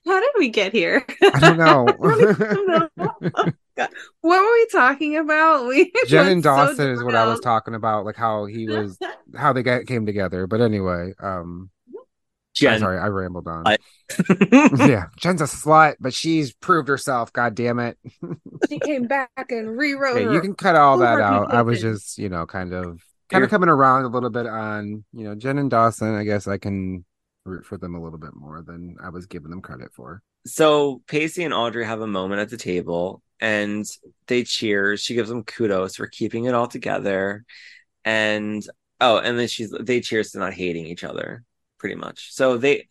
how 0.09 0.21
did 0.21 0.31
we 0.39 0.49
get 0.49 0.73
here 0.73 1.05
I 1.23 1.39
don't 1.39 1.59
know. 1.59 1.87
what 4.21 4.41
were 4.41 4.53
we 4.53 4.67
talking 4.73 5.17
about 5.17 5.67
we 5.67 5.93
Jen 6.07 6.21
went 6.21 6.33
and 6.33 6.45
so 6.45 6.51
Dawson 6.51 6.91
is 6.91 7.03
what 7.03 7.15
I 7.15 7.27
was 7.27 7.41
talking 7.41 7.75
about, 7.75 8.05
like 8.05 8.17
how 8.17 8.47
he 8.47 8.67
was, 8.67 8.99
how 9.37 9.53
they 9.53 9.63
got 9.63 9.87
came 9.87 10.07
together. 10.07 10.47
But 10.47 10.61
anyway, 10.61 11.13
um, 11.21 11.71
I'm 12.67 12.79
sorry, 12.81 12.99
I 12.99 13.07
rambled 13.07 13.47
on. 13.47 13.67
I- 13.67 13.77
yeah, 14.79 15.05
Jen's 15.19 15.41
a 15.41 15.45
slut, 15.45 15.97
but 16.01 16.13
she's 16.13 16.53
proved 16.53 16.89
herself. 16.89 17.33
God 17.33 17.55
damn 17.55 17.79
it! 17.79 17.99
she 18.69 18.81
came 18.81 19.07
back 19.07 19.31
and 19.51 19.79
rewrote 19.79 20.17
Yeah, 20.17 20.29
her 20.29 20.33
you 20.33 20.41
can 20.41 20.55
cut 20.55 20.75
all 20.75 20.99
that 20.99 21.21
out. 21.21 21.53
I 21.53 21.63
was 21.63 21.81
just, 21.81 22.19
you 22.19 22.29
know, 22.29 22.47
kind 22.47 22.73
of, 22.73 23.01
kind 23.29 23.45
of 23.45 23.51
coming 23.51 23.69
around 23.69 24.07
a 24.07 24.09
little 24.09 24.31
bit 24.31 24.47
on, 24.47 25.05
you 25.13 25.25
know, 25.25 25.37
Jen 25.37 25.59
and 25.59 25.71
Dawson. 25.71 26.15
I 26.15 26.25
guess 26.25 26.49
I 26.49 26.59
can 26.59 27.05
root 27.49 27.67
for 27.67 27.77
them 27.79 27.95
a 27.95 28.03
little 28.03 28.19
bit 28.19 28.35
more 28.35 28.63
than 28.63 28.97
I 29.03 29.09
was 29.11 29.27
giving 29.27 29.51
them 29.51 29.63
credit 29.63 29.93
for. 29.95 30.23
so 30.47 31.03
Pacey 31.07 31.45
and 31.45 31.55
Audrey 31.55 31.85
have 31.85 32.01
a 32.01 32.07
moment 32.07 32.41
at 32.41 32.51
the 32.51 32.57
table 32.57 33.23
and 33.41 33.87
they 34.27 34.45
cheer. 34.45 34.97
She 34.97 35.15
gives 35.15 35.29
them 35.29 35.45
kudos 35.45 35.97
for 35.97 36.07
keeping 36.07 36.45
it 36.47 36.55
all 36.55 36.67
together. 36.69 37.45
And 38.05 38.63
oh, 39.01 39.19
and 39.19 39.39
then 39.39 39.49
she's 39.49 39.71
they 39.81 40.01
cheers 40.01 40.33
to 40.33 40.39
not 40.39 40.55
hating 40.55 40.87
each 40.87 41.05
other, 41.05 41.45
pretty 41.79 41.97
much. 41.97 42.33
So 42.35 42.59
they 42.59 42.89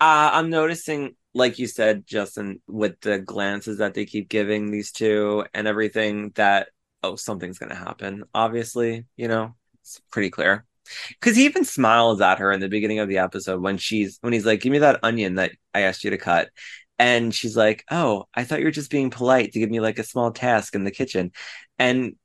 uh 0.00 0.30
I'm 0.32 0.50
noticing, 0.50 1.16
like 1.34 1.58
you 1.58 1.66
said, 1.66 2.06
Justin, 2.06 2.60
with 2.66 3.00
the 3.00 3.18
glances 3.18 3.78
that 3.78 3.94
they 3.94 4.06
keep 4.06 4.28
giving 4.28 4.70
these 4.70 4.92
two 4.92 5.44
and 5.54 5.66
everything, 5.68 6.30
that 6.36 6.68
oh, 7.02 7.16
something's 7.16 7.58
gonna 7.58 7.74
happen. 7.74 8.24
Obviously, 8.34 9.06
you 9.16 9.28
know, 9.28 9.54
it's 9.82 10.00
pretty 10.10 10.30
clear. 10.30 10.64
Because 11.10 11.36
he 11.36 11.44
even 11.44 11.64
smiles 11.64 12.20
at 12.20 12.38
her 12.38 12.52
in 12.52 12.60
the 12.60 12.68
beginning 12.68 12.98
of 12.98 13.08
the 13.08 13.18
episode 13.18 13.60
when 13.62 13.78
she's 13.78 14.18
when 14.20 14.32
he's 14.32 14.46
like, 14.46 14.60
"Give 14.60 14.72
me 14.72 14.78
that 14.78 15.00
onion 15.02 15.36
that 15.36 15.52
I 15.72 15.80
asked 15.82 16.04
you 16.04 16.10
to 16.10 16.18
cut," 16.18 16.50
and 16.98 17.34
she's 17.34 17.56
like, 17.56 17.84
"Oh, 17.90 18.26
I 18.34 18.44
thought 18.44 18.60
you 18.60 18.66
were 18.66 18.70
just 18.70 18.90
being 18.90 19.10
polite 19.10 19.52
to 19.52 19.58
give 19.58 19.70
me 19.70 19.80
like 19.80 19.98
a 19.98 20.04
small 20.04 20.30
task 20.32 20.74
in 20.74 20.84
the 20.84 20.90
kitchen," 20.90 21.32
and 21.78 22.16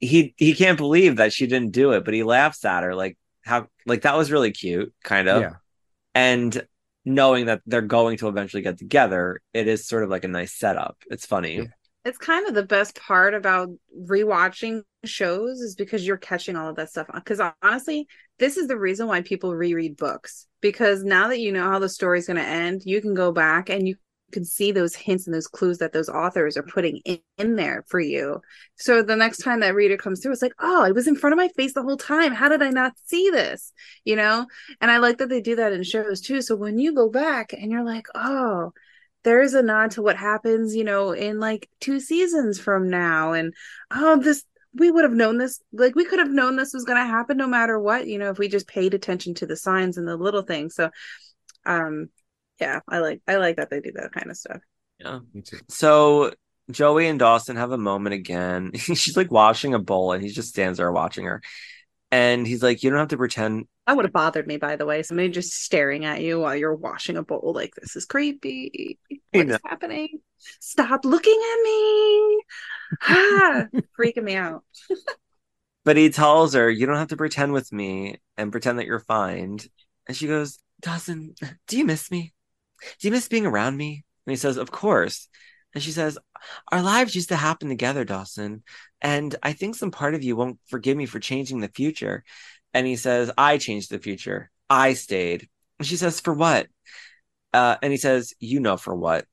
he 0.00 0.34
he 0.36 0.54
can't 0.54 0.78
believe 0.78 1.16
that 1.16 1.32
she 1.32 1.46
didn't 1.46 1.72
do 1.72 1.92
it, 1.92 2.04
but 2.04 2.14
he 2.14 2.22
laughs 2.22 2.64
at 2.64 2.82
her 2.84 2.94
like 2.94 3.16
how 3.44 3.66
like 3.86 4.02
that 4.02 4.16
was 4.16 4.30
really 4.30 4.52
cute, 4.52 4.92
kind 5.04 5.28
of, 5.28 5.42
Yeah. 5.42 5.54
and 6.14 6.66
knowing 7.04 7.46
that 7.46 7.62
they're 7.66 7.80
going 7.80 8.18
to 8.18 8.28
eventually 8.28 8.62
get 8.62 8.78
together, 8.78 9.40
it 9.54 9.66
is 9.66 9.86
sort 9.86 10.04
of 10.04 10.10
like 10.10 10.24
a 10.24 10.28
nice 10.28 10.52
setup. 10.52 10.98
It's 11.10 11.24
funny. 11.26 11.56
Yeah. 11.56 11.64
It's 12.08 12.18
kind 12.18 12.46
of 12.46 12.54
the 12.54 12.64
best 12.64 12.98
part 13.00 13.34
about 13.34 13.68
rewatching 14.06 14.82
shows 15.04 15.60
is 15.60 15.76
because 15.76 16.06
you're 16.06 16.16
catching 16.16 16.56
all 16.56 16.68
of 16.68 16.76
that 16.76 16.90
stuff 16.90 17.06
because 17.14 17.40
honestly 17.62 18.06
this 18.38 18.56
is 18.56 18.66
the 18.66 18.78
reason 18.78 19.06
why 19.06 19.22
people 19.22 19.54
reread 19.54 19.96
books 19.96 20.46
because 20.60 21.04
now 21.04 21.28
that 21.28 21.40
you 21.40 21.52
know 21.52 21.70
how 21.70 21.78
the 21.78 21.88
story's 21.88 22.26
going 22.26 22.36
to 22.36 22.42
end 22.42 22.82
you 22.84 23.00
can 23.00 23.14
go 23.14 23.30
back 23.30 23.68
and 23.68 23.86
you 23.86 23.94
can 24.32 24.44
see 24.44 24.72
those 24.72 24.94
hints 24.94 25.26
and 25.26 25.34
those 25.34 25.46
clues 25.46 25.78
that 25.78 25.92
those 25.92 26.08
authors 26.08 26.56
are 26.56 26.62
putting 26.62 26.98
in, 27.04 27.18
in 27.38 27.56
there 27.56 27.84
for 27.88 28.00
you. 28.00 28.40
So 28.76 29.02
the 29.02 29.16
next 29.16 29.38
time 29.38 29.60
that 29.60 29.74
reader 29.74 29.96
comes 29.96 30.20
through 30.20 30.32
it's 30.32 30.42
like 30.42 30.52
oh 30.58 30.84
it 30.84 30.94
was 30.94 31.06
in 31.06 31.16
front 31.16 31.32
of 31.32 31.38
my 31.38 31.48
face 31.48 31.74
the 31.74 31.82
whole 31.82 31.96
time. 31.96 32.32
How 32.32 32.48
did 32.48 32.62
i 32.62 32.70
not 32.70 32.92
see 33.06 33.30
this? 33.30 33.72
You 34.04 34.16
know? 34.16 34.46
And 34.80 34.90
i 34.90 34.98
like 34.98 35.18
that 35.18 35.28
they 35.28 35.40
do 35.40 35.56
that 35.56 35.72
in 35.72 35.82
shows 35.82 36.20
too. 36.20 36.42
So 36.42 36.56
when 36.56 36.78
you 36.78 36.94
go 36.94 37.08
back 37.08 37.52
and 37.52 37.70
you're 37.70 37.84
like 37.84 38.06
oh 38.14 38.72
there's 39.28 39.52
a 39.52 39.62
nod 39.62 39.90
to 39.90 40.00
what 40.00 40.16
happens, 40.16 40.74
you 40.74 40.84
know, 40.84 41.12
in 41.12 41.38
like 41.38 41.68
two 41.80 42.00
seasons 42.00 42.58
from 42.58 42.88
now. 42.88 43.34
And 43.34 43.52
oh, 43.90 44.18
this 44.18 44.42
we 44.72 44.90
would 44.90 45.04
have 45.04 45.12
known 45.12 45.36
this 45.36 45.60
like 45.70 45.94
we 45.94 46.06
could 46.06 46.18
have 46.18 46.30
known 46.30 46.56
this 46.56 46.72
was 46.72 46.84
going 46.84 46.96
to 46.96 47.06
happen 47.06 47.36
no 47.36 47.46
matter 47.46 47.78
what 47.78 48.06
you 48.06 48.18
know 48.18 48.30
if 48.30 48.38
we 48.38 48.48
just 48.48 48.66
paid 48.66 48.94
attention 48.94 49.34
to 49.34 49.46
the 49.46 49.56
signs 49.56 49.98
and 49.98 50.08
the 50.08 50.16
little 50.16 50.40
things. 50.40 50.74
So 50.74 50.88
um 51.66 52.08
yeah 52.58 52.80
i 52.88 53.00
like 53.00 53.20
i 53.28 53.36
like 53.36 53.56
that 53.56 53.68
they 53.68 53.80
do 53.80 53.92
that 53.96 54.12
kind 54.12 54.30
of 54.30 54.36
stuff. 54.38 54.60
Yeah. 54.98 55.18
Me 55.34 55.42
too. 55.42 55.58
So 55.68 56.32
joey 56.70 57.06
and 57.06 57.18
dawson 57.18 57.56
have 57.56 57.72
a 57.72 57.78
moment 57.78 58.14
again. 58.14 58.72
She's 58.76 59.16
like 59.16 59.30
washing 59.30 59.74
a 59.74 59.78
bowl 59.78 60.12
and 60.12 60.22
he 60.22 60.30
just 60.30 60.48
stands 60.48 60.78
there 60.78 60.90
watching 60.90 61.26
her 61.26 61.42
and 62.10 62.46
he's 62.46 62.62
like 62.62 62.82
you 62.82 62.90
don't 62.90 62.98
have 62.98 63.08
to 63.08 63.16
pretend. 63.16 63.66
That 63.86 63.96
would 63.96 64.04
have 64.04 64.12
bothered 64.12 64.46
me 64.46 64.56
by 64.56 64.76
the 64.76 64.86
way. 64.86 65.02
Somebody 65.02 65.28
just 65.28 65.52
staring 65.52 66.04
at 66.04 66.20
you 66.20 66.40
while 66.40 66.56
you're 66.56 66.74
washing 66.74 67.16
a 67.16 67.22
bowl 67.22 67.52
like 67.54 67.74
this 67.74 67.96
is 67.96 68.04
creepy. 68.04 68.98
What's 69.32 69.58
happening? 69.64 70.20
Stop 70.60 71.04
looking 71.04 71.40
at 71.52 71.62
me. 71.62 72.40
Ah, 73.06 73.66
freaking 74.00 74.22
me 74.22 74.34
out. 74.34 74.64
But 75.84 75.98
he 75.98 76.08
tells 76.08 76.54
her 76.54 76.70
you 76.70 76.86
don't 76.86 76.96
have 76.96 77.08
to 77.08 77.18
pretend 77.18 77.52
with 77.52 77.70
me 77.70 78.16
and 78.38 78.50
pretend 78.50 78.78
that 78.78 78.86
you're 78.86 78.98
fine. 78.98 79.58
And 80.06 80.16
she 80.16 80.26
goes 80.26 80.58
dawson 80.80 81.34
do 81.66 81.76
you 81.76 81.84
miss 81.84 82.10
me? 82.10 82.32
Do 82.98 83.08
you 83.08 83.12
miss 83.12 83.28
being 83.28 83.46
around 83.46 83.76
me? 83.76 84.04
And 84.26 84.32
he 84.32 84.36
says 84.36 84.56
of 84.56 84.70
course 84.70 85.28
and 85.78 85.82
she 85.84 85.92
says 85.92 86.18
our 86.72 86.82
lives 86.82 87.14
used 87.14 87.28
to 87.28 87.36
happen 87.36 87.68
together 87.68 88.04
dawson 88.04 88.62
and 89.00 89.36
i 89.42 89.52
think 89.52 89.74
some 89.74 89.90
part 89.90 90.14
of 90.14 90.22
you 90.24 90.34
won't 90.34 90.58
forgive 90.66 90.96
me 90.96 91.06
for 91.06 91.20
changing 91.20 91.60
the 91.60 91.68
future 91.68 92.24
and 92.74 92.86
he 92.86 92.96
says, 92.96 93.30
I 93.36 93.58
changed 93.58 93.90
the 93.90 93.98
future. 93.98 94.50
I 94.68 94.92
stayed. 94.92 95.48
And 95.78 95.86
she 95.86 95.96
says, 95.96 96.20
For 96.20 96.32
what? 96.32 96.68
Uh, 97.52 97.76
and 97.82 97.92
he 97.92 97.96
says, 97.96 98.34
You 98.38 98.60
know 98.60 98.76
for 98.76 98.94
what. 98.94 99.24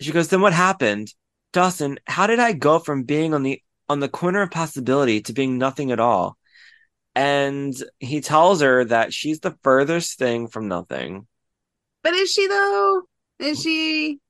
She 0.00 0.12
goes, 0.12 0.28
Then 0.28 0.40
what 0.40 0.52
happened? 0.52 1.12
Dawson, 1.52 1.98
how 2.06 2.26
did 2.26 2.38
I 2.38 2.52
go 2.52 2.78
from 2.78 3.04
being 3.04 3.34
on 3.34 3.42
the 3.42 3.60
on 3.88 4.00
the 4.00 4.08
corner 4.08 4.42
of 4.42 4.50
possibility 4.50 5.20
to 5.22 5.32
being 5.32 5.58
nothing 5.58 5.90
at 5.90 6.00
all? 6.00 6.36
And 7.14 7.74
he 7.98 8.20
tells 8.22 8.62
her 8.62 8.84
that 8.86 9.12
she's 9.12 9.40
the 9.40 9.56
furthest 9.62 10.18
thing 10.18 10.48
from 10.48 10.68
nothing. 10.68 11.26
But 12.02 12.14
is 12.14 12.32
she 12.32 12.46
though? 12.46 13.02
Is 13.38 13.62
she 13.62 14.20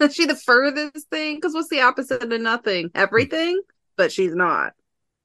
is 0.00 0.14
she 0.14 0.26
the 0.26 0.36
furthest 0.36 1.08
thing? 1.10 1.36
Because 1.36 1.54
what's 1.54 1.68
the 1.68 1.82
opposite 1.82 2.22
of 2.22 2.40
nothing? 2.40 2.90
Everything? 2.94 3.60
But 3.96 4.12
she's 4.12 4.34
not. 4.34 4.72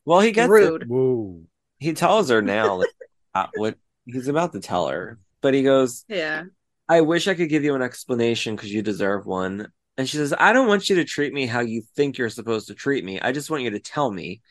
Well, 0.05 0.19
he 0.19 0.31
gets 0.31 0.49
rude. 0.49 0.87
Whoa 0.87 1.41
he 1.79 1.93
tells 1.93 2.29
her 2.29 2.41
now 2.41 2.75
like, 2.75 2.89
uh, 3.33 3.47
what 3.55 3.77
he's 4.05 4.27
about 4.27 4.53
to 4.53 4.59
tell 4.59 4.87
her, 4.87 5.17
but 5.41 5.53
he 5.53 5.63
goes, 5.63 6.05
"Yeah, 6.07 6.43
I 6.87 7.01
wish 7.01 7.27
I 7.27 7.33
could 7.33 7.49
give 7.49 7.63
you 7.63 7.75
an 7.75 7.81
explanation 7.81 8.55
because 8.55 8.71
you 8.71 8.81
deserve 8.81 9.25
one." 9.25 9.71
And 9.97 10.07
she 10.07 10.17
says, 10.17 10.33
"I 10.37 10.53
don't 10.53 10.67
want 10.67 10.89
you 10.89 10.97
to 10.97 11.05
treat 11.05 11.33
me 11.33 11.45
how 11.45 11.61
you 11.61 11.81
think 11.95 12.17
you're 12.17 12.29
supposed 12.29 12.67
to 12.67 12.75
treat 12.75 13.03
me. 13.03 13.19
I 13.19 13.31
just 13.31 13.49
want 13.49 13.63
you 13.63 13.71
to 13.71 13.79
tell 13.79 14.11
me." 14.11 14.41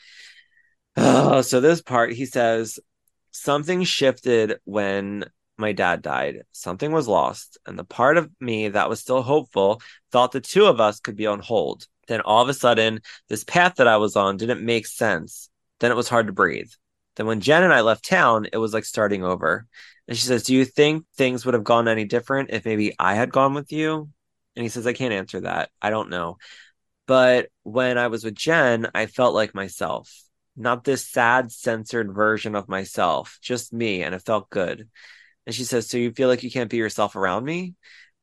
Oh, 0.97 1.41
so 1.43 1.61
this 1.61 1.81
part, 1.81 2.13
he 2.13 2.27
says, 2.27 2.79
something 3.31 3.85
shifted 3.85 4.59
when 4.65 5.25
my 5.59 5.73
dad 5.73 6.03
died. 6.03 6.43
Something 6.53 6.93
was 6.93 7.09
lost, 7.09 7.59
and 7.67 7.79
the 7.79 7.85
part 7.85 8.17
of 8.17 8.31
me 8.41 8.69
that 8.69 8.89
was 8.89 9.01
still 9.01 9.23
hopeful 9.23 9.83
thought 10.13 10.33
the 10.33 10.41
two 10.41 10.67
of 10.67 10.81
us 10.81 11.01
could 11.01 11.17
be 11.17 11.27
on 11.27 11.41
hold. 11.41 11.87
Then 12.07 12.21
all 12.23 12.43
of 12.43 12.49
a 12.49 12.55
sudden, 12.55 13.01
this 13.29 13.45
path 13.45 13.75
that 13.77 13.89
I 13.89 13.99
was 13.99 14.17
on 14.17 14.37
didn't 14.37 14.65
make 14.65 14.87
sense. 14.87 15.51
Then 15.81 15.91
it 15.91 15.97
was 15.97 16.09
hard 16.09 16.27
to 16.29 16.33
breathe. 16.33 16.71
Then 17.17 17.27
when 17.27 17.41
Jen 17.41 17.65
and 17.65 17.73
I 17.73 17.81
left 17.81 18.09
town, 18.09 18.47
it 18.53 18.59
was 18.59 18.73
like 18.73 18.85
starting 18.85 19.25
over. 19.25 19.67
And 20.07 20.17
she 20.17 20.27
says, 20.27 20.45
Do 20.45 20.55
you 20.55 20.65
think 20.65 21.05
things 21.17 21.45
would 21.45 21.55
have 21.55 21.65
gone 21.65 21.89
any 21.89 22.05
different 22.05 22.51
if 22.51 22.65
maybe 22.65 22.95
I 22.99 23.15
had 23.15 23.33
gone 23.33 23.55
with 23.55 23.73
you? 23.73 24.09
And 24.57 24.63
he 24.63 24.69
says, 24.69 24.87
I 24.87 24.93
can't 24.93 25.13
answer 25.13 25.41
that. 25.43 25.71
I 25.83 25.91
don't 25.91 26.11
know. 26.11 26.39
But 27.07 27.49
when 27.63 27.99
I 27.99 28.09
was 28.09 28.25
with 28.25 28.35
Jen, 28.35 28.89
I 28.95 29.07
felt 29.07 29.35
like 29.35 29.55
myself, 29.55 30.13
not 30.57 30.85
this 30.85 31.07
sad, 31.07 31.53
censored 31.53 32.13
version 32.15 32.55
of 32.55 32.69
myself, 32.69 33.39
just 33.43 33.73
me. 33.73 34.03
And 34.03 34.15
it 34.15 34.25
felt 34.25 34.51
good. 34.51 34.89
And 35.49 35.55
she 35.55 35.65
says, 35.65 35.89
So 35.89 35.99
you 35.99 36.13
feel 36.13 36.29
like 36.29 36.45
you 36.45 36.51
can't 36.53 36.71
be 36.71 36.77
yourself 36.77 37.17
around 37.17 37.45
me? 37.45 37.75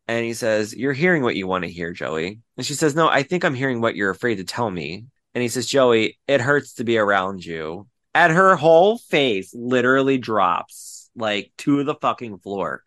And 0.08 0.24
he 0.24 0.34
says, 0.34 0.74
You're 0.74 0.94
hearing 0.94 1.24
what 1.24 1.36
you 1.36 1.46
want 1.46 1.66
to 1.66 1.72
hear, 1.72 1.92
Joey. 1.92 2.40
And 2.56 2.66
she 2.66 2.76
says, 2.76 2.96
No, 2.96 3.10
I 3.10 3.24
think 3.24 3.44
I'm 3.44 3.56
hearing 3.56 3.82
what 3.82 3.98
you're 3.98 4.12
afraid 4.12 4.36
to 4.36 4.46
tell 4.46 4.72
me. 4.72 5.08
And 5.34 5.42
he 5.42 5.50
says, 5.50 5.68
Joey, 5.68 6.18
it 6.28 6.40
hurts 6.40 6.76
to 6.76 6.86
be 6.86 6.98
around 6.98 7.44
you 7.44 7.88
and 8.16 8.32
her 8.32 8.56
whole 8.56 8.98
face 8.98 9.54
literally 9.54 10.18
drops 10.18 11.12
like 11.18 11.52
to 11.60 11.84
the 11.84 11.96
fucking 11.96 12.40
floor. 12.40 12.82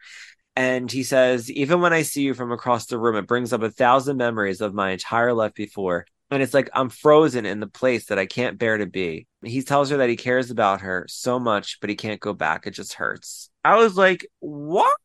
And 0.56 0.90
he 0.90 1.04
says, 1.04 1.50
even 1.52 1.80
when 1.82 1.92
I 1.92 2.02
see 2.02 2.22
you 2.22 2.34
from 2.34 2.50
across 2.50 2.86
the 2.86 2.98
room, 2.98 3.14
it 3.14 3.28
brings 3.28 3.52
up 3.52 3.62
a 3.62 3.70
thousand 3.70 4.16
memories 4.16 4.60
of 4.60 4.74
my 4.74 4.90
entire 4.90 5.34
life 5.34 5.54
before. 5.54 6.06
And 6.30 6.42
it's 6.42 6.54
like 6.54 6.70
I'm 6.72 6.88
frozen 6.88 7.46
in 7.46 7.60
the 7.60 7.66
place 7.66 8.06
that 8.06 8.18
I 8.18 8.26
can't 8.26 8.58
bear 8.58 8.78
to 8.78 8.86
be. 8.86 9.26
He 9.44 9.62
tells 9.62 9.90
her 9.90 9.98
that 9.98 10.08
he 10.08 10.16
cares 10.16 10.50
about 10.50 10.80
her 10.80 11.06
so 11.08 11.38
much, 11.38 11.78
but 11.80 11.90
he 11.90 11.96
can't 11.96 12.20
go 12.20 12.32
back. 12.32 12.66
It 12.66 12.72
just 12.72 12.94
hurts. 12.94 13.50
I 13.68 13.76
was 13.76 13.96
like, 13.96 14.26
what? 14.38 14.96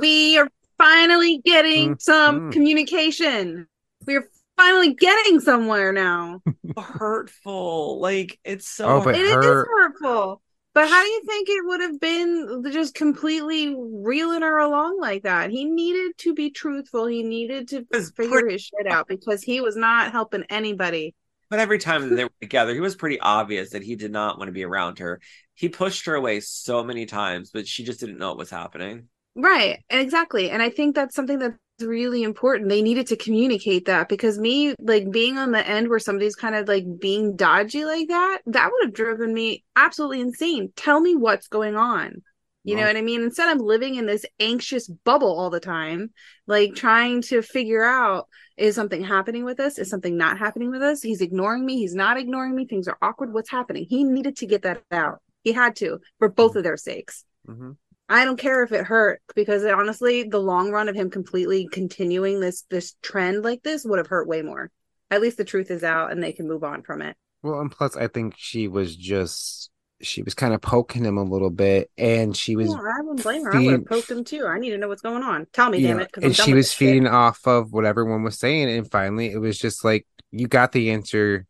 We 0.00 0.38
are 0.38 0.48
finally 0.76 1.40
getting 1.44 1.90
mm-hmm. 1.90 2.00
some 2.00 2.50
communication. 2.50 3.68
We 4.06 4.16
are 4.16 4.28
finally 4.56 4.94
getting 4.94 5.38
somewhere 5.38 5.92
now. 5.92 6.42
hurtful. 6.76 8.00
Like 8.00 8.40
it's 8.44 8.68
so 8.68 8.86
oh, 8.88 9.04
but 9.04 9.14
it 9.14 9.30
her... 9.30 9.40
is 9.40 9.66
hurtful. 9.68 10.42
But 10.74 10.88
how 10.88 11.00
do 11.00 11.08
you 11.08 11.22
think 11.24 11.48
it 11.48 11.64
would 11.64 11.80
have 11.82 12.00
been 12.00 12.64
just 12.72 12.96
completely 12.96 13.76
reeling 13.78 14.42
her 14.42 14.58
along 14.58 14.98
like 15.00 15.22
that? 15.22 15.50
He 15.50 15.66
needed 15.66 16.18
to 16.18 16.34
be 16.34 16.50
truthful. 16.50 17.06
He 17.06 17.22
needed 17.22 17.68
to 17.68 17.86
figure 18.16 18.40
pretty... 18.40 18.54
his 18.54 18.62
shit 18.62 18.88
out 18.88 19.06
because 19.06 19.44
he 19.44 19.60
was 19.60 19.76
not 19.76 20.10
helping 20.10 20.42
anybody. 20.50 21.14
But 21.54 21.60
every 21.60 21.78
time 21.78 22.16
they 22.16 22.24
were 22.24 22.32
together, 22.40 22.74
he 22.74 22.80
was 22.80 22.96
pretty 22.96 23.20
obvious 23.20 23.70
that 23.70 23.84
he 23.84 23.94
did 23.94 24.10
not 24.10 24.38
want 24.38 24.48
to 24.48 24.52
be 24.52 24.64
around 24.64 24.98
her. 24.98 25.20
He 25.54 25.68
pushed 25.68 26.06
her 26.06 26.16
away 26.16 26.40
so 26.40 26.82
many 26.82 27.06
times, 27.06 27.52
but 27.52 27.68
she 27.68 27.84
just 27.84 28.00
didn't 28.00 28.18
know 28.18 28.30
what 28.30 28.38
was 28.38 28.50
happening. 28.50 29.06
Right. 29.36 29.84
Exactly. 29.88 30.50
And 30.50 30.60
I 30.60 30.70
think 30.70 30.96
that's 30.96 31.14
something 31.14 31.38
that's 31.38 31.56
really 31.78 32.24
important. 32.24 32.70
They 32.70 32.82
needed 32.82 33.06
to 33.06 33.16
communicate 33.16 33.84
that 33.84 34.08
because 34.08 34.36
me 34.36 34.74
like 34.80 35.12
being 35.12 35.38
on 35.38 35.52
the 35.52 35.64
end 35.64 35.88
where 35.88 36.00
somebody's 36.00 36.34
kind 36.34 36.56
of 36.56 36.66
like 36.66 36.86
being 36.98 37.36
dodgy 37.36 37.84
like 37.84 38.08
that, 38.08 38.40
that 38.46 38.72
would 38.72 38.86
have 38.86 38.92
driven 38.92 39.32
me 39.32 39.62
absolutely 39.76 40.22
insane. 40.22 40.72
Tell 40.74 40.98
me 40.98 41.14
what's 41.14 41.46
going 41.46 41.76
on. 41.76 42.22
You 42.64 42.74
know 42.74 42.86
what 42.86 42.96
I 42.96 43.02
mean? 43.02 43.22
Instead 43.22 43.54
of 43.54 43.62
living 43.62 43.94
in 43.94 44.06
this 44.06 44.24
anxious 44.40 44.88
bubble 44.88 45.38
all 45.38 45.50
the 45.50 45.60
time, 45.60 46.10
like 46.48 46.74
trying 46.74 47.22
to 47.22 47.42
figure 47.42 47.84
out 47.84 48.26
is 48.56 48.74
something 48.74 49.02
happening 49.02 49.44
with 49.44 49.60
us? 49.60 49.78
Is 49.78 49.90
something 49.90 50.16
not 50.16 50.38
happening 50.38 50.70
with 50.70 50.82
us? 50.82 51.02
He's 51.02 51.20
ignoring 51.20 51.64
me. 51.66 51.78
He's 51.78 51.94
not 51.94 52.18
ignoring 52.18 52.54
me. 52.54 52.66
Things 52.66 52.88
are 52.88 52.98
awkward. 53.02 53.32
What's 53.32 53.50
happening? 53.50 53.86
He 53.88 54.04
needed 54.04 54.36
to 54.36 54.46
get 54.46 54.62
that 54.62 54.82
out. 54.90 55.20
He 55.42 55.52
had 55.52 55.76
to 55.76 55.98
for 56.18 56.28
both 56.28 56.52
mm-hmm. 56.52 56.58
of 56.58 56.64
their 56.64 56.76
sakes. 56.76 57.24
Mm-hmm. 57.48 57.72
I 58.08 58.24
don't 58.24 58.38
care 58.38 58.62
if 58.62 58.72
it 58.72 58.84
hurt 58.84 59.22
because 59.34 59.64
honestly, 59.64 60.24
the 60.24 60.38
long 60.38 60.70
run 60.70 60.88
of 60.88 60.94
him 60.94 61.10
completely 61.10 61.68
continuing 61.70 62.40
this 62.40 62.64
this 62.70 62.94
trend 63.02 63.42
like 63.42 63.62
this 63.62 63.84
would 63.84 63.98
have 63.98 64.06
hurt 64.06 64.28
way 64.28 64.42
more. 64.42 64.70
At 65.10 65.22
least 65.22 65.36
the 65.36 65.44
truth 65.44 65.70
is 65.70 65.84
out 65.84 66.12
and 66.12 66.22
they 66.22 66.32
can 66.32 66.46
move 66.46 66.64
on 66.64 66.82
from 66.82 67.02
it. 67.02 67.16
Well, 67.42 67.60
and 67.60 67.70
plus, 67.70 67.96
I 67.96 68.08
think 68.08 68.34
she 68.36 68.68
was 68.68 68.96
just 68.96 69.70
she 70.00 70.22
was 70.22 70.34
kind 70.34 70.54
of 70.54 70.60
poking 70.60 71.04
him 71.04 71.16
a 71.16 71.22
little 71.22 71.50
bit, 71.50 71.90
and 71.96 72.36
she 72.36 72.56
was. 72.56 72.68
Yeah, 72.68 72.76
I 72.76 73.00
wouldn't 73.00 73.22
blame 73.22 73.44
her. 73.44 73.52
Feeding... 73.52 73.68
I 73.68 73.72
would 73.72 73.80
have 73.80 73.88
poked 73.88 74.10
him 74.10 74.24
too. 74.24 74.46
I 74.46 74.58
need 74.58 74.70
to 74.70 74.78
know 74.78 74.88
what's 74.88 75.02
going 75.02 75.22
on. 75.22 75.46
Tell 75.52 75.70
me, 75.70 75.82
damn 75.82 76.00
it! 76.00 76.10
And 76.22 76.36
she 76.36 76.52
was 76.52 76.72
feeding 76.72 77.04
shit. 77.04 77.12
off 77.12 77.46
of 77.46 77.72
what 77.72 77.84
everyone 77.84 78.22
was 78.22 78.38
saying, 78.38 78.70
and 78.70 78.90
finally, 78.90 79.32
it 79.32 79.38
was 79.38 79.58
just 79.58 79.84
like 79.84 80.06
you 80.30 80.48
got 80.48 80.72
the 80.72 80.90
answer. 80.90 81.46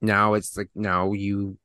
Now 0.00 0.34
it's 0.34 0.56
like 0.56 0.70
now 0.74 1.12
you 1.12 1.58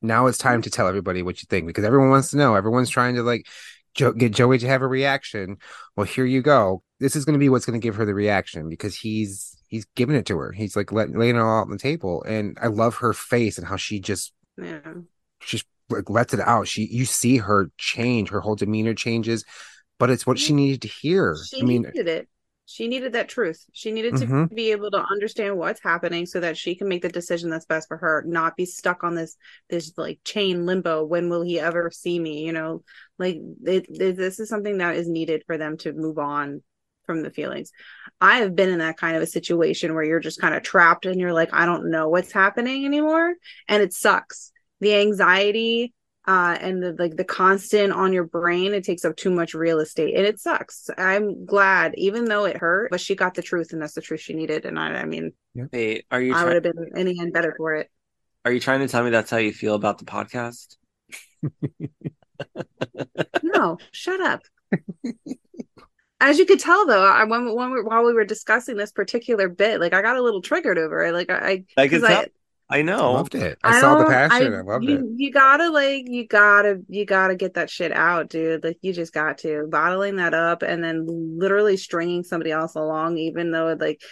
now 0.00 0.26
it's 0.26 0.38
time 0.38 0.62
to 0.62 0.70
tell 0.70 0.88
everybody 0.88 1.22
what 1.22 1.42
you 1.42 1.46
think 1.48 1.66
because 1.66 1.84
everyone 1.84 2.10
wants 2.10 2.30
to 2.30 2.36
know. 2.36 2.54
Everyone's 2.54 2.90
trying 2.90 3.16
to 3.16 3.22
like 3.22 3.46
jo- 3.94 4.12
get 4.12 4.32
Joey 4.32 4.58
to 4.58 4.68
have 4.68 4.82
a 4.82 4.86
reaction. 4.86 5.58
Well, 5.96 6.06
here 6.06 6.24
you 6.24 6.40
go. 6.42 6.82
This 7.00 7.16
is 7.16 7.24
going 7.24 7.34
to 7.34 7.38
be 7.38 7.48
what's 7.48 7.66
going 7.66 7.78
to 7.78 7.84
give 7.84 7.96
her 7.96 8.06
the 8.06 8.14
reaction 8.14 8.68
because 8.68 8.96
he's 8.96 9.56
he's 9.68 9.86
giving 9.94 10.16
it 10.16 10.26
to 10.26 10.38
her. 10.38 10.52
He's 10.52 10.74
like 10.74 10.90
let, 10.90 11.10
laying 11.10 11.36
it 11.36 11.40
all 11.40 11.60
out 11.60 11.66
on 11.66 11.70
the 11.70 11.78
table, 11.78 12.22
and 12.24 12.58
I 12.60 12.68
love 12.68 12.96
her 12.96 13.12
face 13.12 13.58
and 13.58 13.66
how 13.66 13.76
she 13.76 14.00
just 14.00 14.32
yeah. 14.60 14.94
Like 15.90 16.10
lets 16.10 16.34
it 16.34 16.40
out. 16.40 16.68
She 16.68 16.86
you 16.86 17.04
see 17.06 17.38
her 17.38 17.70
change, 17.78 18.28
her 18.28 18.40
whole 18.40 18.56
demeanor 18.56 18.94
changes, 18.94 19.44
but 19.98 20.10
it's 20.10 20.26
what 20.26 20.38
she 20.38 20.52
needed 20.52 20.82
to 20.82 20.88
hear. 20.88 21.36
She 21.48 21.62
I 21.62 21.64
mean, 21.64 21.82
needed 21.82 22.08
it. 22.08 22.28
She 22.66 22.86
needed 22.86 23.14
that 23.14 23.30
truth. 23.30 23.64
She 23.72 23.90
needed 23.90 24.16
to 24.16 24.26
mm-hmm. 24.26 24.54
be 24.54 24.72
able 24.72 24.90
to 24.90 25.02
understand 25.10 25.56
what's 25.56 25.82
happening 25.82 26.26
so 26.26 26.40
that 26.40 26.58
she 26.58 26.74
can 26.74 26.86
make 26.86 27.00
the 27.00 27.08
decision 27.08 27.48
that's 27.48 27.64
best 27.64 27.88
for 27.88 27.96
her 27.96 28.22
not 28.26 28.58
be 28.58 28.66
stuck 28.66 29.02
on 29.04 29.14
this 29.14 29.38
this 29.70 29.94
like 29.96 30.20
chain 30.22 30.66
limbo 30.66 31.02
when 31.02 31.30
will 31.30 31.40
he 31.40 31.58
ever 31.58 31.90
see 31.90 32.18
me? 32.18 32.44
You 32.44 32.52
know? 32.52 32.84
Like 33.18 33.38
it, 33.64 33.86
it, 33.88 34.16
this 34.18 34.38
is 34.38 34.50
something 34.50 34.76
that 34.78 34.96
is 34.96 35.08
needed 35.08 35.44
for 35.46 35.56
them 35.56 35.78
to 35.78 35.94
move 35.94 36.18
on 36.18 36.62
from 37.08 37.22
the 37.22 37.30
feelings 37.30 37.72
i 38.20 38.36
have 38.36 38.54
been 38.54 38.68
in 38.68 38.78
that 38.80 38.98
kind 38.98 39.16
of 39.16 39.22
a 39.22 39.26
situation 39.26 39.94
where 39.94 40.04
you're 40.04 40.20
just 40.20 40.40
kind 40.40 40.54
of 40.54 40.62
trapped 40.62 41.06
and 41.06 41.18
you're 41.18 41.32
like 41.32 41.48
i 41.54 41.64
don't 41.66 41.90
know 41.90 42.08
what's 42.08 42.30
happening 42.32 42.84
anymore 42.84 43.34
and 43.66 43.82
it 43.82 43.92
sucks 43.94 44.52
the 44.80 44.94
anxiety 44.94 45.94
uh, 46.26 46.58
and 46.60 46.82
the, 46.82 46.94
like 46.98 47.16
the 47.16 47.24
constant 47.24 47.90
on 47.90 48.12
your 48.12 48.24
brain, 48.24 48.74
it 48.74 48.84
takes 48.84 49.02
up 49.06 49.16
too 49.16 49.30
much 49.30 49.54
real 49.54 49.80
estate, 49.80 50.14
and 50.14 50.26
it 50.26 50.38
sucks. 50.38 50.90
I'm 50.98 51.46
glad, 51.46 51.94
even 51.96 52.26
though 52.26 52.44
it 52.44 52.58
hurt, 52.58 52.90
but 52.90 53.00
she 53.00 53.14
got 53.16 53.32
the 53.32 53.40
truth, 53.40 53.72
and 53.72 53.80
that's 53.80 53.94
the 53.94 54.02
truth 54.02 54.20
she 54.20 54.34
needed. 54.34 54.66
And 54.66 54.78
I, 54.78 54.88
I 54.92 55.04
mean, 55.06 55.32
Hey, 55.72 56.02
are 56.10 56.20
you 56.20 56.34
I 56.34 56.42
try- 56.42 56.44
would 56.44 56.54
have 56.56 56.62
been 56.74 56.90
in 56.96 57.06
the 57.06 57.18
end 57.18 57.32
better 57.32 57.54
for 57.56 57.76
it. 57.76 57.90
are 58.44 58.52
you 58.52 58.60
trying 58.60 58.80
to 58.80 58.88
tell 58.88 59.02
me 59.04 59.08
that's 59.08 59.30
how 59.30 59.38
you 59.38 59.54
feel 59.54 59.74
about 59.74 59.96
the 59.96 60.04
podcast? 60.04 60.76
No, 63.42 63.78
shut 63.92 64.20
up. 64.20 64.42
As 66.20 66.38
you 66.38 66.46
could 66.46 66.58
tell, 66.60 66.86
though, 66.86 67.04
I 67.04 67.24
when 67.24 67.54
when 67.54 67.70
we, 67.72 67.82
while 67.82 68.04
we 68.04 68.12
were 68.12 68.24
discussing 68.24 68.76
this 68.76 68.90
particular 68.92 69.48
bit, 69.48 69.80
like 69.80 69.92
I 69.94 70.02
got 70.02 70.16
a 70.16 70.22
little 70.22 70.42
triggered 70.42 70.78
over 70.78 71.04
it. 71.04 71.12
Like 71.12 71.30
I, 71.30 71.64
I 71.76 71.88
can 71.88 72.00
'cause 72.00 72.08
tell. 72.08 72.20
I, 72.20 72.26
I 72.70 72.78
I 72.80 72.82
know. 72.82 73.12
loved 73.12 73.34
it. 73.34 73.56
I, 73.64 73.80
saw 73.80 73.94
the 73.96 74.04
don't- 74.04 74.12
passion. 74.12 74.52
I, 74.54 74.60
loved 74.60 74.84
you, 74.84 74.98
it. 74.98 75.04
You 75.16 75.30
gotta 75.32 75.70
like, 75.70 76.04
you 76.06 76.26
gotta, 76.26 76.82
you 76.88 77.06
gotta 77.06 77.34
get 77.34 77.54
that 77.54 77.70
shit 77.70 77.92
out, 77.92 78.28
dude. 78.28 78.62
Like 78.62 78.78
you 78.82 78.92
just 78.92 79.14
got 79.14 79.38
to 79.38 79.66
bottling 79.70 80.16
that 80.16 80.34
up 80.34 80.62
and 80.62 80.84
then 80.84 81.06
literally 81.38 81.78
stringing 81.78 82.24
somebody 82.24 82.50
else 82.50 82.74
along, 82.74 83.16
even 83.16 83.52
though 83.52 83.74
like 83.80 84.02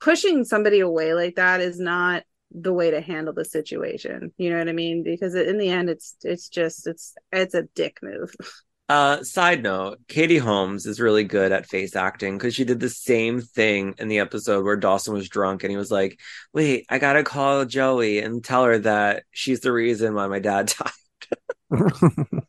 pushing 0.00 0.44
somebody 0.44 0.80
away 0.80 1.14
like 1.14 1.36
that 1.36 1.62
is 1.62 1.78
not 1.80 2.24
the 2.50 2.74
way 2.74 2.90
to 2.90 3.00
handle 3.00 3.32
the 3.32 3.44
situation. 3.44 4.32
You 4.36 4.50
know 4.50 4.58
what 4.58 4.68
I 4.68 4.72
mean? 4.72 5.02
Because 5.02 5.34
in 5.34 5.56
the 5.56 5.70
end, 5.70 5.88
it's 5.88 6.14
it's 6.24 6.50
just 6.50 6.86
it's 6.86 7.14
it's 7.32 7.54
a 7.54 7.62
dick 7.74 8.00
move. 8.02 8.34
Uh, 8.88 9.22
side 9.22 9.62
note, 9.62 9.98
Katie 10.08 10.36
Holmes 10.38 10.84
is 10.84 11.00
really 11.00 11.24
good 11.24 11.52
at 11.52 11.66
face 11.66 11.96
acting 11.96 12.36
because 12.36 12.54
she 12.54 12.64
did 12.64 12.80
the 12.80 12.90
same 12.90 13.40
thing 13.40 13.94
in 13.98 14.08
the 14.08 14.18
episode 14.18 14.62
where 14.64 14.76
Dawson 14.76 15.14
was 15.14 15.28
drunk 15.28 15.64
and 15.64 15.70
he 15.70 15.76
was 15.78 15.90
like, 15.90 16.20
Wait, 16.52 16.84
I 16.90 16.98
gotta 16.98 17.22
call 17.24 17.64
Joey 17.64 18.18
and 18.18 18.44
tell 18.44 18.64
her 18.64 18.78
that 18.80 19.24
she's 19.30 19.60
the 19.60 19.72
reason 19.72 20.14
why 20.14 20.26
my 20.26 20.38
dad 20.38 20.66
died. 21.70 21.80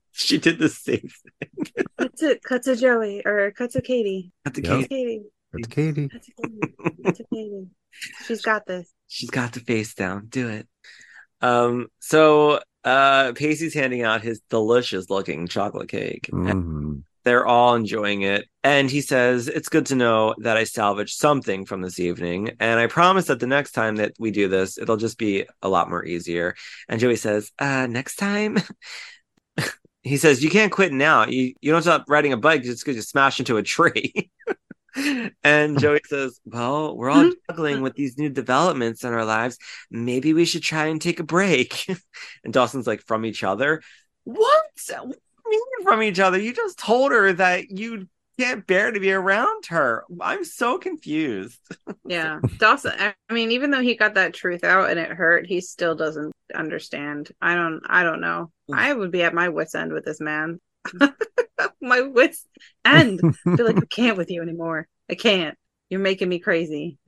she 0.11 0.37
did 0.37 0.59
the 0.59 0.67
same 0.69 1.07
thing. 1.39 1.85
cut 1.97 2.17
to 2.17 2.39
cut 2.43 2.63
to 2.63 2.75
Joey 2.75 3.21
or 3.25 3.51
cut 3.51 3.71
to 3.71 3.81
Katie. 3.81 4.33
At 4.45 4.53
the 4.55 4.61
Yep. 4.63 4.89
Katie. 4.89 4.89
Katie. 4.89 5.23
That's 5.53 5.67
Katie. 5.67 6.09
Cut 6.09 6.21
to 6.23 6.33
Katie. 6.33 6.73
Cut 7.05 7.15
to 7.15 7.25
Katie. 7.33 7.67
She's 8.27 8.41
got 8.41 8.65
this. 8.65 8.91
She's 9.07 9.29
got 9.29 9.53
the 9.53 9.61
face 9.61 9.93
down. 9.93 10.25
Do 10.27 10.49
it. 10.49 10.67
Um, 11.45 11.87
so 11.99 12.59
uh 12.83 13.33
Pacey's 13.33 13.73
handing 13.73 14.03
out 14.03 14.21
his 14.21 14.41
delicious 14.49 15.09
looking 15.09 15.47
chocolate 15.47 15.89
cake. 15.89 16.29
Mhm. 16.31 17.03
they're 17.23 17.47
all 17.47 17.73
enjoying 17.73 18.21
it. 18.21 18.45
And 18.63 18.89
he 18.89 19.01
says, 19.01 19.47
It's 19.47 19.67
good 19.69 19.87
to 19.87 19.95
know 19.95 20.35
that 20.39 20.57
I 20.57 20.63
salvaged 20.63 21.17
something 21.17 21.65
from 21.65 21.81
this 21.81 21.99
evening. 21.99 22.51
And 22.59 22.79
I 22.79 22.85
promise 22.87 23.25
that 23.25 23.39
the 23.39 23.47
next 23.47 23.71
time 23.71 23.95
that 23.95 24.13
we 24.19 24.29
do 24.29 24.47
this, 24.47 24.77
it'll 24.77 24.97
just 24.97 25.17
be 25.17 25.45
a 25.63 25.67
lot 25.69 25.89
more 25.89 26.05
easier. 26.05 26.53
And 26.87 26.99
Joey 26.99 27.15
says, 27.15 27.51
Uh, 27.57 27.87
next 27.89 28.17
time? 28.17 28.57
he 30.03 30.17
says, 30.17 30.43
You 30.43 30.49
can't 30.51 30.71
quit 30.71 30.93
now. 30.93 31.25
You 31.25 31.53
you 31.61 31.71
don't 31.71 31.81
stop 31.81 32.05
riding 32.07 32.33
a 32.33 32.37
bike 32.37 32.61
just 32.63 32.83
because 32.85 32.95
you 32.95 33.01
smash 33.01 33.39
into 33.39 33.57
a 33.57 33.63
tree. 33.63 34.29
and 35.43 35.79
Joey 35.79 36.01
says, 36.05 36.39
Well, 36.45 36.95
we're 36.95 37.09
all 37.09 37.23
mm-hmm. 37.23 37.51
juggling 37.51 37.81
with 37.81 37.95
these 37.95 38.17
new 38.17 38.29
developments 38.29 39.03
in 39.03 39.13
our 39.13 39.25
lives. 39.25 39.57
Maybe 39.91 40.33
we 40.33 40.45
should 40.45 40.63
try 40.63 40.85
and 40.87 41.01
take 41.01 41.19
a 41.19 41.23
break. 41.23 41.85
and 42.43 42.53
Dawson's 42.53 42.87
like, 42.87 43.01
From 43.01 43.25
each 43.25 43.43
other? 43.43 43.81
What? 44.23 44.63
What 44.89 45.17
do 45.45 45.55
you 45.55 45.67
mean 45.77 45.87
from 45.87 46.03
each 46.03 46.19
other? 46.19 46.39
You 46.39 46.53
just 46.53 46.79
told 46.79 47.11
her 47.11 47.33
that 47.33 47.69
you 47.69 48.07
can't 48.37 48.65
bear 48.67 48.91
to 48.91 48.99
be 48.99 49.11
around 49.11 49.67
her. 49.67 50.03
I'm 50.19 50.43
so 50.43 50.77
confused. 50.77 51.59
Yeah. 52.05 52.39
Dawson, 52.57 52.93
I 52.97 53.13
I 53.29 53.33
mean, 53.33 53.51
even 53.51 53.71
though 53.71 53.81
he 53.81 53.95
got 53.95 54.15
that 54.15 54.33
truth 54.33 54.63
out 54.63 54.89
and 54.89 54.99
it 54.99 55.11
hurt, 55.11 55.45
he 55.45 55.61
still 55.61 55.95
doesn't 55.95 56.33
understand. 56.53 57.31
I 57.41 57.55
don't 57.55 57.81
I 57.87 58.03
don't 58.03 58.21
know. 58.21 58.51
Mm. 58.69 58.77
I 58.77 58.93
would 58.93 59.11
be 59.11 59.23
at 59.23 59.33
my 59.33 59.49
wits 59.49 59.75
end 59.75 59.93
with 59.93 60.05
this 60.05 60.19
man. 60.19 60.59
my 61.81 62.01
wits 62.01 62.45
end. 62.83 63.21
I 63.45 63.55
feel 63.55 63.65
like 63.65 63.77
I 63.77 63.85
can't 63.89 64.17
with 64.17 64.31
you 64.31 64.41
anymore. 64.41 64.87
I 65.09 65.15
can't. 65.15 65.57
You're 65.89 65.99
making 65.99 66.29
me 66.29 66.39
crazy. 66.39 66.97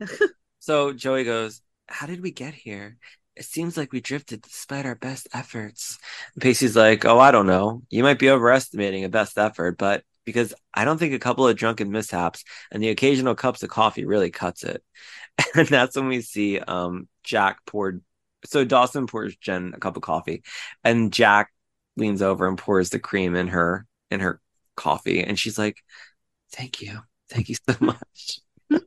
So 0.60 0.92
Joey 0.92 1.24
goes, 1.24 1.62
How 1.86 2.06
did 2.06 2.20
we 2.20 2.30
get 2.30 2.52
here? 2.52 2.98
It 3.36 3.44
seems 3.44 3.76
like 3.76 3.92
we 3.92 4.00
drifted 4.00 4.42
despite 4.42 4.84
our 4.84 4.96
best 4.96 5.28
efforts. 5.32 5.96
And 6.34 6.42
Pacey's 6.42 6.76
like, 6.76 7.04
Oh, 7.04 7.18
I 7.18 7.30
don't 7.30 7.46
know. 7.46 7.82
You 7.88 8.02
might 8.02 8.18
be 8.18 8.28
overestimating 8.28 9.04
a 9.04 9.08
best 9.08 9.38
effort, 9.38 9.78
but 9.78 10.02
because 10.24 10.52
I 10.74 10.84
don't 10.84 10.98
think 10.98 11.14
a 11.14 11.18
couple 11.18 11.46
of 11.46 11.56
drunken 11.56 11.90
mishaps 11.90 12.44
and 12.70 12.82
the 12.82 12.90
occasional 12.90 13.34
cups 13.34 13.62
of 13.62 13.70
coffee 13.70 14.04
really 14.04 14.30
cuts 14.30 14.62
it. 14.64 14.82
And 15.54 15.68
that's 15.68 15.96
when 15.96 16.08
we 16.08 16.20
see 16.20 16.58
um 16.58 17.08
Jack 17.22 17.64
poured 17.64 18.02
so 18.44 18.64
Dawson 18.64 19.06
pours 19.06 19.36
Jen 19.36 19.72
a 19.74 19.78
cup 19.78 19.96
of 19.96 20.02
coffee 20.02 20.42
and 20.84 21.12
Jack 21.12 21.50
leans 21.98 22.22
over 22.22 22.46
and 22.48 22.58
pours 22.58 22.90
the 22.90 22.98
cream 22.98 23.34
in 23.34 23.48
her 23.48 23.86
in 24.10 24.20
her 24.20 24.40
coffee 24.76 25.22
and 25.22 25.38
she's 25.38 25.58
like, 25.58 25.76
Thank 26.52 26.80
you. 26.82 27.00
Thank 27.30 27.48
you 27.48 27.56
so 27.68 27.76
much. 27.80 28.40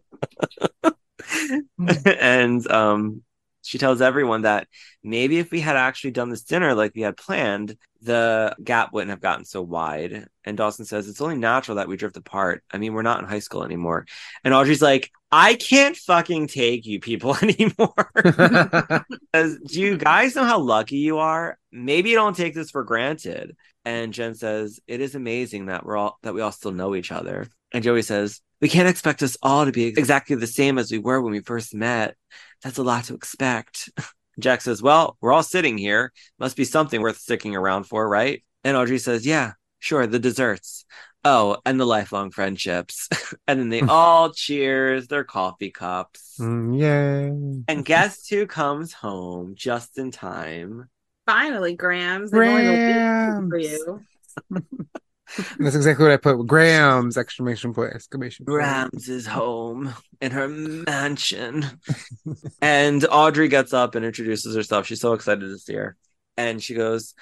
and 2.05 2.69
um 2.71 3.23
she 3.61 3.77
tells 3.77 4.01
everyone 4.01 4.43
that 4.43 4.67
maybe 5.03 5.39
if 5.39 5.51
we 5.51 5.59
had 5.59 5.75
actually 5.75 6.11
done 6.11 6.29
this 6.29 6.43
dinner 6.43 6.73
like 6.73 6.93
we 6.95 7.01
had 7.01 7.17
planned, 7.17 7.77
the 8.01 8.55
gap 8.63 8.91
wouldn't 8.91 9.11
have 9.11 9.21
gotten 9.21 9.45
so 9.45 9.61
wide. 9.61 10.27
And 10.43 10.57
Dawson 10.57 10.85
says 10.85 11.07
it's 11.07 11.21
only 11.21 11.37
natural 11.37 11.75
that 11.75 11.87
we 11.87 11.97
drift 11.97 12.17
apart. 12.17 12.63
I 12.71 12.77
mean, 12.77 12.93
we're 12.93 13.03
not 13.03 13.19
in 13.19 13.29
high 13.29 13.39
school 13.39 13.63
anymore. 13.63 14.07
And 14.43 14.53
Audrey's 14.53 14.81
like, 14.81 15.11
I 15.31 15.55
can't 15.55 15.95
fucking 15.95 16.47
take 16.47 16.85
you 16.85 16.99
people 16.99 17.37
anymore. 17.41 18.11
Do 19.33 19.81
you 19.81 19.97
guys 19.97 20.35
know 20.35 20.45
how 20.45 20.59
lucky 20.59 20.97
you 20.97 21.19
are? 21.19 21.57
Maybe 21.71 22.09
you 22.09 22.15
don't 22.15 22.35
take 22.35 22.53
this 22.53 22.71
for 22.71 22.83
granted. 22.83 23.55
And 23.85 24.13
Jen 24.13 24.35
says, 24.35 24.79
It 24.87 25.01
is 25.01 25.15
amazing 25.15 25.67
that 25.67 25.85
we're 25.85 25.97
all 25.97 26.17
that 26.23 26.33
we 26.33 26.41
all 26.41 26.51
still 26.51 26.71
know 26.71 26.95
each 26.95 27.11
other. 27.11 27.47
And 27.71 27.83
Joey 27.83 28.01
says, 28.01 28.41
We 28.59 28.69
can't 28.69 28.89
expect 28.89 29.23
us 29.23 29.37
all 29.41 29.65
to 29.65 29.71
be 29.71 29.85
exactly 29.85 30.35
the 30.35 30.47
same 30.47 30.77
as 30.77 30.91
we 30.91 30.99
were 30.99 31.21
when 31.21 31.31
we 31.31 31.41
first 31.41 31.73
met. 31.73 32.15
That's 32.63 32.77
a 32.77 32.83
lot 32.83 33.05
to 33.05 33.15
expect. 33.15 33.89
Jack 34.39 34.61
says, 34.61 34.81
Well, 34.81 35.17
we're 35.21 35.33
all 35.33 35.43
sitting 35.43 35.77
here. 35.77 36.11
Must 36.39 36.55
be 36.55 36.65
something 36.65 37.01
worth 37.01 37.17
sticking 37.17 37.55
around 37.55 37.85
for, 37.85 38.07
right? 38.07 38.43
And 38.63 38.77
Audrey 38.77 38.99
says, 38.99 39.25
Yeah, 39.25 39.53
sure, 39.79 40.07
the 40.07 40.19
desserts. 40.19 40.85
Oh, 41.23 41.57
and 41.65 41.79
the 41.79 41.85
lifelong 41.85 42.31
friendships. 42.31 43.07
and 43.47 43.59
then 43.59 43.69
they 43.69 43.81
all 43.87 44.31
cheers 44.31 45.07
their 45.07 45.23
coffee 45.23 45.71
cups. 45.71 46.37
Mm, 46.39 46.79
Yay. 46.79 47.63
And 47.67 47.85
guess 47.85 48.27
who 48.27 48.47
comes 48.47 48.93
home 48.93 49.53
just 49.55 49.97
in 49.97 50.11
time? 50.11 50.89
Finally, 51.31 51.75
Grams. 51.75 52.31
They've 52.31 52.41
only 52.41 52.65
for 52.65 53.47
Grams. 53.49 53.71
you. 53.71 54.01
That's 55.59 55.75
exactly 55.75 56.03
what 56.03 56.11
I 56.11 56.17
put. 56.17 56.45
Grams! 56.45 57.17
Exclamation 57.17 57.73
point! 57.73 57.93
Exclamation 57.93 58.45
point. 58.45 58.53
Grams 58.53 59.07
is 59.07 59.25
home 59.25 59.93
in 60.19 60.31
her 60.31 60.49
mansion. 60.49 61.65
and 62.61 63.05
Audrey 63.09 63.47
gets 63.47 63.71
up 63.71 63.95
and 63.95 64.03
introduces 64.03 64.53
herself. 64.55 64.87
She's 64.87 64.99
so 64.99 65.13
excited 65.13 65.47
to 65.47 65.57
see 65.57 65.75
her. 65.75 65.95
And 66.35 66.61
she 66.61 66.73
goes, 66.73 67.13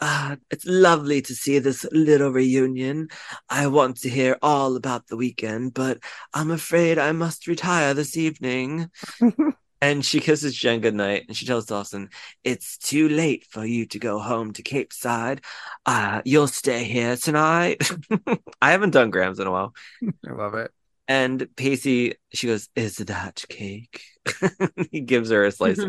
ah, 0.00 0.36
It's 0.52 0.64
lovely 0.64 1.20
to 1.22 1.34
see 1.34 1.58
this 1.58 1.84
little 1.90 2.30
reunion. 2.30 3.08
I 3.48 3.66
want 3.66 3.96
to 4.02 4.10
hear 4.10 4.38
all 4.42 4.76
about 4.76 5.08
the 5.08 5.16
weekend, 5.16 5.74
but 5.74 5.98
I'm 6.32 6.52
afraid 6.52 6.98
I 6.98 7.10
must 7.10 7.48
retire 7.48 7.94
this 7.94 8.16
evening. 8.16 8.90
and 9.80 10.04
she 10.04 10.20
kisses 10.20 10.54
Jen 10.54 10.80
goodnight 10.80 11.24
and 11.28 11.36
she 11.36 11.46
tells 11.46 11.66
Dawson, 11.66 12.10
It's 12.44 12.76
too 12.78 13.08
late 13.08 13.46
for 13.48 13.64
you 13.64 13.86
to 13.86 13.98
go 13.98 14.18
home 14.18 14.52
to 14.54 14.62
Capeside. 14.62 15.42
Uh, 15.86 16.22
you'll 16.24 16.48
stay 16.48 16.84
here 16.84 17.16
tonight. 17.16 17.90
I 18.62 18.72
haven't 18.72 18.90
done 18.90 19.10
Grams 19.10 19.40
in 19.40 19.46
a 19.46 19.50
while. 19.50 19.74
I 20.28 20.32
love 20.32 20.54
it. 20.54 20.70
And 21.08 21.48
Pacey, 21.56 22.14
she 22.32 22.46
goes, 22.46 22.68
"Is 22.76 22.98
that 22.98 23.44
cake?" 23.48 24.02
he 24.92 25.00
gives 25.00 25.30
her 25.30 25.44
a 25.44 25.50
slice, 25.50 25.84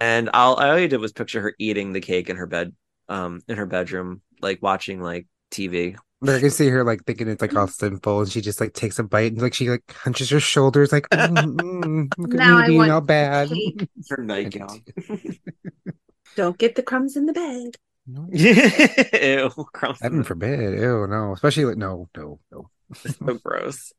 and 0.00 0.30
all, 0.30 0.54
all 0.54 0.70
I 0.72 0.88
did 0.88 1.00
was 1.00 1.12
picture 1.12 1.40
her 1.42 1.54
eating 1.60 1.92
the 1.92 2.00
cake 2.00 2.28
in 2.28 2.36
her 2.36 2.46
bed, 2.46 2.74
um, 3.08 3.40
in 3.46 3.56
her 3.56 3.66
bedroom, 3.66 4.20
like 4.40 4.60
watching 4.62 5.00
like 5.00 5.28
TV. 5.52 5.96
But 6.24 6.36
I 6.36 6.40
can 6.40 6.50
see 6.50 6.68
her 6.68 6.84
like 6.84 7.04
thinking 7.04 7.28
it's 7.28 7.42
like 7.42 7.54
all 7.54 7.66
simple, 7.68 8.20
and 8.20 8.30
she 8.30 8.40
just 8.40 8.60
like 8.60 8.72
takes 8.72 8.98
a 8.98 9.02
bite 9.02 9.32
and 9.32 9.42
like 9.42 9.54
she 9.54 9.68
like 9.68 9.92
hunches 9.92 10.30
her 10.30 10.40
shoulders, 10.40 10.90
like 10.92 11.08
mm, 11.10 11.28
mm, 11.36 12.12
look 12.18 12.32
at 12.32 12.38
Now 12.38 12.56
me 12.56 12.62
I 12.62 12.66
being 12.66 12.78
want 12.78 12.90
all 12.90 13.00
bad. 13.00 13.50
Her 14.10 14.22
nightgown. 14.22 14.82
Don't 16.36 16.58
get 16.58 16.74
the 16.74 16.82
crumbs 16.82 17.16
in 17.16 17.26
the 17.26 17.32
bed. 17.32 17.76
No. 18.06 18.28
Ew, 18.32 19.50
crumbs. 19.72 19.98
Heaven 20.00 20.24
forbid. 20.24 20.78
Ew, 20.78 21.06
no. 21.06 21.32
Especially 21.32 21.64
like 21.64 21.76
no, 21.76 22.08
no, 22.16 22.40
no. 22.50 22.70
so 22.94 23.34
gross. 23.42 23.92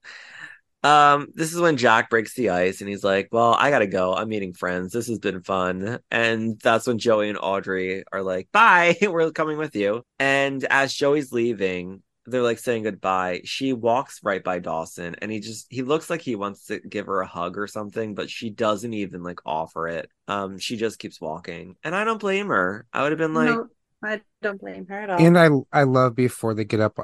Um, 0.84 1.30
this 1.34 1.52
is 1.52 1.60
when 1.60 1.78
Jack 1.78 2.12
breaks 2.12 2.36
the 2.36 2.52
ice 2.52 2.80
and 2.80 2.88
he's 2.88 3.04
like, 3.04 3.30
Well, 3.32 3.56
I 3.58 3.72
gotta 3.72 3.88
go. 3.88 4.14
I'm 4.14 4.30
meeting 4.30 4.54
friends. 4.54 4.92
This 4.94 5.08
has 5.08 5.18
been 5.18 5.42
fun. 5.42 6.00
And 6.12 6.60
that's 6.62 6.86
when 6.86 7.00
Joey 7.00 7.30
and 7.30 7.40
Audrey 7.42 8.04
are 8.12 8.22
like, 8.22 8.52
Bye, 8.52 8.96
we're 9.02 9.32
coming 9.32 9.58
with 9.58 9.76
you. 9.76 10.04
And 10.20 10.64
as 10.66 10.94
Joey's 10.94 11.32
leaving, 11.32 12.04
they're 12.26 12.42
like 12.42 12.60
saying 12.60 12.84
goodbye. 12.84 13.42
She 13.44 13.74
walks 13.74 14.20
right 14.24 14.44
by 14.44 14.60
Dawson 14.60 15.16
and 15.22 15.32
he 15.32 15.40
just 15.40 15.68
he 15.70 15.82
looks 15.82 16.10
like 16.10 16.22
he 16.22 16.36
wants 16.36 16.66
to 16.68 16.80
give 16.80 17.06
her 17.06 17.22
a 17.22 17.28
hug 17.28 17.58
or 17.58 17.68
something, 17.68 18.16
but 18.16 18.30
she 18.30 18.50
doesn't 18.50 18.94
even 18.94 19.24
like 19.24 19.40
offer 19.46 19.88
it. 19.88 20.10
Um, 20.28 20.58
she 20.58 20.78
just 20.78 21.00
keeps 21.00 21.22
walking. 21.22 21.76
And 21.84 21.96
I 21.96 22.04
don't 22.04 22.20
blame 22.20 22.48
her. 22.48 22.86
I 22.92 23.04
would 23.04 23.12
have 23.12 23.20
been 23.20 23.34
like, 23.34 23.50
No, 23.50 23.68
I 24.04 24.22
don't 24.42 24.60
blame 24.60 24.88
her 24.88 25.00
at 25.02 25.10
all. 25.10 25.20
And 25.20 25.38
I 25.38 25.50
I 25.72 25.84
love 25.84 26.16
before 26.16 26.54
they 26.54 26.66
get 26.66 26.80
up 26.80 27.00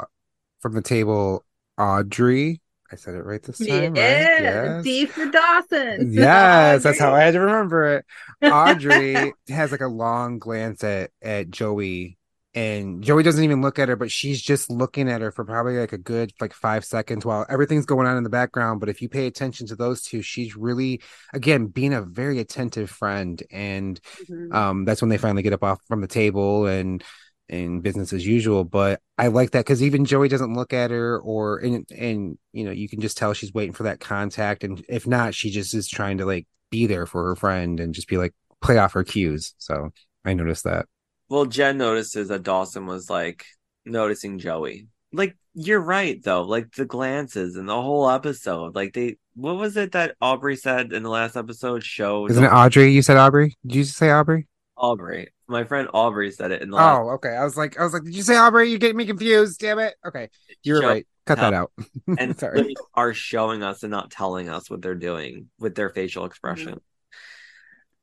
from 0.60 0.74
the 0.74 0.82
table, 0.82 1.46
Audrey. 1.78 2.62
I 2.92 2.98
said 2.98 3.16
it 3.16 3.24
right 3.24 3.42
this 3.42 3.58
time, 3.58 3.96
yeah, 3.96 4.34
right? 4.34 4.42
Yes. 4.44 4.84
D 4.84 5.06
for 5.06 5.26
Dawson. 5.28 6.12
Yes, 6.12 6.84
that's 6.84 7.00
how 7.00 7.14
I 7.14 7.22
had 7.22 7.36
to 7.36 7.40
remember 7.40 7.96
it. 7.96 8.06
Audrey 8.52 9.34
has 9.48 9.72
like 9.72 9.80
a 9.80 9.88
long 9.88 10.40
glance 10.40 10.84
at 10.84 11.12
at 11.22 11.50
Joey, 11.50 12.18
and 12.54 13.02
Joey 13.02 13.24
doesn't 13.24 13.44
even 13.44 13.62
look 13.62 13.80
at 13.80 13.88
her, 13.88 13.96
but 13.96 14.12
she's 14.12 14.42
just 14.42 14.70
looking 14.70 15.10
at 15.10 15.22
her 15.22 15.32
for 15.32 15.46
probably 15.46 15.78
like 15.78 15.94
a 15.94 15.98
good 15.98 16.34
like 16.42 16.54
five 16.54 16.84
seconds 16.84 17.26
while 17.26 17.46
everything's 17.50 17.86
going 17.86 18.08
on 18.08 18.18
in 18.18 18.24
the 18.24 18.30
background. 18.30 18.80
But 18.80 18.90
if 18.90 19.02
you 19.02 19.08
pay 19.08 19.26
attention 19.28 19.68
to 19.68 19.76
those 19.76 20.02
two, 20.02 20.22
she's 20.22 20.56
really 20.56 21.02
again 21.34 21.68
being 21.68 21.94
a 21.94 22.02
very 22.02 22.40
attentive 22.40 22.90
friend, 22.90 23.42
and 23.52 24.00
Mhm. 24.30 24.54
um, 24.54 24.86
that's 24.86 25.02
when 25.02 25.10
they 25.10 25.18
finally 25.18 25.44
get 25.44 25.54
up 25.54 25.64
off 25.64 25.80
from 25.88 26.02
the 26.02 26.08
table 26.08 26.66
and 26.66 27.04
and 27.48 27.84
business 27.84 28.14
as 28.14 28.26
usual. 28.26 28.64
But 28.64 29.02
I 29.18 29.28
like 29.28 29.52
that 29.52 29.60
because 29.66 29.84
even 29.84 30.06
Joey 30.06 30.28
doesn't 30.30 30.54
look 30.54 30.74
at 30.74 30.92
her, 30.92 31.20
or 31.20 31.58
and 31.60 31.86
and 31.92 32.38
you 32.54 32.66
know 32.66 32.72
you 32.72 32.90
can 32.90 33.02
just 33.02 33.18
tell 33.18 33.34
she's 33.34 33.54
waiting 33.54 33.74
for 33.74 33.84
that 33.84 34.00
contact, 34.00 34.64
and 34.64 34.84
if 34.90 35.08
not, 35.08 35.36
she 35.36 35.52
just 35.52 35.74
is 35.74 35.88
trying 35.88 36.18
to 36.20 36.26
like 36.26 36.48
be 36.70 36.86
there 36.88 37.06
for 37.06 37.28
her 37.28 37.36
friend 37.36 37.80
and 37.80 37.94
just 37.94 38.08
be 38.08 38.18
like 38.18 38.34
play 38.62 38.78
off 38.78 38.94
her 38.94 39.04
cues. 39.04 39.54
So 39.58 39.92
I 40.26 40.34
noticed 40.34 40.64
that. 40.66 40.86
Well, 41.32 41.46
Jen 41.46 41.78
notices 41.78 42.28
that 42.28 42.44
Dawson 42.44 42.88
was 42.88 43.10
like 43.10 43.46
noticing 43.86 44.38
Joey. 44.38 44.88
Like 45.14 45.38
you're 45.54 45.80
right 45.80 46.22
though. 46.22 46.42
Like 46.42 46.74
the 46.76 46.84
glances 46.84 47.56
and 47.56 47.70
the 47.70 47.82
whole 47.82 48.10
episode. 48.10 48.76
Like 48.76 48.92
they 48.92 49.16
what 49.36 49.56
was 49.56 49.78
it 49.78 49.94
that 49.94 50.18
Aubrey 50.20 50.58
said 50.58 50.92
in 50.92 51.04
the 51.04 51.10
last 51.10 51.38
episode 51.38 51.86
Show 51.86 52.28
Isn't 52.28 52.44
it 52.44 52.52
Audrey? 52.52 52.92
You 52.92 53.02
said 53.02 53.16
Aubrey? 53.16 53.56
Did 53.66 53.76
you 53.78 53.84
say 53.86 54.12
Aubrey? 54.12 54.50
Aubrey. 54.76 55.30
My 55.48 55.64
friend 55.64 55.88
Aubrey 55.94 56.32
said 56.32 56.52
it 56.52 56.62
in 56.62 56.70
the 56.70 56.76
last 56.76 57.00
Oh, 57.00 57.10
okay. 57.12 57.30
I 57.30 57.46
was 57.46 57.56
like, 57.56 57.80
I 57.80 57.86
was 57.86 57.94
like, 57.94 58.04
did 58.04 58.14
you 58.14 58.24
say 58.24 58.36
Aubrey? 58.36 58.70
You're 58.70 58.80
getting 58.80 58.98
me 58.98 59.06
confused. 59.06 59.58
Damn 59.62 59.80
it. 59.80 59.96
Okay, 60.06 60.28
you 60.64 60.74
were 60.74 60.82
show- 60.82 60.88
right. 60.90 61.08
Cut 61.28 61.38
that 61.38 61.54
out. 61.54 61.72
and 62.20 62.38
Sorry. 62.38 62.58
literally 62.58 62.76
are 62.94 63.14
showing 63.14 63.64
us 63.64 63.84
and 63.84 63.92
not 63.92 64.12
telling 64.12 64.50
us 64.50 64.70
what 64.70 64.82
they're 64.82 64.96
doing 64.96 65.48
with 65.60 65.76
their 65.76 65.92
facial 65.92 66.24
mm-hmm. 66.24 66.28
expression. 66.28 66.82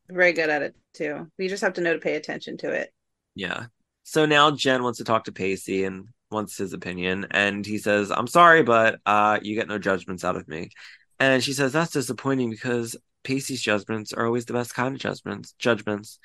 Very 0.09 0.32
good 0.32 0.48
at 0.48 0.62
it 0.62 0.74
too. 0.94 1.30
You 1.36 1.48
just 1.50 1.62
have 1.62 1.74
to 1.74 1.82
know 1.82 1.92
to 1.92 1.98
pay 1.98 2.16
attention 2.16 2.56
to 2.59 2.70
it. 2.70 2.90
Yeah. 3.39 3.66
So 4.02 4.27
now 4.27 4.51
Jen 4.51 4.82
wants 4.82 4.98
to 4.98 5.05
talk 5.05 5.24
to 5.24 5.32
Pacey 5.32 5.85
and 5.85 6.09
wants 6.28 6.59
his 6.59 6.73
opinion. 6.73 7.28
And 7.31 7.65
he 7.65 7.78
says, 7.78 8.10
I'm 8.10 8.27
sorry, 8.27 8.65
but 8.65 8.98
uh, 9.06 9.39
you 9.40 9.55
get 9.55 9.69
no 9.69 9.78
judgments 9.78 10.24
out 10.24 10.35
of 10.35 10.48
me. 10.48 10.70
And 11.20 11.43
she 11.43 11.52
says, 11.52 11.73
That's 11.73 11.93
disappointing 11.93 12.51
because 12.51 12.97
Pacey's 13.23 13.62
judgments 13.62 14.12
are 14.12 14.27
always 14.27 14.44
the 14.44 14.55
best 14.55 14.74
kind 14.74 14.94
of 14.94 15.01
judgments. 15.01 15.55
Judgments. 15.56 16.19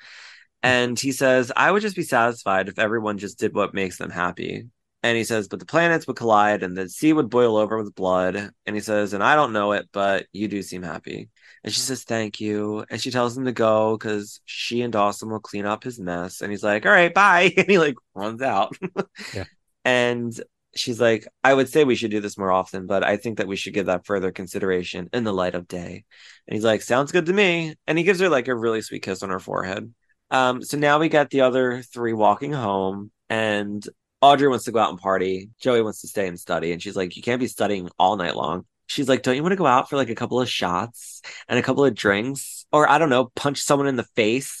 And 0.60 0.98
he 0.98 1.12
says, 1.12 1.52
I 1.54 1.70
would 1.70 1.82
just 1.82 1.94
be 1.94 2.02
satisfied 2.02 2.68
if 2.68 2.80
everyone 2.80 3.18
just 3.18 3.38
did 3.38 3.54
what 3.54 3.74
makes 3.74 3.98
them 3.98 4.10
happy. 4.10 4.68
And 5.04 5.16
he 5.16 5.22
says, 5.22 5.46
But 5.46 5.60
the 5.60 5.66
planets 5.66 6.08
would 6.08 6.16
collide 6.16 6.64
and 6.64 6.76
the 6.76 6.88
sea 6.88 7.12
would 7.12 7.30
boil 7.30 7.56
over 7.56 7.80
with 7.80 7.94
blood. 7.94 8.50
And 8.66 8.74
he 8.74 8.80
says, 8.80 9.12
And 9.12 9.22
I 9.22 9.36
don't 9.36 9.52
know 9.52 9.70
it, 9.70 9.88
but 9.92 10.26
you 10.32 10.48
do 10.48 10.62
seem 10.62 10.82
happy. 10.82 11.28
And 11.64 11.72
she 11.72 11.80
says, 11.80 12.04
Thank 12.04 12.40
you. 12.40 12.84
And 12.90 13.00
she 13.00 13.10
tells 13.10 13.36
him 13.36 13.46
to 13.46 13.52
go 13.52 13.96
because 13.96 14.40
she 14.44 14.82
and 14.82 14.92
Dawson 14.92 15.30
will 15.30 15.40
clean 15.40 15.64
up 15.64 15.82
his 15.82 15.98
mess. 15.98 16.42
And 16.42 16.50
he's 16.50 16.62
like, 16.62 16.84
All 16.86 16.92
right, 16.92 17.12
bye. 17.12 17.52
And 17.56 17.66
he 17.68 17.78
like 17.78 17.96
runs 18.14 18.42
out. 18.42 18.76
Yeah. 19.34 19.44
And 19.86 20.32
she's 20.76 21.00
like, 21.00 21.26
I 21.42 21.54
would 21.54 21.68
say 21.68 21.84
we 21.84 21.94
should 21.94 22.10
do 22.10 22.20
this 22.20 22.38
more 22.38 22.50
often, 22.50 22.86
but 22.86 23.04
I 23.04 23.16
think 23.16 23.38
that 23.38 23.46
we 23.46 23.56
should 23.56 23.74
give 23.74 23.86
that 23.86 24.06
further 24.06 24.32
consideration 24.32 25.08
in 25.12 25.24
the 25.24 25.32
light 25.32 25.54
of 25.54 25.68
day. 25.68 26.04
And 26.46 26.54
he's 26.54 26.64
like, 26.64 26.82
Sounds 26.82 27.12
good 27.12 27.26
to 27.26 27.32
me. 27.32 27.74
And 27.86 27.96
he 27.96 28.04
gives 28.04 28.20
her 28.20 28.28
like 28.28 28.48
a 28.48 28.54
really 28.54 28.82
sweet 28.82 29.02
kiss 29.02 29.22
on 29.22 29.30
her 29.30 29.40
forehead. 29.40 29.92
Um, 30.30 30.62
so 30.62 30.76
now 30.76 30.98
we 30.98 31.08
got 31.08 31.30
the 31.30 31.42
other 31.42 31.82
three 31.82 32.12
walking 32.12 32.52
home, 32.52 33.10
and 33.30 33.86
Audrey 34.20 34.48
wants 34.48 34.64
to 34.64 34.72
go 34.72 34.80
out 34.80 34.90
and 34.90 34.98
party. 34.98 35.50
Joey 35.60 35.82
wants 35.82 36.00
to 36.00 36.08
stay 36.08 36.26
and 36.26 36.40
study. 36.40 36.72
And 36.72 36.82
she's 36.82 36.96
like, 36.96 37.16
You 37.16 37.22
can't 37.22 37.40
be 37.40 37.46
studying 37.46 37.88
all 37.98 38.16
night 38.16 38.36
long. 38.36 38.66
She's 38.94 39.08
like, 39.08 39.22
Don't 39.22 39.34
you 39.36 39.42
want 39.42 39.52
to 39.52 39.56
go 39.56 39.66
out 39.66 39.90
for 39.90 39.96
like 39.96 40.08
a 40.10 40.14
couple 40.14 40.40
of 40.40 40.48
shots 40.48 41.20
and 41.48 41.58
a 41.58 41.62
couple 41.62 41.84
of 41.84 41.94
drinks? 41.94 42.64
Or 42.72 42.88
I 42.88 42.98
don't 42.98 43.08
know, 43.10 43.30
punch 43.34 43.60
someone 43.62 43.88
in 43.88 43.96
the 43.96 44.04
face. 44.14 44.60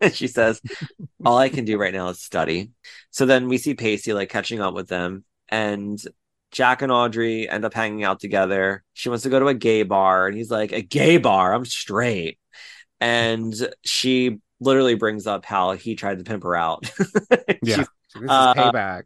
and 0.00 0.14
she 0.14 0.28
says, 0.28 0.60
All 1.24 1.36
I 1.38 1.48
can 1.50 1.64
do 1.64 1.78
right 1.78 1.92
now 1.92 2.08
is 2.08 2.20
study. 2.20 2.70
So 3.10 3.26
then 3.26 3.48
we 3.48 3.58
see 3.58 3.74
Pacey 3.74 4.12
like 4.14 4.30
catching 4.30 4.60
up 4.60 4.74
with 4.74 4.88
them. 4.88 5.24
And 5.48 6.02
Jack 6.52 6.80
and 6.80 6.90
Audrey 6.92 7.48
end 7.48 7.64
up 7.66 7.74
hanging 7.74 8.02
out 8.04 8.18
together. 8.20 8.82
She 8.94 9.08
wants 9.10 9.24
to 9.24 9.30
go 9.30 9.40
to 9.40 9.48
a 9.48 9.54
gay 9.54 9.82
bar. 9.82 10.26
And 10.26 10.36
he's 10.36 10.50
like, 10.50 10.72
A 10.72 10.80
gay 10.82 11.18
bar? 11.18 11.52
I'm 11.52 11.64
straight. 11.66 12.38
And 13.00 13.54
she 13.84 14.38
literally 14.58 14.94
brings 14.94 15.26
up 15.26 15.44
how 15.44 15.72
he 15.72 15.96
tried 15.96 16.18
to 16.18 16.24
pimp 16.24 16.42
her 16.44 16.56
out. 16.56 16.90
Yeah. 17.62 17.84
This 18.14 18.22
is 18.22 18.28
Uh, 18.30 18.54
payback. 18.54 19.04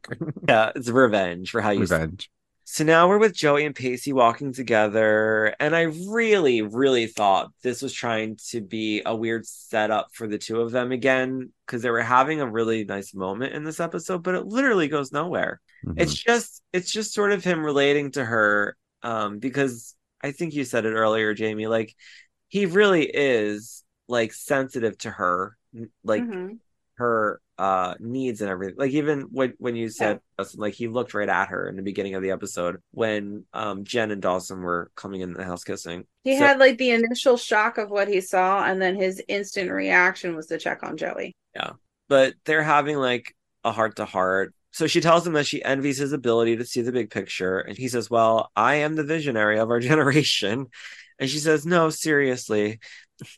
yeah, 0.48 0.70
it's 0.76 0.88
revenge 0.88 1.50
for 1.50 1.60
how 1.60 1.70
you 1.70 1.80
Revenge. 1.80 2.30
So 2.72 2.84
now 2.84 3.08
we're 3.08 3.18
with 3.18 3.34
Joey 3.34 3.66
and 3.66 3.74
Pacey 3.74 4.12
walking 4.12 4.52
together, 4.52 5.56
and 5.58 5.74
I 5.74 5.82
really, 5.82 6.62
really 6.62 7.08
thought 7.08 7.50
this 7.64 7.82
was 7.82 7.92
trying 7.92 8.38
to 8.50 8.60
be 8.60 9.02
a 9.04 9.14
weird 9.14 9.44
setup 9.44 10.10
for 10.12 10.28
the 10.28 10.38
two 10.38 10.60
of 10.60 10.70
them 10.70 10.92
again 10.92 11.50
because 11.66 11.82
they 11.82 11.90
were 11.90 12.00
having 12.00 12.40
a 12.40 12.48
really 12.48 12.84
nice 12.84 13.12
moment 13.12 13.54
in 13.54 13.64
this 13.64 13.80
episode, 13.80 14.22
but 14.22 14.36
it 14.36 14.46
literally 14.46 14.86
goes 14.86 15.10
nowhere. 15.10 15.60
Mhm. 15.84 16.00
It's 16.00 16.14
just, 16.14 16.62
it's 16.72 16.92
just 16.92 17.12
sort 17.12 17.32
of 17.32 17.42
him 17.42 17.64
relating 17.64 18.12
to 18.12 18.24
her, 18.24 18.76
um, 19.02 19.40
because 19.40 19.96
I 20.22 20.30
think 20.30 20.54
you 20.54 20.62
said 20.62 20.84
it 20.86 20.92
earlier, 20.92 21.34
Jamie. 21.34 21.66
Like 21.66 21.92
he 22.46 22.66
really 22.66 23.04
is 23.04 23.82
like 24.06 24.32
sensitive 24.32 24.96
to 24.98 25.10
her, 25.10 25.56
like 26.04 26.22
Mhm. 26.22 26.58
her 26.98 27.40
uh 27.60 27.94
needs 28.00 28.40
and 28.40 28.48
everything. 28.50 28.76
Like 28.78 28.92
even 28.92 29.28
when 29.30 29.52
when 29.58 29.76
you 29.76 29.90
said 29.90 30.20
Dawson, 30.38 30.60
like 30.60 30.72
he 30.72 30.88
looked 30.88 31.12
right 31.12 31.28
at 31.28 31.48
her 31.48 31.68
in 31.68 31.76
the 31.76 31.82
beginning 31.82 32.14
of 32.14 32.22
the 32.22 32.30
episode 32.30 32.78
when 32.92 33.44
um 33.52 33.84
jen 33.84 34.10
and 34.10 34.22
dawson 34.22 34.60
were 34.62 34.90
coming 34.94 35.20
in 35.20 35.34
the 35.34 35.44
house 35.44 35.62
kissing. 35.62 36.06
He 36.24 36.38
So- 36.38 36.44
had 36.46 36.58
like 36.58 36.78
the 36.78 36.90
initial 36.90 37.36
shock 37.36 37.76
of 37.76 37.90
what 37.90 38.08
he 38.08 38.22
saw, 38.22 38.64
and 38.64 38.80
then 38.80 38.96
his 38.96 39.22
instant 39.28 39.70
reaction 39.70 40.34
was 40.34 40.46
to 40.46 40.56
check 40.58 40.82
on 40.82 40.96
Joey. 40.96 41.36
Yeah. 41.54 41.72
But 42.08 42.34
they're 42.46 42.62
having 42.62 42.96
like 42.96 43.36
a 43.62 43.72
heart 43.72 43.96
to 43.96 44.06
heart 44.06 44.54
so 44.72 44.86
she 44.86 45.00
tells 45.00 45.26
him 45.26 45.32
that 45.34 45.46
she 45.46 45.62
envies 45.64 45.98
his 45.98 46.12
ability 46.12 46.56
to 46.56 46.64
see 46.64 46.80
the 46.80 46.92
big 46.92 47.10
picture 47.10 47.58
and 47.58 47.76
he 47.76 47.88
says 47.88 48.08
well 48.08 48.50
i 48.56 48.76
am 48.76 48.94
the 48.94 49.04
visionary 49.04 49.58
of 49.58 49.68
our 49.70 49.80
generation. 49.90 50.66
And 51.18 51.28
she 51.28 51.38
says 51.40 51.66
no 51.66 51.90
seriously 51.90 52.78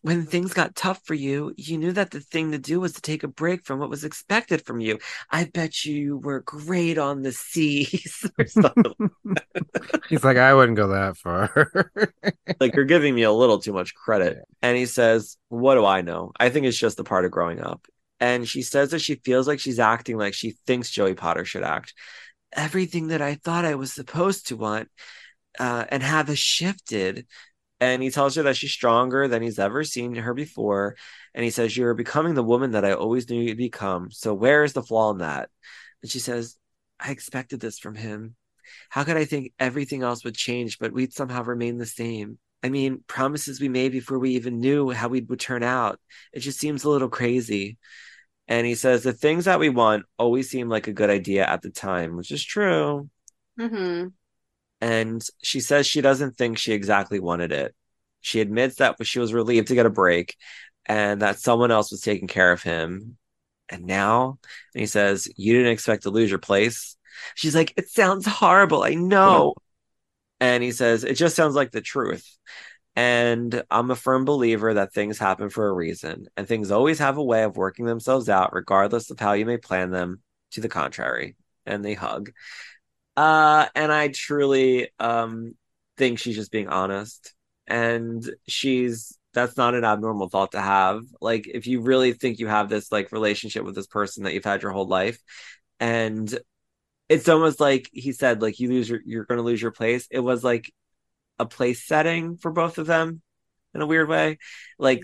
when 0.03 0.27
things 0.27 0.53
got 0.53 0.75
tough 0.75 1.01
for 1.05 1.15
you, 1.15 1.53
you 1.57 1.79
knew 1.79 1.93
that 1.93 2.11
the 2.11 2.21
thing 2.21 2.53
to 2.53 2.59
do 2.59 2.81
was 2.81 2.93
to 2.95 3.01
take 3.01 3.23
a 3.23 3.29
break 3.29 3.65
from 3.65 3.79
what 3.79 3.91
was 3.91 4.05
expected 4.05 4.65
from 4.65 4.81
you. 4.81 4.99
I 5.31 5.45
bet 5.45 5.85
you 5.85 6.19
were 6.19 6.41
great 6.41 6.99
on 6.99 7.23
the 7.23 7.33
seas 7.33 8.29
or 8.39 8.47
something. 8.47 9.11
He's 10.09 10.25
like, 10.25 10.37
I 10.37 10.55
wouldn't 10.55 10.77
go 10.77 10.89
that 10.89 11.17
far. 11.17 11.71
like 12.61 12.75
you're 12.75 12.85
giving 12.85 13.15
me 13.15 13.23
a 13.23 13.33
little 13.33 13.59
too 13.59 13.73
much 13.73 13.95
credit. 13.95 14.39
And 14.61 14.77
he 14.77 14.87
says, 14.87 15.37
What 15.49 15.75
do 15.75 15.85
I 15.85 16.03
know? 16.03 16.33
I 16.39 16.49
think 16.49 16.67
it's 16.67 16.79
just 16.79 17.01
a 17.01 17.05
part 17.05 17.25
of 17.25 17.31
growing 17.31 17.61
up. 17.61 17.87
And 18.21 18.49
she 18.49 18.63
says 18.63 18.93
that 18.93 19.01
she 19.01 19.17
feels 19.17 19.49
like 19.49 19.59
she's 19.59 19.81
acting 19.81 20.17
like 20.17 20.35
she 20.35 20.55
thinks 20.67 20.91
Joey 20.91 21.15
Potter 21.15 21.45
should 21.45 21.65
act. 21.65 21.95
Everything 22.53 23.09
that 23.09 23.23
I 23.23 23.35
thought 23.35 23.65
I 23.65 23.75
was 23.75 23.93
supposed 23.93 24.49
to 24.49 24.57
want 24.57 24.89
uh, 25.59 25.85
and 25.89 26.03
have 26.03 26.29
has 26.29 26.39
shifted. 26.39 27.27
And 27.83 28.01
he 28.01 28.11
tells 28.11 28.37
her 28.37 28.45
that 28.45 28.57
she's 28.57 28.71
stronger 28.71 29.27
than 29.27 29.43
he's 29.43 29.59
ever 29.59 29.83
seen 29.83 30.15
her 30.15 30.35
before. 30.35 30.95
And 31.35 31.43
he 31.43 31.51
says, 31.51 31.77
You're 31.77 31.95
becoming 31.95 32.35
the 32.35 32.43
woman 32.45 32.71
that 32.71 32.85
I 32.85 32.93
always 32.93 33.29
knew 33.29 33.41
you'd 33.43 33.57
become. 33.57 34.13
So 34.13 34.33
where 34.35 34.63
is 34.63 34.73
the 34.73 34.85
flaw 34.85 35.11
in 35.11 35.19
that? 35.19 35.51
And 36.01 36.09
she 36.09 36.21
says, 36.21 36.57
I 37.01 37.11
expected 37.11 37.59
this 37.59 37.81
from 37.81 37.97
him. 37.97 38.37
How 38.89 39.03
could 39.03 39.17
I 39.17 39.25
think 39.25 39.53
everything 39.59 40.05
else 40.05 40.23
would 40.23 40.37
change, 40.37 40.79
but 40.79 40.93
we'd 40.93 41.13
somehow 41.13 41.43
remain 41.43 41.79
the 41.79 41.85
same? 41.87 42.39
I 42.63 42.69
mean, 42.69 43.03
promises 43.09 43.61
we 43.61 43.69
made 43.69 43.91
before 43.91 44.21
we 44.21 44.37
even 44.37 44.61
knew 44.61 44.91
how 44.91 45.09
we 45.09 45.23
would 45.23 45.41
turn 45.41 45.65
out. 45.65 45.99
It 46.33 46.39
just 46.39 46.61
seems 46.61 46.85
a 46.85 46.89
little 46.89 47.09
crazy. 47.09 47.79
And 48.47 48.65
he 48.65 48.77
says 48.77 49.03
the 49.03 49.13
things 49.13 49.47
that 49.47 49.59
we 49.59 49.71
want 49.71 50.05
always 50.21 50.49
seem 50.49 50.69
like 50.69 50.87
a 50.87 50.93
good 50.93 51.11
idea 51.11 51.45
at 51.45 51.63
the 51.63 51.71
time, 51.71 52.17
which 52.17 52.31
is 52.31 52.45
true. 52.45 53.11
Mm-hmm. 53.59 54.07
And 54.83 55.25
she 55.41 55.61
says 55.61 55.87
she 55.87 56.01
doesn't 56.01 56.37
think 56.37 56.59
she 56.59 56.73
exactly 56.73 57.21
wanted 57.21 57.53
it. 57.53 57.73
She 58.21 58.41
admits 58.41 58.77
that 58.77 58.97
she 59.07 59.21
was 59.21 59.33
relieved 59.33 59.69
to 59.69 59.77
get 59.77 59.87
a 59.87 59.91
break 59.91 60.37
and 60.85 61.23
that 61.23 61.39
someone 61.39 61.71
else 61.71 61.93
was 61.93 62.01
taking 62.01 62.27
care 62.27 62.51
of 62.51 62.65
him. 62.65 63.17
And 63.69 63.85
now, 63.85 64.41
and 64.75 64.81
he 64.81 64.87
says, 64.87 65.29
You 65.37 65.55
didn't 65.55 65.73
expect 65.73 66.03
to 66.03 66.11
lose 66.11 66.31
your 66.31 66.41
place. 66.41 66.97
She's 67.37 67.55
like, 67.55 67.73
It 67.77 67.91
sounds 67.91 68.27
horrible. 68.27 68.83
I 68.83 68.95
know. 68.95 69.55
And 70.41 70.65
he 70.65 70.73
says, 70.73 71.05
It 71.05 71.15
just 71.15 71.37
sounds 71.37 71.55
like 71.55 71.71
the 71.71 71.81
truth. 71.81 72.27
And 72.97 73.63
I'm 73.71 73.93
a 73.93 73.97
firm 73.97 74.25
believer 74.25 74.75
that 74.75 74.93
things 74.93 75.17
happen 75.17 75.49
for 75.49 75.69
a 75.69 75.73
reason, 75.73 76.27
and 76.37 76.49
things 76.49 76.73
always 76.73 76.99
have 76.99 77.19
a 77.19 77.25
way 77.25 77.45
of 77.45 77.57
working 77.57 77.87
themselves 77.87 78.29
out, 78.29 78.53
regardless 78.53 79.11
of 79.13 79.21
how 79.21 79.35
you 79.35 79.47
may 79.47 79.59
plan 79.59 79.93
them 79.93 80.23
to 80.51 80.61
the 80.61 80.69
contrary. 80.69 81.37
And 81.65 81.85
they 81.85 81.95
hug. 81.95 82.33
Uh, 83.17 83.67
and 83.75 83.93
I 83.93 84.09
truly 84.09 84.89
um 84.99 85.55
think 85.97 86.19
she's 86.19 86.37
just 86.37 86.53
being 86.53 86.69
honest. 86.69 87.35
And 87.67 88.29
she's 88.49 89.17
that's 89.35 89.57
not 89.57 89.75
an 89.75 89.85
abnormal 89.85 90.29
thought 90.29 90.53
to 90.53 90.61
have. 90.61 91.03
Like 91.21 91.47
if 91.47 91.67
you 91.67 91.81
really 91.81 92.13
think 92.13 92.39
you 92.39 92.47
have 92.49 92.69
this 92.69 92.93
like 92.93 93.13
relationship 93.13 93.65
with 93.65 93.75
this 93.75 93.87
person 93.87 94.25
that 94.25 94.35
you've 94.35 94.45
had 94.45 94.63
your 94.63 94.73
whole 94.73 94.87
life, 94.89 95.19
and 95.81 96.39
it's 97.09 97.29
almost 97.29 97.61
like 97.61 97.89
he 97.93 98.13
said, 98.13 98.43
like 98.43 98.61
you 98.61 98.69
lose 98.69 98.89
your, 98.89 99.01
you're 99.05 99.25
going 99.25 99.39
to 99.39 99.45
lose 99.45 99.63
your 99.63 99.73
place. 99.73 100.07
It 100.11 100.21
was 100.21 100.45
like 100.45 100.73
a 101.39 101.47
place 101.47 101.87
setting 101.87 102.37
for 102.39 102.53
both 102.53 102.79
of 102.79 102.87
them 102.87 103.23
in 103.75 103.83
a 103.83 103.87
weird 103.87 104.09
way. 104.09 104.39
Like 104.79 105.03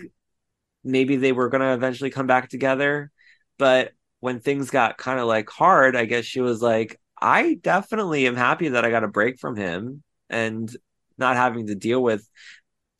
maybe 0.83 1.17
they 1.17 1.31
were 1.31 1.49
going 1.49 1.61
to 1.61 1.73
eventually 1.73 2.09
come 2.09 2.27
back 2.27 2.49
together, 2.49 3.11
but 3.57 3.91
when 4.19 4.39
things 4.39 4.69
got 4.69 4.97
kind 4.97 5.19
of 5.19 5.27
like 5.27 5.49
hard, 5.49 5.95
I 5.95 6.05
guess 6.05 6.25
she 6.25 6.41
was 6.41 6.61
like, 6.61 6.99
I 7.21 7.55
definitely 7.55 8.27
am 8.27 8.35
happy 8.35 8.69
that 8.69 8.85
I 8.85 8.89
got 8.89 9.03
a 9.03 9.07
break 9.07 9.39
from 9.39 9.55
him 9.55 10.03
and 10.29 10.75
not 11.17 11.35
having 11.35 11.67
to 11.67 11.75
deal 11.75 12.01
with 12.01 12.27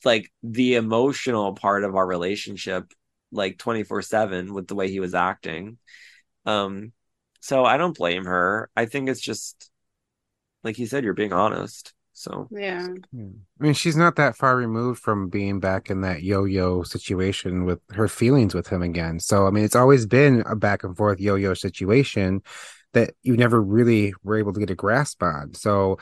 like 0.04 0.30
the 0.42 0.76
emotional 0.76 1.54
part 1.54 1.84
of 1.84 1.94
our 1.94 2.06
relationship 2.06 2.92
like 3.32 3.58
24/7 3.58 4.52
with 4.52 4.66
the 4.66 4.74
way 4.74 4.90
he 4.90 5.00
was 5.00 5.14
acting. 5.14 5.78
Um 6.46 6.92
so 7.40 7.64
I 7.64 7.78
don't 7.78 7.96
blame 7.96 8.24
her. 8.24 8.70
I 8.76 8.86
think 8.86 9.08
it's 9.08 9.20
just 9.20 9.70
like 10.62 10.78
you 10.78 10.86
said 10.86 11.04
you're 11.04 11.14
being 11.14 11.32
honest. 11.32 11.94
So 12.12 12.48
yeah. 12.50 12.86
I 12.86 13.30
mean, 13.58 13.72
she's 13.72 13.96
not 13.96 14.16
that 14.16 14.36
far 14.36 14.54
removed 14.54 15.00
from 15.00 15.30
being 15.30 15.58
back 15.58 15.88
in 15.88 16.02
that 16.02 16.22
yo-yo 16.22 16.82
situation 16.82 17.64
with 17.64 17.80
her 17.92 18.08
feelings 18.08 18.54
with 18.54 18.68
him 18.68 18.82
again. 18.82 19.20
So 19.20 19.46
I 19.46 19.50
mean, 19.50 19.64
it's 19.64 19.76
always 19.76 20.04
been 20.04 20.42
a 20.44 20.54
back 20.54 20.84
and 20.84 20.94
forth 20.94 21.18
yo-yo 21.18 21.54
situation 21.54 22.42
that 22.92 23.14
you 23.22 23.36
never 23.36 23.60
really 23.60 24.14
were 24.22 24.38
able 24.38 24.52
to 24.52 24.60
get 24.60 24.70
a 24.70 24.74
grasp 24.74 25.22
on. 25.22 25.54
So 25.54 25.98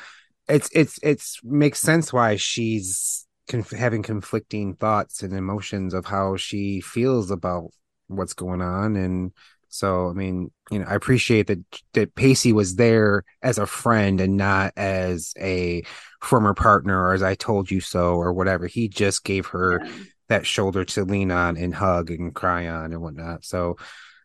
it's 0.48 0.70
it's 0.73 0.98
it's 1.02 1.40
makes 1.44 1.81
sense 1.81 2.12
why 2.12 2.36
she's 2.36 3.27
conf- 3.48 3.70
having 3.70 4.02
conflicting 4.02 4.74
thoughts 4.74 5.23
and 5.23 5.32
emotions 5.32 5.94
of 5.94 6.06
how 6.06 6.36
she 6.36 6.81
feels 6.81 7.31
about 7.31 7.70
what's 8.06 8.32
going 8.32 8.62
on 8.62 8.97
and 8.97 9.32
so 9.69 10.09
I 10.09 10.12
mean, 10.15 10.51
you 10.70 10.78
know, 10.78 10.86
I 10.86 10.94
appreciate 10.94 11.47
that 11.48 11.59
that 11.93 12.15
Pacey 12.15 12.52
was 12.52 12.77
there 12.77 13.24
as 13.43 13.59
a 13.59 13.66
friend 13.66 14.20
and 14.20 14.36
not 14.36 14.73
as 14.77 15.35
a 15.39 15.82
former 16.23 16.55
partner 16.55 16.98
or 17.05 17.12
as 17.12 17.23
I 17.23 17.35
told 17.35 17.70
you 17.70 17.81
so 17.81 18.15
or 18.15 18.32
whatever. 18.32 18.66
He 18.66 18.89
just 18.89 19.24
gave 19.24 19.47
her 19.48 19.82
yeah. 19.85 19.93
that 20.28 20.47
shoulder 20.47 20.85
to 20.86 21.05
lean 21.05 21.31
on 21.31 21.56
and 21.56 21.74
hug 21.74 22.10
and 22.10 22.35
cry 22.35 22.66
on 22.69 22.93
and 22.93 23.02
whatnot. 23.02 23.44
So 23.44 23.77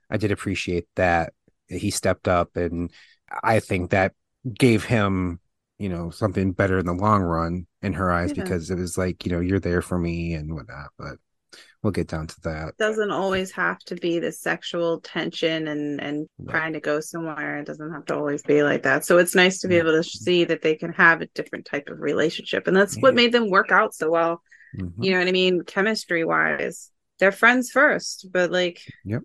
I 0.10 0.18
did 0.18 0.32
appreciate 0.32 0.88
that 0.96 1.34
he 1.74 1.92
stepped 1.92 2.28
up 2.28 2.56
and 2.56 2.92
I 3.44 3.60
think 3.60 3.92
that 3.92 4.14
gave 4.58 4.84
him 4.84 5.40
you 5.80 5.90
know 5.90 6.10
something 6.10 6.52
better 6.52 6.78
in 6.80 6.86
the 6.86 6.94
long 6.94 7.22
run 7.22 7.66
in 7.82 7.94
her 7.94 8.12
eyes 8.12 8.32
yeah. 8.36 8.44
because 8.44 8.70
it 8.70 8.78
was 8.78 8.98
like 8.98 9.26
you 9.26 9.32
know 9.32 9.40
you're 9.40 9.60
there 9.60 9.82
for 9.82 9.98
me 9.98 10.34
and 10.34 10.54
whatnot 10.54 10.90
but 10.98 11.18
we'll 11.82 11.92
get 11.92 12.08
down 12.08 12.28
to 12.28 12.40
that 12.42 12.70
it 12.70 12.78
doesn't 12.78 13.12
always 13.12 13.52
have 13.52 13.78
to 13.80 13.96
be 13.96 14.20
the 14.20 14.32
sexual 14.32 15.02
tension 15.02 15.68
and 15.68 16.02
and 16.02 16.28
trying 16.50 16.74
to 16.74 16.80
go 16.80 17.00
somewhere 17.00 17.60
it 17.60 17.66
doesn't 17.66 17.92
have 17.92 18.06
to 18.06 18.16
always 18.16 18.42
be 18.44 18.64
like 18.64 18.84
that 18.84 19.06
so 19.06 19.18
it's 19.18 19.36
nice 19.36 19.60
to 19.60 19.68
be 19.68 19.76
yeah. 19.76 19.82
able 19.82 19.92
to 19.92 20.04
see 20.04 20.46
that 20.46 20.62
they 20.62 20.76
can 20.76 20.94
have 20.94 21.22
a 21.22 21.28
different 21.28 21.66
type 21.66 21.90
of 21.90 22.00
relationship 22.00 22.68
and 22.68 22.76
that's 22.76 22.96
yeah. 22.96 23.02
what 23.02 23.16
made 23.16 23.32
them 23.32 23.50
work 23.50 23.72
out 23.72 23.94
so 23.94 24.10
well 24.10 24.42
mm-hmm. 24.78 25.04
you 25.04 25.12
know 25.12 25.20
what 25.20 25.28
i 25.28 25.32
mean 25.32 25.64
chemistry 25.64 26.24
wise 26.24 26.92
they're 27.20 27.32
friends 27.32 27.70
first 27.72 28.28
but 28.32 28.52
like 28.52 28.80
yep 29.04 29.24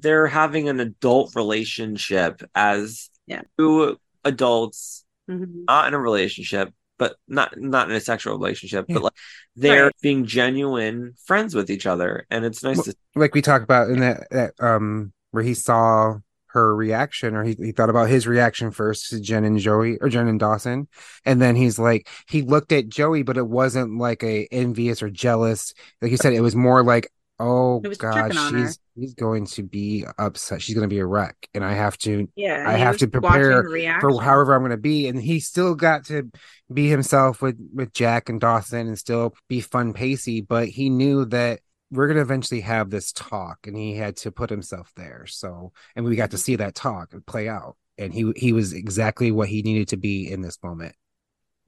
they're 0.00 0.26
having 0.26 0.68
an 0.68 0.80
adult 0.80 1.34
relationship 1.34 2.42
as 2.54 3.10
yeah. 3.26 3.42
two 3.58 3.98
adults, 4.24 5.04
mm-hmm. 5.28 5.64
not 5.64 5.88
in 5.88 5.94
a 5.94 5.98
relationship, 5.98 6.72
but 6.98 7.16
not 7.28 7.58
not 7.58 7.90
in 7.90 7.96
a 7.96 8.00
sexual 8.00 8.34
relationship, 8.34 8.86
yeah. 8.88 8.94
but 8.94 9.02
like 9.04 9.12
they're 9.56 9.84
right. 9.84 10.00
being 10.02 10.26
genuine 10.26 11.14
friends 11.24 11.54
with 11.54 11.70
each 11.70 11.86
other, 11.86 12.26
and 12.30 12.44
it's 12.44 12.62
nice 12.62 12.76
well, 12.76 12.84
to 12.84 12.96
like 13.14 13.34
we 13.34 13.42
talked 13.42 13.64
about 13.64 13.90
in 13.90 14.00
that 14.00 14.26
that 14.30 14.54
um 14.60 15.12
where 15.30 15.42
he 15.42 15.54
saw 15.54 16.18
her 16.54 16.74
reaction 16.74 17.34
or 17.34 17.42
he, 17.42 17.56
he 17.58 17.72
thought 17.72 17.90
about 17.90 18.08
his 18.08 18.28
reaction 18.28 18.70
first 18.70 19.10
to 19.10 19.20
Jen 19.20 19.44
and 19.44 19.58
Joey 19.58 19.98
or 19.98 20.08
Jen 20.08 20.28
and 20.28 20.38
Dawson 20.38 20.86
and 21.24 21.42
then 21.42 21.56
he's 21.56 21.80
like 21.80 22.08
he 22.28 22.42
looked 22.42 22.70
at 22.70 22.88
Joey 22.88 23.24
but 23.24 23.36
it 23.36 23.48
wasn't 23.48 23.98
like 23.98 24.22
a 24.22 24.46
envious 24.52 25.02
or 25.02 25.10
jealous 25.10 25.74
like 26.00 26.12
you 26.12 26.16
said 26.16 26.32
it 26.32 26.42
was 26.42 26.54
more 26.54 26.84
like 26.84 27.10
Oh 27.40 27.80
God, 27.80 28.32
she's 28.50 28.78
she's 28.96 29.14
going 29.14 29.46
to 29.46 29.64
be 29.64 30.04
upset. 30.18 30.62
She's 30.62 30.74
going 30.74 30.88
to 30.88 30.94
be 30.94 31.00
a 31.00 31.06
wreck, 31.06 31.48
and 31.52 31.64
I 31.64 31.72
have 31.72 31.98
to. 31.98 32.28
Yeah, 32.36 32.64
I 32.66 32.74
have 32.74 32.98
to 32.98 33.08
prepare 33.08 33.64
for 34.00 34.22
however 34.22 34.54
I'm 34.54 34.60
going 34.60 34.70
to 34.70 34.76
be. 34.76 35.08
And 35.08 35.20
he 35.20 35.40
still 35.40 35.74
got 35.74 36.04
to 36.06 36.30
be 36.72 36.88
himself 36.88 37.42
with 37.42 37.58
with 37.74 37.92
Jack 37.92 38.28
and 38.28 38.40
Dawson, 38.40 38.86
and 38.86 38.98
still 38.98 39.34
be 39.48 39.60
fun 39.60 39.94
pacey. 39.94 40.42
But 40.42 40.68
he 40.68 40.90
knew 40.90 41.24
that 41.26 41.60
we're 41.90 42.06
going 42.06 42.16
to 42.16 42.22
eventually 42.22 42.60
have 42.60 42.90
this 42.90 43.10
talk, 43.10 43.66
and 43.66 43.76
he 43.76 43.96
had 43.96 44.16
to 44.18 44.30
put 44.30 44.48
himself 44.48 44.92
there. 44.94 45.26
So, 45.26 45.72
and 45.96 46.04
we 46.04 46.14
got 46.14 46.30
to 46.30 46.36
mm-hmm. 46.36 46.42
see 46.42 46.56
that 46.56 46.76
talk 46.76 47.12
play 47.26 47.48
out, 47.48 47.76
and 47.98 48.14
he 48.14 48.32
he 48.36 48.52
was 48.52 48.72
exactly 48.72 49.32
what 49.32 49.48
he 49.48 49.62
needed 49.62 49.88
to 49.88 49.96
be 49.96 50.30
in 50.30 50.40
this 50.40 50.62
moment. 50.62 50.94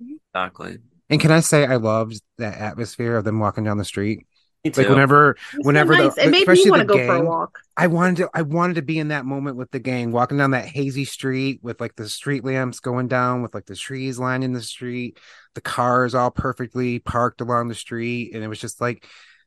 Exactly. 0.01 0.78
And 1.10 1.20
can 1.20 1.32
I 1.32 1.40
say 1.40 1.66
I 1.66 1.76
loved 1.76 2.20
that 2.38 2.59
atmosphere 2.59 3.16
of 3.16 3.24
them 3.24 3.40
walking 3.40 3.64
down 3.64 3.78
the 3.78 3.84
street? 3.84 4.26
Like 4.74 4.88
whenever, 4.88 5.36
whenever 5.59 5.94
so 5.94 6.05
nice. 6.05 6.14
the, 6.14 6.26
it 6.26 6.30
made 6.30 6.48
me 6.48 6.70
want 6.70 6.80
to 6.80 6.86
go 6.86 6.94
gang, 6.97 7.06
for 7.06 7.14
a 7.16 7.24
walk. 7.24 7.59
I 7.76 7.86
wanted 7.86 8.16
to, 8.16 8.30
I 8.34 8.43
wanted 8.43 8.74
to 8.74 8.82
be 8.82 8.98
in 8.98 9.09
that 9.09 9.24
moment 9.24 9.56
with 9.56 9.70
the 9.70 9.78
gang, 9.78 10.12
walking 10.12 10.38
down 10.38 10.52
that 10.52 10.66
hazy 10.66 11.05
street 11.05 11.60
with 11.62 11.80
like 11.80 11.97
the 11.97 12.09
street 12.09 12.44
lamps 12.44 12.80
going 12.80 13.09
down, 13.09 13.43
with 13.43 13.55
like 13.55 13.66
the 13.66 13.76
trees 13.76 14.18
lining 14.18 14.52
the 14.52 14.62
street, 14.62 15.18
the 15.55 15.60
cars 15.60 16.14
all 16.14 16.30
perfectly 16.30 16.98
parked 16.98 17.40
along 17.40 17.68
the 17.68 17.74
street, 17.74 18.34
and 18.34 18.43
it 18.43 18.48
was 18.48 18.60
just 18.60 18.80
like 18.80 19.06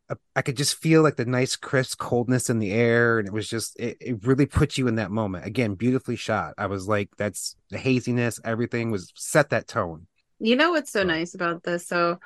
a, 0.09 0.17
I 0.35 0.41
could 0.41 0.57
just 0.57 0.75
feel 0.75 1.03
like 1.03 1.15
the 1.15 1.25
nice 1.25 1.55
crisp 1.55 1.99
coldness 1.99 2.49
in 2.49 2.59
the 2.59 2.71
air, 2.71 3.19
and 3.19 3.27
it 3.27 3.33
was 3.33 3.47
just 3.47 3.79
it, 3.79 3.97
it 3.99 4.25
really 4.25 4.45
put 4.45 4.77
you 4.77 4.87
in 4.87 4.95
that 4.95 5.11
moment. 5.11 5.45
Again, 5.45 5.75
beautifully 5.75 6.15
shot. 6.15 6.53
I 6.57 6.67
was 6.67 6.87
like, 6.87 7.09
that's 7.17 7.55
the 7.69 7.77
haziness, 7.77 8.39
everything 8.43 8.91
was 8.91 9.11
set 9.15 9.49
that 9.49 9.67
tone. 9.67 10.07
You 10.39 10.55
know 10.55 10.71
what's 10.71 10.91
so 10.91 11.03
nice 11.03 11.35
about 11.35 11.63
this? 11.63 11.85
So 11.85 12.19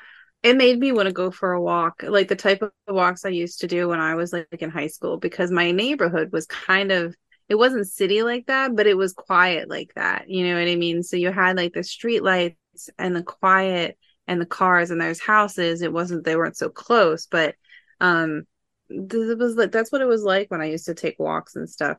it 0.43 0.57
made 0.57 0.77
me 0.77 0.91
want 0.91 1.07
to 1.07 1.13
go 1.13 1.31
for 1.31 1.53
a 1.53 1.61
walk 1.61 2.03
like 2.03 2.27
the 2.27 2.35
type 2.35 2.61
of 2.61 2.71
walks 2.87 3.25
i 3.25 3.29
used 3.29 3.61
to 3.61 3.67
do 3.67 3.87
when 3.87 3.99
i 3.99 4.15
was 4.15 4.33
like 4.33 4.47
in 4.59 4.69
high 4.69 4.87
school 4.87 5.17
because 5.17 5.51
my 5.51 5.71
neighborhood 5.71 6.31
was 6.31 6.45
kind 6.45 6.91
of 6.91 7.15
it 7.49 7.55
wasn't 7.55 7.87
city 7.87 8.23
like 8.23 8.45
that 8.47 8.75
but 8.75 8.87
it 8.87 8.97
was 8.97 9.13
quiet 9.13 9.69
like 9.69 9.91
that 9.95 10.29
you 10.29 10.45
know 10.47 10.59
what 10.59 10.67
i 10.67 10.75
mean? 10.75 11.03
So 11.03 11.17
you 11.17 11.31
had 11.31 11.57
like 11.57 11.73
the 11.73 11.83
street 11.83 12.23
lights 12.23 12.89
and 12.97 13.15
the 13.15 13.23
quiet 13.23 13.97
and 14.27 14.39
the 14.39 14.45
cars 14.45 14.91
and 14.91 15.01
there's 15.01 15.19
houses 15.19 15.81
it 15.81 15.91
wasn't 15.93 16.23
they 16.23 16.35
weren't 16.35 16.57
so 16.57 16.69
close 16.69 17.27
but 17.27 17.55
um 17.99 18.43
it 18.89 19.37
was 19.37 19.55
like 19.55 19.71
that's 19.71 19.91
what 19.91 20.01
it 20.01 20.07
was 20.07 20.23
like 20.23 20.51
when 20.51 20.61
i 20.61 20.65
used 20.65 20.85
to 20.85 20.93
take 20.93 21.17
walks 21.19 21.55
and 21.55 21.69
stuff. 21.69 21.97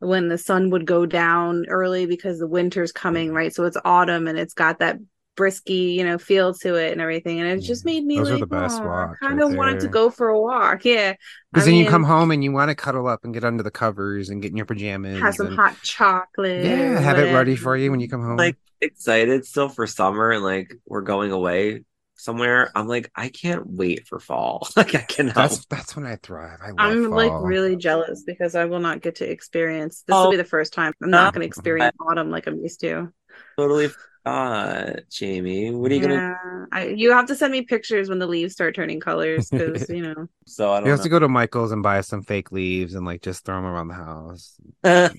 When 0.00 0.28
the 0.28 0.38
sun 0.38 0.70
would 0.70 0.86
go 0.86 1.06
down 1.06 1.66
early 1.68 2.06
because 2.06 2.38
the 2.38 2.46
winter's 2.46 2.92
coming 2.92 3.32
right? 3.32 3.52
So 3.52 3.64
it's 3.64 3.76
autumn 3.84 4.28
and 4.28 4.38
it's 4.38 4.54
got 4.54 4.78
that 4.78 4.98
brisky, 5.38 5.94
you 5.94 6.04
know, 6.04 6.18
feel 6.18 6.52
to 6.52 6.74
it 6.74 6.92
and 6.92 7.00
everything. 7.00 7.40
And 7.40 7.48
it 7.48 7.60
just 7.60 7.82
mm. 7.82 7.86
made 7.86 8.04
me 8.04 8.18
Those 8.18 8.30
like, 8.30 8.36
are 8.36 8.40
the 8.40 8.46
best 8.46 8.80
oh, 8.80 9.14
kind 9.20 9.40
of 9.40 9.50
right 9.50 9.56
wanted 9.56 9.80
to 9.80 9.88
go 9.88 10.10
for 10.10 10.28
a 10.28 10.40
walk. 10.40 10.84
Yeah. 10.84 11.14
Because 11.52 11.64
then 11.64 11.74
mean, 11.74 11.84
you 11.84 11.90
come 11.90 12.04
home 12.04 12.30
and 12.30 12.42
you 12.42 12.52
want 12.52 12.70
to 12.70 12.74
cuddle 12.74 13.06
up 13.06 13.24
and 13.24 13.32
get 13.32 13.44
under 13.44 13.62
the 13.62 13.70
covers 13.70 14.28
and 14.28 14.42
get 14.42 14.50
in 14.50 14.56
your 14.56 14.66
pajamas. 14.66 15.20
Have 15.20 15.36
some 15.36 15.46
and, 15.46 15.56
hot 15.56 15.80
chocolate. 15.82 16.64
Yeah, 16.64 16.98
have 16.98 17.18
it 17.18 17.32
ready 17.32 17.56
for 17.56 17.76
you 17.76 17.90
when 17.90 18.00
you 18.00 18.08
come 18.08 18.22
home. 18.22 18.36
Like 18.36 18.56
excited 18.80 19.44
still 19.44 19.68
for 19.68 19.86
summer 19.86 20.30
and 20.32 20.42
like 20.42 20.74
we're 20.86 21.02
going 21.02 21.30
away 21.32 21.84
somewhere. 22.16 22.70
I'm 22.74 22.88
like, 22.88 23.10
I 23.14 23.28
can't 23.28 23.66
wait 23.66 24.06
for 24.06 24.18
fall. 24.18 24.68
like 24.76 24.94
I 24.94 25.02
cannot. 25.02 25.36
That's 25.36 25.64
that's 25.66 25.96
when 25.96 26.04
I 26.04 26.16
thrive. 26.16 26.58
I 26.60 26.90
am 26.90 27.10
like 27.10 27.32
really 27.40 27.76
jealous 27.76 28.24
because 28.24 28.54
I 28.54 28.66
will 28.66 28.80
not 28.80 29.00
get 29.00 29.16
to 29.16 29.30
experience. 29.30 30.02
This 30.06 30.14
oh, 30.14 30.24
will 30.24 30.30
be 30.32 30.36
the 30.36 30.44
first 30.44 30.72
time 30.72 30.92
I'm 31.02 31.10
not 31.10 31.32
going 31.32 31.42
to 31.42 31.46
experience 31.46 31.96
autumn 32.00 32.30
like 32.30 32.46
I'm 32.46 32.60
used 32.60 32.80
to. 32.80 33.12
Totally 33.56 33.88
uh 34.28 35.00
Jamie. 35.10 35.70
What 35.70 35.90
are 35.90 35.94
you 35.94 36.02
yeah, 36.02 36.08
gonna? 36.08 36.66
I, 36.72 36.86
you 36.88 37.12
have 37.12 37.26
to 37.26 37.34
send 37.34 37.52
me 37.52 37.62
pictures 37.62 38.08
when 38.08 38.18
the 38.18 38.26
leaves 38.26 38.52
start 38.52 38.74
turning 38.74 39.00
colors, 39.00 39.50
because 39.50 39.88
you 39.88 40.02
know. 40.02 40.28
So 40.46 40.72
I 40.72 40.76
don't. 40.76 40.86
You 40.86 40.90
have 40.90 41.00
know. 41.00 41.04
to 41.04 41.08
go 41.08 41.18
to 41.18 41.28
Michael's 41.28 41.72
and 41.72 41.82
buy 41.82 42.00
some 42.02 42.22
fake 42.22 42.52
leaves 42.52 42.94
and 42.94 43.06
like 43.06 43.22
just 43.22 43.44
throw 43.44 43.56
them 43.56 43.64
around 43.64 43.88
the 43.88 43.94
house. 43.94 44.54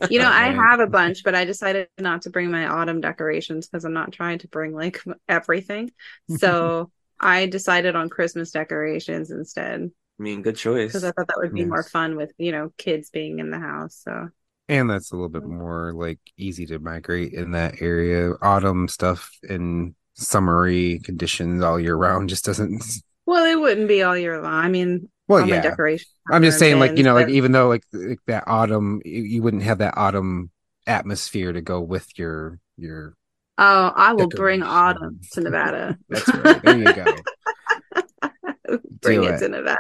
you 0.10 0.20
know, 0.20 0.30
I 0.30 0.52
have 0.52 0.80
a 0.80 0.88
bunch, 0.88 1.24
but 1.24 1.36
I 1.36 1.46
decided 1.46 1.88
not 1.98 2.24
to 2.24 2.30
bring 2.30 2.52
my 2.52 2.68
autumn 2.68 3.02
decorations 3.02 3.68
because 3.68 3.86
I'm 3.86 3.94
not 3.94 4.12
trying 4.12 4.40
to 4.40 4.48
bring 4.48 4.74
like 4.74 5.04
everything. 5.28 5.92
So 6.38 6.92
I 7.20 7.48
decided 7.48 7.96
on 7.96 8.10
Christmas 8.10 8.52
decorations 8.52 9.32
instead. 9.32 9.92
I 10.20 10.24
mean, 10.24 10.42
good 10.42 10.58
choice. 10.58 10.90
Because 10.90 11.04
I 11.06 11.12
thought 11.12 11.28
that 11.28 11.38
would 11.38 11.54
be 11.54 11.62
yes. 11.62 11.70
more 11.70 11.84
fun 11.84 12.16
with 12.16 12.34
you 12.38 12.52
know 12.52 12.72
kids 12.78 13.10
being 13.10 13.40
in 13.40 13.52
the 13.52 13.60
house. 13.60 14.02
So 14.04 14.30
and 14.70 14.90
that's 14.90 15.12
a 15.12 15.16
little 15.16 15.30
bit 15.30 15.44
more 15.44 15.92
like 15.94 16.20
easy 16.38 16.66
to 16.66 16.80
migrate 16.80 17.34
in 17.34 17.52
that 17.52 17.82
area 17.82 18.34
autumn 18.42 18.88
stuff 18.88 19.38
in 19.44 19.94
summery 20.14 21.00
conditions 21.00 21.64
all 21.64 21.80
year 21.80 21.96
round 21.96 22.30
just 22.30 22.46
doesn't 22.46 22.84
well 23.26 23.46
it 23.46 23.60
wouldn't 23.60 23.88
be 23.88 24.04
all 24.04 24.18
year 24.18 24.42
long 24.42 24.54
i 24.54 24.70
mean 24.70 25.10
well 25.28 25.48
yeah 25.48 25.62
decoration 25.62 26.08
i'm 26.32 26.44
just 26.44 26.60
saying 26.60 26.80
like 26.80 26.98
you 26.98 27.04
know 27.04 27.14
but... 27.14 27.28
like 27.28 27.34
even 27.34 27.52
though 27.52 27.68
like, 27.68 27.84
like 27.94 28.20
that 28.28 28.44
autumn 28.48 29.02
you, 29.04 29.24
you, 29.24 29.44
wouldn't 29.44 29.64
have 29.64 29.80
that 29.80 29.98
autumn 29.98 30.50
atmosphere 30.88 31.52
to 31.52 31.62
go 31.62 31.82
with 31.82 32.08
your 32.18 32.60
your 32.78 33.16
oh 33.58 33.92
i 33.96 34.14
will 34.14 34.28
bring 34.28 34.62
autumn 34.64 35.20
to 35.32 35.42
nevada 35.42 35.98
that's 36.10 36.28
right 36.34 36.64
there 36.64 36.78
you 36.78 36.94
go 36.94 37.06
bring 39.02 39.22
Do 39.22 39.28
it. 39.28 39.36
it. 39.36 39.40
to 39.40 39.50
Nevada. 39.50 39.80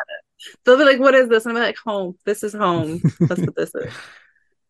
They'll 0.64 0.78
be 0.78 0.86
like, 0.86 1.00
"What 1.00 1.16
is 1.16 1.30
this?" 1.30 1.46
And 1.46 1.58
I'm 1.58 1.64
like, 1.64 1.78
"Home. 1.86 2.16
This 2.26 2.44
is 2.44 2.54
home. 2.54 3.02
That's 3.20 3.42
what 3.42 3.56
this 3.56 3.74
is. 3.76 3.94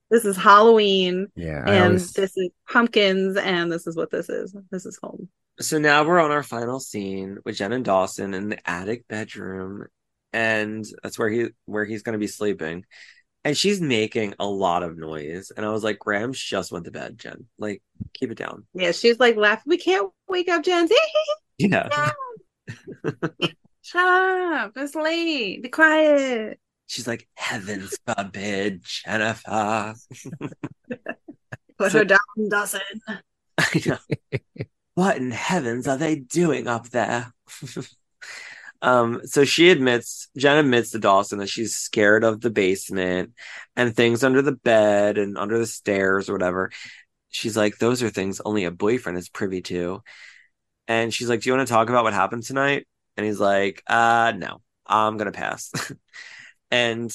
This 0.09 0.25
is 0.25 0.35
Halloween, 0.37 1.27
Yeah, 1.35 1.63
I 1.65 1.75
and 1.75 1.85
always, 1.85 2.13
this 2.13 2.35
is 2.35 2.49
pumpkins, 2.67 3.37
and 3.37 3.71
this 3.71 3.85
is 3.87 3.95
what 3.95 4.11
this 4.11 4.29
is. 4.29 4.55
This 4.71 4.85
is 4.85 4.97
home." 5.01 5.29
So 5.59 5.77
now 5.77 6.03
we're 6.05 6.19
on 6.19 6.31
our 6.31 6.43
final 6.43 6.79
scene 6.79 7.37
with 7.45 7.57
Jen 7.57 7.73
and 7.73 7.85
Dawson 7.85 8.33
in 8.33 8.49
the 8.49 8.69
attic 8.69 9.07
bedroom, 9.07 9.85
and 10.33 10.85
that's 11.03 11.19
where 11.19 11.29
he 11.29 11.49
where 11.65 11.85
he's 11.85 12.03
going 12.03 12.13
to 12.13 12.19
be 12.19 12.27
sleeping. 12.27 12.85
And 13.45 13.57
she's 13.57 13.79
making 13.79 14.35
a 14.37 14.45
lot 14.45 14.83
of 14.83 14.97
noise, 14.97 15.51
and 15.55 15.65
I 15.65 15.69
was 15.69 15.83
like, 15.83 15.99
"Grams 15.99 16.39
just 16.39 16.71
went 16.71 16.85
to 16.85 16.91
bed, 16.91 17.17
Jen. 17.17 17.47
Like, 17.57 17.81
keep 18.13 18.31
it 18.31 18.37
down." 18.37 18.65
Yeah, 18.73 18.91
she's 18.91 19.19
like 19.19 19.37
laughing. 19.37 19.63
We 19.67 19.77
can't 19.77 20.11
wake 20.27 20.49
up, 20.49 20.63
Jen. 20.63 20.87
Yeah. 21.57 21.89
Shut 23.81 24.01
up. 24.01 24.71
It's 24.77 24.95
late. 24.95 25.61
Be 25.61 25.69
quiet. 25.69 26.59
She's 26.89 27.07
like, 27.07 27.27
"Heavens 27.35 27.95
forbid, 28.07 28.81
Jennifer." 28.83 29.93
Put 31.77 31.91
her 31.93 32.03
down, 32.03 32.19
Dawson. 32.49 32.81
I 33.59 33.81
know. 33.85 33.97
what 34.95 35.17
in 35.17 35.29
heavens 35.29 35.87
are 35.87 35.97
they 35.97 36.15
doing 36.15 36.67
up 36.67 36.89
there? 36.89 37.31
um, 38.81 39.21
so 39.23 39.45
she 39.45 39.69
admits, 39.69 40.29
Jen 40.35 40.57
admits 40.57 40.89
to 40.91 40.99
Dawson 40.99 41.37
that 41.39 41.49
she's 41.49 41.75
scared 41.75 42.23
of 42.23 42.41
the 42.41 42.49
basement 42.49 43.33
and 43.75 43.95
things 43.95 44.23
under 44.23 44.41
the 44.41 44.53
bed 44.53 45.19
and 45.19 45.37
under 45.37 45.59
the 45.59 45.67
stairs 45.67 46.27
or 46.27 46.33
whatever. 46.33 46.71
She's 47.29 47.55
like, 47.55 47.77
those 47.77 48.01
are 48.01 48.09
things 48.09 48.41
only 48.43 48.63
a 48.65 48.71
boyfriend 48.71 49.19
is 49.19 49.29
privy 49.29 49.61
to. 49.61 50.01
And 50.87 51.13
she's 51.13 51.29
like, 51.29 51.41
Do 51.41 51.49
you 51.49 51.55
want 51.55 51.67
to 51.67 51.71
talk 51.71 51.89
about 51.89 52.03
what 52.03 52.13
happened 52.13 52.43
tonight? 52.43 52.87
And 53.15 53.27
he's 53.27 53.39
like, 53.39 53.83
uh, 53.85 54.33
no, 54.35 54.61
I'm 54.87 55.17
gonna 55.17 55.31
pass. 55.31 55.71
And 56.71 57.13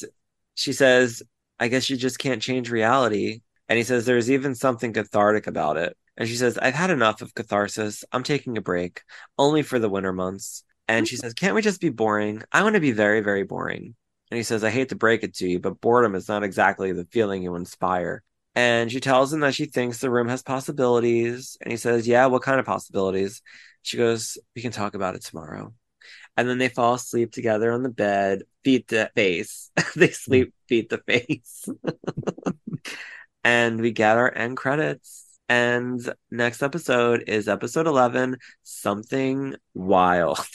she 0.54 0.72
says, 0.72 1.22
I 1.58 1.68
guess 1.68 1.88
you 1.90 1.96
just 1.96 2.18
can't 2.18 2.42
change 2.42 2.70
reality. 2.70 3.40
And 3.68 3.76
he 3.76 3.84
says, 3.84 4.04
There's 4.04 4.30
even 4.30 4.54
something 4.54 4.92
cathartic 4.92 5.46
about 5.46 5.76
it. 5.76 5.96
And 6.16 6.28
she 6.28 6.36
says, 6.36 6.58
I've 6.58 6.74
had 6.74 6.90
enough 6.90 7.22
of 7.22 7.34
catharsis. 7.34 8.04
I'm 8.12 8.22
taking 8.22 8.56
a 8.56 8.62
break, 8.62 9.02
only 9.38 9.62
for 9.62 9.78
the 9.78 9.88
winter 9.88 10.12
months. 10.12 10.64
And 10.88 11.08
she 11.08 11.16
says, 11.16 11.34
Can't 11.34 11.54
we 11.54 11.62
just 11.62 11.80
be 11.80 11.90
boring? 11.90 12.42
I 12.52 12.62
want 12.62 12.74
to 12.74 12.80
be 12.80 12.92
very, 12.92 13.20
very 13.20 13.44
boring. 13.44 13.94
And 14.30 14.36
he 14.36 14.42
says, 14.42 14.64
I 14.64 14.70
hate 14.70 14.88
to 14.90 14.96
break 14.96 15.22
it 15.22 15.34
to 15.36 15.48
you, 15.48 15.60
but 15.60 15.80
boredom 15.80 16.14
is 16.14 16.28
not 16.28 16.42
exactly 16.42 16.92
the 16.92 17.06
feeling 17.06 17.42
you 17.42 17.54
inspire. 17.56 18.22
And 18.54 18.90
she 18.90 19.00
tells 19.00 19.32
him 19.32 19.40
that 19.40 19.54
she 19.54 19.66
thinks 19.66 19.98
the 19.98 20.10
room 20.10 20.28
has 20.28 20.42
possibilities. 20.42 21.56
And 21.60 21.70
he 21.70 21.76
says, 21.76 22.06
Yeah, 22.06 22.26
what 22.26 22.42
kind 22.42 22.60
of 22.60 22.66
possibilities? 22.66 23.42
She 23.82 23.96
goes, 23.96 24.38
We 24.54 24.62
can 24.62 24.72
talk 24.72 24.94
about 24.94 25.14
it 25.14 25.22
tomorrow. 25.22 25.74
And 26.36 26.48
then 26.48 26.58
they 26.58 26.68
fall 26.68 26.94
asleep 26.94 27.32
together 27.32 27.70
on 27.72 27.82
the 27.82 27.88
bed, 27.88 28.42
feet 28.64 28.88
to 28.88 29.10
face. 29.14 29.70
they 29.96 30.10
sleep 30.10 30.52
feet 30.68 30.90
to 30.90 30.98
face. 30.98 31.68
and 33.44 33.80
we 33.80 33.92
get 33.92 34.16
our 34.16 34.32
end 34.34 34.56
credits. 34.56 35.24
And 35.48 36.00
next 36.30 36.62
episode 36.62 37.24
is 37.28 37.48
episode 37.48 37.86
11 37.86 38.38
Something 38.62 39.56
Wild. 39.74 40.40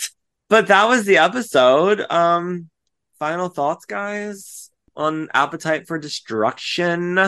But 0.50 0.70
that 0.70 0.88
was 0.90 1.06
the 1.06 1.18
episode. 1.18 2.04
Um, 2.10 2.72
final 3.20 3.50
thoughts, 3.50 3.86
guys, 3.86 4.72
on 4.96 5.30
Appetite 5.32 5.88
for 5.88 6.00
Destruction. 6.00 7.20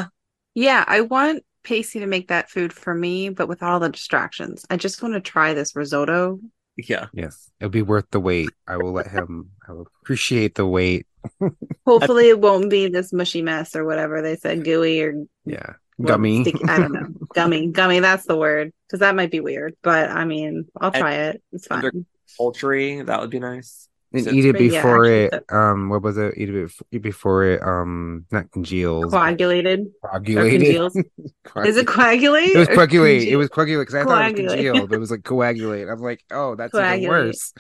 Yeah, 0.56 0.84
I 0.88 1.02
want 1.02 1.44
Pacey 1.64 1.99
to 1.99 2.07
make 2.07 2.30
that 2.30 2.49
food 2.49 2.73
for 2.73 2.95
me, 2.95 3.30
but 3.30 3.48
with 3.48 3.61
all 3.61 3.80
the 3.80 3.90
distractions. 3.90 4.65
I 4.72 4.78
just 4.78 5.03
want 5.03 5.14
to 5.14 5.22
try 5.22 5.53
this 5.53 5.76
risotto. 5.76 6.40
Yeah. 6.77 7.07
yes, 7.14 7.49
it'll 7.60 7.69
be 7.69 7.81
worth 7.81 8.06
the 8.11 8.19
wait. 8.19 8.49
I 8.68 8.77
will 8.77 8.91
let 8.93 9.07
him. 9.07 9.52
I 9.68 9.73
will 9.73 9.88
appreciate 10.02 10.56
the 10.56 10.65
wait. 10.65 11.06
Hopefully, 11.85 12.30
it 12.30 12.39
won't 12.39 12.69
be 12.69 12.88
this 12.88 13.14
mushy 13.14 13.41
mess 13.41 13.76
or 13.76 13.85
whatever 13.85 14.22
they 14.22 14.35
said, 14.35 14.64
gooey 14.64 15.02
or 15.02 15.26
Yeah, 15.45 15.73
well, 15.98 16.07
gummy. 16.15 16.43
sticky- 16.43 16.65
I 16.68 16.80
don't 16.80 16.93
know, 16.93 17.07
gummy, 17.35 17.68
gummy. 17.68 17.99
That's 17.99 18.26
the 18.26 18.38
word 18.38 18.72
because 18.88 19.02
that 19.02 19.15
might 19.15 19.31
be 19.31 19.39
weird. 19.41 19.76
But 19.84 20.10
I 20.10 20.26
mean, 20.26 20.65
I'll 20.80 20.91
try 20.91 21.14
it. 21.15 21.43
It's 21.52 21.68
fine. 21.68 22.06
Poultry, 22.38 23.02
that 23.03 23.19
would 23.22 23.30
be 23.30 23.39
nice. 23.39 23.88
And 24.13 24.23
So- 24.25 24.31
eat 24.31 24.45
it 24.45 24.55
yeah, 24.59 24.69
before 24.69 25.05
actually, 25.05 25.23
it. 25.38 25.45
Um, 25.51 25.89
what 25.89 26.01
was 26.01 26.17
it? 26.17 26.33
Eat 26.38 26.49
it 26.49 26.69
bef- 26.69 27.01
before 27.01 27.43
it. 27.45 27.61
Um, 27.63 28.25
not 28.31 28.51
congeals. 28.51 29.11
Coagulated. 29.11 29.88
Coagulated. 30.03 30.91
Is 31.65 31.77
it 31.77 31.88
coagulate? 31.88 32.49
It 32.51 32.57
was 32.57 32.67
coagulate. 32.67 33.27
It 33.27 33.35
was 33.38 33.49
coagulate 33.49 33.88
because 33.88 33.95
I 33.95 34.03
thought 34.03 34.21
it 34.31 34.33
was 34.43 34.51
Coagulate. 34.53 34.65
congeal, 34.71 34.88
but 34.88 34.95
it 34.95 34.99
was 34.99 35.11
like 35.11 35.23
coagulate. 35.23 35.88
I'm 35.89 35.99
like, 36.01 36.23
oh, 36.31 36.55
that's 36.55 36.73
even 36.75 37.09
worse. 37.09 37.53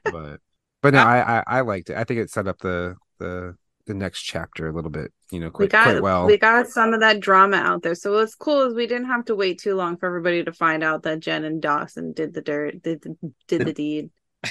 But 0.04 0.40
but 0.82 0.94
no, 0.94 1.00
I, 1.00 1.38
I 1.38 1.44
I 1.46 1.60
liked 1.62 1.90
it. 1.90 1.96
I 1.96 2.04
think 2.04 2.20
it 2.20 2.30
set 2.30 2.46
up 2.48 2.58
the 2.58 2.96
the 3.18 3.56
the 3.86 3.94
next 3.94 4.22
chapter 4.22 4.68
a 4.68 4.72
little 4.72 4.90
bit. 4.90 5.12
You 5.30 5.40
know, 5.40 5.46
we 5.46 5.50
quite 5.66 5.70
got 5.70 5.84
quite 5.84 6.02
well. 6.02 6.26
we 6.26 6.36
got 6.38 6.68
some 6.68 6.92
of 6.94 7.00
that 7.00 7.20
drama 7.20 7.56
out 7.56 7.82
there. 7.82 7.94
So 7.94 8.12
what's 8.12 8.34
cool 8.34 8.62
is 8.66 8.74
we 8.74 8.86
didn't 8.86 9.06
have 9.06 9.24
to 9.26 9.34
wait 9.34 9.58
too 9.58 9.74
long 9.74 9.96
for 9.96 10.06
everybody 10.06 10.44
to 10.44 10.52
find 10.52 10.82
out 10.84 11.02
that 11.04 11.20
Jen 11.20 11.44
and 11.44 11.60
Dawson 11.60 12.12
did 12.12 12.32
the 12.34 12.42
dirt, 12.42 12.82
did 12.82 13.02
the, 13.02 13.16
did 13.48 13.64
the 13.66 13.72
deed. 13.72 14.10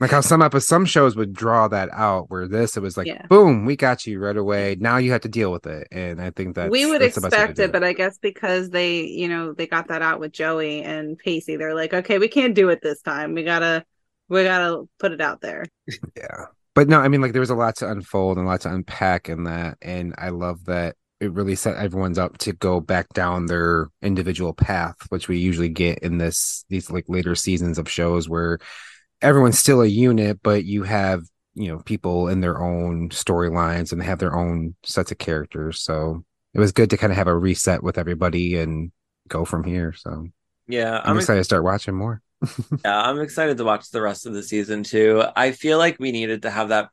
Like 0.00 0.12
how 0.12 0.22
some 0.22 0.40
episodes, 0.40 0.66
some 0.66 0.86
shows 0.86 1.14
would 1.14 1.34
draw 1.34 1.68
that 1.68 1.90
out, 1.92 2.30
where 2.30 2.48
this 2.48 2.74
it 2.78 2.80
was 2.80 2.96
like, 2.96 3.06
Yeah. 3.06 3.26
boom, 3.26 3.66
we 3.66 3.76
got 3.76 4.06
you 4.06 4.18
right 4.18 4.36
away. 4.36 4.76
Now 4.80 4.96
you 4.96 5.12
have 5.12 5.20
to 5.20 5.28
deal 5.28 5.52
with 5.52 5.66
it, 5.66 5.88
and 5.92 6.22
I 6.22 6.30
think 6.30 6.54
that 6.54 6.70
we 6.70 6.86
would 6.86 7.02
that's 7.02 7.16
the 7.16 7.20
best 7.20 7.32
way 7.32 7.38
to 7.38 7.50
expect 7.50 7.58
it, 7.58 7.70
but 7.70 7.84
I 7.84 7.92
guess 7.92 8.16
because 8.16 8.70
they, 8.70 9.02
you 9.02 9.28
know, 9.28 9.52
they 9.52 9.66
got 9.66 9.88
that 9.88 10.00
out 10.00 10.18
with 10.18 10.32
Joey 10.32 10.82
and 10.82 11.18
Pacey, 11.18 11.56
they're 11.56 11.74
like, 11.74 11.92
okay, 11.92 12.18
we 12.18 12.28
can't 12.28 12.54
do 12.54 12.70
it 12.70 12.80
this 12.82 13.02
time. 13.02 13.34
We 13.34 13.44
gotta, 13.44 13.84
we 14.30 14.42
gotta 14.42 14.88
put 14.98 15.12
it 15.12 15.20
out 15.20 15.42
there. 15.42 15.66
yeah. 16.16 16.46
But 16.74 16.88
no, 16.88 16.98
I 16.98 17.08
mean, 17.08 17.20
like 17.20 17.32
there 17.32 17.40
was 17.40 17.50
a 17.50 17.54
lot 17.54 17.76
to 17.76 17.90
unfold 17.90 18.38
and 18.38 18.46
a 18.46 18.48
lot 18.48 18.62
to 18.62 18.72
unpack 18.72 19.28
in 19.28 19.44
that, 19.44 19.76
and 19.82 20.14
I 20.16 20.30
love 20.30 20.64
that 20.64 20.96
it 21.20 21.32
really 21.32 21.54
set 21.54 21.76
everyone's 21.76 22.18
up 22.18 22.38
to 22.38 22.52
go 22.54 22.80
back 22.80 23.08
down 23.10 23.46
their 23.46 23.88
individual 24.02 24.52
path, 24.54 24.96
which 25.10 25.28
we 25.28 25.38
usually 25.38 25.68
get 25.68 25.98
in 26.00 26.18
this 26.18 26.64
these 26.68 26.90
like 26.90 27.04
later 27.08 27.34
seasons 27.34 27.78
of 27.78 27.90
shows 27.90 28.28
where 28.28 28.58
everyone's 29.22 29.58
still 29.58 29.82
a 29.82 29.86
unit, 29.86 30.40
but 30.42 30.64
you 30.64 30.82
have 30.84 31.22
you 31.54 31.68
know 31.68 31.80
people 31.80 32.28
in 32.28 32.40
their 32.40 32.62
own 32.62 33.10
storylines 33.10 33.92
and 33.92 34.00
they 34.00 34.06
have 34.06 34.18
their 34.18 34.36
own 34.36 34.74
sets 34.84 35.12
of 35.12 35.18
characters. 35.18 35.80
So 35.80 36.24
it 36.54 36.60
was 36.60 36.72
good 36.72 36.90
to 36.90 36.96
kind 36.96 37.12
of 37.12 37.16
have 37.16 37.28
a 37.28 37.36
reset 37.36 37.82
with 37.82 37.98
everybody 37.98 38.58
and 38.58 38.92
go 39.28 39.44
from 39.44 39.64
here. 39.64 39.92
So 39.92 40.28
Yeah, 40.68 41.00
I'm 41.04 41.16
I'm 41.16 41.18
excited 41.18 41.40
to 41.40 41.44
start 41.44 41.64
watching 41.64 41.94
more. 41.94 42.22
Yeah, 42.84 42.98
I'm 43.02 43.20
excited 43.20 43.58
to 43.58 43.64
watch 43.64 43.90
the 43.90 44.00
rest 44.00 44.26
of 44.26 44.32
the 44.32 44.42
season 44.42 44.82
too. 44.82 45.22
I 45.36 45.52
feel 45.52 45.76
like 45.76 45.98
we 45.98 46.12
needed 46.12 46.42
to 46.42 46.50
have 46.50 46.70
that. 46.70 46.88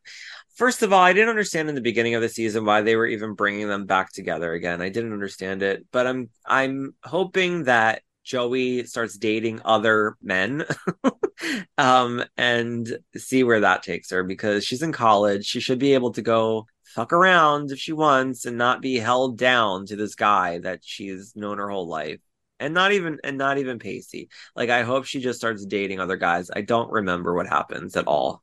First 0.58 0.82
of 0.82 0.92
all, 0.92 1.03
I 1.03 1.14
didn't 1.14 1.30
understand 1.30 1.69
in 1.69 1.76
the 1.76 1.82
beginning 1.82 2.16
of 2.16 2.24
the 2.24 2.30
season 2.30 2.66
why 2.66 2.82
they 2.82 2.95
were 2.95 3.06
even 3.06 3.36
bringing 3.36 3.68
them 3.68 3.86
back 3.86 4.11
together 4.11 4.53
again. 4.53 4.82
I 4.82 4.90
didn't 4.90 5.14
understand 5.14 5.61
it, 5.61 5.86
but 5.92 6.08
I'm 6.08 6.32
I'm 6.48 6.95
hoping 7.03 7.66
that 7.66 8.02
Joey 8.24 8.84
starts 8.86 9.19
dating 9.19 9.61
other 9.64 10.18
men 10.19 10.66
um 11.77 12.24
and 12.38 12.98
see 13.16 13.44
where 13.44 13.60
that 13.60 13.84
takes 13.84 14.10
her 14.10 14.24
because 14.24 14.66
she's 14.66 14.82
in 14.82 14.92
college. 14.92 15.45
She 15.45 15.60
should 15.60 15.77
be 15.77 15.94
able 15.94 16.11
to 16.14 16.24
go 16.24 16.66
fuck 16.86 17.14
around 17.14 17.72
if 17.72 17.77
she 17.77 17.94
wants 17.94 18.45
and 18.45 18.58
not 18.58 18.82
be 18.82 18.98
held 18.98 19.38
down 19.38 19.86
to 19.86 19.95
this 19.95 20.16
guy 20.16 20.58
that 20.60 20.80
she's 20.84 21.36
known 21.36 21.60
her 21.60 21.69
whole 21.69 21.88
life. 21.88 22.19
And 22.60 22.74
not 22.74 22.94
even 22.94 23.19
and 23.24 23.38
not 23.38 23.60
even 23.60 23.77
Pacey. 23.77 24.30
Like 24.56 24.72
I 24.72 24.82
hope 24.82 25.06
she 25.06 25.19
just 25.19 25.38
starts 25.38 25.68
dating 25.68 26.00
other 26.00 26.18
guys. 26.18 26.50
I 26.52 26.61
don't 26.61 26.92
remember 26.92 27.36
what 27.36 27.45
happens 27.45 27.95
at 27.95 28.08
all. 28.08 28.42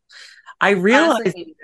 I 0.60 0.70
realized 0.70 1.34
Honestly. 1.34 1.56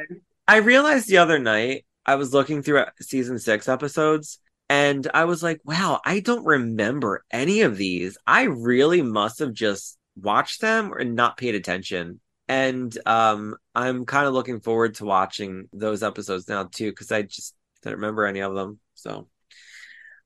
I 0.51 0.57
realized 0.57 1.07
the 1.07 1.19
other 1.19 1.39
night 1.39 1.87
I 2.05 2.17
was 2.17 2.35
looking 2.35 2.61
through 2.61 2.85
season 3.01 3.39
6 3.39 3.69
episodes 3.69 4.41
and 4.69 5.07
I 5.15 5.25
was 5.27 5.45
like, 5.45 5.61
wow, 5.65 6.01
I 6.05 6.19
don't 6.19 6.45
remember 6.45 7.25
any 7.31 7.61
of 7.61 7.77
these. 7.77 8.19
I 8.27 8.43
really 8.43 9.01
must 9.01 9.39
have 9.39 9.53
just 9.53 9.97
watched 10.20 10.61
them 10.61 10.93
and 10.99 11.15
not 11.15 11.37
paid 11.37 11.55
attention. 11.55 12.19
And 12.49 12.93
um 13.07 13.55
I'm 13.77 14.05
kind 14.07 14.27
of 14.27 14.35
looking 14.35 14.59
forward 14.59 14.97
to 14.97 15.05
watching 15.05 15.69
those 15.73 16.03
episodes 16.03 16.49
now 16.49 16.65
too 16.65 16.93
cuz 16.95 17.12
I 17.12 17.23
just 17.23 17.55
don't 17.83 17.95
remember 17.95 18.27
any 18.27 18.41
of 18.41 18.53
them. 18.57 18.81
So 18.95 19.29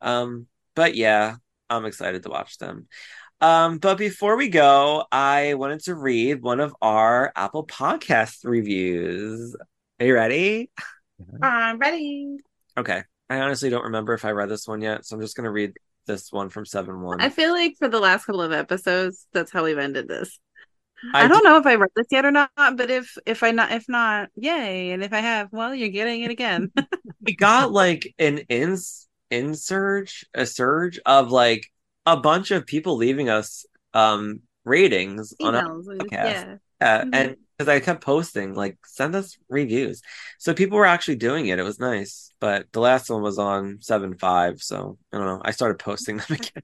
um 0.01 0.47
but 0.75 0.95
yeah, 0.95 1.37
I'm 1.69 1.85
excited 1.85 2.23
to 2.23 2.31
watch 2.31 2.57
them. 2.57 2.89
Um, 3.43 3.77
but 3.77 3.99
before 3.99 4.39
we 4.39 4.49
go, 4.49 5.05
I 5.13 5.53
wanted 5.53 5.81
to 5.81 5.95
read 5.95 6.41
one 6.41 6.61
of 6.61 6.75
our 6.81 7.31
Apple 7.37 7.67
Podcast 7.67 8.39
reviews. 8.45 9.55
Are 10.05 10.07
you 10.07 10.15
ready? 10.17 10.71
I'm 11.41 11.79
ready. 11.79 12.37
Okay. 12.77 13.05
I 13.31 13.39
honestly 13.39 13.71
don't 13.71 13.85
remember 13.85 14.13
if 14.13 14.27
I 14.27 14.33
read 14.33 14.51
this 14.51 14.69
one 14.69 14.83
yet, 14.83 15.07
so 15.07 15.17
I'm 15.17 15.23
just 15.23 15.35
gonna 15.35 15.51
read 15.51 15.73
this 16.07 16.31
one 16.31 16.51
from 16.51 16.67
7 16.67 17.01
1. 17.01 17.23
I 17.23 17.31
feel 17.31 17.53
like 17.53 17.77
for 17.79 17.89
the 17.89 18.01
last 18.01 18.27
couple 18.27 18.43
of 18.43 18.53
episodes, 18.53 19.27
that's 19.33 19.51
how 19.51 19.65
we've 19.65 19.79
ended 19.79 20.07
this. 20.07 20.39
I 21.15 21.25
I, 21.25 21.29
don't 21.29 21.43
know 21.43 21.57
if 21.57 21.65
I 21.65 21.77
read 21.77 21.89
this 21.97 22.09
yet 22.11 22.27
or 22.27 22.33
not, 22.33 22.51
but 22.55 22.91
if 22.91 23.17
if 23.25 23.43
I 23.43 23.53
not 23.53 23.73
if 23.73 23.89
not, 23.89 24.29
yay! 24.37 24.91
And 24.91 25.03
if 25.03 25.15
I 25.15 25.21
have, 25.21 25.49
well, 25.53 25.75
you're 25.75 25.89
getting 25.89 26.21
it 26.21 26.31
again. 26.31 26.71
we 27.23 27.35
got 27.35 27.73
like 27.73 28.15
an 28.19 28.41
ins 28.51 29.09
insurge 29.33 30.27
a 30.35 30.45
surge 30.45 31.01
of 31.07 31.31
like 31.31 31.65
a 32.05 32.19
bunch 32.19 32.51
of 32.51 32.67
people 32.67 32.97
leaving 32.97 33.31
us 33.31 33.65
um 33.95 34.41
ratings 34.67 35.33
on 35.41 35.55
our 35.55 35.63
podcast. 35.63 36.11
yeah. 36.13 36.57
Yeah, 36.81 37.01
mm-hmm. 37.01 37.15
and 37.15 37.37
because 37.57 37.69
I 37.69 37.81
kept 37.81 38.05
posting, 38.05 38.55
like, 38.55 38.79
send 38.87 39.15
us 39.15 39.37
reviews. 39.49 40.03
So 40.39 40.55
people 40.55 40.79
were 40.79 40.87
actually 40.87 41.17
doing 41.17 41.47
it. 41.47 41.59
It 41.59 41.63
was 41.63 41.79
nice. 41.79 42.33
But 42.41 42.67
the 42.73 42.81
last 42.81 43.11
one 43.11 43.23
was 43.23 43.39
on 43.39 43.79
7 43.81 44.17
5. 44.17 44.61
So 44.63 44.99
I 45.13 45.19
don't 45.19 45.27
know. 45.27 45.43
I 45.45 45.53
started 45.53 45.79
posting 45.79 46.19
them 46.19 46.27
again. 46.31 46.63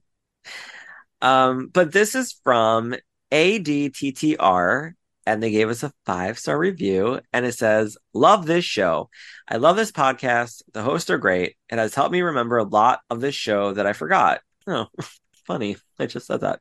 um, 1.21 1.67
but 1.73 1.91
this 1.91 2.15
is 2.15 2.33
from 2.43 2.95
ADTTR, 3.31 4.91
and 5.25 5.41
they 5.41 5.51
gave 5.51 5.69
us 5.69 5.83
a 5.83 5.93
five 6.05 6.37
star 6.39 6.57
review. 6.57 7.21
And 7.31 7.45
it 7.45 7.53
says, 7.53 7.97
Love 8.13 8.45
this 8.45 8.65
show. 8.65 9.09
I 9.47 9.57
love 9.57 9.75
this 9.75 9.91
podcast. 9.91 10.61
The 10.73 10.83
hosts 10.83 11.09
are 11.09 11.17
great. 11.17 11.55
It 11.69 11.77
has 11.77 11.95
helped 11.95 12.11
me 12.11 12.21
remember 12.21 12.57
a 12.57 12.63
lot 12.63 12.99
of 13.09 13.21
this 13.21 13.35
show 13.35 13.73
that 13.73 13.87
I 13.87 13.93
forgot. 13.93 14.41
Oh, 14.67 14.87
funny. 15.47 15.77
I 15.99 16.05
just 16.05 16.27
said 16.27 16.41
that. 16.41 16.59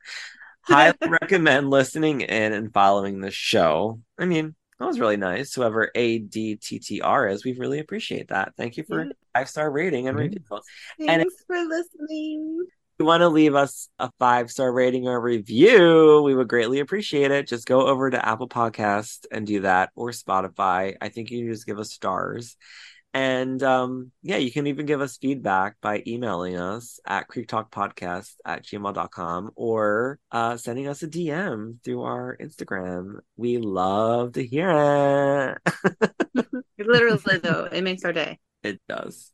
Highly 0.63 0.97
recommend 1.09 1.71
listening 1.71 2.21
in 2.21 2.53
and 2.53 2.73
following 2.73 3.21
the 3.21 3.31
show. 3.31 4.01
I 4.19 4.27
mean, 4.27 4.55
that 4.79 4.87
was 4.87 4.99
really 4.99 5.19
nice. 5.19 5.53
Whoever 5.55 5.91
ADTTR 5.95 7.33
is, 7.33 7.45
we 7.45 7.53
really 7.53 7.81
appreciate 7.81 8.29
that. 8.29 8.55
Thank 8.57 8.79
you 8.79 8.85
for 8.85 9.11
five 9.35 9.49
star 9.49 9.71
rating 9.71 10.09
and 10.09 10.19
review. 10.19 10.41
Thanks 10.49 10.67
and 11.01 11.23
if, 11.23 11.29
for 11.47 11.57
listening. 11.57 12.65
If 12.67 12.95
you 12.99 13.05
want 13.05 13.21
to 13.21 13.29
leave 13.29 13.55
us 13.55 13.89
a 13.99 14.11
five 14.19 14.51
star 14.51 14.73
rating 14.73 15.07
or 15.07 15.21
review, 15.21 16.23
we 16.25 16.35
would 16.35 16.49
greatly 16.49 16.81
appreciate 16.81 17.31
it. 17.31 17.47
Just 17.47 17.67
go 17.67 17.89
over 17.89 18.11
to 18.11 18.27
Apple 18.27 18.49
Podcast 18.49 19.27
and 19.31 19.47
do 19.47 19.61
that, 19.61 19.91
or 19.95 20.11
Spotify. 20.11 20.97
I 21.01 21.11
think 21.11 21.31
you 21.31 21.51
just 21.51 21.67
give 21.67 21.79
us 21.79 21.93
stars. 21.93 22.57
And 23.13 23.61
um, 23.63 24.13
yeah, 24.23 24.37
you 24.37 24.53
can 24.53 24.69
even 24.69 24.87
give 24.87 25.01
us 25.01 25.17
feedback 25.17 25.77
by 25.81 26.03
emailing 26.07 26.57
us 26.57 27.01
at 27.05 27.29
creektalkpodcast 27.29 28.35
at 28.45 28.65
gmail.com 28.65 29.51
or 29.57 30.21
uh, 30.31 30.57
sending 30.57 30.87
us 30.87 31.03
a 31.03 31.09
DM 31.09 31.83
through 31.85 32.03
our 32.03 32.37
Instagram. 32.41 33.19
We 33.37 33.59
love 33.59 34.35
to 34.35 34.47
hear 34.47 35.59
it. 35.67 36.11
Literally, 36.79 37.39
though, 37.39 37.65
it 37.65 37.83
makes 37.83 38.05
our 38.05 38.13
day. 38.13 38.39
It 38.63 38.81
does. 38.89 39.33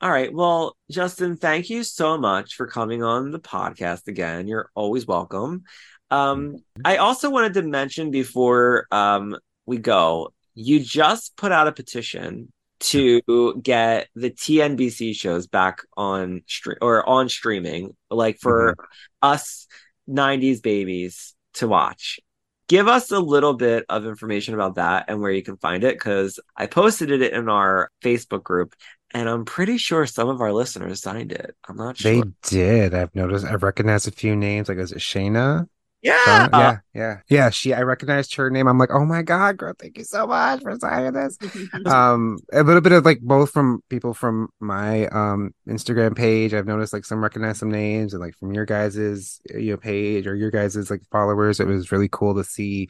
All 0.00 0.10
right. 0.10 0.32
Well, 0.32 0.76
Justin, 0.90 1.36
thank 1.36 1.70
you 1.70 1.84
so 1.84 2.18
much 2.18 2.56
for 2.56 2.66
coming 2.66 3.04
on 3.04 3.30
the 3.30 3.38
podcast 3.38 4.08
again. 4.08 4.48
You're 4.48 4.68
always 4.74 5.06
welcome. 5.06 5.62
Um, 6.10 6.56
I 6.84 6.96
also 6.96 7.30
wanted 7.30 7.54
to 7.54 7.62
mention 7.62 8.10
before 8.10 8.86
um, 8.90 9.36
we 9.64 9.78
go, 9.78 10.32
you 10.54 10.80
just 10.80 11.36
put 11.36 11.52
out 11.52 11.68
a 11.68 11.72
petition 11.72 12.51
to 12.82 13.60
get 13.62 14.08
the 14.14 14.30
TNBC 14.30 15.14
shows 15.14 15.46
back 15.46 15.82
on 15.96 16.42
stream 16.46 16.78
or 16.80 17.08
on 17.08 17.28
streaming, 17.28 17.96
like 18.10 18.38
for 18.38 18.72
mm-hmm. 18.72 18.84
us 19.22 19.66
90s 20.08 20.62
babies 20.62 21.34
to 21.54 21.68
watch. 21.68 22.20
Give 22.68 22.88
us 22.88 23.10
a 23.10 23.20
little 23.20 23.54
bit 23.54 23.84
of 23.88 24.06
information 24.06 24.54
about 24.54 24.76
that 24.76 25.06
and 25.08 25.20
where 25.20 25.30
you 25.30 25.42
can 25.42 25.56
find 25.58 25.84
it 25.84 25.94
because 25.94 26.40
I 26.56 26.66
posted 26.66 27.10
it 27.10 27.32
in 27.32 27.48
our 27.48 27.90
Facebook 28.02 28.42
group 28.42 28.74
and 29.12 29.28
I'm 29.28 29.44
pretty 29.44 29.76
sure 29.76 30.06
some 30.06 30.28
of 30.28 30.40
our 30.40 30.52
listeners 30.52 31.02
signed 31.02 31.32
it. 31.32 31.54
I'm 31.68 31.76
not 31.76 31.98
sure. 31.98 32.12
They 32.12 32.22
did. 32.42 32.94
I've 32.94 33.14
noticed. 33.14 33.44
I've 33.44 33.62
recognized 33.62 34.08
a 34.08 34.12
few 34.12 34.34
names. 34.34 34.68
Like, 34.68 34.78
is 34.78 34.92
it 34.92 34.98
Shayna? 34.98 35.68
Yeah. 36.02 36.48
yeah. 36.52 36.76
Yeah. 36.94 37.20
Yeah. 37.30 37.48
She, 37.48 37.72
I 37.72 37.80
recognized 37.82 38.34
her 38.34 38.50
name. 38.50 38.66
I'm 38.66 38.76
like, 38.76 38.90
oh 38.92 39.06
my 39.06 39.22
God, 39.22 39.56
girl, 39.56 39.72
thank 39.78 39.96
you 39.96 40.04
so 40.04 40.26
much 40.26 40.60
for 40.60 40.78
signing 40.78 41.14
this. 41.14 41.38
um, 41.86 42.38
a 42.52 42.62
little 42.62 42.82
bit 42.82 42.92
of 42.92 43.06
like 43.06 43.20
both 43.20 43.50
from 43.50 43.82
people 43.88 44.12
from 44.12 44.48
my 44.60 45.06
um 45.06 45.54
Instagram 45.66 46.14
page. 46.14 46.52
I've 46.52 46.66
noticed 46.66 46.92
like 46.92 47.06
some 47.06 47.22
recognize 47.22 47.58
some 47.58 47.70
names 47.70 48.12
and 48.12 48.20
like 48.20 48.36
from 48.36 48.52
your 48.52 48.66
guys's 48.66 49.40
you 49.54 49.70
know 49.70 49.76
page 49.78 50.26
or 50.26 50.34
your 50.34 50.50
guys's 50.50 50.90
like 50.90 51.00
followers. 51.10 51.60
It 51.60 51.66
was 51.66 51.90
really 51.90 52.10
cool 52.12 52.34
to 52.34 52.44
see 52.44 52.88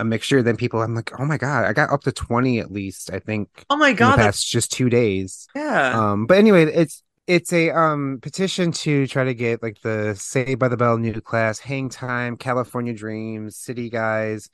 a 0.00 0.04
mixture. 0.04 0.42
Then 0.42 0.56
people, 0.56 0.82
I'm 0.82 0.96
like, 0.96 1.12
oh 1.20 1.24
my 1.24 1.36
god, 1.36 1.66
I 1.66 1.72
got 1.74 1.90
up 1.90 2.02
to 2.02 2.12
twenty 2.12 2.58
at 2.58 2.72
least. 2.72 3.12
I 3.12 3.20
think. 3.20 3.48
Oh 3.70 3.76
my 3.76 3.92
god, 3.92 4.16
that's 4.16 4.42
just 4.42 4.72
two 4.72 4.90
days. 4.90 5.46
Yeah. 5.54 6.10
Um, 6.12 6.26
but 6.26 6.38
anyway, 6.38 6.64
it's 6.64 7.04
it's 7.26 7.52
a 7.52 7.70
um 7.70 8.18
petition 8.20 8.72
to 8.72 9.06
try 9.06 9.24
to 9.24 9.34
get 9.34 9.62
like 9.62 9.80
the 9.82 10.14
Saved 10.14 10.58
by 10.58 10.68
the 10.68 10.76
Bell 10.76 10.98
new 10.98 11.20
class, 11.20 11.58
Hang 11.58 11.88
Time, 11.88 12.36
California 12.36 12.92
Dreams, 12.92 13.56
City 13.56 13.88
Guys, 13.88 14.50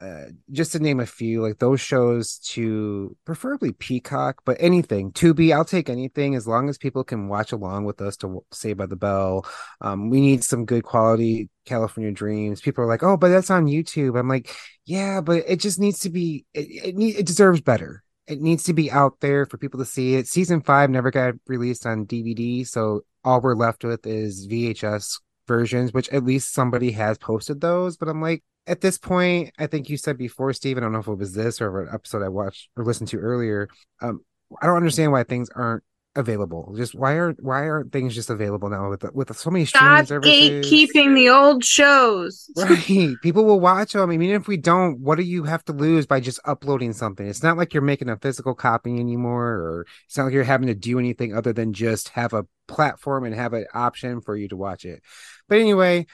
uh, 0.00 0.26
just 0.50 0.72
to 0.72 0.78
name 0.78 1.00
a 1.00 1.06
few, 1.06 1.42
like 1.42 1.58
those 1.58 1.80
shows 1.80 2.38
to 2.38 3.16
preferably 3.24 3.72
Peacock, 3.72 4.42
but 4.44 4.56
anything 4.60 5.12
Tubi, 5.12 5.52
I'll 5.52 5.64
take 5.64 5.90
anything 5.90 6.34
as 6.34 6.46
long 6.46 6.68
as 6.68 6.78
people 6.78 7.04
can 7.04 7.28
watch 7.28 7.52
along 7.52 7.84
with 7.84 8.00
us 8.00 8.16
to 8.18 8.44
Saved 8.52 8.78
by 8.78 8.86
the 8.86 8.96
Bell. 8.96 9.44
Um, 9.80 10.08
we 10.08 10.20
need 10.20 10.44
some 10.44 10.64
good 10.64 10.84
quality 10.84 11.50
California 11.66 12.12
Dreams. 12.12 12.60
People 12.60 12.84
are 12.84 12.88
like, 12.88 13.02
oh, 13.02 13.16
but 13.16 13.28
that's 13.28 13.50
on 13.50 13.66
YouTube. 13.66 14.18
I'm 14.18 14.28
like, 14.28 14.54
yeah, 14.86 15.20
but 15.20 15.44
it 15.46 15.60
just 15.60 15.78
needs 15.78 16.00
to 16.00 16.10
be. 16.10 16.46
It 16.54 16.94
it, 16.94 17.18
it 17.18 17.26
deserves 17.26 17.60
better 17.60 18.02
it 18.28 18.40
needs 18.40 18.62
to 18.64 18.74
be 18.74 18.90
out 18.90 19.20
there 19.20 19.46
for 19.46 19.56
people 19.56 19.78
to 19.78 19.86
see 19.86 20.14
it. 20.14 20.28
Season 20.28 20.60
five 20.60 20.90
never 20.90 21.10
got 21.10 21.34
released 21.46 21.86
on 21.86 22.06
DVD, 22.06 22.66
so 22.66 23.00
all 23.24 23.40
we're 23.40 23.54
left 23.54 23.84
with 23.84 24.06
is 24.06 24.46
VHS 24.46 25.20
versions, 25.46 25.92
which 25.92 26.08
at 26.10 26.24
least 26.24 26.52
somebody 26.52 26.92
has 26.92 27.16
posted 27.18 27.60
those. 27.60 27.96
But 27.96 28.08
I'm 28.08 28.20
like, 28.20 28.44
at 28.66 28.82
this 28.82 28.98
point, 28.98 29.52
I 29.58 29.66
think 29.66 29.88
you 29.88 29.96
said 29.96 30.18
before, 30.18 30.52
Steve. 30.52 30.76
I 30.76 30.80
don't 30.80 30.92
know 30.92 30.98
if 30.98 31.08
it 31.08 31.14
was 31.14 31.32
this 31.32 31.60
or 31.60 31.80
an 31.80 31.88
episode 31.92 32.22
I 32.22 32.28
watched 32.28 32.68
or 32.76 32.84
listened 32.84 33.08
to 33.08 33.18
earlier. 33.18 33.68
Um, 34.02 34.20
I 34.60 34.66
don't 34.66 34.76
understand 34.76 35.10
why 35.10 35.24
things 35.24 35.48
aren't 35.54 35.82
available. 36.16 36.74
Just 36.76 36.94
why 36.94 37.18
aren't 37.18 37.42
why 37.42 37.68
aren't 37.68 37.92
things 37.92 38.14
just 38.14 38.30
available 38.30 38.68
now 38.68 38.90
with 38.90 39.04
with 39.14 39.36
so 39.36 39.50
many 39.50 39.64
streaming 39.64 39.98
Stop 39.98 40.06
services? 40.06 40.32
Gatekeeping 40.32 41.14
the 41.14 41.28
old 41.28 41.64
shows. 41.64 42.50
Right. 42.68 43.14
People 43.22 43.44
will 43.44 43.60
watch 43.60 43.92
them. 43.92 44.10
I 44.10 44.16
mean, 44.16 44.30
if 44.30 44.48
we 44.48 44.56
don't, 44.56 45.00
what 45.00 45.16
do 45.16 45.22
you 45.22 45.44
have 45.44 45.64
to 45.66 45.72
lose 45.72 46.06
by 46.06 46.20
just 46.20 46.40
uploading 46.44 46.92
something? 46.92 47.26
It's 47.26 47.42
not 47.42 47.56
like 47.56 47.72
you're 47.72 47.82
making 47.82 48.08
a 48.08 48.16
physical 48.16 48.54
copy 48.54 48.98
anymore, 48.98 49.46
or 49.46 49.86
it's 50.06 50.16
not 50.16 50.24
like 50.24 50.34
you're 50.34 50.44
having 50.44 50.68
to 50.68 50.74
do 50.74 50.98
anything 50.98 51.34
other 51.34 51.52
than 51.52 51.72
just 51.72 52.10
have 52.10 52.32
a 52.32 52.46
platform 52.66 53.24
and 53.24 53.34
have 53.34 53.52
an 53.52 53.66
option 53.74 54.20
for 54.20 54.36
you 54.36 54.48
to 54.48 54.56
watch 54.56 54.84
it. 54.84 55.02
But 55.48 55.58
anyway, 55.58 56.06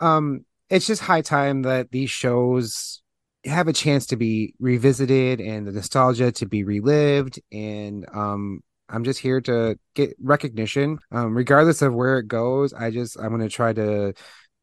um, 0.00 0.44
it's 0.68 0.86
just 0.86 1.02
high 1.02 1.22
time 1.22 1.62
that 1.62 1.90
these 1.90 2.10
shows 2.10 3.02
have 3.44 3.68
a 3.68 3.72
chance 3.72 4.06
to 4.06 4.16
be 4.16 4.54
revisited 4.58 5.40
and 5.40 5.66
the 5.66 5.72
nostalgia 5.72 6.32
to 6.32 6.46
be 6.46 6.64
relived 6.64 7.40
and 7.52 8.04
um 8.12 8.60
I'm 8.88 9.04
just 9.04 9.20
here 9.20 9.40
to 9.42 9.78
get 9.94 10.16
recognition, 10.20 10.98
um, 11.10 11.36
regardless 11.36 11.82
of 11.82 11.94
where 11.94 12.18
it 12.18 12.28
goes. 12.28 12.72
I 12.72 12.90
just 12.90 13.18
I'm 13.18 13.30
gonna 13.30 13.48
try 13.48 13.72
to, 13.72 14.12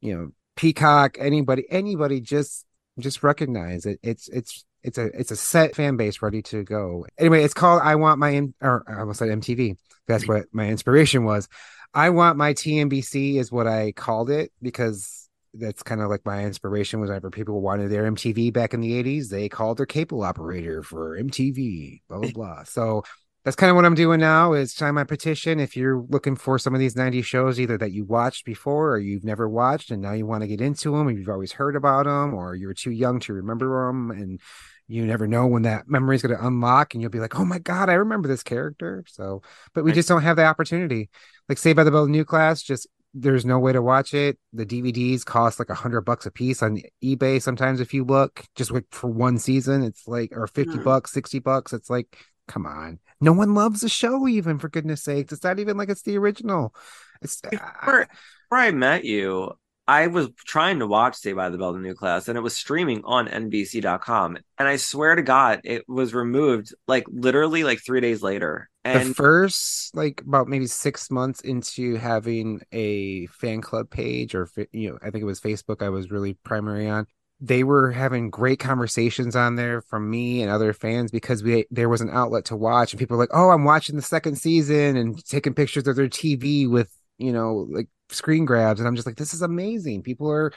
you 0.00 0.16
know, 0.16 0.28
Peacock, 0.56 1.16
anybody, 1.18 1.64
anybody, 1.70 2.20
just 2.20 2.64
just 2.98 3.22
recognize 3.22 3.86
it. 3.86 3.98
It's 4.02 4.28
it's 4.28 4.64
it's 4.82 4.98
a 4.98 5.06
it's 5.18 5.30
a 5.30 5.36
set 5.36 5.74
fan 5.74 5.96
base 5.96 6.22
ready 6.22 6.42
to 6.42 6.62
go. 6.62 7.06
Anyway, 7.18 7.42
it's 7.42 7.54
called 7.54 7.82
I 7.82 7.96
Want 7.96 8.18
My 8.18 8.48
or 8.60 8.84
I 8.88 9.00
almost 9.00 9.18
said 9.18 9.28
MTV. 9.28 9.76
That's 10.06 10.28
what 10.28 10.44
my 10.52 10.68
inspiration 10.68 11.24
was. 11.24 11.48
I 11.92 12.10
Want 12.10 12.36
My 12.36 12.54
TNBC 12.54 13.36
is 13.36 13.50
what 13.52 13.66
I 13.66 13.92
called 13.92 14.30
it 14.30 14.52
because 14.60 15.28
that's 15.54 15.82
kind 15.82 16.00
of 16.00 16.10
like 16.10 16.24
my 16.24 16.44
inspiration 16.44 17.00
was 17.00 17.08
whenever 17.08 17.30
people 17.30 17.60
wanted 17.60 17.90
their 17.90 18.10
MTV 18.10 18.52
back 18.52 18.74
in 18.74 18.80
the 18.80 19.02
80s, 19.02 19.28
they 19.28 19.48
called 19.48 19.78
their 19.78 19.86
cable 19.86 20.22
operator 20.22 20.82
for 20.82 21.16
MTV, 21.16 22.02
blah 22.08 22.18
blah 22.18 22.30
blah. 22.30 22.64
So 22.64 23.04
that's 23.44 23.56
kind 23.56 23.70
of 23.70 23.76
what 23.76 23.84
I'm 23.84 23.94
doing 23.94 24.20
now 24.20 24.54
is 24.54 24.72
sign 24.72 24.94
my 24.94 25.04
petition. 25.04 25.60
If 25.60 25.76
you're 25.76 26.04
looking 26.08 26.34
for 26.34 26.58
some 26.58 26.72
of 26.72 26.80
these 26.80 26.94
90s 26.94 27.24
shows, 27.24 27.60
either 27.60 27.76
that 27.76 27.92
you 27.92 28.06
watched 28.06 28.46
before 28.46 28.92
or 28.92 28.98
you've 28.98 29.24
never 29.24 29.48
watched 29.48 29.90
and 29.90 30.00
now 30.00 30.12
you 30.12 30.24
want 30.24 30.42
to 30.42 30.48
get 30.48 30.62
into 30.62 30.92
them, 30.92 31.06
or 31.06 31.10
you've 31.10 31.28
always 31.28 31.52
heard 31.52 31.76
about 31.76 32.06
them, 32.06 32.32
or 32.32 32.54
you're 32.54 32.72
too 32.72 32.90
young 32.90 33.20
to 33.20 33.34
remember 33.34 33.86
them, 33.86 34.10
and 34.10 34.40
you 34.88 35.04
never 35.04 35.26
know 35.26 35.46
when 35.46 35.62
that 35.62 35.88
memory 35.88 36.16
is 36.16 36.22
going 36.22 36.36
to 36.36 36.46
unlock 36.46 36.94
and 36.94 37.02
you'll 37.02 37.10
be 37.10 37.20
like, 37.20 37.38
oh 37.38 37.44
my 37.44 37.58
God, 37.58 37.90
I 37.90 37.94
remember 37.94 38.28
this 38.28 38.42
character. 38.42 39.04
So, 39.08 39.42
but 39.74 39.84
we 39.84 39.92
just 39.92 40.08
don't 40.08 40.22
have 40.22 40.36
the 40.36 40.44
opportunity. 40.44 41.10
Like, 41.48 41.58
Saved 41.58 41.76
by 41.76 41.84
the 41.84 41.90
Bell 41.90 42.06
New 42.06 42.24
Class, 42.24 42.62
just 42.62 42.88
there's 43.12 43.44
no 43.44 43.58
way 43.58 43.72
to 43.72 43.80
watch 43.80 44.12
it. 44.12 44.38
The 44.52 44.66
DVDs 44.66 45.24
cost 45.24 45.58
like 45.58 45.70
a 45.70 45.74
hundred 45.74 46.02
bucks 46.02 46.26
a 46.26 46.30
piece 46.30 46.62
on 46.62 46.80
eBay. 47.02 47.40
Sometimes, 47.40 47.80
if 47.80 47.94
you 47.94 48.04
look, 48.04 48.44
just 48.56 48.72
like 48.72 48.86
for 48.90 49.08
one 49.08 49.38
season, 49.38 49.82
it's 49.82 50.08
like 50.08 50.30
or 50.32 50.48
fifty 50.48 50.78
mm. 50.78 50.84
bucks, 50.84 51.12
sixty 51.12 51.38
bucks. 51.38 51.72
It's 51.72 51.88
like 51.88 52.18
come 52.48 52.66
on. 52.66 52.98
No 53.20 53.32
one 53.32 53.54
loves 53.54 53.80
the 53.80 53.88
show 53.88 54.28
even 54.28 54.58
for 54.58 54.68
goodness 54.68 55.02
sakes. 55.02 55.32
It's 55.32 55.44
not 55.44 55.58
even 55.58 55.76
like 55.76 55.88
it's 55.88 56.02
the 56.02 56.18
original. 56.18 56.74
It's 57.22 57.40
before, 57.40 58.02
I, 58.02 58.06
before 58.48 58.58
I 58.58 58.70
met 58.70 59.04
you 59.04 59.52
I 59.86 60.06
was 60.06 60.30
trying 60.46 60.78
to 60.78 60.86
watch 60.86 61.16
Saved 61.16 61.36
by 61.36 61.50
the 61.50 61.58
Bell 61.58 61.74
the 61.74 61.78
new 61.78 61.94
class 61.94 62.28
and 62.28 62.38
it 62.38 62.40
was 62.40 62.56
streaming 62.56 63.02
on 63.04 63.28
NBC.com 63.28 64.38
and 64.58 64.68
I 64.68 64.76
swear 64.76 65.14
to 65.14 65.22
God 65.22 65.60
it 65.64 65.84
was 65.88 66.14
removed 66.14 66.74
like 66.86 67.04
literally 67.08 67.64
like 67.64 67.84
three 67.84 68.00
days 68.00 68.22
later 68.22 68.70
and 68.84 69.10
the 69.10 69.14
first 69.14 69.94
like 69.94 70.22
about 70.26 70.48
maybe 70.48 70.66
six 70.66 71.10
months 71.10 71.40
into 71.40 71.96
having 71.96 72.62
a 72.72 73.26
fan 73.26 73.60
club 73.60 73.90
page 73.90 74.34
or 74.34 74.48
you 74.72 74.90
know 74.90 74.98
I 75.02 75.10
think 75.10 75.22
it 75.22 75.26
was 75.26 75.40
Facebook 75.40 75.82
I 75.82 75.90
was 75.90 76.10
really 76.10 76.34
primary 76.44 76.88
on 76.88 77.06
they 77.44 77.62
were 77.62 77.90
having 77.90 78.30
great 78.30 78.58
conversations 78.58 79.36
on 79.36 79.56
there 79.56 79.82
from 79.82 80.08
me 80.08 80.42
and 80.42 80.50
other 80.50 80.72
fans 80.72 81.10
because 81.10 81.42
we 81.42 81.66
there 81.70 81.88
was 81.88 82.00
an 82.00 82.10
outlet 82.10 82.46
to 82.46 82.56
watch 82.56 82.92
and 82.92 82.98
people 82.98 83.16
were 83.16 83.22
like 83.22 83.34
oh 83.34 83.50
i'm 83.50 83.64
watching 83.64 83.96
the 83.96 84.02
second 84.02 84.36
season 84.36 84.96
and 84.96 85.24
taking 85.26 85.54
pictures 85.54 85.86
of 85.86 85.96
their 85.96 86.08
tv 86.08 86.68
with 86.68 86.90
you 87.18 87.32
know 87.32 87.66
like 87.70 87.88
screen 88.08 88.44
grabs 88.44 88.80
and 88.80 88.88
i'm 88.88 88.96
just 88.96 89.06
like 89.06 89.16
this 89.16 89.34
is 89.34 89.42
amazing 89.42 90.02
people 90.02 90.30
are 90.30 90.52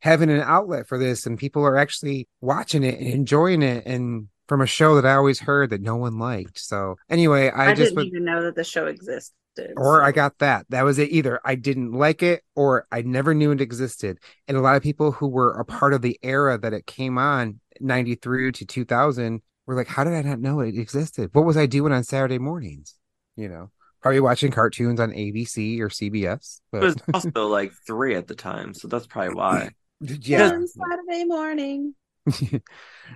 having 0.00 0.30
an 0.30 0.40
outlet 0.40 0.88
for 0.88 0.98
this 0.98 1.26
and 1.26 1.38
people 1.38 1.62
are 1.62 1.76
actually 1.76 2.28
watching 2.40 2.82
it 2.82 2.98
and 2.98 3.08
enjoying 3.08 3.62
it 3.62 3.84
and 3.86 4.28
from 4.48 4.60
a 4.60 4.66
show 4.66 4.96
that 4.96 5.06
I 5.06 5.14
always 5.14 5.40
heard 5.40 5.70
that 5.70 5.80
no 5.80 5.96
one 5.96 6.18
liked. 6.18 6.58
So 6.58 6.96
anyway, 7.08 7.48
I, 7.48 7.70
I, 7.70 7.74
just 7.74 7.94
didn't 7.94 8.08
even 8.08 8.24
know 8.24 8.42
that 8.42 8.54
the 8.54 8.64
show 8.64 8.86
existed. 8.86 9.32
Or 9.76 10.00
so- 10.00 10.04
I 10.04 10.12
got 10.12 10.38
that. 10.38 10.66
That 10.70 10.84
was 10.84 10.98
it. 10.98 11.10
Either 11.10 11.40
I 11.44 11.54
didn't 11.54 11.92
like 11.92 12.22
it 12.22 12.42
or 12.54 12.86
I 12.90 13.02
never 13.02 13.34
knew 13.34 13.50
it 13.50 13.60
existed. 13.60 14.18
And 14.48 14.56
a 14.56 14.60
lot 14.60 14.76
of 14.76 14.82
people 14.82 15.12
who 15.12 15.28
were 15.28 15.52
a 15.52 15.64
part 15.64 15.94
of 15.94 16.02
the 16.02 16.18
era 16.22 16.58
that 16.58 16.72
it 16.72 16.86
came 16.86 17.18
on, 17.18 17.60
93 17.80 18.52
to 18.52 18.64
2000, 18.64 19.42
were 19.66 19.74
like, 19.74 19.88
how 19.88 20.04
did 20.04 20.14
I 20.14 20.22
not 20.22 20.40
know 20.40 20.60
it 20.60 20.76
existed? 20.76 21.30
What 21.32 21.44
was 21.44 21.56
I 21.56 21.66
doing 21.66 21.92
on 21.92 22.04
Saturday 22.04 22.38
mornings? 22.38 22.96
You 23.36 23.48
know, 23.48 23.70
probably 24.02 24.20
watching 24.20 24.50
cartoons 24.50 25.00
on 25.00 25.10
ABC 25.12 25.80
or 25.80 25.88
CBS. 25.88 26.60
It 26.72 26.82
was 26.82 26.96
also 27.14 27.46
like 27.48 27.72
three 27.86 28.14
at 28.14 28.26
the 28.26 28.34
time, 28.34 28.74
so 28.74 28.88
that's 28.88 29.06
probably 29.06 29.34
why. 29.34 29.70
yeah. 30.00 30.50
On 30.50 30.66
Saturday 30.66 31.24
morning. 31.24 31.94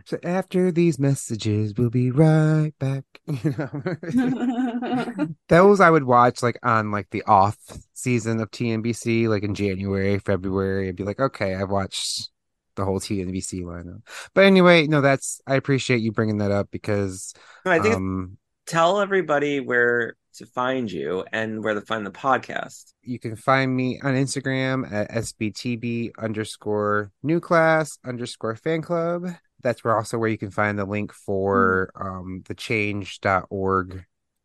So 0.05 0.19
after 0.25 0.73
these 0.73 0.99
messages, 0.99 1.75
we'll 1.77 1.91
be 1.91 2.11
right 2.11 2.73
back. 2.79 3.05
You 3.43 3.55
know, 3.59 5.27
those 5.49 5.81
I 5.81 5.91
would 5.91 6.05
watch 6.05 6.45
like 6.45 6.59
on 6.63 6.93
like 6.93 7.11
the 7.11 7.25
off 7.25 7.57
season 7.93 8.41
of 8.41 8.53
TNBC, 8.53 9.29
like 9.29 9.43
in 9.43 9.55
January, 9.55 10.19
February. 10.21 10.89
I'd 10.89 10.97
be 10.97 11.03
like, 11.03 11.19
okay, 11.19 11.57
I've 11.57 11.71
watched 11.71 12.31
the 12.77 12.85
whole 12.85 13.01
TNBC 13.01 13.63
lineup. 13.63 14.03
But 14.33 14.45
anyway, 14.45 14.87
no, 14.87 15.01
that's 15.01 15.41
I 15.47 15.57
appreciate 15.57 16.03
you 16.03 16.13
bringing 16.13 16.39
that 16.39 16.53
up 16.53 16.71
because 16.71 17.35
No, 17.65 17.73
I 17.73 17.81
think 17.81 17.95
um, 17.97 18.39
tell 18.67 19.01
everybody 19.01 19.61
where 19.61 20.15
to 20.37 20.47
find 20.47 20.91
you 20.91 21.25
and 21.33 21.63
where 21.63 21.75
to 21.75 21.81
find 21.81 22.07
the 22.07 22.11
podcast. 22.11 22.93
you 23.03 23.19
can 23.19 23.37
find 23.37 23.75
me 23.75 24.01
on 24.03 24.15
Instagram 24.15 24.91
at 24.93 25.11
SBTB 25.11 26.13
underscore 26.19 27.13
new 27.23 27.41
class 27.41 27.99
underscore 28.05 28.57
fan 28.57 28.83
club. 28.83 29.27
That's 29.63 29.83
where 29.83 29.97
also 29.97 30.19
where 30.19 30.29
you 30.29 30.39
can 30.39 30.51
find 30.51 30.79
the 30.79 30.85
link 30.85 31.13
for 31.13 31.91
um, 31.95 32.43
the 32.47 32.55
change.org 32.55 34.05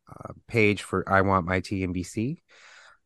uh, 0.10 0.34
page 0.48 0.84
for 0.84 1.08
I 1.08 1.22
Want 1.22 1.46
My 1.46 1.62
TNBC. 1.62 2.42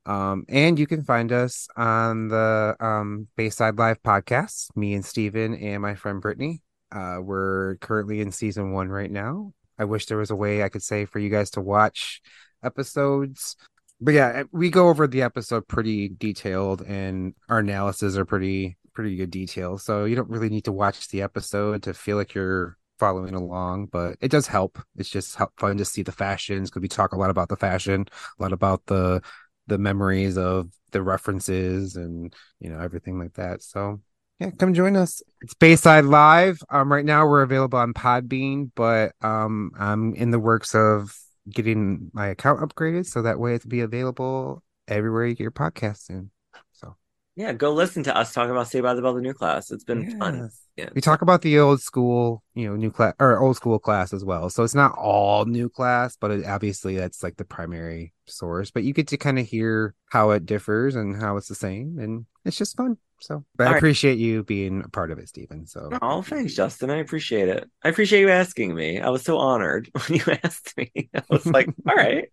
Um, 0.05 0.45
and 0.47 0.77
you 0.77 0.85
can 0.85 1.03
find 1.03 1.31
us 1.31 1.67
on 1.75 2.27
the 2.27 2.75
um, 2.79 3.27
Bayside 3.35 3.77
Live 3.77 4.01
podcast, 4.03 4.75
me 4.75 4.93
and 4.93 5.03
Steven 5.03 5.55
and 5.55 5.81
my 5.81 5.95
friend 5.95 6.21
Brittany. 6.21 6.61
Uh, 6.91 7.17
we're 7.21 7.77
currently 7.77 8.21
in 8.21 8.31
season 8.31 8.71
one 8.71 8.89
right 8.89 9.09
now. 9.09 9.51
I 9.77 9.85
wish 9.85 10.05
there 10.05 10.17
was 10.17 10.31
a 10.31 10.35
way 10.35 10.63
I 10.63 10.69
could 10.69 10.83
say 10.83 11.05
for 11.05 11.19
you 11.19 11.29
guys 11.29 11.49
to 11.51 11.61
watch 11.61 12.21
episodes 12.65 13.55
but 14.01 14.13
yeah, 14.13 14.43
we 14.51 14.69
go 14.69 14.89
over 14.89 15.07
the 15.07 15.21
episode 15.21 15.67
pretty 15.67 16.09
detailed, 16.09 16.81
and 16.81 17.33
our 17.49 17.59
analysis 17.59 18.17
are 18.17 18.25
pretty 18.25 18.77
pretty 18.93 19.15
good 19.15 19.31
detail. 19.31 19.77
So 19.77 20.05
you 20.05 20.15
don't 20.15 20.29
really 20.29 20.49
need 20.49 20.65
to 20.65 20.71
watch 20.71 21.07
the 21.09 21.21
episode 21.21 21.83
to 21.83 21.93
feel 21.93 22.17
like 22.17 22.33
you're 22.33 22.77
following 22.99 23.35
along, 23.35 23.87
but 23.87 24.17
it 24.21 24.31
does 24.31 24.47
help. 24.47 24.79
It's 24.95 25.09
just 25.09 25.37
fun 25.57 25.77
to 25.77 25.85
see 25.85 26.01
the 26.01 26.11
fashions 26.11 26.69
because 26.69 26.81
we 26.81 26.87
talk 26.87 27.13
a 27.13 27.17
lot 27.17 27.29
about 27.29 27.49
the 27.49 27.55
fashion, 27.55 28.05
a 28.39 28.41
lot 28.41 28.53
about 28.53 28.85
the 28.85 29.21
the 29.67 29.77
memories 29.77 30.37
of 30.37 30.69
the 30.91 31.01
references, 31.01 31.95
and 31.95 32.33
you 32.59 32.69
know 32.69 32.79
everything 32.79 33.17
like 33.17 33.33
that. 33.35 33.61
So 33.61 34.01
yeah, 34.39 34.51
come 34.51 34.73
join 34.73 34.97
us. 34.97 35.21
It's 35.41 35.53
Bayside 35.53 36.03
Live. 36.03 36.59
Um, 36.69 36.91
right 36.91 37.05
now 37.05 37.25
we're 37.25 37.43
available 37.43 37.79
on 37.79 37.93
Podbean, 37.93 38.71
but 38.75 39.13
um, 39.21 39.71
I'm 39.79 40.13
in 40.15 40.31
the 40.31 40.39
works 40.39 40.75
of 40.75 41.17
getting 41.49 42.09
my 42.13 42.27
account 42.27 42.61
upgraded 42.61 43.05
so 43.05 43.21
that 43.21 43.39
way 43.39 43.55
it'll 43.55 43.69
be 43.69 43.81
available 43.81 44.63
everywhere 44.87 45.25
you 45.25 45.35
get 45.35 45.43
your 45.43 45.51
podcast 45.51 46.09
in. 46.09 46.29
So 46.73 46.95
Yeah, 47.35 47.53
go 47.53 47.73
listen 47.73 48.03
to 48.03 48.17
us 48.17 48.33
talk 48.33 48.49
about 48.49 48.67
Saved 48.67 48.83
by 48.83 48.93
the 48.93 49.01
Bell 49.01 49.13
the 49.13 49.21
new 49.21 49.33
class. 49.33 49.71
It's 49.71 49.83
been 49.83 50.19
fun. 50.19 50.49
Yeah. 50.75 50.89
we 50.93 51.01
talk 51.01 51.21
about 51.21 51.41
the 51.41 51.57
old 51.59 51.81
school, 51.81 52.43
you 52.53 52.67
know, 52.67 52.75
new 52.75 52.91
class 52.91 53.13
or 53.19 53.39
old 53.39 53.55
school 53.55 53.79
class 53.79 54.11
as 54.13 54.25
well. 54.25 54.49
So 54.49 54.63
it's 54.63 54.75
not 54.75 54.97
all 54.97 55.45
new 55.45 55.69
class, 55.69 56.17
but 56.19 56.31
it, 56.31 56.45
obviously 56.45 56.97
that's 56.97 57.23
like 57.23 57.37
the 57.37 57.45
primary 57.45 58.13
source. 58.25 58.71
But 58.71 58.83
you 58.83 58.93
get 58.93 59.07
to 59.09 59.17
kind 59.17 59.39
of 59.39 59.47
hear 59.47 59.95
how 60.09 60.31
it 60.31 60.45
differs 60.45 60.95
and 60.95 61.15
how 61.15 61.37
it's 61.37 61.47
the 61.47 61.55
same, 61.55 61.97
and 61.99 62.25
it's 62.43 62.57
just 62.57 62.75
fun. 62.75 62.97
So, 63.19 63.45
but 63.55 63.65
All 63.65 63.69
I 63.69 63.71
right. 63.73 63.75
appreciate 63.77 64.17
you 64.19 64.43
being 64.43 64.83
a 64.83 64.89
part 64.89 65.11
of 65.11 65.17
it, 65.19 65.29
Stephen. 65.29 65.65
So, 65.67 65.97
Oh, 66.01 66.21
thanks, 66.21 66.53
Justin. 66.55 66.89
I 66.89 66.97
appreciate 66.97 67.47
it. 67.47 67.69
I 67.83 67.89
appreciate 67.89 68.21
you 68.21 68.29
asking 68.29 68.75
me. 68.75 68.99
I 68.99 69.09
was 69.09 69.23
so 69.23 69.37
honored 69.37 69.89
when 70.07 70.19
you 70.19 70.23
asked 70.43 70.75
me. 70.77 70.91
I 71.15 71.21
was 71.29 71.51
like, 71.53 71.71
all 71.87 71.95
right. 71.95 72.29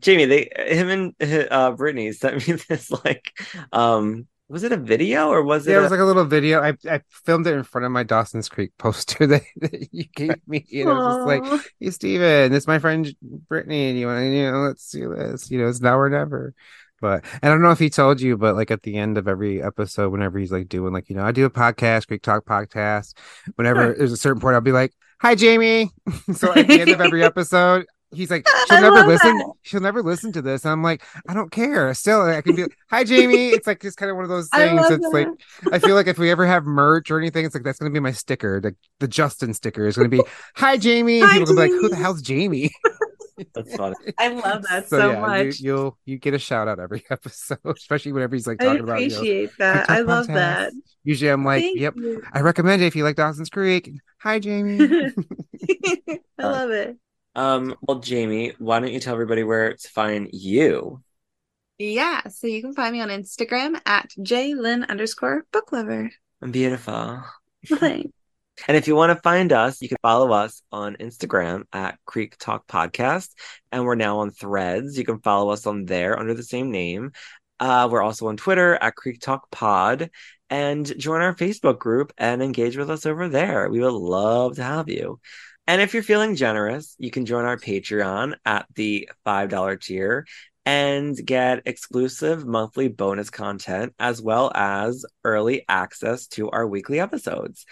Jamie, 0.00 0.26
they 0.26 0.48
him 0.56 0.88
and 1.20 1.48
uh 1.50 1.72
Brittany 1.72 2.12
sent 2.12 2.46
me 2.46 2.54
this 2.68 2.90
like 3.04 3.32
um 3.72 4.26
was 4.48 4.62
it 4.62 4.72
a 4.72 4.76
video 4.76 5.28
or 5.28 5.42
was 5.42 5.66
it 5.66 5.74
yeah, 5.74 5.78
it 5.78 5.80
a- 5.80 5.80
was 5.80 5.90
like 5.90 6.00
a 6.00 6.04
little 6.04 6.24
video. 6.24 6.60
I 6.62 6.74
I 6.88 7.00
filmed 7.10 7.46
it 7.46 7.54
in 7.54 7.64
front 7.64 7.84
of 7.84 7.92
my 7.92 8.02
Dawson's 8.02 8.48
Creek 8.48 8.72
poster 8.78 9.26
that, 9.26 9.42
that 9.56 9.88
you 9.92 10.04
gave 10.14 10.40
me. 10.46 10.66
And 10.72 10.88
it 10.88 10.94
was 10.94 11.04
just 11.04 11.24
like, 11.24 11.46
hey 11.80 11.90
Steven, 11.90 12.50
this 12.50 12.64
is 12.64 12.66
my 12.68 12.78
friend 12.78 13.14
Brittany. 13.48 13.90
And 13.90 13.98
you 13.98 14.06
want 14.06 14.20
to, 14.20 14.26
you 14.34 14.50
know, 14.50 14.58
let's 14.60 14.90
do 14.90 15.14
this. 15.14 15.50
You 15.50 15.58
know, 15.60 15.68
it's 15.68 15.80
now 15.80 15.98
or 15.98 16.08
never. 16.10 16.54
But 17.00 17.24
and 17.42 17.50
I 17.50 17.54
don't 17.54 17.62
know 17.62 17.70
if 17.70 17.78
he 17.78 17.90
told 17.90 18.20
you, 18.20 18.36
but 18.36 18.54
like 18.56 18.70
at 18.70 18.82
the 18.82 18.96
end 18.96 19.16
of 19.18 19.26
every 19.28 19.62
episode, 19.62 20.10
whenever 20.12 20.38
he's 20.38 20.52
like 20.52 20.68
doing 20.68 20.92
like, 20.92 21.08
you 21.08 21.16
know, 21.16 21.24
I 21.24 21.32
do 21.32 21.44
a 21.46 21.50
podcast, 21.50 22.06
Creek 22.08 22.22
Talk 22.22 22.44
podcast. 22.44 23.14
Whenever 23.56 23.86
Sure. 23.86 23.94
there's 23.96 24.12
a 24.12 24.16
certain 24.16 24.40
point, 24.40 24.54
I'll 24.54 24.60
be 24.60 24.72
like, 24.72 24.92
Hi 25.20 25.34
Jamie. 25.34 25.90
so 26.34 26.52
at 26.54 26.66
the 26.68 26.80
end 26.80 26.90
of 26.90 27.00
every 27.00 27.22
episode, 27.30 27.86
he's 28.12 28.30
like, 28.30 28.46
She'll 28.68 28.80
never 28.80 29.06
listen. 29.06 29.38
that. 29.38 29.52
She'll 29.62 29.80
never 29.80 30.02
listen 30.02 30.32
to 30.32 30.42
this. 30.42 30.64
And 30.64 30.72
I'm 30.72 30.82
like, 30.82 31.02
I 31.28 31.34
don't 31.34 31.50
care. 31.50 31.92
Still, 31.94 32.22
I 32.22 32.40
can 32.42 32.54
be 32.56 32.62
like, 32.62 32.76
Hi 32.90 33.04
Jamie. 33.04 33.48
It's 33.50 33.66
like 33.66 33.80
just 33.80 33.96
kind 33.96 34.10
of 34.10 34.16
one 34.16 34.24
of 34.24 34.30
those 34.30 34.48
things. 34.50 34.80
It's 34.90 35.06
like. 35.12 35.28
I 35.72 35.78
feel 35.78 35.94
like 35.94 36.06
if 36.06 36.18
we 36.18 36.30
ever 36.30 36.46
have 36.46 36.64
merch 36.64 37.10
or 37.10 37.18
anything, 37.18 37.44
it's 37.46 37.54
like 37.54 37.64
that's 37.64 37.78
gonna 37.78 37.90
be 37.90 38.00
my 38.00 38.12
sticker. 38.12 38.60
The 38.60 38.74
the 38.98 39.08
Justin 39.08 39.54
sticker 39.54 39.86
is 39.86 39.96
gonna 39.96 40.08
be 40.08 40.22
Hi 40.56 40.76
Jamie. 40.76 41.20
Hi, 41.20 41.38
people 41.38 41.54
gonna 41.54 41.66
be 41.68 41.72
like, 41.74 41.80
Who 41.80 41.88
the 41.88 41.96
hell's 41.96 42.20
Jamie? 42.22 42.70
that's 43.54 43.76
funny. 43.76 43.96
I 44.18 44.28
love 44.28 44.62
that 44.70 44.88
so, 44.88 45.12
yeah, 45.12 45.20
much. 45.20 45.60
You, 45.60 45.74
you'll 45.74 45.98
you 46.04 46.18
get 46.18 46.34
a 46.34 46.38
shout 46.38 46.68
out 46.68 46.78
every 46.78 47.04
episode, 47.10 47.58
especially 47.64 48.12
whenever 48.12 48.34
he's 48.34 48.46
like 48.46 48.62
I 48.62 48.66
talking 48.66 48.80
about 48.82 49.00
you 49.00 49.08
know, 49.08 49.16
appreciate 49.16 49.50
that. 49.58 49.90
I 49.90 50.00
love 50.00 50.26
podcast. 50.26 50.34
that. 50.34 50.72
Usually 51.04 51.30
I'm 51.30 51.44
like, 51.44 51.62
Thank 51.62 51.80
Yep, 51.80 51.94
you. 51.96 52.22
I 52.32 52.40
recommend 52.40 52.82
it 52.82 52.86
if 52.86 52.96
you 52.96 53.04
like 53.04 53.16
Dawson's 53.16 53.50
Creek. 53.50 53.90
Hi 54.18 54.38
Jamie. 54.38 54.78
I 56.38 56.42
love 56.42 56.70
it. 56.70 56.96
Um 57.34 57.74
well 57.82 57.98
Jamie, 58.00 58.52
why 58.58 58.80
don't 58.80 58.92
you 58.92 59.00
tell 59.00 59.14
everybody 59.14 59.44
where 59.44 59.74
to 59.74 59.88
find 59.88 60.28
you? 60.32 61.02
Yeah, 61.78 62.20
so 62.28 62.46
you 62.46 62.60
can 62.60 62.74
find 62.74 62.92
me 62.92 63.00
on 63.00 63.08
Instagram 63.08 63.80
at 63.86 64.10
jlyn 64.18 64.86
underscore 64.88 65.46
book 65.50 65.72
lover. 65.72 66.10
Beautiful. 66.50 67.22
Thanks. 67.66 68.10
And 68.68 68.76
if 68.76 68.86
you 68.86 68.94
want 68.94 69.16
to 69.16 69.22
find 69.22 69.52
us, 69.52 69.80
you 69.80 69.88
can 69.88 69.98
follow 70.02 70.32
us 70.32 70.62
on 70.72 70.96
Instagram 70.96 71.64
at 71.72 71.98
Creek 72.04 72.36
Talk 72.38 72.66
Podcast. 72.66 73.30
And 73.72 73.84
we're 73.84 73.94
now 73.94 74.20
on 74.20 74.30
threads. 74.30 74.98
You 74.98 75.04
can 75.04 75.20
follow 75.20 75.50
us 75.50 75.66
on 75.66 75.84
there 75.84 76.18
under 76.18 76.34
the 76.34 76.42
same 76.42 76.70
name. 76.70 77.12
Uh, 77.58 77.88
we're 77.90 78.02
also 78.02 78.28
on 78.28 78.36
Twitter 78.36 78.74
at 78.74 78.96
Creek 78.96 79.20
Talk 79.20 79.50
Pod. 79.50 80.10
And 80.48 80.84
join 80.98 81.20
our 81.20 81.34
Facebook 81.34 81.78
group 81.78 82.12
and 82.18 82.42
engage 82.42 82.76
with 82.76 82.90
us 82.90 83.06
over 83.06 83.28
there. 83.28 83.68
We 83.68 83.80
would 83.80 83.92
love 83.92 84.56
to 84.56 84.64
have 84.64 84.88
you. 84.88 85.20
And 85.68 85.80
if 85.80 85.94
you're 85.94 86.02
feeling 86.02 86.34
generous, 86.34 86.96
you 86.98 87.12
can 87.12 87.26
join 87.26 87.44
our 87.44 87.56
Patreon 87.56 88.34
at 88.44 88.66
the 88.74 89.08
$5 89.24 89.80
tier 89.80 90.26
and 90.66 91.16
get 91.24 91.62
exclusive 91.66 92.46
monthly 92.46 92.88
bonus 92.88 93.30
content 93.30 93.94
as 93.98 94.20
well 94.20 94.52
as 94.54 95.06
early 95.24 95.64
access 95.68 96.26
to 96.26 96.50
our 96.50 96.66
weekly 96.66 97.00
episodes 97.00 97.64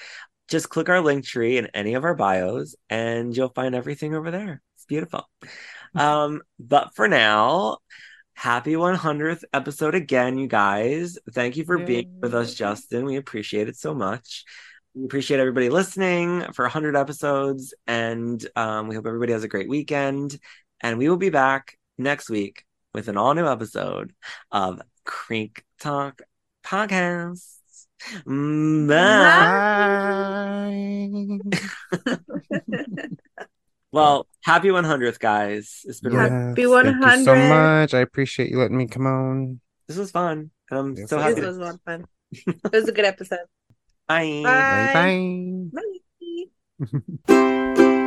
just 0.48 0.68
click 0.68 0.88
our 0.88 1.00
link 1.00 1.24
tree 1.24 1.58
in 1.58 1.66
any 1.74 1.94
of 1.94 2.04
our 2.04 2.14
bios 2.14 2.74
and 2.88 3.36
you'll 3.36 3.50
find 3.50 3.74
everything 3.74 4.14
over 4.14 4.30
there. 4.30 4.62
It's 4.76 4.86
beautiful. 4.86 5.28
Um, 5.94 6.42
but 6.58 6.94
for 6.94 7.08
now, 7.08 7.78
happy 8.34 8.72
100th 8.72 9.44
episode 9.52 9.94
again, 9.94 10.38
you 10.38 10.46
guys. 10.46 11.18
Thank 11.32 11.56
you 11.56 11.64
for 11.64 11.78
being 11.78 12.20
with 12.20 12.34
us, 12.34 12.54
Justin. 12.54 13.04
We 13.04 13.16
appreciate 13.16 13.68
it 13.68 13.76
so 13.76 13.94
much. 13.94 14.44
We 14.94 15.04
appreciate 15.04 15.40
everybody 15.40 15.68
listening 15.68 16.44
for 16.54 16.64
100 16.64 16.96
episodes, 16.96 17.74
and 17.86 18.44
um, 18.56 18.88
we 18.88 18.94
hope 18.96 19.06
everybody 19.06 19.32
has 19.32 19.44
a 19.44 19.48
great 19.48 19.68
weekend. 19.68 20.38
And 20.80 20.98
we 20.98 21.08
will 21.08 21.16
be 21.16 21.30
back 21.30 21.76
next 21.98 22.30
week 22.30 22.64
with 22.94 23.08
an 23.08 23.16
all 23.16 23.34
new 23.34 23.46
episode 23.46 24.12
of 24.50 24.80
Creek 25.04 25.64
Talk 25.80 26.22
Podcast. 26.64 27.57
Bye. 28.26 28.88
Bye. 32.68 33.08
Well, 33.90 34.26
happy 34.42 34.68
100th, 34.68 35.18
guys. 35.18 35.80
It's 35.84 36.00
been 36.00 36.12
Yeah. 36.12 36.52
real. 36.54 36.74
Happy 36.74 36.92
Thank 37.00 37.02
you 37.04 37.24
so 37.24 37.34
much. 37.34 37.94
I 37.94 38.00
appreciate 38.00 38.50
you 38.50 38.58
letting 38.58 38.76
me 38.76 38.86
come 38.86 39.06
on. 39.06 39.60
This 39.86 39.96
was 39.96 40.10
fun. 40.10 40.50
I'm 40.70 40.94
Yes, 40.94 41.08
so 41.08 41.18
it 41.18 41.22
happy. 41.22 41.34
This 41.36 41.46
was 41.46 41.56
a 41.56 41.60
lot 41.60 41.74
of 41.74 41.80
fun. 41.82 42.04
It 42.46 42.72
was 42.72 42.88
a 42.88 42.92
good 42.92 43.06
episode. 43.06 43.46
Bye. 44.06 44.42
Bye. 44.44 44.90
Bye. 44.92 45.70
Bye. 46.78 47.98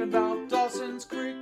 talking 0.00 0.14
about 0.14 0.48
Dawson's 0.48 1.04
Creek. 1.04 1.39